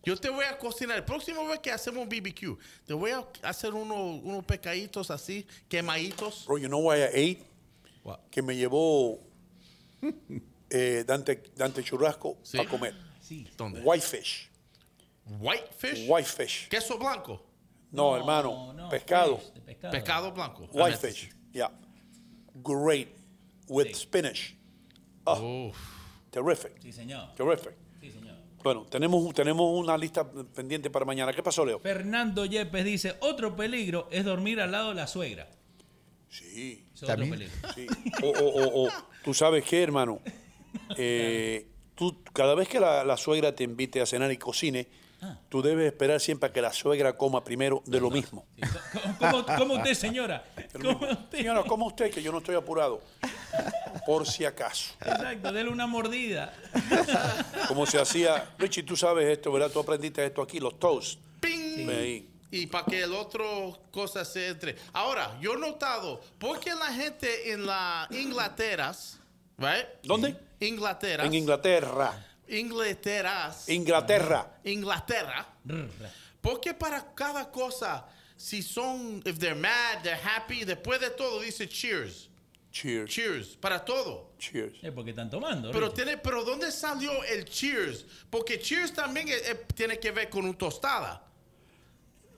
Yo 0.05 0.17
te 0.17 0.29
voy 0.29 0.43
a 0.45 0.57
cocinar. 0.57 0.97
El 0.97 1.05
próximo 1.05 1.47
vez 1.47 1.59
que 1.59 1.71
hacemos 1.71 2.07
BBQ, 2.09 2.57
te 2.85 2.93
voy 2.93 3.11
a 3.11 3.23
hacer 3.43 3.73
uno- 3.75 4.15
unos 4.15 4.43
pecaditos 4.43 5.11
así, 5.11 5.45
quemaditos. 5.69 6.45
Bro, 6.47 6.57
you 6.57 6.67
know 6.67 6.81
why 6.81 6.97
I 6.97 7.03
ate? 7.03 7.43
What? 8.03 8.19
Que 8.31 8.41
me 8.41 8.55
llevó 8.55 9.19
eh, 10.73 11.03
Dante, 11.05 11.43
Dante 11.55 11.83
Churrasco 11.83 12.37
Sí. 12.43 12.57
a 12.57 12.65
comer. 12.67 12.93
¿Dónde? 13.55 13.79
Whitefish. 13.81 14.49
Whitefish. 15.39 16.07
Whitefish. 16.09 16.67
Queso 16.69 16.97
blanco. 16.97 17.41
No, 17.91 18.15
hermano, 18.17 18.75
pescado. 18.89 19.37
fish, 19.37 19.53
de 19.53 19.61
pescado. 19.61 19.91
Pescado 19.91 20.31
blanco. 20.33 20.69
Whitefish. 20.73 21.29
Yeah. 21.53 21.71
Great. 22.55 23.09
With 23.67 23.93
spinach. 23.95 24.55
Oh, 25.25 25.69
Uf. 25.69 25.77
terrific. 26.31 26.73
Sí, 26.81 26.91
señor. 26.91 27.33
Terrific. 27.35 27.73
Sí, 28.01 28.11
señor. 28.11 28.35
Bueno, 28.63 28.85
tenemos, 28.89 29.33
tenemos 29.33 29.79
una 29.79 29.97
lista 29.97 30.29
pendiente 30.29 30.89
para 30.89 31.05
mañana. 31.05 31.31
¿Qué 31.33 31.41
pasó, 31.43 31.65
Leo? 31.65 31.79
Fernando 31.79 32.45
Yepes 32.45 32.83
dice, 32.85 33.15
otro 33.21 33.55
peligro 33.55 34.07
es 34.11 34.25
dormir 34.25 34.59
al 34.59 34.71
lado 34.71 34.89
de 34.89 34.95
la 34.95 35.07
suegra. 35.07 35.49
Sí. 36.29 36.85
Eso 36.93 37.05
es 37.05 37.11
otro 37.11 37.15
¿También? 37.25 37.31
peligro. 37.31 37.73
Sí. 37.75 37.87
O, 38.23 38.27
o- 38.27 38.63
o- 38.63 38.87
o, 38.87 38.91
tú 39.23 39.33
sabes 39.33 39.63
qué, 39.63 39.81
hermano. 39.83 40.19
Eh, 40.97 41.67
tú, 41.95 42.23
cada 42.33 42.55
vez 42.55 42.67
que 42.67 42.79
la, 42.79 43.03
la 43.03 43.17
suegra 43.17 43.55
te 43.55 43.63
invite 43.63 44.01
a 44.01 44.05
cenar 44.05 44.31
y 44.31 44.37
cocine, 44.37 44.87
tú 45.49 45.61
debes 45.61 45.85
esperar 45.85 46.19
siempre 46.19 46.49
a 46.49 46.53
que 46.53 46.61
la 46.61 46.73
suegra 46.73 47.15
coma 47.15 47.43
primero 47.43 47.81
de 47.85 47.99
lo 47.99 48.09
mismo. 48.09 48.45
¿Cómo, 49.19 49.45
cómo 49.57 49.73
usted, 49.75 49.93
señora? 49.93 50.43
¿Cómo 50.73 50.99
usted? 50.99 51.37
Señora, 51.37 51.63
como 51.63 51.87
usted, 51.87 52.11
que 52.11 52.21
yo 52.21 52.31
no 52.31 52.39
estoy 52.39 52.55
apurado. 52.55 53.01
Por 54.05 54.27
si 54.27 54.43
acaso. 54.43 54.93
Exacto, 54.99 55.51
dele 55.53 55.69
una 55.69 55.87
mordida. 55.87 56.53
Como 57.69 57.85
se 57.85 58.01
hacía. 58.01 58.49
Richie, 58.57 58.83
tú 58.83 58.97
sabes 58.97 59.29
esto, 59.29 59.51
¿verdad? 59.51 59.71
Tú 59.71 59.79
aprendiste 59.79 60.25
esto 60.25 60.41
aquí, 60.41 60.59
los 60.59 60.77
toasts. 60.77 61.17
¡Ping! 61.39 62.25
Y 62.51 62.67
para 62.67 62.85
que 62.85 63.01
el 63.01 63.13
otro 63.13 63.79
cosa 63.91 64.25
se 64.25 64.49
entre. 64.49 64.75
Ahora, 64.91 65.37
yo 65.41 65.53
he 65.53 65.57
notado, 65.57 66.21
porque 66.37 66.75
la 66.75 66.93
gente 66.93 67.51
en 67.51 67.65
la 67.65 68.07
Inglaterras, 68.11 69.19
right? 69.63 69.85
¿Dónde? 70.03 70.35
Inglaterras. 70.59 71.25
En 71.27 71.33
Inglaterra. 71.33 72.25
Inglaterras. 72.47 73.69
Inglaterra. 73.69 74.59
Inglaterra. 74.63 75.47
Porque 76.41 76.73
para 76.73 77.13
cada 77.15 77.49
cosa, 77.51 78.05
si 78.35 78.61
son, 78.61 79.21
if 79.25 79.37
they're 79.39 79.55
mad, 79.55 80.01
they're 80.03 80.19
happy, 80.21 80.65
después 80.65 80.99
de 80.99 81.09
todo 81.11 81.39
dice 81.41 81.67
cheers. 81.67 82.29
Cheers. 82.71 83.09
Cheers. 83.09 83.47
Para 83.57 83.83
todo. 83.85 84.31
Cheers. 84.39 84.73
Es 84.83 84.91
porque 84.91 85.11
están 85.11 85.29
tomando. 85.29 85.71
Pero, 85.71 85.91
tiene, 85.91 86.17
pero 86.17 86.43
¿dónde 86.43 86.71
salió 86.71 87.23
el 87.23 87.45
cheers? 87.45 88.05
Porque 88.29 88.59
cheers 88.59 88.91
también 88.93 89.29
eh, 89.29 89.33
eh, 89.45 89.65
tiene 89.75 89.99
que 89.99 90.09
ver 90.11 90.29
con 90.29 90.43
un 90.45 90.55
tostada. 90.55 91.23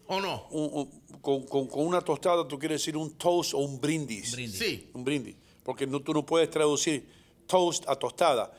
¿O 0.08 0.20
no? 0.22 0.48
Un- 0.52 0.70
un- 0.74 1.20
con, 1.22 1.48
con- 1.48 1.68
con 1.68 1.88
una 1.88 2.02
tostada 2.02 2.48
tú 2.48 2.60
quieres 2.60 2.82
decir 2.82 2.96
un 2.98 3.18
toast 3.18 3.54
o 3.54 3.60
un 3.60 3.80
brindis. 3.80 4.34
Brindis. 4.34 4.60
Sí. 4.60 4.90
Un 4.94 5.04
brindis. 5.06 5.36
Porque 5.64 5.88
no, 5.88 6.00
tú 6.02 6.14
no 6.14 6.24
puedes 6.26 6.50
traducir 6.50 7.10
toast 7.48 7.88
a 7.88 7.96
tostada, 7.96 8.52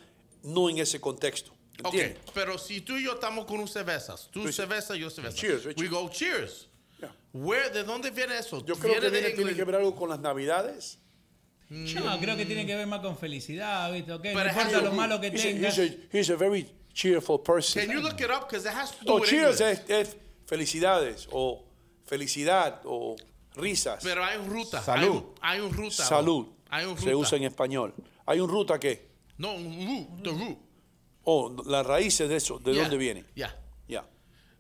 no 0.43 0.69
en 0.71 0.79
ese 0.79 1.01
contexto. 1.01 1.51
Ok, 1.83 1.93
¿Entiendes? 1.95 2.19
pero 2.33 2.57
si 2.59 2.81
tú 2.81 2.97
y 2.97 3.05
yo 3.05 3.15
estamos 3.15 3.45
con 3.45 3.61
un 3.61 3.69
cervezas, 3.69 4.29
tú 4.31 4.51
cerveza, 4.53 4.95
yo 4.97 5.11
cerveza. 5.11 5.37
Cheers. 5.37 5.67
We 5.77 5.89
go 5.89 6.09
cheers. 6.09 6.69
Yeah. 6.99 7.15
Where, 7.35 7.69
¿De 7.71 7.85
dónde 7.85 8.11
viene 8.11 8.39
eso? 8.39 8.65
Yo 8.65 8.75
creo 8.77 8.95
que 8.95 9.01
de 9.11 9.11
viene- 9.11 9.31
tiene 9.35 9.55
que 9.55 9.65
ver 9.65 9.75
algo 9.77 9.95
con 9.95 10.09
las 10.09 10.19
navidades. 10.21 10.99
No, 11.69 12.19
creo 12.21 12.37
que 12.37 12.47
tiene 12.47 12.65
que 12.65 12.77
ver 12.77 12.87
más 12.87 13.01
con 13.01 13.19
felicidad, 13.19 13.93
¿viste? 13.93 14.13
Ok, 14.13 14.25
no 14.27 14.31
importa 14.47 14.81
lo 14.81 14.93
malo 14.93 15.21
que 15.21 15.27
He's 15.29 15.41
a, 15.41 15.43
tengas. 15.49 15.79
he's 15.79 15.91
a- 15.91 16.17
he's 16.19 16.31
a 16.31 16.37
very 16.37 16.67
cheerful 16.95 17.43
person. 17.43 17.85
Can 17.85 17.95
you 17.95 18.01
look 18.01 18.19
it 18.21 18.31
up? 18.31 18.49
Because 18.49 18.67
it 18.67 18.75
has 18.75 18.93
to 18.93 19.05
do 19.05 19.11
No, 19.13 19.15
with 19.21 19.29
cheers 19.29 19.61
es, 19.61 19.83
es 19.89 20.17
felicidades 20.47 21.29
o 21.33 21.65
felicidad 22.07 22.81
o 22.85 23.17
risas. 23.57 24.03
Pero 24.03 24.25
hay 24.25 24.39
un 24.39 24.49
ruta. 24.49 24.81
Salud. 24.83 25.11
Hay 25.11 25.11
un, 25.19 25.35
hay 25.43 25.61
un 25.61 25.73
ruta. 25.75 26.05
Salud. 26.05 26.47
Hay 26.71 26.85
un 26.87 26.91
ruta. 26.97 27.03
Se 27.03 27.15
usa 27.15 27.37
en 27.37 27.45
español. 27.45 27.93
¿Hay 28.27 28.41
un 28.41 28.49
ruta 28.49 28.79
qué? 28.79 29.09
No, 29.39 29.55
un 29.55 29.87
root. 29.87 30.23
The 30.23 30.31
root. 30.31 30.59
Oh, 31.25 31.55
las 31.67 31.87
raíces 31.87 32.29
de 32.29 32.37
eso, 32.37 32.59
¿de 32.59 32.73
Yeah. 32.73 32.83
dónde 32.83 32.97
viene? 32.97 33.25
Yeah. 33.35 33.57
Ya. 33.89 34.05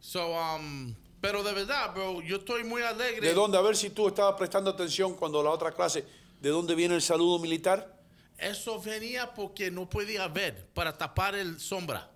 So, 0.00 0.32
um, 0.34 0.94
pero 1.20 1.42
de 1.42 1.52
verdad, 1.52 1.92
bro, 1.94 2.20
yo 2.22 2.36
estoy 2.36 2.64
muy 2.64 2.82
alegre. 2.82 3.26
¿De 3.26 3.34
dónde? 3.34 3.58
A 3.58 3.60
ver 3.60 3.76
si 3.76 3.90
tú 3.90 4.08
estabas 4.08 4.34
prestando 4.36 4.70
atención 4.70 5.14
cuando 5.14 5.42
la 5.42 5.50
otra 5.50 5.72
clase, 5.72 6.04
¿de 6.40 6.48
dónde 6.50 6.74
viene 6.74 6.94
el 6.94 7.02
saludo 7.02 7.38
militar? 7.38 7.94
Eso 8.38 8.80
venía 8.80 9.32
porque 9.32 9.70
no 9.70 9.88
podía 9.88 10.28
ver 10.28 10.66
para 10.74 10.96
tapar 10.96 11.34
el 11.34 11.58
sombra. 11.58 12.10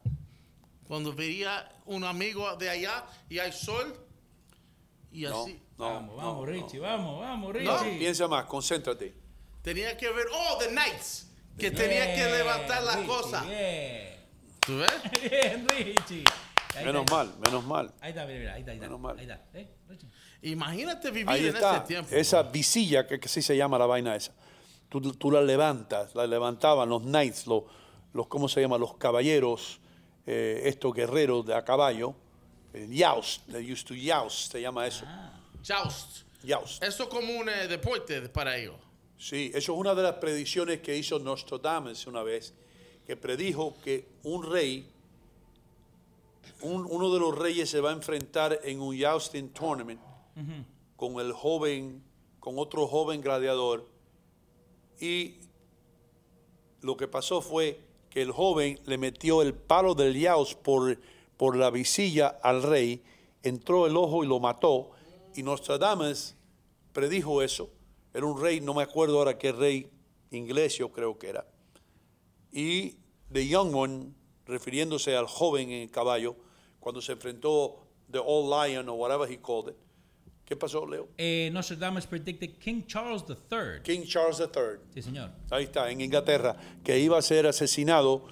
Cuando 0.87 1.13
veía 1.15 1.71
un 1.87 2.05
amigo 2.05 2.55
de 2.57 2.69
allá 2.69 3.07
y 3.29 3.39
hay 3.39 3.53
sol 3.53 3.95
y 5.13 5.23
No, 5.23 5.43
así. 5.45 5.61
no, 5.79 5.85
Vamos, 5.87 6.11
no, 6.11 6.17
vamos, 6.17 6.37
no. 6.41 6.47
Richie, 6.47 6.79
vamos, 6.81 7.21
vamos, 7.21 7.55
No, 7.63 7.79
Richie. 7.79 7.99
Piensa 7.99 8.29
más, 8.29 8.45
concéntrate. 8.47 9.15
Tenía 9.63 9.97
que 9.97 10.11
ver, 10.11 10.27
oh, 10.33 10.59
the 10.59 10.71
nights, 10.73 11.30
que 11.61 11.71
tenía 11.71 12.15
que 12.15 12.25
levantar 12.25 12.83
la 12.83 12.95
Richie, 12.97 13.07
cosa. 13.07 13.45
Bien, 13.45 14.27
¿Tú 14.61 14.79
ves? 14.79 14.93
bien, 15.31 15.69
Richie. 15.69 16.25
Ahí 16.77 16.85
Menos 16.85 17.05
está, 17.05 17.15
mal, 17.17 17.35
menos 17.39 17.65
mal. 17.65 17.95
Ahí 18.01 18.11
está, 18.11 18.25
mira, 18.27 18.39
mira, 18.39 18.55
ahí 18.55 18.61
está, 18.61 18.71
ahí 18.73 18.77
está. 18.79 18.87
Menos 18.87 19.01
mal. 19.01 19.19
Ahí 19.19 19.25
está, 19.25 19.41
¿eh, 19.55 19.69
Richie? 19.89 20.09
Imagínate 20.43 21.11
vivir 21.11 21.29
Ahí 21.29 21.47
en 21.49 21.55
está, 21.55 21.77
ese 21.79 21.87
tiempo. 21.87 22.15
esa 22.15 22.43
visilla, 22.45 23.07
que, 23.07 23.21
que 23.21 23.29
sí 23.29 23.43
se 23.43 23.57
llama 23.57 23.79
la 23.79 23.87
vaina 23.87 24.17
esa. 24.17 24.33
Tú, 24.89 25.01
tú 25.13 25.31
la 25.31 25.43
levantas, 25.43 26.15
la 26.15 26.27
levantaban 26.27 26.89
los 26.89 27.03
knights, 27.03 27.47
los, 27.47 27.65
los 28.13 28.27
¿cómo 28.27 28.49
se 28.49 28.61
llama? 28.61 28.79
Los 28.79 28.97
caballeros, 28.97 29.81
eh, 30.27 30.63
estos 30.65 30.95
guerreros 30.95 31.47
de 31.47 31.55
a 31.55 31.65
caballo. 31.65 32.15
El 32.73 32.89
they 32.89 33.73
used 33.73 33.87
to 33.87 33.95
youst, 33.95 34.53
se 34.53 34.61
llama 34.61 34.87
eso. 34.87 35.05
Joust. 35.67 36.23
Joust. 36.47 36.83
Eso 36.83 37.03
es 37.05 37.09
como 37.09 37.33
un 37.33 37.49
eh, 37.49 37.67
deporte 37.69 38.21
para 38.29 38.57
ellos. 38.57 38.77
Sí, 39.23 39.51
eso 39.55 39.75
es 39.75 39.79
una 39.79 39.95
de 39.95 40.03
las 40.03 40.15
predicciones 40.15 40.81
que 40.81 40.97
hizo 40.97 41.19
Nostradamus 41.19 42.07
una 42.07 42.23
vez, 42.23 42.55
que 43.07 43.17
predijo 43.17 43.75
que 43.85 44.07
un 44.23 44.51
rey, 44.51 44.89
un- 46.63 46.87
uno 46.89 47.13
de 47.13 47.21
los 47.21 47.37
reyes 47.37 47.69
se 47.69 47.81
va 47.81 47.91
a 47.91 47.93
enfrentar 47.93 48.61
en 48.65 48.81
un 48.81 48.97
jousting 48.99 49.51
tournament 49.51 50.01
con 50.97 51.21
el 51.21 51.33
joven, 51.33 52.03
con 52.39 52.59
otro 52.59 52.87
joven 52.87 53.21
gladiador, 53.21 53.87
y 54.99 55.35
lo 56.81 56.97
que 56.97 57.07
pasó 57.07 57.43
fue 57.43 57.79
que 58.09 58.23
el 58.23 58.33
joven 58.33 58.79
le 58.87 58.97
metió 58.97 59.43
el 59.43 59.53
palo 59.53 59.95
del 59.95 60.19
yaus 60.19 60.55
por, 60.55 60.99
por 61.37 61.57
la 61.57 61.71
visilla 61.71 62.39
al 62.43 62.63
rey, 62.63 63.03
entró 63.43 63.87
el 63.87 63.97
ojo 63.99 64.25
y 64.25 64.27
lo 64.27 64.41
mató, 64.41 64.93
y 65.35 65.43
Nostradamus 65.43 66.35
predijo 66.95 67.43
eso. 67.43 67.69
Era 68.13 68.27
un 68.27 68.41
rey, 68.41 68.61
no 68.61 68.75
me 68.75 68.83
acuerdo 68.83 69.19
ahora 69.19 69.39
qué 69.39 69.53
rey 69.53 69.91
inglés 70.31 70.79
yo 70.79 70.91
creo 70.91 71.19
que 71.19 71.29
era. 71.29 71.47
Y 72.53 72.97
The 73.33 73.47
Young 73.47 73.75
One, 73.75 74.13
refiriéndose 74.47 75.17
al 75.17 75.27
joven 75.27 75.71
en 75.71 75.83
el 75.83 75.91
caballo, 75.91 76.37
cuando 76.81 77.01
se 77.01 77.13
enfrentó 77.13 77.87
The 78.11 78.19
Old 78.19 78.53
Lion 78.53 78.89
o 78.89 78.95
whatever 78.95 79.31
he 79.31 79.39
called 79.39 79.71
it. 79.71 79.77
¿Qué 80.45 80.57
pasó, 80.57 80.85
Leo? 80.85 81.11
Eh, 81.17 81.49
Nostradamus 81.53 82.07
predicted 82.07 82.59
King 82.59 82.83
Charles 82.85 83.23
III. 83.29 83.83
King 83.85 84.05
Charles 84.05 84.41
III. 84.41 84.81
Sí, 84.95 85.03
señor. 85.03 85.31
Ahí 85.49 85.65
está, 85.65 85.89
en 85.89 86.01
Inglaterra, 86.01 86.57
que 86.83 86.99
iba 86.99 87.17
a 87.17 87.23
ser 87.23 87.47
asesinado 87.47 88.25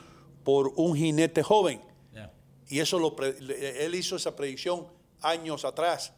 por 0.42 0.72
un 0.74 0.96
jinete 0.96 1.44
joven. 1.44 1.80
Ya. 2.12 2.32
Y 2.68 2.80
eso 2.80 2.98
lo 2.98 3.14
él 3.22 3.94
hizo 3.94 4.16
esa 4.16 4.34
predicción 4.34 4.88
años 5.20 5.64
atrás. 5.64 6.12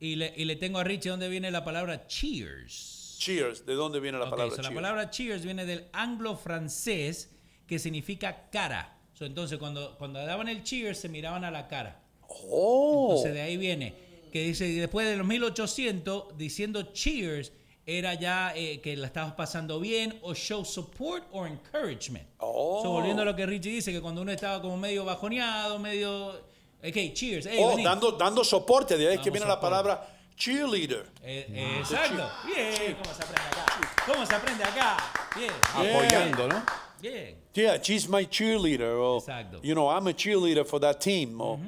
Y 0.00 0.16
le, 0.16 0.32
y 0.36 0.46
le 0.46 0.56
tengo 0.56 0.78
a 0.78 0.84
Richie 0.84 1.10
dónde 1.10 1.28
viene 1.28 1.50
la 1.50 1.62
palabra 1.62 2.06
cheers. 2.06 3.16
Cheers, 3.20 3.66
¿de 3.66 3.74
dónde 3.74 4.00
viene 4.00 4.18
la 4.18 4.24
Ok, 4.24 4.30
palabra 4.30 4.50
so 4.56 4.62
la 4.62 4.68
cheers? 4.68 4.74
palabra 4.74 5.10
cheers 5.10 5.44
viene 5.44 5.66
del 5.66 5.84
anglo-francés 5.92 7.30
que 7.66 7.78
significa 7.78 8.48
cara. 8.50 8.96
So, 9.12 9.26
entonces, 9.26 9.58
cuando, 9.58 9.96
cuando 9.98 10.18
daban 10.24 10.48
el 10.48 10.62
cheers, 10.64 10.98
se 10.98 11.08
miraban 11.10 11.44
a 11.44 11.50
la 11.50 11.68
cara. 11.68 12.00
Oh. 12.28 13.08
Entonces, 13.10 13.34
de 13.34 13.42
ahí 13.42 13.56
viene. 13.58 13.94
Que 14.32 14.44
dice, 14.44 14.64
después 14.66 15.06
de 15.06 15.16
los 15.16 15.26
1800, 15.26 16.38
diciendo 16.38 16.92
cheers, 16.94 17.52
era 17.84 18.14
ya 18.14 18.54
eh, 18.56 18.80
que 18.80 18.96
la 18.96 19.08
estabas 19.08 19.34
pasando 19.34 19.80
bien 19.80 20.18
o 20.22 20.34
show 20.34 20.64
support 20.64 21.24
or 21.32 21.46
encouragement. 21.48 22.26
Oh. 22.38 22.80
So, 22.82 22.90
volviendo 22.90 23.22
a 23.22 23.24
lo 23.26 23.36
que 23.36 23.44
Richie 23.44 23.70
dice, 23.72 23.92
que 23.92 24.00
cuando 24.00 24.22
uno 24.22 24.32
estaba 24.32 24.62
como 24.62 24.78
medio 24.78 25.04
bajoneado, 25.04 25.78
medio... 25.78 26.48
Ok, 26.82 27.12
cheers. 27.14 27.46
Hey, 27.46 27.58
Oh, 27.60 27.76
dando, 27.82 28.12
dando 28.12 28.42
soporte, 28.44 28.96
de 28.96 29.08
ahí 29.08 29.14
es 29.16 29.20
que 29.20 29.30
viene 29.30 29.46
la 29.46 29.60
palabra 29.60 30.06
cheerleader. 30.36 31.06
Eh, 31.22 31.46
eh, 31.50 31.76
exacto. 31.80 32.28
Bien. 32.46 32.96
¿Cómo 32.96 33.14
se 33.14 33.22
aprende 33.22 33.42
acá? 33.50 33.66
¿Cómo 34.06 34.26
se 34.26 34.34
aprende 34.34 34.64
acá? 34.64 34.96
Bien. 35.36 35.52
Apoyando, 35.74 36.48
¿no? 36.48 36.62
Bien. 37.00 37.36
Yeah, 37.52 37.76
she's 37.82 38.08
my 38.08 38.26
cheerleader. 38.26 38.92
O, 38.96 39.18
Exacto. 39.18 39.60
You 39.62 39.74
know, 39.74 39.88
I'm 39.90 40.06
a 40.06 40.12
cheerleader 40.14 40.64
for 40.64 40.80
that 40.80 41.00
team. 41.00 41.40
O, 41.40 41.58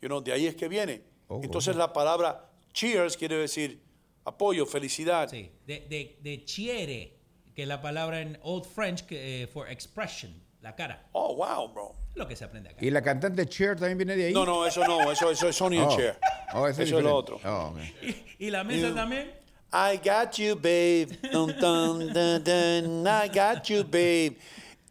you 0.00 0.08
know, 0.08 0.20
de 0.20 0.32
ahí 0.32 0.46
es 0.46 0.54
que 0.54 0.68
viene. 0.68 1.02
Entonces 1.28 1.76
la 1.76 1.92
palabra 1.92 2.48
cheers 2.72 3.16
quiere 3.16 3.36
decir 3.36 3.80
apoyo, 4.24 4.66
felicidad. 4.66 5.28
Sí, 5.28 5.50
de, 5.66 5.80
de, 5.88 6.18
de 6.22 6.44
chiere, 6.44 7.16
que 7.54 7.62
es 7.62 7.68
la 7.68 7.80
palabra 7.82 8.20
en 8.20 8.38
Old 8.42 8.64
French 8.66 9.04
que, 9.06 9.42
eh, 9.42 9.46
for 9.46 9.68
expression, 9.68 10.32
la 10.62 10.74
cara. 10.74 11.06
Oh, 11.12 11.34
wow, 11.36 11.68
bro. 11.72 11.92
Es 12.10 12.16
lo 12.16 12.26
que 12.28 12.36
se 12.36 12.44
aprende 12.44 12.70
acá. 12.70 12.78
¿Y 12.84 12.90
la 12.90 13.02
cantante 13.02 13.46
Cher 13.46 13.76
también 13.78 13.98
viene 13.98 14.16
de 14.16 14.26
ahí? 14.26 14.32
No, 14.32 14.44
no, 14.46 14.66
eso 14.66 14.84
no, 14.86 15.10
eso, 15.10 15.30
eso 15.30 15.48
es 15.48 15.56
Sonny 15.56 15.78
and 15.78 15.88
Oh. 15.90 15.96
Cher. 15.96 16.18
Oh, 16.54 16.66
eso 16.68 16.82
es 16.82 16.88
diferente. 16.88 17.02
lo 17.10 17.16
otro. 17.16 17.40
Oh. 17.44 17.74
¿Y 18.38 18.50
la 18.50 18.62
mesa 18.64 18.88
You- 18.88 18.94
también? 18.94 19.30
I 19.72 19.96
got 19.96 20.32
you, 20.36 20.54
babe. 20.54 21.06
Dun, 21.32 21.54
dun, 21.58 22.12
dun, 22.12 22.44
dun. 22.44 23.06
I 23.06 23.28
got 23.28 23.62
you, 23.64 23.82
babe. 23.84 24.36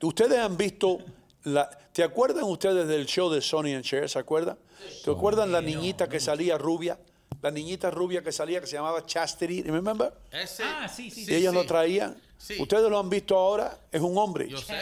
Ustedes 0.01 0.40
han 0.40 0.58
visto 0.58 0.98
la. 1.43 1.69
¿Te 1.93 2.03
acuerdan 2.03 2.43
ustedes 2.45 2.88
del 2.88 3.06
show 3.06 3.30
de 3.30 3.41
Sonny 3.41 3.74
and 3.75 3.83
Cher? 3.83 4.09
¿Se 4.09 4.17
acuerdan? 4.17 4.58
¿Te 5.06 5.11
acuerdan 5.11 5.51
la 5.51 5.61
niñita 5.61 6.09
que 6.09 6.19
salía 6.19 6.58
rubia? 6.58 6.98
La 7.43 7.51
niñita 7.51 7.91
rubia 7.91 8.24
que 8.24 8.32
salía 8.32 8.59
que 8.59 8.66
se 8.67 8.75
llamaba 8.77 9.06
Chastity, 9.06 9.61
remember? 9.64 10.11
Ese, 10.32 10.64
Ah, 10.64 10.88
sí, 10.88 11.11
sí, 11.11 11.22
Y 11.22 11.25
sí. 11.25 11.35
ellos 11.35 11.51
sí. 11.53 11.59
lo 11.59 11.66
traían. 11.66 12.16
Sí. 12.38 12.56
Ustedes 12.59 12.90
lo 12.90 12.98
han 13.00 13.09
visto 13.09 13.38
ahora, 13.38 13.77
es 13.91 14.01
un 14.01 14.17
hombre. 14.17 14.48
Yo 14.50 14.58
sé. 14.58 14.74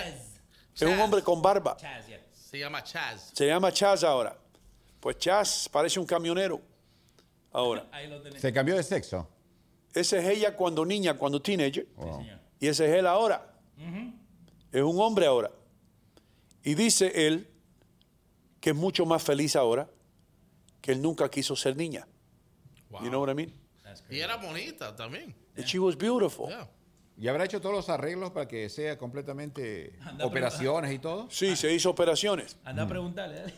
Es 0.79 0.93
un 0.93 0.99
hombre 0.99 1.21
con 1.21 1.41
barba. 1.41 1.75
Chaz, 1.77 2.07
yeah. 2.07 2.19
Se 2.31 2.57
llama 2.57 2.83
Chaz. 2.83 3.31
Se 3.33 3.45
llama 3.45 3.71
Chaz 3.71 4.03
ahora. 4.03 4.37
Pues 4.99 5.17
Chaz 5.17 5.69
parece 5.69 5.99
un 5.99 6.05
camionero. 6.05 6.61
Ahora. 7.51 7.85
¿Se 8.37 8.53
cambió 8.53 8.75
de 8.75 8.83
sexo? 8.83 9.27
Esa 9.93 10.19
es 10.19 10.25
ella 10.25 10.55
cuando 10.55 10.85
niña, 10.85 11.15
cuando 11.15 11.41
teenager. 11.41 11.87
Wow. 11.95 12.25
Y 12.59 12.67
ese 12.67 12.85
es 12.89 12.95
él 12.97 13.07
ahora. 13.07 13.53
Es 14.71 14.81
un 14.81 14.99
hombre 14.99 15.25
ahora. 15.25 15.51
Y 16.63 16.75
dice 16.75 17.27
él 17.27 17.49
que 18.59 18.71
es 18.71 18.75
mucho 18.75 19.05
más 19.05 19.23
feliz 19.23 19.55
ahora 19.55 19.89
que 20.81 20.91
él 20.91 21.01
nunca 21.01 21.29
quiso 21.29 21.55
ser 21.55 21.75
niña. 21.75 22.07
Wow. 22.89 23.03
You 23.03 23.09
know 23.09 23.21
what 23.21 23.31
I 23.31 23.35
mean? 23.35 23.53
Y 24.09 24.19
era 24.19 24.37
bonita 24.37 24.95
también. 24.95 25.35
And 25.57 25.65
She 25.65 25.79
was 25.79 25.95
beautiful. 25.95 26.47
Yeah. 26.47 26.67
¿Y 27.19 27.27
habrá 27.27 27.43
hecho 27.45 27.59
todos 27.59 27.75
los 27.75 27.89
arreglos 27.89 28.31
para 28.31 28.47
que 28.47 28.69
sea 28.69 28.97
completamente 28.97 29.93
Anda, 30.01 30.25
operaciones 30.25 30.93
y 30.93 30.99
todo? 30.99 31.27
Sí, 31.29 31.55
se 31.55 31.71
hizo 31.73 31.89
operaciones. 31.89 32.57
Anda 32.63 32.83
a 32.83 32.87
preguntarle. 32.87 33.35
dale. 33.41 33.53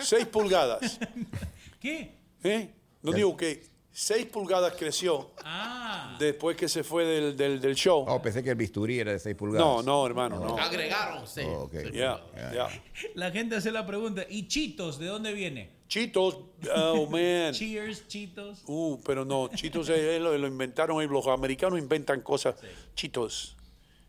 Seis 0.00 0.26
pulgadas. 0.26 0.98
¿Qué? 1.80 2.14
¿eh? 2.42 2.70
No 3.02 3.12
digo 3.12 3.36
que 3.36 3.62
seis 3.92 4.24
pulgadas 4.26 4.72
creció 4.78 5.30
Ah. 5.44 6.16
después 6.18 6.56
que 6.56 6.68
se 6.68 6.82
fue 6.82 7.04
del, 7.04 7.36
del- 7.36 7.60
del 7.60 7.74
show. 7.74 8.04
Oh, 8.08 8.20
pensé 8.22 8.42
que 8.42 8.50
el 8.50 8.56
bisturí 8.56 8.98
era 8.98 9.12
de 9.12 9.18
6 9.18 9.36
pulgadas. 9.36 9.66
No, 9.66 9.82
no, 9.82 10.06
hermano, 10.06 10.40
no. 10.40 10.56
Agregaron, 10.58 11.26
sí. 11.26 11.42
Oh, 11.44 11.70
Yeah. 11.92 12.20
yeah. 12.52 12.68
La 13.14 13.30
gente 13.30 13.56
hace 13.56 13.70
la 13.70 13.86
pregunta, 13.86 14.24
¿y 14.28 14.48
Chitos 14.48 14.98
de 14.98 15.06
dónde 15.06 15.32
viene? 15.34 15.75
Chitos, 15.88 16.38
oh 16.74 17.06
man. 17.10 17.52
Cheers, 17.52 18.06
Chitos. 18.08 18.62
Uh, 18.66 18.98
pero 19.04 19.24
no, 19.24 19.48
Chitos 19.54 19.88
eh, 19.88 20.18
lo, 20.20 20.36
lo 20.36 20.46
inventaron, 20.46 21.00
eh, 21.02 21.06
los 21.06 21.26
americanos 21.28 21.78
inventan 21.78 22.20
cosas. 22.22 22.56
Chitos. 22.94 23.56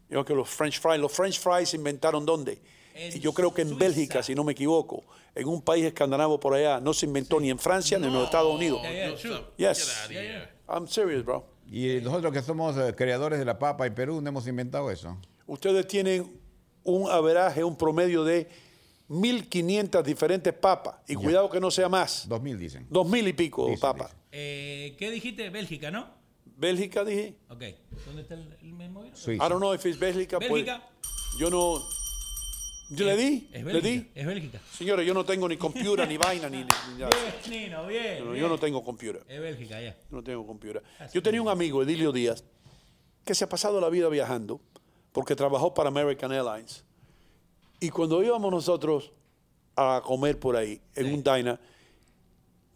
Yo 0.09 0.23
creo 0.23 0.25
que 0.25 0.33
los 0.35 0.49
French 0.49 0.79
fries, 0.79 0.99
los 0.99 1.11
French 1.11 1.39
fries 1.39 1.69
se 1.69 1.77
inventaron 1.77 2.25
dónde? 2.25 2.59
En 2.95 3.15
Y 3.15 3.19
yo 3.19 3.31
creo 3.33 3.53
que 3.53 3.61
en 3.61 3.69
Suiza. 3.69 3.79
Bélgica, 3.85 4.23
si 4.23 4.33
no 4.33 4.43
me 4.43 4.53
equivoco, 4.53 5.03
en 5.35 5.47
un 5.47 5.61
país 5.61 5.85
escandinavo 5.85 6.39
por 6.39 6.53
allá, 6.55 6.79
no 6.79 6.93
se 6.93 7.05
inventó 7.05 7.39
ni 7.39 7.49
en 7.51 7.59
Francia 7.59 7.99
ni 7.99 8.07
en 8.07 8.13
los 8.13 8.23
Estados 8.23 8.55
Unidos. 8.55 8.81
Yeah, 8.81 8.91
yeah, 8.93 9.17
sé- 9.17 9.43
Yes. 9.57 10.09
Yeah. 10.09 10.49
I'm 10.67 10.87
serious, 10.87 11.23
bro. 11.23 11.45
Y 11.69 11.99
nosotros 12.01 12.31
que 12.33 12.41
somos 12.41 12.75
eh, 12.77 12.95
creadores 12.95 13.37
de 13.37 13.45
la 13.45 13.59
papa 13.59 13.85
en 13.85 13.93
Perú, 13.93 14.19
no 14.21 14.29
hemos 14.29 14.47
inventado 14.47 14.89
eso. 14.89 15.17
Ustedes 15.45 15.85
tienen 15.87 16.39
un 16.83 17.11
averaje, 17.11 17.63
un 17.63 17.77
promedio 17.77 18.23
de 18.23 18.47
1.500 19.09 20.03
diferentes 20.03 20.53
papas. 20.53 20.95
Y 21.07 21.15
cuidado 21.15 21.49
que 21.49 21.59
no 21.59 21.71
sea 21.71 21.89
más. 21.89 22.27
2000 22.27 22.57
dicen. 22.59 22.87
Dos 22.89 23.07
mil 23.07 23.27
y 23.27 23.33
pico 23.33 23.65
Dicen, 23.67 23.79
papas. 23.79 24.07
dicen. 24.11 24.23
Eh, 24.31 24.95
¿Qué 24.99 25.09
dijiste? 25.11 25.49
Bélgica, 25.49 25.91
¿no? 25.91 26.07
Bélgica, 26.57 27.03
dije. 27.05 27.35
Ok. 27.49 27.63
¿Dónde 28.05 28.23
está 28.23 28.33
el, 28.35 28.57
el 28.61 28.73
mismo? 28.73 29.03
Suiza. 29.13 29.45
I 29.45 29.49
don't 29.49 29.59
know 29.61 29.73
if 29.73 29.85
it's 29.85 29.97
Bélgica. 29.99 30.39
pues, 30.39 30.51
Bélgica. 30.51 30.83
yo 31.39 31.49
no. 31.49 31.79
¿Yo 32.89 33.05
le 33.05 33.17
di? 33.17 33.49
Es 33.51 33.63
¿Le 33.65 33.73
Bélgica. 33.73 33.87
di? 33.89 34.11
Es 34.15 34.25
Bélgica. 34.25 34.61
Señores, 34.73 35.05
yo 35.05 35.13
no 35.13 35.25
tengo 35.25 35.47
ni 35.49 35.57
computer, 35.57 36.07
ni 36.07 36.15
vaina, 36.17 36.49
ni, 36.49 36.63
nada. 36.63 36.75
Bien, 36.95 37.09
Nino, 37.49 37.85
bien. 37.85 38.19
No, 38.25 38.31
bien. 38.31 38.41
yo 38.43 38.47
no 38.49 38.57
tengo 38.57 38.81
computer. 38.83 39.23
Es 39.27 39.39
Bélgica, 39.41 39.81
ya. 39.81 39.91
Yo 40.09 40.15
no 40.17 40.23
tengo 40.23 40.45
computer. 40.47 40.81
Yo 41.13 41.21
tenía 41.21 41.41
un 41.41 41.49
amigo, 41.49 41.83
Edilio 41.83 42.11
Díaz, 42.13 42.43
que 43.25 43.35
se 43.35 43.43
ha 43.43 43.49
pasado 43.49 43.81
la 43.81 43.89
vida 43.89 44.07
viajando 44.07 44.61
porque 45.11 45.35
trabajó 45.35 45.73
para 45.73 45.89
American 45.89 46.31
Airlines. 46.31 46.85
Y 47.79 47.89
cuando 47.89 48.23
íbamos 48.23 48.51
nosotros 48.51 49.11
a 49.75 50.01
comer 50.03 50.39
por 50.39 50.55
ahí, 50.55 50.81
en 50.95 51.13
un 51.13 51.23
diner, 51.23 51.59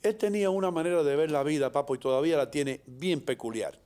él 0.03 0.17
tenía 0.17 0.49
una 0.49 0.71
manera 0.71 1.03
de 1.03 1.15
ver 1.15 1.31
la 1.31 1.43
vida, 1.43 1.71
papo, 1.71 1.95
y 1.95 1.97
todavía 1.97 2.37
la 2.37 2.49
tiene 2.49 2.81
bien 2.85 3.21
peculiar. 3.21 3.79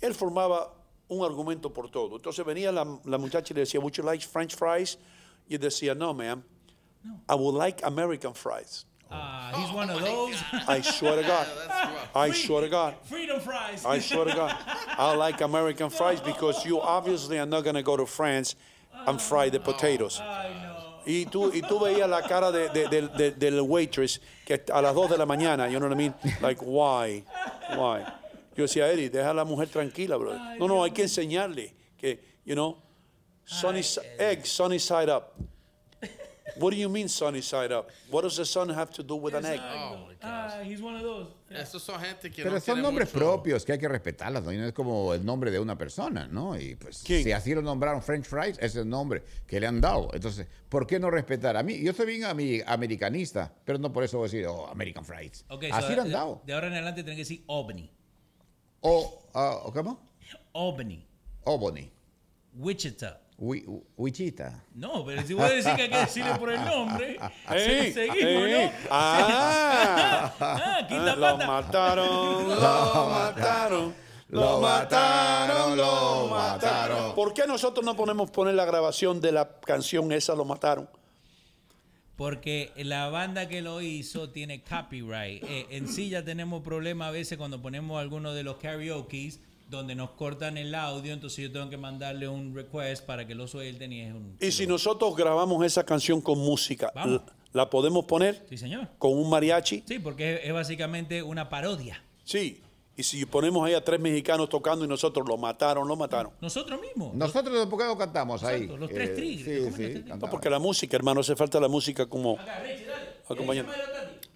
Él 0.00 0.14
formaba 0.14 0.74
un 1.08 1.24
argumento 1.24 1.72
por 1.72 1.90
todo. 1.90 2.16
Entonces 2.16 2.44
venía 2.44 2.72
la, 2.72 2.86
la 3.04 3.18
muchacha 3.18 3.52
y 3.52 3.54
le 3.54 3.60
decía, 3.60 3.80
would 3.80 3.92
you 3.94 4.02
like 4.02 4.24
French 4.26 4.54
fries? 4.54 4.98
Y 5.48 5.54
él 5.54 5.60
decía, 5.60 5.94
no, 5.94 6.14
ma'am, 6.14 6.42
I 7.28 7.34
would 7.34 7.54
like 7.54 7.82
American 7.84 8.34
fries. 8.34 8.86
Ah, 9.10 9.52
he's 9.54 9.72
one 9.72 9.90
of 9.90 10.00
those. 10.00 10.42
I 10.66 10.80
swear 10.80 11.16
to 11.16 11.22
God. 11.22 11.46
I 12.14 12.32
swear 12.32 12.62
to 12.62 12.68
God. 12.68 12.94
Freedom 13.04 13.38
fries. 13.40 13.84
I 13.84 14.00
swear 14.00 14.24
to 14.24 14.34
God. 14.34 14.56
I 14.98 15.14
like 15.14 15.40
American 15.40 15.90
fries 15.90 16.20
because 16.20 16.64
you 16.64 16.80
obviously 16.80 17.38
are 17.38 17.46
not 17.46 17.62
going 17.62 17.76
to 17.76 17.82
go 17.82 17.96
to 17.96 18.06
France 18.06 18.56
and 19.06 19.20
fry 19.20 19.50
the 19.50 19.60
potatoes. 19.60 20.20
Y 21.06 21.26
tú, 21.26 21.50
y 21.52 21.60
tú 21.60 21.78
veías 21.78 22.08
la 22.08 22.22
cara 22.22 22.50
de, 22.50 22.68
de- 22.70 22.88
de- 22.88 23.08
de- 23.08 23.30
del 23.32 23.60
waitress 23.60 24.20
que 24.46 24.62
a 24.72 24.80
las 24.80 24.94
2 24.94 25.10
de 25.10 25.18
la 25.18 25.26
mañana, 25.26 25.68
you 25.68 25.78
know 25.78 25.86
what 25.88 25.92
I 25.94 25.98
mean? 25.98 26.14
Like, 26.40 26.62
why? 26.62 27.24
Why? 27.76 28.04
Yo 28.56 28.64
decía, 28.64 28.88
Eddie, 28.90 29.10
deja 29.10 29.30
a 29.30 29.34
la 29.34 29.44
mujer 29.44 29.68
tranquila, 29.68 30.16
bro. 30.16 30.32
No, 30.58 30.66
no, 30.68 30.82
hay 30.84 30.92
que 30.92 31.02
enseñarle 31.02 31.74
que, 31.98 32.20
you 32.46 32.54
know, 32.54 32.78
sunny, 33.44 33.82
egg 34.18 34.46
sunny 34.46 34.78
side 34.78 35.10
up. 35.10 35.34
What 36.56 36.70
do 36.72 36.76
you 36.76 36.88
mean 36.88 37.08
sunny 37.08 37.42
side 37.42 37.72
up? 37.72 37.88
What 38.10 38.22
does 38.22 38.36
the 38.36 38.44
sun 38.44 38.68
have 38.70 38.90
to 38.92 39.02
do 39.02 39.16
with 39.16 39.34
an 39.34 39.44
egg? 39.44 39.60
Ah, 40.22 40.60
he's 40.62 40.80
one 40.80 40.94
of 40.96 41.02
those. 41.02 41.28
Esos 41.50 41.82
son 41.82 42.00
gente 42.00 42.30
que 42.30 42.42
Pero 42.42 42.54
no 42.54 42.60
son 42.60 42.80
nombres 42.82 43.12
mucho- 43.12 43.18
propios 43.18 43.64
que 43.64 43.72
hay 43.72 43.78
que 43.78 43.88
respetarlas, 43.88 44.42
¿no? 44.44 44.52
Y 44.52 44.56
no 44.58 44.66
es 44.66 44.72
como 44.72 45.12
el 45.14 45.24
nombre 45.24 45.50
de 45.50 45.58
una 45.58 45.76
persona, 45.76 46.26
¿no? 46.26 46.58
Y 46.58 46.74
pues 46.76 46.98
si 46.98 47.30
así 47.32 47.54
lo 47.54 47.62
nombraron 47.62 48.02
French 48.02 48.24
fries, 48.26 48.58
es 48.60 48.74
el 48.76 48.88
nombre 48.88 49.22
que 49.46 49.60
le 49.60 49.66
han 49.66 49.80
dado. 49.80 50.10
Entonces, 50.14 50.46
¿por 50.68 50.86
qué 50.86 50.98
no 50.98 51.10
respetar? 51.10 51.56
A 51.56 51.62
mí, 51.62 51.80
yo 51.82 51.92
soy 51.92 52.06
bien 52.06 52.22
ami- 52.22 52.62
americanista, 52.66 53.52
pero 53.64 53.78
no 53.78 53.92
por 53.92 54.04
eso 54.04 54.18
voy 54.18 54.28
a 54.28 54.30
decir, 54.30 54.46
oh, 54.46 54.66
American 54.68 55.04
fries. 55.04 55.44
Ok, 55.48 55.64
así 55.72 55.88
so, 55.88 55.94
le 55.94 56.00
han 56.00 56.06
de- 56.08 56.12
dado. 56.14 56.42
De 56.46 56.52
ahora 56.52 56.66
en 56.68 56.72
adelante 56.74 57.02
tienen 57.02 57.16
que 57.16 57.22
decir 57.22 57.44
Albany. 57.48 57.90
O, 58.80 59.28
ah, 59.34 59.60
¿cómo? 59.72 60.00
Albany. 60.54 61.06
Albany. 61.46 61.90
Wichita. 62.56 63.20
Wichita. 63.36 64.62
No, 64.74 65.04
pero 65.04 65.22
si 65.22 65.34
voy 65.34 65.44
a 65.44 65.50
decir 65.50 65.74
que 65.74 65.82
hay 65.82 65.90
que 65.90 65.98
decirle 65.98 66.34
por 66.38 66.52
el 66.52 66.64
nombre, 66.64 67.18
Ey, 67.50 67.92
seguimos. 67.92 68.72
Ah, 68.90 70.32
Ah, 70.40 70.86
quinta 70.88 71.16
lo 71.16 71.20
pata. 71.20 71.46
mataron, 71.46 72.48
lo 72.48 73.08
mataron, 73.10 73.94
lo 74.28 74.60
mataron, 74.60 75.76
lo 75.76 76.26
mataron. 76.30 77.14
¿Por 77.14 77.34
qué 77.34 77.46
nosotros 77.46 77.84
no 77.84 77.96
ponemos 77.96 78.30
poner 78.30 78.54
la 78.54 78.64
grabación 78.64 79.20
de 79.20 79.32
la 79.32 79.58
canción 79.60 80.12
esa, 80.12 80.34
lo 80.34 80.44
mataron? 80.44 80.88
Porque 82.16 82.70
la 82.76 83.08
banda 83.08 83.48
que 83.48 83.60
lo 83.60 83.82
hizo 83.82 84.30
tiene 84.30 84.62
copyright. 84.62 85.42
Eh, 85.42 85.66
en 85.70 85.88
sí 85.88 86.08
ya 86.10 86.24
tenemos 86.24 86.62
problemas 86.62 87.08
a 87.08 87.10
veces 87.10 87.36
cuando 87.36 87.60
ponemos 87.60 88.00
algunos 88.00 88.36
de 88.36 88.44
los 88.44 88.56
karaokes 88.58 89.40
donde 89.74 89.94
nos 89.94 90.10
cortan 90.10 90.56
el 90.58 90.74
audio, 90.74 91.12
entonces 91.12 91.44
yo 91.44 91.52
tengo 91.52 91.68
que 91.70 91.76
mandarle 91.76 92.28
un 92.28 92.54
request 92.54 93.04
para 93.04 93.26
que 93.26 93.34
lo 93.34 93.46
suelten 93.48 93.92
y 93.92 94.00
es 94.02 94.12
un... 94.14 94.36
Y 94.40 94.50
si 94.52 94.66
nosotros 94.66 95.14
grabamos 95.16 95.64
esa 95.64 95.84
canción 95.84 96.20
con 96.20 96.38
música, 96.38 96.90
Vamos. 96.94 97.22
¿la- 97.26 97.34
¿la 97.64 97.70
podemos 97.70 98.04
poner 98.06 98.44
Sí, 98.48 98.56
señor. 98.58 98.88
con 98.98 99.12
un 99.12 99.28
mariachi? 99.30 99.84
Sí, 99.86 99.98
porque 99.98 100.34
es, 100.34 100.40
es 100.46 100.52
básicamente 100.52 101.22
una 101.22 101.48
parodia. 101.48 102.02
Sí. 102.24 102.60
Y 102.96 103.02
si 103.02 103.26
ponemos 103.26 103.66
ahí 103.66 103.74
a 103.74 103.82
tres 103.82 103.98
mexicanos 103.98 104.48
tocando 104.48 104.84
y 104.84 104.88
nosotros 104.88 105.26
lo 105.28 105.36
mataron, 105.36 105.88
lo 105.88 105.96
mataron. 105.96 106.32
Nosotros 106.40 106.80
mismos. 106.80 107.12
Nosotros 107.14 107.58
de 107.58 107.66
poco 107.66 107.98
cantamos 107.98 108.44
ahí. 108.44 108.62
Exacto, 108.62 108.76
los 108.76 108.88
tres 108.90 109.16
tigres, 109.16 109.74
Sí, 109.74 109.94
sí, 109.94 110.04
No, 110.06 110.18
porque 110.30 110.48
la 110.48 110.60
música, 110.60 110.96
hermano, 110.96 111.20
hace 111.20 111.34
falta 111.34 111.58
la 111.58 111.66
música 111.66 112.06
como 112.06 112.38
acompañante. 113.28 113.72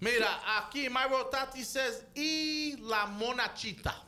Mira, 0.01 0.27
aquí 0.65 0.89
Mario 0.89 1.25
Tati 1.31 1.63
says, 1.63 2.05
y 2.15 2.77
la 2.81 3.05
monachita. 3.05 4.03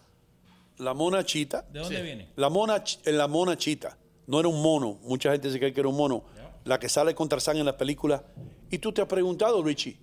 La 0.82 0.94
mona 0.94 1.24
chita. 1.24 1.62
¿De 1.72 1.80
dónde 1.80 1.96
Sí. 1.98 2.02
viene? 2.02 2.30
La 2.36 2.50
mona, 2.50 2.84
ch- 2.84 3.00
la 3.12 3.28
mona 3.28 3.56
chita. 3.58 3.98
No 4.28 4.40
era 4.40 4.48
un 4.50 4.62
mono. 4.62 5.00
Mucha 5.04 5.32
gente 5.32 5.52
se 5.52 5.60
cree 5.60 5.74
que 5.74 5.80
era 5.80 5.90
un 5.90 5.96
mono. 5.98 6.24
La 6.66 6.80
que 6.80 6.88
sale 6.90 7.14
con 7.16 7.28
Tarzán 7.30 7.58
en 7.58 7.66
las 7.66 7.76
películas. 7.76 8.22
Y 8.70 8.78
tú 8.78 8.92
te 8.92 9.02
has 9.02 9.08
preguntado, 9.08 9.62
Richie, 9.64 9.98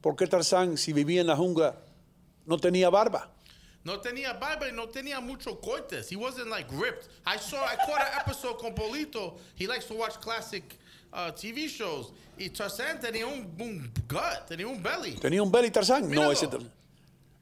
¿por 0.00 0.16
qué 0.16 0.26
Tarzán, 0.26 0.76
si 0.76 0.92
vivía 0.92 1.20
en 1.20 1.26
la 1.26 1.36
jungla, 1.36 1.76
no 2.46 2.56
tenía 2.58 2.88
barba? 2.90 3.30
No 3.84 4.00
tenía 4.00 4.32
barba 4.32 4.68
y 4.68 4.72
no 4.72 4.88
tenía 4.88 5.20
mucho 5.20 5.60
cortes. 5.60 6.10
He 6.10 6.16
wasn't 6.16 6.48
like 6.48 6.68
ripped. 6.72 7.06
I 7.26 7.36
saw, 7.38 7.58
I 7.64 7.76
caught 7.86 8.00
an 8.00 8.20
episode 8.24 8.56
con 8.58 8.74
Polito. 8.74 9.36
He 9.58 9.66
likes 9.66 9.86
to 9.88 9.94
watch 9.94 10.14
classic 10.20 10.64
uh, 11.12 11.30
TV 11.32 11.68
shows. 11.68 12.12
Y 12.38 12.48
Tarzan 12.48 12.98
tenía 13.00 13.26
un, 13.26 13.54
un 13.60 13.92
gut, 14.08 14.46
tenía 14.48 14.66
un 14.66 14.82
belly. 14.82 15.16
¿Tenía 15.20 15.42
un 15.42 15.52
belly 15.52 15.70
Tarzán? 15.70 16.08
Míralo. 16.08 16.26
No, 16.28 16.32
ese 16.32 16.46
Tarzán. 16.48 16.72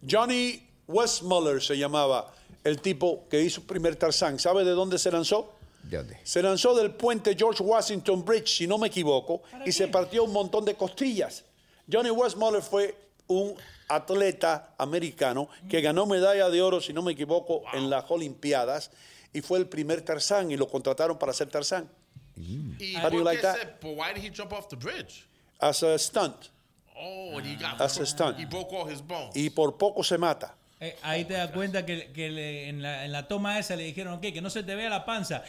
Johnny 0.06 0.66
Westmuller 0.88 1.62
se 1.62 1.76
llamaba 1.78 2.34
el 2.64 2.80
tipo 2.80 3.26
que 3.28 3.40
hizo 3.40 3.62
primer 3.62 3.96
Tarzán. 3.96 4.38
¿Sabe 4.38 4.64
de 4.64 4.70
dónde 4.72 4.98
se 4.98 5.10
lanzó? 5.10 5.54
¿De 5.82 5.96
dónde? 5.98 6.18
Se 6.22 6.42
lanzó 6.42 6.74
del 6.74 6.92
puente 6.92 7.34
George 7.36 7.62
Washington 7.62 8.24
Bridge, 8.24 8.48
si 8.58 8.66
no 8.66 8.78
me 8.78 8.86
equivoco, 8.88 9.42
y 9.66 9.72
se 9.72 9.88
partió 9.88 10.24
un 10.24 10.32
montón 10.32 10.64
de 10.64 10.74
costillas. 10.74 11.44
Johnny 11.90 12.10
Westmuller 12.10 12.62
fue 12.62 12.94
un 13.26 13.54
atleta 13.88 14.74
americano 14.78 15.48
que 15.68 15.80
ganó 15.80 16.06
medalla 16.06 16.48
de 16.48 16.62
oro, 16.62 16.80
si 16.80 16.92
no 16.92 17.02
me 17.02 17.12
equivoco, 17.12 17.62
en 17.72 17.90
las 17.90 18.10
Olimpiadas 18.10 18.90
y 19.32 19.40
fue 19.40 19.58
el 19.58 19.66
primer 19.66 20.02
Tarzán 20.02 20.50
y 20.50 20.56
lo 20.56 20.68
contrataron 20.68 21.18
para 21.18 21.32
ser 21.32 21.48
Tarzán. 21.48 21.88
Y 22.36 22.96
How 22.96 23.10
do 23.10 23.10
you 23.10 23.16
¿por 23.18 23.24
like 23.24 23.40
qué 23.40 23.46
that? 23.46 23.56
se- 23.56 23.66
but 23.82 23.96
why 23.96 24.12
did 24.14 24.22
he 24.24 24.30
jump 24.34 24.52
off 24.52 24.68
the 24.68 24.76
bridge? 24.76 25.26
As 25.58 25.82
a 25.82 25.98
stunt. 25.98 26.50
Oh, 26.96 27.36
and 27.38 27.46
he 27.46 27.56
got 27.56 27.80
As 27.80 27.98
a 27.98 28.06
stunt. 28.06 28.38
He 28.38 28.44
broke 28.46 28.72
all 28.72 28.86
his 28.90 29.00
bones. 29.02 29.34
Y 29.36 29.50
por 29.50 29.76
poco 29.76 30.02
se 30.02 30.16
mata. 30.18 30.54
Eh, 30.84 30.96
ahí 31.02 31.24
te 31.24 31.34
das 31.34 31.52
cuenta 31.52 31.86
que, 31.86 32.10
que 32.12 32.28
le- 32.28 32.68
en, 32.68 32.82
la, 32.82 33.04
en 33.04 33.12
la 33.12 33.28
toma 33.28 33.56
esa 33.56 33.76
le 33.76 33.84
dijeron, 33.84 34.14
ok, 34.14 34.20
que 34.32 34.42
no 34.42 34.50
se 34.50 34.64
te 34.64 34.74
vea 34.74 34.90
la 34.90 35.04
panza. 35.04 35.44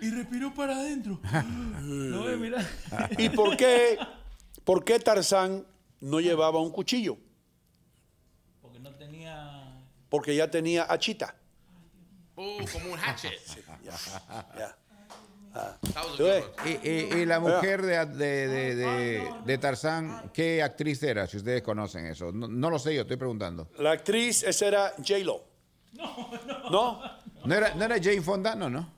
Y 0.00 0.10
respiró 0.10 0.52
para 0.52 0.74
adentro. 0.76 1.20
Mira. 1.80 2.68
¿Y 3.18 3.28
por 3.28 3.56
qué, 3.56 3.96
por 4.64 4.84
qué 4.84 4.98
Tarzán 4.98 5.64
no 6.00 6.18
llevaba 6.18 6.60
un 6.60 6.72
cuchillo? 6.72 7.16
Porque 8.60 8.80
no 8.80 8.90
tenía... 8.96 9.80
Porque 10.08 10.34
ya 10.34 10.50
tenía 10.50 10.90
a 10.92 10.98
Chita. 10.98 11.36
Oh, 12.34 12.58
como 12.72 12.92
un 12.94 12.98
hatchet. 12.98 13.32
Ya. 13.84 13.94
Ah. 14.28 14.76
Y, 16.64 16.88
y- 16.88 17.08
y 17.22 17.26
la 17.26 17.38
mujer 17.40 17.82
de, 17.82 18.04
de, 18.06 18.48
de, 18.48 18.74
de- 18.74 19.30
de 19.44 19.58
Tarzán, 19.58 20.30
¿qué 20.32 20.62
actriz 20.62 21.02
era? 21.02 21.26
Si 21.26 21.36
ustedes 21.36 21.62
conocen 21.62 22.06
eso. 22.06 22.32
No, 22.32 22.48
no 22.48 22.70
lo 22.70 22.78
sé, 22.78 22.94
yo 22.94 23.02
estoy 23.02 23.16
preguntando. 23.16 23.68
La 23.78 23.92
actriz, 23.92 24.42
esa 24.42 24.66
era 24.66 24.92
J-Lo. 24.98 25.44
No, 26.70 27.00
¿No 27.44 27.54
era, 27.54 27.74
¿No 27.74 27.84
era 27.84 27.96
Jane 28.02 28.22
Fonda? 28.22 28.54
No, 28.54 28.68
no. 28.70 28.92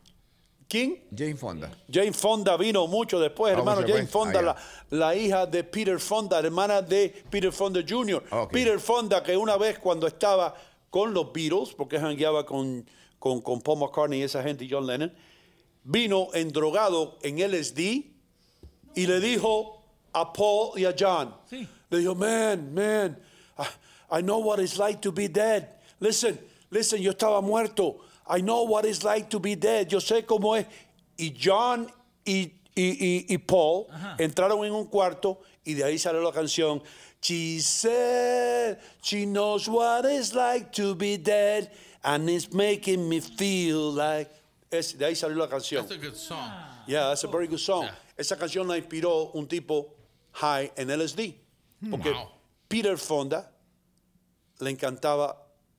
¿Quién? 0.68 1.05
Jane 1.17 1.36
Fonda. 1.36 1.70
Jane 1.93 2.12
Fonda 2.12 2.57
vino 2.57 2.86
mucho 2.86 3.20
después, 3.20 3.55
Ah, 3.55 3.59
hermano. 3.59 3.81
Jane 3.83 3.93
después. 4.02 4.10
Fonda, 4.10 4.39
Ah, 4.41 4.43
la, 4.43 4.99
la 4.99 5.15
hija 5.15 5.47
de 5.47 5.62
Peter 5.62 5.99
Fonda, 6.01 6.39
hermana 6.41 6.83
de 6.83 7.23
Peter 7.31 7.52
Fonda 7.52 7.81
Jr. 7.86 8.25
Ok. 8.31 8.52
Peter 8.52 8.81
Fonda, 8.81 9.23
que 9.23 9.36
una 9.36 9.57
vez 9.57 9.78
cuando 9.78 10.07
estaba 10.07 10.55
con 10.91 11.12
los 11.15 11.33
Beatles, 11.33 11.75
porque 11.76 11.99
jangueaba 12.01 12.44
con, 12.47 12.85
con, 13.18 13.41
con 13.43 13.60
Paul 13.60 13.78
McCartney 13.81 14.20
y 14.20 14.23
esa 14.25 14.43
gente 14.43 14.65
y 14.65 14.70
John 14.70 14.86
Lennon, 14.86 15.12
vino 15.89 16.28
endrogado 16.34 17.16
en 17.23 17.39
LSD 17.39 17.78
y 18.94 19.06
le 19.06 19.20
dijo 19.20 19.82
a 20.12 20.32
Paul 20.32 20.78
y 20.78 20.84
a 20.84 20.94
John, 20.98 21.32
Sí. 21.48 21.66
le 21.90 21.98
dijo, 21.98 22.15
man, 22.15 22.73
man, 22.74 23.16
I, 23.58 24.18
I 24.18 24.20
know 24.23 24.39
what 24.39 24.58
it's 24.58 24.78
like 24.78 25.00
to 25.02 25.12
be 25.12 25.28
dead. 25.28 25.68
Listen, 26.00 26.39
listen, 26.70 27.00
yo 27.02 27.12
estaba 27.12 27.42
muerto. 27.42 28.00
I 28.28 28.40
know 28.40 28.65
what 28.65 28.84
it's 28.84 29.05
like 29.05 29.28
to 29.31 29.39
be 29.39 29.55
dead. 29.55 29.89
Yo 29.90 29.98
sé 30.00 30.24
cómo 30.26 30.56
es. 30.58 30.66
Y 31.18 31.32
John 31.39 31.89
y, 32.26 32.50
y, 32.74 32.82
y, 32.98 33.26
y 33.28 33.36
Paul 33.39 33.86
entraron 34.18 34.65
en 34.66 34.73
un 34.73 34.86
cuarto 34.86 35.39
y 35.65 35.74
de 35.74 35.84
ahí 35.84 35.98
salió 35.98 36.20
la 36.23 36.32
canción. 36.32 36.82
She 37.23 37.60
said 37.60 38.78
she 39.02 39.24
knows 39.26 39.68
what 39.68 40.05
it's 40.05 40.34
like 40.34 40.73
to 40.73 40.94
be 40.94 41.16
dead 41.16 41.70
and 42.05 42.28
it's 42.28 42.52
making 42.52 43.08
me 43.08 43.20
feel 43.20 43.92
like. 43.92 44.31
Es, 44.78 44.96
de 44.98 45.05
ahí 45.05 45.14
salió 45.16 45.36
la 45.36 45.48
canción. 45.48 45.86
That's 45.86 45.98
a 45.98 46.05
good 46.05 46.16
song. 46.16 46.50
Yeah, 46.86 47.08
that's 47.08 47.24
a 47.24 47.28
very 47.28 47.46
good 47.46 47.58
song. 47.58 47.88
Esa 48.16 48.36
canción 48.36 48.66
la 48.68 48.76
inspiró 48.76 49.32
un 49.34 49.46
tipo 49.46 49.94
high 50.32 50.72
en 50.76 50.88
LSD. 50.90 51.34
Porque 51.90 52.10
Wow. 52.10 52.30
Peter 52.68 52.96
Fonda 52.96 53.50
le 54.60 54.70
encantaba 54.70 55.36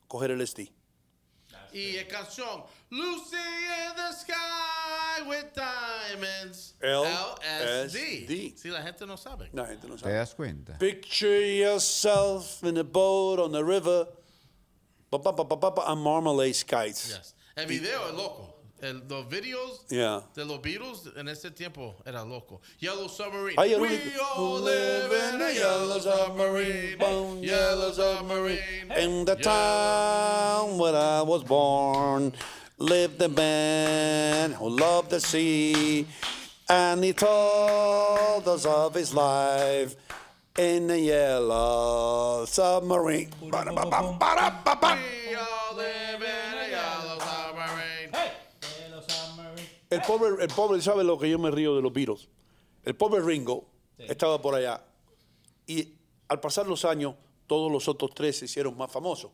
coger 0.07 0.31
LSD. 0.31 0.71
Y 1.73 1.97
la 1.97 2.07
canción 2.07 2.63
Lucy 2.89 3.35
in 3.35 3.95
the 3.95 4.13
sky 4.13 5.21
with 5.27 5.53
diamonds. 5.53 6.75
LSD. 6.81 8.55
Sí, 8.57 8.69
la 8.69 8.81
gente 8.81 9.05
no 9.05 9.17
sabe. 9.17 9.49
La 9.53 9.65
gente 9.65 9.87
no 9.87 9.95
¿Te 9.95 10.09
das 10.09 10.33
cuenta? 10.33 10.77
Picture 10.79 11.41
yourself 11.41 12.63
in 12.63 12.77
a 12.77 12.83
boat 12.83 13.39
on 13.39 13.51
the 13.51 13.63
river. 13.63 14.07
Pa, 15.09 15.19
pa, 15.19 15.31
pa, 15.33 15.43
pa, 15.43 15.55
pa, 15.55 15.71
pa, 15.71 15.91
and 15.91 16.01
marmalade 16.01 16.55
skies. 16.55 17.09
Yes. 17.09 17.33
El 17.55 17.65
video 17.65 18.07
es 18.07 18.13
loco. 18.13 18.56
El- 18.81 19.01
los 19.09 19.25
videos 19.27 19.81
Yeah. 19.89 20.21
de 20.35 20.45
los 20.45 20.59
Beatles 20.61 21.09
en 21.15 21.27
ese 21.29 21.49
tiempo 21.51 21.95
era 22.05 22.23
loco. 22.23 22.61
Yellow 22.79 23.07
Submarine. 23.09 23.55
Ay, 23.57 23.73
We 23.75 23.87
único- 23.87 24.37
all 24.37 24.59
live 24.61 25.11
in 25.33 25.41
a 25.41 25.51
yellow 25.51 25.99
submarine. 25.99 26.95
Boom, 26.99 27.43
Yellow 27.43 27.91
submarine. 27.91 28.91
In 28.97 29.25
the 29.25 29.35
town 29.35 30.77
where 30.77 30.95
I 30.95 31.21
was 31.23 31.43
born, 31.43 32.33
lived 32.77 33.19
a 33.23 33.29
man 33.29 34.53
who 34.53 34.69
loved 34.69 35.09
the 35.09 35.19
sea, 35.19 36.05
and 36.69 37.03
he 37.03 37.13
told 37.13 38.47
us 38.47 38.63
of 38.65 38.93
his 38.93 39.11
life 39.13 39.95
in 40.57 40.89
a 40.91 40.97
yellow 40.97 42.45
submarine. 42.45 43.31
We 43.41 43.49
all 43.51 43.65
live 45.75 46.21
in 46.21 46.56
El 49.89 50.01
pobre, 50.01 50.43
el 50.43 50.49
pobre, 50.49 50.81
¿sabe 50.81 51.03
lo 51.03 51.17
que 51.17 51.29
yo 51.29 51.39
me 51.39 51.49
río 51.49 51.75
de 51.75 51.81
los 51.81 51.93
Beatles? 51.93 52.27
El 52.83 52.95
pobre 52.95 53.21
Ringo 53.21 53.65
estaba 53.97 54.41
por 54.41 54.55
allá 54.55 54.83
y 55.65 55.93
al 56.27 56.39
pasar 56.39 56.67
los 56.67 56.85
años, 56.85 57.15
todos 57.47 57.71
los 57.71 57.87
otros 57.87 58.11
tres 58.13 58.37
se 58.37 58.45
hicieron 58.45 58.75
más 58.77 58.91
famosos. 58.91 59.31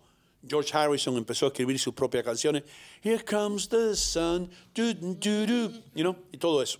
George 0.47 0.75
Harrison 0.75 1.15
empezó 1.17 1.45
a 1.45 1.49
escribir 1.49 1.79
sus 1.79 1.93
propias 1.93 2.23
canciones. 2.23 2.63
Here 3.01 3.23
comes 3.23 3.67
the 3.69 3.95
sun, 3.95 4.49
du, 4.75 4.93
du, 4.93 5.45
du, 5.45 5.69
you 5.95 6.03
know, 6.03 6.15
y 6.31 6.37
todo 6.37 6.61
eso. 6.61 6.79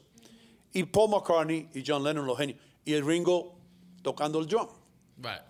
Y 0.74 0.84
Paul 0.84 1.12
McCartney 1.12 1.70
y 1.74 1.84
John 1.86 2.04
Lennon, 2.04 2.26
los 2.26 2.38
genios, 2.38 2.60
y 2.84 2.94
el 2.94 3.06
Ringo 3.06 3.54
tocando 4.02 4.40
el 4.40 4.48
drum. 4.48 4.68
Right. 5.18 5.42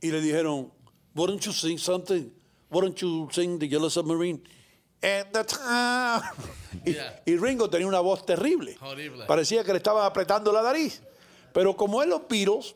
Y 0.00 0.10
le 0.10 0.20
dijeron, 0.20 0.72
why 1.14 1.26
don't 1.26 1.42
you 1.44 1.52
sing 1.52 1.78
something? 1.78 2.32
Why 2.70 2.80
don't 2.80 2.98
you 3.00 3.28
sing 3.30 3.58
The 3.58 3.68
Yellow 3.68 3.90
Submarine? 3.90 4.42
And 5.02 5.32
the 5.32 5.44
time. 5.44 6.22
Y, 6.84 6.94
Yeah. 6.94 7.22
y 7.26 7.36
Ringo 7.36 7.68
tenía 7.68 7.86
una 7.86 8.00
voz 8.00 8.24
terrible. 8.24 8.76
Horrible. 8.80 9.26
Parecía 9.26 9.62
que 9.62 9.72
le 9.72 9.76
estaban 9.78 10.04
apretando 10.04 10.50
la 10.52 10.62
nariz. 10.62 11.00
Pero 11.52 11.76
como 11.76 12.02
él 12.02 12.08
los 12.08 12.22
Beatles, 12.28 12.74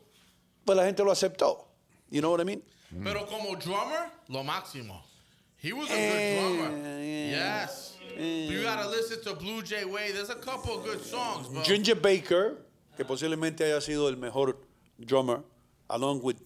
pues 0.64 0.76
la 0.76 0.84
gente 0.84 1.02
lo 1.02 1.10
aceptó. 1.10 1.66
You 2.10 2.20
know 2.20 2.30
what 2.30 2.40
I 2.40 2.44
mean? 2.44 2.62
Pero 3.02 3.26
como 3.26 3.56
drummer, 3.56 4.10
lo 4.28 4.44
máximo. 4.44 5.02
He 5.62 5.72
was 5.72 5.90
a 5.90 5.94
Eh, 5.96 6.38
good 6.40 6.68
drummer. 6.68 7.00
Yes. 7.00 7.96
You 8.18 8.62
gotta 8.62 8.88
listen 8.88 9.20
to 9.24 9.34
Blue 9.34 9.62
Jay 9.62 9.84
Way. 9.84 10.12
There's 10.12 10.30
a 10.30 10.36
couple 10.36 10.74
of 10.74 10.84
good 10.84 11.02
songs, 11.02 11.48
bro. 11.48 11.62
Ginger 11.64 11.96
Baker, 11.96 12.58
que 12.96 13.04
posiblemente 13.04 13.64
haya 13.64 13.80
sido 13.80 14.08
el 14.08 14.16
mejor 14.16 14.58
drummer, 14.98 15.42
along 15.88 16.20
with 16.22 16.36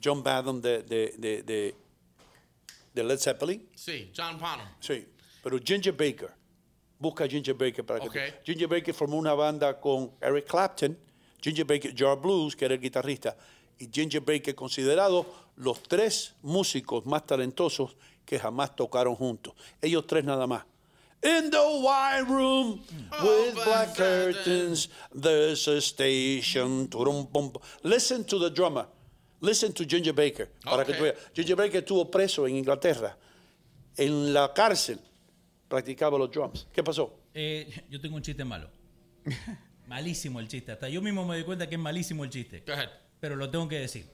John 0.00 0.22
Badham 0.22 0.60
de, 0.62 0.82
de, 0.82 1.14
de, 1.18 1.42
de, 1.42 1.74
de 2.94 3.02
Led 3.02 3.18
Zeppelin. 3.18 3.68
Sí, 3.76 4.10
John 4.16 4.38
Bonham. 4.38 4.68
Sí, 4.80 5.06
pero 5.42 5.58
Ginger 5.58 5.92
Baker, 5.92 6.30
busca 6.98 7.26
Ginger 7.28 7.54
Baker 7.54 7.84
para 7.84 8.00
que 8.00 8.08
Ok. 8.08 8.44
Ginger 8.44 8.68
Baker 8.68 8.94
formó 8.94 9.16
una 9.16 9.34
banda 9.34 9.78
con 9.80 10.12
Eric 10.20 10.46
Clapton, 10.46 10.96
Ginger 11.42 11.64
Baker, 11.64 11.92
Jar 11.94 12.16
Blues, 12.16 12.54
que 12.54 12.64
era 12.64 12.74
el 12.74 12.80
guitarrista, 12.80 13.36
y 13.78 13.88
Ginger 13.92 14.20
Baker 14.20 14.54
considerado 14.54 15.26
los 15.56 15.82
tres 15.82 16.34
músicos 16.42 17.04
más 17.04 17.26
talentosos 17.26 17.96
que 18.24 18.38
jamás 18.38 18.74
tocaron 18.76 19.16
juntos. 19.16 19.54
Ellos 19.80 20.06
tres 20.06 20.24
nada 20.24 20.46
más. 20.46 20.64
In 21.24 21.50
the 21.50 21.58
white 21.58 22.24
room 22.28 22.80
with 23.22 23.54
black 23.64 23.94
curtains, 23.96 24.88
there's 25.14 25.68
a 25.68 25.80
station. 25.80 26.88
Listen 27.84 28.24
to 28.24 28.40
the 28.40 28.50
drummer. 28.50 28.86
Listen 29.40 29.72
to 29.72 29.84
Ginger 29.84 30.12
Baker. 30.12 30.48
Para 30.64 30.84
que 30.84 30.94
tú 30.94 31.02
veas. 31.04 31.16
Ginger 31.34 31.56
Baker 31.56 31.78
estuvo 31.78 32.10
preso 32.10 32.46
en 32.46 32.56
Inglaterra. 32.56 33.16
En 33.96 34.32
la 34.32 34.52
cárcel 34.52 34.98
practicaba 35.72 36.18
los 36.18 36.30
drums. 36.30 36.68
¿Qué 36.70 36.82
pasó? 36.82 37.18
Eh, 37.32 37.86
yo 37.88 37.98
tengo 37.98 38.16
un 38.16 38.22
chiste 38.22 38.44
malo. 38.44 38.68
malísimo 39.86 40.38
el 40.38 40.46
chiste. 40.46 40.70
Hasta 40.70 40.86
yo 40.90 41.00
mismo 41.00 41.24
me 41.24 41.36
doy 41.36 41.44
cuenta 41.44 41.66
que 41.66 41.76
es 41.76 41.80
malísimo 41.80 42.24
el 42.24 42.30
chiste. 42.30 42.62
Go 42.66 42.74
ahead. 42.74 42.90
Pero 43.18 43.36
lo 43.36 43.48
tengo 43.48 43.66
que 43.66 43.78
decir. 43.78 44.06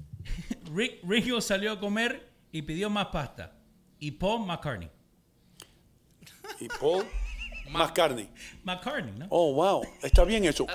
Rick, 0.74 0.98
Ringo 1.04 1.40
salió 1.40 1.70
a 1.70 1.78
comer 1.78 2.28
y 2.50 2.62
pidió 2.62 2.90
más 2.90 3.06
pasta. 3.06 3.52
Y 4.00 4.10
Paul 4.10 4.44
McCartney. 4.46 4.90
Y 6.58 6.66
Paul 6.66 7.06
McCartney. 7.68 8.28
McCartney, 8.64 9.12
¿no? 9.12 9.26
Oh, 9.30 9.54
wow. 9.54 9.84
Está 10.02 10.24
bien 10.24 10.44
eso. 10.44 10.66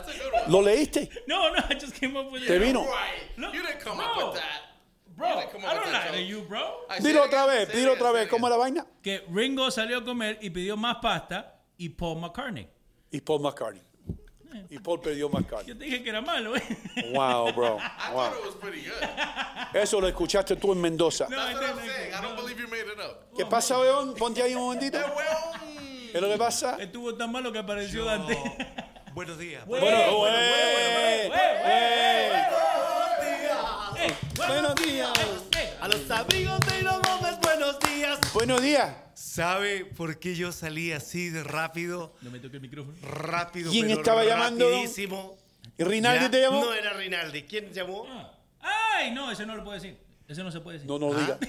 ¿Lo 0.47 0.61
leíste? 0.61 1.09
No, 1.27 1.51
no, 1.51 1.57
I 1.69 1.77
just 1.77 1.93
came 1.99 2.17
up 2.17 2.31
with 2.31 2.43
it. 2.43 2.47
Te 2.47 2.57
vino. 2.57 2.83
Right. 2.83 3.37
Look, 3.37 3.53
you 3.53 3.61
didn't 3.61 3.81
come 3.81 3.97
bro. 3.97 4.05
up 4.05 4.33
with 4.33 4.41
that. 4.41 4.74
Bro, 5.15 5.27
I 5.27 5.45
don't 5.45 5.91
lie 5.93 6.11
to 6.11 6.19
you, 6.19 6.41
bro. 6.43 6.85
Dilo 6.99 7.23
otra 7.23 7.45
vez, 7.45 7.71
dilo 7.73 7.93
otra 7.93 8.11
vez. 8.11 8.27
¿Cómo 8.27 8.47
es 8.47 8.51
la 8.51 8.57
vaina? 8.57 8.85
Que 9.01 9.23
Ringo 9.31 9.71
salió 9.71 9.99
a 9.99 10.03
comer 10.03 10.37
y 10.41 10.49
pidió 10.49 10.75
más 10.75 10.97
pasta 11.01 11.55
y 11.77 11.87
Paul 11.89 12.19
McCartney. 12.19 12.67
Y 13.11 13.21
Paul 13.21 13.41
McCartney. 13.41 13.81
Y 14.69 14.79
Paul 14.79 14.99
perdió 15.01 15.29
McCartney. 15.29 15.67
Yo 15.73 15.77
te 15.77 15.85
dije 15.85 16.03
que 16.03 16.09
era 16.09 16.21
malo, 16.21 16.55
¿eh? 16.55 16.61
Wow, 17.13 17.51
bro. 17.53 17.77
I 17.77 18.13
Wow. 18.13 18.23
thought 18.29 18.39
it 18.39 18.45
was 18.45 18.55
pretty 18.55 18.81
good. 18.85 19.75
Eso 19.81 19.99
lo 20.01 20.07
escuchaste 20.07 20.55
tú 20.57 20.71
en 20.73 20.81
Mendoza. 20.81 21.27
No, 21.29 21.35
That's 21.37 21.53
what 21.59 21.63
I'm 21.63 21.77
saying. 21.79 22.13
I 22.13 22.21
don't 22.21 22.35
believe 22.35 22.59
you 22.61 22.67
made 22.67 22.81
it 22.85 22.99
up. 22.99 23.33
¿Qué 23.37 23.45
pasa, 23.45 23.79
weón? 23.79 24.15
Ponte 24.15 24.41
ahí 24.41 24.53
un 24.55 24.61
momentito. 24.63 24.97
Eh. 24.97 26.09
¿Qué 26.11 26.17
es 26.17 26.21
lo 26.21 26.29
que 26.29 26.37
pasa? 26.37 26.77
Estuvo 26.79 27.15
tan 27.15 27.31
malo 27.31 27.51
que 27.51 27.59
apareció 27.59 28.03
Dante. 28.05 28.37
Buenos 29.13 29.37
días. 29.37 29.65
Bueno, 29.65 29.85
güey, 30.17 31.29
güey. 31.29 31.31
Buenos 34.35 34.75
días. 34.75 35.09
A 35.81 35.87
los 35.87 36.09
amigos 36.11 36.59
de 36.61 36.79
Hilo 36.79 36.99
Gómez, 37.01 37.39
buenos 37.41 37.79
días. 37.79 38.19
Buenos 38.33 38.61
días. 38.61 38.95
¿Sabe 39.13 39.85
por 39.85 40.19
qué 40.19 40.35
yo 40.35 40.51
salí 40.51 40.91
así 40.91 41.29
de 41.29 41.43
rápido? 41.43 42.13
No 42.21 42.31
me 42.31 42.39
toque 42.39 42.57
el 42.57 42.61
micrófono. 42.61 42.95
Rápido, 43.01 43.71
¿Quién 43.71 43.87
pero 43.87 43.99
estaba 43.99 44.23
llamando? 44.23 44.69
rapidísimo. 44.69 45.37
¿Y 45.77 45.83
Rinaldi 45.83 46.25
Ya, 46.25 46.31
te 46.31 46.41
llamó? 46.41 46.61
No 46.65 46.73
era 46.73 46.93
Rinaldi. 46.93 47.43
¿Quién 47.43 47.71
llamó? 47.73 48.05
Ay, 48.61 49.11
no, 49.11 49.31
ese 49.31 49.45
no 49.45 49.55
lo 49.55 49.63
puedo 49.63 49.75
decir. 49.75 49.97
Ese 50.27 50.43
no 50.43 50.51
se 50.51 50.59
puede 50.59 50.77
decir. 50.79 50.89
No, 50.89 50.99
no 50.99 51.13
diga. 51.17 51.37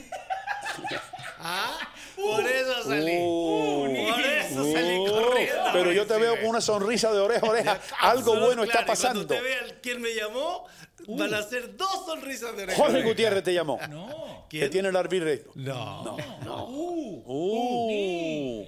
Ah, 1.39 1.79
por 2.17 2.41
eso 2.45 2.83
salí. 2.85 3.19
Oh. 3.21 3.83
por 3.87 4.21
eso 4.21 4.73
salí 4.73 4.97
Oh, 4.99 5.07
corriendo. 5.13 5.71
Pero 5.73 5.93
yo 5.93 6.07
te 6.07 6.17
veo 6.19 6.37
con 6.37 6.47
una 6.47 6.61
sonrisa 6.61 7.13
de 7.13 7.19
oreja 7.21 7.47
a 7.47 7.51
oreja. 7.51 7.81
Algo 8.01 8.41
bueno 8.41 8.65
está 8.65 8.83
y 8.83 8.85
pasando. 8.87 9.27
Cuando 9.27 9.35
te 9.35 9.41
vea 9.43 9.79
quién 9.83 10.01
me 10.01 10.15
llamó, 10.15 10.67
van 11.09 11.35
a 11.35 11.43
ser 11.43 11.77
dos 11.77 12.07
sonrisas 12.07 12.57
de 12.57 12.65
oreja. 12.65 12.77
Jorge 12.79 12.93
oreja. 12.95 13.09
Gutiérrez 13.09 13.45
te 13.45 13.53
llamó. 13.55 13.79
No. 13.89 14.47
Que 14.49 14.69
tiene 14.69 14.89
el 14.89 14.97
arbitrio. 14.97 15.53
No. 15.55 16.17
No. 16.45 16.67
Uh, 16.69 17.23
Uh. 17.27 18.67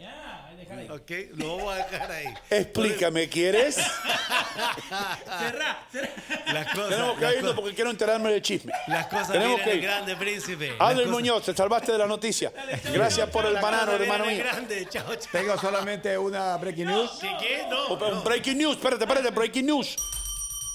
Ahí. 0.73 0.89
Ok, 0.91 1.11
lo 1.37 1.57
vamos 1.57 1.73
a 1.75 1.77
dejar 1.77 2.11
ahí. 2.11 2.35
Explícame, 2.51 3.29
¿quieres? 3.29 3.77
Cerrá, 5.39 5.87
cerrá. 5.93 6.11
Las 6.53 6.73
cosas, 6.75 6.89
Tenemos 6.91 7.15
que 7.19 7.25
las 7.25 7.33
irnos 7.35 7.43
cosas- 7.51 7.61
porque 7.61 7.75
quiero 7.75 7.91
enterarme 7.91 8.31
del 8.33 8.43
chisme. 8.43 8.73
las 8.89 9.07
cosas 9.07 9.33
Tenemos 9.33 9.57
vienen 9.57 9.65
que 9.71 9.77
ir. 9.77 9.83
grande, 9.83 10.17
príncipe. 10.17 10.69
Las 10.71 10.81
Adel 10.81 10.97
cosas- 10.99 11.11
Muñoz, 11.11 11.45
te 11.45 11.55
salvaste 11.55 11.93
de 11.93 11.99
la 11.99 12.07
noticia. 12.07 12.53
Gracias 12.93 13.29
por 13.31 13.47
el 13.47 13.55
las 13.55 13.63
banano, 13.63 13.85
cosas 13.87 14.01
hermano 14.01 14.25
vienen 14.25 14.43
mío. 14.45 14.53
grande. 14.53 14.89
Chao, 14.91 15.15
chao. 15.17 15.31
Tengo 15.33 15.59
solamente 15.59 16.17
una 16.19 16.57
breaking 16.57 16.87
news. 16.87 17.11
¿Qué, 17.21 17.37
qué? 17.41 17.67
No, 17.71 17.87
Oh, 17.89 17.99
pero 17.99 18.17
no. 18.17 18.23
Breaking 18.23 18.59
news, 18.59 18.77
espérate, 18.77 19.05
espérate, 19.05 19.31
breaking 19.31 19.67
news. 19.67 19.97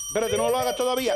Espérate, 0.10 0.38
no 0.38 0.50
lo 0.50 0.58
hagas 0.58 0.76
todavía. 0.76 1.14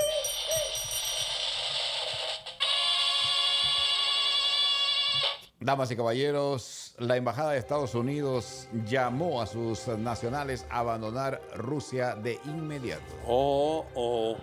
Damas 5.59 5.89
y 5.91 5.95
caballeros, 5.95 6.86
la 6.97 7.15
Embajada 7.15 7.51
de 7.51 7.59
Estados 7.59 7.93
Unidos 7.93 8.67
llamó 8.87 9.39
a 9.39 9.45
sus 9.45 9.87
nacionales 9.87 10.65
a 10.69 10.79
abandonar 10.79 11.39
Rusia 11.55 12.15
de 12.15 12.39
inmediato. 12.45 13.03
Oh, 13.27 13.85
oh, 13.93 14.35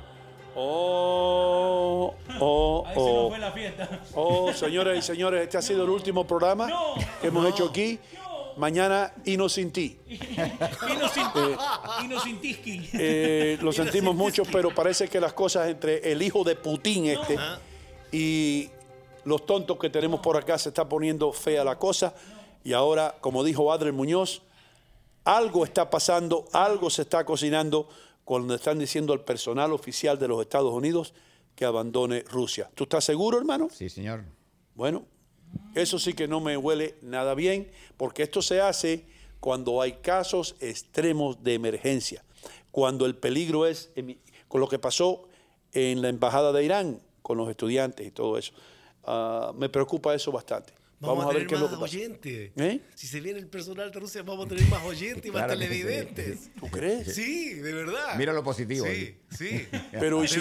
oh, 0.54 2.14
oh, 2.38 2.84
Ahí 2.86 2.94
se 2.94 3.00
nos 3.00 3.08
oh. 3.10 3.28
fue 3.30 3.38
la 3.40 3.52
fiesta. 3.52 4.00
Oh, 4.14 4.52
señoras 4.52 4.96
y 4.96 5.02
señores, 5.02 5.42
este 5.42 5.58
ha 5.58 5.62
sido 5.62 5.82
el 5.82 5.90
último 5.90 6.24
programa 6.24 6.68
No. 6.68 6.94
que 7.20 7.26
hemos 7.26 7.44
hecho 7.48 7.66
aquí. 7.66 7.98
Mañana 8.56 9.12
y 9.24 9.36
no 9.36 9.48
sin 9.48 9.72
ti. 9.72 9.98
Y 10.06 10.16
no 10.96 11.08
sin, 11.08 11.24
y 12.04 12.08
no 12.08 12.20
sin 12.20 12.40
Tiski. 12.40 12.88
Eh, 12.92 13.58
lo 13.60 13.72
sentimos 13.72 14.14
mucho, 14.14 14.44
pero 14.44 14.72
parece 14.72 15.08
que 15.08 15.18
las 15.18 15.32
cosas 15.32 15.68
entre 15.68 16.12
el 16.12 16.22
hijo 16.22 16.44
de 16.44 16.54
Putin 16.54 17.06
este 17.06 17.36
y 18.12 18.70
los 19.24 19.44
tontos 19.44 19.76
que 19.78 19.90
tenemos 19.90 20.20
por 20.20 20.36
acá 20.36 20.56
se 20.56 20.68
está 20.68 20.88
poniendo 20.88 21.32
fea 21.32 21.64
la 21.64 21.76
cosa. 21.76 22.14
Y 22.64 22.72
ahora, 22.72 23.16
como 23.20 23.44
dijo 23.44 23.70
Adriel 23.72 23.92
Muñoz, 23.92 24.42
algo 25.24 25.64
está 25.64 25.90
pasando, 25.90 26.46
algo 26.52 26.90
se 26.90 27.02
está 27.02 27.24
cocinando 27.24 27.88
cuando 28.24 28.54
están 28.54 28.78
diciendo 28.78 29.12
al 29.12 29.20
personal 29.20 29.72
oficial 29.72 30.18
de 30.18 30.28
los 30.28 30.40
Estados 30.40 30.72
Unidos 30.72 31.14
que 31.54 31.64
abandone 31.64 32.22
Rusia. 32.22 32.70
¿Tú 32.74 32.84
estás 32.84 33.04
seguro, 33.04 33.38
hermano? 33.38 33.68
Sí, 33.70 33.88
señor. 33.88 34.24
Bueno, 34.74 35.04
eso 35.74 35.98
sí 35.98 36.14
que 36.14 36.26
no 36.26 36.40
me 36.40 36.56
huele 36.56 36.96
nada 37.02 37.34
bien, 37.34 37.70
porque 37.96 38.22
esto 38.22 38.42
se 38.42 38.60
hace 38.60 39.06
cuando 39.40 39.82
hay 39.82 39.92
casos 39.94 40.56
extremos 40.60 41.44
de 41.44 41.54
emergencia, 41.54 42.24
cuando 42.70 43.04
el 43.04 43.14
peligro 43.14 43.66
es, 43.66 43.90
con 44.48 44.60
lo 44.60 44.68
que 44.68 44.78
pasó 44.78 45.28
en 45.72 46.00
la 46.00 46.08
embajada 46.08 46.50
de 46.52 46.64
Irán, 46.64 47.00
con 47.22 47.36
los 47.36 47.48
estudiantes 47.50 48.06
y 48.06 48.10
todo 48.10 48.38
eso. 48.38 48.52
Ah, 49.04 49.52
me 49.54 49.68
preocupa 49.68 50.14
eso 50.14 50.32
bastante. 50.32 50.72
Vamos, 51.06 51.24
a, 51.24 51.28
ver 51.28 51.36
tener 51.36 51.48
qué 51.48 51.54
es 51.54 51.60
lo 51.60 51.66
más 51.68 51.74
que 51.76 51.80
pasa. 51.80 51.96
oyentes. 51.96 52.50
¿Eh? 52.56 52.80
Si 52.94 53.06
se 53.06 53.20
viene 53.20 53.38
el 53.38 53.46
personal 53.48 53.90
de 53.90 54.00
Rusia, 54.00 54.22
vamos 54.22 54.46
a 54.46 54.48
tener 54.48 54.66
más 54.68 54.82
oyentes 54.84 55.26
y 55.26 55.30
más 55.30 55.44
Claro 55.44 55.58
que 55.58 55.66
televidentes. 55.66 56.50
¿Tú 56.60 56.68
crees? 56.70 57.14
Sí, 57.14 57.54
de 57.54 57.72
verdad. 57.72 58.14
Mira 58.16 58.32
lo 58.32 58.42
positivo. 58.42 58.84
Sí, 58.86 58.90
ahí. 58.90 59.18
sí. 59.36 59.66
Pero 59.92 60.22
¿y 60.24 60.28
si. 60.28 60.40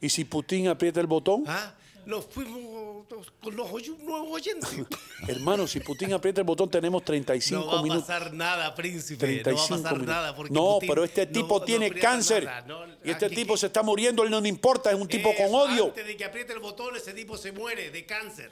¿y 0.00 0.08
si 0.08 0.24
Putin 0.24 0.68
aprieta 0.68 1.00
el 1.00 1.06
botón? 1.06 1.44
Ah, 1.46 1.74
nos 2.06 2.24
fuimos 2.26 3.06
con 3.42 3.54
los 3.56 3.70
oy- 3.70 3.94
nuevos 4.02 4.28
oyentes. 4.32 4.70
Hermano, 5.28 5.66
si 5.66 5.80
Putin 5.80 6.12
aprieta 6.14 6.40
el 6.40 6.46
botón 6.46 6.70
tenemos 6.70 7.04
35 7.04 7.60
No 7.64 7.70
va 7.72 7.80
a 7.80 7.82
minutos. 7.82 8.04
pasar 8.04 8.32
nada, 8.32 8.74
príncipe. 8.74 9.26
No 9.26 9.32
va 9.32 9.40
a 9.40 9.42
35 9.42 9.68
pasar 9.82 9.92
minutos. 9.98 10.14
nada. 10.14 10.34
Porque 10.34 10.54
no, 10.54 10.74
Putin 10.74 10.88
pero 10.88 11.04
este 11.04 11.26
no- 11.26 11.32
tipo 11.32 11.58
no 11.58 11.64
tiene 11.66 11.86
aprieta 11.86 12.08
cáncer. 12.08 12.44
nada, 12.44 12.60
no- 12.62 12.86
y 13.04 13.10
este 13.10 13.26
aquí- 13.26 13.34
tipo 13.34 13.56
se 13.56 13.66
está 13.66 13.82
muriendo, 13.82 14.22
él 14.24 14.30
no 14.30 14.40
le 14.40 14.48
importa, 14.48 14.90
es 14.90 14.96
un 14.96 15.08
tipo 15.08 15.34
con 15.34 15.54
odio. 15.54 15.86
Antes 15.86 16.06
de 16.06 16.16
que 16.16 16.24
apriete 16.24 16.52
el 16.54 16.60
botón, 16.60 16.96
ese 16.96 17.12
tipo 17.12 17.36
se 17.36 17.52
muere 17.52 17.90
de 17.90 18.06
cáncer. 18.06 18.50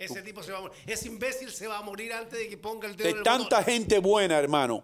Ese 0.00 0.22
tipo 0.22 0.42
se 0.42 0.50
va 0.52 0.58
a 0.58 0.60
morir. 0.62 0.76
Ese 0.86 1.08
imbécil 1.08 1.50
se 1.50 1.66
va 1.66 1.78
a 1.78 1.82
morir 1.82 2.12
antes 2.12 2.38
de 2.38 2.48
que 2.48 2.56
ponga 2.56 2.88
el 2.88 2.96
dedo 2.96 3.04
de 3.06 3.10
en 3.12 3.18
el 3.18 3.22
tanta 3.22 3.58
botón. 3.58 3.64
gente 3.64 3.98
buena, 3.98 4.38
hermano, 4.38 4.82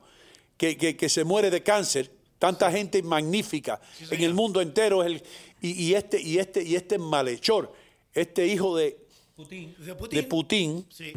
que, 0.57 0.77
que- 0.77 0.97
que 0.97 1.09
se 1.09 1.25
muere 1.25 1.51
de 1.51 1.62
cáncer, 1.62 2.11
tanta 2.39 2.70
gente 2.70 3.03
magnífica 3.03 3.81
en 4.11 4.23
el 4.23 4.35
mundo 4.35 4.61
entero, 4.61 5.03
es 5.03 5.07
el, 5.07 5.23
y, 5.62 5.70
y 5.86 5.95
este, 5.95 6.20
y, 6.20 6.39
este, 6.39 6.62
y 6.62 6.77
este 6.77 6.99
malhechor, 6.99 7.73
este 8.12 8.47
hijo 8.47 8.77
de, 8.77 8.99
Putin. 9.35 9.75
De 9.78 9.95
Putin. 9.95 10.19
de 10.20 10.23
Putin, 10.27 10.86
Sí. 10.91 11.12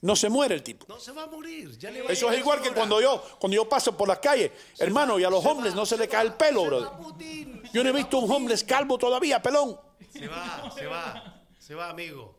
no 0.00 0.14
se 0.16 0.28
muere 0.28 0.54
el 0.56 0.62
tipo. 0.62 0.86
No 0.88 0.98
se 1.00 1.12
va 1.12 1.24
a 1.24 1.26
morir. 1.28 1.76
Ya 1.78 1.90
le 1.90 2.02
va 2.02 2.10
a 2.10 2.12
Eso 2.12 2.30
es 2.30 2.38
igual 2.40 2.60
que 2.60 2.70
cuando 2.72 3.00
yo, 3.00 3.22
cuando 3.38 3.54
yo 3.56 3.68
paso 3.68 3.96
por 3.96 4.08
las 4.08 4.18
calles, 4.18 4.50
hermano, 4.78 5.18
y 5.18 5.24
a 5.24 5.30
los 5.30 5.44
hombres 5.46 5.74
no 5.74 5.86
se 5.86 5.94
se 5.94 6.00
le 6.02 6.08
cae 6.08 6.24
el 6.26 6.34
pelo, 6.34 6.60
se 6.62 6.66
brother. 6.66 6.88
va 6.88 6.98
Putin, 6.98 7.62
Yo 7.72 7.82
no 7.84 7.90
he 7.90 7.92
visto 7.92 8.18
un 8.18 8.30
homeless 8.30 8.64
calvo 8.64 8.98
todavía, 8.98 9.40
pelón. 9.40 9.78
Se 10.12 10.26
va, 10.28 10.72
se 10.76 10.86
va, 10.86 11.42
se 11.58 11.74
va, 11.74 11.90
amigo. 11.90 12.36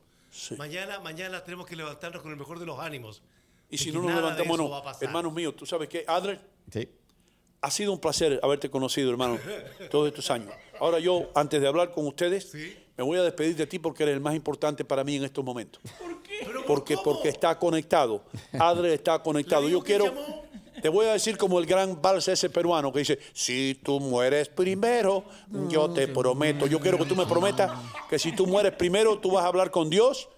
Mañana, 0.57 0.99
mañana 0.99 1.43
tenemos 1.43 1.65
que 1.65 1.75
levantarnos 1.75 2.21
con 2.21 2.31
el 2.31 2.37
mejor 2.37 2.59
de 2.59 2.65
los 2.65 2.79
ánimos. 2.79 3.21
Y 3.69 3.77
si 3.77 3.91
no 3.91 4.01
nos 4.01 4.13
levantamos, 4.13 4.57
no. 4.57 4.83
Hermanos 5.01 5.33
míos, 5.33 5.55
¿tú 5.55 5.65
sabes 5.65 5.89
qué? 5.89 6.03
Adler, 6.07 6.39
Sí. 6.71 6.87
ha 7.61 7.71
sido 7.71 7.91
un 7.93 7.99
placer 7.99 8.39
haberte 8.43 8.69
conocido, 8.69 9.09
hermano, 9.09 9.39
todos 9.91 10.07
estos 10.07 10.29
años. 10.31 10.51
Ahora 10.79 10.99
yo, 10.99 11.29
antes 11.35 11.59
de 11.61 11.67
hablar 11.67 11.91
con 11.91 12.05
ustedes, 12.05 12.53
me 12.97 13.03
voy 13.03 13.17
a 13.17 13.23
despedir 13.23 13.55
de 13.55 13.65
ti 13.67 13.79
porque 13.79 14.03
eres 14.03 14.15
el 14.15 14.21
más 14.21 14.35
importante 14.35 14.85
para 14.85 15.03
mí 15.03 15.15
en 15.15 15.23
estos 15.23 15.43
momentos. 15.43 15.81
¿Por 15.99 16.21
qué? 16.21 16.47
Porque, 16.67 16.97
porque 17.03 17.29
está 17.29 17.57
conectado. 17.57 18.23
Adler 18.53 18.91
está 18.91 19.21
conectado. 19.21 19.67
Yo 19.67 19.81
quiero, 19.81 20.05
te 20.85 20.89
voy 20.89 21.07
a 21.07 21.13
decir 21.13 21.35
como 21.35 21.57
el 21.57 21.65
gran 21.65 21.99
vals 21.99 22.27
ese 22.27 22.47
peruano 22.47 22.93
que 22.93 22.99
dice, 22.99 23.17
si 23.33 23.79
tú 23.81 23.99
mueres 23.99 24.49
primero, 24.49 25.25
yo 25.67 25.89
te 25.89 26.07
prometo. 26.07 26.67
Yo 26.67 26.79
quiero 26.79 26.99
que 26.99 27.05
tú 27.05 27.15
me 27.15 27.25
prometas 27.25 27.71
que 28.07 28.19
si 28.19 28.35
tú 28.35 28.45
mueres 28.45 28.73
primero, 28.73 29.17
tú 29.17 29.31
vas 29.31 29.45
a 29.45 29.47
hablar 29.47 29.71
con 29.71 29.89
Dios 29.89 30.29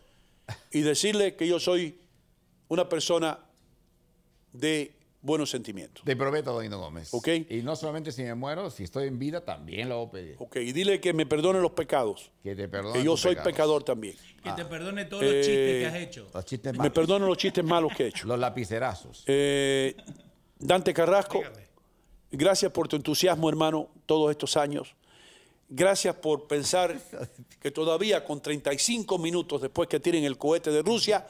y 0.71 0.83
decirle 0.83 1.35
que 1.35 1.49
yo 1.49 1.59
soy 1.59 1.99
una 2.69 2.87
persona 2.87 3.39
de 4.53 4.95
buenos 5.21 5.49
sentimientos. 5.49 6.05
Te 6.05 6.15
prometo, 6.15 6.53
Doino 6.53 6.79
Gómez. 6.79 7.13
Ok. 7.13 7.27
Y 7.49 7.61
no 7.61 7.75
solamente 7.75 8.13
si 8.13 8.23
me 8.23 8.33
muero, 8.33 8.69
si 8.69 8.85
estoy 8.85 9.09
en 9.09 9.19
vida, 9.19 9.43
también 9.43 9.89
lo 9.89 9.97
voy 9.97 10.07
a 10.07 10.11
pedir. 10.11 10.35
Ok, 10.39 10.55
y 10.55 10.71
dile 10.71 11.01
que 11.01 11.11
me 11.11 11.25
perdone 11.25 11.59
los 11.59 11.71
pecados. 11.71 12.31
Que 12.41 12.55
te 12.55 12.69
perdone. 12.69 12.99
Que 12.99 13.03
yo 13.03 13.17
soy 13.17 13.31
pecados. 13.31 13.51
pecador 13.51 13.83
también. 13.83 14.15
Que 14.41 14.51
te 14.51 14.63
perdone 14.63 15.03
todos 15.03 15.23
los 15.23 15.33
chistes 15.33 15.81
que 15.81 15.85
has 15.87 15.95
hecho. 15.95 16.27
Los 16.33 16.45
chistes 16.45 16.71
Me 16.71 16.77
malos. 16.77 16.93
perdone 16.93 17.25
los 17.27 17.37
chistes 17.37 17.65
malos 17.65 17.91
que 17.97 18.05
he 18.05 18.07
hecho. 18.07 18.25
Los 18.25 18.39
lapicerazos. 18.39 19.25
Eh, 19.27 19.93
Dante 20.59 20.93
Carrasco, 20.93 21.41
gracias 22.31 22.71
por 22.71 22.87
tu 22.87 22.95
entusiasmo, 22.95 23.49
hermano, 23.49 23.89
todos 24.05 24.31
estos 24.31 24.57
años. 24.57 24.95
Gracias 25.69 26.15
por 26.15 26.47
pensar 26.47 26.99
que 27.61 27.71
todavía 27.71 28.23
con 28.23 28.41
35 28.41 29.17
minutos 29.17 29.61
después 29.61 29.89
que 29.89 29.99
tienen 29.99 30.23
el 30.23 30.37
cohete 30.37 30.71
de 30.71 30.81
Rusia, 30.81 31.27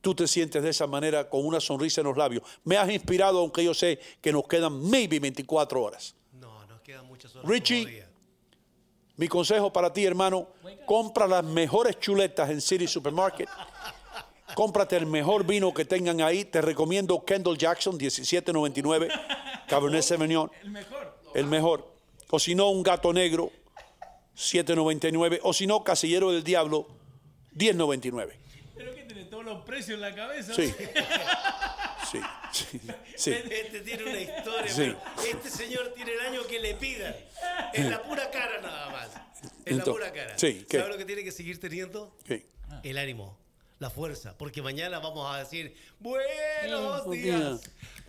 tú 0.00 0.14
te 0.14 0.26
sientes 0.26 0.62
de 0.62 0.70
esa 0.70 0.86
manera 0.86 1.28
con 1.28 1.46
una 1.46 1.60
sonrisa 1.60 2.00
en 2.00 2.08
los 2.08 2.16
labios. 2.16 2.42
Me 2.64 2.76
has 2.76 2.90
inspirado, 2.90 3.38
aunque 3.38 3.64
yo 3.64 3.72
sé 3.72 4.00
que 4.20 4.32
nos 4.32 4.46
quedan 4.48 4.80
maybe 4.90 5.20
24 5.20 5.82
horas. 5.82 6.14
No, 6.32 6.66
nos 6.66 6.80
quedan 6.80 7.06
muchas 7.06 7.34
horas 7.36 7.48
Richie, 7.48 8.04
mi 9.16 9.28
consejo 9.28 9.72
para 9.72 9.92
ti, 9.92 10.04
hermano, 10.04 10.48
compra 10.86 11.26
las 11.26 11.44
mejores 11.44 11.98
chuletas 11.98 12.50
en 12.50 12.60
City 12.60 12.86
Supermarket. 12.86 13.48
Cómprate 14.54 14.96
el 14.96 15.06
mejor 15.06 15.46
vino 15.46 15.72
que 15.74 15.84
tengan 15.84 16.20
ahí. 16.20 16.44
Te 16.44 16.60
recomiendo 16.60 17.24
Kendall 17.24 17.56
Jackson 17.58 17.96
1799, 17.96 19.08
Cabernet 19.68 20.02
Sauvignon. 20.02 20.50
El 20.62 20.70
mejor. 20.70 21.18
El 21.34 21.46
mejor. 21.46 21.94
O 22.30 22.38
si 22.38 22.54
no, 22.54 22.70
un 22.70 22.82
gato 22.82 23.12
negro 23.12 23.50
799. 24.34 25.40
O 25.42 25.52
si 25.52 25.66
no, 25.66 25.82
Casillero 25.84 26.32
del 26.32 26.44
Diablo 26.44 26.86
1099. 27.52 28.38
Pero 28.76 28.94
que 28.94 29.02
tiene 29.02 29.24
todos 29.24 29.44
los 29.44 29.62
precios 29.64 29.96
en 29.96 30.00
la 30.00 30.14
cabeza. 30.14 30.54
Sí. 30.54 30.72
Sí, 32.10 32.18
sí, 32.50 32.80
sí. 33.14 33.30
Este 33.30 33.82
tiene 33.82 34.02
una 34.02 34.18
historia, 34.20 34.66
Sí. 34.72 34.96
pero 35.16 35.38
este 35.38 35.48
señor 35.50 35.92
tiene 35.94 36.12
el 36.14 36.20
año 36.22 36.42
que 36.48 36.58
le 36.58 36.74
pidan. 36.74 37.14
En 37.72 37.88
la 37.88 38.02
pura 38.02 38.28
cara 38.32 38.60
nada 38.60 38.88
más. 38.90 39.10
En 39.64 39.78
la 39.78 39.84
pura 39.84 40.10
cara. 40.12 40.36
¿Sabe 40.36 40.88
lo 40.88 40.98
que 40.98 41.04
tiene 41.04 41.22
que 41.22 41.30
seguir 41.30 41.60
teniendo? 41.60 42.16
¿Qué? 42.24 42.46
El 42.82 42.98
ánimo, 42.98 43.38
la 43.80 43.90
fuerza. 43.90 44.36
Porque 44.38 44.62
mañana 44.62 45.00
vamos 45.00 45.34
a 45.34 45.38
decir, 45.38 45.74
buenos 45.98 47.04
Buenos 47.04 47.10
días. 47.10 47.60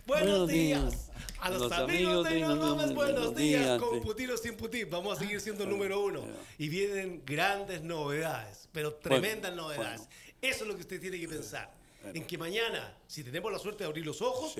Buenos 0.06 0.48
días. 0.48 0.90
días. 0.92 1.08
A 1.40 1.50
los, 1.50 1.62
Los 1.62 1.72
amigos 1.72 2.26
amigos 2.26 2.28
de 2.28 2.40
Vamos, 2.42 2.76
Vamos, 2.76 2.94
buenos 2.94 3.34
días. 3.34 3.64
días, 3.64 3.80
Con. 3.80 4.00
Putin 4.00 4.30
o 4.30 4.36
sin 4.36 4.56
Putin. 4.56 4.88
Vamos 4.90 5.16
a 5.16 5.20
seguir 5.20 5.40
siendo 5.40 5.66
número 5.66 5.98
uno. 6.04 6.22
Y 6.58 6.68
vienen 6.68 7.22
grandes 7.26 7.82
novedades, 7.82 8.68
pero 8.70 8.94
tremendas 8.94 9.54
novedades. 9.56 10.02
Eso 10.40 10.64
es 10.64 10.68
lo 10.68 10.74
que 10.76 10.82
usted 10.82 11.00
tiene 11.00 11.18
que 11.18 11.28
pensar. 11.28 11.72
En 12.14 12.26
que 12.26 12.36
mañana, 12.36 12.96
si 13.06 13.24
tenemos 13.24 13.50
la 13.50 13.58
suerte 13.58 13.84
de 13.84 13.88
abrir 13.88 14.04
los 14.04 14.20
ojos, 14.22 14.54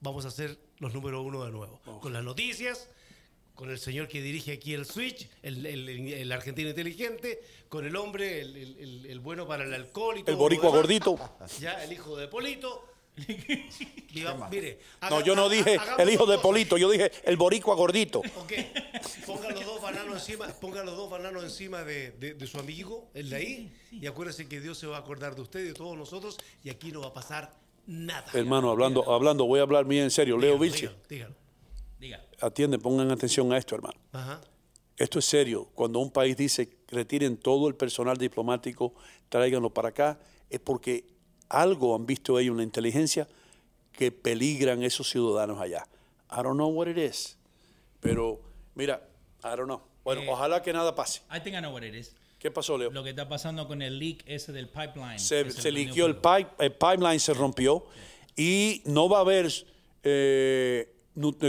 vamos 0.00 0.24
a 0.24 0.30
ser 0.30 0.58
los 0.78 0.94
número 0.94 1.22
uno 1.22 1.44
de 1.44 1.52
nuevo. 1.52 1.80
Con 2.00 2.12
las 2.12 2.24
noticias, 2.24 2.88
con 3.62 3.70
el 3.70 3.78
señor 3.78 4.08
que 4.08 4.20
dirige 4.20 4.50
aquí 4.54 4.74
el 4.74 4.84
Switch, 4.84 5.28
el, 5.40 5.64
el- 5.64 5.88
el 5.88 6.32
argentino 6.32 6.68
inteligente, 6.70 7.40
con 7.68 7.86
el 7.86 7.94
hombre, 7.94 8.40
el, 8.40 8.56
el- 8.56 8.76
el- 8.80 9.06
el 9.06 9.20
bueno 9.20 9.46
para 9.46 9.62
el 9.62 9.72
alcohol 9.72 10.18
y 10.18 10.22
todo. 10.24 10.32
El 10.32 10.36
boricua 10.36 10.64
demás. 10.70 10.80
gordito. 10.80 11.18
Ya, 11.60 11.84
el 11.84 11.92
hijo 11.92 12.16
de 12.16 12.26
Polito. 12.26 12.84
Mire, 14.50 14.80
No, 15.08 15.20
yo 15.20 15.36
no 15.36 15.48
dije 15.48 15.78
el 15.98 16.10
hijo 16.10 16.26
de. 16.26 16.38
Polito, 16.38 16.76
yo 16.76 16.90
dije 16.90 17.12
el 17.22 17.36
boricua 17.36 17.76
gordito. 17.76 18.18
Ok, 18.36 18.52
ponga 19.26 19.50
los 19.50 19.64
dos 19.64 19.80
bananos 19.80 20.14
encima, 20.14 20.48
ponga 20.48 20.82
los 20.82 20.96
dos 20.96 21.08
bananos 21.08 21.44
encima 21.44 21.84
de, 21.84 22.10
de- 22.18 22.34
de 22.34 22.46
su 22.48 22.58
amigo, 22.58 23.10
el 23.14 23.30
de 23.30 23.36
ahí, 23.36 23.72
y 23.92 24.08
acuérdese 24.08 24.48
que 24.48 24.60
Dios 24.60 24.76
se 24.76 24.88
va 24.88 24.96
a 24.96 25.00
acordar 25.00 25.36
de 25.36 25.42
usted 25.42 25.60
y 25.60 25.64
de 25.68 25.74
todos 25.74 25.96
nosotros, 25.96 26.36
y 26.64 26.70
aquí 26.70 26.90
no 26.90 27.00
va 27.02 27.08
a 27.08 27.14
pasar 27.14 27.54
nada. 27.86 28.26
Hermano, 28.34 28.70
hablando, 28.72 29.08
hablando, 29.12 29.44
voy 29.46 29.60
a 29.60 29.62
hablar 29.62 29.84
bien 29.84 30.02
en 30.02 30.10
serio. 30.10 30.36
Leo 30.36 30.58
Vilche, 30.58 30.90
Dígalo. 31.08 31.36
Atiende, 32.40 32.78
pongan 32.78 33.10
atención 33.10 33.52
a 33.52 33.58
esto, 33.58 33.74
hermano. 33.74 33.98
Ajá. 34.12 34.40
Esto 34.96 35.18
es 35.18 35.24
serio. 35.24 35.68
Cuando 35.74 35.98
un 35.98 36.10
país 36.10 36.36
dice 36.36 36.68
retiren 36.88 37.36
todo 37.36 37.68
el 37.68 37.74
personal 37.74 38.16
diplomático, 38.16 38.94
tráiganlo 39.28 39.70
para 39.70 39.88
acá, 39.88 40.18
es 40.50 40.60
porque 40.60 41.04
algo 41.48 41.94
han 41.94 42.06
visto 42.06 42.38
ellos 42.38 42.52
en 42.52 42.58
la 42.58 42.62
inteligencia 42.62 43.26
que 43.92 44.12
peligran 44.12 44.82
esos 44.82 45.08
ciudadanos 45.08 45.60
allá. 45.60 45.86
I 46.30 46.42
don't 46.42 46.54
know 46.54 46.68
what 46.68 46.88
it 46.88 46.98
is. 46.98 47.36
Pero, 48.00 48.40
mira, 48.74 49.02
I 49.44 49.56
don't 49.56 49.64
know. 49.64 49.82
Bueno, 50.04 50.22
Eh, 50.22 50.28
ojalá 50.28 50.62
que 50.62 50.72
nada 50.72 50.94
pase. 50.94 51.22
I 51.30 51.40
think 51.40 51.56
I 51.56 51.60
know 51.60 51.72
what 51.72 51.82
it 51.82 51.94
is. 51.94 52.14
¿Qué 52.38 52.50
pasó, 52.50 52.76
Leo? 52.76 52.90
Lo 52.90 53.04
que 53.04 53.10
está 53.10 53.28
pasando 53.28 53.68
con 53.68 53.82
el 53.82 53.98
leak 53.98 54.24
ese 54.26 54.50
del 54.52 54.68
pipeline. 54.68 55.18
se, 55.18 55.48
se 55.50 55.70
liqueó 55.70 56.06
el, 56.06 56.16
pipe, 56.16 56.48
el 56.58 56.72
pipeline, 56.72 57.20
se 57.20 57.34
rompió 57.34 57.84
y 58.36 58.82
no 58.86 59.08
va 59.08 59.18
a 59.18 59.20
haber, 59.20 59.52
eh, 60.02 60.92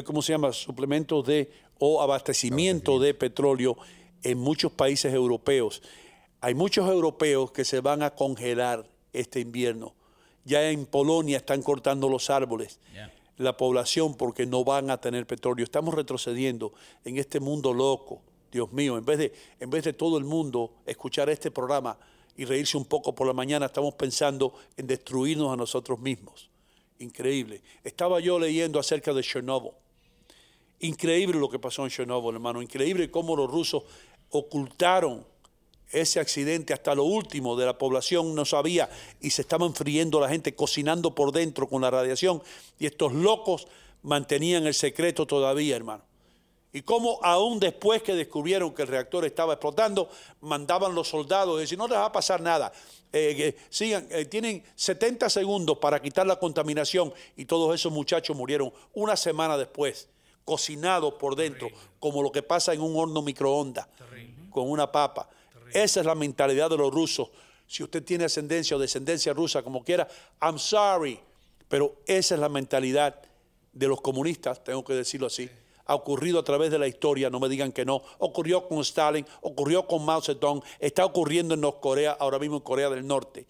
¿cómo 0.06 0.22
se 0.22 0.34
llama? 0.34 0.52
Suplementos 0.54 1.26
de 1.26 1.52
o 1.80 2.02
abastecimiento 2.02 3.00
de 3.00 3.14
petróleo 3.14 3.78
en 4.24 4.38
muchos 4.38 4.72
países 4.72 5.14
europeos. 5.14 5.82
Hay 6.42 6.54
muchos 6.56 6.90
europeos 6.90 7.52
que 7.52 7.66
se 7.66 7.80
van 7.80 8.04
a 8.04 8.12
congelar 8.12 8.86
este 9.12 9.40
invierno. 9.40 9.94
Ya 10.46 10.70
en 10.70 10.86
Polonia 10.86 11.38
están 11.38 11.62
cortando 11.62 12.10
los 12.10 12.30
árboles. 12.30 12.80
La 13.38 13.58
población 13.58 14.16
porque 14.16 14.46
no 14.46 14.64
van 14.64 14.90
a 14.92 15.00
tener 15.00 15.26
petróleo. 15.26 15.64
Estamos 15.64 15.94
retrocediendo 15.94 16.74
en 17.04 17.18
este 17.18 17.40
mundo 17.40 17.74
loco. 17.74 18.22
Dios 18.52 18.72
mío, 18.72 18.98
en 18.98 19.06
vez 19.06 19.18
de, 19.18 19.34
en 19.60 19.70
vez 19.70 19.84
de 19.84 19.94
todo 19.94 20.18
el 20.18 20.26
mundo 20.26 20.74
escuchar 20.86 21.30
este 21.30 21.50
programa 21.50 21.98
y 22.38 22.46
reírse 22.46 22.78
un 22.78 22.86
poco 22.86 23.16
por 23.16 23.26
la 23.26 23.34
mañana, 23.34 23.66
estamos 23.66 23.96
pensando 23.96 24.54
en 24.78 24.86
destruirnos 24.86 25.52
a 25.52 25.56
nosotros 25.56 26.00
mismos. 26.00 26.50
Increíble. 27.00 27.62
Estaba 27.84 28.20
yo 28.20 28.40
leyendo 28.40 28.80
acerca 28.80 29.14
de 29.14 29.24
Chernobyl. 29.24 29.72
Increíble 30.80 31.40
lo 31.40 31.50
que 31.50 31.60
pasó 31.60 31.84
en 31.84 31.90
Chernobyl, 31.90 32.36
hermano. 32.36 32.62
Increíble 32.62 33.10
cómo 33.10 33.36
los 33.36 33.50
rusos 33.50 33.84
ocultaron 34.30 35.26
ese 35.92 36.20
accidente 36.20 36.74
hasta 36.74 36.96
lo 36.96 37.04
último 37.04 37.56
de 37.56 37.66
la 37.66 37.78
población 37.78 38.34
no 38.34 38.46
sabía 38.46 38.90
y 39.22 39.30
se 39.30 39.44
estaban 39.44 39.76
friendo 39.76 40.20
la 40.20 40.28
gente, 40.28 40.56
cocinando 40.56 41.14
por 41.14 41.32
dentro 41.32 41.68
con 41.68 41.84
la 41.84 41.92
radiación 41.92 42.42
y 42.80 42.88
estos 42.88 43.14
locos 43.14 43.68
mantenían 44.02 44.66
el 44.66 44.74
secreto 44.74 45.28
todavía, 45.28 45.76
hermano. 45.76 46.04
Y 46.76 46.82
cómo 46.82 47.20
aún 47.22 47.60
después 47.60 48.02
que 48.02 48.16
descubrieron 48.16 48.74
que 48.74 48.82
el 48.82 48.88
reactor 48.88 49.26
estaba 49.26 49.54
explotando, 49.54 50.10
mandaban 50.42 50.96
los 50.96 51.08
soldados, 51.08 51.60
decir, 51.60 51.78
no 51.78 51.88
les 51.88 52.00
va 52.00 52.06
a 52.06 52.12
pasar 52.12 52.42
nada, 52.42 52.74
eh, 53.12 53.36
que 53.36 53.56
sigan, 53.70 54.08
eh, 54.10 54.26
tienen 54.26 54.64
70 54.74 55.30
segundos 55.30 55.78
para 55.78 56.02
quitar 56.02 56.26
la 56.26 56.40
contaminación 56.40 57.14
y 57.38 57.46
todos 57.46 57.76
esos 57.76 57.94
muchachos 57.94 58.36
murieron 58.36 58.74
una 58.96 59.16
semana 59.16 59.56
después, 59.56 60.10
cocinados 60.44 61.14
por 61.14 61.36
dentro, 61.36 61.70
como 62.00 62.24
lo 62.24 62.32
que 62.32 62.42
pasa 62.42 62.74
en 62.74 62.82
un 62.82 62.98
horno 62.98 63.22
microondas, 63.22 63.88
con 64.50 64.68
una 64.68 64.92
papa. 64.92 65.30
Esa 65.72 66.00
es 66.00 66.06
la 66.08 66.16
mentalidad 66.16 66.72
de 66.72 66.78
los 66.78 66.92
rusos. 66.92 67.30
Si 67.68 67.84
usted 67.84 68.04
tiene 68.04 68.26
ascendencia 68.26 68.76
o 68.76 68.80
descendencia 68.80 69.32
rusa, 69.32 69.62
como 69.62 69.84
quiera, 69.84 70.08
I'm 70.42 70.58
sorry, 70.58 71.20
pero 71.68 71.98
esa 72.08 72.34
es 72.34 72.42
la 72.42 72.50
mentalidad 72.50 73.22
de 73.72 73.88
los 73.88 74.02
comunistas, 74.02 74.64
tengo 74.64 74.84
que 74.84 74.94
decirlo 74.94 75.28
así. 75.28 75.50
Ha 75.86 75.96
ocurrido 75.96 76.40
a 76.40 76.44
través 76.44 76.72
de 76.72 76.80
la 76.80 76.88
historia, 76.88 77.30
no 77.30 77.40
me 77.40 77.50
digan 77.50 77.72
que 77.72 77.84
no. 77.84 78.02
Ocurrió 78.20 78.68
con 78.68 78.80
Stalin, 78.80 79.26
ocurrió 79.42 79.86
con 79.86 80.06
Mao 80.06 80.22
Zedong, 80.22 80.64
está 80.80 81.06
ocurriendo 81.06 81.56
en 81.56 81.62
Norcorea, 81.62 82.12
ahora 82.14 82.40
mismo 82.40 82.58
en 82.58 82.64
Corea 82.64 82.90
del 82.90 83.06
Norte. 83.06 83.46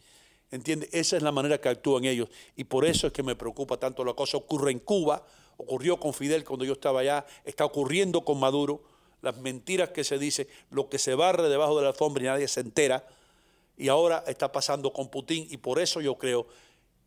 ¿Entiende? 0.49 0.87
Esa 0.91 1.17
es 1.17 1.23
la 1.23 1.31
manera 1.31 1.59
que 1.59 1.69
actúan 1.69 2.05
ellos. 2.05 2.29
Y 2.55 2.63
por 2.65 2.85
eso 2.85 3.07
es 3.07 3.13
que 3.13 3.23
me 3.23 3.35
preocupa 3.35 3.77
tanto 3.77 4.03
la 4.03 4.13
cosa. 4.13 4.37
Ocurre 4.37 4.71
en 4.71 4.79
Cuba, 4.79 5.25
ocurrió 5.57 5.99
con 5.99 6.13
Fidel 6.13 6.43
cuando 6.43 6.65
yo 6.65 6.73
estaba 6.73 6.99
allá, 6.99 7.25
está 7.43 7.65
ocurriendo 7.65 8.21
con 8.21 8.39
Maduro. 8.39 8.83
Las 9.21 9.37
mentiras 9.37 9.89
que 9.89 10.03
se 10.03 10.19
dice, 10.19 10.47
lo 10.69 10.89
que 10.89 10.99
se 10.99 11.15
barre 11.15 11.49
debajo 11.49 11.75
de 11.77 11.83
la 11.83 11.89
alfombra 11.89 12.23
y 12.23 12.25
nadie 12.27 12.47
se 12.47 12.59
entera. 12.59 13.07
Y 13.77 13.87
ahora 13.87 14.23
está 14.27 14.51
pasando 14.51 14.93
con 14.93 15.09
Putin. 15.09 15.47
Y 15.49 15.57
por 15.57 15.79
eso 15.79 16.01
yo 16.01 16.19
creo 16.19 16.45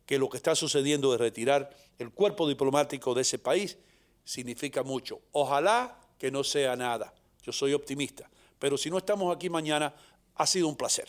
que 0.05 0.17
lo 0.17 0.29
que 0.29 0.37
está 0.37 0.55
sucediendo 0.55 1.11
de 1.11 1.17
retirar 1.17 1.69
el 1.99 2.11
cuerpo 2.11 2.47
diplomático 2.47 3.13
de 3.13 3.21
ese 3.21 3.39
país 3.39 3.77
significa 4.27 4.83
mucho. 4.83 5.21
Ojalá 5.31 5.97
que 6.19 6.29
no 6.31 6.43
sea 6.43 6.75
nada. 6.75 7.13
Yo 7.43 7.51
soy 7.53 7.73
optimista. 7.73 8.29
Pero 8.59 8.77
si 8.77 8.89
no 8.89 8.97
estamos 8.97 9.33
aquí 9.33 9.49
mañana, 9.49 9.93
ha 10.35 10.45
sido 10.45 10.67
un 10.67 10.75
placer. 10.75 11.07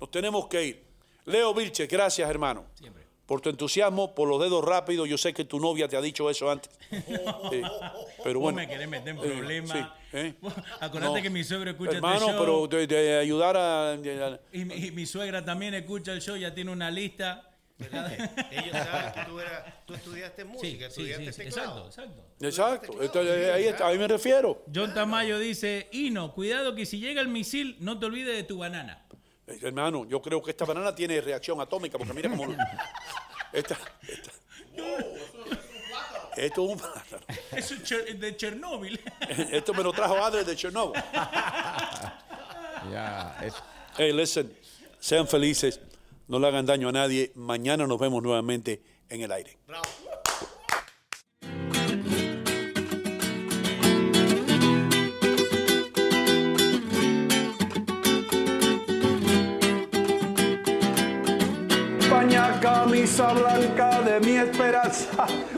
Nos 0.00 0.10
tenemos 0.10 0.46
que 0.48 0.64
ir. 0.64 0.84
Leo 1.26 1.52
Vilche, 1.52 1.86
gracias 1.86 2.28
hermano. 2.30 2.64
Por 3.26 3.40
tu 3.40 3.48
entusiasmo, 3.50 4.12
por 4.14 4.28
los 4.28 4.40
dedos 4.40 4.64
rápidos. 4.64 5.08
Yo 5.08 5.16
sé 5.18 5.32
que 5.34 5.44
tu 5.44 5.60
novia 5.60 5.86
te 5.86 5.96
ha 5.96 6.00
dicho 6.00 6.28
eso 6.30 6.50
antes. 6.50 6.70
Sí, 6.90 7.62
pero 8.24 8.40
bueno. 8.40 8.56
me 8.56 8.66
querés 8.66 8.88
meter 8.88 9.10
en 9.10 9.18
Eh, 9.18 9.20
problemas. 9.20 9.70
sí, 9.78 9.84
¿eh? 10.14 10.34
Acordate 10.80 11.16
No. 11.18 11.22
que 11.22 11.30
mi 11.30 11.44
suegro 11.44 11.70
escucha 11.70 11.92
Hermano, 11.92 12.14
este 12.16 12.32
show. 12.32 12.68
pero 12.68 12.86
de, 12.86 12.86
de 12.88 13.18
ayudar 13.18 13.56
a... 13.56 13.92
a- 13.92 14.40
Y, 14.52 14.64
mi- 14.64 14.74
y 14.74 14.90
mi 14.90 15.06
suegra 15.06 15.44
también 15.44 15.74
escucha 15.74 16.12
el 16.12 16.20
show, 16.22 16.36
ya 16.36 16.52
tiene 16.54 16.72
una 16.72 16.90
lista. 16.90 17.49
Ellos 18.50 18.72
saben 18.72 19.12
que 19.12 19.20
tú, 19.30 19.40
eras- 19.40 19.64
tú 19.86 19.94
estudiaste 19.94 20.44
música, 20.44 20.90
sí, 20.90 21.10
estudiaste 21.10 21.32
sí, 21.32 21.42
teclado. 21.44 21.86
exacto, 21.86 22.24
exacto. 22.46 23.02
Exacto, 23.02 23.22
eh, 23.24 23.52
ahí, 23.52 23.64
está, 23.66 23.86
ahí 23.88 23.98
me 23.98 24.08
refiero. 24.08 24.64
John 24.74 24.92
Tamayo 24.94 25.38
dice, 25.38 25.88
Hino, 25.92 26.32
cuidado 26.32 26.74
que 26.74 26.84
si 26.86 26.98
llega 26.98 27.20
el 27.20 27.28
misil, 27.28 27.76
no 27.80 27.98
te 27.98 28.06
olvides 28.06 28.36
de 28.36 28.42
tu 28.44 28.58
banana. 28.58 29.04
Eh, 29.46 29.58
Hermano, 29.62 30.06
yo 30.06 30.20
creo 30.22 30.42
que 30.42 30.50
esta 30.50 30.64
banana 30.64 30.94
tiene 30.94 31.20
reacción 31.20 31.60
atómica, 31.60 31.96
porque 31.98 32.12
mira 32.12 32.28
cómo... 32.30 32.44
esta, 33.52 33.76
esta- 34.06 34.30
esto 36.36 36.62
es 36.64 36.70
un 36.72 36.78
plátano. 36.78 37.24
Eso 37.52 37.74
es 37.74 38.20
de 38.20 38.36
Chernóbil. 38.36 38.98
Esto 39.50 39.74
me 39.74 39.82
lo 39.82 39.92
trajo 39.92 40.16
Adri 40.16 40.44
de 40.44 40.54
Chernobyl. 40.56 41.02
Ya, 42.92 43.36
es- 43.42 43.54
Hey, 43.96 44.12
listen, 44.12 44.56
sean 45.00 45.26
felices, 45.26 45.80
no 46.30 46.38
le 46.38 46.46
hagan 46.46 46.64
daño 46.64 46.88
a 46.88 46.92
nadie. 46.92 47.32
Mañana 47.34 47.86
nos 47.86 47.98
vemos 47.98 48.22
nuevamente 48.22 48.80
en 49.08 49.20
el 49.20 49.32
aire. 49.32 49.58
España, 61.98 62.60
camisa 62.60 63.32
blanca 63.32 64.00
de 64.02 64.20
mi 64.20 64.36
esperanza. 64.36 65.26